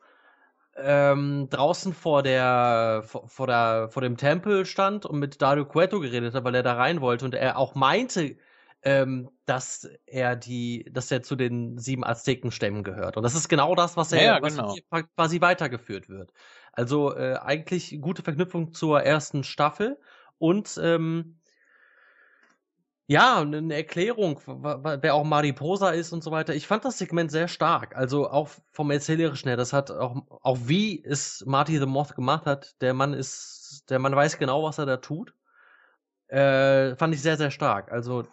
ähm, 0.77 1.47
draußen 1.49 1.93
vor 1.93 2.23
der, 2.23 3.03
vor, 3.05 3.27
vor, 3.27 3.47
der, 3.47 3.89
vor 3.89 4.01
dem 4.01 4.17
Tempel 4.17 4.65
stand 4.65 5.05
und 5.05 5.19
mit 5.19 5.41
Dario 5.41 5.65
Cueto 5.65 5.99
geredet 5.99 6.33
hat, 6.33 6.43
weil 6.43 6.55
er 6.55 6.63
da 6.63 6.73
rein 6.73 7.01
wollte 7.01 7.25
und 7.25 7.35
er 7.35 7.57
auch 7.57 7.75
meinte, 7.75 8.37
ähm, 8.83 9.29
dass 9.45 9.89
er 10.05 10.35
die, 10.35 10.85
dass 10.91 11.11
er 11.11 11.21
zu 11.21 11.35
den 11.35 11.77
sieben 11.77 12.03
Aztekenstämmen 12.03 12.83
gehört. 12.83 13.17
Und 13.17 13.23
das 13.23 13.35
ist 13.35 13.47
genau 13.47 13.75
das, 13.75 13.97
was 13.97 14.11
er 14.11 14.23
ja, 14.23 14.39
genau. 14.39 14.75
was 14.89 15.03
quasi 15.15 15.41
weitergeführt 15.41 16.09
wird. 16.09 16.31
Also 16.73 17.15
äh, 17.15 17.37
eigentlich 17.41 17.99
gute 18.01 18.23
Verknüpfung 18.23 18.73
zur 18.73 19.03
ersten 19.03 19.43
Staffel 19.43 19.99
und 20.37 20.79
ähm, 20.81 21.40
ja, 23.11 23.41
eine 23.41 23.75
Erklärung, 23.75 24.39
wer 24.45 25.15
auch 25.15 25.25
Mariposa 25.25 25.89
ist 25.89 26.13
und 26.13 26.23
so 26.23 26.31
weiter. 26.31 26.55
Ich 26.55 26.65
fand 26.65 26.85
das 26.85 26.97
Segment 26.97 27.29
sehr 27.29 27.49
stark. 27.49 27.93
Also 27.93 28.29
auch 28.29 28.47
vom 28.71 28.89
Erzählerischen 28.89 29.49
her. 29.49 29.57
Das 29.57 29.73
hat 29.73 29.91
auch, 29.91 30.15
auch 30.41 30.57
wie 30.61 31.03
es 31.03 31.43
Marty 31.45 31.77
the 31.77 31.85
Moth 31.85 32.15
gemacht 32.15 32.45
hat. 32.45 32.81
Der 32.81 32.93
Mann 32.93 33.13
ist, 33.13 33.83
der 33.89 33.99
Mann 33.99 34.15
weiß 34.15 34.37
genau, 34.37 34.63
was 34.63 34.77
er 34.77 34.85
da 34.85 34.95
tut. 34.95 35.33
Äh, 36.29 36.95
fand 36.95 37.13
ich 37.13 37.21
sehr, 37.21 37.35
sehr 37.35 37.51
stark. 37.51 37.91
Also 37.91 38.23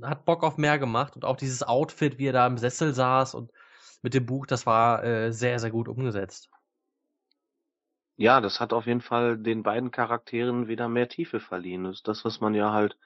hat 0.00 0.24
Bock 0.24 0.44
auf 0.44 0.56
mehr 0.56 0.78
gemacht 0.78 1.14
und 1.14 1.26
auch 1.26 1.36
dieses 1.36 1.62
Outfit, 1.62 2.16
wie 2.16 2.28
er 2.28 2.32
da 2.32 2.46
im 2.46 2.56
Sessel 2.56 2.94
saß 2.94 3.34
und 3.34 3.52
mit 4.00 4.14
dem 4.14 4.24
Buch, 4.24 4.46
das 4.46 4.64
war 4.64 5.04
äh, 5.04 5.30
sehr, 5.30 5.58
sehr 5.58 5.70
gut 5.70 5.88
umgesetzt. 5.88 6.48
Ja, 8.16 8.40
das 8.40 8.60
hat 8.60 8.72
auf 8.72 8.86
jeden 8.86 9.02
Fall 9.02 9.36
den 9.36 9.62
beiden 9.62 9.90
Charakteren 9.90 10.68
wieder 10.68 10.88
mehr 10.88 11.10
Tiefe 11.10 11.38
verliehen. 11.38 11.84
Das 11.84 11.96
ist 11.96 12.08
das, 12.08 12.24
was 12.24 12.40
man 12.40 12.54
ja 12.54 12.72
halt 12.72 12.96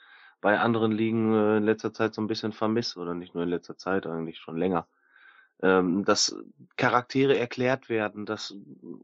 bei 0.47 0.61
anderen 0.61 0.93
Ligen 0.93 1.35
äh, 1.35 1.57
in 1.57 1.65
letzter 1.65 1.93
Zeit 1.93 2.15
so 2.15 2.23
ein 2.23 2.29
bisschen 2.29 2.53
vermisst, 2.53 2.97
oder 2.97 3.15
nicht 3.15 3.35
nur 3.35 3.43
in 3.43 3.49
letzter 3.49 3.77
Zeit, 3.77 4.07
eigentlich 4.07 4.39
schon 4.39 4.57
länger. 4.57 4.87
Ähm, 5.61 6.05
dass 6.05 6.37
Charaktere 6.77 7.37
erklärt 7.37 7.89
werden, 7.89 8.27
dass 8.27 8.55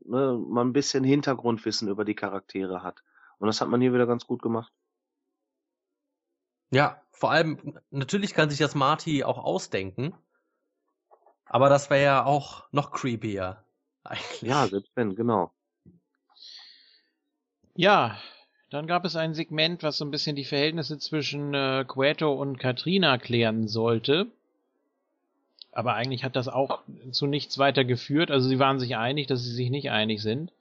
ne, 0.05 0.41
man 0.41 0.69
ein 0.69 0.73
bisschen 0.73 1.03
Hintergrundwissen 1.03 1.89
über 1.89 2.05
die 2.05 2.15
Charaktere 2.15 2.85
hat. 2.85 3.03
Und 3.39 3.49
das 3.49 3.61
hat 3.61 3.67
man 3.67 3.81
hier 3.81 3.93
wieder 3.93 4.07
ganz 4.07 4.25
gut 4.25 4.41
gemacht. 4.41 4.73
Ja, 6.71 7.03
vor 7.11 7.33
allem, 7.33 7.77
natürlich 7.91 8.35
kann 8.35 8.49
sich 8.49 8.61
das 8.61 8.77
Marty 8.77 9.25
auch 9.25 9.39
ausdenken, 9.39 10.15
aber 11.47 11.69
das 11.69 11.91
wäre 11.91 12.05
ja 12.05 12.25
auch 12.25 12.69
noch 12.71 12.93
creepier. 12.93 13.65
Eigentlich. 14.05 14.43
Ja, 14.43 14.69
selbst 14.69 14.93
wenn, 14.95 15.17
genau. 15.17 15.53
Ja, 17.75 18.17
dann 18.73 18.87
gab 18.87 19.05
es 19.05 19.17
ein 19.17 19.35
Segment, 19.35 19.83
was 19.83 19.99
so 19.99 20.05
ein 20.05 20.11
bisschen 20.11 20.35
die 20.35 20.47
Verhältnisse 20.47 20.99
zwischen 20.99 21.53
äh, 21.53 21.85
Queto 21.87 22.33
und 22.33 22.59
Katrina 22.59 23.19
klären 23.19 23.69
sollte. 23.69 24.27
Aber 25.73 25.95
eigentlich 25.95 26.25
hat 26.25 26.37
das 26.37 26.49
auch 26.49 26.81
zu 27.11 27.27
nichts 27.27 27.59
weiter 27.59 27.85
geführt. 27.85 28.31
Also 28.31 28.49
sie 28.49 28.59
waren 28.59 28.81
sich 28.81 28.97
einig, 28.97 29.27
dass 29.27 29.43
sie 29.43 29.53
sich 29.53 29.71
nicht 29.71 29.91
einig 29.91 30.23
sind. 30.23 30.53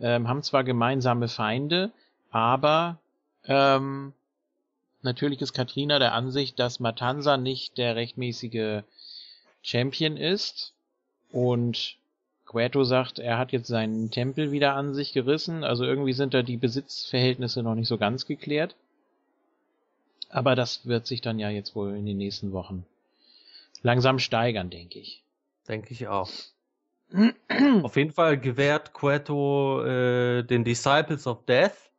Ähm, 0.00 0.28
haben 0.28 0.42
zwar 0.42 0.64
gemeinsame 0.64 1.28
Feinde, 1.28 1.90
aber 2.30 2.98
ähm, 3.44 4.12
natürlich 5.02 5.40
ist 5.40 5.52
Katrina 5.52 5.98
der 5.98 6.14
Ansicht, 6.14 6.58
dass 6.58 6.80
Matanza 6.80 7.36
nicht 7.36 7.78
der 7.78 7.96
rechtmäßige 7.96 8.82
Champion 9.62 10.16
ist. 10.16 10.72
Und 11.32 11.96
Queto 12.50 12.82
sagt, 12.82 13.20
er 13.20 13.38
hat 13.38 13.52
jetzt 13.52 13.68
seinen 13.68 14.10
Tempel 14.10 14.50
wieder 14.50 14.74
an 14.74 14.92
sich 14.92 15.12
gerissen. 15.12 15.62
Also 15.62 15.84
irgendwie 15.84 16.12
sind 16.12 16.34
da 16.34 16.42
die 16.42 16.56
Besitzverhältnisse 16.56 17.62
noch 17.62 17.76
nicht 17.76 17.86
so 17.86 17.96
ganz 17.96 18.26
geklärt. 18.26 18.74
Aber 20.30 20.56
das 20.56 20.84
wird 20.84 21.06
sich 21.06 21.20
dann 21.20 21.38
ja 21.38 21.48
jetzt 21.48 21.76
wohl 21.76 21.94
in 21.94 22.06
den 22.06 22.18
nächsten 22.18 22.50
Wochen 22.52 22.84
langsam 23.82 24.18
steigern, 24.18 24.68
denke 24.68 24.98
ich. 24.98 25.22
denke 25.68 25.92
ich 25.92 26.08
auch. 26.08 26.28
Auf 27.82 27.96
jeden 27.96 28.12
Fall 28.12 28.36
gewährt 28.38 28.94
Cueto 28.94 29.84
äh, 29.84 30.42
den 30.42 30.64
Disciples 30.64 31.28
of 31.28 31.44
Death 31.44 31.90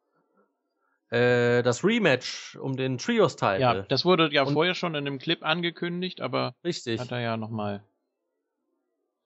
äh, 1.11 1.63
das 1.63 1.83
Rematch 1.83 2.57
um 2.57 2.75
den 2.75 2.97
Trios-Title. 2.97 3.59
Ja, 3.59 3.81
das 3.83 4.03
wurde 4.03 4.29
ja 4.33 4.43
Und 4.43 4.53
vorher 4.53 4.75
schon 4.75 4.95
in 4.95 5.05
dem 5.05 5.17
Clip 5.17 5.43
angekündigt, 5.43 6.19
aber 6.19 6.55
richtig. 6.63 6.99
hat 6.99 7.11
er 7.11 7.19
ja 7.21 7.37
nochmal 7.37 7.83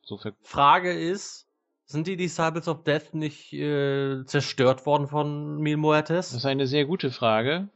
so 0.06 0.20
Frage 0.42 0.94
ist, 0.94 1.48
sind 1.86 2.08
die 2.08 2.16
Disciples 2.16 2.68
of 2.68 2.84
Death 2.84 3.14
nicht 3.14 3.54
äh, 3.54 4.24
zerstört 4.26 4.86
worden 4.86 5.08
von 5.08 5.58
Mil 5.58 5.78
Muertes? 5.78 6.30
Das 6.30 6.38
ist 6.38 6.46
eine 6.46 6.68
sehr 6.68 6.86
gute 6.86 7.12
Frage. 7.12 7.70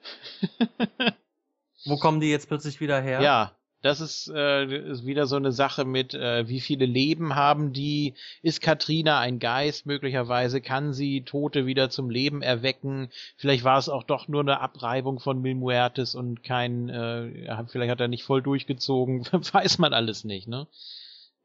Wo 1.85 1.97
kommen 1.97 2.19
die 2.19 2.29
jetzt 2.29 2.47
plötzlich 2.47 2.81
wieder 2.81 3.01
her? 3.01 3.21
Ja, 3.21 3.55
das 3.81 4.01
ist, 4.01 4.29
äh, 4.33 4.65
ist 4.91 5.05
wieder 5.05 5.25
so 5.25 5.37
eine 5.37 5.51
Sache 5.51 5.85
mit, 5.85 6.13
äh, 6.13 6.47
wie 6.47 6.59
viele 6.59 6.85
Leben 6.85 7.35
haben 7.35 7.71
die? 7.71 8.13
Ist 8.41 8.61
Katrina 8.61 9.19
ein 9.19 9.39
Geist? 9.39 9.85
Möglicherweise 9.85 10.59
kann 10.59 10.91
sie 10.91 11.21
Tote 11.21 11.65
wieder 11.65 11.89
zum 11.89 12.09
Leben 12.09 12.41
erwecken. 12.41 13.09
Vielleicht 13.37 13.63
war 13.63 13.77
es 13.77 13.89
auch 13.89 14.03
doch 14.03 14.27
nur 14.27 14.41
eine 14.41 14.59
Abreibung 14.59 15.19
von 15.19 15.41
Mil 15.41 15.55
Muertes 15.55 16.13
und 16.13 16.43
kein, 16.43 16.89
äh, 16.89 17.63
vielleicht 17.67 17.91
hat 17.91 18.01
er 18.01 18.07
nicht 18.07 18.23
voll 18.23 18.41
durchgezogen. 18.41 19.25
Weiß 19.31 19.77
man 19.77 19.93
alles 19.93 20.25
nicht, 20.25 20.47
ne? 20.47 20.67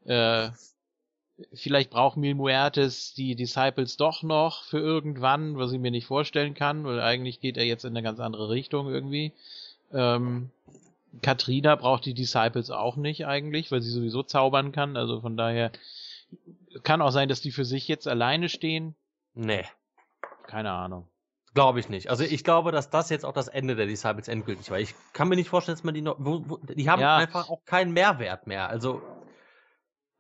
Äh, 0.05 0.51
vielleicht 1.53 1.91
braucht 1.91 2.17
Mil 2.17 2.35
Muertes 2.35 3.15
die 3.15 3.35
Disciples 3.35 3.97
doch 3.97 4.23
noch 4.23 4.65
für 4.65 4.79
irgendwann, 4.79 5.57
was 5.57 5.73
ich 5.73 5.81
mir 5.81 5.91
nicht 5.91 6.07
vorstellen 6.07 6.55
kann, 6.55 6.85
weil 6.85 7.01
eigentlich 7.01 7.41
geht 7.41 7.57
er 7.57 7.65
jetzt 7.65 7.85
in 7.85 7.91
eine 7.91 8.03
ganz 8.03 8.21
andere 8.21 8.51
Richtung 8.51 8.89
irgendwie. 8.89 9.33
Ähm, 9.93 10.51
Katrina 11.23 11.77
braucht 11.77 12.05
die 12.07 12.15
Disciples 12.15 12.71
auch 12.71 12.97
nicht 12.97 13.27
eigentlich, 13.27 13.71
weil 13.71 13.83
sie 13.83 13.91
sowieso 13.91 14.23
zaubern 14.23 14.73
kann. 14.73 14.97
Also 14.97 15.21
von 15.21 15.37
daher 15.37 15.71
kann 16.83 17.03
auch 17.03 17.11
sein, 17.11 17.29
dass 17.29 17.41
die 17.41 17.53
für 17.53 17.65
sich 17.65 17.89
jetzt 17.89 18.09
alleine 18.09 18.49
stehen. 18.49 18.95
Nee. 19.35 19.65
Keine 20.47 20.73
Ahnung. 20.73 21.07
Glaube 21.55 21.79
ich 21.79 21.89
nicht. 21.89 22.11
Also 22.11 22.25
ich 22.25 22.43
glaube, 22.43 22.73
dass 22.73 22.91
das 22.91 23.11
jetzt 23.11 23.25
auch 23.25 23.33
das 23.33 23.47
Ende 23.47 23.77
der 23.77 23.87
Disciples 23.87 24.27
endgültig 24.27 24.71
war. 24.73 24.81
Ich 24.81 24.95
kann 25.13 25.29
mir 25.29 25.37
nicht 25.37 25.49
vorstellen, 25.49 25.77
dass 25.77 25.85
man 25.85 25.95
die 25.95 26.03
noch. 26.03 26.17
Wo, 26.19 26.43
wo, 26.47 26.57
die 26.57 26.91
haben 26.91 27.01
ja. 27.01 27.17
einfach 27.17 27.49
auch 27.49 27.65
keinen 27.65 27.93
Mehrwert 27.93 28.49
mehr. 28.49 28.69
Also 28.69 29.03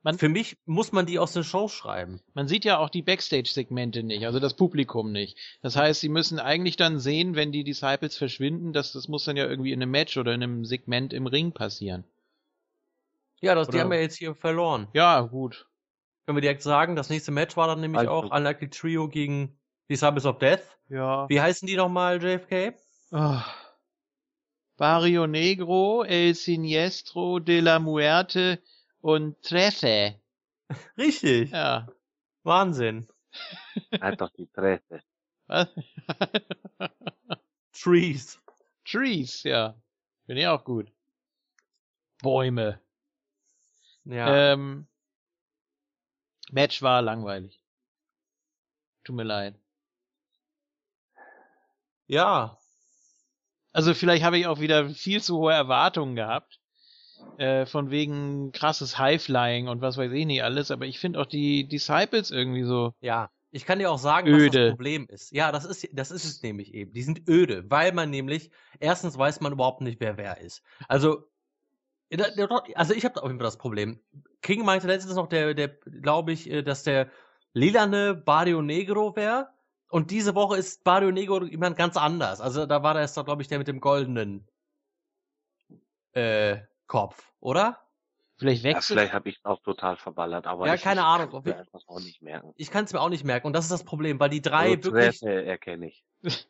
man, 0.04 0.18
Für 0.18 0.28
mich 0.28 0.58
muss 0.66 0.92
man 0.92 1.06
die 1.06 1.18
aus 1.18 1.32
den 1.32 1.44
Shows 1.44 1.72
schreiben. 1.72 2.20
Man 2.34 2.46
sieht 2.46 2.66
ja 2.66 2.78
auch 2.78 2.90
die 2.90 3.02
Backstage-Segmente 3.02 4.02
nicht, 4.02 4.26
also 4.26 4.38
das 4.38 4.54
Publikum 4.54 5.10
nicht. 5.10 5.38
Das 5.62 5.76
heißt, 5.76 6.02
sie 6.02 6.10
müssen 6.10 6.38
eigentlich 6.38 6.76
dann 6.76 7.00
sehen, 7.00 7.34
wenn 7.34 7.52
die 7.52 7.64
Disciples 7.64 8.16
verschwinden, 8.16 8.74
dass 8.74 8.92
das 8.92 9.08
muss 9.08 9.24
dann 9.24 9.36
ja 9.36 9.46
irgendwie 9.46 9.72
in 9.72 9.82
einem 9.82 9.90
Match 9.90 10.16
oder 10.18 10.34
in 10.34 10.42
einem 10.42 10.64
Segment 10.66 11.14
im 11.14 11.26
Ring 11.26 11.52
passieren. 11.52 12.04
Ja, 13.40 13.54
das, 13.54 13.68
die 13.68 13.80
haben 13.80 13.90
wir 13.90 14.00
jetzt 14.00 14.16
hier 14.16 14.34
verloren. 14.34 14.88
Ja, 14.92 15.22
gut. 15.22 15.66
Können 16.26 16.36
wir 16.36 16.42
direkt 16.42 16.62
sagen, 16.62 16.96
das 16.96 17.08
nächste 17.10 17.32
Match 17.32 17.56
war 17.56 17.66
dann 17.66 17.80
nämlich 17.80 18.00
also. 18.00 18.12
auch 18.12 18.30
Unlikely 18.30 18.68
Trio 18.70 19.08
gegen 19.08 19.58
Disciples 19.90 20.26
of 20.26 20.38
Death. 20.38 20.78
Ja. 20.90 21.28
Wie 21.28 21.40
heißen 21.40 21.66
die 21.66 21.76
nochmal, 21.76 22.22
JFK? 22.22 22.74
Oh. 23.10 23.40
Barrio 24.76 25.26
Negro, 25.26 26.02
El 26.02 26.34
Siniestro 26.34 27.38
de 27.38 27.60
la 27.60 27.78
Muerte 27.78 28.60
und 29.04 29.42
Treffe. 29.42 30.18
Richtig. 30.96 31.50
Ja. 31.50 31.86
Wahnsinn. 32.42 33.06
Halt 34.00 34.18
doch 34.22 34.30
die 34.30 34.46
Treffe. 34.46 35.02
Was? 35.46 35.68
Trees. 37.72 38.40
Trees, 38.86 39.42
ja. 39.42 39.74
Finde 40.24 40.40
ich 40.40 40.46
auch 40.48 40.64
gut. 40.64 40.90
Bäume. 42.22 42.80
Ja. 44.06 44.52
Ähm, 44.52 44.86
Match 46.50 46.80
war 46.80 47.02
langweilig. 47.02 47.60
Tut 49.04 49.16
mir 49.16 49.24
leid. 49.24 49.54
Ja. 52.06 52.58
Also 53.72 53.92
vielleicht 53.92 54.24
habe 54.24 54.38
ich 54.38 54.46
auch 54.46 54.60
wieder 54.60 54.88
viel 54.88 55.22
zu 55.22 55.36
hohe 55.36 55.52
Erwartungen 55.52 56.16
gehabt 56.16 56.58
äh, 57.38 57.66
von 57.66 57.90
wegen 57.90 58.52
krasses 58.52 58.98
Highflying 58.98 59.68
und 59.68 59.80
was 59.80 59.96
weiß 59.96 60.12
ich 60.12 60.26
nicht 60.26 60.42
alles, 60.42 60.70
aber 60.70 60.86
ich 60.86 60.98
finde 60.98 61.20
auch 61.20 61.26
die 61.26 61.66
Disciples 61.66 62.30
irgendwie 62.30 62.64
so. 62.64 62.94
Ja, 63.00 63.30
ich 63.50 63.66
kann 63.66 63.78
dir 63.78 63.90
auch 63.90 63.98
sagen, 63.98 64.28
öde. 64.28 64.46
was 64.46 64.52
das 64.52 64.70
Problem 64.70 65.06
ist. 65.08 65.32
Ja, 65.32 65.52
das 65.52 65.64
ist, 65.64 65.88
das 65.92 66.10
ist 66.10 66.24
es 66.24 66.42
nämlich 66.42 66.74
eben. 66.74 66.92
Die 66.92 67.02
sind 67.02 67.28
öde, 67.28 67.70
weil 67.70 67.92
man 67.92 68.10
nämlich, 68.10 68.50
erstens 68.80 69.16
weiß 69.16 69.40
man 69.40 69.52
überhaupt 69.52 69.80
nicht, 69.80 70.00
wer 70.00 70.16
wer 70.16 70.40
ist. 70.40 70.62
Also, 70.88 71.24
also 72.74 72.94
ich 72.94 73.04
habe 73.04 73.22
auch 73.22 73.28
immer 73.28 73.42
das 73.42 73.58
Problem. 73.58 74.00
King 74.42 74.64
meinte 74.64 74.86
letztens 74.86 75.14
noch, 75.14 75.28
der, 75.28 75.54
der 75.54 75.68
glaube 75.68 76.32
ich, 76.32 76.50
äh, 76.50 76.62
dass 76.62 76.82
der 76.82 77.10
lilane 77.52 78.14
Barrio 78.14 78.60
Negro 78.60 79.14
wäre. 79.16 79.48
Und 79.88 80.10
diese 80.10 80.34
Woche 80.34 80.56
ist 80.56 80.82
Barrio 80.82 81.12
Negro 81.12 81.44
jemand 81.44 81.76
ganz 81.76 81.96
anders. 81.96 82.40
Also 82.40 82.66
da 82.66 82.82
war 82.82 82.94
das 82.94 83.14
doch, 83.14 83.24
glaube 83.24 83.42
ich, 83.42 83.48
der 83.48 83.58
mit 83.58 83.68
dem 83.68 83.80
goldenen 83.80 84.48
äh, 86.12 86.58
Kopf, 86.86 87.32
oder? 87.40 87.80
Vielleicht 88.36 88.64
wechselt. 88.64 88.96
Ja, 88.96 89.02
vielleicht 89.02 89.12
habe 89.12 89.28
ich 89.28 89.40
auch 89.44 89.62
total 89.62 89.96
verballert, 89.96 90.46
aber 90.46 90.66
ja, 90.66 90.76
keine 90.76 91.04
Ahnung. 91.04 91.42
Ich 91.44 91.52
kann 91.52 91.66
es 91.72 91.88
auch 91.88 92.00
nicht 92.00 92.20
merken. 92.20 92.52
Ich 92.56 92.70
kann 92.70 92.84
es 92.84 92.92
mir 92.92 93.00
auch 93.00 93.08
nicht 93.08 93.24
merken 93.24 93.46
und 93.46 93.52
das 93.52 93.64
ist 93.64 93.70
das 93.70 93.84
Problem, 93.84 94.18
weil 94.18 94.30
die 94.30 94.42
drei 94.42 94.72
also, 94.72 94.92
wirklich. 94.92 95.22
erkenne 95.22 95.86
ich. 95.86 96.04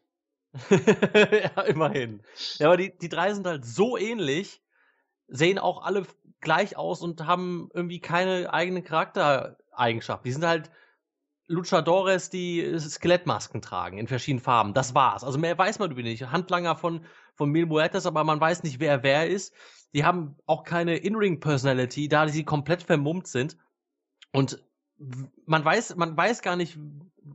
ja, 0.71 1.63
immerhin. 1.63 2.23
Ja, 2.59 2.69
aber 2.69 2.77
die, 2.77 2.97
die 2.97 3.09
drei 3.09 3.35
sind 3.35 3.47
halt 3.47 3.67
so 3.67 3.99
ähnlich, 3.99 4.63
sehen 5.29 5.59
auch 5.59 5.83
alle 5.83 6.07
gleich 6.41 6.77
aus 6.77 7.03
und 7.03 7.27
haben 7.27 7.71
irgendwie 7.75 8.01
keine 8.01 8.53
eigene 8.53 8.83
Charaktereigenschaft. 8.83 10.25
Die 10.25 10.33
sind 10.33 10.47
halt 10.47 10.71
Luchadores, 11.47 12.31
die 12.31 12.79
Skelettmasken 12.79 13.61
tragen 13.61 13.99
in 13.99 14.07
verschiedenen 14.07 14.43
Farben. 14.43 14.73
Das 14.73 14.95
war's. 14.95 15.25
Also 15.25 15.39
mehr 15.39 15.59
weiß 15.59 15.79
man 15.79 15.91
über 15.91 16.03
nicht. 16.03 16.31
Handlanger 16.31 16.77
von, 16.77 17.05
von 17.35 17.51
Mil 17.51 17.67
Muertes, 17.67 18.07
aber 18.07 18.25
man 18.25 18.41
weiß 18.41 18.63
nicht, 18.63 18.81
wer 18.81 19.03
wer 19.03 19.29
ist. 19.29 19.55
Die 19.95 20.05
haben 20.05 20.37
auch 20.47 20.65
keine 20.65 20.97
In-Ring-Personality, 20.97 22.09
da 22.09 22.29
sie 22.29 22.45
komplett 22.45 22.83
vermummt 22.83 23.27
sind. 23.27 23.57
Und 24.33 24.63
man 25.47 25.65
weiß, 25.65 25.97
man 25.97 26.17
weiß 26.17 26.43
gar 26.43 26.57
nicht, 26.57 26.79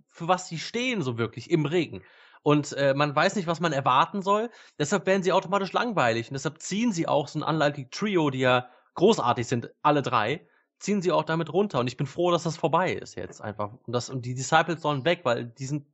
für 0.08 0.28
was 0.28 0.48
sie 0.48 0.60
stehen, 0.60 1.02
so 1.02 1.18
wirklich 1.18 1.50
im 1.52 1.66
Ring. 1.66 2.04
Und 2.42 2.74
äh, 2.74 2.94
man 2.94 3.16
weiß 3.16 3.36
nicht, 3.36 3.48
was 3.48 3.60
man 3.60 3.74
erwarten 3.74 4.22
soll. 4.22 4.50
Deshalb 4.78 5.06
werden 5.06 5.24
sie 5.24 5.32
automatisch 5.32 5.74
langweilig. 5.74 6.30
Und 6.30 6.34
deshalb 6.34 6.62
ziehen 6.62 6.92
sie 6.92 7.08
auch 7.08 7.28
so 7.28 7.40
ein 7.40 7.44
Unlikely 7.44 7.90
Trio, 7.90 8.30
die 8.30 8.40
ja 8.40 8.70
großartig 8.96 9.48
sind, 9.48 9.72
alle 9.82 10.02
drei, 10.02 10.48
ziehen 10.80 11.02
sie 11.02 11.12
auch 11.12 11.24
damit 11.24 11.52
runter. 11.52 11.80
Und 11.80 11.88
ich 11.88 11.98
bin 11.98 12.08
froh, 12.08 12.32
dass 12.32 12.44
das 12.44 12.58
vorbei 12.58 12.94
ist 12.94 13.16
jetzt 13.16 13.42
einfach. 13.42 13.74
Und, 13.86 13.94
das, 13.94 14.10
und 14.10 14.26
die 14.26 14.36
Disciples 14.36 14.82
sollen 14.82 15.06
weg, 15.06 15.22
weil 15.24 15.46
die 15.46 15.66
sind 15.66 15.86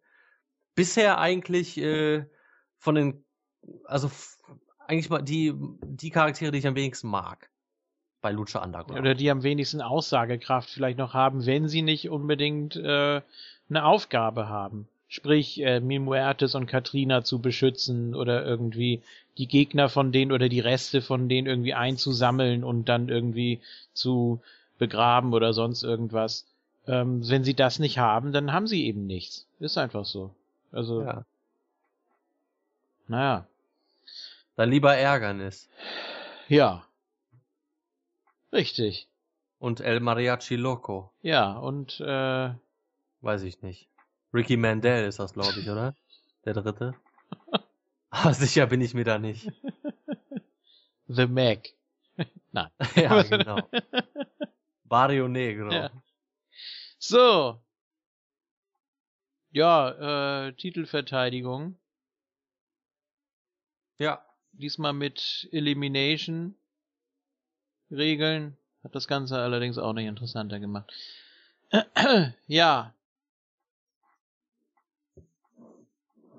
bisher 0.76 1.18
eigentlich 1.18 1.78
äh, 1.78 2.26
von 2.78 2.96
den, 2.96 3.26
also 3.86 4.10
eigentlich 4.88 5.10
mal 5.10 5.22
die, 5.22 5.54
die 5.82 6.10
Charaktere, 6.10 6.52
die 6.52 6.60
ich 6.60 6.68
am 6.68 6.76
wenigsten 6.76 7.08
mag. 7.08 7.50
Bei 8.22 8.32
Lucha 8.32 8.64
Underground. 8.64 9.00
Oder 9.00 9.14
die 9.14 9.30
am 9.30 9.44
wenigsten 9.44 9.82
Aussagekraft 9.82 10.70
vielleicht 10.70 10.98
noch 10.98 11.14
haben, 11.14 11.46
wenn 11.46 11.68
sie 11.68 11.82
nicht 11.82 12.10
unbedingt 12.10 12.76
äh, 12.76 13.22
eine 13.70 13.86
Aufgabe 13.86 14.50
haben. 14.50 14.88
Sprich, 15.08 15.62
äh, 15.62 15.80
Mimuertes 15.80 16.56
und 16.56 16.66
Katrina 16.66 17.24
zu 17.24 17.40
beschützen 17.40 18.16
oder 18.16 18.44
irgendwie 18.44 19.04
die 19.38 19.48
Gegner 19.48 19.90
von 19.90 20.12
denen 20.12 20.32
oder 20.32 20.50
die 20.50 20.60
Reste 20.60 21.02
von 21.02 21.30
denen 21.30 21.48
irgendwie 21.48 21.74
einzusammeln 21.74 22.64
und 22.64 22.90
dann 22.90 23.10
irgendwie 23.10 23.60
zu 23.94 24.42
begraben 24.78 25.34
oder 25.34 25.54
sonst 25.54 25.84
irgendwas. 25.84 26.46
Ähm, 26.88 27.28
wenn 27.30 27.44
sie 27.44 27.54
das 27.54 27.80
nicht 27.80 27.98
haben, 27.98 28.32
dann 28.32 28.52
haben 28.52 28.68
sie 28.68 28.86
eben 28.86 29.08
nichts. 29.08 29.46
Ist 29.60 29.78
einfach 29.78 30.06
so. 30.06 30.32
Also. 30.72 31.02
Ja. 31.02 31.26
Naja. 33.08 33.48
Dann 34.56 34.70
lieber 34.70 34.96
Ärgernis. 34.96 35.70
Ja. 36.48 36.88
Richtig. 38.54 39.10
Und 39.60 39.82
El 39.82 40.00
Mariachi 40.00 40.56
Loco. 40.56 41.12
Ja, 41.22 41.54
und 41.54 42.00
äh. 42.00 42.54
Weiß 43.22 43.44
ich 43.44 43.62
nicht. 43.62 43.90
Ricky 44.34 44.58
Mandel 44.58 45.06
ist 45.06 45.20
das, 45.20 45.34
glaube 45.34 45.60
ich, 45.60 45.70
oder? 45.70 45.96
Der 46.46 46.54
dritte. 46.54 46.96
Aber 48.10 48.34
sicher 48.34 48.68
bin 48.68 48.82
ich 48.82 48.94
mir 48.94 49.04
da 49.04 49.18
nicht. 49.18 49.52
The 51.08 51.28
Mac. 51.28 51.70
Nein. 52.52 52.70
ja, 52.96 53.24
genau. 53.24 53.58
Barrio 54.86 55.28
Negro. 55.28 55.72
Ja. 55.72 55.92
So. 56.98 57.60
Ja, 59.52 60.48
äh, 60.48 60.54
Titelverteidigung. 60.54 61.78
Ja 63.98 64.26
diesmal 64.58 64.94
mit 64.94 65.48
Elimination 65.52 66.56
Regeln. 67.92 68.58
Hat 68.84 68.96
das 68.96 69.08
Ganze 69.08 69.38
allerdings 69.38 69.78
auch 69.78 69.94
nicht 69.94 70.08
interessanter 70.08 70.60
gemacht. 70.60 70.92
ja. 72.48 72.94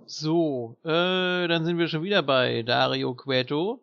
So, 0.06 0.76
äh, 0.84 1.48
dann 1.48 1.64
sind 1.64 1.78
wir 1.78 1.88
schon 1.88 2.04
wieder 2.04 2.22
bei 2.22 2.62
Dario 2.62 3.14
Cueto. 3.14 3.82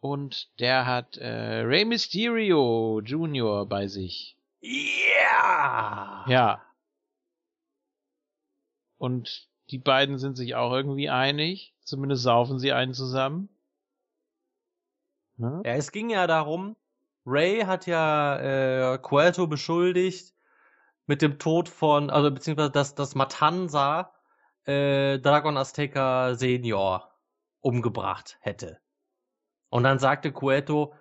und 0.00 0.48
der 0.60 0.86
hat 0.86 1.16
äh, 1.16 1.62
Rey 1.62 1.84
Mysterio 1.84 3.00
Jr. 3.04 3.66
bei 3.66 3.88
sich. 3.88 4.36
Ja! 4.60 4.70
Yeah! 4.70 6.24
Ja. 6.28 6.62
Und 8.98 9.48
die 9.70 9.78
beiden 9.78 10.18
sind 10.18 10.36
sich 10.36 10.54
auch 10.54 10.72
irgendwie 10.72 11.10
einig. 11.10 11.74
Zumindest 11.82 12.22
saufen 12.22 12.58
sie 12.58 12.72
einen 12.72 12.94
zusammen. 12.94 13.48
Ne? 15.36 15.62
Ja, 15.64 15.72
es 15.72 15.92
ging 15.92 16.10
ja 16.10 16.26
darum, 16.26 16.76
Ray 17.26 17.60
hat 17.62 17.86
ja 17.86 18.94
äh, 18.94 18.98
Cuerto 18.98 19.46
beschuldigt 19.46 20.34
mit 21.06 21.22
dem 21.22 21.38
Tod 21.38 21.68
von, 21.68 22.10
also 22.10 22.30
beziehungsweise 22.30 22.70
dass, 22.70 22.94
dass 22.94 23.14
Matanza 23.14 24.12
äh, 24.64 25.18
Dragon 25.18 25.56
Azteca 25.56 26.34
Senior 26.34 27.12
umgebracht 27.60 28.38
hätte. 28.40 28.78
Und 29.68 29.82
dann 29.82 29.98
sagte 29.98 30.32
Cueto, 30.32 30.94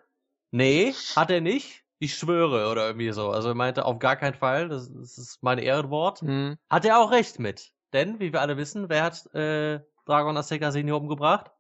nee, 0.52 0.94
hat 1.16 1.30
er 1.30 1.42
nicht. 1.42 1.84
Ich 1.98 2.16
schwöre 2.16 2.70
oder 2.70 2.88
irgendwie 2.88 3.12
so. 3.12 3.30
Also 3.30 3.50
er 3.50 3.56
meinte 3.56 3.86
auf 3.86 4.00
gar 4.00 4.16
keinen 4.16 4.34
Fall, 4.34 4.68
das, 4.68 4.92
das 4.92 5.18
ist 5.18 5.44
mein 5.44 5.60
Ehrenwort. 5.60 6.22
Mhm. 6.24 6.58
Hat 6.70 6.86
er 6.86 7.00
auch 7.00 7.12
recht 7.12 7.40
mit. 7.40 7.72
Denn, 7.96 8.20
wie 8.20 8.34
wir 8.34 8.42
alle 8.42 8.58
wissen, 8.58 8.90
wer 8.90 9.04
hat 9.04 9.34
äh, 9.34 9.80
Dragon 10.06 10.36
Azteca 10.36 10.70
Senior 10.72 11.00
umgebracht? 11.00 11.52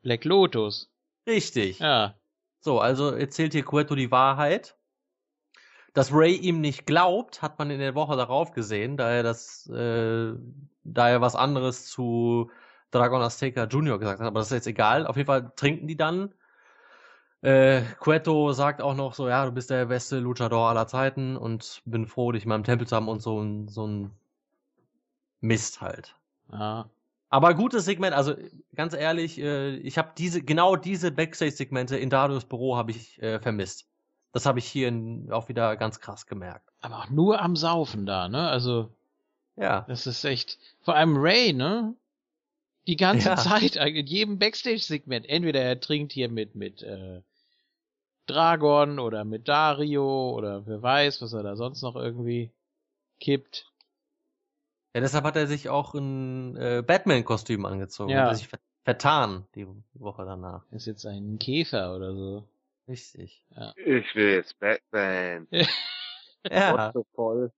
Black 0.00 0.24
Lotus. 0.24 0.90
Richtig. 1.26 1.78
Ja. 1.78 2.14
So, 2.60 2.80
also 2.80 3.10
erzählt 3.10 3.52
hier 3.52 3.66
Cueto 3.66 3.94
die 3.94 4.10
Wahrheit. 4.10 4.78
Dass 5.92 6.10
Ray 6.10 6.36
ihm 6.36 6.62
nicht 6.62 6.86
glaubt, 6.86 7.42
hat 7.42 7.58
man 7.58 7.70
in 7.70 7.80
der 7.80 7.94
Woche 7.94 8.16
darauf 8.16 8.52
gesehen, 8.52 8.96
da 8.96 9.10
er 9.10 9.22
das, 9.22 9.66
äh, 9.68 10.32
da 10.84 11.08
er 11.10 11.20
was 11.20 11.36
anderes 11.36 11.84
zu 11.84 12.50
Dragon 12.90 13.20
Azteca 13.20 13.64
Junior 13.66 13.98
gesagt 13.98 14.20
hat, 14.20 14.26
aber 14.26 14.40
das 14.40 14.46
ist 14.46 14.54
jetzt 14.54 14.66
egal. 14.66 15.06
Auf 15.06 15.16
jeden 15.16 15.26
Fall 15.26 15.52
trinken 15.54 15.86
die 15.86 15.98
dann. 15.98 16.32
Äh, 17.42 17.82
Cueto 18.00 18.52
sagt 18.52 18.80
auch 18.80 18.94
noch 18.94 19.12
so, 19.12 19.28
ja, 19.28 19.44
du 19.44 19.52
bist 19.52 19.68
der 19.68 19.84
beste 19.84 20.18
Luchador 20.18 20.70
aller 20.70 20.86
Zeiten 20.86 21.36
und 21.36 21.82
bin 21.84 22.06
froh, 22.06 22.32
dich 22.32 22.44
in 22.44 22.48
meinem 22.48 22.64
Tempel 22.64 22.86
zu 22.86 22.96
haben 22.96 23.08
und 23.08 23.20
so, 23.20 23.66
so 23.66 23.86
ein 23.86 24.10
Mist 25.44 25.80
halt. 25.80 26.14
Ja. 26.52 26.88
Aber 27.28 27.54
gutes 27.54 27.84
Segment, 27.84 28.14
also 28.14 28.34
ganz 28.74 28.94
ehrlich, 28.94 29.38
äh, 29.38 29.76
ich 29.76 29.98
habe 29.98 30.12
diese, 30.16 30.42
genau 30.42 30.76
diese 30.76 31.10
Backstage-Segmente 31.10 31.96
in 31.96 32.10
Darius 32.10 32.44
Büro 32.44 32.76
habe 32.76 32.92
ich 32.92 33.20
äh, 33.20 33.40
vermisst. 33.40 33.86
Das 34.32 34.46
habe 34.46 34.58
ich 34.58 34.66
hier 34.66 34.88
in, 34.88 35.30
auch 35.30 35.48
wieder 35.48 35.76
ganz 35.76 36.00
krass 36.00 36.26
gemerkt. 36.26 36.68
Aber 36.80 36.98
auch 36.98 37.10
nur 37.10 37.40
am 37.40 37.56
Saufen 37.56 38.06
da, 38.06 38.28
ne? 38.28 38.48
Also. 38.48 38.90
Ja. 39.56 39.84
Das 39.88 40.06
ist 40.06 40.24
echt. 40.24 40.58
Vor 40.82 40.96
allem 40.96 41.16
Ray, 41.16 41.52
ne? 41.52 41.94
Die 42.86 42.96
ganze 42.96 43.30
ja. 43.30 43.36
Zeit, 43.36 43.76
in 43.76 44.06
jedem 44.06 44.38
Backstage-Segment. 44.38 45.28
Entweder 45.28 45.60
er 45.60 45.80
trinkt 45.80 46.12
hier 46.12 46.28
mit, 46.28 46.54
mit, 46.54 46.82
äh, 46.82 47.20
Dragon 48.26 48.98
oder 48.98 49.24
mit 49.24 49.48
Dario 49.48 50.30
oder 50.30 50.66
wer 50.66 50.82
weiß, 50.82 51.20
was 51.20 51.32
er 51.32 51.42
da 51.42 51.56
sonst 51.56 51.82
noch 51.82 51.96
irgendwie 51.96 52.50
kippt. 53.20 53.70
Ja, 54.94 55.00
deshalb 55.00 55.24
hat 55.24 55.34
er 55.34 55.48
sich 55.48 55.68
auch 55.68 55.94
ein 55.94 56.56
äh, 56.56 56.82
Batman-Kostüm 56.86 57.66
angezogen. 57.66 58.10
Ja. 58.10 58.22
Hat 58.22 58.28
er 58.28 58.34
sich 58.36 58.48
vertan 58.84 59.46
die 59.56 59.66
Woche 59.94 60.24
danach. 60.24 60.64
Ist 60.70 60.86
jetzt 60.86 61.04
ein 61.04 61.38
Käfer 61.40 61.96
oder 61.96 62.14
so. 62.14 62.48
Richtig. 62.86 63.44
Ja. 63.56 63.72
Ich 63.76 64.14
will 64.14 64.34
jetzt 64.34 64.58
Batman. 64.60 65.48
ja. 66.50 66.92
So 66.92 67.04
voll. 67.14 67.52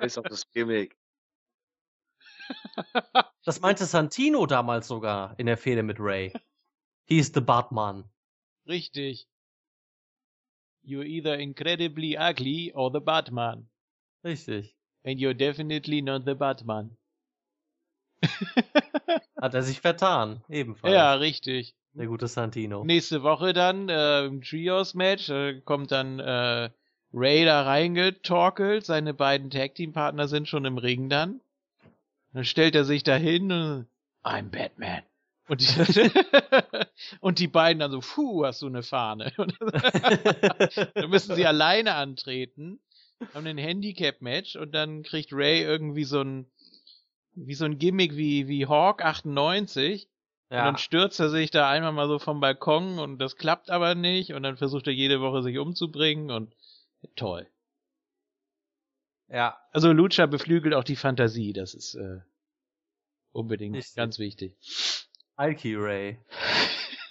Scheiß 0.00 0.18
auf 0.18 0.24
das 0.24 0.50
Gimmick. 0.52 0.96
Das 3.44 3.60
meinte 3.60 3.84
Santino 3.84 4.46
damals 4.46 4.88
sogar 4.88 5.38
in 5.38 5.46
der 5.46 5.58
Fehde 5.58 5.82
mit 5.82 5.98
Ray. 6.00 6.32
He's 7.04 7.32
the 7.34 7.40
Batman. 7.40 8.04
Richtig. 8.66 9.28
You're 10.82 11.04
either 11.04 11.38
incredibly 11.38 12.16
ugly 12.16 12.72
or 12.72 12.90
the 12.90 13.00
Batman. 13.00 13.68
Richtig. 14.24 14.74
And 15.04 15.18
you're 15.18 15.34
definitely 15.34 16.02
not 16.02 16.24
the 16.26 16.34
Batman. 16.34 16.96
Hat 19.40 19.54
er 19.54 19.62
sich 19.62 19.80
vertan, 19.80 20.42
ebenfalls. 20.48 20.92
Ja, 20.92 21.14
richtig. 21.14 21.74
Der 21.94 22.06
gute 22.06 22.28
Santino. 22.28 22.84
Nächste 22.84 23.22
Woche 23.22 23.52
dann 23.52 23.88
äh, 23.88 24.24
im 24.26 24.42
Trios-Match 24.42 25.30
äh, 25.30 25.60
kommt 25.62 25.90
dann 25.90 26.20
äh, 26.20 26.70
Ray 27.12 27.44
da 27.44 27.62
reingetorkelt. 27.62 28.84
Seine 28.84 29.14
beiden 29.14 29.50
Tag-Team-Partner 29.50 30.28
sind 30.28 30.48
schon 30.48 30.64
im 30.64 30.78
Ring 30.78 31.08
dann. 31.08 31.40
Dann 32.32 32.44
stellt 32.44 32.76
er 32.76 32.84
sich 32.84 33.02
da 33.02 33.16
hin 33.16 33.50
und 33.50 33.86
I'm 34.22 34.50
Batman. 34.50 35.02
Und 35.48 35.60
die, 35.62 35.66
und 37.20 37.40
die 37.40 37.48
beiden 37.48 37.80
dann 37.80 37.90
so, 37.90 37.98
puh, 37.98 38.44
hast 38.44 38.62
du 38.62 38.66
eine 38.66 38.84
Fahne. 38.84 39.32
dann 40.94 41.10
müssen 41.10 41.34
sie 41.34 41.44
alleine 41.44 41.94
antreten, 41.94 42.78
haben 43.34 43.46
ein 43.46 43.58
Handicap-Match 43.58 44.56
und 44.56 44.72
dann 44.72 45.02
kriegt 45.02 45.32
Ray 45.32 45.62
irgendwie 45.62 46.04
so 46.04 46.22
ein, 46.22 46.50
wie 47.34 47.54
so 47.54 47.64
ein 47.64 47.78
Gimmick 47.78 48.16
wie, 48.16 48.48
wie 48.48 48.66
Hawk 48.66 49.04
98. 49.04 50.08
Ja. 50.50 50.58
Und 50.58 50.64
dann 50.64 50.78
stürzt 50.78 51.20
er 51.20 51.30
sich 51.30 51.50
da 51.50 51.70
einmal 51.70 51.92
mal 51.92 52.08
so 52.08 52.18
vom 52.18 52.40
Balkon 52.40 52.98
und 52.98 53.18
das 53.18 53.36
klappt 53.36 53.70
aber 53.70 53.94
nicht 53.94 54.32
und 54.32 54.42
dann 54.42 54.56
versucht 54.56 54.86
er 54.88 54.92
jede 54.92 55.20
Woche 55.20 55.42
sich 55.42 55.58
umzubringen 55.58 56.30
und 56.30 56.52
toll. 57.14 57.46
Ja. 59.28 59.56
Also 59.70 59.92
Lucha 59.92 60.26
beflügelt 60.26 60.74
auch 60.74 60.82
die 60.82 60.96
Fantasie, 60.96 61.52
das 61.52 61.74
ist 61.74 61.94
äh, 61.94 62.20
unbedingt 63.32 63.76
Richtig. 63.76 63.94
ganz 63.94 64.18
wichtig. 64.18 64.56
Alki 65.36 65.76
Ray. 65.76 66.18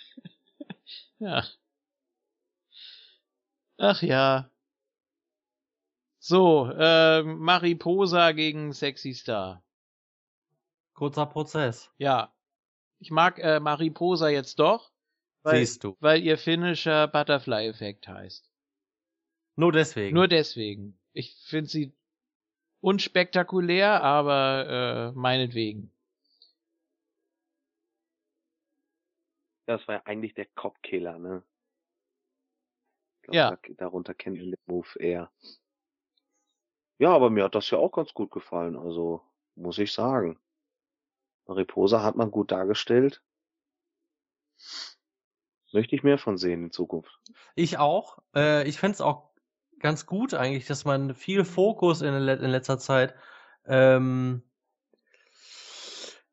ja. 1.20 1.46
Ach 3.78 4.02
ja. 4.02 4.52
So, 6.20 6.70
äh, 6.70 7.24
Mariposa 7.24 8.34
gegen 8.34 8.74
Sexy 8.74 9.14
Star. 9.14 9.64
Kurzer 10.94 11.26
Prozess. 11.26 11.90
Ja. 11.98 12.36
Ich 13.00 13.10
mag 13.10 13.40
äh, 13.40 13.62
Mariposa 13.62 14.28
jetzt 14.28 14.60
doch. 14.60 14.92
Weil, 15.44 15.60
Siehst 15.60 15.86
du. 15.86 15.96
Weil 16.02 16.22
ihr 16.22 16.38
Finisher 16.38 17.08
Butterfly-Effekt 17.08 18.10
heißt. 18.10 18.52
Nur 19.56 19.72
deswegen. 19.72 20.14
Nur 20.14 20.28
deswegen. 20.28 21.00
Ich 21.14 21.36
finde 21.48 21.70
sie 21.70 21.94
unspektakulär, 22.82 24.04
aber 24.04 25.14
äh, 25.16 25.18
meinetwegen. 25.18 25.94
Das 29.66 29.88
war 29.88 29.96
ja 29.96 30.02
eigentlich 30.06 30.34
der 30.34 30.48
Cop-Killer, 30.56 31.18
ne? 31.18 31.44
Glaub, 33.22 33.36
ja. 33.36 33.52
Da, 33.52 33.58
darunter 33.78 34.14
kennt 34.14 34.38
man 34.38 34.48
den 34.48 34.60
Move 34.66 35.00
eher. 35.00 35.32
Ja, 37.00 37.12
aber 37.14 37.30
mir 37.30 37.46
hat 37.46 37.56
das 37.56 37.70
ja 37.72 37.78
auch 37.78 37.92
ganz 37.92 38.14
gut 38.14 38.30
gefallen, 38.30 38.78
also 38.78 39.22
muss 39.56 39.78
ich 39.78 39.94
sagen. 39.94 40.38
Mariposa 41.48 42.04
hat 42.04 42.16
man 42.16 42.30
gut 42.30 42.52
dargestellt. 42.52 43.24
Möchte 45.72 45.96
ich 45.96 46.04
mehr 46.04 46.18
von 46.18 46.38
sehen 46.38 46.66
in 46.66 46.72
Zukunft. 46.72 47.20
Ich 47.56 47.78
auch. 47.78 48.20
Äh, 48.36 48.68
ich 48.68 48.78
fände 48.78 48.96
es 48.96 49.02
auch 49.02 49.30
ganz 49.80 50.06
gut 50.06 50.34
eigentlich, 50.34 50.68
dass 50.68 50.86
man 50.86 51.16
viel 51.16 51.46
Fokus 51.46 52.02
in, 52.02 52.14
in 52.14 52.26
letzter 52.26 52.78
Zeit 52.78 53.16
ähm, 53.66 54.44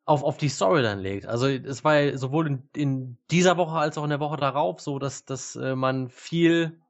auf, 0.04 0.22
auf 0.22 0.36
die 0.36 0.48
Story 0.48 0.82
dann 0.82 1.00
legt. 1.00 1.26
Also 1.26 1.48
es 1.48 1.84
war 1.84 1.98
ja 1.98 2.16
sowohl 2.16 2.46
in, 2.46 2.68
in 2.74 3.18
dieser 3.30 3.56
Woche 3.56 3.76
als 3.76 3.98
auch 3.98 4.04
in 4.04 4.10
der 4.10 4.20
Woche 4.20 4.36
darauf 4.36 4.80
so, 4.80 4.98
dass, 4.98 5.24
dass 5.24 5.56
äh, 5.56 5.76
man 5.76 6.08
viel, 6.08 6.80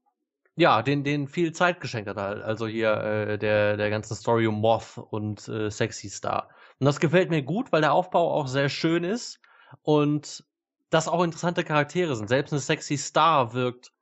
ja, 0.57 0.83
den, 0.83 1.05
den 1.05 1.29
viel 1.29 1.53
Zeit 1.53 1.81
geschenkt 1.81 2.09
hat. 2.09 2.17
Halt. 2.17 2.43
Also 2.43 2.67
hier 2.67 2.93
äh, 2.93 3.39
der, 3.39 3.77
der 3.77 3.91
ganzen 3.91 4.17
Story 4.17 4.47
um 4.47 4.61
Moth 4.61 4.99
und 4.99 5.47
äh, 5.49 5.71
Sexy 5.71 6.09
Star. 6.09 6.49
Und 6.79 6.87
das 6.87 7.01
gefällt 7.01 7.31
mir 7.31 7.43
gut, 7.43 7.73
weil 7.73 7.83
der 7.83 7.93
Aufbau 7.93 8.33
auch 8.33 8.49
sehr 8.49 8.69
schön 8.69 9.05
ist 9.05 9.41
und 9.83 10.45
das 10.91 11.09
auch 11.09 11.23
interessante 11.23 11.65
Charaktere 11.65 12.17
sind. 12.17 12.29
Selbst 12.29 12.53
eine 12.53 12.61
Sexy 12.61 12.97
Star 12.97 13.53
wirkt 13.53 13.93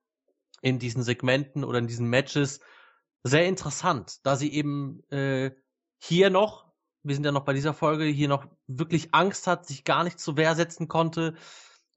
in 0.62 0.78
diesen 0.78 1.02
Segmenten 1.02 1.64
oder 1.64 1.78
in 1.78 1.86
diesen 1.86 2.08
Matches 2.08 2.60
sehr 3.22 3.46
interessant, 3.46 4.24
da 4.24 4.36
sie 4.36 4.52
eben 4.52 5.02
äh, 5.10 5.50
hier 5.98 6.30
noch 6.30 6.64
wir 7.04 7.14
sind 7.14 7.24
ja 7.24 7.32
noch 7.32 7.44
bei 7.44 7.52
dieser 7.52 7.74
Folge, 7.74 8.04
hier 8.04 8.28
noch 8.28 8.46
wirklich 8.66 9.14
Angst 9.14 9.46
hat, 9.46 9.66
sich 9.66 9.84
gar 9.84 10.04
nicht 10.04 10.18
zur 10.18 10.36
Wehr 10.36 10.54
setzen 10.54 10.88
konnte 10.88 11.34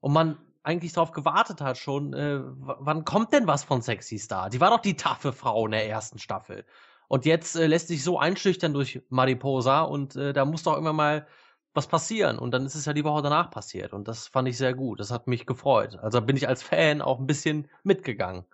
und 0.00 0.12
man 0.12 0.38
eigentlich 0.68 0.92
darauf 0.92 1.12
gewartet 1.12 1.62
hat 1.62 1.78
schon, 1.78 2.12
äh, 2.12 2.40
wann 2.44 3.06
kommt 3.06 3.32
denn 3.32 3.46
was 3.46 3.64
von 3.64 3.80
Sexy 3.80 4.18
Star? 4.18 4.50
Die 4.50 4.60
war 4.60 4.70
doch 4.70 4.80
die 4.80 4.96
taffe 4.96 5.32
Frau 5.32 5.64
in 5.64 5.72
der 5.72 5.88
ersten 5.88 6.18
Staffel. 6.18 6.66
Und 7.08 7.24
jetzt 7.24 7.56
äh, 7.56 7.66
lässt 7.66 7.88
sich 7.88 8.04
so 8.04 8.18
einschüchtern 8.18 8.74
durch 8.74 9.02
Mariposa 9.08 9.80
und 9.80 10.14
äh, 10.16 10.34
da 10.34 10.44
muss 10.44 10.64
doch 10.64 10.76
immer 10.76 10.92
mal 10.92 11.26
was 11.72 11.86
passieren. 11.86 12.38
Und 12.38 12.50
dann 12.50 12.66
ist 12.66 12.74
es 12.74 12.84
ja 12.84 12.92
die 12.92 13.04
Woche 13.04 13.22
danach 13.22 13.50
passiert. 13.50 13.94
Und 13.94 14.08
das 14.08 14.28
fand 14.28 14.46
ich 14.46 14.58
sehr 14.58 14.74
gut. 14.74 15.00
Das 15.00 15.10
hat 15.10 15.26
mich 15.26 15.46
gefreut. 15.46 15.96
Also 15.96 16.20
bin 16.20 16.36
ich 16.36 16.48
als 16.48 16.62
Fan 16.62 17.00
auch 17.00 17.18
ein 17.18 17.26
bisschen 17.26 17.70
mitgegangen. 17.82 18.44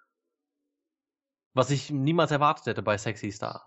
Was 1.52 1.70
ich 1.70 1.91
niemals 1.91 2.31
erwartet 2.31 2.67
hätte 2.67 2.83
bei 2.83 2.97
Sexy 2.97 3.33
Star. 3.33 3.67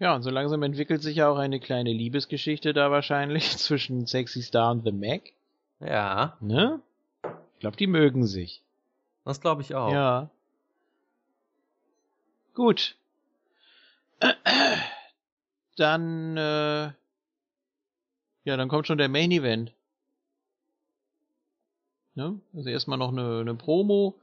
Ja, 0.00 0.16
und 0.16 0.22
so 0.22 0.30
langsam 0.30 0.64
entwickelt 0.64 1.02
sich 1.02 1.16
ja 1.16 1.28
auch 1.28 1.38
eine 1.38 1.60
kleine 1.60 1.92
Liebesgeschichte 1.92 2.72
da 2.72 2.90
wahrscheinlich 2.90 3.56
zwischen 3.56 4.06
Sexy 4.06 4.42
Star 4.42 4.72
und 4.72 4.84
The 4.84 4.90
Mac. 4.90 5.32
Ja. 5.78 6.36
Ne? 6.40 6.82
Glaube, 7.64 7.78
die 7.78 7.86
mögen 7.86 8.26
sich. 8.26 8.60
Das 9.24 9.40
glaube 9.40 9.62
ich 9.62 9.74
auch. 9.74 9.90
Ja. 9.90 10.28
Gut. 12.52 12.94
Dann, 15.76 16.36
äh, 16.36 16.92
ja, 18.44 18.56
dann 18.56 18.68
kommt 18.68 18.86
schon 18.86 18.98
der 18.98 19.08
Main 19.08 19.30
Event. 19.30 19.72
Ne? 22.14 22.38
Also 22.54 22.68
erstmal 22.68 22.98
noch 22.98 23.12
eine, 23.12 23.40
eine 23.40 23.54
Promo, 23.54 24.14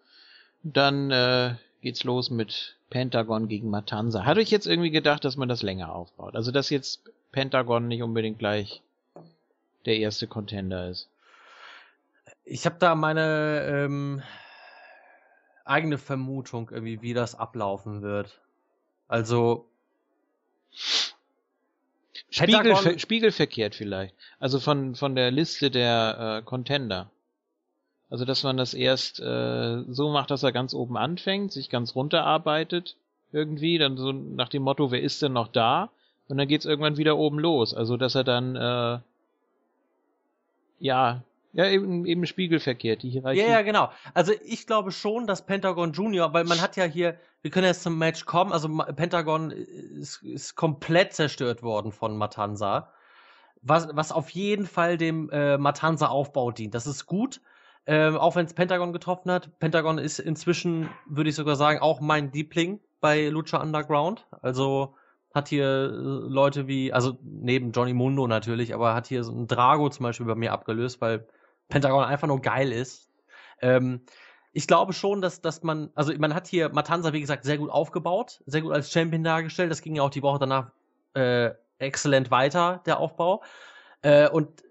dann 0.61 1.09
äh, 1.09 1.55
geht's 1.81 2.03
los 2.03 2.29
mit 2.29 2.77
Pentagon 2.91 3.47
gegen 3.47 3.71
Matanza. 3.71 4.23
Hatte 4.23 4.41
ich 4.41 4.51
jetzt 4.51 4.67
irgendwie 4.67 4.91
gedacht, 4.91 5.25
dass 5.25 5.35
man 5.35 5.49
das 5.49 5.63
länger 5.63 5.93
aufbaut. 5.93 6.35
Also 6.35 6.51
dass 6.51 6.69
jetzt 6.69 7.01
Pentagon 7.31 7.87
nicht 7.87 8.03
unbedingt 8.03 8.37
gleich 8.37 8.83
der 9.85 9.97
erste 9.97 10.27
Contender 10.27 10.89
ist. 10.89 11.10
Ich 12.43 12.65
habe 12.65 12.77
da 12.79 12.95
meine 12.95 13.65
ähm, 13.67 14.21
eigene 15.65 15.97
Vermutung 15.97 16.69
irgendwie, 16.71 17.01
wie 17.01 17.13
das 17.13 17.35
ablaufen 17.35 18.01
wird. 18.01 18.39
Also 19.07 19.67
Spiegel, 22.29 22.97
spiegelverkehrt 22.97 23.75
vielleicht. 23.75 24.15
Also 24.39 24.59
von 24.59 24.95
von 24.95 25.15
der 25.15 25.31
Liste 25.31 25.69
der 25.69 26.39
äh, 26.39 26.45
Contender. 26.45 27.09
Also 28.09 28.25
dass 28.25 28.43
man 28.43 28.57
das 28.57 28.73
erst 28.73 29.19
äh, 29.19 29.83
so 29.87 30.09
macht, 30.09 30.31
dass 30.31 30.43
er 30.43 30.51
ganz 30.51 30.73
oben 30.73 30.97
anfängt, 30.97 31.51
sich 31.51 31.69
ganz 31.69 31.95
runter 31.95 32.25
arbeitet 32.25 32.95
irgendwie, 33.31 33.77
dann 33.77 33.97
so 33.97 34.11
nach 34.11 34.49
dem 34.49 34.63
Motto, 34.63 34.91
wer 34.91 35.01
ist 35.01 35.21
denn 35.21 35.33
noch 35.33 35.47
da? 35.47 35.89
Und 36.27 36.37
dann 36.37 36.47
geht's 36.47 36.65
irgendwann 36.65 36.97
wieder 36.97 37.17
oben 37.17 37.39
los. 37.39 37.73
Also 37.73 37.97
dass 37.97 38.15
er 38.15 38.23
dann 38.23 38.55
äh, 38.55 38.99
ja 40.79 41.23
ja, 41.53 41.65
eben, 41.69 42.05
eben 42.05 42.25
spiegelverkehrt, 42.25 43.03
die 43.03 43.09
Hierarchie. 43.09 43.39
Ja, 43.39 43.47
ja, 43.47 43.61
genau. 43.61 43.91
Also 44.13 44.33
ich 44.43 44.67
glaube 44.67 44.91
schon, 44.91 45.27
dass 45.27 45.45
Pentagon 45.45 45.91
Junior, 45.91 46.33
weil 46.33 46.45
man 46.45 46.61
hat 46.61 46.77
ja 46.77 46.85
hier, 46.85 47.17
wir 47.41 47.51
können 47.51 47.67
jetzt 47.67 47.83
zum 47.83 47.97
Match 47.97 48.25
kommen, 48.25 48.51
also 48.53 48.69
Pentagon 48.95 49.51
ist, 49.51 50.23
ist 50.23 50.55
komplett 50.55 51.13
zerstört 51.13 51.61
worden 51.63 51.91
von 51.91 52.17
Matanza. 52.17 52.93
Was, 53.61 53.89
was 53.91 54.11
auf 54.11 54.29
jeden 54.29 54.65
Fall 54.65 54.97
dem 54.97 55.29
äh, 55.29 55.57
Matanza-Aufbau 55.57 56.51
dient. 56.51 56.73
Das 56.73 56.87
ist 56.87 57.05
gut, 57.05 57.41
ähm, 57.85 58.17
auch 58.17 58.35
wenn 58.35 58.45
es 58.45 58.55
Pentagon 58.55 58.91
getroffen 58.91 59.29
hat. 59.29 59.59
Pentagon 59.59 59.99
ist 59.99 60.19
inzwischen, 60.19 60.89
würde 61.05 61.29
ich 61.29 61.35
sogar 61.35 61.55
sagen, 61.55 61.79
auch 61.79 61.99
mein 61.99 62.31
Liebling 62.31 62.79
bei 63.01 63.27
Lucha 63.27 63.61
Underground. 63.61 64.25
Also 64.41 64.95
hat 65.33 65.49
hier 65.49 65.65
äh, 65.65 65.93
Leute 65.93 66.67
wie, 66.67 66.91
also 66.91 67.17
neben 67.23 67.71
Johnny 67.71 67.93
Mundo 67.93 68.27
natürlich, 68.27 68.73
aber 68.73 68.95
hat 68.95 69.07
hier 69.07 69.23
so 69.23 69.31
ein 69.31 69.47
Drago 69.47 69.89
zum 69.89 70.03
Beispiel 70.03 70.25
bei 70.25 70.35
mir 70.35 70.53
abgelöst, 70.53 71.01
weil 71.01 71.27
Pentagon 71.71 72.03
einfach 72.03 72.27
nur 72.27 72.39
geil 72.39 72.71
ist. 72.71 73.09
Ähm, 73.61 74.01
ich 74.53 74.67
glaube 74.67 74.93
schon, 74.93 75.21
dass, 75.21 75.41
dass 75.41 75.63
man, 75.63 75.89
also 75.95 76.13
man 76.17 76.35
hat 76.35 76.47
hier 76.47 76.69
Matanza, 76.69 77.13
wie 77.13 77.21
gesagt, 77.21 77.45
sehr 77.45 77.57
gut 77.57 77.71
aufgebaut, 77.71 78.43
sehr 78.45 78.61
gut 78.61 78.73
als 78.73 78.91
Champion 78.91 79.23
dargestellt. 79.23 79.71
Das 79.71 79.81
ging 79.81 79.95
ja 79.95 80.03
auch 80.03 80.09
die 80.09 80.21
Woche 80.21 80.39
danach 80.39 80.71
äh, 81.15 81.51
exzellent 81.79 82.29
weiter, 82.29 82.81
der 82.85 82.99
Aufbau. 82.99 83.41
Äh, 84.01 84.29
und 84.29 84.63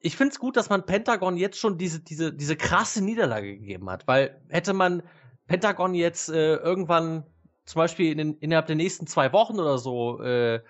ich 0.00 0.16
finde 0.16 0.32
es 0.32 0.38
gut, 0.38 0.56
dass 0.56 0.70
man 0.70 0.86
Pentagon 0.86 1.36
jetzt 1.36 1.58
schon 1.58 1.78
diese, 1.78 2.00
diese, 2.00 2.32
diese 2.32 2.56
krasse 2.56 3.02
Niederlage 3.02 3.56
gegeben 3.58 3.90
hat, 3.90 4.06
weil 4.06 4.40
hätte 4.48 4.72
man 4.72 5.02
Pentagon 5.46 5.94
jetzt 5.94 6.28
äh, 6.28 6.56
irgendwann 6.56 7.24
zum 7.64 7.80
Beispiel 7.80 8.18
in 8.18 8.38
innerhalb 8.38 8.66
der 8.66 8.76
nächsten 8.76 9.06
zwei 9.06 9.32
Wochen 9.32 9.58
oder 9.58 9.78
so 9.78 10.22
äh, 10.22 10.60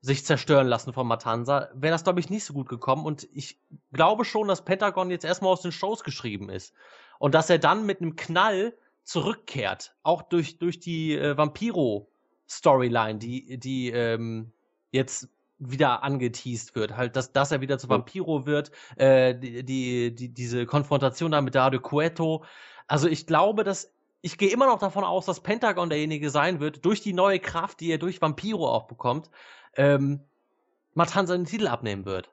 sich 0.00 0.24
zerstören 0.24 0.66
lassen 0.66 0.92
von 0.92 1.06
Matanza, 1.06 1.68
wäre 1.74 1.92
das, 1.92 2.04
glaube 2.04 2.20
ich, 2.20 2.30
nicht 2.30 2.44
so 2.44 2.54
gut 2.54 2.68
gekommen. 2.68 3.04
Und 3.04 3.28
ich 3.32 3.58
glaube 3.92 4.24
schon, 4.24 4.48
dass 4.48 4.64
Pentagon 4.64 5.10
jetzt 5.10 5.24
erstmal 5.24 5.52
aus 5.52 5.62
den 5.62 5.72
Shows 5.72 6.04
geschrieben 6.04 6.48
ist. 6.48 6.74
Und 7.18 7.34
dass 7.34 7.50
er 7.50 7.58
dann 7.58 7.86
mit 7.86 8.00
einem 8.00 8.14
Knall 8.16 8.74
zurückkehrt. 9.04 9.94
Auch 10.02 10.22
durch, 10.22 10.58
durch 10.58 10.80
die 10.80 11.16
äh, 11.16 11.36
Vampiro-Storyline, 11.36 13.18
die, 13.18 13.58
die 13.58 13.90
ähm, 13.90 14.52
jetzt 14.90 15.28
wieder 15.58 16.02
angeteased 16.02 16.74
wird. 16.74 16.96
Halt, 16.96 17.16
dass, 17.16 17.32
dass 17.32 17.52
er 17.52 17.60
wieder 17.60 17.78
zu 17.78 17.88
Vampiro 17.88 18.46
wird, 18.46 18.70
äh, 18.96 19.34
die, 19.34 19.64
die, 19.64 20.14
die, 20.14 20.28
diese 20.28 20.66
Konfrontation 20.66 21.30
da 21.30 21.40
mit 21.40 21.54
Dado 21.54 21.80
Cueto. 21.80 22.44
Also 22.86 23.08
ich 23.08 23.26
glaube, 23.26 23.64
dass 23.64 23.92
ich 24.22 24.38
gehe 24.38 24.50
immer 24.50 24.66
noch 24.66 24.80
davon 24.80 25.04
aus, 25.04 25.26
dass 25.26 25.40
Pentagon 25.40 25.88
derjenige 25.88 26.30
sein 26.30 26.58
wird, 26.58 26.84
durch 26.84 27.00
die 27.00 27.12
neue 27.12 27.38
Kraft, 27.38 27.78
die 27.80 27.92
er 27.92 27.98
durch 27.98 28.20
Vampiro 28.20 28.68
auch 28.68 28.88
bekommt, 28.88 29.30
ähm, 29.76 30.20
Matan 30.94 31.26
seinen 31.26 31.44
Titel 31.44 31.68
abnehmen 31.68 32.04
wird. 32.04 32.30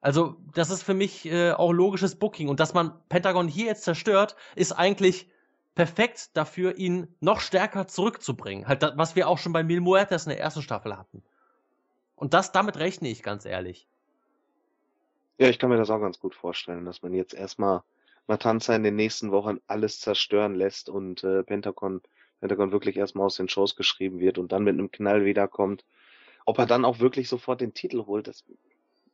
Also, 0.00 0.36
das 0.54 0.70
ist 0.70 0.82
für 0.82 0.94
mich 0.94 1.26
äh, 1.26 1.52
auch 1.52 1.72
logisches 1.72 2.16
Booking. 2.16 2.48
Und 2.48 2.60
dass 2.60 2.74
man 2.74 2.92
Pentagon 3.08 3.48
hier 3.48 3.66
jetzt 3.66 3.82
zerstört, 3.82 4.36
ist 4.54 4.72
eigentlich 4.72 5.28
perfekt 5.74 6.36
dafür, 6.36 6.76
ihn 6.76 7.14
noch 7.20 7.40
stärker 7.40 7.86
zurückzubringen. 7.88 8.68
Halt, 8.68 8.82
das, 8.82 8.96
was 8.96 9.16
wir 9.16 9.28
auch 9.28 9.38
schon 9.38 9.52
bei 9.52 9.62
Mil 9.62 9.80
Muertes 9.80 10.26
in 10.26 10.30
der 10.30 10.40
ersten 10.40 10.62
Staffel 10.62 10.96
hatten. 10.96 11.22
Und 12.14 12.34
das, 12.34 12.52
damit 12.52 12.78
rechne 12.78 13.08
ich 13.08 13.22
ganz 13.22 13.44
ehrlich. 13.44 13.88
Ja, 15.38 15.48
ich 15.48 15.58
kann 15.58 15.70
mir 15.70 15.76
das 15.76 15.90
auch 15.90 16.00
ganz 16.00 16.18
gut 16.18 16.34
vorstellen, 16.34 16.84
dass 16.84 17.02
man 17.02 17.12
jetzt 17.12 17.34
erstmal 17.34 17.82
Matanza 18.26 18.74
in 18.74 18.82
den 18.82 18.96
nächsten 18.96 19.30
Wochen 19.32 19.58
alles 19.66 20.00
zerstören 20.00 20.54
lässt 20.54 20.88
und 20.88 21.22
äh, 21.24 21.42
Pentagon 21.42 22.00
Pentagon 22.46 22.70
wirklich 22.70 22.96
erstmal 22.96 23.26
aus 23.26 23.36
den 23.36 23.48
Shows 23.48 23.74
geschrieben 23.74 24.20
wird 24.20 24.38
und 24.38 24.52
dann 24.52 24.62
mit 24.62 24.74
einem 24.74 24.92
Knall 24.92 25.24
wiederkommt. 25.24 25.84
Ob 26.44 26.58
er 26.58 26.66
dann 26.66 26.84
auch 26.84 27.00
wirklich 27.00 27.28
sofort 27.28 27.60
den 27.60 27.74
Titel 27.74 28.06
holt, 28.06 28.28
das 28.28 28.44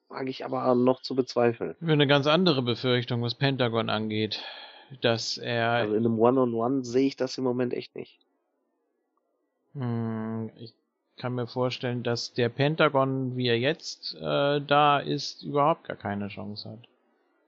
wage 0.09 0.29
ich 0.29 0.45
aber 0.45 0.75
noch 0.75 1.01
zu 1.01 1.15
bezweifeln. 1.15 1.75
Ich 1.77 1.83
habe 1.83 1.93
eine 1.93 2.07
ganz 2.07 2.27
andere 2.27 2.61
Befürchtung, 2.61 3.23
was 3.23 3.35
Pentagon 3.35 3.89
angeht. 3.89 4.43
Dass 5.01 5.39
er. 5.39 5.71
Also 5.71 5.95
in 5.95 6.05
einem 6.05 6.19
One-on-One 6.19 6.75
-on 6.75 6.81
-One 6.81 6.85
sehe 6.85 7.07
ich 7.07 7.17
das 7.17 7.39
im 7.39 7.45
Moment 7.45 7.73
echt 7.73 7.97
nicht. 7.97 8.19
Hm, 9.73 10.51
ich 10.57 10.75
kann 11.17 11.35
mir 11.35 11.47
vorstellen, 11.47 12.03
dass 12.03 12.35
der 12.35 12.51
Pentagon, 12.51 13.35
wie 13.39 13.49
er 13.49 13.59
jetzt 13.59 14.15
äh, 14.17 14.61
da 14.61 14.99
ist, 14.99 15.43
überhaupt 15.43 15.85
gar 15.85 15.97
keine 15.97 16.29
Chance 16.29 16.69
hat. 16.69 16.89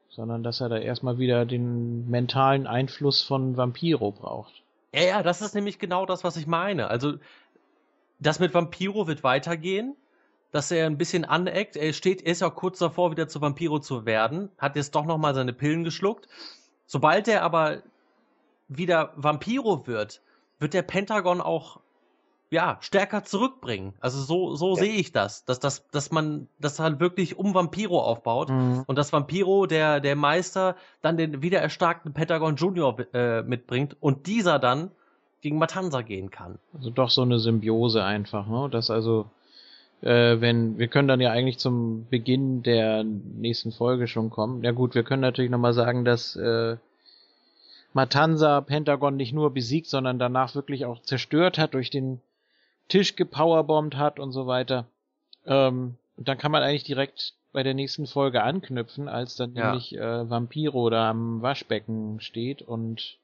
Sondern 0.09 0.43
dass 0.43 0.63
er 0.63 0.71
da 0.71 0.79
erstmal 0.79 1.19
wieder 1.19 1.45
den 1.45 2.09
mentalen 2.09 2.67
Einfluss 2.67 3.21
von 3.21 3.59
Vampiro 3.59 4.13
braucht. 4.13 4.64
Ja, 4.95 5.03
ja, 5.03 5.23
das 5.25 5.43
ist 5.43 5.57
nämlich 5.57 5.81
genau 5.81 6.07
das, 6.07 6.23
was 6.23 6.37
ich 6.37 6.47
meine. 6.47 6.87
Also, 6.89 7.15
das 8.21 8.39
mit 8.39 8.55
Vampiro 8.55 9.09
wird 9.09 9.25
weitergehen, 9.25 9.97
dass 10.53 10.71
er 10.71 10.87
ein 10.87 10.99
bisschen 10.99 11.25
aneckt. 11.25 11.75
Er 11.75 11.93
steht, 11.93 12.23
er 12.23 12.31
ist 12.31 12.43
ja 12.43 12.51
kurz 12.51 12.79
davor, 12.79 13.11
wieder 13.11 13.27
zu 13.27 13.41
Vampiro 13.41 13.81
zu 13.81 14.07
werden, 14.07 14.51
hat 14.57 14.77
jetzt 14.77 14.95
doch 14.95 15.05
nochmal 15.05 15.35
seine 15.35 15.53
Pillen 15.53 15.83
geschluckt. 15.83 16.29
Sobald 16.87 17.27
er 17.27 17.43
aber 17.43 17.83
wieder 18.69 19.13
Vampiro 19.17 19.89
wird, 19.89 20.23
wird 20.61 20.75
der 20.75 20.83
Pentagon 20.83 21.41
auch 21.41 21.81
ja, 22.55 22.79
stärker 22.81 23.25
zurückbringen. 23.25 23.95
Also 24.01 24.23
so, 24.23 24.55
so 24.55 24.71
ja. 24.71 24.75
sehe 24.77 24.95
ich 24.95 25.13
das, 25.13 25.45
dass, 25.45 25.61
dass, 25.61 25.89
dass 25.91 26.11
man 26.11 26.49
das 26.59 26.79
halt 26.79 27.01
wirklich 27.01 27.37
um 27.37 27.53
Vampiro 27.53 28.01
aufbaut 28.01 28.49
mhm. 28.49 28.85
und 28.87 28.97
dass 28.97 29.13
Vampiro, 29.13 29.67
der, 29.67 30.01
der 30.01 30.17
Meister, 30.17 30.77
dann 31.03 31.17
den 31.17 31.43
wieder 31.43 31.61
erstarkten 31.61 32.15
Pentagon 32.15 32.57
Junior 32.57 32.97
äh, 33.13 33.43
mitbringt 33.43 33.97
und 34.01 34.27
dieser 34.27 34.59
dann 34.59 34.93
gegen 35.43 35.59
Matanza 35.59 36.01
gehen 36.03 36.31
kann. 36.31 36.59
Also 36.73 36.91
doch 36.91 37.11
so 37.11 37.23
eine 37.23 37.39
Symbiose 37.39 38.03
einfach, 38.03 38.47
ne? 38.47 38.69
Dass 38.71 38.89
also, 38.89 39.27
äh, 40.01 40.41
wenn, 40.41 40.79
wir 40.79 40.89
können 40.89 41.09
dann 41.09 41.21
ja 41.21 41.33
eigentlich 41.33 41.59
zum 41.59 42.07
Beginn 42.09 42.63
der 42.63 43.05
nächsten 43.05 43.73
Folge 43.73 44.07
schon 44.07 44.31
kommen. 44.31 44.63
Ja 44.63 44.71
gut, 44.71 44.95
wir 44.95 45.03
können 45.03 45.23
natürlich 45.23 45.51
nochmal 45.51 45.75
sagen, 45.75 46.05
dass 46.05 46.37
äh, 46.37 46.77
Matanza 47.93 48.61
Pentagon 48.61 49.17
nicht 49.17 49.33
nur 49.33 49.53
besiegt, 49.53 49.89
sondern 49.89 50.19
danach 50.19 50.55
wirklich 50.55 50.87
auch 50.87 51.03
zerstört 51.03 51.59
hat 51.59 51.75
durch 51.75 51.91
den 51.91 52.21
Tisch 52.89 53.17
gepowerbombt 53.17 53.97
hat 53.97 54.19
und 54.19 54.33
so 54.33 54.47
weiter. 54.47 54.87
Ähm, 55.47 55.97
und 56.17 56.29
dann 56.29 56.39
kann 56.39 56.53
man 56.53 56.63
eigentlich 56.63 56.85
direkt 56.85 57.35
bei 57.53 57.63
der 57.63 57.75
nächsten 57.75 58.07
Folge 58.07 58.43
anknüpfen, 58.43 59.09
als 59.09 59.37
dann 59.37 59.55
ja. 59.55 59.67
nämlich 59.67 59.95
äh, 59.97 60.29
Vampiro 60.29 60.91
da 60.91 61.11
am 61.11 61.41
Waschbecken 61.41 62.21
steht 62.21 62.63
und 62.63 63.19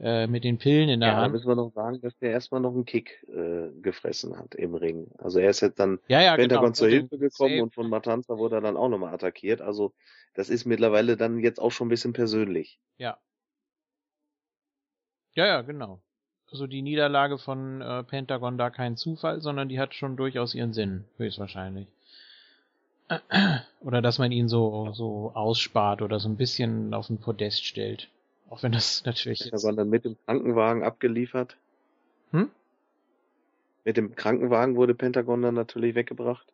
äh, 0.00 0.26
mit 0.26 0.44
den 0.44 0.58
Pillen 0.58 0.88
in 0.88 1.00
der 1.00 1.10
ja, 1.10 1.16
Hand. 1.16 1.26
Ja, 1.26 1.32
müssen 1.32 1.48
wir 1.48 1.54
noch 1.54 1.72
sagen, 1.72 2.00
dass 2.00 2.16
der 2.18 2.32
erstmal 2.32 2.60
noch 2.60 2.72
einen 2.72 2.84
Kick 2.84 3.24
äh, 3.28 3.68
gefressen 3.80 4.36
hat 4.38 4.54
im 4.54 4.74
Ring. 4.74 5.08
Also 5.18 5.38
er 5.38 5.50
ist 5.50 5.60
jetzt 5.60 5.78
dann 5.78 6.00
ja, 6.08 6.20
ja, 6.20 6.36
Pentagon 6.36 6.64
genau. 6.64 6.74
zur 6.74 6.88
Hilfe 6.88 7.18
gekommen 7.18 7.60
und 7.60 7.74
von 7.74 7.88
Matanza 7.88 8.36
wurde 8.38 8.56
er 8.56 8.60
dann 8.60 8.76
auch 8.76 8.88
nochmal 8.88 9.14
attackiert. 9.14 9.60
Also 9.60 9.92
das 10.34 10.48
ist 10.48 10.64
mittlerweile 10.64 11.16
dann 11.16 11.38
jetzt 11.38 11.60
auch 11.60 11.70
schon 11.70 11.86
ein 11.86 11.90
bisschen 11.90 12.12
persönlich. 12.12 12.80
Ja. 12.96 13.18
Ja, 15.34 15.46
ja, 15.46 15.62
genau 15.62 16.00
also 16.54 16.68
die 16.68 16.82
Niederlage 16.82 17.36
von 17.36 17.80
äh, 17.80 18.04
Pentagon 18.04 18.56
da 18.56 18.70
kein 18.70 18.96
Zufall, 18.96 19.40
sondern 19.40 19.68
die 19.68 19.80
hat 19.80 19.92
schon 19.92 20.16
durchaus 20.16 20.54
ihren 20.54 20.72
Sinn, 20.72 21.04
höchstwahrscheinlich. 21.16 21.88
Oder 23.80 24.00
dass 24.00 24.20
man 24.20 24.30
ihn 24.30 24.48
so, 24.48 24.92
so 24.92 25.32
ausspart 25.34 26.00
oder 26.00 26.20
so 26.20 26.28
ein 26.28 26.36
bisschen 26.36 26.94
auf 26.94 27.08
den 27.08 27.18
Podest 27.18 27.64
stellt. 27.64 28.08
Auch 28.50 28.62
wenn 28.62 28.70
das 28.70 29.04
natürlich. 29.04 29.40
Pentagon 29.40 29.76
dann 29.76 29.90
mit 29.90 30.04
dem 30.04 30.16
Krankenwagen 30.26 30.84
abgeliefert. 30.84 31.56
Hm? 32.30 32.50
Mit 33.84 33.96
dem 33.96 34.14
Krankenwagen 34.14 34.76
wurde 34.76 34.94
Pentagon 34.94 35.42
dann 35.42 35.54
natürlich 35.54 35.96
weggebracht. 35.96 36.46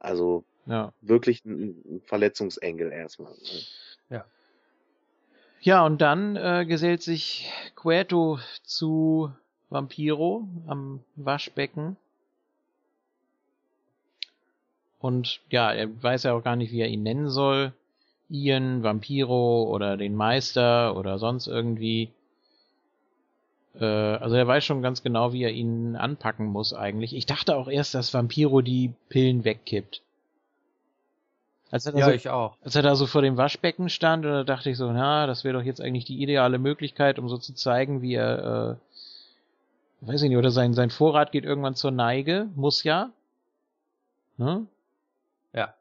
Also 0.00 0.44
ja. 0.64 0.94
wirklich 1.02 1.44
ein, 1.44 1.76
ein 1.84 2.02
Verletzungsengel 2.06 2.90
erstmal. 2.90 3.32
Ne? 3.32 3.60
Ja. 4.08 4.24
Ja, 5.64 5.86
und 5.86 6.02
dann 6.02 6.34
äh, 6.34 6.66
gesellt 6.66 7.02
sich 7.02 7.48
Queto 7.76 8.40
zu 8.64 9.30
Vampiro 9.70 10.48
am 10.66 11.04
Waschbecken. 11.14 11.96
Und 14.98 15.40
ja, 15.50 15.72
er 15.72 16.02
weiß 16.02 16.24
ja 16.24 16.32
auch 16.32 16.42
gar 16.42 16.56
nicht, 16.56 16.72
wie 16.72 16.80
er 16.80 16.88
ihn 16.88 17.04
nennen 17.04 17.30
soll. 17.30 17.72
Ian, 18.28 18.82
Vampiro 18.82 19.64
oder 19.72 19.96
den 19.96 20.16
Meister 20.16 20.96
oder 20.96 21.18
sonst 21.18 21.46
irgendwie. 21.46 22.10
Äh, 23.78 23.84
also 23.84 24.34
er 24.34 24.48
weiß 24.48 24.64
schon 24.64 24.82
ganz 24.82 25.04
genau, 25.04 25.32
wie 25.32 25.44
er 25.44 25.52
ihn 25.52 25.94
anpacken 25.94 26.46
muss 26.46 26.74
eigentlich. 26.74 27.14
Ich 27.14 27.26
dachte 27.26 27.56
auch 27.56 27.68
erst, 27.68 27.94
dass 27.94 28.12
Vampiro 28.12 28.62
die 28.62 28.94
Pillen 29.08 29.44
wegkippt. 29.44 30.02
Als 31.72 31.86
er, 31.86 31.96
ja, 31.96 32.04
so, 32.04 32.10
ich 32.12 32.28
auch. 32.28 32.58
als 32.62 32.76
er 32.76 32.82
da 32.82 32.94
so 32.94 33.06
vor 33.06 33.22
dem 33.22 33.38
Waschbecken 33.38 33.88
stand, 33.88 34.26
da 34.26 34.44
dachte 34.44 34.68
ich 34.68 34.76
so, 34.76 34.92
na, 34.92 35.26
das 35.26 35.42
wäre 35.42 35.58
doch 35.58 35.64
jetzt 35.64 35.80
eigentlich 35.80 36.04
die 36.04 36.22
ideale 36.22 36.58
Möglichkeit, 36.58 37.18
um 37.18 37.30
so 37.30 37.38
zu 37.38 37.54
zeigen, 37.54 38.02
wie 38.02 38.12
er, 38.14 38.78
äh, 40.02 40.06
weiß 40.06 40.20
ich 40.20 40.28
nicht, 40.28 40.36
oder 40.36 40.50
sein, 40.50 40.74
sein 40.74 40.90
Vorrat 40.90 41.32
geht 41.32 41.44
irgendwann 41.44 41.74
zur 41.74 41.90
Neige, 41.90 42.48
muss 42.56 42.84
ja. 42.84 43.10
Ne? 44.36 44.66
Ja. 45.54 45.72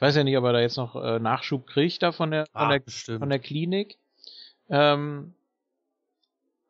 Weiß 0.00 0.16
ja 0.16 0.22
nicht, 0.22 0.36
ob 0.36 0.44
er 0.44 0.52
da 0.52 0.60
jetzt 0.60 0.76
noch 0.76 0.96
äh, 0.96 1.18
Nachschub 1.18 1.66
kriegt 1.66 2.02
da 2.02 2.12
von 2.12 2.30
der, 2.30 2.44
von, 2.52 2.60
Ah, 2.60 2.68
der, 2.70 2.80
bestimmt. 2.80 3.20
von 3.20 3.30
der 3.30 3.38
Klinik. 3.38 3.96
Ähm, 4.68 5.32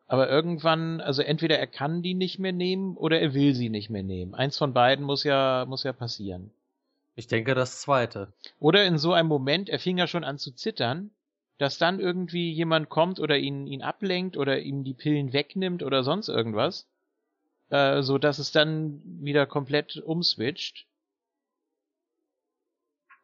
aber 0.07 0.29
irgendwann, 0.29 1.01
also 1.01 1.23
entweder 1.23 1.59
er 1.59 1.67
kann 1.67 2.03
die 2.03 2.15
nicht 2.15 2.39
mehr 2.39 2.53
nehmen 2.53 2.97
oder 2.97 3.21
er 3.21 3.35
will 3.35 3.55
sie 3.57 3.71
nicht 3.71 3.91
mehr 3.91 4.05
nehmen. 4.05 4.35
Eins 4.35 4.57
von 4.57 4.73
beiden 4.73 5.05
muss 5.05 5.25
ja, 5.25 5.65
muss 5.67 5.83
ja 5.83 5.93
passieren. 5.93 6.53
Ich 7.15 7.27
denke 7.27 7.55
das 7.55 7.81
zweite. 7.81 8.33
Oder 8.59 8.85
in 8.85 8.99
so 8.99 9.13
einem 9.15 9.29
Moment, 9.29 9.69
er 9.71 9.79
fing 9.79 9.97
ja 9.99 10.07
schon 10.07 10.25
an 10.25 10.39
zu 10.39 10.53
zittern, 10.53 11.11
dass 11.59 11.79
dann 11.79 12.01
irgendwie 12.01 12.53
jemand 12.53 12.89
kommt 12.89 13.19
oder 13.21 13.39
ihn, 13.39 13.67
ihn 13.67 13.83
ablenkt 13.83 14.37
oder 14.37 14.59
ihm 14.61 14.85
die 14.85 14.95
Pillen 14.95 15.33
wegnimmt 15.33 15.83
oder 15.83 16.03
sonst 16.05 16.29
irgendwas, 16.29 16.87
äh, 17.71 18.03
so 18.03 18.19
dass 18.19 18.39
es 18.39 18.53
dann 18.53 19.03
wieder 19.05 19.47
komplett 19.47 19.97
umswitcht. 19.99 20.87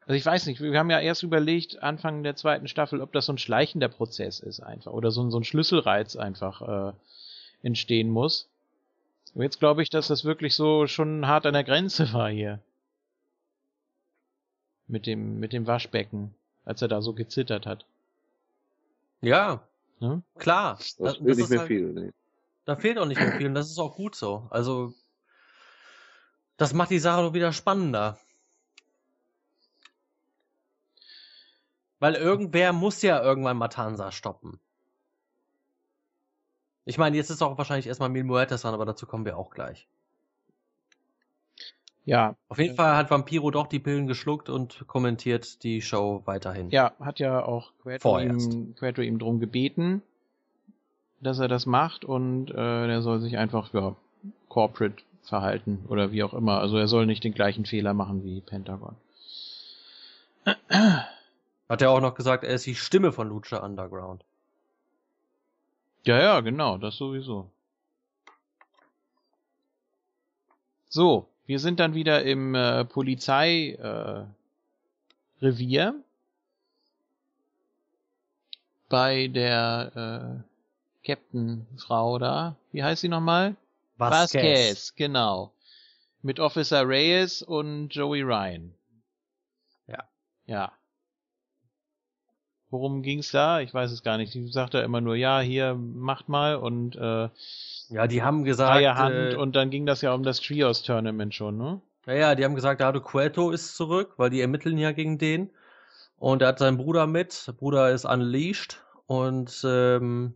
Also 0.06 0.14
ich 0.14 0.24
weiß 0.24 0.46
nicht, 0.46 0.60
wir 0.60 0.78
haben 0.78 0.90
ja 0.90 1.00
erst 1.00 1.22
überlegt, 1.22 1.82
Anfang 1.82 2.22
der 2.22 2.34
zweiten 2.36 2.66
Staffel, 2.68 3.00
ob 3.02 3.12
das 3.12 3.26
so 3.26 3.32
ein 3.32 3.38
schleichender 3.38 3.88
Prozess 3.88 4.40
ist 4.40 4.60
einfach 4.60 4.92
oder 4.92 5.10
so, 5.10 5.22
ein- 5.22 5.30
so 5.30 5.38
ein 5.38 5.44
Schlüsselreiz 5.44 6.16
einfach 6.16 6.92
äh, 6.92 6.92
entstehen 7.62 8.08
muss. 8.08 8.48
Aber 9.34 9.44
jetzt 9.44 9.58
glaube 9.60 9.82
ich, 9.82 9.90
dass 9.90 10.08
das 10.08 10.24
wirklich 10.24 10.54
so 10.54 10.86
schon 10.86 11.26
hart 11.26 11.46
an 11.46 11.54
der 11.54 11.64
Grenze 11.64 12.12
war 12.14 12.30
hier. 12.30 12.60
Mit 14.88 15.06
dem, 15.06 15.38
mit 15.38 15.52
dem 15.52 15.66
Waschbecken, 15.66 16.34
als 16.64 16.82
er 16.82 16.88
da 16.88 17.02
so 17.02 17.12
gezittert 17.14 17.66
hat. 17.66 17.84
Ja, 19.20 19.62
Ne? 20.00 20.22
klar. 20.38 20.76
Das 20.76 20.96
Das- 20.96 21.16
fehlt 21.16 21.28
das 21.30 21.36
nicht 21.38 21.50
mehr 21.50 21.58
halt- 21.60 21.68
viel. 21.68 21.92
Nee. 21.92 22.12
Da 22.64 22.76
fehlt 22.76 22.98
auch 22.98 23.06
nicht 23.06 23.20
mehr 23.20 23.32
viel 23.36 23.46
und 23.48 23.54
das 23.54 23.70
ist 23.70 23.78
auch 23.78 23.96
gut 23.96 24.14
so. 24.14 24.46
Also, 24.50 24.92
das 26.56 26.72
macht 26.72 26.90
die 26.90 26.98
Sache 27.00 27.22
doch 27.22 27.32
wieder 27.34 27.52
spannender. 27.52 28.18
Weil 31.98 32.14
irgendwer 32.14 32.72
muss 32.72 33.02
ja 33.02 33.20
irgendwann 33.22 33.56
Matanza 33.56 34.12
stoppen. 34.12 34.60
Ich 36.84 36.96
meine, 36.96 37.16
jetzt 37.16 37.30
ist 37.30 37.42
auch 37.42 37.58
wahrscheinlich 37.58 37.86
erstmal 37.88 38.08
Mil 38.08 38.24
Muertes 38.24 38.62
dran, 38.62 38.72
aber 38.74 38.86
dazu 38.86 39.06
kommen 39.06 39.24
wir 39.24 39.36
auch 39.36 39.50
gleich. 39.50 39.88
Ja, 42.08 42.36
Auf 42.48 42.58
jeden 42.58 42.74
Fall 42.74 42.96
hat 42.96 43.10
Vampiro 43.10 43.50
doch 43.50 43.66
die 43.66 43.80
Pillen 43.80 44.06
geschluckt 44.06 44.48
und 44.48 44.86
kommentiert 44.86 45.62
die 45.62 45.82
Show 45.82 46.22
weiterhin. 46.24 46.70
ja, 46.70 46.94
hat 47.00 47.18
ja 47.18 47.44
auch 47.44 47.70
Queto 47.82 48.18
ihm, 48.18 48.74
Queto 48.76 49.02
ihm 49.02 49.18
drum 49.18 49.40
gebeten, 49.40 50.00
dass 51.20 51.38
er 51.38 51.48
das 51.48 51.66
macht 51.66 52.06
und 52.06 52.50
äh, 52.50 52.54
der 52.86 53.02
soll 53.02 53.20
sich 53.20 53.36
einfach, 53.36 53.74
ja, 53.74 53.94
corporate 54.48 55.02
verhalten 55.22 55.84
oder 55.90 56.10
wie 56.10 56.22
auch 56.22 56.32
immer. 56.32 56.60
Also 56.60 56.78
er 56.78 56.88
soll 56.88 57.04
nicht 57.04 57.24
den 57.24 57.34
gleichen 57.34 57.66
Fehler 57.66 57.92
machen 57.92 58.24
wie 58.24 58.40
Pentagon. 58.40 58.96
Hat 61.68 61.82
er 61.82 61.90
auch 61.90 62.00
noch 62.00 62.14
gesagt, 62.14 62.42
er 62.42 62.54
ist 62.54 62.64
die 62.64 62.74
Stimme 62.74 63.12
von 63.12 63.28
Lucha 63.28 63.58
Underground. 63.58 64.24
Ja, 66.04 66.18
ja, 66.22 66.40
genau, 66.40 66.78
das 66.78 66.96
sowieso. 66.96 67.50
So, 70.88 71.28
wir 71.48 71.58
sind 71.58 71.80
dann 71.80 71.94
wieder 71.94 72.24
im 72.24 72.54
äh, 72.54 72.84
Polizei 72.84 73.70
äh, 73.70 74.24
bei 78.90 79.28
der 79.28 80.44
äh, 80.44 81.06
Captain 81.06 81.66
Frau 81.78 82.18
da. 82.18 82.56
Wie 82.70 82.84
heißt 82.84 83.00
sie 83.00 83.08
nochmal? 83.08 83.56
Vasquez, 83.96 84.94
genau. 84.94 85.54
Mit 86.20 86.38
Officer 86.38 86.86
Reyes 86.86 87.40
und 87.40 87.94
Joey 87.94 88.20
Ryan. 88.20 88.74
Ja. 89.86 90.04
Ja. 90.44 90.72
Worum 92.70 93.02
ging's 93.02 93.30
da? 93.30 93.60
Ich 93.60 93.72
weiß 93.72 93.92
es 93.92 94.02
gar 94.02 94.18
nicht. 94.18 94.34
Die 94.34 94.46
sagt 94.48 94.74
ja 94.74 94.82
immer 94.82 95.00
nur, 95.00 95.16
ja, 95.16 95.40
hier, 95.40 95.74
macht 95.74 96.28
mal 96.28 96.56
und 96.56 96.96
äh, 96.96 97.28
Ja, 97.88 98.06
die 98.06 98.22
haben 98.22 98.44
gesagt, 98.44 98.72
freie 98.72 98.94
Hand 98.94 99.32
äh, 99.32 99.36
und 99.36 99.56
dann 99.56 99.70
ging 99.70 99.86
das 99.86 100.02
ja 100.02 100.12
um 100.12 100.22
das 100.22 100.40
Trios-Tournament 100.40 101.34
schon, 101.34 101.56
ne? 101.56 101.80
Ja, 102.06 102.14
ja, 102.14 102.34
die 102.34 102.44
haben 102.44 102.54
gesagt, 102.54 102.80
Dado 102.80 103.00
Cueto 103.00 103.50
ist 103.50 103.76
zurück, 103.76 104.14
weil 104.16 104.30
die 104.30 104.40
ermitteln 104.40 104.78
ja 104.78 104.92
gegen 104.92 105.18
den. 105.18 105.50
Und 106.18 106.42
er 106.42 106.48
hat 106.48 106.58
seinen 106.58 106.78
Bruder 106.78 107.06
mit. 107.06 107.46
Der 107.46 107.52
Bruder 107.52 107.90
ist 107.90 108.04
unleashed. 108.04 108.82
Und 109.06 109.62
ähm, 109.64 110.34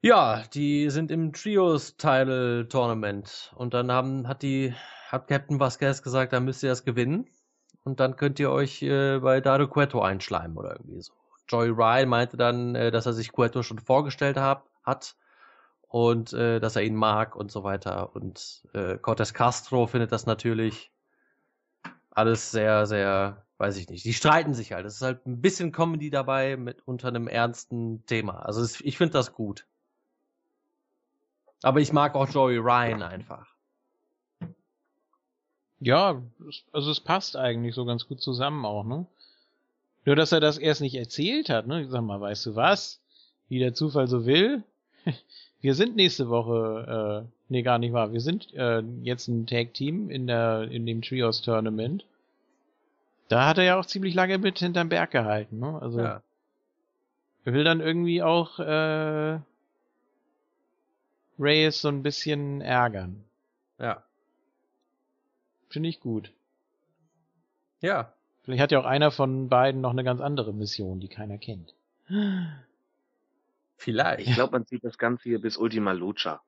ja, 0.00 0.42
die 0.54 0.90
sind 0.90 1.10
im 1.10 1.32
Trios-Title-Tournament. 1.32 3.52
Und 3.56 3.74
dann 3.74 3.90
haben, 3.90 4.28
hat 4.28 4.42
die, 4.42 4.74
hat 5.08 5.26
Captain 5.28 5.58
Vasquez 5.60 6.02
gesagt, 6.02 6.32
dann 6.32 6.44
müsst 6.44 6.62
ihr 6.62 6.70
das 6.70 6.84
gewinnen. 6.84 7.26
Und 7.88 8.00
dann 8.00 8.16
könnt 8.16 8.38
ihr 8.38 8.50
euch 8.50 8.82
äh, 8.82 9.18
bei 9.18 9.40
Dado 9.40 9.66
Cueto 9.66 10.02
einschleimen 10.02 10.58
oder 10.58 10.72
irgendwie 10.72 11.00
so. 11.00 11.14
Joey 11.48 11.70
Ryan 11.70 12.08
meinte 12.08 12.36
dann, 12.36 12.74
äh, 12.74 12.90
dass 12.90 13.06
er 13.06 13.14
sich 13.14 13.32
Cueto 13.32 13.62
schon 13.62 13.78
vorgestellt 13.78 14.36
hab, 14.36 14.68
hat 14.82 15.16
und 15.88 16.34
äh, 16.34 16.60
dass 16.60 16.76
er 16.76 16.82
ihn 16.82 16.94
mag 16.94 17.34
und 17.34 17.50
so 17.50 17.64
weiter. 17.64 18.14
Und 18.14 18.68
äh, 18.74 18.98
Cortez 18.98 19.32
Castro 19.32 19.86
findet 19.86 20.12
das 20.12 20.26
natürlich 20.26 20.92
alles 22.10 22.50
sehr, 22.50 22.84
sehr, 22.84 23.46
weiß 23.56 23.78
ich 23.78 23.88
nicht. 23.88 24.04
Die 24.04 24.12
streiten 24.12 24.52
sich 24.52 24.72
halt. 24.72 24.84
Es 24.84 24.96
ist 24.96 25.02
halt 25.02 25.24
ein 25.24 25.40
bisschen 25.40 25.72
Comedy 25.72 26.10
dabei 26.10 26.58
mit 26.58 26.86
unter 26.86 27.08
einem 27.08 27.26
ernsten 27.26 28.04
Thema. 28.04 28.40
Also 28.40 28.60
es, 28.60 28.82
ich 28.82 28.98
finde 28.98 29.14
das 29.14 29.32
gut. 29.32 29.66
Aber 31.62 31.80
ich 31.80 31.92
mag 31.92 32.14
auch 32.14 32.28
Joey 32.28 32.58
Ryan 32.58 33.02
einfach. 33.02 33.57
Ja, 35.80 36.20
also 36.72 36.90
es 36.90 37.00
passt 37.00 37.36
eigentlich 37.36 37.74
so 37.74 37.84
ganz 37.84 38.06
gut 38.08 38.20
zusammen 38.20 38.64
auch, 38.64 38.84
ne? 38.84 39.06
Nur, 40.04 40.16
dass 40.16 40.32
er 40.32 40.40
das 40.40 40.58
erst 40.58 40.80
nicht 40.80 40.94
erzählt 40.94 41.50
hat, 41.50 41.66
ne? 41.66 41.82
Ich 41.82 41.90
sag 41.90 42.02
mal, 42.02 42.20
weißt 42.20 42.46
du 42.46 42.56
was? 42.56 43.00
Wie 43.48 43.58
der 43.58 43.74
Zufall 43.74 44.08
so 44.08 44.26
will. 44.26 44.62
Wir 45.60 45.74
sind 45.74 45.96
nächste 45.96 46.28
Woche, 46.28 47.26
äh, 47.26 47.32
nee, 47.48 47.62
gar 47.62 47.78
nicht 47.78 47.92
wahr. 47.92 48.12
Wir 48.12 48.20
sind 48.20 48.54
äh, 48.54 48.80
jetzt 49.02 49.26
ein 49.26 49.46
Tag-Team 49.46 50.08
in 50.08 50.28
der, 50.28 50.68
in 50.70 50.86
dem 50.86 51.02
Trios-Tournament. 51.02 52.04
Da 53.28 53.46
hat 53.48 53.58
er 53.58 53.64
ja 53.64 53.78
auch 53.78 53.84
ziemlich 53.86 54.14
lange 54.14 54.38
mit 54.38 54.58
hinterm 54.60 54.88
Berg 54.88 55.10
gehalten, 55.10 55.58
ne? 55.58 55.78
Also, 55.82 56.00
Ja. 56.00 56.22
er 57.44 57.52
will 57.52 57.64
dann 57.64 57.80
irgendwie 57.80 58.22
auch, 58.22 58.58
äh, 58.60 59.40
Reyes 61.40 61.80
so 61.80 61.88
ein 61.88 62.02
bisschen 62.02 62.60
ärgern. 62.60 63.24
Ja. 63.78 64.02
Finde 65.68 65.88
ich 65.88 66.00
gut. 66.00 66.32
Ja. 67.80 68.12
Vielleicht 68.42 68.62
hat 68.62 68.72
ja 68.72 68.80
auch 68.80 68.86
einer 68.86 69.10
von 69.10 69.48
beiden 69.48 69.80
noch 69.80 69.90
eine 69.90 70.04
ganz 70.04 70.20
andere 70.20 70.54
Mission, 70.54 71.00
die 71.00 71.08
keiner 71.08 71.38
kennt. 71.38 71.74
Vielleicht. 73.76 74.26
Ich 74.26 74.34
glaube, 74.34 74.52
man 74.52 74.64
sieht 74.64 74.84
das 74.84 74.98
Ganze 74.98 75.24
hier 75.24 75.40
bis 75.40 75.56
Ultima 75.56 75.92
Lucha. 75.92 76.40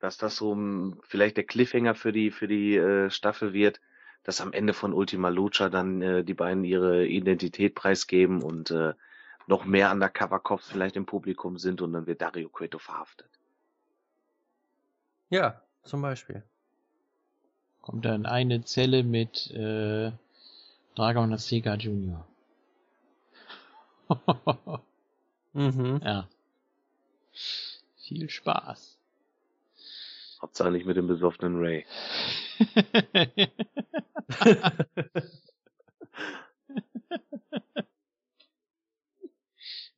Dass 0.00 0.16
das 0.16 0.36
so 0.36 0.56
vielleicht 1.02 1.36
der 1.36 1.44
Cliffhanger 1.44 1.96
für 1.96 2.12
die, 2.12 2.30
für 2.30 2.46
die 2.46 2.76
äh, 2.76 3.10
Staffel 3.10 3.52
wird, 3.52 3.80
dass 4.22 4.40
am 4.40 4.52
Ende 4.52 4.72
von 4.72 4.92
Ultima 4.92 5.28
Lucha 5.28 5.68
dann 5.68 6.00
äh, 6.00 6.22
die 6.22 6.34
beiden 6.34 6.62
ihre 6.62 7.06
Identität 7.06 7.74
preisgeben 7.74 8.42
und 8.42 8.70
äh, 8.70 8.94
noch 9.48 9.64
mehr 9.64 9.90
Undercover-Cops 9.90 10.70
vielleicht 10.70 10.96
im 10.96 11.06
Publikum 11.06 11.58
sind 11.58 11.82
und 11.82 11.94
dann 11.94 12.06
wird 12.06 12.20
Dario 12.20 12.48
Cueto 12.48 12.78
verhaftet. 12.78 13.30
Ja, 15.30 15.62
zum 15.82 16.02
Beispiel. 16.02 16.44
Kommt 17.88 18.04
dann 18.04 18.26
eine 18.26 18.62
Zelle 18.64 19.02
mit 19.02 19.50
äh, 19.50 20.12
Dragon 20.94 21.32
Azteca 21.32 21.72
Jr. 21.76 22.22
Mhm. 25.54 26.02
ja. 26.04 26.28
Viel 27.96 28.28
Spaß. 28.28 28.98
Hauptsache 30.42 30.70
nicht 30.70 30.84
mit 30.84 30.98
dem 30.98 31.06
besoffenen 31.06 31.56
Ray. 31.56 31.86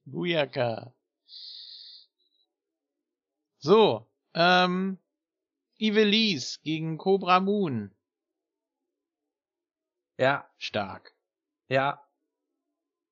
Bujaka. 0.05 0.93
So, 3.59 4.07
ähm, 4.35 4.99
Ivelisse 5.81 6.61
gegen 6.63 6.99
Cobra 6.99 7.41
Moon. 7.41 7.95
Ja. 10.19 10.47
Stark. 10.59 11.15
Ja. 11.69 12.05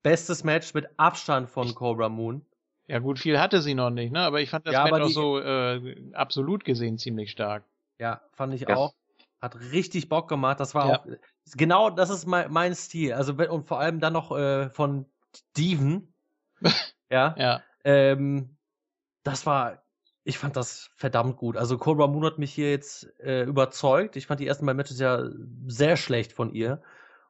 Bestes 0.02 0.44
Match 0.44 0.74
mit 0.74 0.88
Abstand 0.98 1.48
von 1.48 1.74
Cobra 1.74 2.08
Moon. 2.08 2.44
Ja 2.86 3.00
gut, 3.00 3.18
viel 3.18 3.38
hatte 3.38 3.60
sie 3.60 3.74
noch 3.74 3.90
nicht, 3.90 4.12
ne? 4.12 4.20
Aber 4.20 4.40
ich 4.40 4.50
fand 4.50 4.66
das 4.66 4.72
ja, 4.72 4.84
Match 4.84 5.02
auch 5.02 5.08
so 5.08 5.38
äh, 5.38 6.12
absolut 6.14 6.64
gesehen 6.64 6.98
ziemlich 6.98 7.30
stark. 7.30 7.64
Ja, 7.98 8.22
fand 8.32 8.54
ich 8.54 8.62
ja. 8.62 8.76
auch. 8.76 8.94
Hat 9.40 9.56
richtig 9.72 10.08
Bock 10.08 10.28
gemacht. 10.28 10.58
Das 10.60 10.74
war 10.74 10.88
ja. 10.88 10.98
auch 10.98 11.06
genau, 11.54 11.90
das 11.90 12.10
ist 12.10 12.26
mein, 12.26 12.50
mein 12.50 12.74
Stil. 12.74 13.12
Also 13.12 13.34
und 13.34 13.66
vor 13.66 13.80
allem 13.80 14.00
dann 14.00 14.14
noch 14.14 14.36
äh, 14.36 14.70
von 14.70 15.06
Steven. 15.34 16.14
ja. 17.10 17.34
Ja. 17.38 17.62
Ähm, 17.84 18.56
das 19.22 19.46
war, 19.46 19.82
ich 20.28 20.36
fand 20.36 20.56
das 20.56 20.90
verdammt 20.94 21.38
gut. 21.38 21.56
Also 21.56 21.78
Cobra 21.78 22.06
Moon 22.06 22.26
hat 22.26 22.38
mich 22.38 22.52
hier 22.52 22.70
jetzt 22.70 23.08
äh, 23.18 23.44
überzeugt. 23.44 24.14
Ich 24.14 24.26
fand 24.26 24.40
die 24.40 24.46
ersten 24.46 24.66
beiden 24.66 24.76
Matches 24.76 25.00
ja 25.00 25.22
sehr 25.66 25.96
schlecht 25.96 26.34
von 26.34 26.52
ihr. 26.52 26.82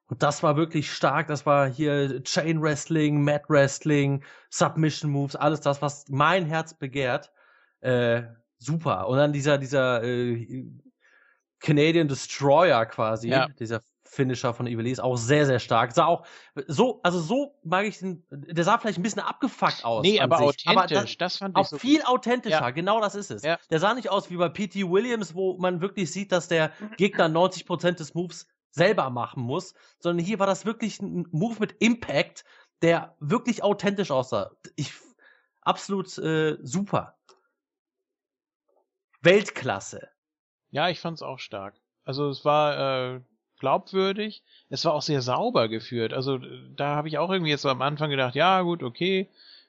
Und 0.08 0.24
das 0.24 0.42
war 0.42 0.56
wirklich 0.56 0.92
stark. 0.92 1.28
Das 1.28 1.46
war 1.46 1.68
hier 1.68 2.24
Chain 2.24 2.60
Wrestling, 2.60 3.22
Mat 3.22 3.48
Wrestling, 3.48 4.24
Submission 4.50 5.12
Moves, 5.12 5.36
alles 5.36 5.60
das, 5.60 5.80
was 5.80 6.06
mein 6.08 6.44
Herz 6.44 6.74
begehrt. 6.74 7.30
Äh, 7.82 8.22
super. 8.58 9.06
Und 9.06 9.18
dann 9.18 9.32
dieser, 9.32 9.58
dieser 9.58 10.02
äh, 10.02 10.66
Canadian 11.60 12.08
Destroyer 12.08 12.84
quasi, 12.86 13.28
ja. 13.28 13.46
dieser 13.60 13.80
Finisher 14.08 14.54
von 14.54 14.66
Ivelisse, 14.66 15.04
auch 15.04 15.16
sehr, 15.16 15.46
sehr 15.46 15.58
stark. 15.58 15.92
Sah 15.92 16.06
auch 16.06 16.26
so, 16.66 17.00
also 17.02 17.20
so 17.20 17.58
mag 17.62 17.84
ich 17.84 17.98
den, 17.98 18.24
der 18.30 18.64
sah 18.64 18.78
vielleicht 18.78 18.98
ein 18.98 19.02
bisschen 19.02 19.22
abgefuckt 19.22 19.84
aus. 19.84 20.02
Nee, 20.02 20.20
aber 20.20 20.38
sich. 20.38 20.46
authentisch, 20.46 20.66
aber 20.66 20.86
das, 20.86 21.16
das, 21.16 21.36
fand 21.36 21.56
ich 21.56 21.60
auch 21.60 21.66
so 21.68 21.78
viel 21.78 22.02
authentischer, 22.02 22.60
ja. 22.60 22.70
genau 22.70 23.00
das 23.00 23.14
ist 23.14 23.30
es. 23.30 23.42
Ja. 23.42 23.58
Der 23.70 23.80
sah 23.80 23.94
nicht 23.94 24.10
aus 24.10 24.30
wie 24.30 24.36
bei 24.36 24.48
P.T. 24.48 24.88
Williams, 24.90 25.34
wo 25.34 25.58
man 25.58 25.80
wirklich 25.80 26.10
sieht, 26.10 26.32
dass 26.32 26.48
der 26.48 26.72
Gegner 26.96 27.26
90% 27.26 27.92
des 27.92 28.14
Moves 28.14 28.46
selber 28.70 29.10
machen 29.10 29.42
muss, 29.42 29.74
sondern 29.98 30.24
hier 30.24 30.38
war 30.38 30.46
das 30.46 30.64
wirklich 30.64 31.00
ein 31.00 31.26
Move 31.30 31.56
mit 31.60 31.76
Impact, 31.80 32.44
der 32.82 33.16
wirklich 33.20 33.62
authentisch 33.62 34.10
aussah. 34.10 34.50
Ich, 34.76 34.92
absolut 35.60 36.16
äh, 36.18 36.56
super. 36.62 37.16
Weltklasse. 39.20 40.08
Ja, 40.70 40.88
ich 40.88 41.00
fand's 41.00 41.22
auch 41.22 41.38
stark. 41.38 41.80
Also 42.04 42.28
es 42.28 42.44
war 42.44 43.14
äh, 43.14 43.20
glaubwürdig. 43.58 44.42
Es 44.70 44.84
war 44.84 44.94
auch 44.94 45.02
sehr 45.02 45.22
sauber 45.22 45.68
geführt. 45.68 46.12
Also 46.12 46.38
da 46.76 46.96
habe 46.96 47.08
ich 47.08 47.18
auch 47.18 47.30
irgendwie 47.30 47.50
jetzt 47.50 47.62
so 47.62 47.68
am 47.68 47.82
Anfang 47.82 48.10
gedacht, 48.10 48.34
ja 48.34 48.62
gut, 48.62 48.82
okay, 48.82 49.28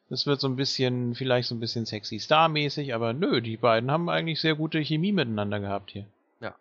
das 0.10 0.26
wird 0.26 0.42
so 0.42 0.48
ein 0.48 0.56
bisschen, 0.56 1.16
vielleicht 1.16 1.48
so 1.48 1.56
ein 1.56 1.60
bisschen 1.60 1.86
sexy 1.86 2.20
Star-mäßig, 2.20 2.94
aber 2.94 3.14
nö, 3.14 3.42
die 3.42 3.58
beiden 3.58 3.92
haben 3.92 4.10
eigentlich 4.10 4.42
sehr 4.42 4.56
gute 4.56 4.80
Chemie 4.84 5.12
miteinander 5.12 5.60
gehabt 5.60 5.92
hier. 5.92 6.06
Ja. 6.42 6.56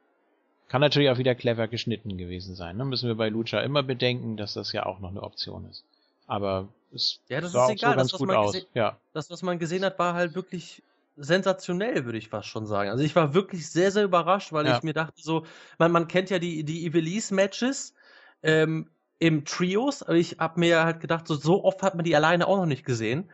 Kann 0.68 0.80
natürlich 0.80 1.10
auch 1.10 1.18
wieder 1.18 1.34
clever 1.34 1.66
geschnitten 1.66 2.18
gewesen 2.18 2.54
sein. 2.54 2.76
Ne? 2.76 2.84
Müssen 2.84 3.08
wir 3.08 3.14
bei 3.14 3.30
Lucha 3.30 3.60
immer 3.60 3.82
bedenken, 3.82 4.36
dass 4.36 4.54
das 4.54 4.72
ja 4.72 4.84
auch 4.84 5.00
noch 5.00 5.10
eine 5.10 5.22
Option 5.22 5.66
ist. 5.70 5.82
Aber 6.26 6.68
es 6.92 7.20
ja, 7.28 7.40
das 7.40 7.52
sah 7.52 7.64
ist 7.64 7.70
auch 7.70 7.74
egal. 7.74 7.92
so 7.92 7.96
ganz 7.96 8.10
das, 8.10 8.20
gut 8.20 8.30
aus. 8.30 8.66
Ja. 8.74 8.96
Das, 9.14 9.30
was 9.30 9.42
man 9.42 9.58
gesehen 9.58 9.84
hat, 9.84 9.98
war 9.98 10.14
halt 10.14 10.34
wirklich 10.34 10.82
sensationell, 11.18 12.04
würde 12.04 12.18
ich 12.18 12.28
fast 12.28 12.48
schon 12.48 12.66
sagen. 12.66 12.90
Also 12.90 13.04
ich 13.04 13.16
war 13.16 13.34
wirklich 13.34 13.70
sehr, 13.70 13.90
sehr 13.90 14.04
überrascht, 14.04 14.52
weil 14.52 14.66
Ja. 14.66 14.76
ich 14.76 14.82
mir 14.82 14.92
dachte 14.94 15.20
so, 15.22 15.44
man, 15.78 15.92
man 15.92 16.08
kennt 16.08 16.30
ja 16.30 16.38
die, 16.38 16.64
die 16.64 16.84
Ivelisse-Matches 16.86 17.94
ähm, 18.42 18.90
im 19.18 19.44
Trios, 19.44 20.02
aber 20.02 20.14
ich 20.16 20.38
habe 20.38 20.60
mir 20.60 20.84
halt 20.84 21.00
gedacht, 21.00 21.26
so, 21.26 21.34
so 21.34 21.64
oft 21.64 21.82
hat 21.82 21.94
man 21.96 22.04
die 22.04 22.16
alleine 22.16 22.46
auch 22.46 22.56
noch 22.56 22.66
nicht 22.66 22.84
gesehen. 22.84 23.30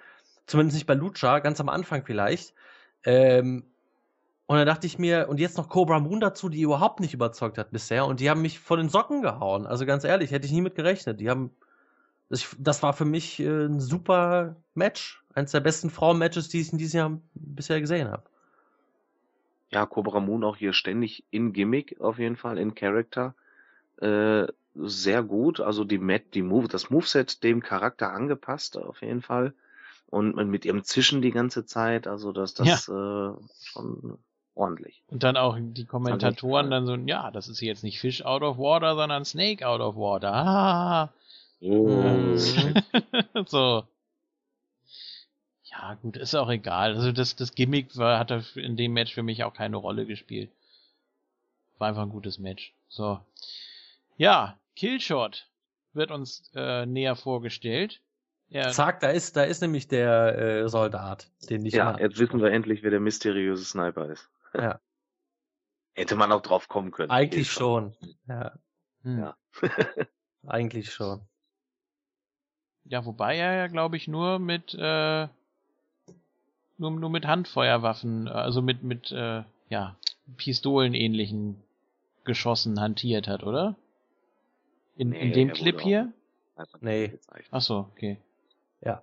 Zumindest 0.47 0.77
nicht 0.77 0.87
bei 0.87 0.95
Lucha, 0.95 1.39
ganz 1.41 1.61
am 1.61 1.69
Anfang 1.69 2.05
vielleicht. 2.05 2.55
Ähm, 3.05 3.65
und 4.47 4.59
dann 4.59 4.67
dachte 4.67 4.87
ich 4.87 4.99
mir, 4.99 5.29
und 5.29 5.41
jetzt 5.41 5.57
noch 5.57 5.69
Cobra 5.71 6.01
Moon 6.01 6.21
dazu, 6.21 6.49
die 6.51 6.61
überhaupt 6.63 7.01
nicht 7.01 7.15
überzeugt 7.15 7.57
hat 7.59 7.71
bisher. 7.71 8.07
Und 8.07 8.21
die 8.21 8.29
haben 8.29 8.43
mich 8.43 8.59
von 8.59 8.79
den 8.79 8.91
Socken 8.91 9.23
gehauen. 9.23 9.67
Also 9.67 9.87
ganz 9.87 10.05
ehrlich, 10.05 10.33
hätte 10.33 10.47
ich 10.47 10.53
nie 10.53 10.61
mit 10.61 10.75
gerechnet. 10.75 11.21
Die 11.21 11.31
haben, 11.31 11.51
das, 12.29 12.57
das 12.59 12.83
war 12.83 12.93
für 12.93 13.05
mich 13.05 13.41
äh, 13.41 13.67
ein 13.67 13.81
super 13.81 14.57
Match. 14.75 15.23
Eins 15.35 15.51
der 15.51 15.61
besten 15.61 15.91
Frauen-Matches, 15.91 16.49
die 16.49 16.61
ich 16.61 16.73
in 16.73 16.79
diesem 16.79 16.99
Jahr 16.99 17.21
bisher 17.35 17.81
gesehen 17.81 18.09
habe. 18.09 18.23
Ja, 19.71 19.87
Cobra 19.87 20.21
Moon 20.21 20.45
auch 20.45 20.57
hier 20.57 20.73
ständig 20.73 21.25
in 21.31 21.53
Gimmick 21.53 22.01
auf 22.01 22.19
jeden 22.19 22.37
Fall, 22.37 22.59
in 22.59 22.75
Character. 22.75 23.35
Äh, 24.01 24.47
sehr 24.77 25.23
gut. 25.23 25.61
Also 25.61 25.85
die 25.85 25.99
Mat, 25.99 26.23
die 26.35 26.43
Move, 26.43 26.69
das 26.69 26.91
Moveset 26.91 27.43
dem 27.43 27.63
Charakter 27.63 28.13
angepasst 28.13 28.77
auf 28.77 29.03
jeden 29.03 29.23
Fall. 29.23 29.53
Und 30.11 30.37
mit 30.49 30.65
ihrem 30.65 30.85
Zischen 30.85 31.23
die 31.23 31.33
ganze 31.33 31.67
Zeit, 31.67 32.07
also 32.07 32.31
das, 32.31 32.55
das 32.55 32.89
äh, 32.89 33.33
schon 33.65 34.19
ordentlich. 34.55 35.03
Und 35.09 35.25
dann 35.25 35.37
auch 35.37 35.57
die 35.59 35.85
Kommentatoren 35.85 36.71
dann 36.71 36.87
so, 36.87 36.95
ja, 36.95 37.33
das 37.33 37.49
ist 37.49 37.61
jetzt 37.61 37.83
nicht 37.83 37.99
Fish 37.99 38.25
out 38.25 38.43
of 38.43 38.59
water, 38.59 38.95
sondern 38.95 39.25
Snake 39.25 39.67
out 39.67 39.81
of 39.81 39.97
water. 39.97 40.33
Ah. 40.33 41.13
Oh. 41.65 42.37
so. 43.47 43.85
Ja, 45.65 45.95
gut, 45.95 46.17
ist 46.17 46.35
auch 46.35 46.51
egal. 46.51 46.95
Also 46.95 47.11
das, 47.11 47.37
das 47.37 47.55
Gimmick 47.55 47.97
war, 47.97 48.19
hat 48.19 48.31
in 48.57 48.77
dem 48.77 48.93
Match 48.93 49.15
für 49.15 49.23
mich 49.23 49.45
auch 49.45 49.55
keine 49.55 49.77
Rolle 49.77 50.07
gespielt. 50.07 50.51
War 51.79 51.89
einfach 51.89 52.03
ein 52.03 52.11
gutes 52.11 52.39
Match. 52.39 52.75
So. 52.89 53.21
Ja, 54.17 54.59
Killshot 54.77 55.49
wird 55.95 56.11
uns 56.11 56.51
äh, 56.55 56.87
näher 56.87 57.17
vorgestellt. 57.17 58.01
Ja. 58.49 58.71
Zack, 58.71 59.01
da 59.01 59.09
ist, 59.09 59.37
da 59.37 59.45
ist 59.45 59.63
nämlich 59.63 59.89
der 59.89 60.39
äh, 60.39 60.69
Soldat, 60.69 61.29
den 61.49 61.65
ich 61.65 61.75
Ja, 61.75 61.99
jetzt 61.99 62.19
wissen 62.19 62.41
wir 62.41 62.53
endlich, 62.53 62.83
wer 62.83 62.91
der 62.91 63.01
mysteriöse 63.01 63.65
Sniper 63.65 64.07
ist. 64.11 64.29
Ja. 64.55 64.81
Hätte 65.95 66.17
man 66.17 66.31
auch 66.31 66.43
drauf 66.43 66.69
kommen 66.69 66.91
können. 66.91 67.11
Eigentlich 67.11 67.51
schon. 67.51 67.97
Ja. 68.29 68.53
Hm. 69.03 69.19
Ja. 69.19 69.37
Eigentlich 70.47 70.93
schon. 70.93 71.27
Ja, 72.87 73.05
wobei 73.05 73.37
er 73.37 73.55
ja, 73.55 73.67
glaube 73.69 73.97
ich, 73.97 74.09
nur 74.09 74.39
mit 74.39 74.75
äh, 74.75 75.29
nur, 76.77 76.91
nur 76.91 77.11
mit 77.11 77.27
Handfeuerwaffen, 77.27 78.29
also 78.29 78.61
mit 78.63 78.83
mit 78.83 79.11
äh, 79.13 79.43
ja 79.71 79.97
Pistolenähnlichen 80.37 81.57
Geschossen 82.25 82.81
hantiert 82.81 83.29
hat, 83.29 83.43
oder? 83.43 83.77
In, 84.97 85.11
Nee, 85.11 85.21
in 85.21 85.33
dem 85.33 85.53
Clip 85.53 85.81
hier? 85.81 86.13
Nee. 86.81 87.19
Ach 87.51 87.61
so, 87.61 87.89
okay. 87.93 88.19
Ja. 88.81 89.03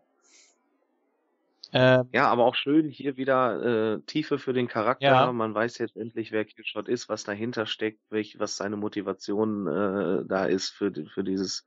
Äh, 1.73 2.03
Ja, 2.11 2.27
aber 2.29 2.45
auch 2.45 2.55
schön 2.55 2.89
hier 2.89 3.17
wieder 3.17 3.95
äh, 3.95 3.99
Tiefe 4.01 4.39
für 4.39 4.53
den 4.53 4.67
Charakter. 4.67 5.05
Ja. 5.05 5.31
Man 5.31 5.53
weiß 5.53 5.77
jetzt 5.79 5.97
endlich, 5.97 6.31
wer 6.31 6.45
Killshot 6.45 6.87
ist, 6.87 7.09
was 7.09 7.23
dahinter 7.23 7.65
steckt, 7.65 7.99
welch, 8.09 8.39
was 8.39 8.57
seine 8.57 8.77
Motivation 8.77 9.67
äh, 9.67 10.25
da 10.25 10.45
ist 10.45 10.69
für, 10.69 10.91
für 11.13 11.23
dieses 11.23 11.65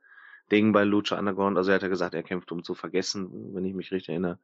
Ding 0.51 0.71
bei 0.71 0.83
Lucha 0.83 1.17
Underground. 1.17 1.57
Also 1.57 1.71
er 1.71 1.75
hat 1.75 1.81
ja 1.81 1.87
gesagt, 1.87 2.13
er 2.13 2.23
kämpft, 2.23 2.51
um 2.51 2.63
zu 2.63 2.75
vergessen, 2.75 3.53
wenn 3.53 3.65
ich 3.65 3.73
mich 3.73 3.91
richtig 3.91 4.09
erinnere. 4.09 4.39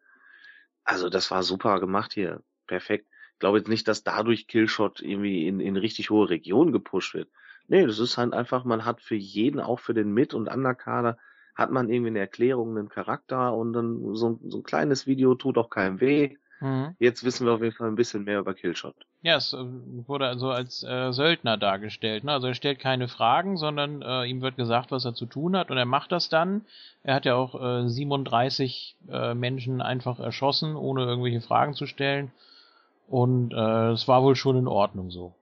Also 0.84 1.10
das 1.10 1.32
war 1.32 1.44
super 1.44 1.80
gemacht 1.80 2.14
hier. 2.14 2.44
Perfekt. 2.68 3.08
Ich 3.34 3.40
glaube 3.40 3.58
jetzt 3.60 3.70
nicht, 3.70 3.88
dass 3.88 4.04
dadurch 4.04 4.48
Killshot 4.48 5.02
irgendwie 5.02 5.48
in, 5.48 5.60
in 5.60 5.78
richtig 5.78 6.10
hohe 6.10 6.30
Regionen 6.30 6.72
gepusht 6.72 7.14
wird. 7.14 7.30
Nee, 7.68 7.86
das 7.86 8.00
ist 8.00 8.18
halt 8.18 8.34
einfach, 8.34 8.66
man 8.66 8.86
hat 8.86 9.02
für 9.02 9.16
jeden, 9.16 9.60
auch 9.60 9.80
für 9.80 9.94
den 9.94 10.12
Mit- 10.12 10.34
und 10.34 10.48
Underkader, 10.48 11.18
hat 11.56 11.72
man 11.72 11.90
irgendwie 11.90 12.10
eine 12.10 12.20
Erklärung, 12.20 12.78
einen 12.78 12.90
Charakter 12.90 13.54
und 13.54 13.74
dann 13.74 14.16
so, 14.16 14.40
so 14.44 14.60
ein 14.60 14.64
kleines 14.64 15.06
Video 15.06 15.36
tut 15.36 15.58
auch 15.58 15.70
keinem 15.70 16.00
weh. 16.00 16.38
Mhm. 16.62 16.96
Jetzt 17.00 17.24
wissen 17.24 17.46
wir 17.46 17.54
auf 17.54 17.62
jeden 17.62 17.76
Fall 17.76 17.90
ein 17.90 17.96
bisschen 17.96 18.24
mehr 18.24 18.40
über 18.40 18.54
Killshot. 18.54 18.96
Ja, 19.22 19.36
es 19.36 19.54
äh, 19.54 19.58
wurde 20.08 20.28
also 20.28 20.50
als 20.50 20.84
äh, 20.84 21.12
Söldner 21.12 21.58
dargestellt. 21.58 22.24
Ne? 22.24 22.32
Also 22.32 22.48
er 22.48 22.54
stellt 22.54 22.80
keine 22.80 23.08
Fragen, 23.08 23.58
sondern 23.58 24.02
äh, 24.02 24.26
ihm 24.26 24.42
wird 24.42 24.56
gesagt, 24.56 24.92
was 24.92 25.06
er 25.06 25.14
zu 25.14 25.26
tun 25.26 25.58
hat 25.58 25.70
und 25.70 25.78
er 25.78 25.86
macht 25.86 26.12
das 26.12 26.30
dann. 26.30 26.66
Er 27.04 27.16
hat 27.16 27.26
ja 27.26 27.36
auch 27.36 27.84
äh, 27.84 27.90
37 27.90 28.96
äh, 29.10 29.34
Menschen 29.34 29.82
einfach 29.82 30.20
erschossen, 30.20 30.76
ohne 30.76 31.04
irgendwelche 31.04 31.42
Fragen 31.42 31.74
zu 31.74 31.86
stellen. 31.86 32.32
Und 33.08 33.54
äh, 33.54 33.92
es 33.92 34.08
war 34.08 34.24
wohl 34.24 34.36
schon 34.38 34.58
in 34.58 34.68
Ordnung 34.68 35.12
so. 35.12 35.34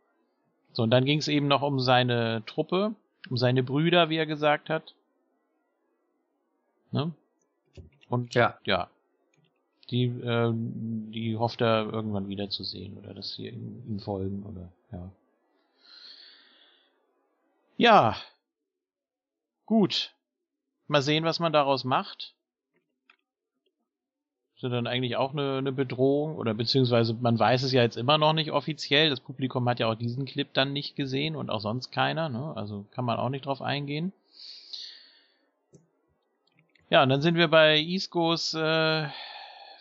So, 0.74 0.84
und 0.84 0.92
dann 0.92 1.06
ging 1.06 1.20
es 1.20 1.28
eben 1.28 1.48
noch 1.48 1.62
um 1.62 1.80
seine 1.80 2.44
Truppe, 2.46 2.96
um 3.30 3.38
seine 3.38 3.64
Brüder, 3.64 4.10
wie 4.10 4.18
er 4.18 4.26
gesagt 4.26 4.70
hat. 4.70 4.96
Ne? 6.92 7.12
Und 8.08 8.34
Ja. 8.34 8.58
ja. 8.64 8.90
Die, 9.90 10.06
äh, 10.06 10.52
die 10.54 11.38
hofft 11.38 11.62
er 11.62 11.92
irgendwann 11.92 12.28
wiederzusehen 12.28 12.98
oder 12.98 13.14
dass 13.14 13.34
sie 13.34 13.48
ihm, 13.48 14.00
folgen 14.00 14.44
oder 14.44 14.72
ja. 14.92 15.12
Ja. 17.78 18.16
Gut. 19.66 20.12
Mal 20.88 21.02
sehen, 21.02 21.24
was 21.24 21.40
man 21.40 21.54
daraus 21.54 21.84
macht. 21.84 22.34
Ist 24.56 24.64
ja 24.64 24.70
dann 24.70 24.88
eigentlich 24.88 25.16
auch 25.16 25.32
eine, 25.32 25.60
eine 25.60 25.72
Bedrohung 25.72 26.36
oder 26.36 26.54
beziehungsweise 26.54 27.14
man 27.14 27.40
weiß 27.40 27.64
es 27.64 27.72
ja 27.72 27.82
jetzt 27.82 27.96
immer 27.96 28.18
noch 28.18 28.34
nicht 28.34 28.52
offiziell. 28.52 29.10
Das 29.10 29.22
Publikum 29.22 29.68
hat 29.70 29.80
ja 29.80 29.88
auch 29.90 29.96
diesen 29.96 30.26
Clip 30.26 30.54
dann 30.54 30.74
nicht 30.74 30.98
gesehen 30.98 31.36
und 31.36 31.50
auch 31.50 31.62
sonst 31.62 31.92
keiner, 31.92 32.28
ne? 32.28 32.54
Also 32.58 32.86
kann 32.92 33.06
man 33.06 33.18
auch 33.18 33.30
nicht 33.30 33.46
drauf 33.46 33.62
eingehen. 33.62 34.12
Ja, 36.90 37.04
und 37.04 37.10
dann 37.10 37.22
sind 37.22 37.36
wir 37.36 37.48
bei 37.48 37.80
Iscos 37.80 38.54
äh, 38.54 39.08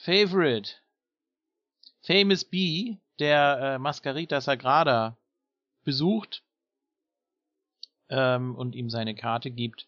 Favorite. 0.01 0.75
Famous 2.03 2.45
B, 2.45 2.97
der 3.19 3.59
äh, 3.61 3.79
Mascarita 3.79 4.41
Sagrada 4.41 5.17
besucht 5.85 6.43
ähm, 8.09 8.55
und 8.55 8.75
ihm 8.75 8.91
seine 8.91 9.15
Karte 9.15 9.51
gibt. 9.51 9.87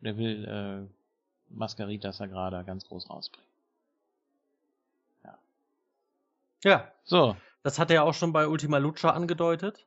Der 0.00 0.16
will 0.16 0.44
äh, 0.44 1.54
Mascarita 1.54 2.12
Sagrada 2.12 2.62
ganz 2.62 2.84
groß 2.86 3.10
rausbringen. 3.10 3.50
Ja. 5.24 5.38
Ja. 6.64 6.92
So. 7.04 7.36
Das 7.62 7.78
hat 7.78 7.90
er 7.90 8.02
auch 8.02 8.14
schon 8.14 8.32
bei 8.32 8.48
Ultima 8.48 8.78
Lucha 8.78 9.10
angedeutet. 9.10 9.86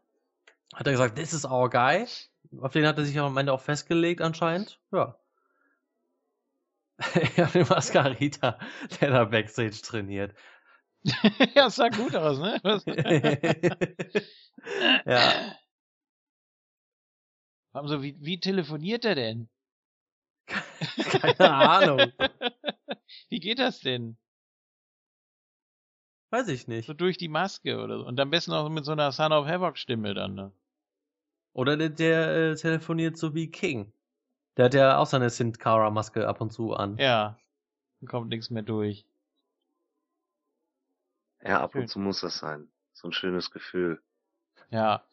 Hat 0.74 0.88
er 0.88 0.94
gesagt, 0.94 1.16
this 1.16 1.34
is 1.34 1.46
our 1.46 1.70
guy. 1.70 2.06
Auf 2.62 2.72
den 2.72 2.88
hat 2.88 2.98
er 2.98 3.06
sich 3.06 3.20
am 3.20 3.38
Ende 3.38 3.52
auch 3.52 3.62
festgelegt 3.62 4.22
anscheinend. 4.22 4.80
Ja. 4.92 5.18
ja, 7.38 7.46
den 7.48 7.68
Mascarita, 7.68 8.58
der 9.00 9.12
da 9.12 9.26
Backstage 9.26 9.82
trainiert. 9.82 10.36
ja, 11.56 11.70
sah 11.70 11.90
gut 11.90 12.16
aus, 12.16 12.40
ne? 12.40 12.60
ja. 15.06 15.56
Also, 17.74 18.02
wie, 18.02 18.16
wie 18.20 18.40
telefoniert 18.40 19.06
er 19.06 19.16
denn? 19.16 19.50
Keine 20.48 21.54
Ahnung. 21.54 22.12
Wie 23.30 23.40
geht 23.40 23.60
das 23.60 23.82
denn? 23.82 24.18
Weiß 26.32 26.48
ich 26.48 26.68
nicht. 26.68 26.86
So 26.88 26.94
durch 26.94 27.18
die 27.18 27.28
Maske 27.28 27.80
oder 27.80 28.00
so. 28.00 28.06
Und 28.06 28.20
am 28.20 28.30
besten 28.30 28.52
auch 28.52 28.70
mit 28.70 28.86
so 28.86 28.92
einer 28.92 29.12
Son 29.12 29.32
of 29.32 29.48
Havoc 29.48 29.78
Stimme 29.78 30.14
dann, 30.14 30.36
ne? 30.36 30.52
Oder 31.54 31.78
der, 31.78 31.90
der 31.90 32.36
äh, 32.36 32.56
telefoniert 32.56 33.18
so 33.18 33.34
wie 33.34 33.50
King. 33.50 33.94
Der 34.58 34.66
hat 34.66 34.74
ja 34.74 34.98
auch 34.98 35.06
seine 35.06 35.30
Sin 35.30 35.54
Cara 35.54 35.90
Maske 35.90 36.28
ab 36.28 36.42
und 36.42 36.52
zu 36.52 36.74
an. 36.74 36.98
Ja. 36.98 37.38
Dann 38.00 38.08
kommt 38.08 38.30
nichts 38.30 38.50
mehr 38.50 38.64
durch. 38.64 39.06
Ja, 41.44 41.62
ab 41.62 41.74
Schön. 41.74 41.82
und 41.82 41.88
zu 41.88 42.00
muss 42.00 42.22
das 42.22 42.38
sein. 42.38 42.68
So 42.94 43.10
ein 43.10 43.14
schönes 43.14 43.52
Gefühl. 43.52 44.02
Ja. 44.70 45.04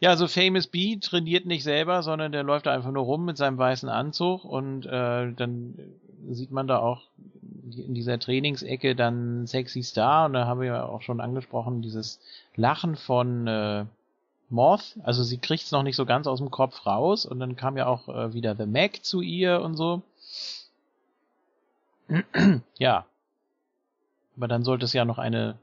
Ja, 0.00 0.16
so 0.16 0.26
Famous 0.26 0.66
B 0.66 0.96
trainiert 0.96 1.46
nicht 1.46 1.62
selber, 1.62 2.02
sondern 2.02 2.32
der 2.32 2.42
läuft 2.42 2.66
einfach 2.66 2.90
nur 2.90 3.04
rum 3.04 3.24
mit 3.24 3.36
seinem 3.36 3.56
weißen 3.56 3.88
Anzug 3.88 4.44
und 4.44 4.84
äh, 4.86 5.32
dann 5.32 5.78
sieht 6.30 6.50
man 6.50 6.66
da 6.66 6.78
auch 6.78 7.02
in 7.70 7.94
dieser 7.94 8.18
Trainingsecke 8.18 8.96
dann 8.96 9.46
Sexy 9.46 9.82
Star 9.82 10.26
und 10.26 10.32
da 10.34 10.46
haben 10.46 10.60
wir 10.60 10.66
ja 10.66 10.84
auch 10.84 11.02
schon 11.02 11.20
angesprochen, 11.20 11.82
dieses 11.82 12.20
Lachen 12.56 12.96
von 12.96 13.46
äh, 13.46 13.86
Moth, 14.54 14.96
also 15.02 15.22
sie 15.22 15.38
kriegt's 15.38 15.72
noch 15.72 15.82
nicht 15.82 15.96
so 15.96 16.06
ganz 16.06 16.26
aus 16.26 16.38
dem 16.38 16.50
Kopf 16.50 16.86
raus 16.86 17.26
und 17.26 17.40
dann 17.40 17.56
kam 17.56 17.76
ja 17.76 17.86
auch 17.86 18.08
äh, 18.08 18.32
wieder 18.32 18.56
The 18.56 18.66
Mac 18.66 19.04
zu 19.04 19.20
ihr 19.20 19.60
und 19.60 19.76
so. 19.76 20.02
ja. 22.78 23.06
Aber 24.36 24.48
dann 24.48 24.64
sollte 24.64 24.84
es 24.84 24.92
ja 24.92 25.04
noch 25.04 25.18
eine 25.18 25.58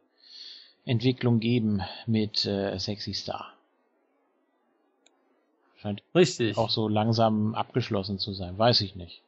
Entwicklung 0.85 1.39
geben 1.39 1.81
mit 2.05 2.45
äh, 2.45 2.77
Sexy 2.77 3.13
Star. 3.13 3.53
Scheint 5.77 6.03
Richtig. 6.13 6.57
auch 6.57 6.69
so 6.69 6.87
langsam 6.87 7.55
abgeschlossen 7.55 8.19
zu 8.19 8.33
sein. 8.33 8.57
Weiß 8.57 8.81
ich 8.81 8.95
nicht. 8.95 9.23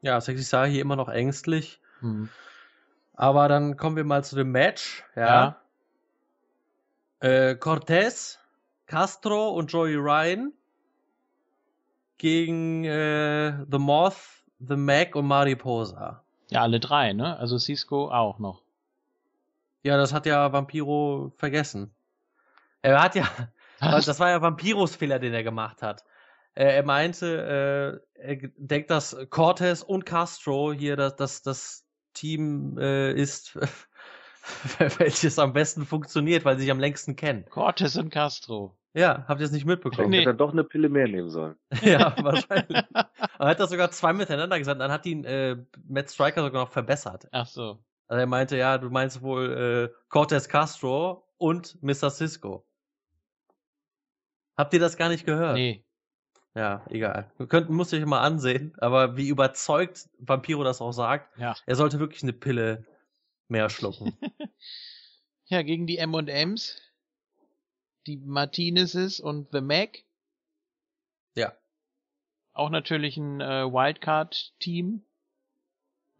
Ja, 0.00 0.20
Sexy 0.20 0.44
Star 0.44 0.66
hier 0.66 0.80
immer 0.80 0.96
noch 0.96 1.08
ängstlich. 1.08 1.80
Hm. 2.00 2.28
Aber 3.14 3.48
dann 3.48 3.76
kommen 3.76 3.96
wir 3.96 4.04
mal 4.04 4.24
zu 4.24 4.36
dem 4.36 4.50
Match. 4.50 5.04
Ja. 5.16 5.26
ja. 5.26 5.60
Äh, 7.24 7.56
Cortez, 7.56 8.38
Castro 8.84 9.48
und 9.52 9.72
Joey 9.72 9.94
Ryan 9.94 10.52
gegen 12.18 12.84
äh, 12.84 13.64
The 13.72 13.78
Moth, 13.78 14.44
The 14.58 14.76
Mac 14.76 15.16
und 15.16 15.26
Mariposa. 15.26 16.22
Ja, 16.50 16.60
alle 16.60 16.80
drei, 16.80 17.14
ne? 17.14 17.38
Also 17.38 17.56
Cisco 17.56 18.10
auch 18.10 18.38
noch. 18.38 18.60
Ja, 19.82 19.96
das 19.96 20.12
hat 20.12 20.26
ja 20.26 20.52
Vampiro 20.52 21.32
vergessen. 21.38 21.94
Er 22.82 23.02
hat 23.02 23.14
ja? 23.14 23.26
Das 23.80 24.20
war 24.20 24.28
ja 24.28 24.42
Vampiros 24.42 24.94
Fehler, 24.94 25.18
den 25.18 25.32
er 25.32 25.42
gemacht 25.42 25.80
hat. 25.80 26.04
Äh, 26.54 26.76
er 26.76 26.84
meinte, 26.84 28.02
äh, 28.14 28.34
er 28.34 28.50
denkt, 28.58 28.90
dass 28.90 29.16
Cortez 29.30 29.82
und 29.82 30.04
Castro 30.04 30.74
hier 30.74 30.96
das, 30.96 31.16
das, 31.16 31.42
das 31.42 31.86
Team 32.12 32.76
äh, 32.78 33.12
ist, 33.12 33.58
welches 34.98 35.38
am 35.38 35.52
besten 35.52 35.86
funktioniert, 35.86 36.44
weil 36.44 36.56
sie 36.56 36.62
sich 36.62 36.70
am 36.70 36.80
längsten 36.80 37.16
kennen. 37.16 37.44
Cortez 37.50 37.96
und 37.96 38.10
Castro. 38.10 38.76
Ja, 38.92 39.24
habt 39.26 39.40
ihr 39.40 39.46
es 39.46 39.52
nicht 39.52 39.66
mitbekommen? 39.66 40.10
Nee. 40.10 40.20
Hätte 40.20 40.30
er 40.30 40.34
doch 40.34 40.52
eine 40.52 40.62
Pille 40.62 40.88
mehr 40.88 41.08
nehmen 41.08 41.28
sollen. 41.28 41.56
ja, 41.82 42.14
wahrscheinlich. 42.22 42.84
er 42.92 43.46
hat 43.46 43.58
das 43.58 43.70
sogar 43.70 43.90
zwei 43.90 44.12
miteinander 44.12 44.58
gesagt, 44.58 44.80
dann 44.80 44.92
hat 44.92 45.04
ihn 45.06 45.24
äh, 45.24 45.56
Matt 45.88 46.10
Striker 46.10 46.42
sogar 46.42 46.62
noch 46.62 46.70
verbessert. 46.70 47.26
Ach 47.32 47.46
so. 47.46 47.82
Also 48.06 48.20
er 48.20 48.26
meinte, 48.26 48.56
ja, 48.56 48.78
du 48.78 48.90
meinst 48.90 49.22
wohl 49.22 49.90
äh, 49.90 49.94
Cortez 50.08 50.48
Castro 50.48 51.26
und 51.38 51.82
Mr. 51.82 52.10
Cisco. 52.10 52.64
Habt 54.56 54.72
ihr 54.74 54.80
das 54.80 54.96
gar 54.96 55.08
nicht 55.08 55.26
gehört? 55.26 55.54
Nee. 55.54 55.84
Ja, 56.54 56.84
egal. 56.88 57.32
Wir 57.36 57.48
könnten, 57.48 57.74
muss 57.74 57.92
ich 57.92 58.06
mal 58.06 58.20
ansehen, 58.20 58.74
aber 58.78 59.16
wie 59.16 59.28
überzeugt 59.28 60.08
Vampiro 60.18 60.62
das 60.62 60.80
auch 60.80 60.92
sagt, 60.92 61.36
ja. 61.36 61.56
er 61.66 61.74
sollte 61.74 61.98
wirklich 61.98 62.22
eine 62.22 62.32
Pille 62.32 62.84
mehr 63.54 63.70
schlucken. 63.70 64.12
ja, 65.46 65.62
gegen 65.62 65.86
die 65.86 65.98
M&Ms, 65.98 66.76
die 68.06 68.16
Martinezes 68.16 69.20
und 69.20 69.48
The 69.52 69.60
Mac. 69.60 70.02
Ja. 71.36 71.52
Auch 72.52 72.70
natürlich 72.70 73.16
ein 73.16 73.40
äh, 73.40 73.64
Wildcard-Team. 73.72 75.02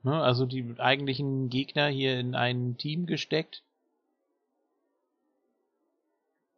Ne, 0.05 0.23
also 0.23 0.47
die 0.47 0.75
eigentlichen 0.79 1.49
Gegner 1.49 1.89
hier 1.89 2.21
in 2.21 2.37
ein 2.37 2.77
Team 2.77 3.07
gesteckt. 3.07 3.63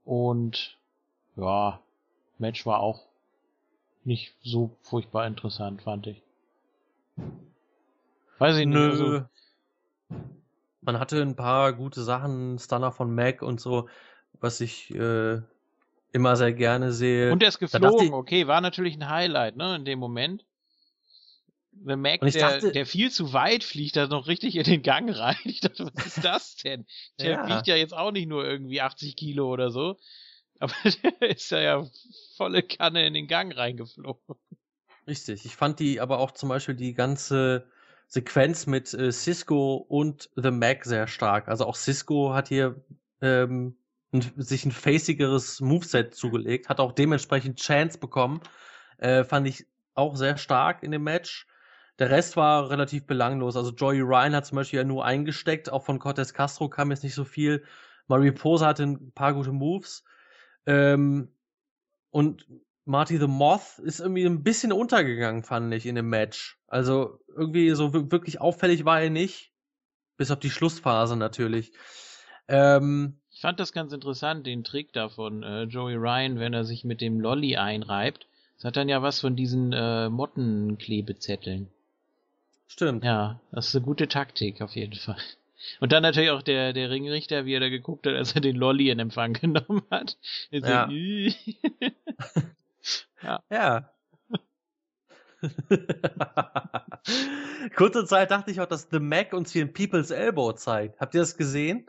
Und 0.04 0.76
ja, 1.36 1.80
Match 2.38 2.66
war 2.66 2.80
auch 2.80 3.06
nicht 4.04 4.34
so 4.42 4.76
furchtbar 4.82 5.26
interessant, 5.26 5.82
fand 5.82 6.06
ich. 6.06 6.22
Weiß 8.38 8.58
ich 8.58 8.66
nicht. 8.66 8.74
Nö. 8.74 8.90
Also, 8.90 9.26
Man 10.86 11.00
hatte 11.00 11.20
ein 11.20 11.34
paar 11.34 11.72
gute 11.72 12.04
Sachen, 12.04 12.60
Stunner 12.60 12.92
von 12.92 13.12
Mac 13.12 13.42
und 13.42 13.60
so, 13.60 13.88
was 14.40 14.60
ich 14.60 14.94
äh, 14.94 15.40
immer 16.12 16.36
sehr 16.36 16.52
gerne 16.52 16.92
sehe. 16.92 17.32
Und 17.32 17.42
er 17.42 17.48
ist 17.48 17.58
geflogen, 17.58 18.14
okay, 18.14 18.46
war 18.46 18.60
natürlich 18.60 18.94
ein 18.94 19.08
Highlight, 19.08 19.56
ne, 19.56 19.74
in 19.74 19.84
dem 19.84 19.98
Moment. 19.98 20.46
The 21.84 21.96
Mac, 21.96 22.20
der, 22.20 22.30
dachte, 22.30 22.70
der 22.70 22.86
viel 22.86 23.10
zu 23.10 23.32
weit 23.32 23.64
fliegt, 23.64 23.96
da 23.96 24.06
noch 24.06 24.28
richtig 24.28 24.54
in 24.54 24.62
den 24.62 24.82
Gang 24.82 25.10
rein. 25.10 25.36
Ich 25.44 25.60
dachte, 25.60 25.90
was 25.92 26.06
ist 26.06 26.24
das 26.24 26.54
denn? 26.56 26.86
Der 27.18 27.30
ja. 27.30 27.44
fliegt 27.44 27.66
ja 27.66 27.74
jetzt 27.74 27.92
auch 27.92 28.12
nicht 28.12 28.28
nur 28.28 28.46
irgendwie 28.46 28.80
80 28.80 29.16
Kilo 29.16 29.52
oder 29.52 29.70
so. 29.70 29.98
Aber 30.60 30.72
der 31.20 31.30
ist 31.30 31.50
ja, 31.50 31.60
ja 31.60 31.86
volle 32.36 32.62
Kanne 32.62 33.04
in 33.04 33.12
den 33.12 33.26
Gang 33.26 33.54
reingeflogen. 33.56 34.36
Richtig. 35.08 35.44
Ich 35.44 35.56
fand 35.56 35.80
die 35.80 36.00
aber 36.00 36.20
auch 36.20 36.30
zum 36.30 36.48
Beispiel 36.48 36.76
die 36.76 36.94
ganze 36.94 37.68
Sequenz 38.08 38.66
mit 38.66 38.94
äh, 38.94 39.12
Cisco 39.12 39.76
und 39.76 40.30
The 40.36 40.50
Mac 40.50 40.84
sehr 40.84 41.06
stark. 41.06 41.48
Also 41.48 41.66
auch 41.66 41.76
Cisco 41.76 42.34
hat 42.34 42.48
hier 42.48 42.84
ähm, 43.20 43.76
ein, 44.12 44.24
sich 44.36 44.64
ein 44.64 44.72
facigeres 44.72 45.60
Moveset 45.60 46.14
zugelegt, 46.14 46.68
hat 46.68 46.80
auch 46.80 46.92
dementsprechend 46.92 47.60
Chance 47.60 47.98
bekommen. 47.98 48.40
Äh, 48.98 49.24
fand 49.24 49.46
ich 49.48 49.66
auch 49.94 50.16
sehr 50.16 50.36
stark 50.36 50.82
in 50.82 50.92
dem 50.92 51.02
Match. 51.02 51.46
Der 51.98 52.10
Rest 52.10 52.36
war 52.36 52.70
relativ 52.70 53.06
belanglos. 53.06 53.56
Also 53.56 53.72
Joey 53.72 54.00
Ryan 54.00 54.34
hat 54.34 54.46
zum 54.46 54.56
Beispiel 54.56 54.78
ja 54.78 54.84
nur 54.84 55.04
eingesteckt, 55.04 55.72
auch 55.72 55.84
von 55.84 55.98
Cortez 55.98 56.34
Castro 56.34 56.68
kam 56.68 56.90
jetzt 56.90 57.02
nicht 57.02 57.14
so 57.14 57.24
viel. 57.24 57.64
Marie 58.06 58.32
Posa 58.32 58.66
hatte 58.66 58.84
ein 58.84 59.12
paar 59.12 59.34
gute 59.34 59.52
Moves. 59.52 60.04
Ähm, 60.66 61.32
und 62.10 62.46
Marty 62.86 63.18
the 63.18 63.26
Moth 63.26 63.80
ist 63.80 63.98
irgendwie 63.98 64.24
ein 64.24 64.44
bisschen 64.44 64.72
untergegangen, 64.72 65.42
fand 65.42 65.74
ich, 65.74 65.86
in 65.86 65.96
dem 65.96 66.08
Match. 66.08 66.56
Also 66.68 67.18
irgendwie 67.36 67.70
so 67.70 67.92
wirklich 67.92 68.40
auffällig 68.40 68.84
war 68.84 69.02
er 69.02 69.10
nicht. 69.10 69.52
Bis 70.16 70.30
auf 70.30 70.38
die 70.38 70.50
Schlussphase 70.50 71.16
natürlich. 71.16 71.72
Ähm, 72.48 73.18
ich 73.30 73.40
fand 73.40 73.58
das 73.60 73.72
ganz 73.72 73.92
interessant, 73.92 74.46
den 74.46 74.62
Trick 74.62 74.92
da 74.92 75.08
von 75.08 75.42
äh, 75.42 75.64
Joey 75.64 75.96
Ryan, 75.96 76.38
wenn 76.38 76.54
er 76.54 76.64
sich 76.64 76.84
mit 76.84 77.00
dem 77.00 77.20
Lolly 77.20 77.56
einreibt. 77.56 78.28
Das 78.56 78.66
hat 78.66 78.76
dann 78.76 78.88
ja 78.88 79.02
was 79.02 79.20
von 79.20 79.34
diesen 79.34 79.72
äh, 79.72 80.08
Mottenklebezetteln. 80.08 81.68
Stimmt. 82.68 83.04
Ja, 83.04 83.40
das 83.50 83.68
ist 83.68 83.76
eine 83.76 83.84
gute 83.84 84.06
Taktik 84.06 84.62
auf 84.62 84.76
jeden 84.76 84.94
Fall. 84.94 85.18
Und 85.80 85.90
dann 85.90 86.04
natürlich 86.04 86.30
auch 86.30 86.42
der, 86.42 86.72
der 86.72 86.90
Ringrichter, 86.90 87.46
wie 87.46 87.54
er 87.54 87.60
da 87.60 87.68
geguckt 87.68 88.06
hat, 88.06 88.14
als 88.14 88.34
er 88.34 88.40
den 88.40 88.56
Lolly 88.56 88.90
in 88.90 89.00
Empfang 89.00 89.32
genommen 89.40 89.82
hat. 89.90 90.16
Ja. 90.50 90.88
ja. 93.22 93.40
ja. 93.50 93.90
Kurze 97.76 98.06
Zeit 98.06 98.30
dachte 98.30 98.50
ich 98.50 98.60
auch, 98.60 98.66
dass 98.66 98.88
The 98.90 98.98
Mac 98.98 99.32
uns 99.32 99.52
hier 99.52 99.64
ein 99.64 99.72
People's 99.72 100.10
Elbow 100.10 100.52
zeigt. 100.52 101.00
Habt 101.00 101.14
ihr 101.14 101.20
das 101.20 101.36
gesehen? 101.36 101.88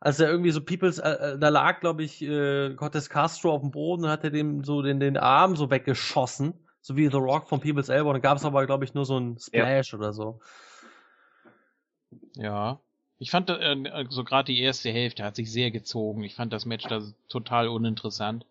Als 0.00 0.20
er 0.20 0.30
irgendwie 0.30 0.50
so 0.50 0.60
People's, 0.60 0.98
äh, 0.98 1.10
äh 1.10 1.38
da 1.38 1.48
lag, 1.48 1.80
glaube 1.80 2.04
ich, 2.04 2.22
äh, 2.22 2.74
Cortez 2.74 3.08
Castro 3.08 3.52
auf 3.52 3.62
dem 3.62 3.70
Boden 3.70 4.04
und 4.04 4.10
hat 4.10 4.24
er 4.24 4.30
dem 4.30 4.64
so 4.64 4.82
den, 4.82 5.00
den 5.00 5.16
Arm 5.16 5.56
so 5.56 5.70
weggeschossen. 5.70 6.54
So 6.80 6.96
wie 6.96 7.08
The 7.08 7.16
Rock 7.16 7.48
von 7.48 7.60
People's 7.60 7.88
Elbow. 7.88 8.10
Und 8.10 8.14
dann 8.14 8.22
gab 8.22 8.38
es 8.38 8.44
aber, 8.44 8.64
glaube 8.66 8.84
ich, 8.84 8.94
nur 8.94 9.04
so 9.04 9.18
ein 9.18 9.38
Splash 9.38 9.92
ja. 9.92 9.98
oder 9.98 10.12
so. 10.12 10.40
Ja. 12.34 12.80
Ich 13.18 13.32
fand 13.32 13.50
äh, 13.50 14.04
so 14.08 14.22
gerade 14.22 14.52
die 14.52 14.60
erste 14.60 14.90
Hälfte 14.90 15.24
hat 15.24 15.34
sich 15.34 15.50
sehr 15.50 15.72
gezogen. 15.72 16.22
Ich 16.22 16.36
fand 16.36 16.52
das 16.52 16.66
Match 16.66 16.86
da 16.86 17.02
total 17.28 17.68
uninteressant. 17.68 18.46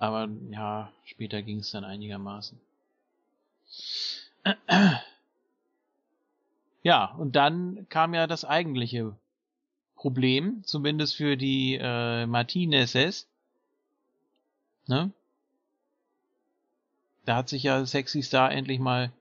Aber 0.00 0.28
ja, 0.50 0.90
später 1.04 1.42
ging 1.42 1.58
es 1.58 1.70
dann 1.70 1.84
einigermaßen. 1.84 2.58
Ja, 6.82 7.04
und 7.18 7.36
dann 7.36 7.86
kam 7.90 8.14
ja 8.14 8.26
das 8.26 8.46
eigentliche 8.46 9.14
Problem, 9.96 10.62
zumindest 10.64 11.16
für 11.16 11.36
die 11.36 11.78
äh, 11.80 12.24
Martinezes. 12.24 13.28
Ne? 14.86 15.12
Da 17.26 17.36
hat 17.36 17.50
sich 17.50 17.62
ja 17.64 17.84
Sexy 17.84 18.22
Star 18.22 18.50
endlich 18.50 18.78
mal 18.78 19.12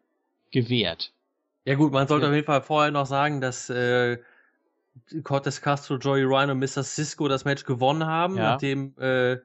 gewehrt. 0.51 1.11
Ja 1.65 1.75
gut, 1.75 1.91
man 1.91 2.07
sollte 2.07 2.25
ja. 2.25 2.29
auf 2.29 2.35
jeden 2.35 2.47
Fall 2.47 2.61
vorher 2.61 2.91
noch 2.91 3.05
sagen, 3.05 3.41
dass 3.41 3.69
äh, 3.69 4.17
Cortez 5.23 5.59
Castro, 5.61 5.97
Joey 5.97 6.23
Ryan 6.23 6.51
und 6.51 6.59
Mr. 6.59 6.83
Cisco 6.83 7.27
das 7.27 7.43
Match 7.43 7.65
gewonnen 7.65 8.05
haben, 8.05 8.37
ja. 8.37 8.51
nachdem 8.51 8.93
äh, 8.97 9.33
äh, 9.33 9.41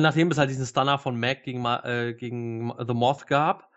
nachdem 0.00 0.30
es 0.30 0.38
halt 0.38 0.50
diesen 0.50 0.66
Stunner 0.66 0.98
von 0.98 1.18
Mac 1.18 1.42
gegen, 1.42 1.64
äh, 1.64 2.14
gegen 2.16 2.72
The 2.86 2.94
Moth 2.94 3.26
gab. 3.26 3.70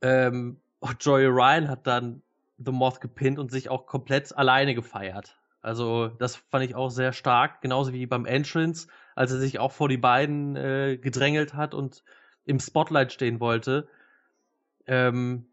Ähm, 0.00 0.60
Joey 1.00 1.26
Ryan 1.26 1.68
hat 1.68 1.86
dann 1.86 2.22
The 2.58 2.72
Moth 2.72 3.00
gepinnt 3.00 3.38
und 3.38 3.50
sich 3.50 3.68
auch 3.68 3.86
komplett 3.86 4.36
alleine 4.36 4.74
gefeiert. 4.74 5.38
Also 5.60 6.08
das 6.08 6.36
fand 6.36 6.64
ich 6.64 6.74
auch 6.74 6.90
sehr 6.90 7.12
stark, 7.12 7.60
genauso 7.60 7.92
wie 7.92 8.06
beim 8.06 8.26
Entrance, 8.26 8.88
als 9.14 9.30
er 9.30 9.38
sich 9.38 9.58
auch 9.58 9.72
vor 9.72 9.88
die 9.88 9.96
beiden 9.96 10.56
äh, 10.56 10.98
gedrängelt 11.00 11.54
hat 11.54 11.72
und 11.72 12.02
im 12.44 12.58
Spotlight 12.58 13.12
stehen 13.12 13.38
wollte. 13.38 13.88
Ähm, 14.86 15.46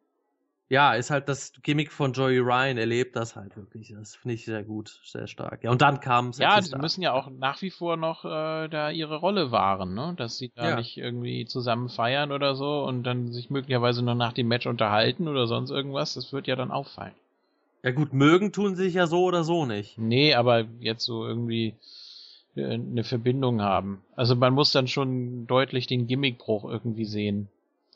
ja, 0.69 0.93
ist 0.93 1.09
halt 1.09 1.27
das 1.27 1.51
Gimmick 1.63 1.91
von 1.91 2.13
Joey 2.13 2.37
Ryan, 2.37 2.77
er 2.77 2.85
lebt 2.85 3.15
das 3.15 3.35
halt 3.35 3.57
wirklich. 3.57 3.91
Das 3.97 4.15
finde 4.15 4.35
ich 4.35 4.45
sehr 4.45 4.63
gut, 4.63 4.99
sehr 5.03 5.25
stark. 5.25 5.63
Ja, 5.63 5.71
und 5.71 5.81
dann 5.81 5.99
kam 5.99 6.31
Ja, 6.37 6.61
sie 6.61 6.75
müssen 6.77 7.01
ja 7.01 7.11
auch 7.11 7.31
nach 7.31 7.59
wie 7.63 7.71
vor 7.71 7.97
noch 7.97 8.23
äh, 8.23 8.67
da 8.67 8.91
ihre 8.91 9.17
Rolle 9.17 9.51
wahren, 9.51 9.95
ne? 9.95 10.13
Dass 10.15 10.37
sie 10.37 10.51
da 10.53 10.69
ja. 10.69 10.75
nicht 10.75 10.95
irgendwie 10.97 11.45
zusammen 11.45 11.89
feiern 11.89 12.31
oder 12.31 12.53
so 12.55 12.85
und 12.85 13.01
dann 13.03 13.33
sich 13.33 13.49
möglicherweise 13.49 14.03
noch 14.03 14.13
nach 14.13 14.33
dem 14.33 14.47
Match 14.47 14.67
unterhalten 14.67 15.27
oder 15.27 15.47
sonst 15.47 15.71
irgendwas. 15.71 16.13
Das 16.13 16.31
wird 16.31 16.45
ja 16.45 16.55
dann 16.55 16.69
auffallen. 16.69 17.15
Ja 17.81 17.89
gut, 17.89 18.13
mögen 18.13 18.51
tun 18.51 18.75
sie 18.75 18.83
sich 18.83 18.93
ja 18.93 19.07
so 19.07 19.23
oder 19.23 19.43
so 19.43 19.65
nicht. 19.65 19.97
Nee, 19.97 20.35
aber 20.35 20.65
jetzt 20.81 21.03
so 21.03 21.25
irgendwie 21.25 21.73
äh, 22.55 22.73
eine 22.73 23.03
Verbindung 23.03 23.63
haben. 23.63 24.03
Also 24.15 24.35
man 24.35 24.53
muss 24.53 24.71
dann 24.71 24.87
schon 24.87 25.47
deutlich 25.47 25.87
den 25.87 26.05
Gimmickbruch 26.05 26.65
irgendwie 26.65 27.05
sehen 27.05 27.49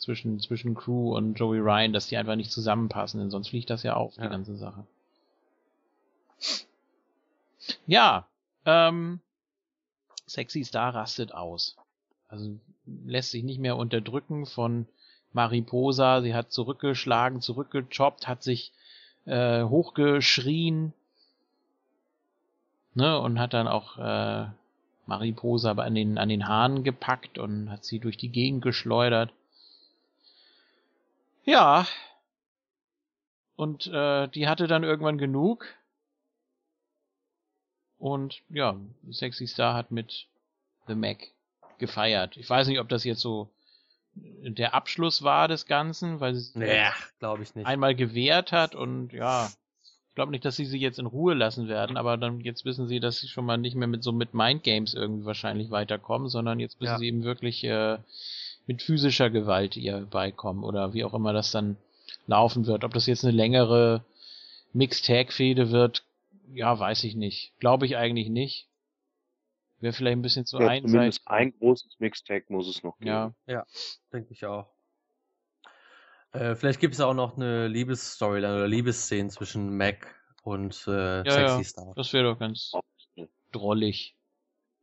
zwischen, 0.04 0.40
zwischen 0.40 0.76
Crew 0.76 1.16
und 1.16 1.36
Joey 1.36 1.60
Ryan, 1.60 1.94
dass 1.94 2.08
die 2.08 2.18
einfach 2.18 2.36
nicht 2.36 2.52
zusammenpassen, 2.52 3.20
denn 3.20 3.30
sonst 3.30 3.50
fliegt 3.50 3.70
das 3.70 3.84
ja 3.84 3.96
auf, 3.96 4.18
ja. 4.18 4.24
die 4.24 4.30
ganze 4.30 4.56
Sache. 4.56 4.86
Ja, 7.88 8.28
ähm, 8.66 9.22
Sexy 10.28 10.64
Star 10.64 10.94
rastet 10.94 11.34
aus. 11.34 11.78
Also 12.28 12.60
lässt 12.86 13.32
sich 13.32 13.44
nicht 13.44 13.60
mehr 13.60 13.78
unterdrücken 13.78 14.46
von 14.46 14.88
Mariposa. 15.32 16.22
Sie 16.22 16.36
hat 16.36 16.52
zurückgeschlagen, 16.52 17.42
zurückgechoppt, 17.42 18.28
hat 18.28 18.44
sich 18.44 18.74
äh, 19.26 19.64
hochgeschrien. 19.64 20.94
Ne, 22.96 23.20
und 23.20 23.40
hat 23.40 23.54
dann 23.54 23.68
auch 23.68 23.98
äh, 23.98 24.48
Mariposa 25.08 25.72
an 25.72 25.96
den, 25.96 26.18
an 26.20 26.30
den 26.30 26.48
Haaren 26.48 26.84
gepackt 26.84 27.40
und 27.40 27.72
hat 27.72 27.84
sie 27.84 28.00
durch 28.00 28.18
die 28.18 28.30
Gegend 28.30 28.62
geschleudert. 28.62 29.34
Ja. 31.44 31.88
Und 33.56 33.88
äh, 33.88 34.28
die 34.30 34.48
hatte 34.48 34.68
dann 34.68 34.84
irgendwann 34.84 35.18
genug. 35.18 35.66
Und 37.98 38.42
ja, 38.50 38.76
Sexy 39.12 39.48
Star 39.48 39.76
hat 39.76 39.92
mit 39.92 40.28
The 40.88 40.96
Mac 40.96 41.32
gefeiert. 41.78 42.38
Ich 42.38 42.50
weiß 42.50 42.68
nicht, 42.68 42.80
ob 42.80 42.90
das 42.90 43.04
jetzt 43.04 43.22
so 43.22 43.50
der 44.16 44.74
Abschluss 44.74 45.24
war 45.24 45.48
des 45.48 45.66
Ganzen, 45.66 46.20
weil 46.20 46.36
sie 46.36 46.58
nee, 46.58 46.86
glaube 47.20 47.44
ich 47.44 47.56
nicht. 47.56 47.66
einmal 47.66 47.96
gewehrt 47.96 48.52
hat 48.52 48.76
und 48.76 49.12
ja, 49.12 49.48
ich 49.48 50.16
glaube 50.16 50.32
nicht, 50.32 50.46
dass 50.46 50.56
sie 50.56 50.66
sie 50.66 50.80
jetzt 50.80 51.00
in 51.00 51.08
Ruhe 51.08 51.34
lassen 51.34 51.68
werden, 51.68 51.98
aber 51.98 52.18
dann 52.18 52.40
jetzt 52.42 52.66
wissen 52.66 52.88
sie, 52.88 53.00
dass 53.00 53.20
sie 53.20 53.28
schon 53.28 53.46
mal 53.46 53.58
nicht 53.58 53.76
mehr 53.76 53.88
mit 53.88 54.04
so 54.04 54.12
mit 54.12 54.34
Mind 54.34 54.62
Games 54.64 54.94
irgendwie 54.94 55.26
wahrscheinlich 55.26 55.72
weiterkommen, 55.72 56.30
sondern 56.30 56.60
jetzt 56.60 56.80
müssen 56.80 56.94
ja. 56.94 56.98
sie 57.00 57.08
eben 57.08 57.24
wirklich 57.24 57.64
äh, 57.64 57.98
mit 58.68 58.82
physischer 58.82 59.30
Gewalt 59.30 59.76
ihr 59.76 60.08
beikommen 60.10 60.64
oder 60.64 60.94
wie 60.94 61.04
auch 61.04 61.14
immer 61.14 61.34
das 61.34 61.52
dann 61.52 61.78
laufen 62.28 62.66
wird. 62.66 62.84
Ob 62.84 62.94
das 62.94 63.08
jetzt 63.08 63.24
eine 63.24 63.36
längere 63.36 64.04
Mixed-Tag-Fehde 64.74 65.72
wird, 65.72 66.04
ja, 66.54 66.78
weiß 66.78 67.04
ich 67.04 67.16
nicht. 67.16 67.54
Glaube 67.60 67.86
ich 67.86 67.98
eigentlich 67.98 68.30
nicht. 68.30 68.68
Wäre 69.80 69.94
vielleicht 69.94 70.18
ein 70.18 70.22
bisschen 70.22 70.46
zu 70.46 70.60
ja, 70.60 70.68
einseitig. 70.68 70.92
Zumindest 70.92 71.28
ein 71.28 71.54
großes 71.60 72.00
Mixed-Tag 72.00 72.50
muss 72.50 72.68
es 72.68 72.84
noch 72.84 72.98
geben. 73.00 73.10
Ja, 73.10 73.36
ja 73.48 73.66
denke 74.14 74.32
ich 74.32 74.46
auch. 74.46 74.70
Äh, 76.32 76.56
vielleicht 76.56 76.80
gibt 76.80 76.94
es 76.94 77.02
auch 77.02 77.14
noch 77.14 77.36
eine 77.36 77.68
Liebesstoryline 77.68 78.56
oder 78.56 78.68
Liebesszene 78.68 79.30
zwischen 79.30 79.76
Mac 79.76 80.16
und 80.44 80.86
äh, 80.88 81.18
ja, 81.18 81.32
Sexy 81.32 81.58
ja. 81.58 81.64
Star. 81.64 81.94
Das 81.96 82.14
wäre 82.14 82.24
doch 82.24 82.40
ganz 82.40 82.72
drollig. 83.52 84.16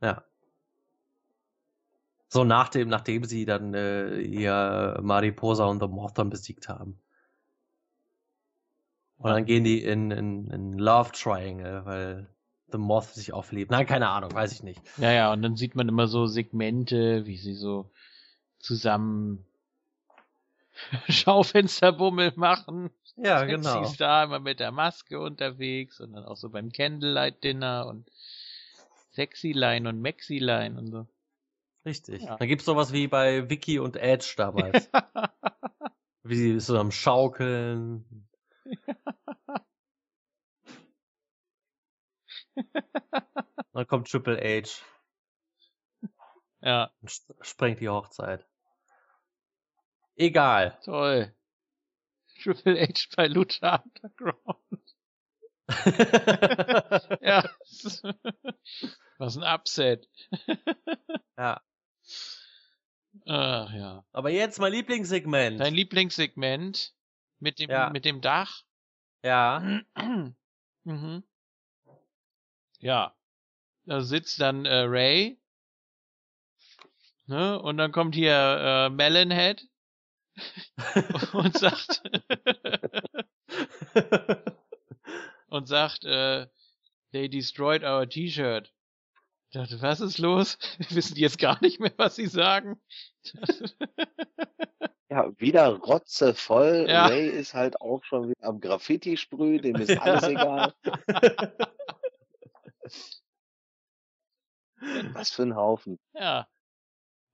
Ja. 0.01 0.25
So 2.33 2.45
nach 2.45 2.69
dem, 2.69 2.89
nachdem 2.89 3.25
sie 3.25 3.45
dann 3.45 3.75
äh, 3.75 4.21
ihr 4.21 5.01
Mariposa 5.03 5.65
und 5.65 5.81
The 5.81 5.89
Mothman 5.89 6.31
besiegt 6.31 6.69
haben. 6.69 7.01
Und 9.19 9.31
dann 9.31 9.45
gehen 9.45 9.65
die 9.65 9.83
in, 9.83 10.13
in, 10.13 10.49
in 10.49 10.79
Love 10.79 11.11
Triangle, 11.11 11.85
weil 11.85 12.29
The 12.71 12.79
Moth 12.79 13.07
sich 13.07 13.33
auflebt. 13.33 13.73
Nein, 13.73 13.85
keine 13.85 14.09
Ahnung, 14.09 14.33
weiß 14.33 14.53
ich 14.53 14.63
nicht. 14.63 14.81
Ja, 14.99 15.11
ja, 15.11 15.33
und 15.33 15.43
dann 15.43 15.57
sieht 15.57 15.75
man 15.75 15.89
immer 15.89 16.07
so 16.07 16.27
Segmente, 16.27 17.27
wie 17.27 17.37
sie 17.37 17.55
so 17.55 17.91
zusammen 18.61 19.45
Schaufensterbummel 21.09 22.35
machen. 22.37 22.91
Ja, 23.17 23.45
genau. 23.45 23.83
Sie 23.83 23.91
ist 23.91 24.01
da 24.01 24.23
immer 24.23 24.39
mit 24.39 24.61
der 24.61 24.71
Maske 24.71 25.19
unterwegs 25.19 26.01
und 26.01 26.13
dann 26.13 26.25
auch 26.25 26.37
so 26.37 26.49
beim 26.49 26.71
Candlelight 26.71 27.43
Dinner 27.43 27.89
und 27.89 28.09
Sexy-Line 29.15 29.89
und 29.89 30.01
Maxi-Line 30.01 30.79
und 30.79 30.87
so. 30.93 31.07
Richtig. 31.85 32.23
Ja. 32.23 32.37
Da 32.37 32.47
gibt's 32.47 32.65
sowas 32.67 32.93
wie 32.93 33.09
bei 33.09 33.49
Vicky 33.49 33.79
und 33.79 33.97
Edge 33.97 34.35
damals. 34.37 34.91
wie 36.23 36.37
sie 36.37 36.61
so 36.61 36.79
am 36.79 36.93
Schaukeln. 36.93 38.29
Dann 43.73 43.87
kommt 43.87 44.11
Triple 44.11 44.37
H. 44.37 44.83
Ja. 46.61 46.93
Und 47.01 47.11
sprengt 47.41 47.81
die 47.81 47.89
Hochzeit. 47.89 48.47
Egal. 50.17 50.79
Toll. 50.85 51.35
Triple 52.43 52.79
H 52.81 53.07
bei 53.17 53.27
Lucha 53.27 53.83
Underground. 53.85 54.95
ja. 57.23 57.49
Was 59.19 59.37
ein 59.37 59.45
Upset. 59.45 60.09
ja. 61.39 61.63
Ach 63.27 63.73
ja. 63.73 64.05
Aber 64.13 64.31
jetzt 64.31 64.59
mein 64.59 64.73
Lieblingssegment. 64.73 65.61
Dein 65.61 65.75
Lieblingssegment 65.75 66.95
mit 67.39 67.59
dem 67.59 67.71
ja. 67.71 67.91
mit 67.91 68.05
dem 68.05 68.21
Dach? 68.21 68.63
Ja. 69.23 69.83
mhm. 70.85 71.23
Ja. 72.79 73.15
Da 73.85 74.03
sitzt 74.03 74.41
dann 74.41 74.67
äh, 74.67 74.85
Ray. 74.87 75.39
Ne? 77.27 77.61
Und 77.61 77.77
dann 77.77 77.93
kommt 77.93 78.15
hier 78.15 78.33
äh, 78.33 78.91
Melonhead 78.91 79.69
und 81.33 81.57
sagt 81.59 82.03
und 85.49 85.67
sagt, 85.69 86.05
äh, 86.05 86.47
they 87.13 87.29
destroyed 87.29 87.83
our 87.85 88.09
T-Shirt. 88.09 88.73
Ich 89.51 89.55
dachte, 89.55 89.83
was 89.83 90.01
ist 90.01 90.19
los? 90.19 90.59
Wissen 90.91 91.17
die 91.17 91.23
jetzt 91.23 91.41
gar 91.41 91.61
nicht 91.61 91.81
mehr, 91.81 91.93
was 91.97 92.15
sie 92.15 92.29
sagen? 92.29 92.81
ja, 95.11 95.29
wieder 95.41 95.75
rotzevoll. 95.75 96.87
Ja. 96.89 97.07
Ray 97.07 97.29
ist 97.29 97.55
halt 97.55 97.81
auch 97.81 98.05
schon 98.05 98.29
wieder 98.29 98.45
am 98.47 98.61
Graffiti 98.61 99.17
sprühen, 99.17 99.61
dem 99.61 99.75
ist 99.75 99.99
alles 99.99 100.23
egal. 100.29 100.73
was 105.15 105.33
für 105.33 105.43
ein 105.43 105.57
Haufen. 105.57 105.99
Ja. 106.15 106.47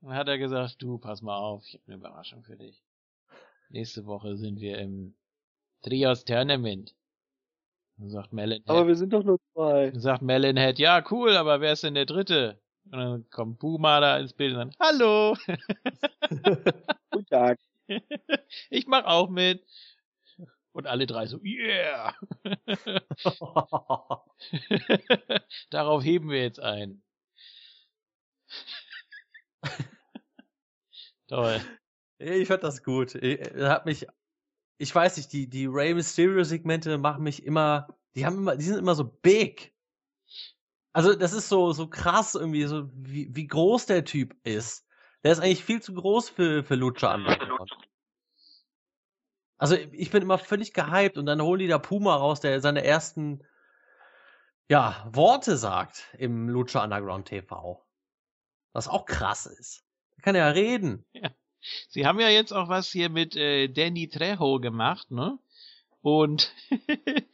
Dann 0.01 0.15
hat 0.15 0.29
er 0.29 0.39
gesagt, 0.39 0.77
du, 0.81 0.97
pass 0.97 1.21
mal 1.21 1.37
auf, 1.37 1.65
ich 1.67 1.75
habe 1.75 1.85
eine 1.87 1.97
Überraschung 1.97 2.45
für 2.45 2.57
dich. 2.57 2.83
Nächste 3.69 4.07
Woche 4.07 4.39
sind 4.39 4.59
wir 4.61 4.79
im 4.79 5.19
Trios 5.83 6.25
Tournament. 6.25 6.97
Dann 7.99 8.11
sagt 8.11 8.33
Melonhead. 8.33 8.69
Aber 8.69 8.87
wir 8.87 8.97
sind 8.97 9.13
doch 9.13 9.25
nur 9.25 9.39
zwei. 9.53 9.91
Dann 9.91 10.01
sagt 10.01 10.23
Melonhead, 10.23 10.79
ja, 10.79 11.03
cool, 11.11 11.37
aber 11.37 11.61
wer 11.61 11.73
ist 11.73 11.83
denn 11.83 11.95
der 11.95 12.07
Dritte? 12.07 12.61
Und 12.85 12.99
dann 12.99 13.29
kommt 13.31 13.59
Puma 13.59 14.01
da 14.01 14.19
ins 14.19 14.33
Bild 14.33 14.53
und 14.53 14.59
dann, 14.59 14.75
hallo! 14.79 15.37
Guten 17.11 17.27
Tag. 17.27 17.59
ich 18.71 18.87
mach 18.87 19.05
auch 19.05 19.29
mit. 19.29 19.65
Und 20.73 20.87
alle 20.87 21.07
drei 21.07 21.27
so, 21.27 21.41
yeah! 21.43 22.15
Darauf 25.71 26.05
heben 26.05 26.29
wir 26.29 26.43
jetzt 26.43 26.61
ein. 26.61 27.03
Toll. 31.29 31.63
Ich 32.19 32.47
fand 32.47 32.63
das 32.63 32.83
gut. 32.83 33.15
Ich, 33.15 33.41
hat 33.59 33.87
mich, 33.87 34.07
ich 34.79 34.95
weiß 34.95 35.17
nicht, 35.17 35.33
die, 35.33 35.49
die 35.49 35.67
Rey 35.67 35.95
Mysterio 35.95 36.45
Segmente 36.45 36.99
machen 36.99 37.23
mich 37.23 37.45
immer, 37.45 37.89
die 38.15 38.27
haben 38.27 38.39
immer, 38.39 38.57
die 38.57 38.65
sind 38.65 38.79
immer 38.79 38.95
so 38.95 39.05
big. 39.05 39.75
Also, 40.93 41.15
das 41.15 41.33
ist 41.33 41.49
so, 41.49 41.73
so 41.73 41.89
krass 41.89 42.35
irgendwie, 42.35 42.65
so, 42.65 42.89
wie, 42.95 43.35
wie 43.35 43.47
groß 43.47 43.87
der 43.87 44.05
Typ 44.05 44.35
ist. 44.45 44.87
Der 45.25 45.33
ist 45.33 45.41
eigentlich 45.41 45.65
viel 45.65 45.83
zu 45.83 45.93
groß 45.95 46.31
für, 46.31 46.63
für 46.63 46.75
Lucha 46.75 47.15
Underground. 47.15 47.71
Also 49.59 49.75
ich 49.75 50.11
bin 50.11 50.23
immer 50.23 50.39
völlig 50.39 50.73
gehypt 50.75 51.17
und 51.17 51.27
dann 51.27 51.41
holen 51.41 51.61
die 51.61 51.67
da 51.67 51.79
Puma 51.79 52.15
raus, 52.15 52.41
der 52.41 52.61
seine 52.61 52.85
ersten 52.85 53.43
ja, 54.69 55.09
Worte 55.11 55.57
sagt 55.57 56.15
im 56.19 56.49
Lucha 56.49 56.85
Underground 56.85 57.29
TV. 57.29 57.85
Was 58.73 58.89
auch 58.89 59.07
krass 59.07 59.47
ist. 59.47 59.85
Der 60.17 60.23
kann 60.23 60.35
ja 60.35 60.49
reden. 60.49 61.07
Ja. 61.13 61.31
Sie 61.89 62.07
haben 62.07 62.21
ja 62.21 62.29
jetzt 62.29 62.53
auch 62.53 62.69
was 62.69 62.91
hier 62.91 63.09
mit 63.09 63.37
äh, 63.37 63.69
Danny 63.69 64.09
Trejo 64.09 64.61
gemacht, 64.61 65.11
ne? 65.11 65.39
Und 66.03 66.53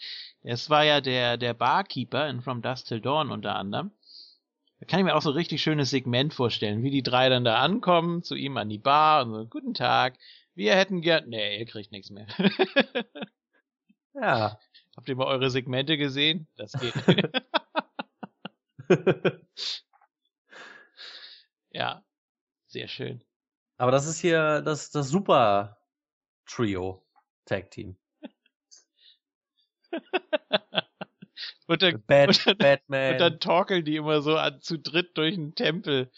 es 0.43 0.71
war 0.71 0.85
ja 0.85 1.01
der, 1.01 1.37
der 1.37 1.55
Barkeeper 1.55 2.29
in 2.29 2.41
From 2.41 2.63
Dust 2.63 2.89
Till 2.89 3.01
Dawn 3.01 3.31
unter 3.31 3.57
anderem. 3.57 3.91
Da 4.81 4.87
kann 4.87 4.99
ich 4.99 5.05
mir 5.05 5.15
auch 5.15 5.23
so 5.23 5.31
ein 5.31 5.37
richtig 5.37 5.63
schönes 5.63 5.91
Segment 5.91 6.35
vorstellen, 6.35 6.83
wie 6.83 6.91
die 6.91 7.03
drei 7.03 7.29
dann 7.29 7.45
da 7.45 7.61
ankommen, 7.61 8.23
zu 8.23 8.35
ihm 8.35 8.57
an 8.57 8.69
die 8.69 8.79
Bar 8.79 9.25
und 9.25 9.33
so, 9.33 9.47
guten 9.47 9.75
Tag, 9.75 10.19
wir 10.55 10.75
hätten 10.75 11.01
gern. 11.01 11.29
Nee, 11.29 11.59
ihr 11.59 11.67
kriegt 11.67 11.93
nichts 11.93 12.11
mehr. 12.11 12.27
ja. 14.15 14.59
Habt 14.97 15.09
ihr 15.09 15.17
mal 15.17 15.27
eure 15.27 15.51
Segmente 15.51 15.97
gesehen? 15.97 16.47
Das 16.57 16.73
geht. 16.73 16.95
ja. 21.71 22.05
Sehr 22.67 22.89
schön. 22.89 23.23
Aber 23.83 23.91
das 23.91 24.07
ist 24.07 24.21
hier 24.21 24.63
das, 24.63 24.93
das 24.93 25.09
Super 25.09 25.77
Trio 26.47 27.05
Tag 27.47 27.73
Team. 27.73 27.97
und, 31.67 31.83
dann, 31.83 32.01
Bad, 32.07 32.29
und, 32.29 32.47
dann, 32.47 32.59
Batman. 32.59 33.13
und 33.15 33.19
dann 33.19 33.41
torkeln 33.41 33.85
die 33.85 33.97
immer 33.97 34.23
so 34.23 34.37
an, 34.37 34.61
zu 34.61 34.79
dritt 34.79 35.19
durch 35.19 35.35
den 35.35 35.57
Tempel. 35.57 36.13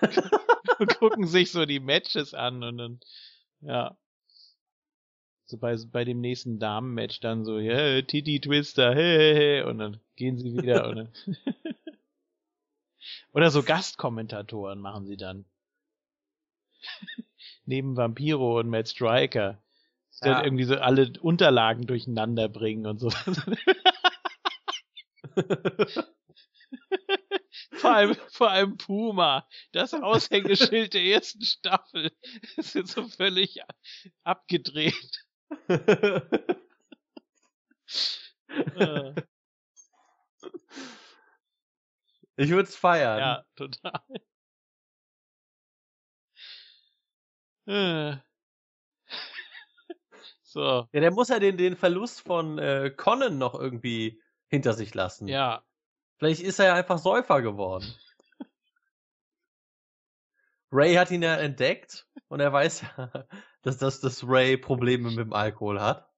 und 0.80 0.98
gucken 0.98 1.28
sich 1.28 1.52
so 1.52 1.64
die 1.64 1.78
Matches 1.78 2.34
an 2.34 2.64
und 2.64 2.78
dann, 2.78 2.98
ja. 3.60 3.96
So 5.44 5.58
bei, 5.58 5.76
bei 5.92 6.04
dem 6.04 6.20
nächsten 6.20 6.58
Damen-Match 6.58 7.20
dann 7.20 7.44
so, 7.44 7.58
yeah, 7.58 8.02
Titi 8.02 8.40
Twister, 8.40 8.92
hey, 8.96 9.16
hey, 9.16 9.34
hey, 9.36 9.62
und 9.62 9.78
dann 9.78 10.00
gehen 10.16 10.38
sie 10.38 10.56
wieder 10.56 10.88
und 10.88 10.96
dann 10.96 11.12
Oder 13.32 13.52
so 13.52 13.62
Gastkommentatoren 13.62 14.80
machen 14.80 15.06
sie 15.06 15.16
dann. 15.16 15.44
Neben 17.66 17.96
Vampiro 17.96 18.60
und 18.60 18.68
Matt 18.68 18.88
Striker. 18.88 19.62
Die 20.22 20.26
ja. 20.26 20.34
dann 20.34 20.44
irgendwie 20.44 20.64
so 20.64 20.76
alle 20.76 21.10
Unterlagen 21.20 21.86
durcheinander 21.86 22.48
bringen 22.48 22.86
und 22.86 22.98
so. 22.98 23.10
vor 27.72 27.94
allem, 27.94 28.14
vor 28.30 28.50
allem 28.50 28.76
Puma, 28.76 29.48
das 29.72 29.94
Aushängeschild 29.94 30.92
der 30.94 31.02
ersten 31.02 31.44
Staffel, 31.44 32.12
ist 32.56 32.74
jetzt 32.74 32.92
so 32.92 33.08
völlig 33.08 33.60
abgedreht. 34.22 35.24
ich 42.36 42.50
würde 42.50 42.68
es 42.68 42.76
feiern. 42.76 43.18
Ja, 43.18 43.44
total. 43.56 44.00
so. 50.42 50.88
Ja, 50.92 51.00
der 51.00 51.10
muss 51.12 51.28
ja 51.28 51.38
den, 51.38 51.56
den 51.56 51.76
Verlust 51.76 52.20
von 52.20 52.58
äh, 52.58 52.90
Conan 52.90 53.38
noch 53.38 53.54
irgendwie 53.54 54.22
hinter 54.48 54.72
sich 54.74 54.94
lassen. 54.94 55.28
Ja, 55.28 55.64
Vielleicht 56.18 56.42
ist 56.42 56.58
er 56.58 56.66
ja 56.66 56.74
einfach 56.74 56.98
Säufer 56.98 57.42
geworden. 57.42 57.92
Ray 60.72 60.94
hat 60.94 61.10
ihn 61.10 61.22
ja 61.22 61.36
entdeckt 61.36 62.08
und 62.28 62.40
er 62.40 62.52
weiß 62.52 62.82
ja, 62.82 63.10
dass, 63.62 63.78
dass, 63.78 64.00
dass 64.00 64.26
Ray 64.26 64.56
Probleme 64.56 65.10
mit 65.10 65.26
dem 65.26 65.32
Alkohol 65.32 65.80
hat. 65.80 66.10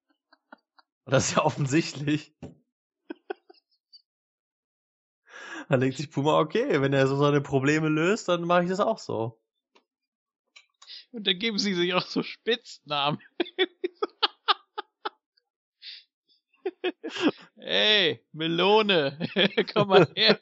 Und 1.04 1.12
das 1.12 1.28
ist 1.28 1.36
ja 1.36 1.44
offensichtlich. 1.44 2.36
Dann 5.68 5.80
denkt 5.80 5.96
sich 5.96 6.10
Puma, 6.12 6.38
okay, 6.38 6.80
wenn 6.80 6.92
er 6.92 7.08
so 7.08 7.16
seine 7.16 7.40
Probleme 7.40 7.88
löst, 7.88 8.28
dann 8.28 8.44
mache 8.44 8.62
ich 8.62 8.68
das 8.68 8.78
auch 8.78 8.98
so. 8.98 9.40
Und 11.16 11.26
dann 11.26 11.38
geben 11.38 11.58
sie 11.58 11.72
sich 11.72 11.94
auch 11.94 12.06
so 12.06 12.22
Spitznamen. 12.22 13.18
Ey, 17.56 18.22
Melone, 18.32 19.18
komm 19.72 19.88
mal 19.88 20.06
her. 20.14 20.38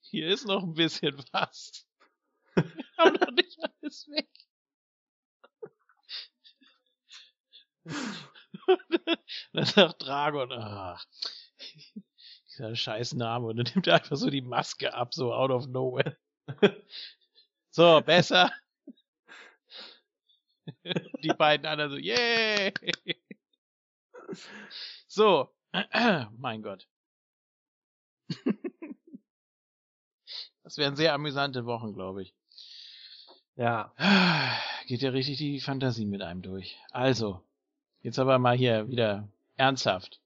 Hier 0.00 0.26
ist 0.26 0.44
noch 0.44 0.64
ein 0.64 0.74
bisschen 0.74 1.16
was. 1.30 1.86
Hau 2.98 3.10
doch 3.10 3.30
nicht 3.30 3.60
alles 3.62 4.08
weg. 4.08 4.28
dann 9.52 9.66
sagt 9.66 10.02
Dragon, 10.02 10.50
ach, 10.50 11.06
dieser 12.48 12.74
scheiß 12.74 13.14
Name. 13.14 13.46
Und 13.46 13.58
dann 13.58 13.72
nimmt 13.72 13.86
er 13.86 13.94
einfach 13.94 14.16
so 14.16 14.30
die 14.30 14.42
Maske 14.42 14.94
ab, 14.94 15.14
so 15.14 15.32
out 15.32 15.52
of 15.52 15.68
nowhere. 15.68 16.16
So, 17.74 18.00
besser. 18.02 18.52
die 21.24 21.34
beiden 21.36 21.66
anderen 21.66 21.90
so, 21.90 21.96
yay! 21.96 22.72
So, 25.08 25.52
mein 26.38 26.62
Gott. 26.62 26.86
Das 30.62 30.78
wären 30.78 30.94
sehr 30.94 31.14
amüsante 31.14 31.66
Wochen, 31.66 31.94
glaube 31.94 32.22
ich. 32.22 32.34
Ja. 33.56 33.92
Geht 34.86 35.02
ja 35.02 35.10
richtig 35.10 35.38
die 35.38 35.60
Fantasie 35.60 36.06
mit 36.06 36.22
einem 36.22 36.42
durch. 36.42 36.78
Also, 36.92 37.42
jetzt 38.02 38.20
aber 38.20 38.38
mal 38.38 38.56
hier 38.56 38.88
wieder 38.88 39.28
ernsthaft. 39.56 40.20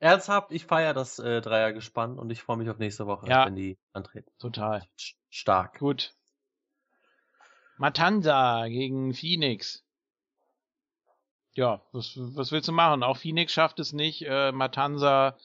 Ernsthaft, 0.00 0.52
ich 0.52 0.64
feiere 0.64 0.94
das 0.94 1.18
äh, 1.18 1.40
Dreiergespann 1.40 2.18
und 2.18 2.30
ich 2.30 2.42
freue 2.42 2.56
mich 2.56 2.70
auf 2.70 2.78
nächste 2.78 3.06
Woche, 3.06 3.28
ja, 3.28 3.46
wenn 3.46 3.56
die 3.56 3.78
antreten. 3.92 4.30
Total. 4.38 4.86
Stark. 5.28 5.78
Gut. 5.78 6.14
Matanza 7.78 8.66
gegen 8.68 9.14
Phoenix 9.14 9.84
ja, 11.58 11.82
was, 11.90 12.12
was 12.16 12.52
willst 12.52 12.68
du 12.68 12.72
machen? 12.72 13.02
Auch 13.02 13.16
Phoenix 13.16 13.52
schafft 13.52 13.80
es 13.80 13.92
nicht, 13.92 14.24
äh, 14.24 14.52
Matanza 14.52 15.36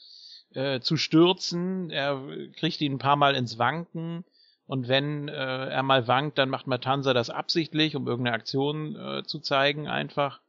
äh, 0.53 0.79
zu 0.79 0.95
stürzen. 0.95 1.89
Er 1.89 2.21
kriegt 2.55 2.79
ihn 2.81 2.93
ein 2.93 2.99
paar 2.99 3.15
Mal 3.15 3.35
ins 3.35 3.57
Wanken. 3.57 4.23
Und 4.67 4.87
wenn 4.87 5.27
äh, 5.27 5.33
er 5.33 5.81
mal 5.81 6.07
wankt, 6.07 6.37
dann 6.37 6.49
macht 6.49 6.67
Matanza 6.67 7.15
das 7.15 7.31
absichtlich, 7.31 7.95
um 7.95 8.07
irgendeine 8.07 8.35
Aktion 8.35 8.95
äh, 8.95 9.23
zu 9.23 9.39
zeigen, 9.39 9.87
einfach. 9.87 10.39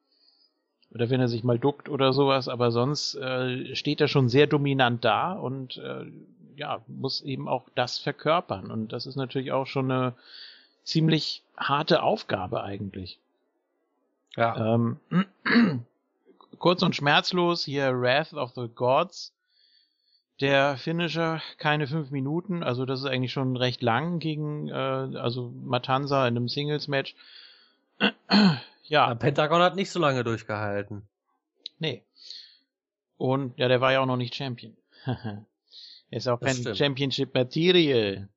Oder 0.95 1.11
wenn 1.11 1.21
er 1.21 1.29
sich 1.29 1.43
mal 1.43 1.59
duckt 1.59 1.89
oder 1.89 2.13
sowas. 2.13 2.49
Aber 2.49 2.71
sonst 2.71 3.17
äh, 3.17 3.75
steht 3.75 4.01
er 4.01 4.09
schon 4.09 4.29
sehr 4.29 4.47
dominant 4.47 5.05
da 5.05 5.33
und 5.33 5.77
äh, 5.79 6.07
ja, 6.57 6.81
muss 6.87 7.23
eben 7.23 7.49
auch 7.49 7.65
das 7.75 7.99
verkörpern. 7.99 8.71
Und 8.71 8.93
das 8.93 9.07
ist 9.07 9.17
natürlich 9.17 9.53
auch 9.53 9.67
schon 9.67 9.91
eine 9.91 10.15
ziemlich 10.85 11.43
harte 11.57 12.03
Aufgabe 12.03 12.63
eigentlich. 12.63 13.19
Ja. 14.37 14.75
Ähm, 14.75 14.99
kurz 16.59 16.83
und 16.83 16.95
schmerzlos 16.95 17.65
hier 17.65 18.01
Wrath 18.01 18.33
of 18.35 18.53
the 18.55 18.69
Gods. 18.73 19.33
Der 20.41 20.77
Finisher 20.77 21.41
keine 21.59 21.87
fünf 21.87 22.11
Minuten, 22.11 22.65
also 22.65 22.85
das 22.87 23.01
ist 23.01 23.07
eigentlich 23.07 23.33
schon 23.33 23.57
recht 23.57 23.83
lang 23.83 24.19
gegen 24.19 24.69
äh, 24.69 24.73
also 24.73 25.53
Matanza 25.65 26.27
in 26.27 26.37
einem 26.37 26.49
Singles-Match. 26.49 27.15
Ja. 28.85 29.15
Pentagon 29.15 29.63
hat 29.63 29.77
nicht 29.77 29.91
so 29.91 29.99
lange 29.99 30.25
durchgehalten. 30.25 31.09
Nee. 31.79 32.03
Und 33.17 33.59
ja, 33.59 33.69
der 33.69 33.81
war 33.81 33.93
ja 33.93 34.01
auch 34.01 34.07
noch 34.07 34.17
nicht 34.17 34.35
Champion. 34.35 34.77
er 35.05 35.47
ist 36.11 36.29
auch 36.29 36.41
kein 36.41 36.75
Championship 36.75 37.35
Material. 37.35 38.29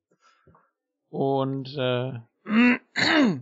Und 1.09 1.76
äh, 1.77 2.19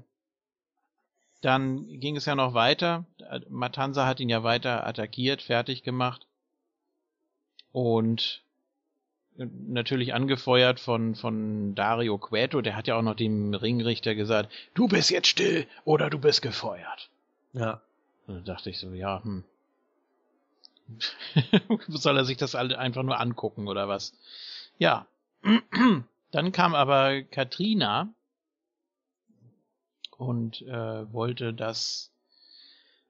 Dann 1.46 2.00
ging 2.00 2.16
es 2.16 2.26
ja 2.26 2.34
noch 2.34 2.56
weiter. 2.56 3.06
Matanza 3.50 4.08
hat 4.08 4.20
ihn 4.20 4.30
ja 4.30 4.44
weiter 4.44 4.88
attackiert, 4.88 5.44
fertig 5.44 5.84
gemacht. 5.84 6.26
Und 7.72 8.44
natürlich 9.38 10.14
angefeuert 10.14 10.80
von, 10.80 11.16
von 11.16 11.76
Dario 11.76 12.18
Cueto, 12.18 12.62
der 12.62 12.76
hat 12.76 12.88
ja 12.88 12.96
auch 12.98 13.02
noch 13.02 13.16
dem 13.16 13.54
Ringrichter 13.54 14.16
gesagt, 14.16 14.52
du 14.74 14.88
bist 14.88 15.10
jetzt 15.10 15.28
still 15.28 15.68
oder 15.84 16.10
du 16.10 16.20
bist 16.20 16.42
gefeuert. 16.42 17.10
Ja. 17.54 17.82
Da 18.28 18.34
dachte 18.40 18.70
ich 18.70 18.80
so, 18.80 18.92
ja, 18.92 19.24
hm. 19.24 19.44
Soll 21.88 22.18
er 22.18 22.26
sich 22.26 22.38
das 22.38 22.56
alle 22.56 22.78
einfach 22.78 23.04
nur 23.04 23.20
angucken 23.20 23.68
oder 23.68 23.88
was? 23.88 24.14
Ja. 24.78 25.08
Dann 26.32 26.52
kam 26.52 26.76
aber 26.76 27.24
Katrina 27.24 28.10
und 30.18 30.62
äh, 30.64 31.14
wollte, 31.14 31.54
dass 31.54 32.12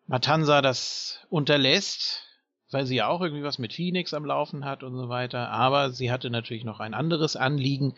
Matanza 0.07 0.61
das 0.61 1.19
unterlässt, 1.29 2.24
weil 2.71 2.85
sie 2.85 2.95
ja 2.95 3.07
auch 3.07 3.21
irgendwie 3.21 3.43
was 3.43 3.59
mit 3.59 3.73
Phoenix 3.73 4.13
am 4.13 4.25
Laufen 4.25 4.65
hat 4.65 4.83
und 4.83 4.95
so 4.95 5.09
weiter. 5.09 5.49
Aber 5.49 5.91
sie 5.91 6.11
hatte 6.11 6.29
natürlich 6.29 6.63
noch 6.63 6.79
ein 6.79 6.93
anderes 6.93 7.35
Anliegen, 7.35 7.95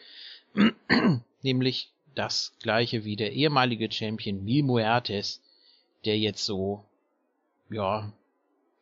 nämlich 1.41 1.91
das 2.15 2.53
gleiche 2.61 3.05
wie 3.05 3.15
der 3.15 3.33
ehemalige 3.33 3.91
Champion 3.91 4.43
Mil 4.43 4.63
Muertes, 4.63 5.41
der 6.05 6.17
jetzt 6.17 6.45
so, 6.45 6.83
ja, 7.69 8.11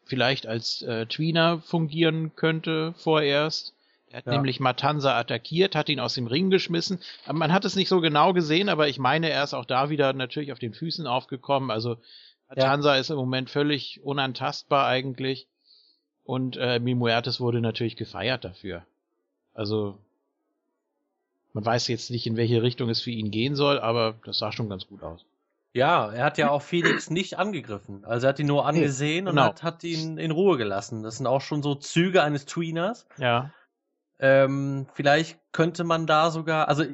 vielleicht 0.05 0.47
als 0.47 0.81
äh, 0.83 1.05
Tweener 1.05 1.59
fungieren 1.61 2.35
könnte 2.35 2.93
vorerst. 2.97 3.73
Er 4.09 4.19
hat 4.19 4.27
ja. 4.27 4.33
nämlich 4.33 4.59
Matanza 4.59 5.17
attackiert, 5.17 5.75
hat 5.75 5.89
ihn 5.89 5.99
aus 5.99 6.13
dem 6.13 6.27
Ring 6.27 6.49
geschmissen. 6.49 6.99
Man 7.29 7.51
hat 7.51 7.65
es 7.65 7.75
nicht 7.75 7.89
so 7.89 7.99
genau 8.01 8.33
gesehen, 8.33 8.69
aber 8.69 8.87
ich 8.87 8.99
meine, 8.99 9.29
er 9.29 9.43
ist 9.43 9.53
auch 9.53 9.65
da 9.65 9.89
wieder 9.89 10.13
natürlich 10.13 10.53
auf 10.53 10.59
den 10.59 10.73
Füßen 10.73 11.07
aufgekommen. 11.07 11.71
Also 11.71 11.97
Matanza 12.47 12.93
ja. 12.93 13.01
ist 13.01 13.09
im 13.09 13.17
Moment 13.17 13.49
völlig 13.49 14.01
unantastbar 14.03 14.87
eigentlich. 14.87 15.47
Und 16.25 16.57
äh, 16.57 16.79
Mimuertes 16.79 17.39
wurde 17.39 17.61
natürlich 17.61 17.95
gefeiert 17.95 18.43
dafür. 18.43 18.85
Also 19.53 19.97
man 21.53 21.65
weiß 21.65 21.87
jetzt 21.87 22.11
nicht, 22.11 22.27
in 22.27 22.35
welche 22.35 22.61
Richtung 22.61 22.89
es 22.89 22.99
für 22.99 23.11
ihn 23.11 23.31
gehen 23.31 23.55
soll, 23.55 23.79
aber 23.79 24.15
das 24.25 24.39
sah 24.39 24.51
schon 24.51 24.67
ganz 24.67 24.87
gut 24.87 25.03
aus. 25.03 25.25
Ja, 25.71 26.11
er 26.11 26.25
hat 26.25 26.37
ja 26.37 26.49
auch 26.49 26.61
Felix 26.61 27.09
nicht 27.09 27.37
angegriffen. 27.37 28.03
Also 28.05 28.27
er 28.27 28.29
hat 28.29 28.39
ihn 28.39 28.47
nur 28.47 28.65
angesehen 28.65 29.25
genau. 29.25 29.41
und 29.43 29.47
hat, 29.47 29.63
hat 29.63 29.83
ihn 29.83 30.17
in 30.17 30.31
Ruhe 30.31 30.57
gelassen. 30.57 31.03
Das 31.03 31.17
sind 31.17 31.27
auch 31.27 31.41
schon 31.41 31.61
so 31.61 31.75
Züge 31.75 32.23
eines 32.23 32.45
Tweeners. 32.45 33.07
Ja. 33.17 33.51
Ähm, 34.17 34.87
vielleicht 34.93 35.39
könnte 35.51 35.83
man 35.83 36.07
da 36.07 36.31
sogar, 36.31 36.69
also 36.69 36.85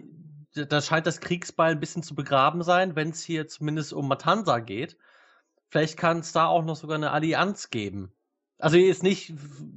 da 0.53 0.81
scheint 0.81 1.07
das 1.07 1.21
Kriegsbeil 1.21 1.71
ein 1.71 1.79
bisschen 1.79 2.03
zu 2.03 2.15
begraben 2.15 2.63
sein, 2.63 2.95
wenn 2.95 3.09
es 3.09 3.23
hier 3.23 3.47
zumindest 3.47 3.93
um 3.93 4.07
Matanza 4.07 4.59
geht. 4.59 4.97
Vielleicht 5.69 5.97
kann 5.97 6.19
es 6.19 6.33
da 6.33 6.47
auch 6.47 6.65
noch 6.65 6.75
sogar 6.75 6.97
eine 6.97 7.11
Allianz 7.11 7.69
geben. 7.69 8.11
Also 8.61 8.77
jetzt 8.77 9.03
nicht 9.03 9.33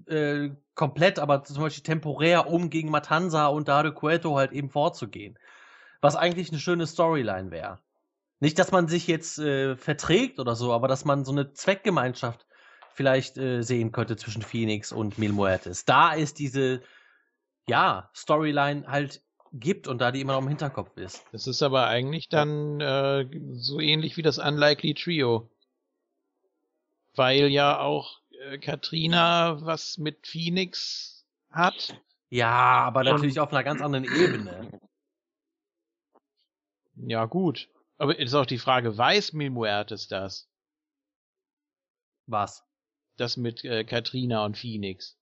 äh, 0.07 0.51
komplett, 0.75 1.19
aber 1.19 1.45
zum 1.45 1.63
Beispiel 1.63 1.83
temporär, 1.83 2.49
um 2.49 2.71
gegen 2.71 2.91
Matanza 2.91 3.47
und 3.47 3.69
Dario 3.69 3.93
Cueto 3.93 4.37
halt 4.37 4.53
eben 4.53 4.71
vorzugehen. 4.71 5.39
Was 6.01 6.17
eigentlich 6.17 6.51
eine 6.51 6.61
schöne 6.61 6.87
Storyline 6.87 7.51
wäre. 7.51 7.79
Nicht, 8.41 8.59
dass 8.59 8.73
man 8.73 8.89
sich 8.89 9.07
jetzt 9.07 9.39
äh, 9.39 9.77
verträgt 9.77 10.39
oder 10.39 10.55
so, 10.55 10.73
aber 10.73 10.87
dass 10.89 11.05
man 11.05 11.25
so 11.25 11.33
eine 11.33 11.53
Zweckgemeinschaft 11.53 12.47
vielleicht 12.93 13.39
äh, 13.39 13.63
sehen 13.63 13.91
könnte 13.91 14.17
zwischen 14.17 14.43
Phoenix 14.43 14.93
und 14.93 15.19
Mil 15.19 15.33
Muertes. 15.33 15.85
Da 15.85 16.13
ist 16.13 16.39
diese, 16.39 16.83
ja, 17.67 18.11
Storyline 18.15 18.87
halt 18.87 19.23
gibt 19.53 19.87
und 19.89 19.99
da 20.01 20.11
die 20.11 20.21
immer 20.21 20.35
noch 20.35 20.43
im 20.43 20.49
Hinterkopf 20.49 20.97
ist. 20.97 21.25
Das 21.33 21.47
ist 21.47 21.63
aber 21.63 21.87
eigentlich 21.87 22.29
dann 22.29 22.81
äh, 22.81 23.27
so 23.53 23.81
ähnlich 23.81 24.17
wie 24.17 24.23
das 24.23 24.39
Unlikely 24.39 24.95
Trio. 24.95 25.49
Weil 27.15 27.47
ja 27.47 27.79
auch 27.79 28.21
äh, 28.51 28.59
Katrina 28.59 29.59
was 29.61 29.99
mit 29.99 30.27
Phoenix 30.27 31.25
hat. 31.51 32.01
Ja, 32.31 32.51
aber 32.51 33.05
natürlich 33.05 33.39
auf 33.39 33.53
einer 33.53 33.65
ganz 33.65 33.81
anderen 33.81 34.05
Ebene. 34.05 34.81
Ja, 36.97 37.27
gut. 37.27 37.69
Aber 37.97 38.19
ist 38.19 38.35
auch 38.35 38.47
die 38.47 38.59
Frage, 38.59 38.97
weiß 38.97 39.33
Mil 39.33 39.51
Muertes 39.51 40.09
das? 40.09 40.49
Was? 42.27 42.65
Das 43.17 43.37
mit 43.37 43.65
äh, 43.65 43.85
Katrina 43.85 44.45
und 44.45 44.57
Phoenix. 44.57 45.17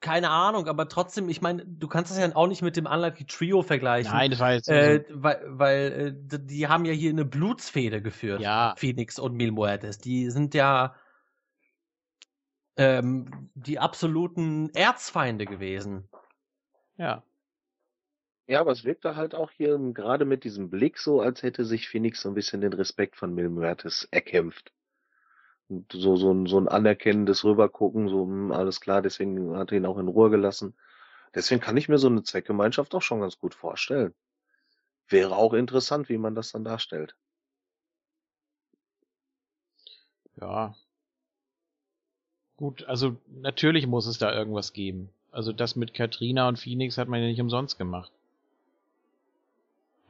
Keine 0.00 0.30
Ahnung, 0.30 0.66
aber 0.66 0.88
trotzdem, 0.88 1.28
ich 1.28 1.42
meine, 1.42 1.64
du 1.64 1.86
kannst 1.86 2.10
das 2.10 2.18
ja 2.18 2.34
auch 2.34 2.48
nicht 2.48 2.62
mit 2.62 2.76
dem 2.76 2.86
Unlucky 2.86 3.24
Trio 3.24 3.62
vergleichen. 3.62 4.12
Nein, 4.12 4.30
das 4.30 4.40
war 4.40 4.52
jetzt. 4.52 4.68
Äh, 4.68 5.04
weil 5.10 5.40
weil 5.46 6.14
äh, 6.32 6.38
die 6.40 6.66
haben 6.66 6.84
ja 6.84 6.92
hier 6.92 7.10
eine 7.10 7.24
Blutsfehde 7.24 8.02
geführt. 8.02 8.40
Ja. 8.40 8.74
Phoenix 8.76 9.18
und 9.18 9.36
Mil 9.36 9.52
Muertes. 9.52 9.98
Die 9.98 10.30
sind 10.30 10.54
ja 10.54 10.96
ähm, 12.76 13.50
die 13.54 13.78
absoluten 13.78 14.70
Erzfeinde 14.74 15.46
gewesen. 15.46 16.08
Ja. 16.96 17.22
Ja, 18.46 18.60
aber 18.60 18.72
es 18.72 18.84
wirkte 18.84 19.14
halt 19.14 19.34
auch 19.34 19.52
hier 19.52 19.78
gerade 19.94 20.24
mit 20.24 20.42
diesem 20.42 20.70
Blick 20.70 20.98
so, 20.98 21.20
als 21.20 21.42
hätte 21.42 21.64
sich 21.64 21.88
Phoenix 21.88 22.22
so 22.22 22.28
ein 22.28 22.34
bisschen 22.34 22.60
den 22.60 22.72
Respekt 22.72 23.16
von 23.16 23.32
Mil 23.32 23.48
Muertes 23.48 24.08
erkämpft. 24.10 24.72
Und 25.68 25.92
so, 25.92 26.16
so, 26.16 26.32
ein, 26.32 26.46
so 26.46 26.58
ein 26.58 26.66
anerkennendes 26.66 27.44
Rübergucken, 27.44 28.08
so, 28.08 28.24
hm, 28.24 28.50
alles 28.50 28.80
klar, 28.80 29.02
deswegen 29.02 29.56
hat 29.56 29.70
er 29.70 29.78
ihn 29.78 29.86
auch 29.86 29.98
in 29.98 30.08
Ruhe 30.08 30.30
gelassen. 30.30 30.76
Deswegen 31.34 31.60
kann 31.60 31.76
ich 31.76 31.88
mir 31.88 31.98
so 31.98 32.08
eine 32.08 32.24
Zweckgemeinschaft 32.24 32.92
auch 32.94 33.02
schon 33.02 33.20
ganz 33.20 33.38
gut 33.38 33.54
vorstellen. 33.54 34.14
Wäre 35.08 35.36
auch 35.36 35.54
interessant, 35.54 36.08
wie 36.08 36.18
man 36.18 36.34
das 36.34 36.52
dann 36.52 36.64
darstellt. 36.64 37.16
Ja. 40.40 40.74
Gut, 42.60 42.84
also 42.84 43.16
natürlich 43.40 43.86
muss 43.86 44.06
es 44.06 44.18
da 44.18 44.34
irgendwas 44.34 44.74
geben. 44.74 45.08
Also 45.32 45.50
das 45.50 45.76
mit 45.76 45.94
Katrina 45.94 46.46
und 46.46 46.58
Phoenix 46.58 46.98
hat 46.98 47.08
man 47.08 47.20
ja 47.22 47.26
nicht 47.26 47.40
umsonst 47.40 47.78
gemacht. 47.78 48.12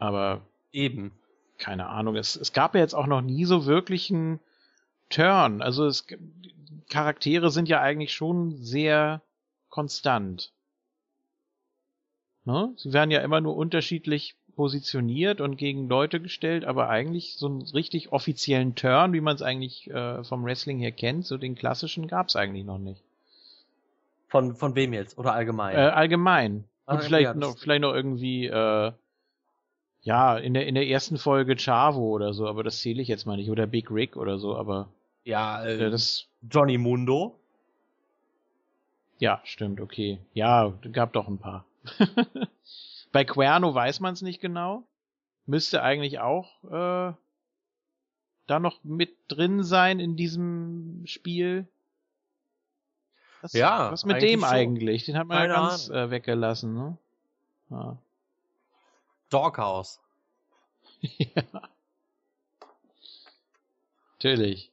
Aber 0.01 0.41
eben. 0.73 1.13
Keine 1.59 1.87
Ahnung. 1.87 2.17
Es, 2.17 2.35
es 2.35 2.53
gab 2.53 2.75
ja 2.75 2.81
jetzt 2.81 2.95
auch 2.95 3.07
noch 3.07 3.21
nie 3.21 3.45
so 3.45 3.67
wirklich 3.67 4.11
einen 4.11 4.41
Turn. 5.11 5.63
Also 5.63 5.87
es, 5.87 6.07
Charaktere 6.89 7.51
sind 7.51 7.69
ja 7.69 7.81
eigentlich 7.81 8.13
schon 8.15 8.57
sehr 8.57 9.23
konstant. 9.69 10.51
Ne? 12.45 12.73
Sie 12.77 12.93
werden 12.93 13.13
ja 13.13 13.21
immer 13.21 13.41
nur 13.41 13.57
unterschiedlich 13.57 14.35
positioniert 14.61 15.41
und 15.41 15.57
gegen 15.57 15.89
Leute 15.89 16.21
gestellt, 16.21 16.67
aber 16.67 16.91
eigentlich 16.91 17.37
so 17.39 17.47
einen 17.47 17.63
richtig 17.63 18.13
offiziellen 18.13 18.75
Turn, 18.75 19.15
wie 19.15 19.23
man 19.23 19.35
es 19.35 19.41
eigentlich 19.41 19.91
äh, 19.91 20.23
vom 20.23 20.45
Wrestling 20.45 20.79
her 20.79 20.93
kennt, 20.93 21.25
so 21.25 21.39
den 21.39 21.55
klassischen 21.55 22.09
gab 22.09 22.29
es 22.29 22.37
eigentlich 22.37 22.67
noch 22.67 22.77
nicht. 22.77 23.01
Von, 24.29 24.55
von 24.55 24.75
wem 24.75 24.93
jetzt? 24.93 25.17
Oder 25.17 25.33
allgemein? 25.33 25.77
Äh, 25.77 25.79
allgemein. 25.79 26.65
Ah, 26.85 26.97
und 26.97 27.05
vielleicht, 27.05 27.25
ja, 27.25 27.33
noch, 27.33 27.57
vielleicht 27.57 27.81
noch 27.81 27.95
irgendwie 27.95 28.49
äh, 28.49 28.93
ja, 30.03 30.37
in 30.37 30.53
der, 30.53 30.67
in 30.67 30.75
der 30.75 30.87
ersten 30.87 31.17
Folge 31.17 31.57
Chavo 31.57 32.11
oder 32.11 32.35
so, 32.35 32.47
aber 32.47 32.63
das 32.63 32.83
zähle 32.83 33.01
ich 33.01 33.09
jetzt 33.09 33.25
mal 33.25 33.39
nicht. 33.39 33.49
Oder 33.49 33.67
Big 33.67 33.91
Rick 33.91 34.19
oder 34.19 34.39
so, 34.39 34.57
aber. 34.57 34.91
Ja, 35.25 35.65
äh, 35.65 35.91
das. 35.91 36.27
Johnny 36.51 36.77
Mundo. 36.77 37.35
Ja, 39.21 39.41
stimmt, 39.45 39.81
okay. 39.81 40.19
Ja, 40.35 40.75
gab 40.93 41.15
doch 41.15 41.29
ein 41.29 41.39
paar. 41.39 41.65
Bei 43.13 43.25
Querno 43.25 43.75
weiß 43.75 44.01
man 44.01 44.15
es 44.15 44.23
nicht 44.23 44.41
genau. 44.41 44.85
Müsste 45.47 45.83
eigentlich 45.83 46.21
auch 46.21 46.63
äh, 46.65 47.15
da 48.47 48.61
noch 48.61 48.83
mit 48.85 49.17
drin 49.29 49.65
sein 49.65 50.01
in 50.01 50.17
diesem 50.17 51.03
Spiel. 51.07 51.69
Was, 53.43 53.53
ja. 53.53 53.91
Was 53.91 54.05
mit 54.05 54.23
dem 54.23 54.45
eigentlich? 54.45 55.07
Den 55.07 55.17
hat 55.17 55.27
man 55.27 55.39
ja 55.39 55.47
ganz 55.47 55.89
äh, 55.89 56.11
weggelassen, 56.11 56.75
ne? 56.75 56.99
Ja. 57.71 57.97
Doghouse. 59.31 60.01
ja. 61.01 61.43
Natürlich. 64.15 64.71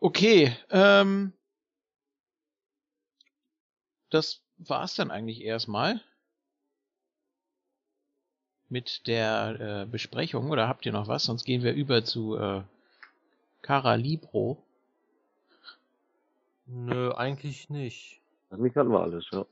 Okay, 0.00 0.56
ähm, 0.70 1.32
das 4.10 4.40
war's 4.68 4.94
dann 4.94 5.10
eigentlich 5.10 5.42
erstmal 5.42 6.00
mit 8.68 9.06
der 9.06 9.82
äh, 9.82 9.86
Besprechung. 9.86 10.50
Oder 10.50 10.68
habt 10.68 10.86
ihr 10.86 10.92
noch 10.92 11.08
was? 11.08 11.24
Sonst 11.24 11.44
gehen 11.44 11.62
wir 11.62 11.74
über 11.74 12.04
zu 12.04 12.36
äh, 12.36 12.62
Cara 13.60 13.94
Libro. 13.94 14.62
Nö, 16.66 17.12
eigentlich 17.12 17.68
nicht. 17.68 18.20
Eigentlich 18.50 18.76
hatten 18.76 18.90
wir 18.90 19.00
alles, 19.00 19.28
ja 19.30 19.44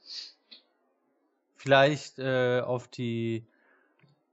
vielleicht 1.60 2.18
äh, 2.18 2.60
auf 2.60 2.88
die 2.88 3.44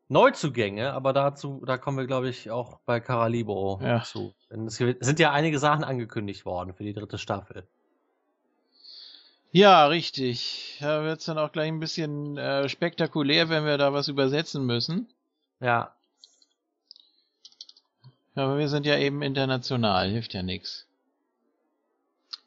Neuzugänge, 0.08 0.94
aber 0.94 1.12
dazu, 1.12 1.62
da 1.66 1.78
kommen 1.78 1.98
wir, 1.98 2.08
glaube 2.08 2.30
ich, 2.30 2.50
auch 2.50 2.80
bei 2.86 3.02
Caralibro 3.02 3.82
ja. 3.84 4.02
zu. 4.04 4.34
Denn 4.50 4.68
es 4.68 4.78
sind 4.78 5.20
ja 5.20 5.34
einige 5.34 5.60
Sachen 5.60 5.84
angekündigt 5.84 6.46
worden 6.46 6.74
für 6.74 6.84
die 6.84 6.94
dritte 6.94 7.18
Staffel. 7.18 7.68
Ja, 9.58 9.88
richtig. 9.88 10.78
Da 10.82 11.04
wird 11.04 11.18
es 11.18 11.26
dann 11.26 11.40
auch 11.40 11.52
gleich 11.52 11.70
ein 11.70 11.80
bisschen 11.80 12.38
äh, 12.38 12.70
spektakulär, 12.70 13.50
wenn 13.50 13.66
wir 13.66 13.80
da 13.80 13.92
was 13.92 14.08
übersetzen 14.08 14.68
müssen. 14.68 15.12
Ja. 15.60 15.96
Aber 18.36 18.60
wir 18.60 18.70
sind 18.70 18.86
ja 18.86 19.00
eben 19.00 19.24
international, 19.24 20.12
hilft 20.12 20.36
ja 20.36 20.44
nix. 20.44 20.86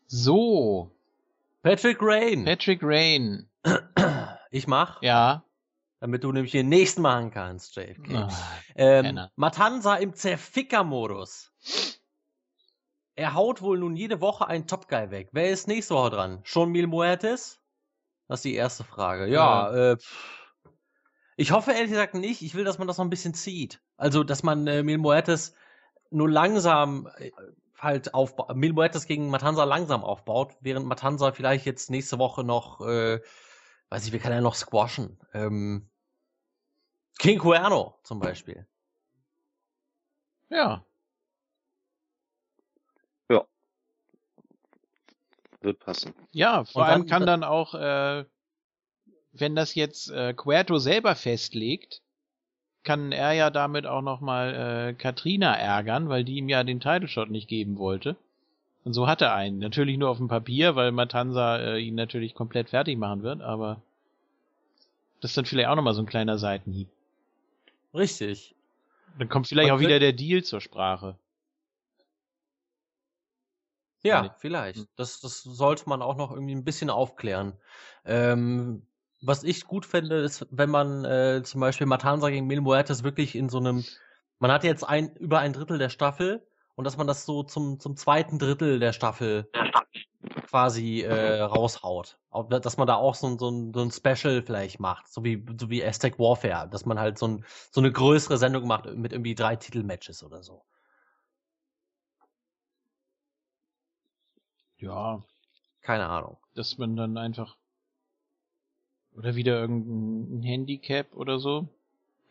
So. 0.06 0.92
Patrick 1.64 1.98
Rain. 2.00 2.44
Patrick 2.44 2.78
Rain. 2.80 3.48
Ich 4.52 4.68
mach. 4.68 5.02
Ja. 5.02 5.44
Damit 5.98 6.22
du 6.22 6.30
nämlich 6.30 6.52
den 6.52 6.68
nächsten 6.68 7.02
machen 7.02 7.32
kannst, 7.32 7.74
JFK. 7.74 8.28
Oh, 8.28 8.28
ähm, 8.76 9.20
Matanza 9.34 9.96
im 9.96 10.14
Zerficker-Modus. 10.14 11.49
Er 13.20 13.34
haut 13.34 13.60
wohl 13.60 13.78
nun 13.78 13.96
jede 13.96 14.22
Woche 14.22 14.46
einen 14.46 14.66
Top 14.66 14.88
Guy 14.88 15.10
weg. 15.10 15.28
Wer 15.32 15.50
ist 15.50 15.68
nächste 15.68 15.94
Woche 15.94 16.08
dran? 16.08 16.40
Schon 16.42 16.72
Mil 16.72 16.86
Muertes? 16.86 17.60
Das 18.28 18.38
ist 18.38 18.46
die 18.46 18.54
erste 18.54 18.82
Frage. 18.82 19.26
Ja, 19.26 19.70
ja. 19.70 19.92
Äh, 19.92 19.96
ich 21.36 21.52
hoffe 21.52 21.72
ehrlich 21.72 21.90
gesagt 21.90 22.14
nicht. 22.14 22.40
Ich 22.40 22.54
will, 22.54 22.64
dass 22.64 22.78
man 22.78 22.88
das 22.88 22.96
noch 22.96 23.04
ein 23.04 23.10
bisschen 23.10 23.34
zieht. 23.34 23.82
Also, 23.98 24.24
dass 24.24 24.42
man 24.42 24.66
äh, 24.66 24.82
Mil 24.82 24.96
Muertes 24.96 25.52
nur 26.08 26.30
langsam 26.30 27.10
äh, 27.18 27.30
halt 27.76 28.14
aufbaut. 28.14 28.56
Mil 28.56 28.72
Muertes 28.72 29.04
gegen 29.04 29.28
Matanza 29.28 29.64
langsam 29.64 30.02
aufbaut, 30.02 30.56
während 30.62 30.86
Matanza 30.86 31.30
vielleicht 31.32 31.66
jetzt 31.66 31.90
nächste 31.90 32.18
Woche 32.18 32.42
noch, 32.42 32.80
äh, 32.80 33.20
weiß 33.90 34.06
ich, 34.06 34.12
wir 34.12 34.20
kann 34.20 34.32
ja 34.32 34.40
noch 34.40 34.54
squashen. 34.54 35.20
Ähm, 35.34 35.90
King 37.18 37.38
Cuerno 37.38 37.98
zum 38.02 38.18
Beispiel. 38.18 38.66
Ja, 40.48 40.86
wird 45.62 45.78
passen. 45.80 46.14
Ja, 46.32 46.64
vor 46.64 46.86
allem 46.86 47.06
kann 47.06 47.26
dann 47.26 47.44
auch, 47.44 47.74
äh, 47.74 48.24
wenn 49.32 49.54
das 49.54 49.74
jetzt 49.74 50.10
äh, 50.10 50.34
Querto 50.34 50.78
selber 50.78 51.14
festlegt, 51.14 52.02
kann 52.82 53.12
er 53.12 53.32
ja 53.32 53.50
damit 53.50 53.86
auch 53.86 54.02
nochmal 54.02 54.54
äh, 54.54 54.94
Katrina 54.94 55.54
ärgern, 55.54 56.08
weil 56.08 56.24
die 56.24 56.36
ihm 56.36 56.48
ja 56.48 56.64
den 56.64 56.80
Title 56.80 57.08
Shot 57.08 57.30
nicht 57.30 57.48
geben 57.48 57.78
wollte. 57.78 58.16
Und 58.84 58.94
so 58.94 59.06
hat 59.06 59.20
er 59.20 59.34
einen. 59.34 59.58
Natürlich 59.58 59.98
nur 59.98 60.08
auf 60.08 60.16
dem 60.16 60.28
Papier, 60.28 60.74
weil 60.74 60.90
Matanza 60.90 61.58
äh, 61.58 61.78
ihn 61.78 61.94
natürlich 61.94 62.34
komplett 62.34 62.70
fertig 62.70 62.96
machen 62.96 63.22
wird, 63.22 63.42
aber 63.42 63.82
das 65.20 65.32
ist 65.32 65.36
dann 65.36 65.44
vielleicht 65.44 65.68
auch 65.68 65.76
nochmal 65.76 65.94
so 65.94 66.02
ein 66.02 66.06
kleiner 66.06 66.38
Seitenhieb. 66.38 66.88
Richtig. 67.92 68.54
Dann 69.18 69.28
kommt 69.28 69.48
vielleicht 69.48 69.68
Man 69.68 69.76
auch 69.76 69.80
wieder 69.80 69.98
der 69.98 70.14
Deal 70.14 70.42
zur 70.42 70.60
Sprache. 70.60 71.16
Ja, 74.02 74.34
vielleicht. 74.38 74.86
Das, 74.96 75.20
das 75.20 75.42
sollte 75.42 75.88
man 75.88 76.02
auch 76.02 76.16
noch 76.16 76.32
irgendwie 76.32 76.54
ein 76.54 76.64
bisschen 76.64 76.90
aufklären. 76.90 77.58
Ähm, 78.04 78.86
was 79.22 79.44
ich 79.44 79.64
gut 79.66 79.84
finde, 79.84 80.16
ist, 80.16 80.46
wenn 80.50 80.70
man 80.70 81.04
äh, 81.04 81.42
zum 81.44 81.60
Beispiel 81.60 81.86
Matanza 81.86 82.30
gegen 82.30 82.46
Mil 82.46 82.60
Muertes 82.60 83.04
wirklich 83.04 83.34
in 83.34 83.48
so 83.48 83.58
einem, 83.58 83.84
man 84.38 84.50
hat 84.50 84.64
jetzt 84.64 84.84
ein, 84.84 85.14
über 85.16 85.40
ein 85.40 85.52
Drittel 85.52 85.78
der 85.78 85.90
Staffel 85.90 86.46
und 86.74 86.84
dass 86.84 86.96
man 86.96 87.06
das 87.06 87.26
so 87.26 87.42
zum, 87.42 87.78
zum 87.78 87.96
zweiten 87.96 88.38
Drittel 88.38 88.80
der 88.80 88.94
Staffel 88.94 89.50
quasi 90.48 91.02
äh, 91.02 91.40
raushaut. 91.40 92.18
Dass 92.48 92.76
man 92.76 92.86
da 92.86 92.94
auch 92.94 93.14
so, 93.14 93.36
so, 93.36 93.50
ein, 93.50 93.74
so 93.74 93.82
ein 93.82 93.90
Special 93.90 94.42
vielleicht 94.42 94.80
macht, 94.80 95.12
so 95.12 95.24
wie, 95.24 95.44
so 95.58 95.68
wie 95.68 95.84
Aztec 95.84 96.18
Warfare, 96.18 96.68
dass 96.68 96.86
man 96.86 96.98
halt 96.98 97.18
so, 97.18 97.28
ein, 97.28 97.44
so 97.70 97.80
eine 97.80 97.92
größere 97.92 98.38
Sendung 98.38 98.66
macht 98.66 98.86
mit 98.94 99.12
irgendwie 99.12 99.34
drei 99.34 99.56
Titelmatches 99.56 100.22
oder 100.22 100.42
so. 100.42 100.62
Ja. 104.80 105.22
Keine 105.82 106.08
Ahnung. 106.08 106.36
Dass 106.54 106.78
man 106.78 106.96
dann 106.96 107.16
einfach. 107.16 107.56
Oder 109.12 109.34
wieder 109.34 109.60
irgendein 109.60 110.42
Handicap 110.42 111.14
oder 111.14 111.38
so. 111.38 111.68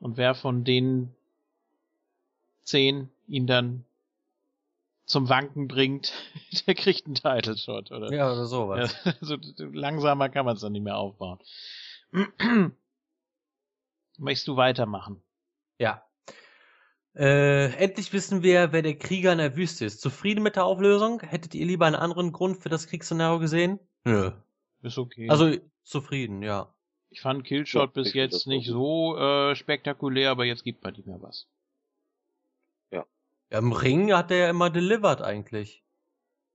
Und 0.00 0.16
wer 0.16 0.34
von 0.34 0.64
den 0.64 1.14
zehn 2.62 3.10
ihn 3.26 3.46
dann 3.46 3.84
zum 5.06 5.28
Wanken 5.28 5.68
bringt, 5.68 6.12
der 6.66 6.74
kriegt 6.74 7.06
einen 7.06 7.14
Title 7.14 7.56
Shot, 7.56 7.90
oder? 7.90 8.12
Ja, 8.12 8.32
oder 8.32 8.46
sowas. 8.46 8.94
Ja, 9.04 9.14
so 9.20 9.36
langsamer 9.58 10.28
kann 10.28 10.44
man 10.44 10.56
es 10.56 10.62
dann 10.62 10.72
nicht 10.72 10.84
mehr 10.84 10.96
aufbauen. 10.96 11.38
Möchtest 14.18 14.48
du 14.48 14.56
weitermachen? 14.56 15.22
Ja. 15.78 16.07
Äh, 17.18 17.72
endlich 17.74 18.12
wissen 18.12 18.44
wir, 18.44 18.72
wer 18.72 18.82
der 18.82 18.96
Krieger 18.96 19.32
in 19.32 19.38
der 19.38 19.56
Wüste 19.56 19.84
ist. 19.84 20.00
Zufrieden 20.00 20.42
mit 20.42 20.54
der 20.54 20.64
Auflösung? 20.64 21.20
Hättet 21.20 21.52
ihr 21.54 21.66
lieber 21.66 21.86
einen 21.86 21.96
anderen 21.96 22.30
Grund 22.30 22.58
für 22.58 22.68
das 22.68 22.86
Kriegsszenario 22.86 23.40
gesehen? 23.40 23.80
Nö. 24.04 24.30
Ist 24.82 24.98
okay. 24.98 25.28
Also 25.28 25.56
zufrieden, 25.82 26.42
ja. 26.42 26.72
Ich 27.10 27.20
fand 27.20 27.42
Killshot 27.42 27.96
ja, 27.96 28.02
bis 28.02 28.14
jetzt 28.14 28.46
nicht 28.46 28.68
so 28.68 29.16
äh, 29.16 29.56
spektakulär, 29.56 30.30
aber 30.30 30.44
jetzt 30.44 30.62
gibt 30.62 30.84
man 30.84 30.92
nicht 30.92 31.06
mehr 31.06 31.20
was. 31.20 31.48
Ja. 32.92 33.04
ja. 33.50 33.58
Im 33.58 33.72
Ring 33.72 34.12
hat 34.12 34.30
er 34.30 34.36
ja 34.36 34.50
immer 34.50 34.70
delivered 34.70 35.20
eigentlich. 35.20 35.82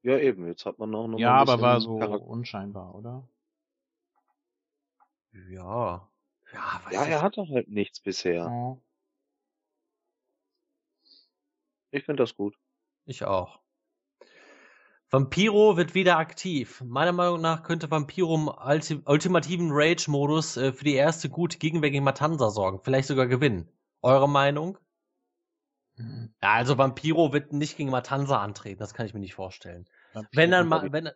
Ja, 0.04 0.18
eben. 0.18 0.48
Jetzt 0.48 0.66
hat 0.66 0.80
man 0.80 0.96
auch 0.96 1.08
noch 1.08 1.20
Ja, 1.20 1.34
aber 1.36 1.60
war 1.60 1.82
so 1.82 1.98
Charakter. 1.98 2.26
unscheinbar, 2.26 2.96
oder? 2.96 3.28
Ja. 5.50 6.08
Ja, 6.54 6.82
ja 6.92 7.04
er 7.04 7.22
hatte 7.22 7.48
halt 7.50 7.68
nichts 7.68 8.00
bisher. 8.00 8.46
Ja. 8.46 8.78
Ich 11.94 12.06
finde 12.06 12.24
das 12.24 12.36
gut. 12.36 12.56
Ich 13.06 13.24
auch. 13.24 13.60
Vampiro 15.12 15.78
wird 15.78 15.94
wieder 15.94 16.18
aktiv. 16.18 16.82
Meiner 16.84 17.12
Meinung 17.12 17.40
nach 17.40 17.62
könnte 17.62 17.92
Vampiro 17.92 18.34
im 18.34 18.48
ultimativen 19.06 19.70
Rage-Modus 19.72 20.58
äh, 20.58 20.74
für 20.74 20.84
die 20.84 20.96
erste 20.96 21.30
gute 21.30 21.60
Gegenwehr 21.60 21.92
gegen 21.92 22.04
Matanza 22.04 22.50
sorgen. 22.50 22.80
Vielleicht 22.84 23.08
sogar 23.08 23.28
gewinnen. 23.28 23.70
Eure 24.02 24.28
Meinung? 24.28 24.80
Mhm. 25.98 26.34
Ja, 26.42 26.54
also 26.54 26.80
Vampiro 26.80 27.32
wird 27.32 27.54
nicht 27.54 27.78
gegen 27.78 27.92
Matanza 27.92 28.42
antreten. 28.42 28.80
Das 28.80 28.96
kann 28.96 29.06
ich 29.06 29.14
mir 29.14 29.20
nicht 29.20 29.36
vorstellen. 29.36 29.88
Vampiro 30.14 30.42
wenn 30.42 30.50
dann 30.50 30.68
mal, 30.68 30.92
wenn, 30.92 31.12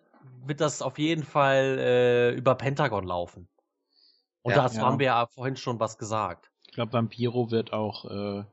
wird 0.45 0.61
das 0.61 0.83
auf 0.83 0.99
jeden 0.99 1.23
Fall 1.23 1.80
äh, 1.80 2.31
über 2.35 2.53
Pentagon 2.53 3.03
laufen. 3.03 3.47
Und 4.43 4.51
ja, 4.51 4.61
dazu 4.61 4.77
ja. 4.77 4.83
haben 4.83 4.99
wir 4.99 5.07
ja 5.07 5.25
vorhin 5.25 5.56
schon 5.56 5.80
was 5.80 5.97
gesagt. 5.97 6.51
Ich 6.67 6.73
glaube, 6.73 6.93
Vampiro 6.93 7.49
wird 7.49 7.73
auch, 7.73 8.06
äh, 8.06 8.43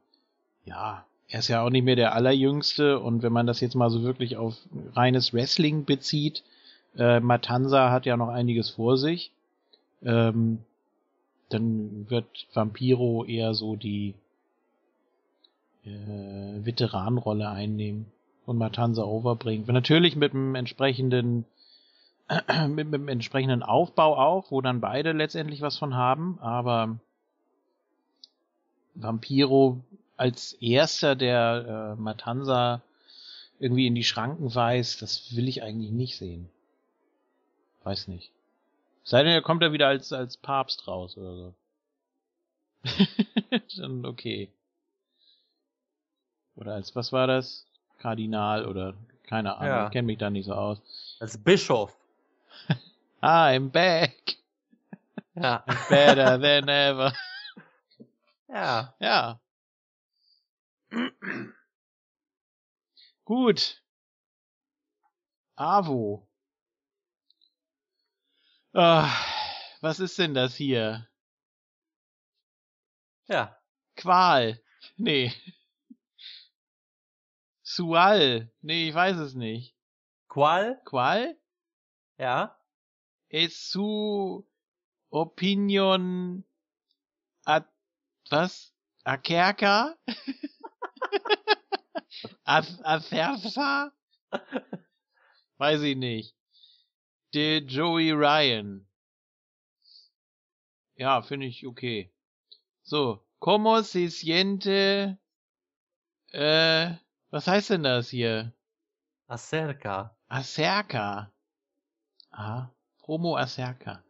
ja, 0.65 1.05
er 1.29 1.39
ist 1.41 1.49
ja 1.49 1.65
auch 1.65 1.71
nicht 1.71 1.85
mehr 1.85 1.97
der 1.97 2.15
allerjüngste 2.15 3.01
und 3.01 3.23
wenn 3.23 3.33
man 3.33 3.47
das 3.47 3.61
jetzt 3.61 3.75
mal 3.75 3.91
so 3.91 4.03
wirklich 4.03 4.37
auf 4.37 4.57
reines 4.95 5.33
Wrestling 5.33 5.85
bezieht, 5.85 6.43
äh, 6.97 7.21
Matanza 7.21 7.91
hat 7.91 8.07
ja 8.07 8.17
noch 8.17 8.29
einiges 8.29 8.71
vor 8.71 8.97
sich. 8.97 9.33
Ähm, 10.03 10.61
dann 11.49 12.07
wird 12.09 12.47
Vampiro 12.53 13.25
eher 13.25 13.55
so 13.55 13.77
die 13.77 14.15
äh, 15.85 16.65
Veteranrolle 16.65 17.49
einnehmen 17.49 18.07
und 18.47 18.59
Matanza 18.59 19.03
overbringen. 19.03 19.67
Natürlich 19.67 20.17
mit 20.17 20.33
dem 20.33 20.55
entsprechenden 20.55 21.47
mit, 22.69 22.89
mit 22.89 22.95
dem 22.95 23.09
entsprechenden 23.09 23.63
Aufbau 23.63 24.17
auch, 24.17 24.51
wo 24.51 24.61
dann 24.61 24.81
beide 24.81 25.13
letztendlich 25.13 25.61
was 25.61 25.79
von 25.79 25.95
haben, 25.95 26.39
aber 26.41 26.99
Vampiro 28.95 29.81
als 30.17 30.53
erster, 30.55 31.17
der 31.17 31.95
äh, 31.97 32.01
Matanza 32.01 32.83
irgendwie 33.59 33.87
in 33.87 33.95
die 33.95 34.05
Schranken 34.05 34.55
weist, 34.55 35.03
das 35.03 35.35
will 35.37 35.49
ich 35.49 35.63
eigentlich 35.63 35.91
nicht 35.91 36.17
sehen. 36.17 36.51
Weiß 37.83 38.09
nicht. 38.09 38.31
Sei 39.05 39.23
denn, 39.23 39.33
er 39.33 39.43
kommt 39.43 39.63
da 39.63 39.73
wieder 39.73 39.89
als, 39.89 40.13
als 40.13 40.37
Papst 40.37 40.89
raus 40.89 41.17
oder 41.17 41.37
so. 41.37 41.55
Dann 43.77 44.05
okay. 44.07 44.51
Oder 46.57 46.75
als, 46.75 46.95
was 46.97 47.13
war 47.13 47.27
das? 47.27 47.67
Kardinal 47.99 48.67
oder 48.67 48.95
keine 49.27 49.57
Ahnung, 49.57 49.69
ja. 49.69 49.87
ich 49.87 49.93
kenne 49.93 50.07
mich 50.07 50.19
da 50.19 50.31
nicht 50.31 50.47
so 50.47 50.53
aus. 50.53 51.17
Als 51.21 51.39
Bischof. 51.39 51.97
ah, 53.21 53.47
I'm 53.47 53.71
back. 53.71 54.37
Ja. 55.35 55.65
Better 55.89 56.39
than 56.39 56.69
ever. 56.69 57.13
Ja. 58.49 58.95
Ja. 59.01 59.41
Gut. 63.25 63.83
Avo. 65.57 66.29
Ah, 68.75 69.09
was 69.81 70.01
ist 70.01 70.19
denn 70.19 70.35
das 70.35 70.57
hier? 70.57 71.09
Ja. 73.27 73.57
Qual. 73.97 74.61
Nee. 74.97 75.33
Sual. 77.63 78.53
Nee, 78.61 78.89
ich 78.89 78.95
weiß 78.95 79.17
es 79.19 79.35
nicht. 79.35 79.77
Qual? 80.29 80.81
Qual? 80.85 81.39
Ja. 82.19 82.59
Es 83.29 83.71
su 83.71 84.47
opinion 85.11 86.45
at 87.45 87.67
was? 88.31 88.73
Akerka? 89.05 89.97
Aferfa? 92.45 93.93
Weiß 95.59 95.83
ich 95.83 95.97
nicht. 95.97 96.35
Der 97.33 97.59
Joey 97.63 98.13
Ryan. 98.13 98.87
Ja, 100.97 101.23
finde 101.23 101.47
ich 101.47 101.67
okay. 101.67 102.13
So, 102.83 103.27
como 103.41 103.83
se 103.83 104.09
siente, 104.09 105.19
äh, 106.33 106.95
was 107.31 107.47
heißt 107.47 107.71
denn 107.71 107.83
das 107.83 108.11
hier? 108.11 108.53
Acerca. 109.27 110.17
Acerca. 110.29 111.33
Ah, 112.31 112.71
Promo 112.99 113.37
acerca. 113.37 114.05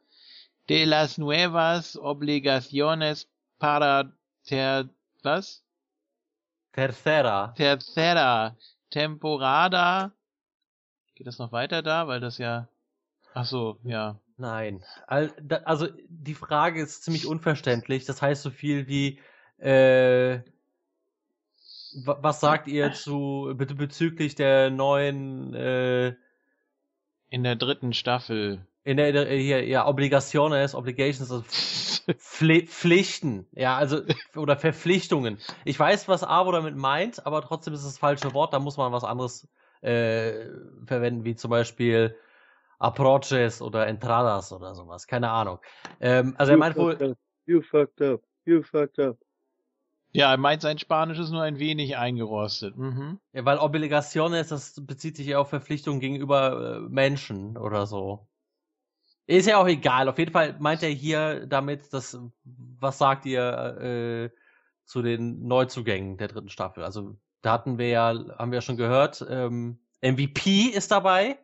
De 0.68 0.84
las 0.84 1.18
nuevas 1.18 1.96
obligaciones 1.96 3.28
para 3.58 4.12
ter, 4.44 4.88
was? 5.22 5.63
Tercera. 6.74 7.54
Tercera 7.56 8.56
temporada. 8.90 10.12
Geht 11.14 11.26
das 11.26 11.38
noch 11.38 11.52
weiter 11.52 11.82
da? 11.82 12.08
Weil 12.08 12.20
das 12.20 12.38
ja, 12.38 12.68
ach 13.32 13.46
so, 13.46 13.78
ja. 13.84 14.20
Nein. 14.36 14.84
Also, 15.06 15.88
die 16.08 16.34
Frage 16.34 16.82
ist 16.82 17.04
ziemlich 17.04 17.26
unverständlich. 17.26 18.04
Das 18.04 18.20
heißt 18.20 18.42
so 18.42 18.50
viel 18.50 18.88
wie, 18.88 19.20
äh, 19.58 20.40
was 22.04 22.40
sagt 22.40 22.66
ihr 22.66 22.92
zu 22.92 23.54
bezüglich 23.56 24.34
der 24.34 24.70
neuen 24.70 25.54
äh, 25.54 26.16
in 27.28 27.44
der 27.44 27.54
dritten 27.54 27.92
Staffel 27.92 28.66
in 28.84 28.98
der, 28.98 29.12
der 29.12 29.26
hier 29.26 29.66
ja 29.66 29.86
Obligaciones, 29.86 30.74
Obligations, 30.74 31.30
also 31.30 31.44
Pfli 32.16 32.66
Pflichten, 32.66 33.46
ja 33.52 33.76
also 33.76 34.02
oder 34.36 34.56
Verpflichtungen. 34.56 35.38
Ich 35.64 35.78
weiß, 35.78 36.08
was 36.08 36.22
Avo 36.22 36.52
damit 36.52 36.76
meint, 36.76 37.24
aber 37.26 37.42
trotzdem 37.42 37.74
ist 37.74 37.80
es 37.80 37.86
das 37.86 37.98
falsche 37.98 38.34
Wort. 38.34 38.52
Da 38.52 38.58
muss 38.58 38.76
man 38.76 38.92
was 38.92 39.04
anderes 39.04 39.48
äh, 39.80 40.48
verwenden, 40.86 41.24
wie 41.24 41.34
zum 41.34 41.50
Beispiel 41.50 42.16
Approaches 42.78 43.62
oder 43.62 43.86
Entradas 43.86 44.52
oder 44.52 44.74
sowas. 44.74 45.06
Keine 45.06 45.30
Ahnung. 45.30 45.58
Ähm, 46.00 46.34
also 46.38 46.52
you 46.52 46.56
er 46.56 46.58
meint 46.58 46.76
wohl. 46.76 47.16
You 47.46 47.60
fucked 47.60 48.00
up. 48.00 48.22
You 48.46 48.62
fucked 48.62 48.98
up. 48.98 49.18
Ja, 50.12 50.30
er 50.30 50.36
meint, 50.38 50.62
sein 50.62 50.78
Spanisch 50.78 51.18
ist 51.18 51.30
nur 51.30 51.42
ein 51.42 51.58
wenig 51.58 51.96
eingerostet. 51.96 52.76
Mhm. 52.76 53.18
Ja, 53.32 53.44
weil 53.44 53.58
Obligaciones, 53.58 54.48
das 54.48 54.80
bezieht 54.86 55.16
sich 55.16 55.26
ja 55.26 55.38
auf 55.38 55.50
Verpflichtungen 55.50 55.98
gegenüber 55.98 56.76
äh, 56.76 56.80
Menschen 56.88 57.56
oder 57.56 57.86
so. 57.86 58.28
Ist 59.26 59.46
ja 59.46 59.58
auch 59.58 59.66
egal. 59.66 60.08
Auf 60.08 60.18
jeden 60.18 60.32
Fall 60.32 60.56
meint 60.58 60.82
er 60.82 60.90
hier 60.90 61.46
damit, 61.46 61.92
dass, 61.92 62.18
was 62.44 62.98
sagt 62.98 63.24
ihr 63.26 63.40
äh, 63.80 64.30
zu 64.84 65.02
den 65.02 65.46
Neuzugängen 65.46 66.18
der 66.18 66.28
dritten 66.28 66.50
Staffel? 66.50 66.84
Also, 66.84 67.16
da 67.40 67.52
hatten 67.52 67.78
wir 67.78 67.88
ja, 67.88 68.14
haben 68.38 68.50
wir 68.50 68.58
ja 68.58 68.62
schon 68.62 68.76
gehört, 68.76 69.24
ähm, 69.28 69.78
MVP 70.02 70.66
ist 70.66 70.90
dabei. 70.90 71.38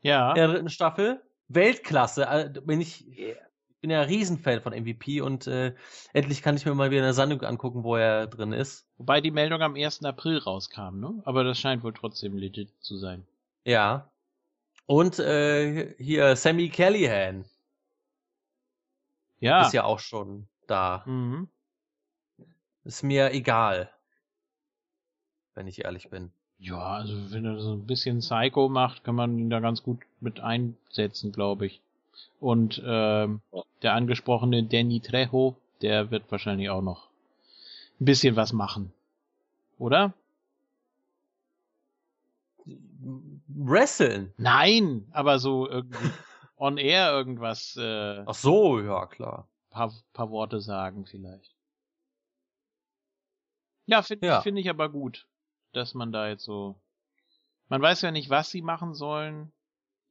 Ja. 0.00 0.30
In 0.30 0.34
der 0.36 0.48
dritten 0.48 0.70
Staffel. 0.70 1.22
Weltklasse. 1.48 2.26
Äh, 2.26 2.52
bin 2.64 2.80
ich, 2.80 3.06
ich 3.08 3.36
bin 3.80 3.90
ja 3.90 4.00
ein 4.00 4.08
Riesenfan 4.08 4.60
von 4.60 4.72
MVP 4.72 5.20
und 5.20 5.46
äh, 5.46 5.74
endlich 6.12 6.42
kann 6.42 6.56
ich 6.56 6.66
mir 6.66 6.74
mal 6.74 6.90
wieder 6.90 7.02
eine 7.02 7.14
Sendung 7.14 7.42
angucken, 7.42 7.84
wo 7.84 7.94
er 7.96 8.26
drin 8.26 8.52
ist. 8.52 8.88
Wobei 8.96 9.20
die 9.20 9.30
Meldung 9.30 9.62
am 9.62 9.76
1. 9.76 10.04
April 10.04 10.38
rauskam, 10.38 10.98
ne? 10.98 11.22
Aber 11.24 11.44
das 11.44 11.58
scheint 11.58 11.84
wohl 11.84 11.94
trotzdem 11.94 12.36
legit 12.36 12.72
zu 12.80 12.96
sein. 12.96 13.26
Ja. 13.64 14.10
Und 14.88 15.18
äh, 15.18 15.94
hier 15.98 16.34
Sammy 16.34 16.70
Callahan. 16.70 17.44
Ja. 19.38 19.66
Ist 19.66 19.74
ja 19.74 19.84
auch 19.84 19.98
schon 19.98 20.48
da. 20.66 21.02
Mhm. 21.04 21.48
Ist 22.84 23.02
mir 23.02 23.32
egal. 23.32 23.90
Wenn 25.54 25.66
ich 25.66 25.84
ehrlich 25.84 26.08
bin. 26.08 26.30
Ja, 26.58 26.94
also 26.94 27.30
wenn 27.30 27.44
er 27.44 27.60
so 27.60 27.74
ein 27.74 27.86
bisschen 27.86 28.20
Psycho 28.20 28.70
macht, 28.70 29.04
kann 29.04 29.14
man 29.14 29.38
ihn 29.38 29.50
da 29.50 29.60
ganz 29.60 29.82
gut 29.82 29.98
mit 30.20 30.40
einsetzen, 30.40 31.32
glaube 31.32 31.66
ich. 31.66 31.82
Und 32.40 32.82
ähm, 32.82 33.42
der 33.82 33.92
angesprochene 33.92 34.62
Danny 34.62 35.00
Trejo, 35.00 35.54
der 35.82 36.10
wird 36.10 36.32
wahrscheinlich 36.32 36.70
auch 36.70 36.82
noch 36.82 37.08
ein 38.00 38.06
bisschen 38.06 38.36
was 38.36 38.54
machen. 38.54 38.90
Oder? 39.78 40.14
Wresteln? 43.48 44.32
Nein, 44.36 45.08
aber 45.12 45.38
so 45.38 45.68
irgendwie 45.68 46.10
on 46.56 46.78
air 46.78 47.10
irgendwas. 47.12 47.76
Äh, 47.76 48.24
Ach 48.26 48.34
so, 48.34 48.80
ja 48.80 49.06
klar. 49.06 49.48
Paar, 49.70 49.92
paar 50.12 50.30
Worte 50.30 50.60
sagen 50.60 51.06
vielleicht. 51.06 51.54
Ja, 53.86 54.02
finde 54.02 54.26
ja. 54.26 54.40
find 54.42 54.58
ich 54.58 54.68
aber 54.68 54.90
gut, 54.90 55.26
dass 55.72 55.94
man 55.94 56.12
da 56.12 56.28
jetzt 56.28 56.44
so. 56.44 56.80
Man 57.68 57.80
weiß 57.80 58.02
ja 58.02 58.10
nicht, 58.10 58.30
was 58.30 58.50
sie 58.50 58.62
machen 58.62 58.94
sollen. 58.94 59.52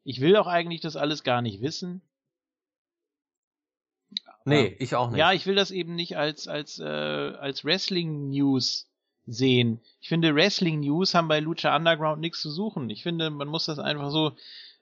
Ich 0.04 0.22
will 0.22 0.36
auch 0.38 0.48
eigentlich 0.48 0.82
das 0.82 0.96
alles 0.96 1.24
gar 1.24 1.42
nicht 1.42 1.62
wissen. 1.62 2.02
Nee, 4.46 4.76
ich 4.80 4.96
auch 4.96 5.10
nicht. 5.10 5.20
Ja, 5.20 5.34
ich 5.34 5.46
will 5.46 5.56
das 5.56 5.72
eben 5.72 5.96
nicht 5.96 6.18
als, 6.18 6.48
als, 6.48 6.80
äh, 6.80 6.86
als 6.86 7.66
Wrestling 7.66 8.30
News 8.30 8.87
sehen. 9.28 9.80
Ich 10.02 10.08
finde, 10.08 10.34
Wrestling 10.34 10.80
News 10.80 11.14
haben 11.14 11.28
bei 11.28 11.40
Lucha 11.40 11.76
Underground 11.76 12.22
nichts 12.22 12.42
zu 12.42 12.50
suchen. 12.50 12.90
Ich 12.90 13.04
finde, 13.04 13.30
man 13.30 13.48
muss 13.48 13.66
das 13.66 13.78
einfach 13.78 14.10
so 14.10 14.32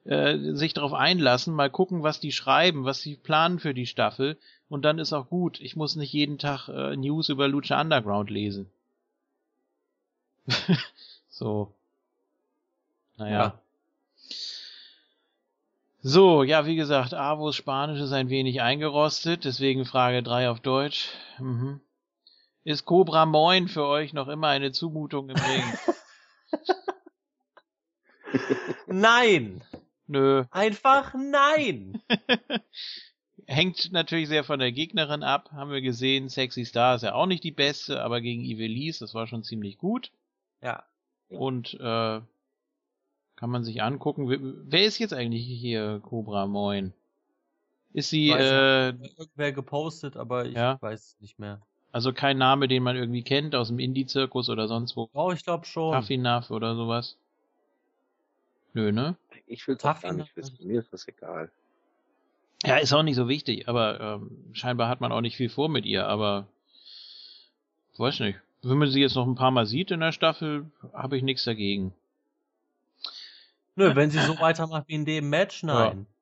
äh, 0.05 0.37
sich 0.53 0.73
darauf 0.73 0.93
einlassen, 0.93 1.53
mal 1.53 1.69
gucken, 1.69 2.03
was 2.03 2.19
die 2.19 2.31
schreiben, 2.31 2.85
was 2.85 3.01
sie 3.01 3.15
planen 3.15 3.59
für 3.59 3.73
die 3.73 3.87
Staffel 3.87 4.37
und 4.69 4.83
dann 4.85 4.99
ist 4.99 5.13
auch 5.13 5.27
gut. 5.29 5.59
Ich 5.59 5.75
muss 5.75 5.95
nicht 5.95 6.13
jeden 6.13 6.37
Tag 6.37 6.69
äh, 6.69 6.95
News 6.95 7.29
über 7.29 7.47
Lucha 7.47 7.81
Underground 7.81 8.29
lesen. 8.29 8.69
so. 11.29 11.73
Naja. 13.17 13.39
Ja. 13.39 13.59
So, 16.07 16.43
ja, 16.43 16.67
wie 16.67 16.75
gesagt, 16.75 17.15
Avos 17.15 17.55
Spanisch 17.55 17.99
ist 17.99 18.11
ein 18.11 18.29
wenig 18.29 18.61
eingerostet, 18.61 19.43
deswegen 19.43 19.85
Frage 19.85 20.21
3 20.21 20.51
auf 20.51 20.59
Deutsch. 20.59 21.09
Mhm. 21.39 21.81
Ist 22.65 22.85
Cobra 22.85 23.27
Moin 23.27 23.67
für 23.67 23.85
euch 23.85 24.13
noch 24.13 24.27
immer 24.27 24.47
eine 24.47 24.71
Zumutung 24.71 25.29
im 25.29 25.35
Ring? 25.35 25.63
nein! 28.87 29.63
Nö. 30.07 30.45
Einfach 30.49 31.13
nein! 31.13 32.01
Hängt 33.45 33.91
natürlich 33.91 34.29
sehr 34.29 34.43
von 34.43 34.57
der 34.57 34.71
Gegnerin 34.71 35.21
ab, 35.21 35.51
haben 35.51 35.69
wir 35.69 35.81
gesehen. 35.81 36.27
Sexy 36.27 36.65
Star 36.65 36.95
ist 36.95 37.03
ja 37.03 37.13
auch 37.13 37.27
nicht 37.27 37.43
die 37.43 37.51
beste, 37.51 38.01
aber 38.01 38.19
gegen 38.19 38.43
Ivelisse, 38.43 39.01
das 39.01 39.13
war 39.13 39.27
schon 39.27 39.43
ziemlich 39.43 39.77
gut. 39.77 40.11
Ja. 40.63 40.83
Und 41.29 41.75
äh, 41.75 42.19
kann 43.35 43.49
man 43.51 43.63
sich 43.63 43.83
angucken. 43.83 44.63
Wer 44.65 44.85
ist 44.85 44.97
jetzt 44.97 45.13
eigentlich 45.13 45.45
hier 45.45 45.99
Cobra 45.99 46.47
Moin? 46.47 46.93
Ist 47.93 48.09
sie 48.09 48.31
äh, 48.31 48.87
irgendwer 48.87 49.51
gepostet, 49.51 50.17
aber 50.17 50.47
ich 50.47 50.55
ja? 50.55 50.81
weiß 50.81 51.17
nicht 51.19 51.37
mehr. 51.37 51.61
Also 51.95 52.11
kein 52.11 52.37
Name, 52.37 52.67
den 52.67 52.83
man 52.83 52.97
irgendwie 52.97 53.23
kennt 53.23 53.55
aus 53.55 53.69
dem 53.69 53.79
Indie-Zirkus 53.79 54.49
oder 54.49 54.67
sonst 54.67 54.97
wo. 54.97 55.09
Oh, 55.13 55.31
ich 55.31 55.45
glaube 55.45 55.65
schon. 55.65 55.93
Taffinaf 55.93 56.51
oder 56.51 56.75
sowas. 56.75 57.15
Nö, 58.73 58.91
ne? 58.91 59.15
Ich 59.47 59.65
will 59.65 59.77
das 59.77 60.01
gar 60.01 60.11
nicht 60.11 60.35
wissen. 60.35 60.57
Mir 60.59 60.81
ist 60.81 60.91
das 60.91 61.07
egal. 61.07 61.49
Ja, 62.65 62.75
ist 62.75 62.91
auch 62.91 63.01
nicht 63.01 63.15
so 63.15 63.29
wichtig, 63.29 63.69
aber 63.69 64.01
ähm, 64.01 64.29
scheinbar 64.51 64.89
hat 64.89 64.99
man 64.99 65.13
auch 65.13 65.21
nicht 65.21 65.37
viel 65.37 65.47
vor 65.47 65.69
mit 65.69 65.85
ihr, 65.85 66.05
aber 66.05 66.47
weiß 67.95 68.19
nicht. 68.19 68.41
Wenn 68.61 68.77
man 68.77 68.89
sie 68.89 68.99
jetzt 68.99 69.15
noch 69.15 69.25
ein 69.25 69.35
paar 69.35 69.51
Mal 69.51 69.65
sieht 69.65 69.89
in 69.89 70.01
der 70.01 70.11
Staffel, 70.11 70.69
habe 70.91 71.15
ich 71.15 71.23
nichts 71.23 71.45
dagegen. 71.45 71.93
Nö, 73.77 73.95
wenn 73.95 74.11
sie 74.11 74.19
so 74.19 74.37
weitermacht 74.41 74.89
wie 74.89 74.95
in 74.95 75.05
dem 75.05 75.29
Match, 75.29 75.63
nein. 75.63 75.99
Ja. 75.99 76.15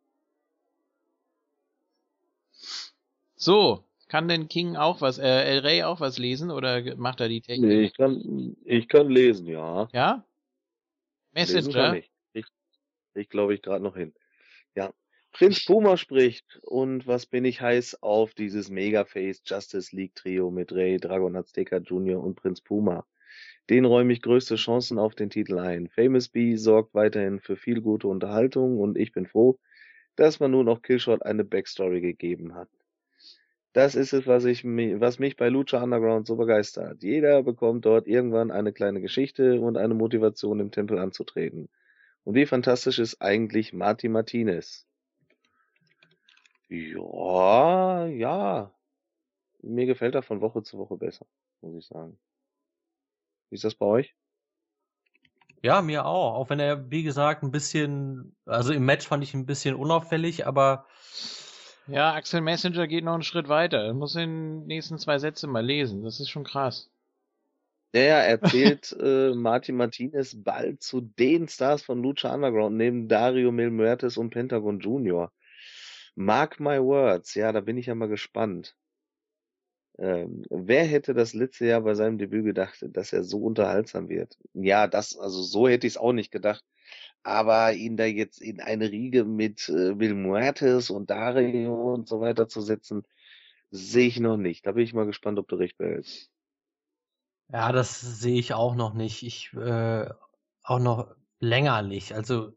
So, 3.38 3.84
kann 4.14 4.27
denn 4.27 4.48
King 4.48 4.75
auch 4.75 5.01
was, 5.01 5.17
äh, 5.17 5.25
El 5.25 5.59
Rey 5.61 5.82
auch 5.82 6.00
was 6.00 6.19
lesen 6.19 6.51
oder 6.51 6.95
macht 6.98 7.19
er 7.19 7.30
die 7.30 7.42
Technik? 7.42 7.67
Nee, 7.67 7.82
ich 7.82 7.93
kann, 7.95 8.56
ich 8.64 8.88
kann 8.88 9.09
lesen, 9.09 9.48
ja. 9.48 9.90
Ja? 9.92 10.24
Messenger? 11.32 11.95
Ich, 11.95 12.11
ich, 12.33 12.45
ich 13.16 13.30
glaube 13.30 13.56
ich 13.56 13.64
gerade 13.64 13.83
noch 13.83 13.95
hin. 13.95 14.14
Ja. 14.75 14.93
Prinz 15.32 15.66
Puma 15.66 15.98
spricht 15.98 16.59
und 16.61 17.08
was 17.08 17.25
bin 17.25 17.43
ich 17.43 17.59
heiß 17.59 18.03
auf 18.03 18.35
dieses 18.35 18.69
Megaface 18.69 19.42
Justice 19.48 19.95
League 19.95 20.14
Trio 20.14 20.51
mit 20.51 20.72
Ray, 20.72 20.98
Dragon 20.98 21.35
Azteca 21.35 21.77
Jr. 21.77 22.24
und 22.24 22.35
Prinz 22.35 22.61
Puma. 22.61 23.08
Den 23.72 23.83
räume 23.83 24.14
ich 24.14 24.22
größte 24.22 24.58
Chancen 24.58 25.00
auf 25.00 25.16
den 25.16 25.32
Titel 25.32 25.58
ein. 25.58 25.90
Famous 25.90 26.30
B 26.30 26.56
sorgt 26.56 26.93
weiterhin 26.93 27.40
für 27.40 27.56
viel 27.56 27.82
gute 27.82 28.08
Unterhaltung 28.08 28.80
und 28.80 28.95
ich 28.95 29.11
bin 29.11 29.25
froh, 29.25 29.58
dass 30.16 30.40
man 30.40 30.51
nun 30.51 30.69
auch 30.69 30.83
Killshot 30.83 31.24
eine 31.24 31.43
Backstory 31.43 32.00
gegeben 32.00 32.53
hat. 32.53 32.69
Das 33.74 33.95
ist 33.95 34.14
es, 34.14 34.27
was, 34.27 34.45
ich, 34.45 34.64
was 34.64 35.18
mich 35.18 35.35
bei 35.35 35.50
Lucha 35.50 35.82
Underground 35.82 36.27
so 36.27 36.35
begeistert. 36.35 37.02
Jeder 37.02 37.42
bekommt 37.42 37.85
dort 37.85 38.08
irgendwann 38.08 38.52
eine 38.52 38.72
kleine 38.72 39.02
Geschichte 39.02 39.60
und 39.60 39.77
eine 39.77 39.95
Motivation, 39.95 40.60
im 40.60 40.69
Tempel 40.69 41.00
anzutreten. 41.00 41.69
Und 42.24 42.35
wie 42.35 42.45
fantastisch 42.45 43.00
ist 43.00 43.19
eigentlich 43.22 43.74
Marty 43.74 44.10
Martinez? 44.10 44.85
Ja, 46.69 48.06
ja. 48.06 48.72
Mir 49.64 49.85
gefällt 49.88 50.14
er 50.14 50.22
von 50.22 50.42
Woche 50.42 50.61
zu 50.61 50.77
Woche 50.77 50.98
besser, 50.98 51.26
muss 51.61 51.76
ich 51.76 51.88
sagen. 51.88 52.19
Wie 53.50 53.56
ist 53.56 53.64
das 53.64 53.76
bei 53.76 53.85
euch? 53.88 54.16
Ja, 55.64 55.82
mir 55.82 56.06
auch. 56.06 56.35
Auch 56.35 56.50
wenn 56.50 56.60
er, 56.60 56.92
wie 56.92 57.03
gesagt, 57.03 57.42
ein 57.42 57.52
bisschen, 57.52 58.35
also 58.45 58.72
im 58.72 58.85
Match 58.85 59.08
fand 59.08 59.24
ich 59.24 59.34
ein 59.34 59.48
bisschen 59.48 59.76
unauffällig, 59.76 60.45
aber. 60.45 60.85
Ja, 61.88 62.14
Axel 62.14 62.42
Messenger 62.42 62.88
geht 62.88 63.03
noch 63.03 63.14
einen 63.14 63.24
Schritt 63.24 63.50
weiter. 63.50 63.84
Er 63.84 63.94
muss 63.94 64.16
in 64.16 64.22
den 64.22 64.68
nächsten 64.68 64.98
zwei 64.98 65.20
Sätze 65.20 65.48
mal 65.48 65.66
lesen. 65.66 66.03
Das 66.03 66.20
ist 66.20 66.30
schon 66.30 66.45
krass. 66.45 66.90
Der 67.94 68.28
erzählt 68.28 68.92
äh, 69.00 69.34
Martin 69.34 69.76
Martinez 69.76 70.36
bald 70.36 70.82
zu 70.82 71.02
den 71.02 71.48
Stars 71.48 71.84
von 71.84 72.02
Lucha 72.02 72.34
Underground 72.34 72.78
neben 72.78 73.08
Dario 73.08 73.52
Mil 73.52 73.70
Muertes 73.70 74.18
und 74.18 74.30
Pentagon 74.30 74.80
Junior. 74.80 75.32
Mark 76.16 76.60
my 76.60 76.80
words, 76.80 77.34
ja, 77.36 77.52
da 77.52 77.60
bin 77.60 77.78
ich 77.78 77.88
ja 77.88 77.95
mal 77.95 78.08
gespannt. 78.08 78.76
Ähm, 80.00 80.44
wer 80.50 80.86
hätte 80.86 81.14
das 81.14 81.34
letzte 81.34 81.66
Jahr 81.68 81.82
bei 81.82 81.94
seinem 81.94 82.18
Debüt 82.18 82.45
gedacht, 82.45 82.80
dass 82.82 83.14
er 83.14 83.24
so 83.24 83.40
unterhaltsam 83.40 84.10
wird? 84.10 84.38
Ja, 84.53 84.88
das, 84.88 85.18
also 85.18 85.42
so 85.44 85.68
hätte 85.68 85.86
ich 85.86 85.94
es 85.94 85.98
auch 85.98 86.14
nicht 86.14 86.32
gedacht. 86.32 86.64
Aber 87.24 87.74
ihn 87.74 87.95
da 87.95 88.06
jetzt 88.06 88.42
in 88.42 88.60
eine 88.60 88.92
Riege 88.92 89.24
mit 89.24 89.70
äh, 89.70 89.94
Bill 89.94 90.14
Muertes 90.14 90.90
und 90.90 91.10
Dario 91.10 91.94
und 91.94 92.08
so 92.08 92.20
weiter 92.20 92.48
zu 92.48 92.62
setzen, 92.62 93.03
sehe 93.72 94.08
ich 94.08 94.20
noch 94.20 94.38
nicht. 94.38 94.66
Da 94.66 94.74
bin 94.74 94.84
ich 94.84 94.94
mal 94.94 95.06
gespannt, 95.06 95.40
ob 95.40 95.48
du 95.48 95.56
recht 95.56 95.78
behältst. 95.78 96.30
Ja, 97.52 97.72
das 97.72 98.02
sehe 98.02 98.40
ich 98.40 98.53
auch 98.53 98.76
noch 98.76 98.94
nicht. 98.94 99.24
Ich 99.24 99.53
äh, 99.53 100.10
auch 100.64 100.80
noch 100.80 101.16
länger 101.40 101.82
nicht. 101.82 102.14
Also 102.14 102.53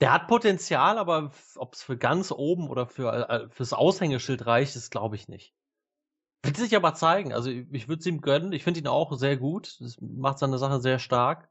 der 0.00 0.12
hat 0.12 0.28
Potenzial, 0.28 0.98
aber 0.98 1.32
ob 1.56 1.74
es 1.74 1.82
für 1.82 1.96
ganz 1.96 2.30
oben 2.30 2.68
oder 2.68 2.86
für 2.86 3.28
äh, 3.28 3.48
fürs 3.50 3.72
Aushängeschild 3.72 4.46
reicht, 4.46 4.76
ist 4.76 4.90
glaube 4.90 5.16
ich 5.16 5.28
nicht. 5.28 5.54
Wird 6.42 6.56
sich 6.56 6.76
aber 6.76 6.94
zeigen. 6.94 7.32
Also 7.32 7.50
ich 7.50 7.88
würde 7.88 8.00
es 8.00 8.06
ihm 8.06 8.20
gönnen. 8.20 8.52
Ich 8.52 8.64
finde 8.64 8.80
ihn 8.80 8.86
auch 8.86 9.12
sehr 9.16 9.36
gut. 9.36 9.80
Das 9.80 9.96
macht 10.00 10.38
seine 10.38 10.58
Sache 10.58 10.80
sehr 10.80 10.98
stark. 10.98 11.48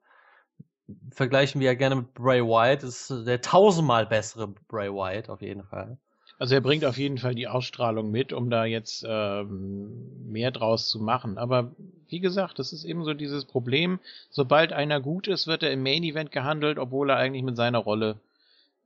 Vergleichen 1.12 1.60
wir 1.62 1.68
ja 1.68 1.74
gerne 1.74 1.96
mit 1.96 2.14
Bray 2.14 2.42
Wyatt. 2.42 2.84
Das 2.84 3.10
ist 3.10 3.26
der 3.26 3.42
tausendmal 3.42 4.06
bessere 4.06 4.48
Bray 4.68 4.92
Wyatt 4.92 5.30
auf 5.30 5.42
jeden 5.42 5.64
Fall. 5.64 5.98
Also 6.38 6.56
er 6.56 6.62
bringt 6.62 6.84
auf 6.84 6.98
jeden 6.98 7.18
Fall 7.18 7.34
die 7.34 7.48
Ausstrahlung 7.48 8.12
mit, 8.12 8.34
um 8.34 8.50
da 8.50 8.66
jetzt 8.66 9.06
ähm, 9.08 10.32
mehr 10.32 10.52
draus 10.52 10.90
zu 10.90 11.00
machen. 11.00 11.38
Aber 11.38 11.72
wie 12.10 12.20
gesagt, 12.20 12.60
das 12.60 12.74
ist 12.74 12.84
eben 12.84 13.06
so 13.06 13.14
dieses 13.14 13.46
Problem. 13.46 14.00
Sobald 14.30 14.74
einer 14.74 15.00
gut 15.00 15.28
ist, 15.28 15.48
wird 15.48 15.64
er 15.64 15.72
im 15.72 15.82
Main 15.82 16.04
Event 16.04 16.32
gehandelt, 16.32 16.78
obwohl 16.78 17.10
er 17.10 17.18
eigentlich 17.18 17.44
mit 17.44 17.56
seiner 17.56 17.80
Rolle 17.80 18.20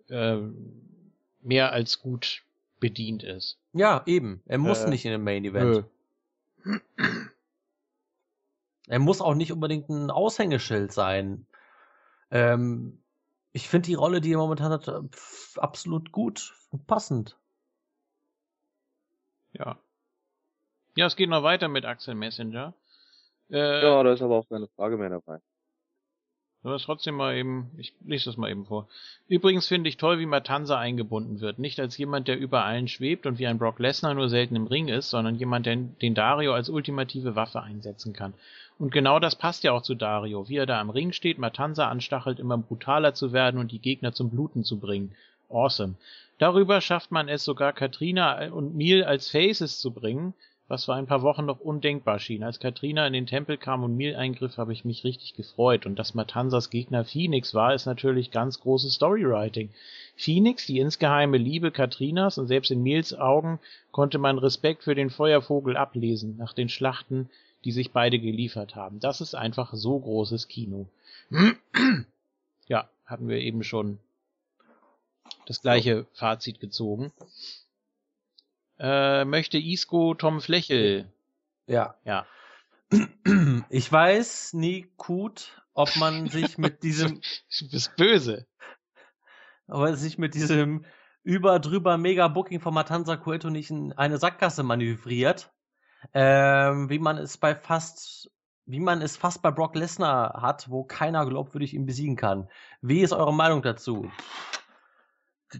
äh, 0.09 0.37
mehr 1.41 1.71
als 1.71 1.99
gut 1.99 2.43
bedient 2.79 3.23
ist. 3.23 3.57
Ja, 3.73 4.03
eben. 4.05 4.41
Er 4.45 4.59
muss 4.59 4.83
äh, 4.83 4.89
nicht 4.89 5.05
in 5.05 5.11
den 5.11 5.23
Main 5.23 5.43
Event. 5.43 5.85
Nö. 6.63 6.79
Er 8.87 8.99
muss 8.99 9.21
auch 9.21 9.35
nicht 9.35 9.51
unbedingt 9.51 9.89
ein 9.89 10.11
Aushängeschild 10.11 10.91
sein. 10.91 11.45
Ähm, 12.31 13.03
ich 13.51 13.67
finde 13.67 13.87
die 13.87 13.95
Rolle, 13.95 14.21
die 14.21 14.33
er 14.33 14.37
momentan 14.37 14.71
hat, 14.71 14.87
äh, 14.87 15.01
absolut 15.57 16.11
gut, 16.11 16.53
passend. 16.87 17.37
Ja. 19.53 19.79
Ja, 20.95 21.05
es 21.05 21.15
geht 21.15 21.29
noch 21.29 21.43
weiter 21.43 21.67
mit 21.67 21.85
Axel 21.85 22.15
Messenger. 22.15 22.73
Äh, 23.49 23.81
ja, 23.83 24.03
da 24.03 24.13
ist 24.13 24.21
aber 24.21 24.37
auch 24.37 24.47
keine 24.47 24.67
Frage 24.67 24.97
mehr 24.97 25.09
dabei. 25.09 25.39
Das 26.61 26.83
trotzdem 26.83 27.15
mal 27.15 27.37
eben, 27.37 27.71
ich 27.77 27.93
lese 28.05 28.25
das 28.25 28.35
mal 28.35 28.51
eben 28.51 28.65
vor. 28.65 28.89
Übrigens 29.29 29.67
finde 29.67 29.87
ich 29.87 29.95
toll, 29.95 30.19
wie 30.19 30.25
Matanza 30.25 30.77
eingebunden 30.77 31.39
wird. 31.39 31.57
Nicht 31.57 31.79
als 31.79 31.97
jemand, 31.97 32.27
der 32.27 32.37
über 32.37 32.65
allen 32.65 32.89
schwebt 32.89 33.25
und 33.25 33.39
wie 33.39 33.47
ein 33.47 33.57
Brock 33.57 33.79
Lesnar 33.79 34.13
nur 34.13 34.27
selten 34.27 34.57
im 34.57 34.67
Ring 34.67 34.89
ist, 34.89 35.09
sondern 35.09 35.35
jemand, 35.35 35.65
der 35.65 35.77
den 35.77 36.15
Dario 36.15 36.53
als 36.53 36.69
ultimative 36.69 37.35
Waffe 37.35 37.61
einsetzen 37.61 38.11
kann. 38.11 38.33
Und 38.77 38.91
genau 38.91 39.19
das 39.19 39.37
passt 39.37 39.63
ja 39.63 39.71
auch 39.71 39.83
zu 39.83 39.95
Dario. 39.95 40.49
Wie 40.49 40.57
er 40.57 40.65
da 40.65 40.81
am 40.81 40.89
Ring 40.89 41.13
steht, 41.13 41.37
Matanza 41.37 41.87
anstachelt, 41.87 42.39
immer 42.39 42.57
brutaler 42.57 43.13
zu 43.13 43.31
werden 43.31 43.59
und 43.59 43.71
die 43.71 43.79
Gegner 43.79 44.11
zum 44.11 44.29
Bluten 44.29 44.65
zu 44.65 44.79
bringen. 44.79 45.15
Awesome. 45.49 45.95
Darüber 46.39 46.79
schafft 46.81 47.11
man 47.11 47.27
es 47.29 47.43
sogar 47.43 47.73
Katrina 47.73 48.51
und 48.51 48.77
Neil 48.77 49.03
als 49.03 49.29
Faces 49.29 49.79
zu 49.79 49.91
bringen, 49.91 50.33
was 50.69 50.85
vor 50.85 50.93
ein 50.93 51.07
paar 51.07 51.23
Wochen 51.23 51.45
noch 51.45 51.59
undenkbar 51.59 52.19
schien. 52.19 52.43
Als 52.43 52.59
Katrina 52.59 53.05
in 53.07 53.13
den 53.13 53.25
Tempel 53.25 53.57
kam 53.57 53.83
und 53.83 53.97
Mil 53.97 54.15
eingriff, 54.15 54.57
habe 54.57 54.71
ich 54.71 54.85
mich 54.85 55.03
richtig 55.03 55.33
gefreut. 55.33 55.87
Und 55.87 55.97
dass 55.97 56.13
Matanzas 56.13 56.69
Gegner 56.69 57.03
Phoenix 57.03 57.55
war, 57.55 57.73
ist 57.73 57.87
natürlich 57.87 58.29
ganz 58.29 58.59
großes 58.59 58.93
Storywriting. 58.93 59.71
Phoenix, 60.15 60.67
die 60.67 60.77
insgeheime 60.77 61.37
Liebe 61.37 61.71
Katrinas 61.71 62.37
und 62.37 62.45
selbst 62.45 62.69
in 62.69 62.83
Mils 62.83 63.15
Augen 63.15 63.59
konnte 63.91 64.19
man 64.19 64.37
Respekt 64.37 64.83
für 64.83 64.93
den 64.93 65.09
Feuervogel 65.09 65.75
ablesen, 65.75 66.37
nach 66.37 66.53
den 66.53 66.69
Schlachten, 66.69 67.31
die 67.65 67.71
sich 67.71 67.91
beide 67.91 68.19
geliefert 68.19 68.75
haben. 68.75 68.99
Das 68.99 69.21
ist 69.21 69.33
einfach 69.33 69.73
so 69.73 69.99
großes 69.99 70.47
Kino. 70.47 70.85
ja, 72.67 72.87
hatten 73.07 73.27
wir 73.27 73.37
eben 73.37 73.63
schon 73.63 73.97
das 75.47 75.63
gleiche 75.63 76.05
Fazit 76.13 76.59
gezogen 76.59 77.11
äh, 78.79 79.25
möchte 79.25 79.57
Isco 79.57 80.13
Tom 80.13 80.41
Flechel. 80.41 81.11
Ja. 81.67 81.95
Ja. 82.03 82.25
Ich 83.69 83.91
weiß 83.91 84.53
nie 84.53 84.87
gut, 84.97 85.61
ob 85.73 85.95
man 85.97 86.27
sich 86.27 86.57
mit 86.57 86.81
diesem. 86.83 87.21
du 87.59 87.69
bist 87.69 87.95
böse. 87.95 88.47
Aber 89.67 89.95
sich 89.95 90.17
mit 90.17 90.33
diesem 90.33 90.85
über 91.23 91.59
drüber 91.59 91.97
Mega 91.97 92.27
Booking 92.27 92.59
von 92.59 92.73
Matanza 92.73 93.15
Cueto 93.17 93.49
nicht 93.49 93.69
in 93.69 93.93
eine 93.93 94.17
Sackgasse 94.17 94.63
manövriert. 94.63 95.51
Ähm, 96.13 96.89
wie 96.89 96.97
man 96.97 97.17
es 97.17 97.37
bei 97.37 97.53
fast, 97.55 98.31
wie 98.65 98.79
man 98.79 99.01
es 99.01 99.17
fast 99.17 99.41
bei 99.41 99.51
Brock 99.51 99.75
Lesnar 99.75 100.41
hat, 100.41 100.69
wo 100.69 100.83
keiner 100.83 101.25
glaubwürdig 101.25 101.73
ihn 101.73 101.85
besiegen 101.85 102.15
kann. 102.15 102.49
Wie 102.81 103.01
ist 103.01 103.13
eure 103.13 103.33
Meinung 103.33 103.61
dazu? 103.61 104.09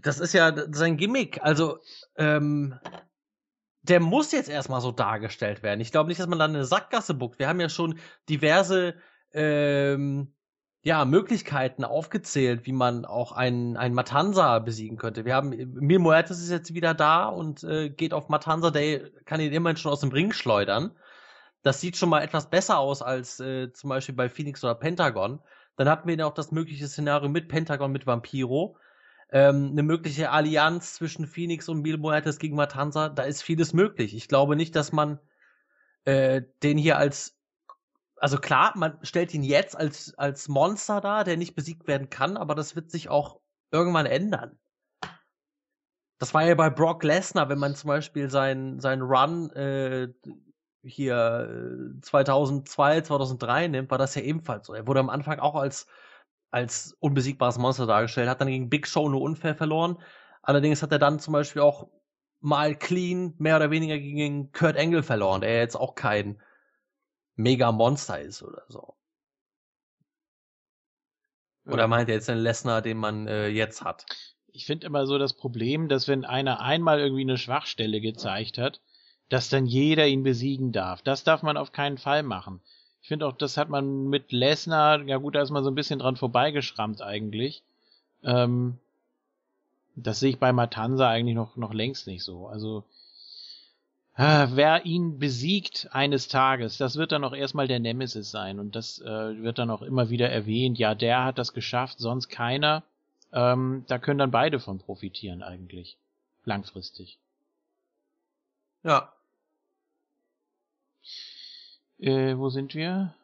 Das 0.02 0.18
ist 0.18 0.32
ja 0.32 0.52
sein 0.72 0.96
Gimmick. 0.96 1.42
Also, 1.42 1.78
ähm, 2.16 2.78
der 3.82 4.00
muss 4.00 4.32
jetzt 4.32 4.48
erstmal 4.48 4.80
so 4.80 4.92
dargestellt 4.92 5.62
werden. 5.62 5.80
Ich 5.80 5.90
glaube 5.92 6.08
nicht, 6.08 6.20
dass 6.20 6.26
man 6.26 6.38
dann 6.38 6.54
eine 6.54 6.64
Sackgasse 6.64 7.14
buckt. 7.14 7.38
Wir 7.38 7.48
haben 7.48 7.60
ja 7.60 7.68
schon 7.68 7.98
diverse 8.28 8.94
ähm, 9.32 10.34
ja, 10.82 11.04
Möglichkeiten 11.04 11.84
aufgezählt, 11.84 12.66
wie 12.66 12.72
man 12.72 13.04
auch 13.04 13.32
einen, 13.32 13.76
einen 13.76 13.94
Matanza 13.94 14.58
besiegen 14.60 14.96
könnte. 14.96 15.24
Wir 15.24 15.34
haben, 15.34 15.50
Mil 15.50 15.98
Muertes 15.98 16.40
ist 16.40 16.50
jetzt 16.50 16.74
wieder 16.74 16.94
da 16.94 17.26
und 17.26 17.62
äh, 17.64 17.90
geht 17.90 18.14
auf 18.14 18.28
Matanza, 18.28 18.70
der 18.70 19.10
kann 19.24 19.40
ihn 19.40 19.52
immerhin 19.52 19.76
schon 19.76 19.92
aus 19.92 20.00
dem 20.00 20.10
Ring 20.10 20.32
schleudern. 20.32 20.96
Das 21.62 21.80
sieht 21.80 21.96
schon 21.96 22.08
mal 22.08 22.22
etwas 22.22 22.48
besser 22.48 22.78
aus 22.78 23.02
als 23.02 23.40
äh, 23.40 23.72
zum 23.72 23.90
Beispiel 23.90 24.14
bei 24.14 24.30
Phoenix 24.30 24.64
oder 24.64 24.74
Pentagon. 24.74 25.40
Dann 25.76 25.88
hatten 25.88 26.08
wir 26.08 26.16
ja 26.16 26.26
auch 26.26 26.34
das 26.34 26.50
mögliche 26.50 26.88
Szenario 26.88 27.28
mit 27.28 27.48
Pentagon, 27.48 27.92
mit 27.92 28.06
Vampiro 28.06 28.76
ähm, 29.32 29.70
eine 29.72 29.82
mögliche 29.82 30.30
Allianz 30.30 30.94
zwischen 30.94 31.26
Phoenix 31.26 31.68
und 31.68 31.82
Mil 31.82 31.98
Muertes 31.98 32.38
gegen 32.38 32.56
Matanza, 32.56 33.08
da 33.08 33.22
ist 33.22 33.42
vieles 33.42 33.72
möglich. 33.72 34.14
Ich 34.14 34.28
glaube 34.28 34.56
nicht, 34.56 34.74
dass 34.76 34.92
man 34.92 35.18
äh, 36.04 36.42
den 36.62 36.78
hier 36.78 36.98
als 36.98 37.40
also 38.20 38.36
klar, 38.38 38.72
man 38.76 38.98
stellt 39.02 39.32
ihn 39.32 39.42
jetzt 39.42 39.76
als, 39.76 40.14
als 40.18 40.46
Monster 40.48 41.00
dar, 41.00 41.24
der 41.24 41.38
nicht 41.38 41.54
besiegt 41.54 41.88
werden 41.88 42.10
kann, 42.10 42.36
aber 42.36 42.54
das 42.54 42.76
wird 42.76 42.90
sich 42.90 43.08
auch 43.08 43.40
irgendwann 43.70 44.06
ändern. 44.06 44.58
Das 46.18 46.34
war 46.34 46.44
ja 46.44 46.54
bei 46.54 46.68
Brock 46.68 47.02
Lesnar, 47.02 47.48
wenn 47.48 47.58
man 47.58 47.74
zum 47.74 47.88
Beispiel 47.88 48.28
seinen 48.28 48.78
sein 48.78 49.00
Run 49.00 49.50
äh, 49.52 50.08
hier 50.82 51.96
2002, 52.02 52.96
äh, 52.98 53.02
2003 53.02 53.68
nimmt, 53.68 53.90
war 53.90 53.96
das 53.96 54.14
ja 54.14 54.22
ebenfalls 54.22 54.66
so. 54.66 54.74
Er 54.74 54.86
wurde 54.86 55.00
am 55.00 55.08
Anfang 55.08 55.38
auch 55.38 55.54
als 55.54 55.86
als 56.50 56.96
unbesiegbares 57.00 57.58
Monster 57.58 57.86
dargestellt, 57.86 58.28
hat 58.28 58.40
dann 58.40 58.48
gegen 58.48 58.70
Big 58.70 58.86
Show 58.86 59.08
nur 59.08 59.22
unfair 59.22 59.54
verloren. 59.54 59.98
Allerdings 60.42 60.82
hat 60.82 60.92
er 60.92 60.98
dann 60.98 61.20
zum 61.20 61.32
Beispiel 61.32 61.62
auch 61.62 61.88
mal 62.40 62.74
clean 62.74 63.34
mehr 63.38 63.56
oder 63.56 63.70
weniger 63.70 63.98
gegen 63.98 64.50
Kurt 64.52 64.76
Angle 64.76 65.02
verloren, 65.02 65.42
der 65.42 65.58
jetzt 65.58 65.76
auch 65.76 65.94
kein 65.94 66.40
mega 67.36 67.70
Monster 67.72 68.20
ist 68.20 68.42
oder 68.42 68.64
so. 68.68 68.94
Oder 71.66 71.86
meint 71.86 72.08
er 72.08 72.16
jetzt 72.16 72.28
den 72.28 72.38
Lesnar, 72.38 72.82
den 72.82 72.96
man 72.96 73.26
äh, 73.28 73.48
jetzt 73.48 73.82
hat? 73.82 74.06
Ich 74.48 74.66
finde 74.66 74.86
immer 74.86 75.06
so 75.06 75.18
das 75.18 75.34
Problem, 75.34 75.88
dass 75.88 76.08
wenn 76.08 76.24
einer 76.24 76.60
einmal 76.60 76.98
irgendwie 76.98 77.22
eine 77.22 77.38
Schwachstelle 77.38 78.00
gezeigt 78.00 78.58
hat, 78.58 78.80
dass 79.28 79.48
dann 79.48 79.66
jeder 79.66 80.06
ihn 80.06 80.24
besiegen 80.24 80.72
darf. 80.72 81.02
Das 81.02 81.22
darf 81.22 81.42
man 81.42 81.56
auf 81.56 81.70
keinen 81.70 81.98
Fall 81.98 82.22
machen. 82.22 82.60
Ich 83.02 83.08
finde 83.08 83.26
auch, 83.26 83.36
das 83.36 83.56
hat 83.56 83.68
man 83.68 84.08
mit 84.08 84.32
Lesnar, 84.32 85.02
ja 85.02 85.16
gut, 85.16 85.34
da 85.34 85.42
ist 85.42 85.50
man 85.50 85.64
so 85.64 85.70
ein 85.70 85.74
bisschen 85.74 85.98
dran 85.98 86.16
vorbeigeschrammt 86.16 87.02
eigentlich. 87.02 87.62
Ähm, 88.22 88.78
das 89.96 90.20
sehe 90.20 90.30
ich 90.30 90.38
bei 90.38 90.52
Matanza 90.52 91.08
eigentlich 91.08 91.34
noch, 91.34 91.56
noch 91.56 91.72
längst 91.72 92.06
nicht 92.06 92.22
so. 92.22 92.46
Also, 92.46 92.84
äh, 94.16 94.48
wer 94.50 94.84
ihn 94.84 95.18
besiegt 95.18 95.88
eines 95.92 96.28
Tages, 96.28 96.76
das 96.76 96.96
wird 96.96 97.12
dann 97.12 97.24
auch 97.24 97.32
erstmal 97.32 97.68
der 97.68 97.80
Nemesis 97.80 98.30
sein 98.30 98.58
und 98.58 98.76
das 98.76 99.00
äh, 99.00 99.42
wird 99.42 99.58
dann 99.58 99.70
auch 99.70 99.82
immer 99.82 100.10
wieder 100.10 100.28
erwähnt. 100.28 100.78
Ja, 100.78 100.94
der 100.94 101.24
hat 101.24 101.38
das 101.38 101.54
geschafft, 101.54 101.98
sonst 101.98 102.28
keiner. 102.28 102.82
Ähm, 103.32 103.84
da 103.86 103.98
können 103.98 104.18
dann 104.18 104.30
beide 104.30 104.60
von 104.60 104.78
profitieren 104.78 105.42
eigentlich. 105.42 105.96
Langfristig. 106.44 107.18
Ja, 108.82 109.12
äh, 112.00 112.36
wo 112.36 112.48
sind 112.48 112.74
wir? 112.74 113.14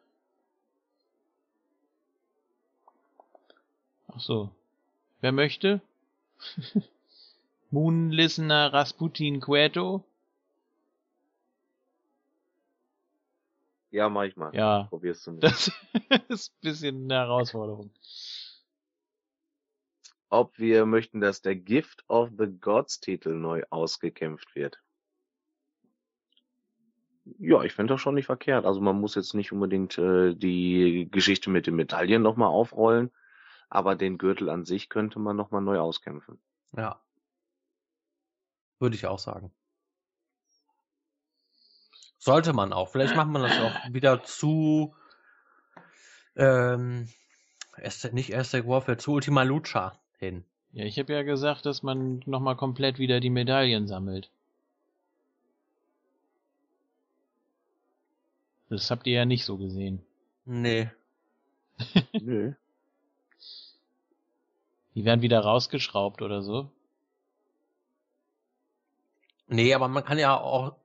Ach 4.07 4.19
so. 4.19 4.49
Wer 5.21 5.31
möchte? 5.31 5.81
Moon 7.71 8.11
Listener 8.11 8.71
Rasputin 8.71 9.41
Cueto? 9.41 10.03
Ja, 13.91 14.09
mach 14.09 14.23
ich 14.23 14.35
mal. 14.35 14.53
Ja. 14.55 14.83
Probier's 14.89 15.23
du 15.23 15.33
Das 15.33 15.71
ist 16.29 16.51
ein 16.51 16.61
bisschen 16.61 17.03
eine 17.03 17.15
Herausforderung. 17.15 17.91
Ob 20.29 20.57
wir 20.59 20.85
möchten, 20.85 21.21
dass 21.21 21.41
der 21.41 21.55
Gift 21.55 22.03
of 22.07 22.29
the 22.37 22.47
Gods 22.47 22.99
Titel 22.99 23.33
neu 23.33 23.63
ausgekämpft 23.69 24.55
wird. 24.55 24.79
Ja, 27.39 27.63
ich 27.63 27.73
finde 27.73 27.93
das 27.93 28.01
schon 28.01 28.15
nicht 28.15 28.25
verkehrt. 28.25 28.65
Also 28.65 28.81
man 28.81 28.99
muss 28.99 29.15
jetzt 29.15 29.33
nicht 29.33 29.51
unbedingt 29.51 29.97
äh, 29.97 30.33
die 30.33 31.07
Geschichte 31.11 31.49
mit 31.49 31.67
den 31.67 31.75
Medaillen 31.75 32.21
nochmal 32.21 32.49
aufrollen, 32.49 33.11
aber 33.69 33.95
den 33.95 34.17
Gürtel 34.17 34.49
an 34.49 34.65
sich 34.65 34.89
könnte 34.89 35.19
man 35.19 35.35
nochmal 35.35 35.61
neu 35.61 35.79
auskämpfen. 35.79 36.39
Ja. 36.75 37.01
Würde 38.79 38.95
ich 38.95 39.07
auch 39.07 39.19
sagen. 39.19 39.51
Sollte 42.17 42.53
man 42.53 42.73
auch. 42.73 42.89
Vielleicht 42.89 43.15
macht 43.15 43.29
man 43.29 43.41
das 43.41 43.57
auch 43.59 43.93
wieder 43.93 44.23
zu 44.23 44.93
ähm, 46.35 47.07
nicht 48.11 48.35
Aztec 48.35 48.67
Warfare, 48.67 48.97
zu 48.97 49.13
Ultima 49.13 49.43
Lucha 49.43 49.99
hin. 50.17 50.43
Ja, 50.71 50.85
ich 50.85 50.99
habe 50.99 51.13
ja 51.13 51.23
gesagt, 51.23 51.65
dass 51.65 51.83
man 51.83 52.21
nochmal 52.25 52.55
komplett 52.55 52.99
wieder 52.99 53.19
die 53.19 53.29
Medaillen 53.29 53.87
sammelt. 53.87 54.31
Das 58.69 58.91
habt 58.91 59.07
ihr 59.07 59.13
ja 59.13 59.25
nicht 59.25 59.45
so 59.45 59.57
gesehen. 59.57 60.05
Nee. 60.45 60.89
Nö. 62.13 62.53
Die 64.95 65.05
werden 65.05 65.21
wieder 65.21 65.39
rausgeschraubt 65.39 66.21
oder 66.21 66.41
so. 66.41 66.71
Nee, 69.47 69.73
aber 69.73 69.87
man 69.87 70.03
kann 70.03 70.19
ja 70.19 70.37
auch 70.37 70.75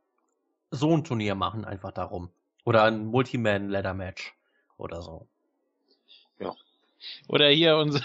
so 0.71 0.97
ein 0.97 1.03
Turnier 1.05 1.35
machen, 1.35 1.65
einfach 1.65 1.93
darum. 1.93 2.31
Oder 2.65 2.85
ein 2.85 3.07
Multiman-Ladder-Match 3.07 4.35
oder 4.77 5.03
so. 5.03 5.27
Ja. 6.39 6.55
Oder 7.27 7.49
hier 7.49 7.77
unser, 7.77 8.05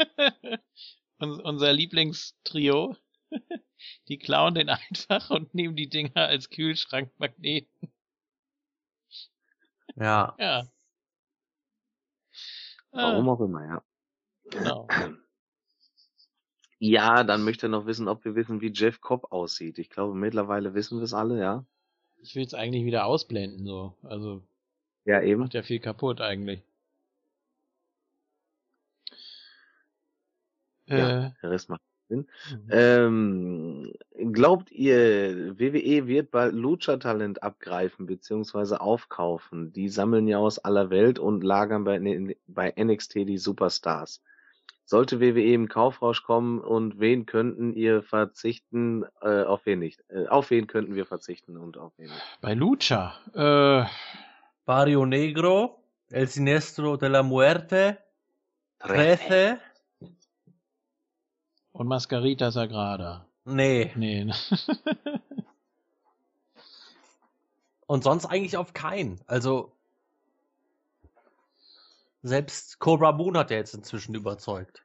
unser 1.18 1.72
Lieblingstrio. 1.72 2.96
Die 4.08 4.18
klauen 4.18 4.54
den 4.54 4.68
einfach 4.68 5.30
und 5.30 5.54
nehmen 5.54 5.76
die 5.76 5.88
Dinger 5.88 6.26
als 6.26 6.50
Kühlschrankmagneten. 6.50 7.90
Ja. 9.96 10.34
Ja. 10.38 10.66
Warum 12.92 13.28
auch 13.28 13.40
immer, 13.40 13.64
ja. 13.64 13.82
Genau. 14.50 14.86
Ja, 16.82 17.24
dann 17.24 17.44
möchte 17.44 17.66
er 17.66 17.68
noch 17.68 17.84
wissen, 17.84 18.08
ob 18.08 18.24
wir 18.24 18.34
wissen, 18.34 18.62
wie 18.62 18.72
Jeff 18.72 19.02
Cobb 19.02 19.32
aussieht. 19.32 19.78
Ich 19.78 19.90
glaube, 19.90 20.14
mittlerweile 20.14 20.72
wissen 20.72 20.96
wir 20.96 21.04
es 21.04 21.12
alle, 21.12 21.38
ja. 21.38 21.66
Ich 22.22 22.34
will 22.36 22.42
es 22.46 22.54
eigentlich 22.54 22.86
wieder 22.86 23.04
ausblenden, 23.04 23.66
so. 23.66 23.94
Also, 24.02 24.42
Ja, 25.04 25.20
eben. 25.20 25.42
macht 25.42 25.52
ja 25.52 25.62
viel 25.62 25.78
kaputt 25.78 26.22
eigentlich. 26.22 26.62
Ja, 30.86 31.26
Äh, 31.26 31.32
der 31.42 31.50
Sinn. 32.10 32.26
mhm. 32.50 32.68
Ähm, 32.70 33.92
glaubt 34.32 34.70
ihr, 34.70 35.58
WWE 35.58 36.06
wird 36.06 36.30
bald 36.30 36.54
Lucha-Talent 36.54 37.42
abgreifen 37.42 38.06
bzw. 38.06 38.76
aufkaufen? 38.76 39.72
Die 39.72 39.88
sammeln 39.88 40.26
ja 40.26 40.38
aus 40.38 40.58
aller 40.58 40.90
Welt 40.90 41.18
und 41.18 41.42
lagern 41.42 41.84
bei, 41.84 42.36
bei 42.46 42.74
NXT 42.76 43.14
die 43.14 43.38
Superstars. 43.38 44.22
Sollte 44.84 45.20
WWE 45.20 45.54
im 45.54 45.68
Kaufrausch 45.68 46.24
kommen 46.24 46.60
und 46.60 46.98
wen 46.98 47.24
könnten 47.24 47.72
ihr 47.72 48.02
verzichten, 48.02 49.04
äh, 49.22 49.44
auf 49.44 49.64
wen 49.64 49.78
nicht? 49.78 50.02
Äh, 50.08 50.26
auf 50.26 50.50
wen 50.50 50.66
könnten 50.66 50.96
wir 50.96 51.06
verzichten 51.06 51.56
und 51.56 51.78
auf 51.78 51.92
wen 51.96 52.06
nicht? 52.06 52.38
Bei 52.40 52.54
Lucha, 52.54 53.14
äh, 53.32 53.88
Barrio 54.66 55.06
Negro, 55.06 55.80
El 56.10 56.26
Sinestro 56.26 56.96
de 56.96 57.08
la 57.08 57.22
Muerte, 57.22 57.98
Trece. 58.80 59.58
Und 61.72 61.86
Mascarita 61.86 62.50
Sagrada. 62.50 63.26
Nee. 63.44 63.92
Nee. 63.96 64.24
ne? 64.24 64.34
Und 67.86 68.04
sonst 68.04 68.26
eigentlich 68.26 68.56
auf 68.56 68.72
keinen. 68.72 69.20
Also, 69.26 69.76
selbst 72.22 72.78
Cobra 72.78 73.10
Moon 73.10 73.36
hat 73.36 73.50
ja 73.50 73.56
jetzt 73.56 73.74
inzwischen 73.74 74.14
überzeugt. 74.14 74.84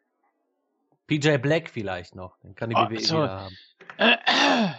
PJ 1.06 1.38
Black 1.38 1.70
vielleicht 1.70 2.16
noch. 2.16 2.36
Den 2.40 2.56
kann 2.56 2.72
die 2.72 2.76
Oh, 2.76 2.90
WWE 2.90 3.00
so. 3.00 3.28
haben. 3.28 3.56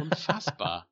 Unfassbar. 0.00 0.86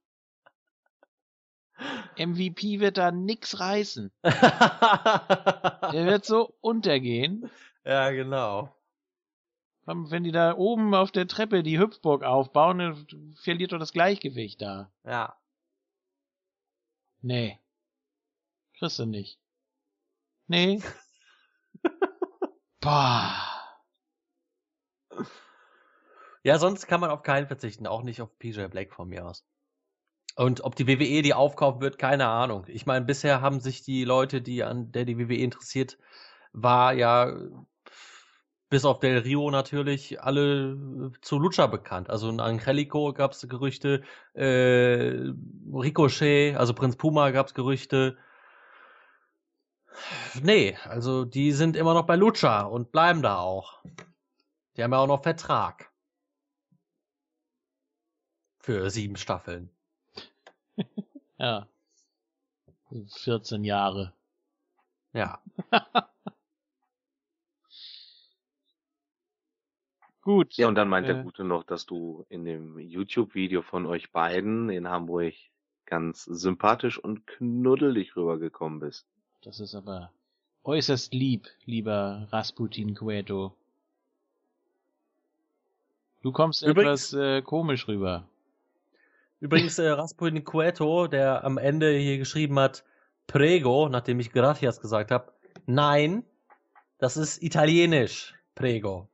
MVP 2.16 2.80
wird 2.80 2.96
da 2.98 3.12
nix 3.12 3.60
reißen. 3.60 4.10
Der 4.24 6.06
wird 6.06 6.24
so 6.24 6.56
untergehen. 6.60 7.50
Ja, 7.84 8.10
genau. 8.10 8.74
Wenn 9.86 10.24
die 10.24 10.32
da 10.32 10.56
oben 10.56 10.94
auf 10.94 11.12
der 11.12 11.28
Treppe 11.28 11.62
die 11.62 11.78
Hüpfburg 11.78 12.22
aufbauen, 12.22 12.78
dann 12.78 13.34
verliert 13.42 13.72
doch 13.72 13.78
das 13.78 13.92
Gleichgewicht 13.92 14.62
da. 14.62 14.90
Ja. 15.04 15.36
Nee. 17.20 17.60
Kriegst 18.78 18.98
du 18.98 19.06
nicht. 19.06 19.38
Nee. 20.46 20.82
Boah. 22.80 23.54
Ja, 26.42 26.58
sonst 26.58 26.86
kann 26.86 27.00
man 27.00 27.10
auf 27.10 27.22
keinen 27.22 27.46
verzichten, 27.46 27.86
auch 27.86 28.02
nicht 28.02 28.20
auf 28.20 28.38
PJ 28.38 28.66
Black 28.66 28.92
von 28.92 29.08
mir 29.08 29.26
aus. 29.26 29.46
Und 30.36 30.64
ob 30.64 30.76
die 30.76 30.86
WWE 30.86 31.22
die 31.22 31.32
aufkaufen 31.32 31.80
wird, 31.80 31.98
keine 31.98 32.26
Ahnung. 32.26 32.64
Ich 32.68 32.86
meine, 32.86 33.04
bisher 33.04 33.40
haben 33.40 33.60
sich 33.60 33.82
die 33.82 34.04
Leute, 34.04 34.42
die 34.42 34.64
an 34.64 34.90
der 34.92 35.04
die 35.04 35.18
WWE 35.18 35.36
interessiert, 35.36 35.96
war 36.52 36.92
ja 36.92 37.34
bis 38.74 38.84
auf 38.84 38.98
Del 38.98 39.18
Rio 39.18 39.52
natürlich 39.52 40.20
alle 40.20 41.12
zu 41.22 41.38
Lucha 41.38 41.68
bekannt. 41.68 42.10
Also 42.10 42.28
in 42.28 42.40
Angelico 42.40 43.12
gab 43.12 43.30
es 43.30 43.48
Gerüchte, 43.48 44.02
äh, 44.32 45.30
Ricochet, 45.72 46.56
also 46.56 46.74
Prinz 46.74 46.96
Puma 46.96 47.30
gab 47.30 47.46
es 47.46 47.54
Gerüchte. 47.54 48.18
Nee, 50.42 50.76
also 50.88 51.24
die 51.24 51.52
sind 51.52 51.76
immer 51.76 51.94
noch 51.94 52.04
bei 52.04 52.16
Lucha 52.16 52.62
und 52.62 52.90
bleiben 52.90 53.22
da 53.22 53.38
auch. 53.38 53.80
Die 54.76 54.82
haben 54.82 54.90
ja 54.90 54.98
auch 54.98 55.06
noch 55.06 55.22
Vertrag. 55.22 55.92
Für 58.58 58.90
sieben 58.90 59.14
Staffeln. 59.16 59.70
Ja. 61.38 61.68
14 62.90 63.62
Jahre. 63.62 64.12
Ja. 65.12 65.40
Gut. 70.24 70.56
Ja, 70.56 70.68
und 70.68 70.74
dann 70.74 70.88
meint 70.88 71.06
der 71.06 71.18
Äh. 71.18 71.22
Gute 71.22 71.44
noch, 71.44 71.64
dass 71.64 71.84
du 71.84 72.24
in 72.30 72.46
dem 72.46 72.78
YouTube-Video 72.78 73.60
von 73.60 73.84
euch 73.84 74.10
beiden 74.10 74.70
in 74.70 74.88
Hamburg 74.88 75.34
ganz 75.84 76.24
sympathisch 76.24 76.98
und 76.98 77.26
knuddelig 77.26 78.16
rübergekommen 78.16 78.80
bist. 78.80 79.06
Das 79.42 79.60
ist 79.60 79.74
aber 79.74 80.10
äußerst 80.64 81.12
lieb, 81.12 81.46
lieber 81.66 82.26
Rasputin 82.30 82.94
Cueto. 82.94 83.54
Du 86.22 86.32
kommst 86.32 86.62
Übrigens- 86.62 87.12
etwas 87.12 87.20
äh, 87.20 87.42
komisch 87.42 87.86
rüber. 87.86 88.26
Übrigens, 89.40 89.78
äh, 89.78 89.88
Rasputin 89.90 90.42
Cueto, 90.42 91.06
der 91.06 91.44
am 91.44 91.58
Ende 91.58 91.92
hier 91.98 92.16
geschrieben 92.16 92.58
hat, 92.58 92.82
Prego, 93.26 93.90
nachdem 93.90 94.20
ich 94.20 94.32
Gracias 94.32 94.80
gesagt 94.80 95.10
habe, 95.10 95.30
nein, 95.66 96.24
das 96.96 97.18
ist 97.18 97.42
italienisch, 97.42 98.34
Prego. 98.54 99.06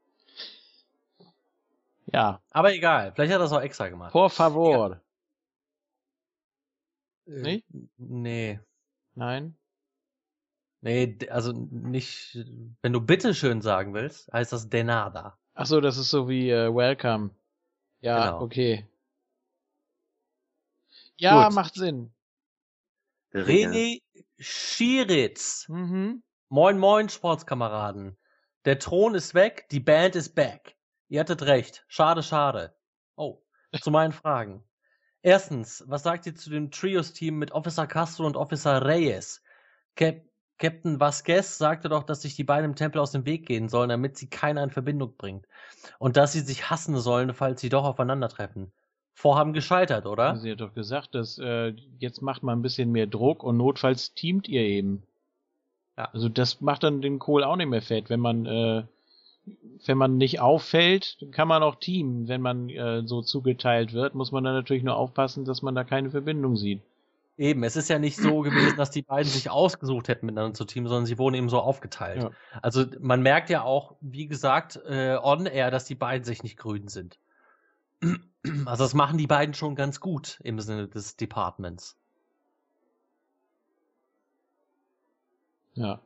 Ja, 2.13 2.43
Aber 2.51 2.73
egal, 2.75 3.13
vielleicht 3.13 3.33
hat 3.33 3.41
er 3.41 3.45
es 3.45 3.53
auch 3.53 3.61
extra 3.61 3.89
gemacht. 3.89 4.13
por 4.13 4.31
favor. 4.31 5.01
Äh, 7.27 7.43
nicht? 7.43 7.67
Nee. 7.97 8.61
Nein? 9.15 9.57
Nee, 10.83 11.19
also 11.29 11.53
nicht, 11.53 12.39
wenn 12.83 12.93
du 12.93 13.01
bitteschön 13.03 13.61
sagen 13.61 13.93
willst, 13.93 14.33
heißt 14.33 14.53
das 14.53 14.69
Denada. 14.71 15.39
Ach 15.55 15.67
so, 15.67 15.81
das 15.81 15.99
ist 15.99 16.11
so 16.11 16.29
wie 16.29 16.51
äh, 16.51 16.75
Welcome. 16.75 17.31
Ja, 18.01 18.31
Genau. 18.31 18.43
okay. 18.43 18.89
Ja, 21.19 21.45
Gut. 21.49 21.55
macht 21.55 21.75
Sinn. 21.75 22.15
René 23.35 24.01
Schiritz. 24.39 25.69
Mhm. 25.69 26.23
Moin, 26.49 26.79
moin, 26.79 27.09
Sportskameraden. 27.11 28.17
Der 28.65 28.79
Thron 28.79 29.15
ist 29.15 29.35
weg, 29.35 29.67
die 29.71 29.81
Band 29.81 30.17
ist 30.17 30.35
back. 30.35 30.77
Ihr 31.11 31.21
hattet 31.21 31.43
recht. 31.43 31.85
Schade, 31.89 32.23
schade. 32.23 32.73
Oh, 33.17 33.43
zu 33.83 33.91
meinen 33.91 34.13
Fragen. 34.13 34.63
Erstens, 35.23 35.85
was 35.87 36.05
sagt 36.05 36.25
ihr 36.25 36.35
zu 36.35 36.49
dem 36.49 36.71
Trios-Team 36.71 37.37
mit 37.37 37.53
Officer 37.53 37.87
Castro 37.87 38.25
und 38.25 38.37
Officer 38.37 38.87
Reyes? 38.87 39.43
Cap 39.97 40.23
Captain 40.57 41.01
Vasquez 41.01 41.57
sagte 41.57 41.89
doch, 41.89 42.03
dass 42.03 42.21
sich 42.21 42.37
die 42.37 42.45
beiden 42.45 42.71
im 42.71 42.77
Tempel 42.77 43.01
aus 43.01 43.13
dem 43.13 43.25
Weg 43.25 43.47
gehen 43.47 43.71
sollen, 43.71 43.89
damit 43.89 44.19
sie 44.19 44.29
keiner 44.29 44.63
in 44.63 44.71
Verbindung 44.71 45.17
bringt. 45.17 45.47
Und 45.99 46.19
dass 46.19 46.33
sie 46.33 46.41
sich 46.41 46.69
hassen 46.69 46.99
sollen, 46.99 47.33
falls 47.33 47.63
sie 47.63 47.71
doch 47.71 47.85
aufeinandertreffen. 47.85 48.71
Vorhaben 49.15 49.55
gescheitert, 49.55 50.05
oder? 50.05 50.37
Sie 50.37 50.53
hat 50.53 50.61
doch 50.61 50.75
gesagt, 50.75 51.15
dass 51.15 51.39
äh, 51.39 51.75
jetzt 51.99 52.21
macht 52.21 52.43
man 52.43 52.59
ein 52.59 52.63
bisschen 52.63 52.93
mehr 52.93 53.07
Druck 53.07 53.43
und 53.43 53.57
notfalls 53.57 54.13
teamt 54.13 54.49
ihr 54.49 54.61
eben. 54.61 55.03
Ja. 55.97 56.11
Also 56.13 56.29
das 56.29 56.61
macht 56.61 56.83
dann 56.83 57.01
den 57.01 57.19
Kohl 57.19 57.43
auch 57.43 57.57
nicht 57.57 57.69
mehr 57.69 57.83
fett, 57.83 58.11
wenn 58.11 58.21
man 58.21 58.45
äh, 58.45 58.85
wenn 59.87 59.99
man 59.99 60.17
nicht 60.17 60.41
auffällt, 60.41 61.19
kann 61.33 61.49
man 61.49 61.63
auch 61.63 61.77
teamen. 61.77 62.29
Wenn 62.29 62.41
man 62.41 62.69
äh, 62.69 63.03
so 63.07 63.23
zugeteilt 63.23 63.93
wird, 63.93 64.15
muss 64.15 64.33
man 64.33 64.45
dann 64.45 64.55
natürlich 64.55 64.83
nur 64.83 64.97
aufpassen, 64.97 65.45
dass 65.45 65.63
man 65.63 65.75
da 65.75 65.85
keine 65.85 66.11
Verbindung 66.11 66.57
sieht. 66.57 66.83
Eben, 67.39 67.65
es 67.65 67.75
ist 67.75 67.89
ja 67.89 67.99
nicht 67.99 68.19
so 68.19 68.41
gewesen, 68.43 68.77
dass 68.77 68.91
die 68.91 69.01
beiden 69.01 69.31
sich 69.31 69.49
ausgesucht 69.49 70.09
hätten, 70.09 70.27
miteinander 70.27 70.53
zu 70.53 70.67
teamen, 70.67 70.89
sondern 70.89 71.07
sie 71.07 71.17
wurden 71.17 71.35
eben 71.35 71.49
so 71.49 71.59
aufgeteilt. 71.59 72.25
Ja. 72.25 72.31
Also 72.61 72.85
man 73.01 73.23
merkt 73.23 73.49
ja 73.49 73.63
auch, 73.63 73.95
wie 74.03 74.27
gesagt, 74.27 74.79
äh, 74.87 75.17
on 75.23 75.47
air, 75.47 75.71
dass 75.71 75.87
die 75.87 75.95
beiden 75.95 76.25
sich 76.25 76.43
nicht 76.43 76.59
grün 76.59 76.89
sind. 76.89 77.19
Also 78.67 78.85
das 78.85 78.95
machen 78.95 79.17
die 79.17 79.27
beiden 79.27 79.55
schon 79.55 79.75
ganz 79.75 80.01
gut 80.01 80.39
im 80.43 80.61
Sinne 80.61 80.89
des 80.89 81.17
Departments. 81.17 81.97
Ja. 85.75 86.01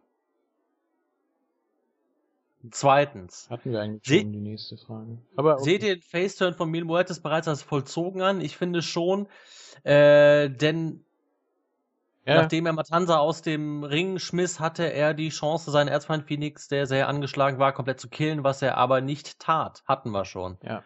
Zweitens. 2.70 3.48
Hatten 3.50 3.72
wir 3.72 3.80
eigentlich 3.80 4.20
schon 4.20 4.32
die 4.32 4.40
nächste 4.40 4.76
Frage. 4.76 5.18
Aber 5.36 5.54
okay. 5.54 5.64
Seht 5.64 5.82
ihr 5.82 5.96
den 5.96 6.02
Faceturn 6.02 6.54
von 6.54 6.70
Mil 6.70 6.84
Muertes 6.84 7.20
bereits 7.20 7.48
als 7.48 7.62
vollzogen 7.62 8.22
an? 8.22 8.40
Ich 8.40 8.56
finde 8.56 8.80
schon, 8.80 9.28
äh, 9.82 10.48
denn 10.48 11.04
ja. 12.24 12.36
nachdem 12.36 12.64
er 12.66 12.72
Matanza 12.72 13.18
aus 13.18 13.42
dem 13.42 13.84
Ring 13.84 14.18
schmiss, 14.18 14.60
hatte 14.60 14.84
er 14.84 15.12
die 15.12 15.28
Chance, 15.28 15.70
seinen 15.70 15.88
Erzfeind 15.88 16.26
Phoenix, 16.26 16.68
der 16.68 16.86
sehr 16.86 17.08
angeschlagen 17.08 17.58
war, 17.58 17.72
komplett 17.72 18.00
zu 18.00 18.08
killen, 18.08 18.44
was 18.44 18.62
er 18.62 18.78
aber 18.78 19.02
nicht 19.02 19.38
tat. 19.38 19.82
Hatten 19.86 20.10
wir 20.10 20.24
schon. 20.24 20.56
Ja. 20.62 20.82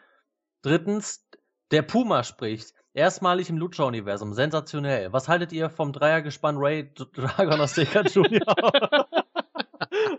Drittens, 0.62 1.28
der 1.70 1.82
Puma 1.82 2.24
spricht. 2.24 2.74
Erstmalig 2.92 3.50
im 3.50 3.58
Lucha-Universum. 3.58 4.32
Sensationell. 4.32 5.12
Was 5.12 5.28
haltet 5.28 5.52
ihr 5.52 5.70
vom 5.70 5.92
Dreiergespann 5.92 6.57
Ray 6.57 6.92
Dragon 7.15 7.60
Azteca 7.60 8.00
Jr. 8.00 9.07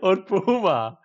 und 0.00 0.24
Puma? 0.24 0.98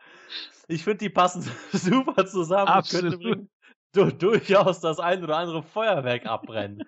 Ich 0.68 0.84
finde, 0.84 0.98
die 1.00 1.10
passen 1.10 1.42
super 1.72 2.26
zusammen. 2.26 2.68
Absolut. 2.68 3.22
Könnte 3.22 3.48
du, 3.94 4.12
durchaus 4.12 4.82
das 4.82 5.00
ein 5.00 5.24
oder 5.24 5.38
andere 5.38 5.64
Feuerwerk 5.64 6.26
abbrennen. 6.26 6.84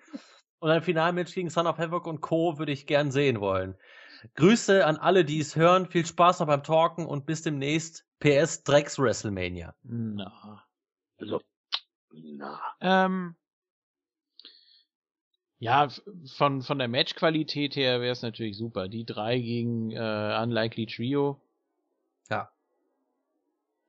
und 0.58 0.70
ein 0.70 0.82
Finalmatch 0.82 1.34
gegen 1.34 1.50
Son 1.50 1.66
of 1.66 1.78
Havoc 1.78 2.06
und 2.06 2.20
Co. 2.20 2.58
würde 2.58 2.72
ich 2.72 2.86
gern 2.86 3.10
sehen 3.10 3.40
wollen. 3.40 3.76
Grüße 4.34 4.84
an 4.84 4.96
alle, 4.96 5.24
die 5.24 5.38
es 5.38 5.56
hören. 5.56 5.86
Viel 5.86 6.04
Spaß 6.04 6.40
noch 6.40 6.46
beim 6.48 6.62
Talken 6.62 7.06
und 7.06 7.26
bis 7.26 7.42
demnächst. 7.42 8.04
PS 8.18 8.64
Drecks 8.64 8.98
WrestleMania. 8.98 9.74
Na. 9.84 10.64
Also, 11.18 11.40
na. 12.10 12.60
Ähm, 12.80 13.36
ja, 15.60 15.88
von, 16.36 16.62
von 16.62 16.78
der 16.78 16.88
Matchqualität 16.88 17.76
her 17.76 18.00
wäre 18.00 18.12
es 18.12 18.22
natürlich 18.22 18.56
super. 18.56 18.88
Die 18.88 19.04
drei 19.04 19.38
gegen 19.38 19.92
äh, 19.92 20.40
Unlikely 20.42 20.86
Trio. 20.86 21.40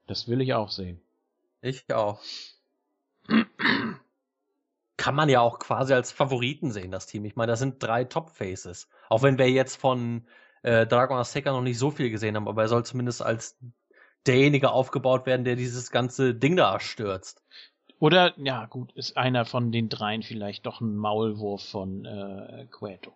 Das 0.10 0.28
will 0.28 0.42
ich 0.42 0.56
auch 0.56 0.72
sehen. 0.72 1.00
Ich 1.62 1.94
auch. 1.94 2.20
Kann 4.98 5.14
man 5.14 5.30
ja 5.30 5.40
auch 5.40 5.60
quasi 5.60 5.94
als 5.94 6.12
Favoriten 6.12 6.72
sehen, 6.72 6.90
das 6.90 7.06
Team. 7.06 7.26
Ich 7.26 7.36
meine, 7.36 7.52
das 7.52 7.60
sind 7.60 7.82
drei 7.82 8.06
Top-Faces. 8.06 8.90
Auch 9.08 9.22
wenn 9.22 9.38
wir 9.38 9.52
jetzt 9.52 9.76
von 9.76 10.26
äh, 10.64 10.88
Dragon 10.88 11.20
Azteca 11.20 11.52
noch 11.52 11.62
nicht 11.62 11.78
so 11.78 11.92
viel 11.92 12.10
gesehen 12.10 12.36
haben, 12.36 12.48
aber 12.48 12.64
er 12.64 12.68
soll 12.70 12.84
zumindest 12.84 13.22
als 13.22 13.60
derjenige 14.26 14.72
aufgebaut 14.72 15.28
werden, 15.28 15.46
der 15.46 15.56
dieses 15.56 15.92
ganze 15.92 16.34
Ding 16.34 16.56
da 16.56 16.80
stürzt. 16.80 17.44
Oder, 18.00 18.34
ja 18.40 18.66
gut, 18.66 18.92
ist 18.94 19.16
einer 19.16 19.46
von 19.46 19.72
den 19.72 19.90
dreien 19.90 20.24
vielleicht 20.24 20.66
doch 20.66 20.82
ein 20.82 20.98
Maulwurf 20.98 21.70
von 21.70 22.06
äh, 22.06 22.66
Queto. 22.72 23.14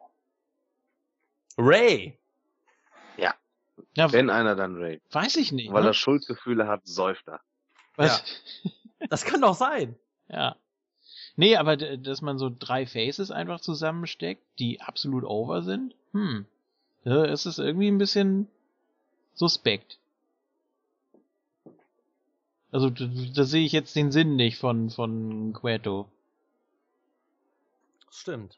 Ray! 1.57 2.19
Ja. 3.17 3.33
Ja. 3.95 4.11
Wenn 4.11 4.29
einer, 4.29 4.55
dann 4.55 4.75
Ray. 4.75 5.01
Weiß 5.11 5.35
ich 5.35 5.51
nicht. 5.51 5.71
Weil 5.71 5.83
ne? 5.83 5.89
er 5.89 5.93
Schuldgefühle 5.93 6.67
hat, 6.67 6.81
säuft 6.85 7.27
er. 7.27 7.41
Was? 7.95 8.23
Ja. 8.63 8.71
das 9.09 9.25
kann 9.25 9.41
doch 9.41 9.55
sein. 9.55 9.95
Ja. 10.29 10.55
Nee, 11.35 11.57
aber 11.57 11.75
dass 11.75 12.21
man 12.21 12.39
so 12.39 12.49
drei 12.49 12.87
Faces 12.87 13.29
einfach 13.29 13.59
zusammensteckt, 13.59 14.41
die 14.57 14.81
absolut 14.81 15.25
over 15.25 15.61
sind, 15.61 15.93
hm. 16.13 16.45
Ja, 17.03 17.25
es 17.25 17.45
ist 17.45 17.59
irgendwie 17.59 17.89
ein 17.89 17.97
bisschen 17.97 18.47
suspekt. 19.33 19.99
Also 22.71 22.89
da, 22.89 23.05
da 23.35 23.43
sehe 23.43 23.65
ich 23.65 23.71
jetzt 23.71 23.95
den 23.95 24.11
Sinn 24.11 24.35
nicht 24.35 24.57
von, 24.57 24.89
von 24.89 25.53
Queto. 25.53 26.07
Stimmt. 28.09 28.57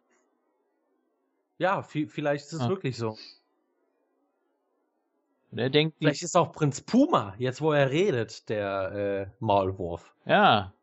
Ja, 1.58 1.82
vielleicht 1.82 2.46
ist 2.46 2.54
es 2.54 2.62
ah. 2.62 2.70
wirklich 2.70 2.98
so. 2.98 3.18
Und 5.56 5.60
er 5.62 5.70
denkt, 5.70 5.96
vielleicht 6.00 6.22
ist 6.22 6.36
auch 6.36 6.52
Prinz 6.52 6.82
Puma, 6.82 7.34
jetzt 7.38 7.62
wo 7.62 7.72
er 7.72 7.90
redet, 7.90 8.50
der 8.50 8.92
äh, 8.92 9.28
Maulwurf. 9.40 10.14
Ja. 10.26 10.74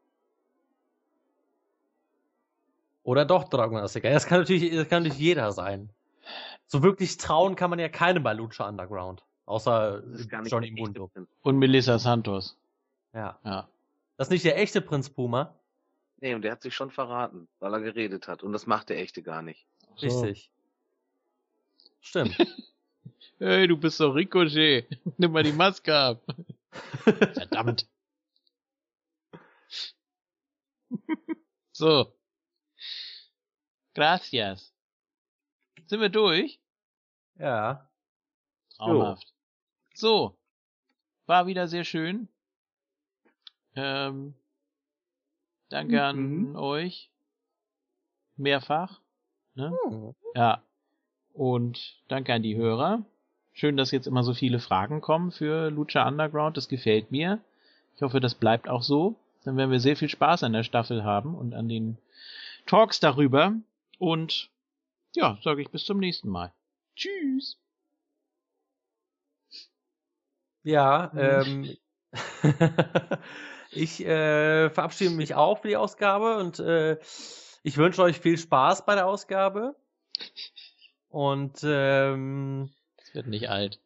Oder 3.02 3.26
doch 3.26 3.50
Dragon 3.50 3.76
Azteca. 3.76 4.08
Das 4.08 4.24
kann 4.24 4.40
natürlich, 4.40 4.74
das 4.74 4.88
kann 4.88 5.02
natürlich 5.02 5.20
jeder 5.20 5.52
sein. 5.52 5.90
So 6.64 6.82
wirklich 6.82 7.18
trauen 7.18 7.54
kann 7.54 7.68
man 7.68 7.80
ja 7.80 7.90
keinem 7.90 8.22
bei 8.22 8.32
Lucha 8.32 8.66
Underground. 8.66 9.22
Außer 9.44 10.02
Johnny 10.46 10.70
Mundo. 10.70 11.10
Und 11.42 11.58
Melissa 11.58 11.98
Santos. 11.98 12.56
Ja. 13.12 13.38
Ja. 13.44 13.68
Das 14.16 14.28
ist 14.28 14.32
nicht 14.32 14.46
der 14.46 14.58
echte 14.58 14.80
Prinz 14.80 15.10
Puma? 15.10 15.54
Nee, 16.22 16.34
und 16.34 16.40
der 16.40 16.52
hat 16.52 16.62
sich 16.62 16.74
schon 16.74 16.90
verraten, 16.90 17.46
weil 17.60 17.74
er 17.74 17.80
geredet 17.80 18.26
hat. 18.26 18.42
Und 18.42 18.54
das 18.54 18.66
macht 18.66 18.88
der 18.88 19.00
echte 19.00 19.22
gar 19.22 19.42
nicht. 19.42 19.66
So. 19.96 20.06
Richtig. 20.06 20.50
Stimmt. 22.00 22.38
hey, 23.38 23.66
du 23.66 23.76
bist 23.76 24.00
doch 24.00 24.14
Ricochet. 24.14 24.86
Nimm 25.18 25.32
mal 25.32 25.42
die 25.42 25.52
Maske 25.52 25.94
ab. 25.94 26.22
Verdammt. 27.04 27.88
so. 31.72 32.14
Gracias. 33.94 34.72
Sind 35.86 36.00
wir 36.00 36.08
durch? 36.08 36.60
Ja. 37.38 37.90
Traumhaft. 38.76 39.32
So. 39.94 40.38
War 41.26 41.46
wieder 41.46 41.68
sehr 41.68 41.84
schön. 41.84 42.28
Ähm, 43.74 44.34
danke 45.68 45.94
mhm. 45.94 46.00
an 46.00 46.56
euch. 46.56 47.10
Mehrfach. 48.36 49.00
Ne? 49.54 49.76
Mhm. 49.88 50.14
Ja. 50.34 50.62
Und 51.34 51.96
danke 52.08 52.34
an 52.34 52.42
die 52.42 52.56
Hörer. 52.56 53.04
Schön, 53.52 53.76
dass 53.76 53.90
jetzt 53.90 54.06
immer 54.06 54.22
so 54.22 54.34
viele 54.34 54.58
Fragen 54.58 55.00
kommen 55.00 55.30
für 55.30 55.70
Lucha 55.70 56.06
Underground. 56.06 56.56
Das 56.56 56.68
gefällt 56.68 57.10
mir. 57.10 57.40
Ich 57.96 58.02
hoffe, 58.02 58.20
das 58.20 58.34
bleibt 58.34 58.68
auch 58.68 58.82
so. 58.82 59.16
Dann 59.44 59.56
werden 59.56 59.70
wir 59.70 59.80
sehr 59.80 59.96
viel 59.96 60.08
Spaß 60.08 60.42
an 60.44 60.52
der 60.52 60.62
Staffel 60.62 61.04
haben 61.04 61.34
und 61.34 61.54
an 61.54 61.68
den 61.68 61.98
Talks 62.66 63.00
darüber. 63.00 63.54
Und 63.98 64.50
ja, 65.14 65.38
sage 65.42 65.62
ich 65.62 65.70
bis 65.70 65.84
zum 65.84 65.98
nächsten 65.98 66.28
Mal. 66.28 66.52
Tschüss. 66.96 67.58
Ja, 70.62 71.10
ähm, 71.16 71.76
Ich 73.74 74.04
äh, 74.04 74.68
verabschiede 74.68 75.14
mich 75.14 75.34
auch 75.34 75.60
für 75.60 75.68
die 75.68 75.76
Ausgabe 75.76 76.36
und 76.36 76.58
äh, 76.58 76.98
ich 77.62 77.78
wünsche 77.78 78.02
euch 78.02 78.20
viel 78.20 78.36
Spaß 78.36 78.84
bei 78.84 78.94
der 78.94 79.06
Ausgabe. 79.06 79.74
Und 81.12 81.60
ähm, 81.62 82.70
es 82.96 83.14
wird 83.14 83.26
nicht 83.26 83.50
alt. 83.50 83.78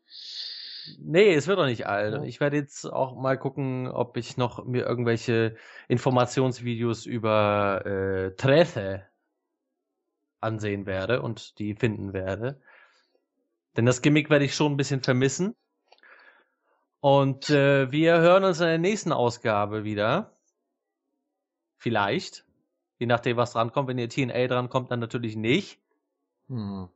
Nee, 1.00 1.34
es 1.34 1.48
wird 1.48 1.58
auch 1.58 1.66
nicht 1.66 1.88
alt. 1.88 2.14
Ja. 2.14 2.22
Ich 2.22 2.38
werde 2.38 2.56
jetzt 2.56 2.84
auch 2.84 3.16
mal 3.16 3.36
gucken, 3.36 3.88
ob 3.88 4.16
ich 4.16 4.36
noch 4.36 4.64
mir 4.64 4.86
irgendwelche 4.86 5.56
Informationsvideos 5.88 7.04
über 7.04 7.84
äh, 7.84 8.36
Trece 8.36 9.00
ansehen 10.38 10.86
werde 10.86 11.20
und 11.20 11.58
die 11.58 11.74
finden 11.74 12.12
werde. 12.12 12.60
Denn 13.76 13.86
das 13.86 14.02
Gimmick 14.02 14.30
werde 14.30 14.44
ich 14.44 14.54
schon 14.54 14.72
ein 14.72 14.76
bisschen 14.76 15.02
vermissen. 15.02 15.56
Und 17.00 17.50
äh, 17.50 17.90
wir 17.90 18.20
hören 18.20 18.44
uns 18.44 18.60
in 18.60 18.66
der 18.66 18.78
nächsten 18.78 19.10
Ausgabe 19.10 19.82
wieder. 19.82 20.30
Vielleicht. 21.76 22.44
Je 23.00 23.06
nachdem, 23.06 23.36
was 23.36 23.52
drankommt. 23.52 23.88
Wenn 23.88 23.98
ihr 23.98 24.08
TNA 24.08 24.46
drankommt, 24.46 24.92
dann 24.92 25.00
natürlich 25.00 25.34
nicht. 25.34 25.80
Hm. 26.48 26.88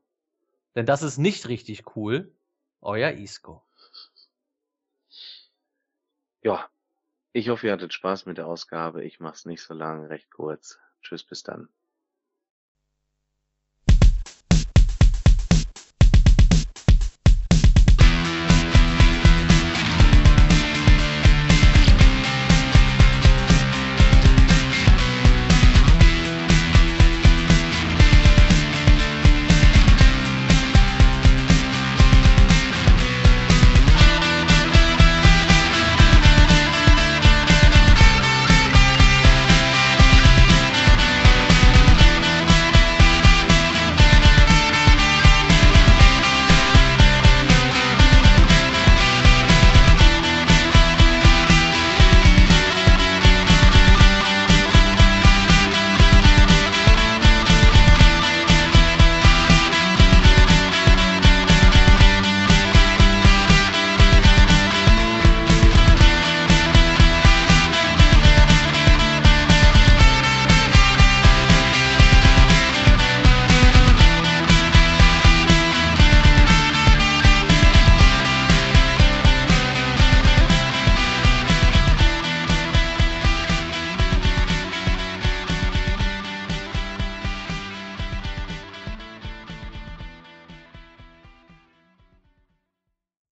Denn 0.75 0.87
das 0.87 1.03
ist 1.03 1.19
nicht 1.19 1.49
richtig 1.49 1.97
cool. 1.97 2.33
Euer 2.81 3.13
Isco. 3.13 3.63
Ja. 6.43 6.71
Ich 7.33 7.49
hoffe, 7.49 7.69
ihr 7.69 7.73
hattet 7.73 7.93
Spaß 7.93 8.27
mit 8.27 8.39
der 8.39 8.47
Ausgabe. 8.49 9.05
Ich 9.05 9.21
mach's 9.21 9.45
nicht 9.45 9.63
so 9.63 9.73
lang, 9.73 10.05
recht 10.07 10.31
kurz. 10.31 10.81
Tschüss, 11.03 11.23
bis 11.23 11.43
dann. 11.45 11.69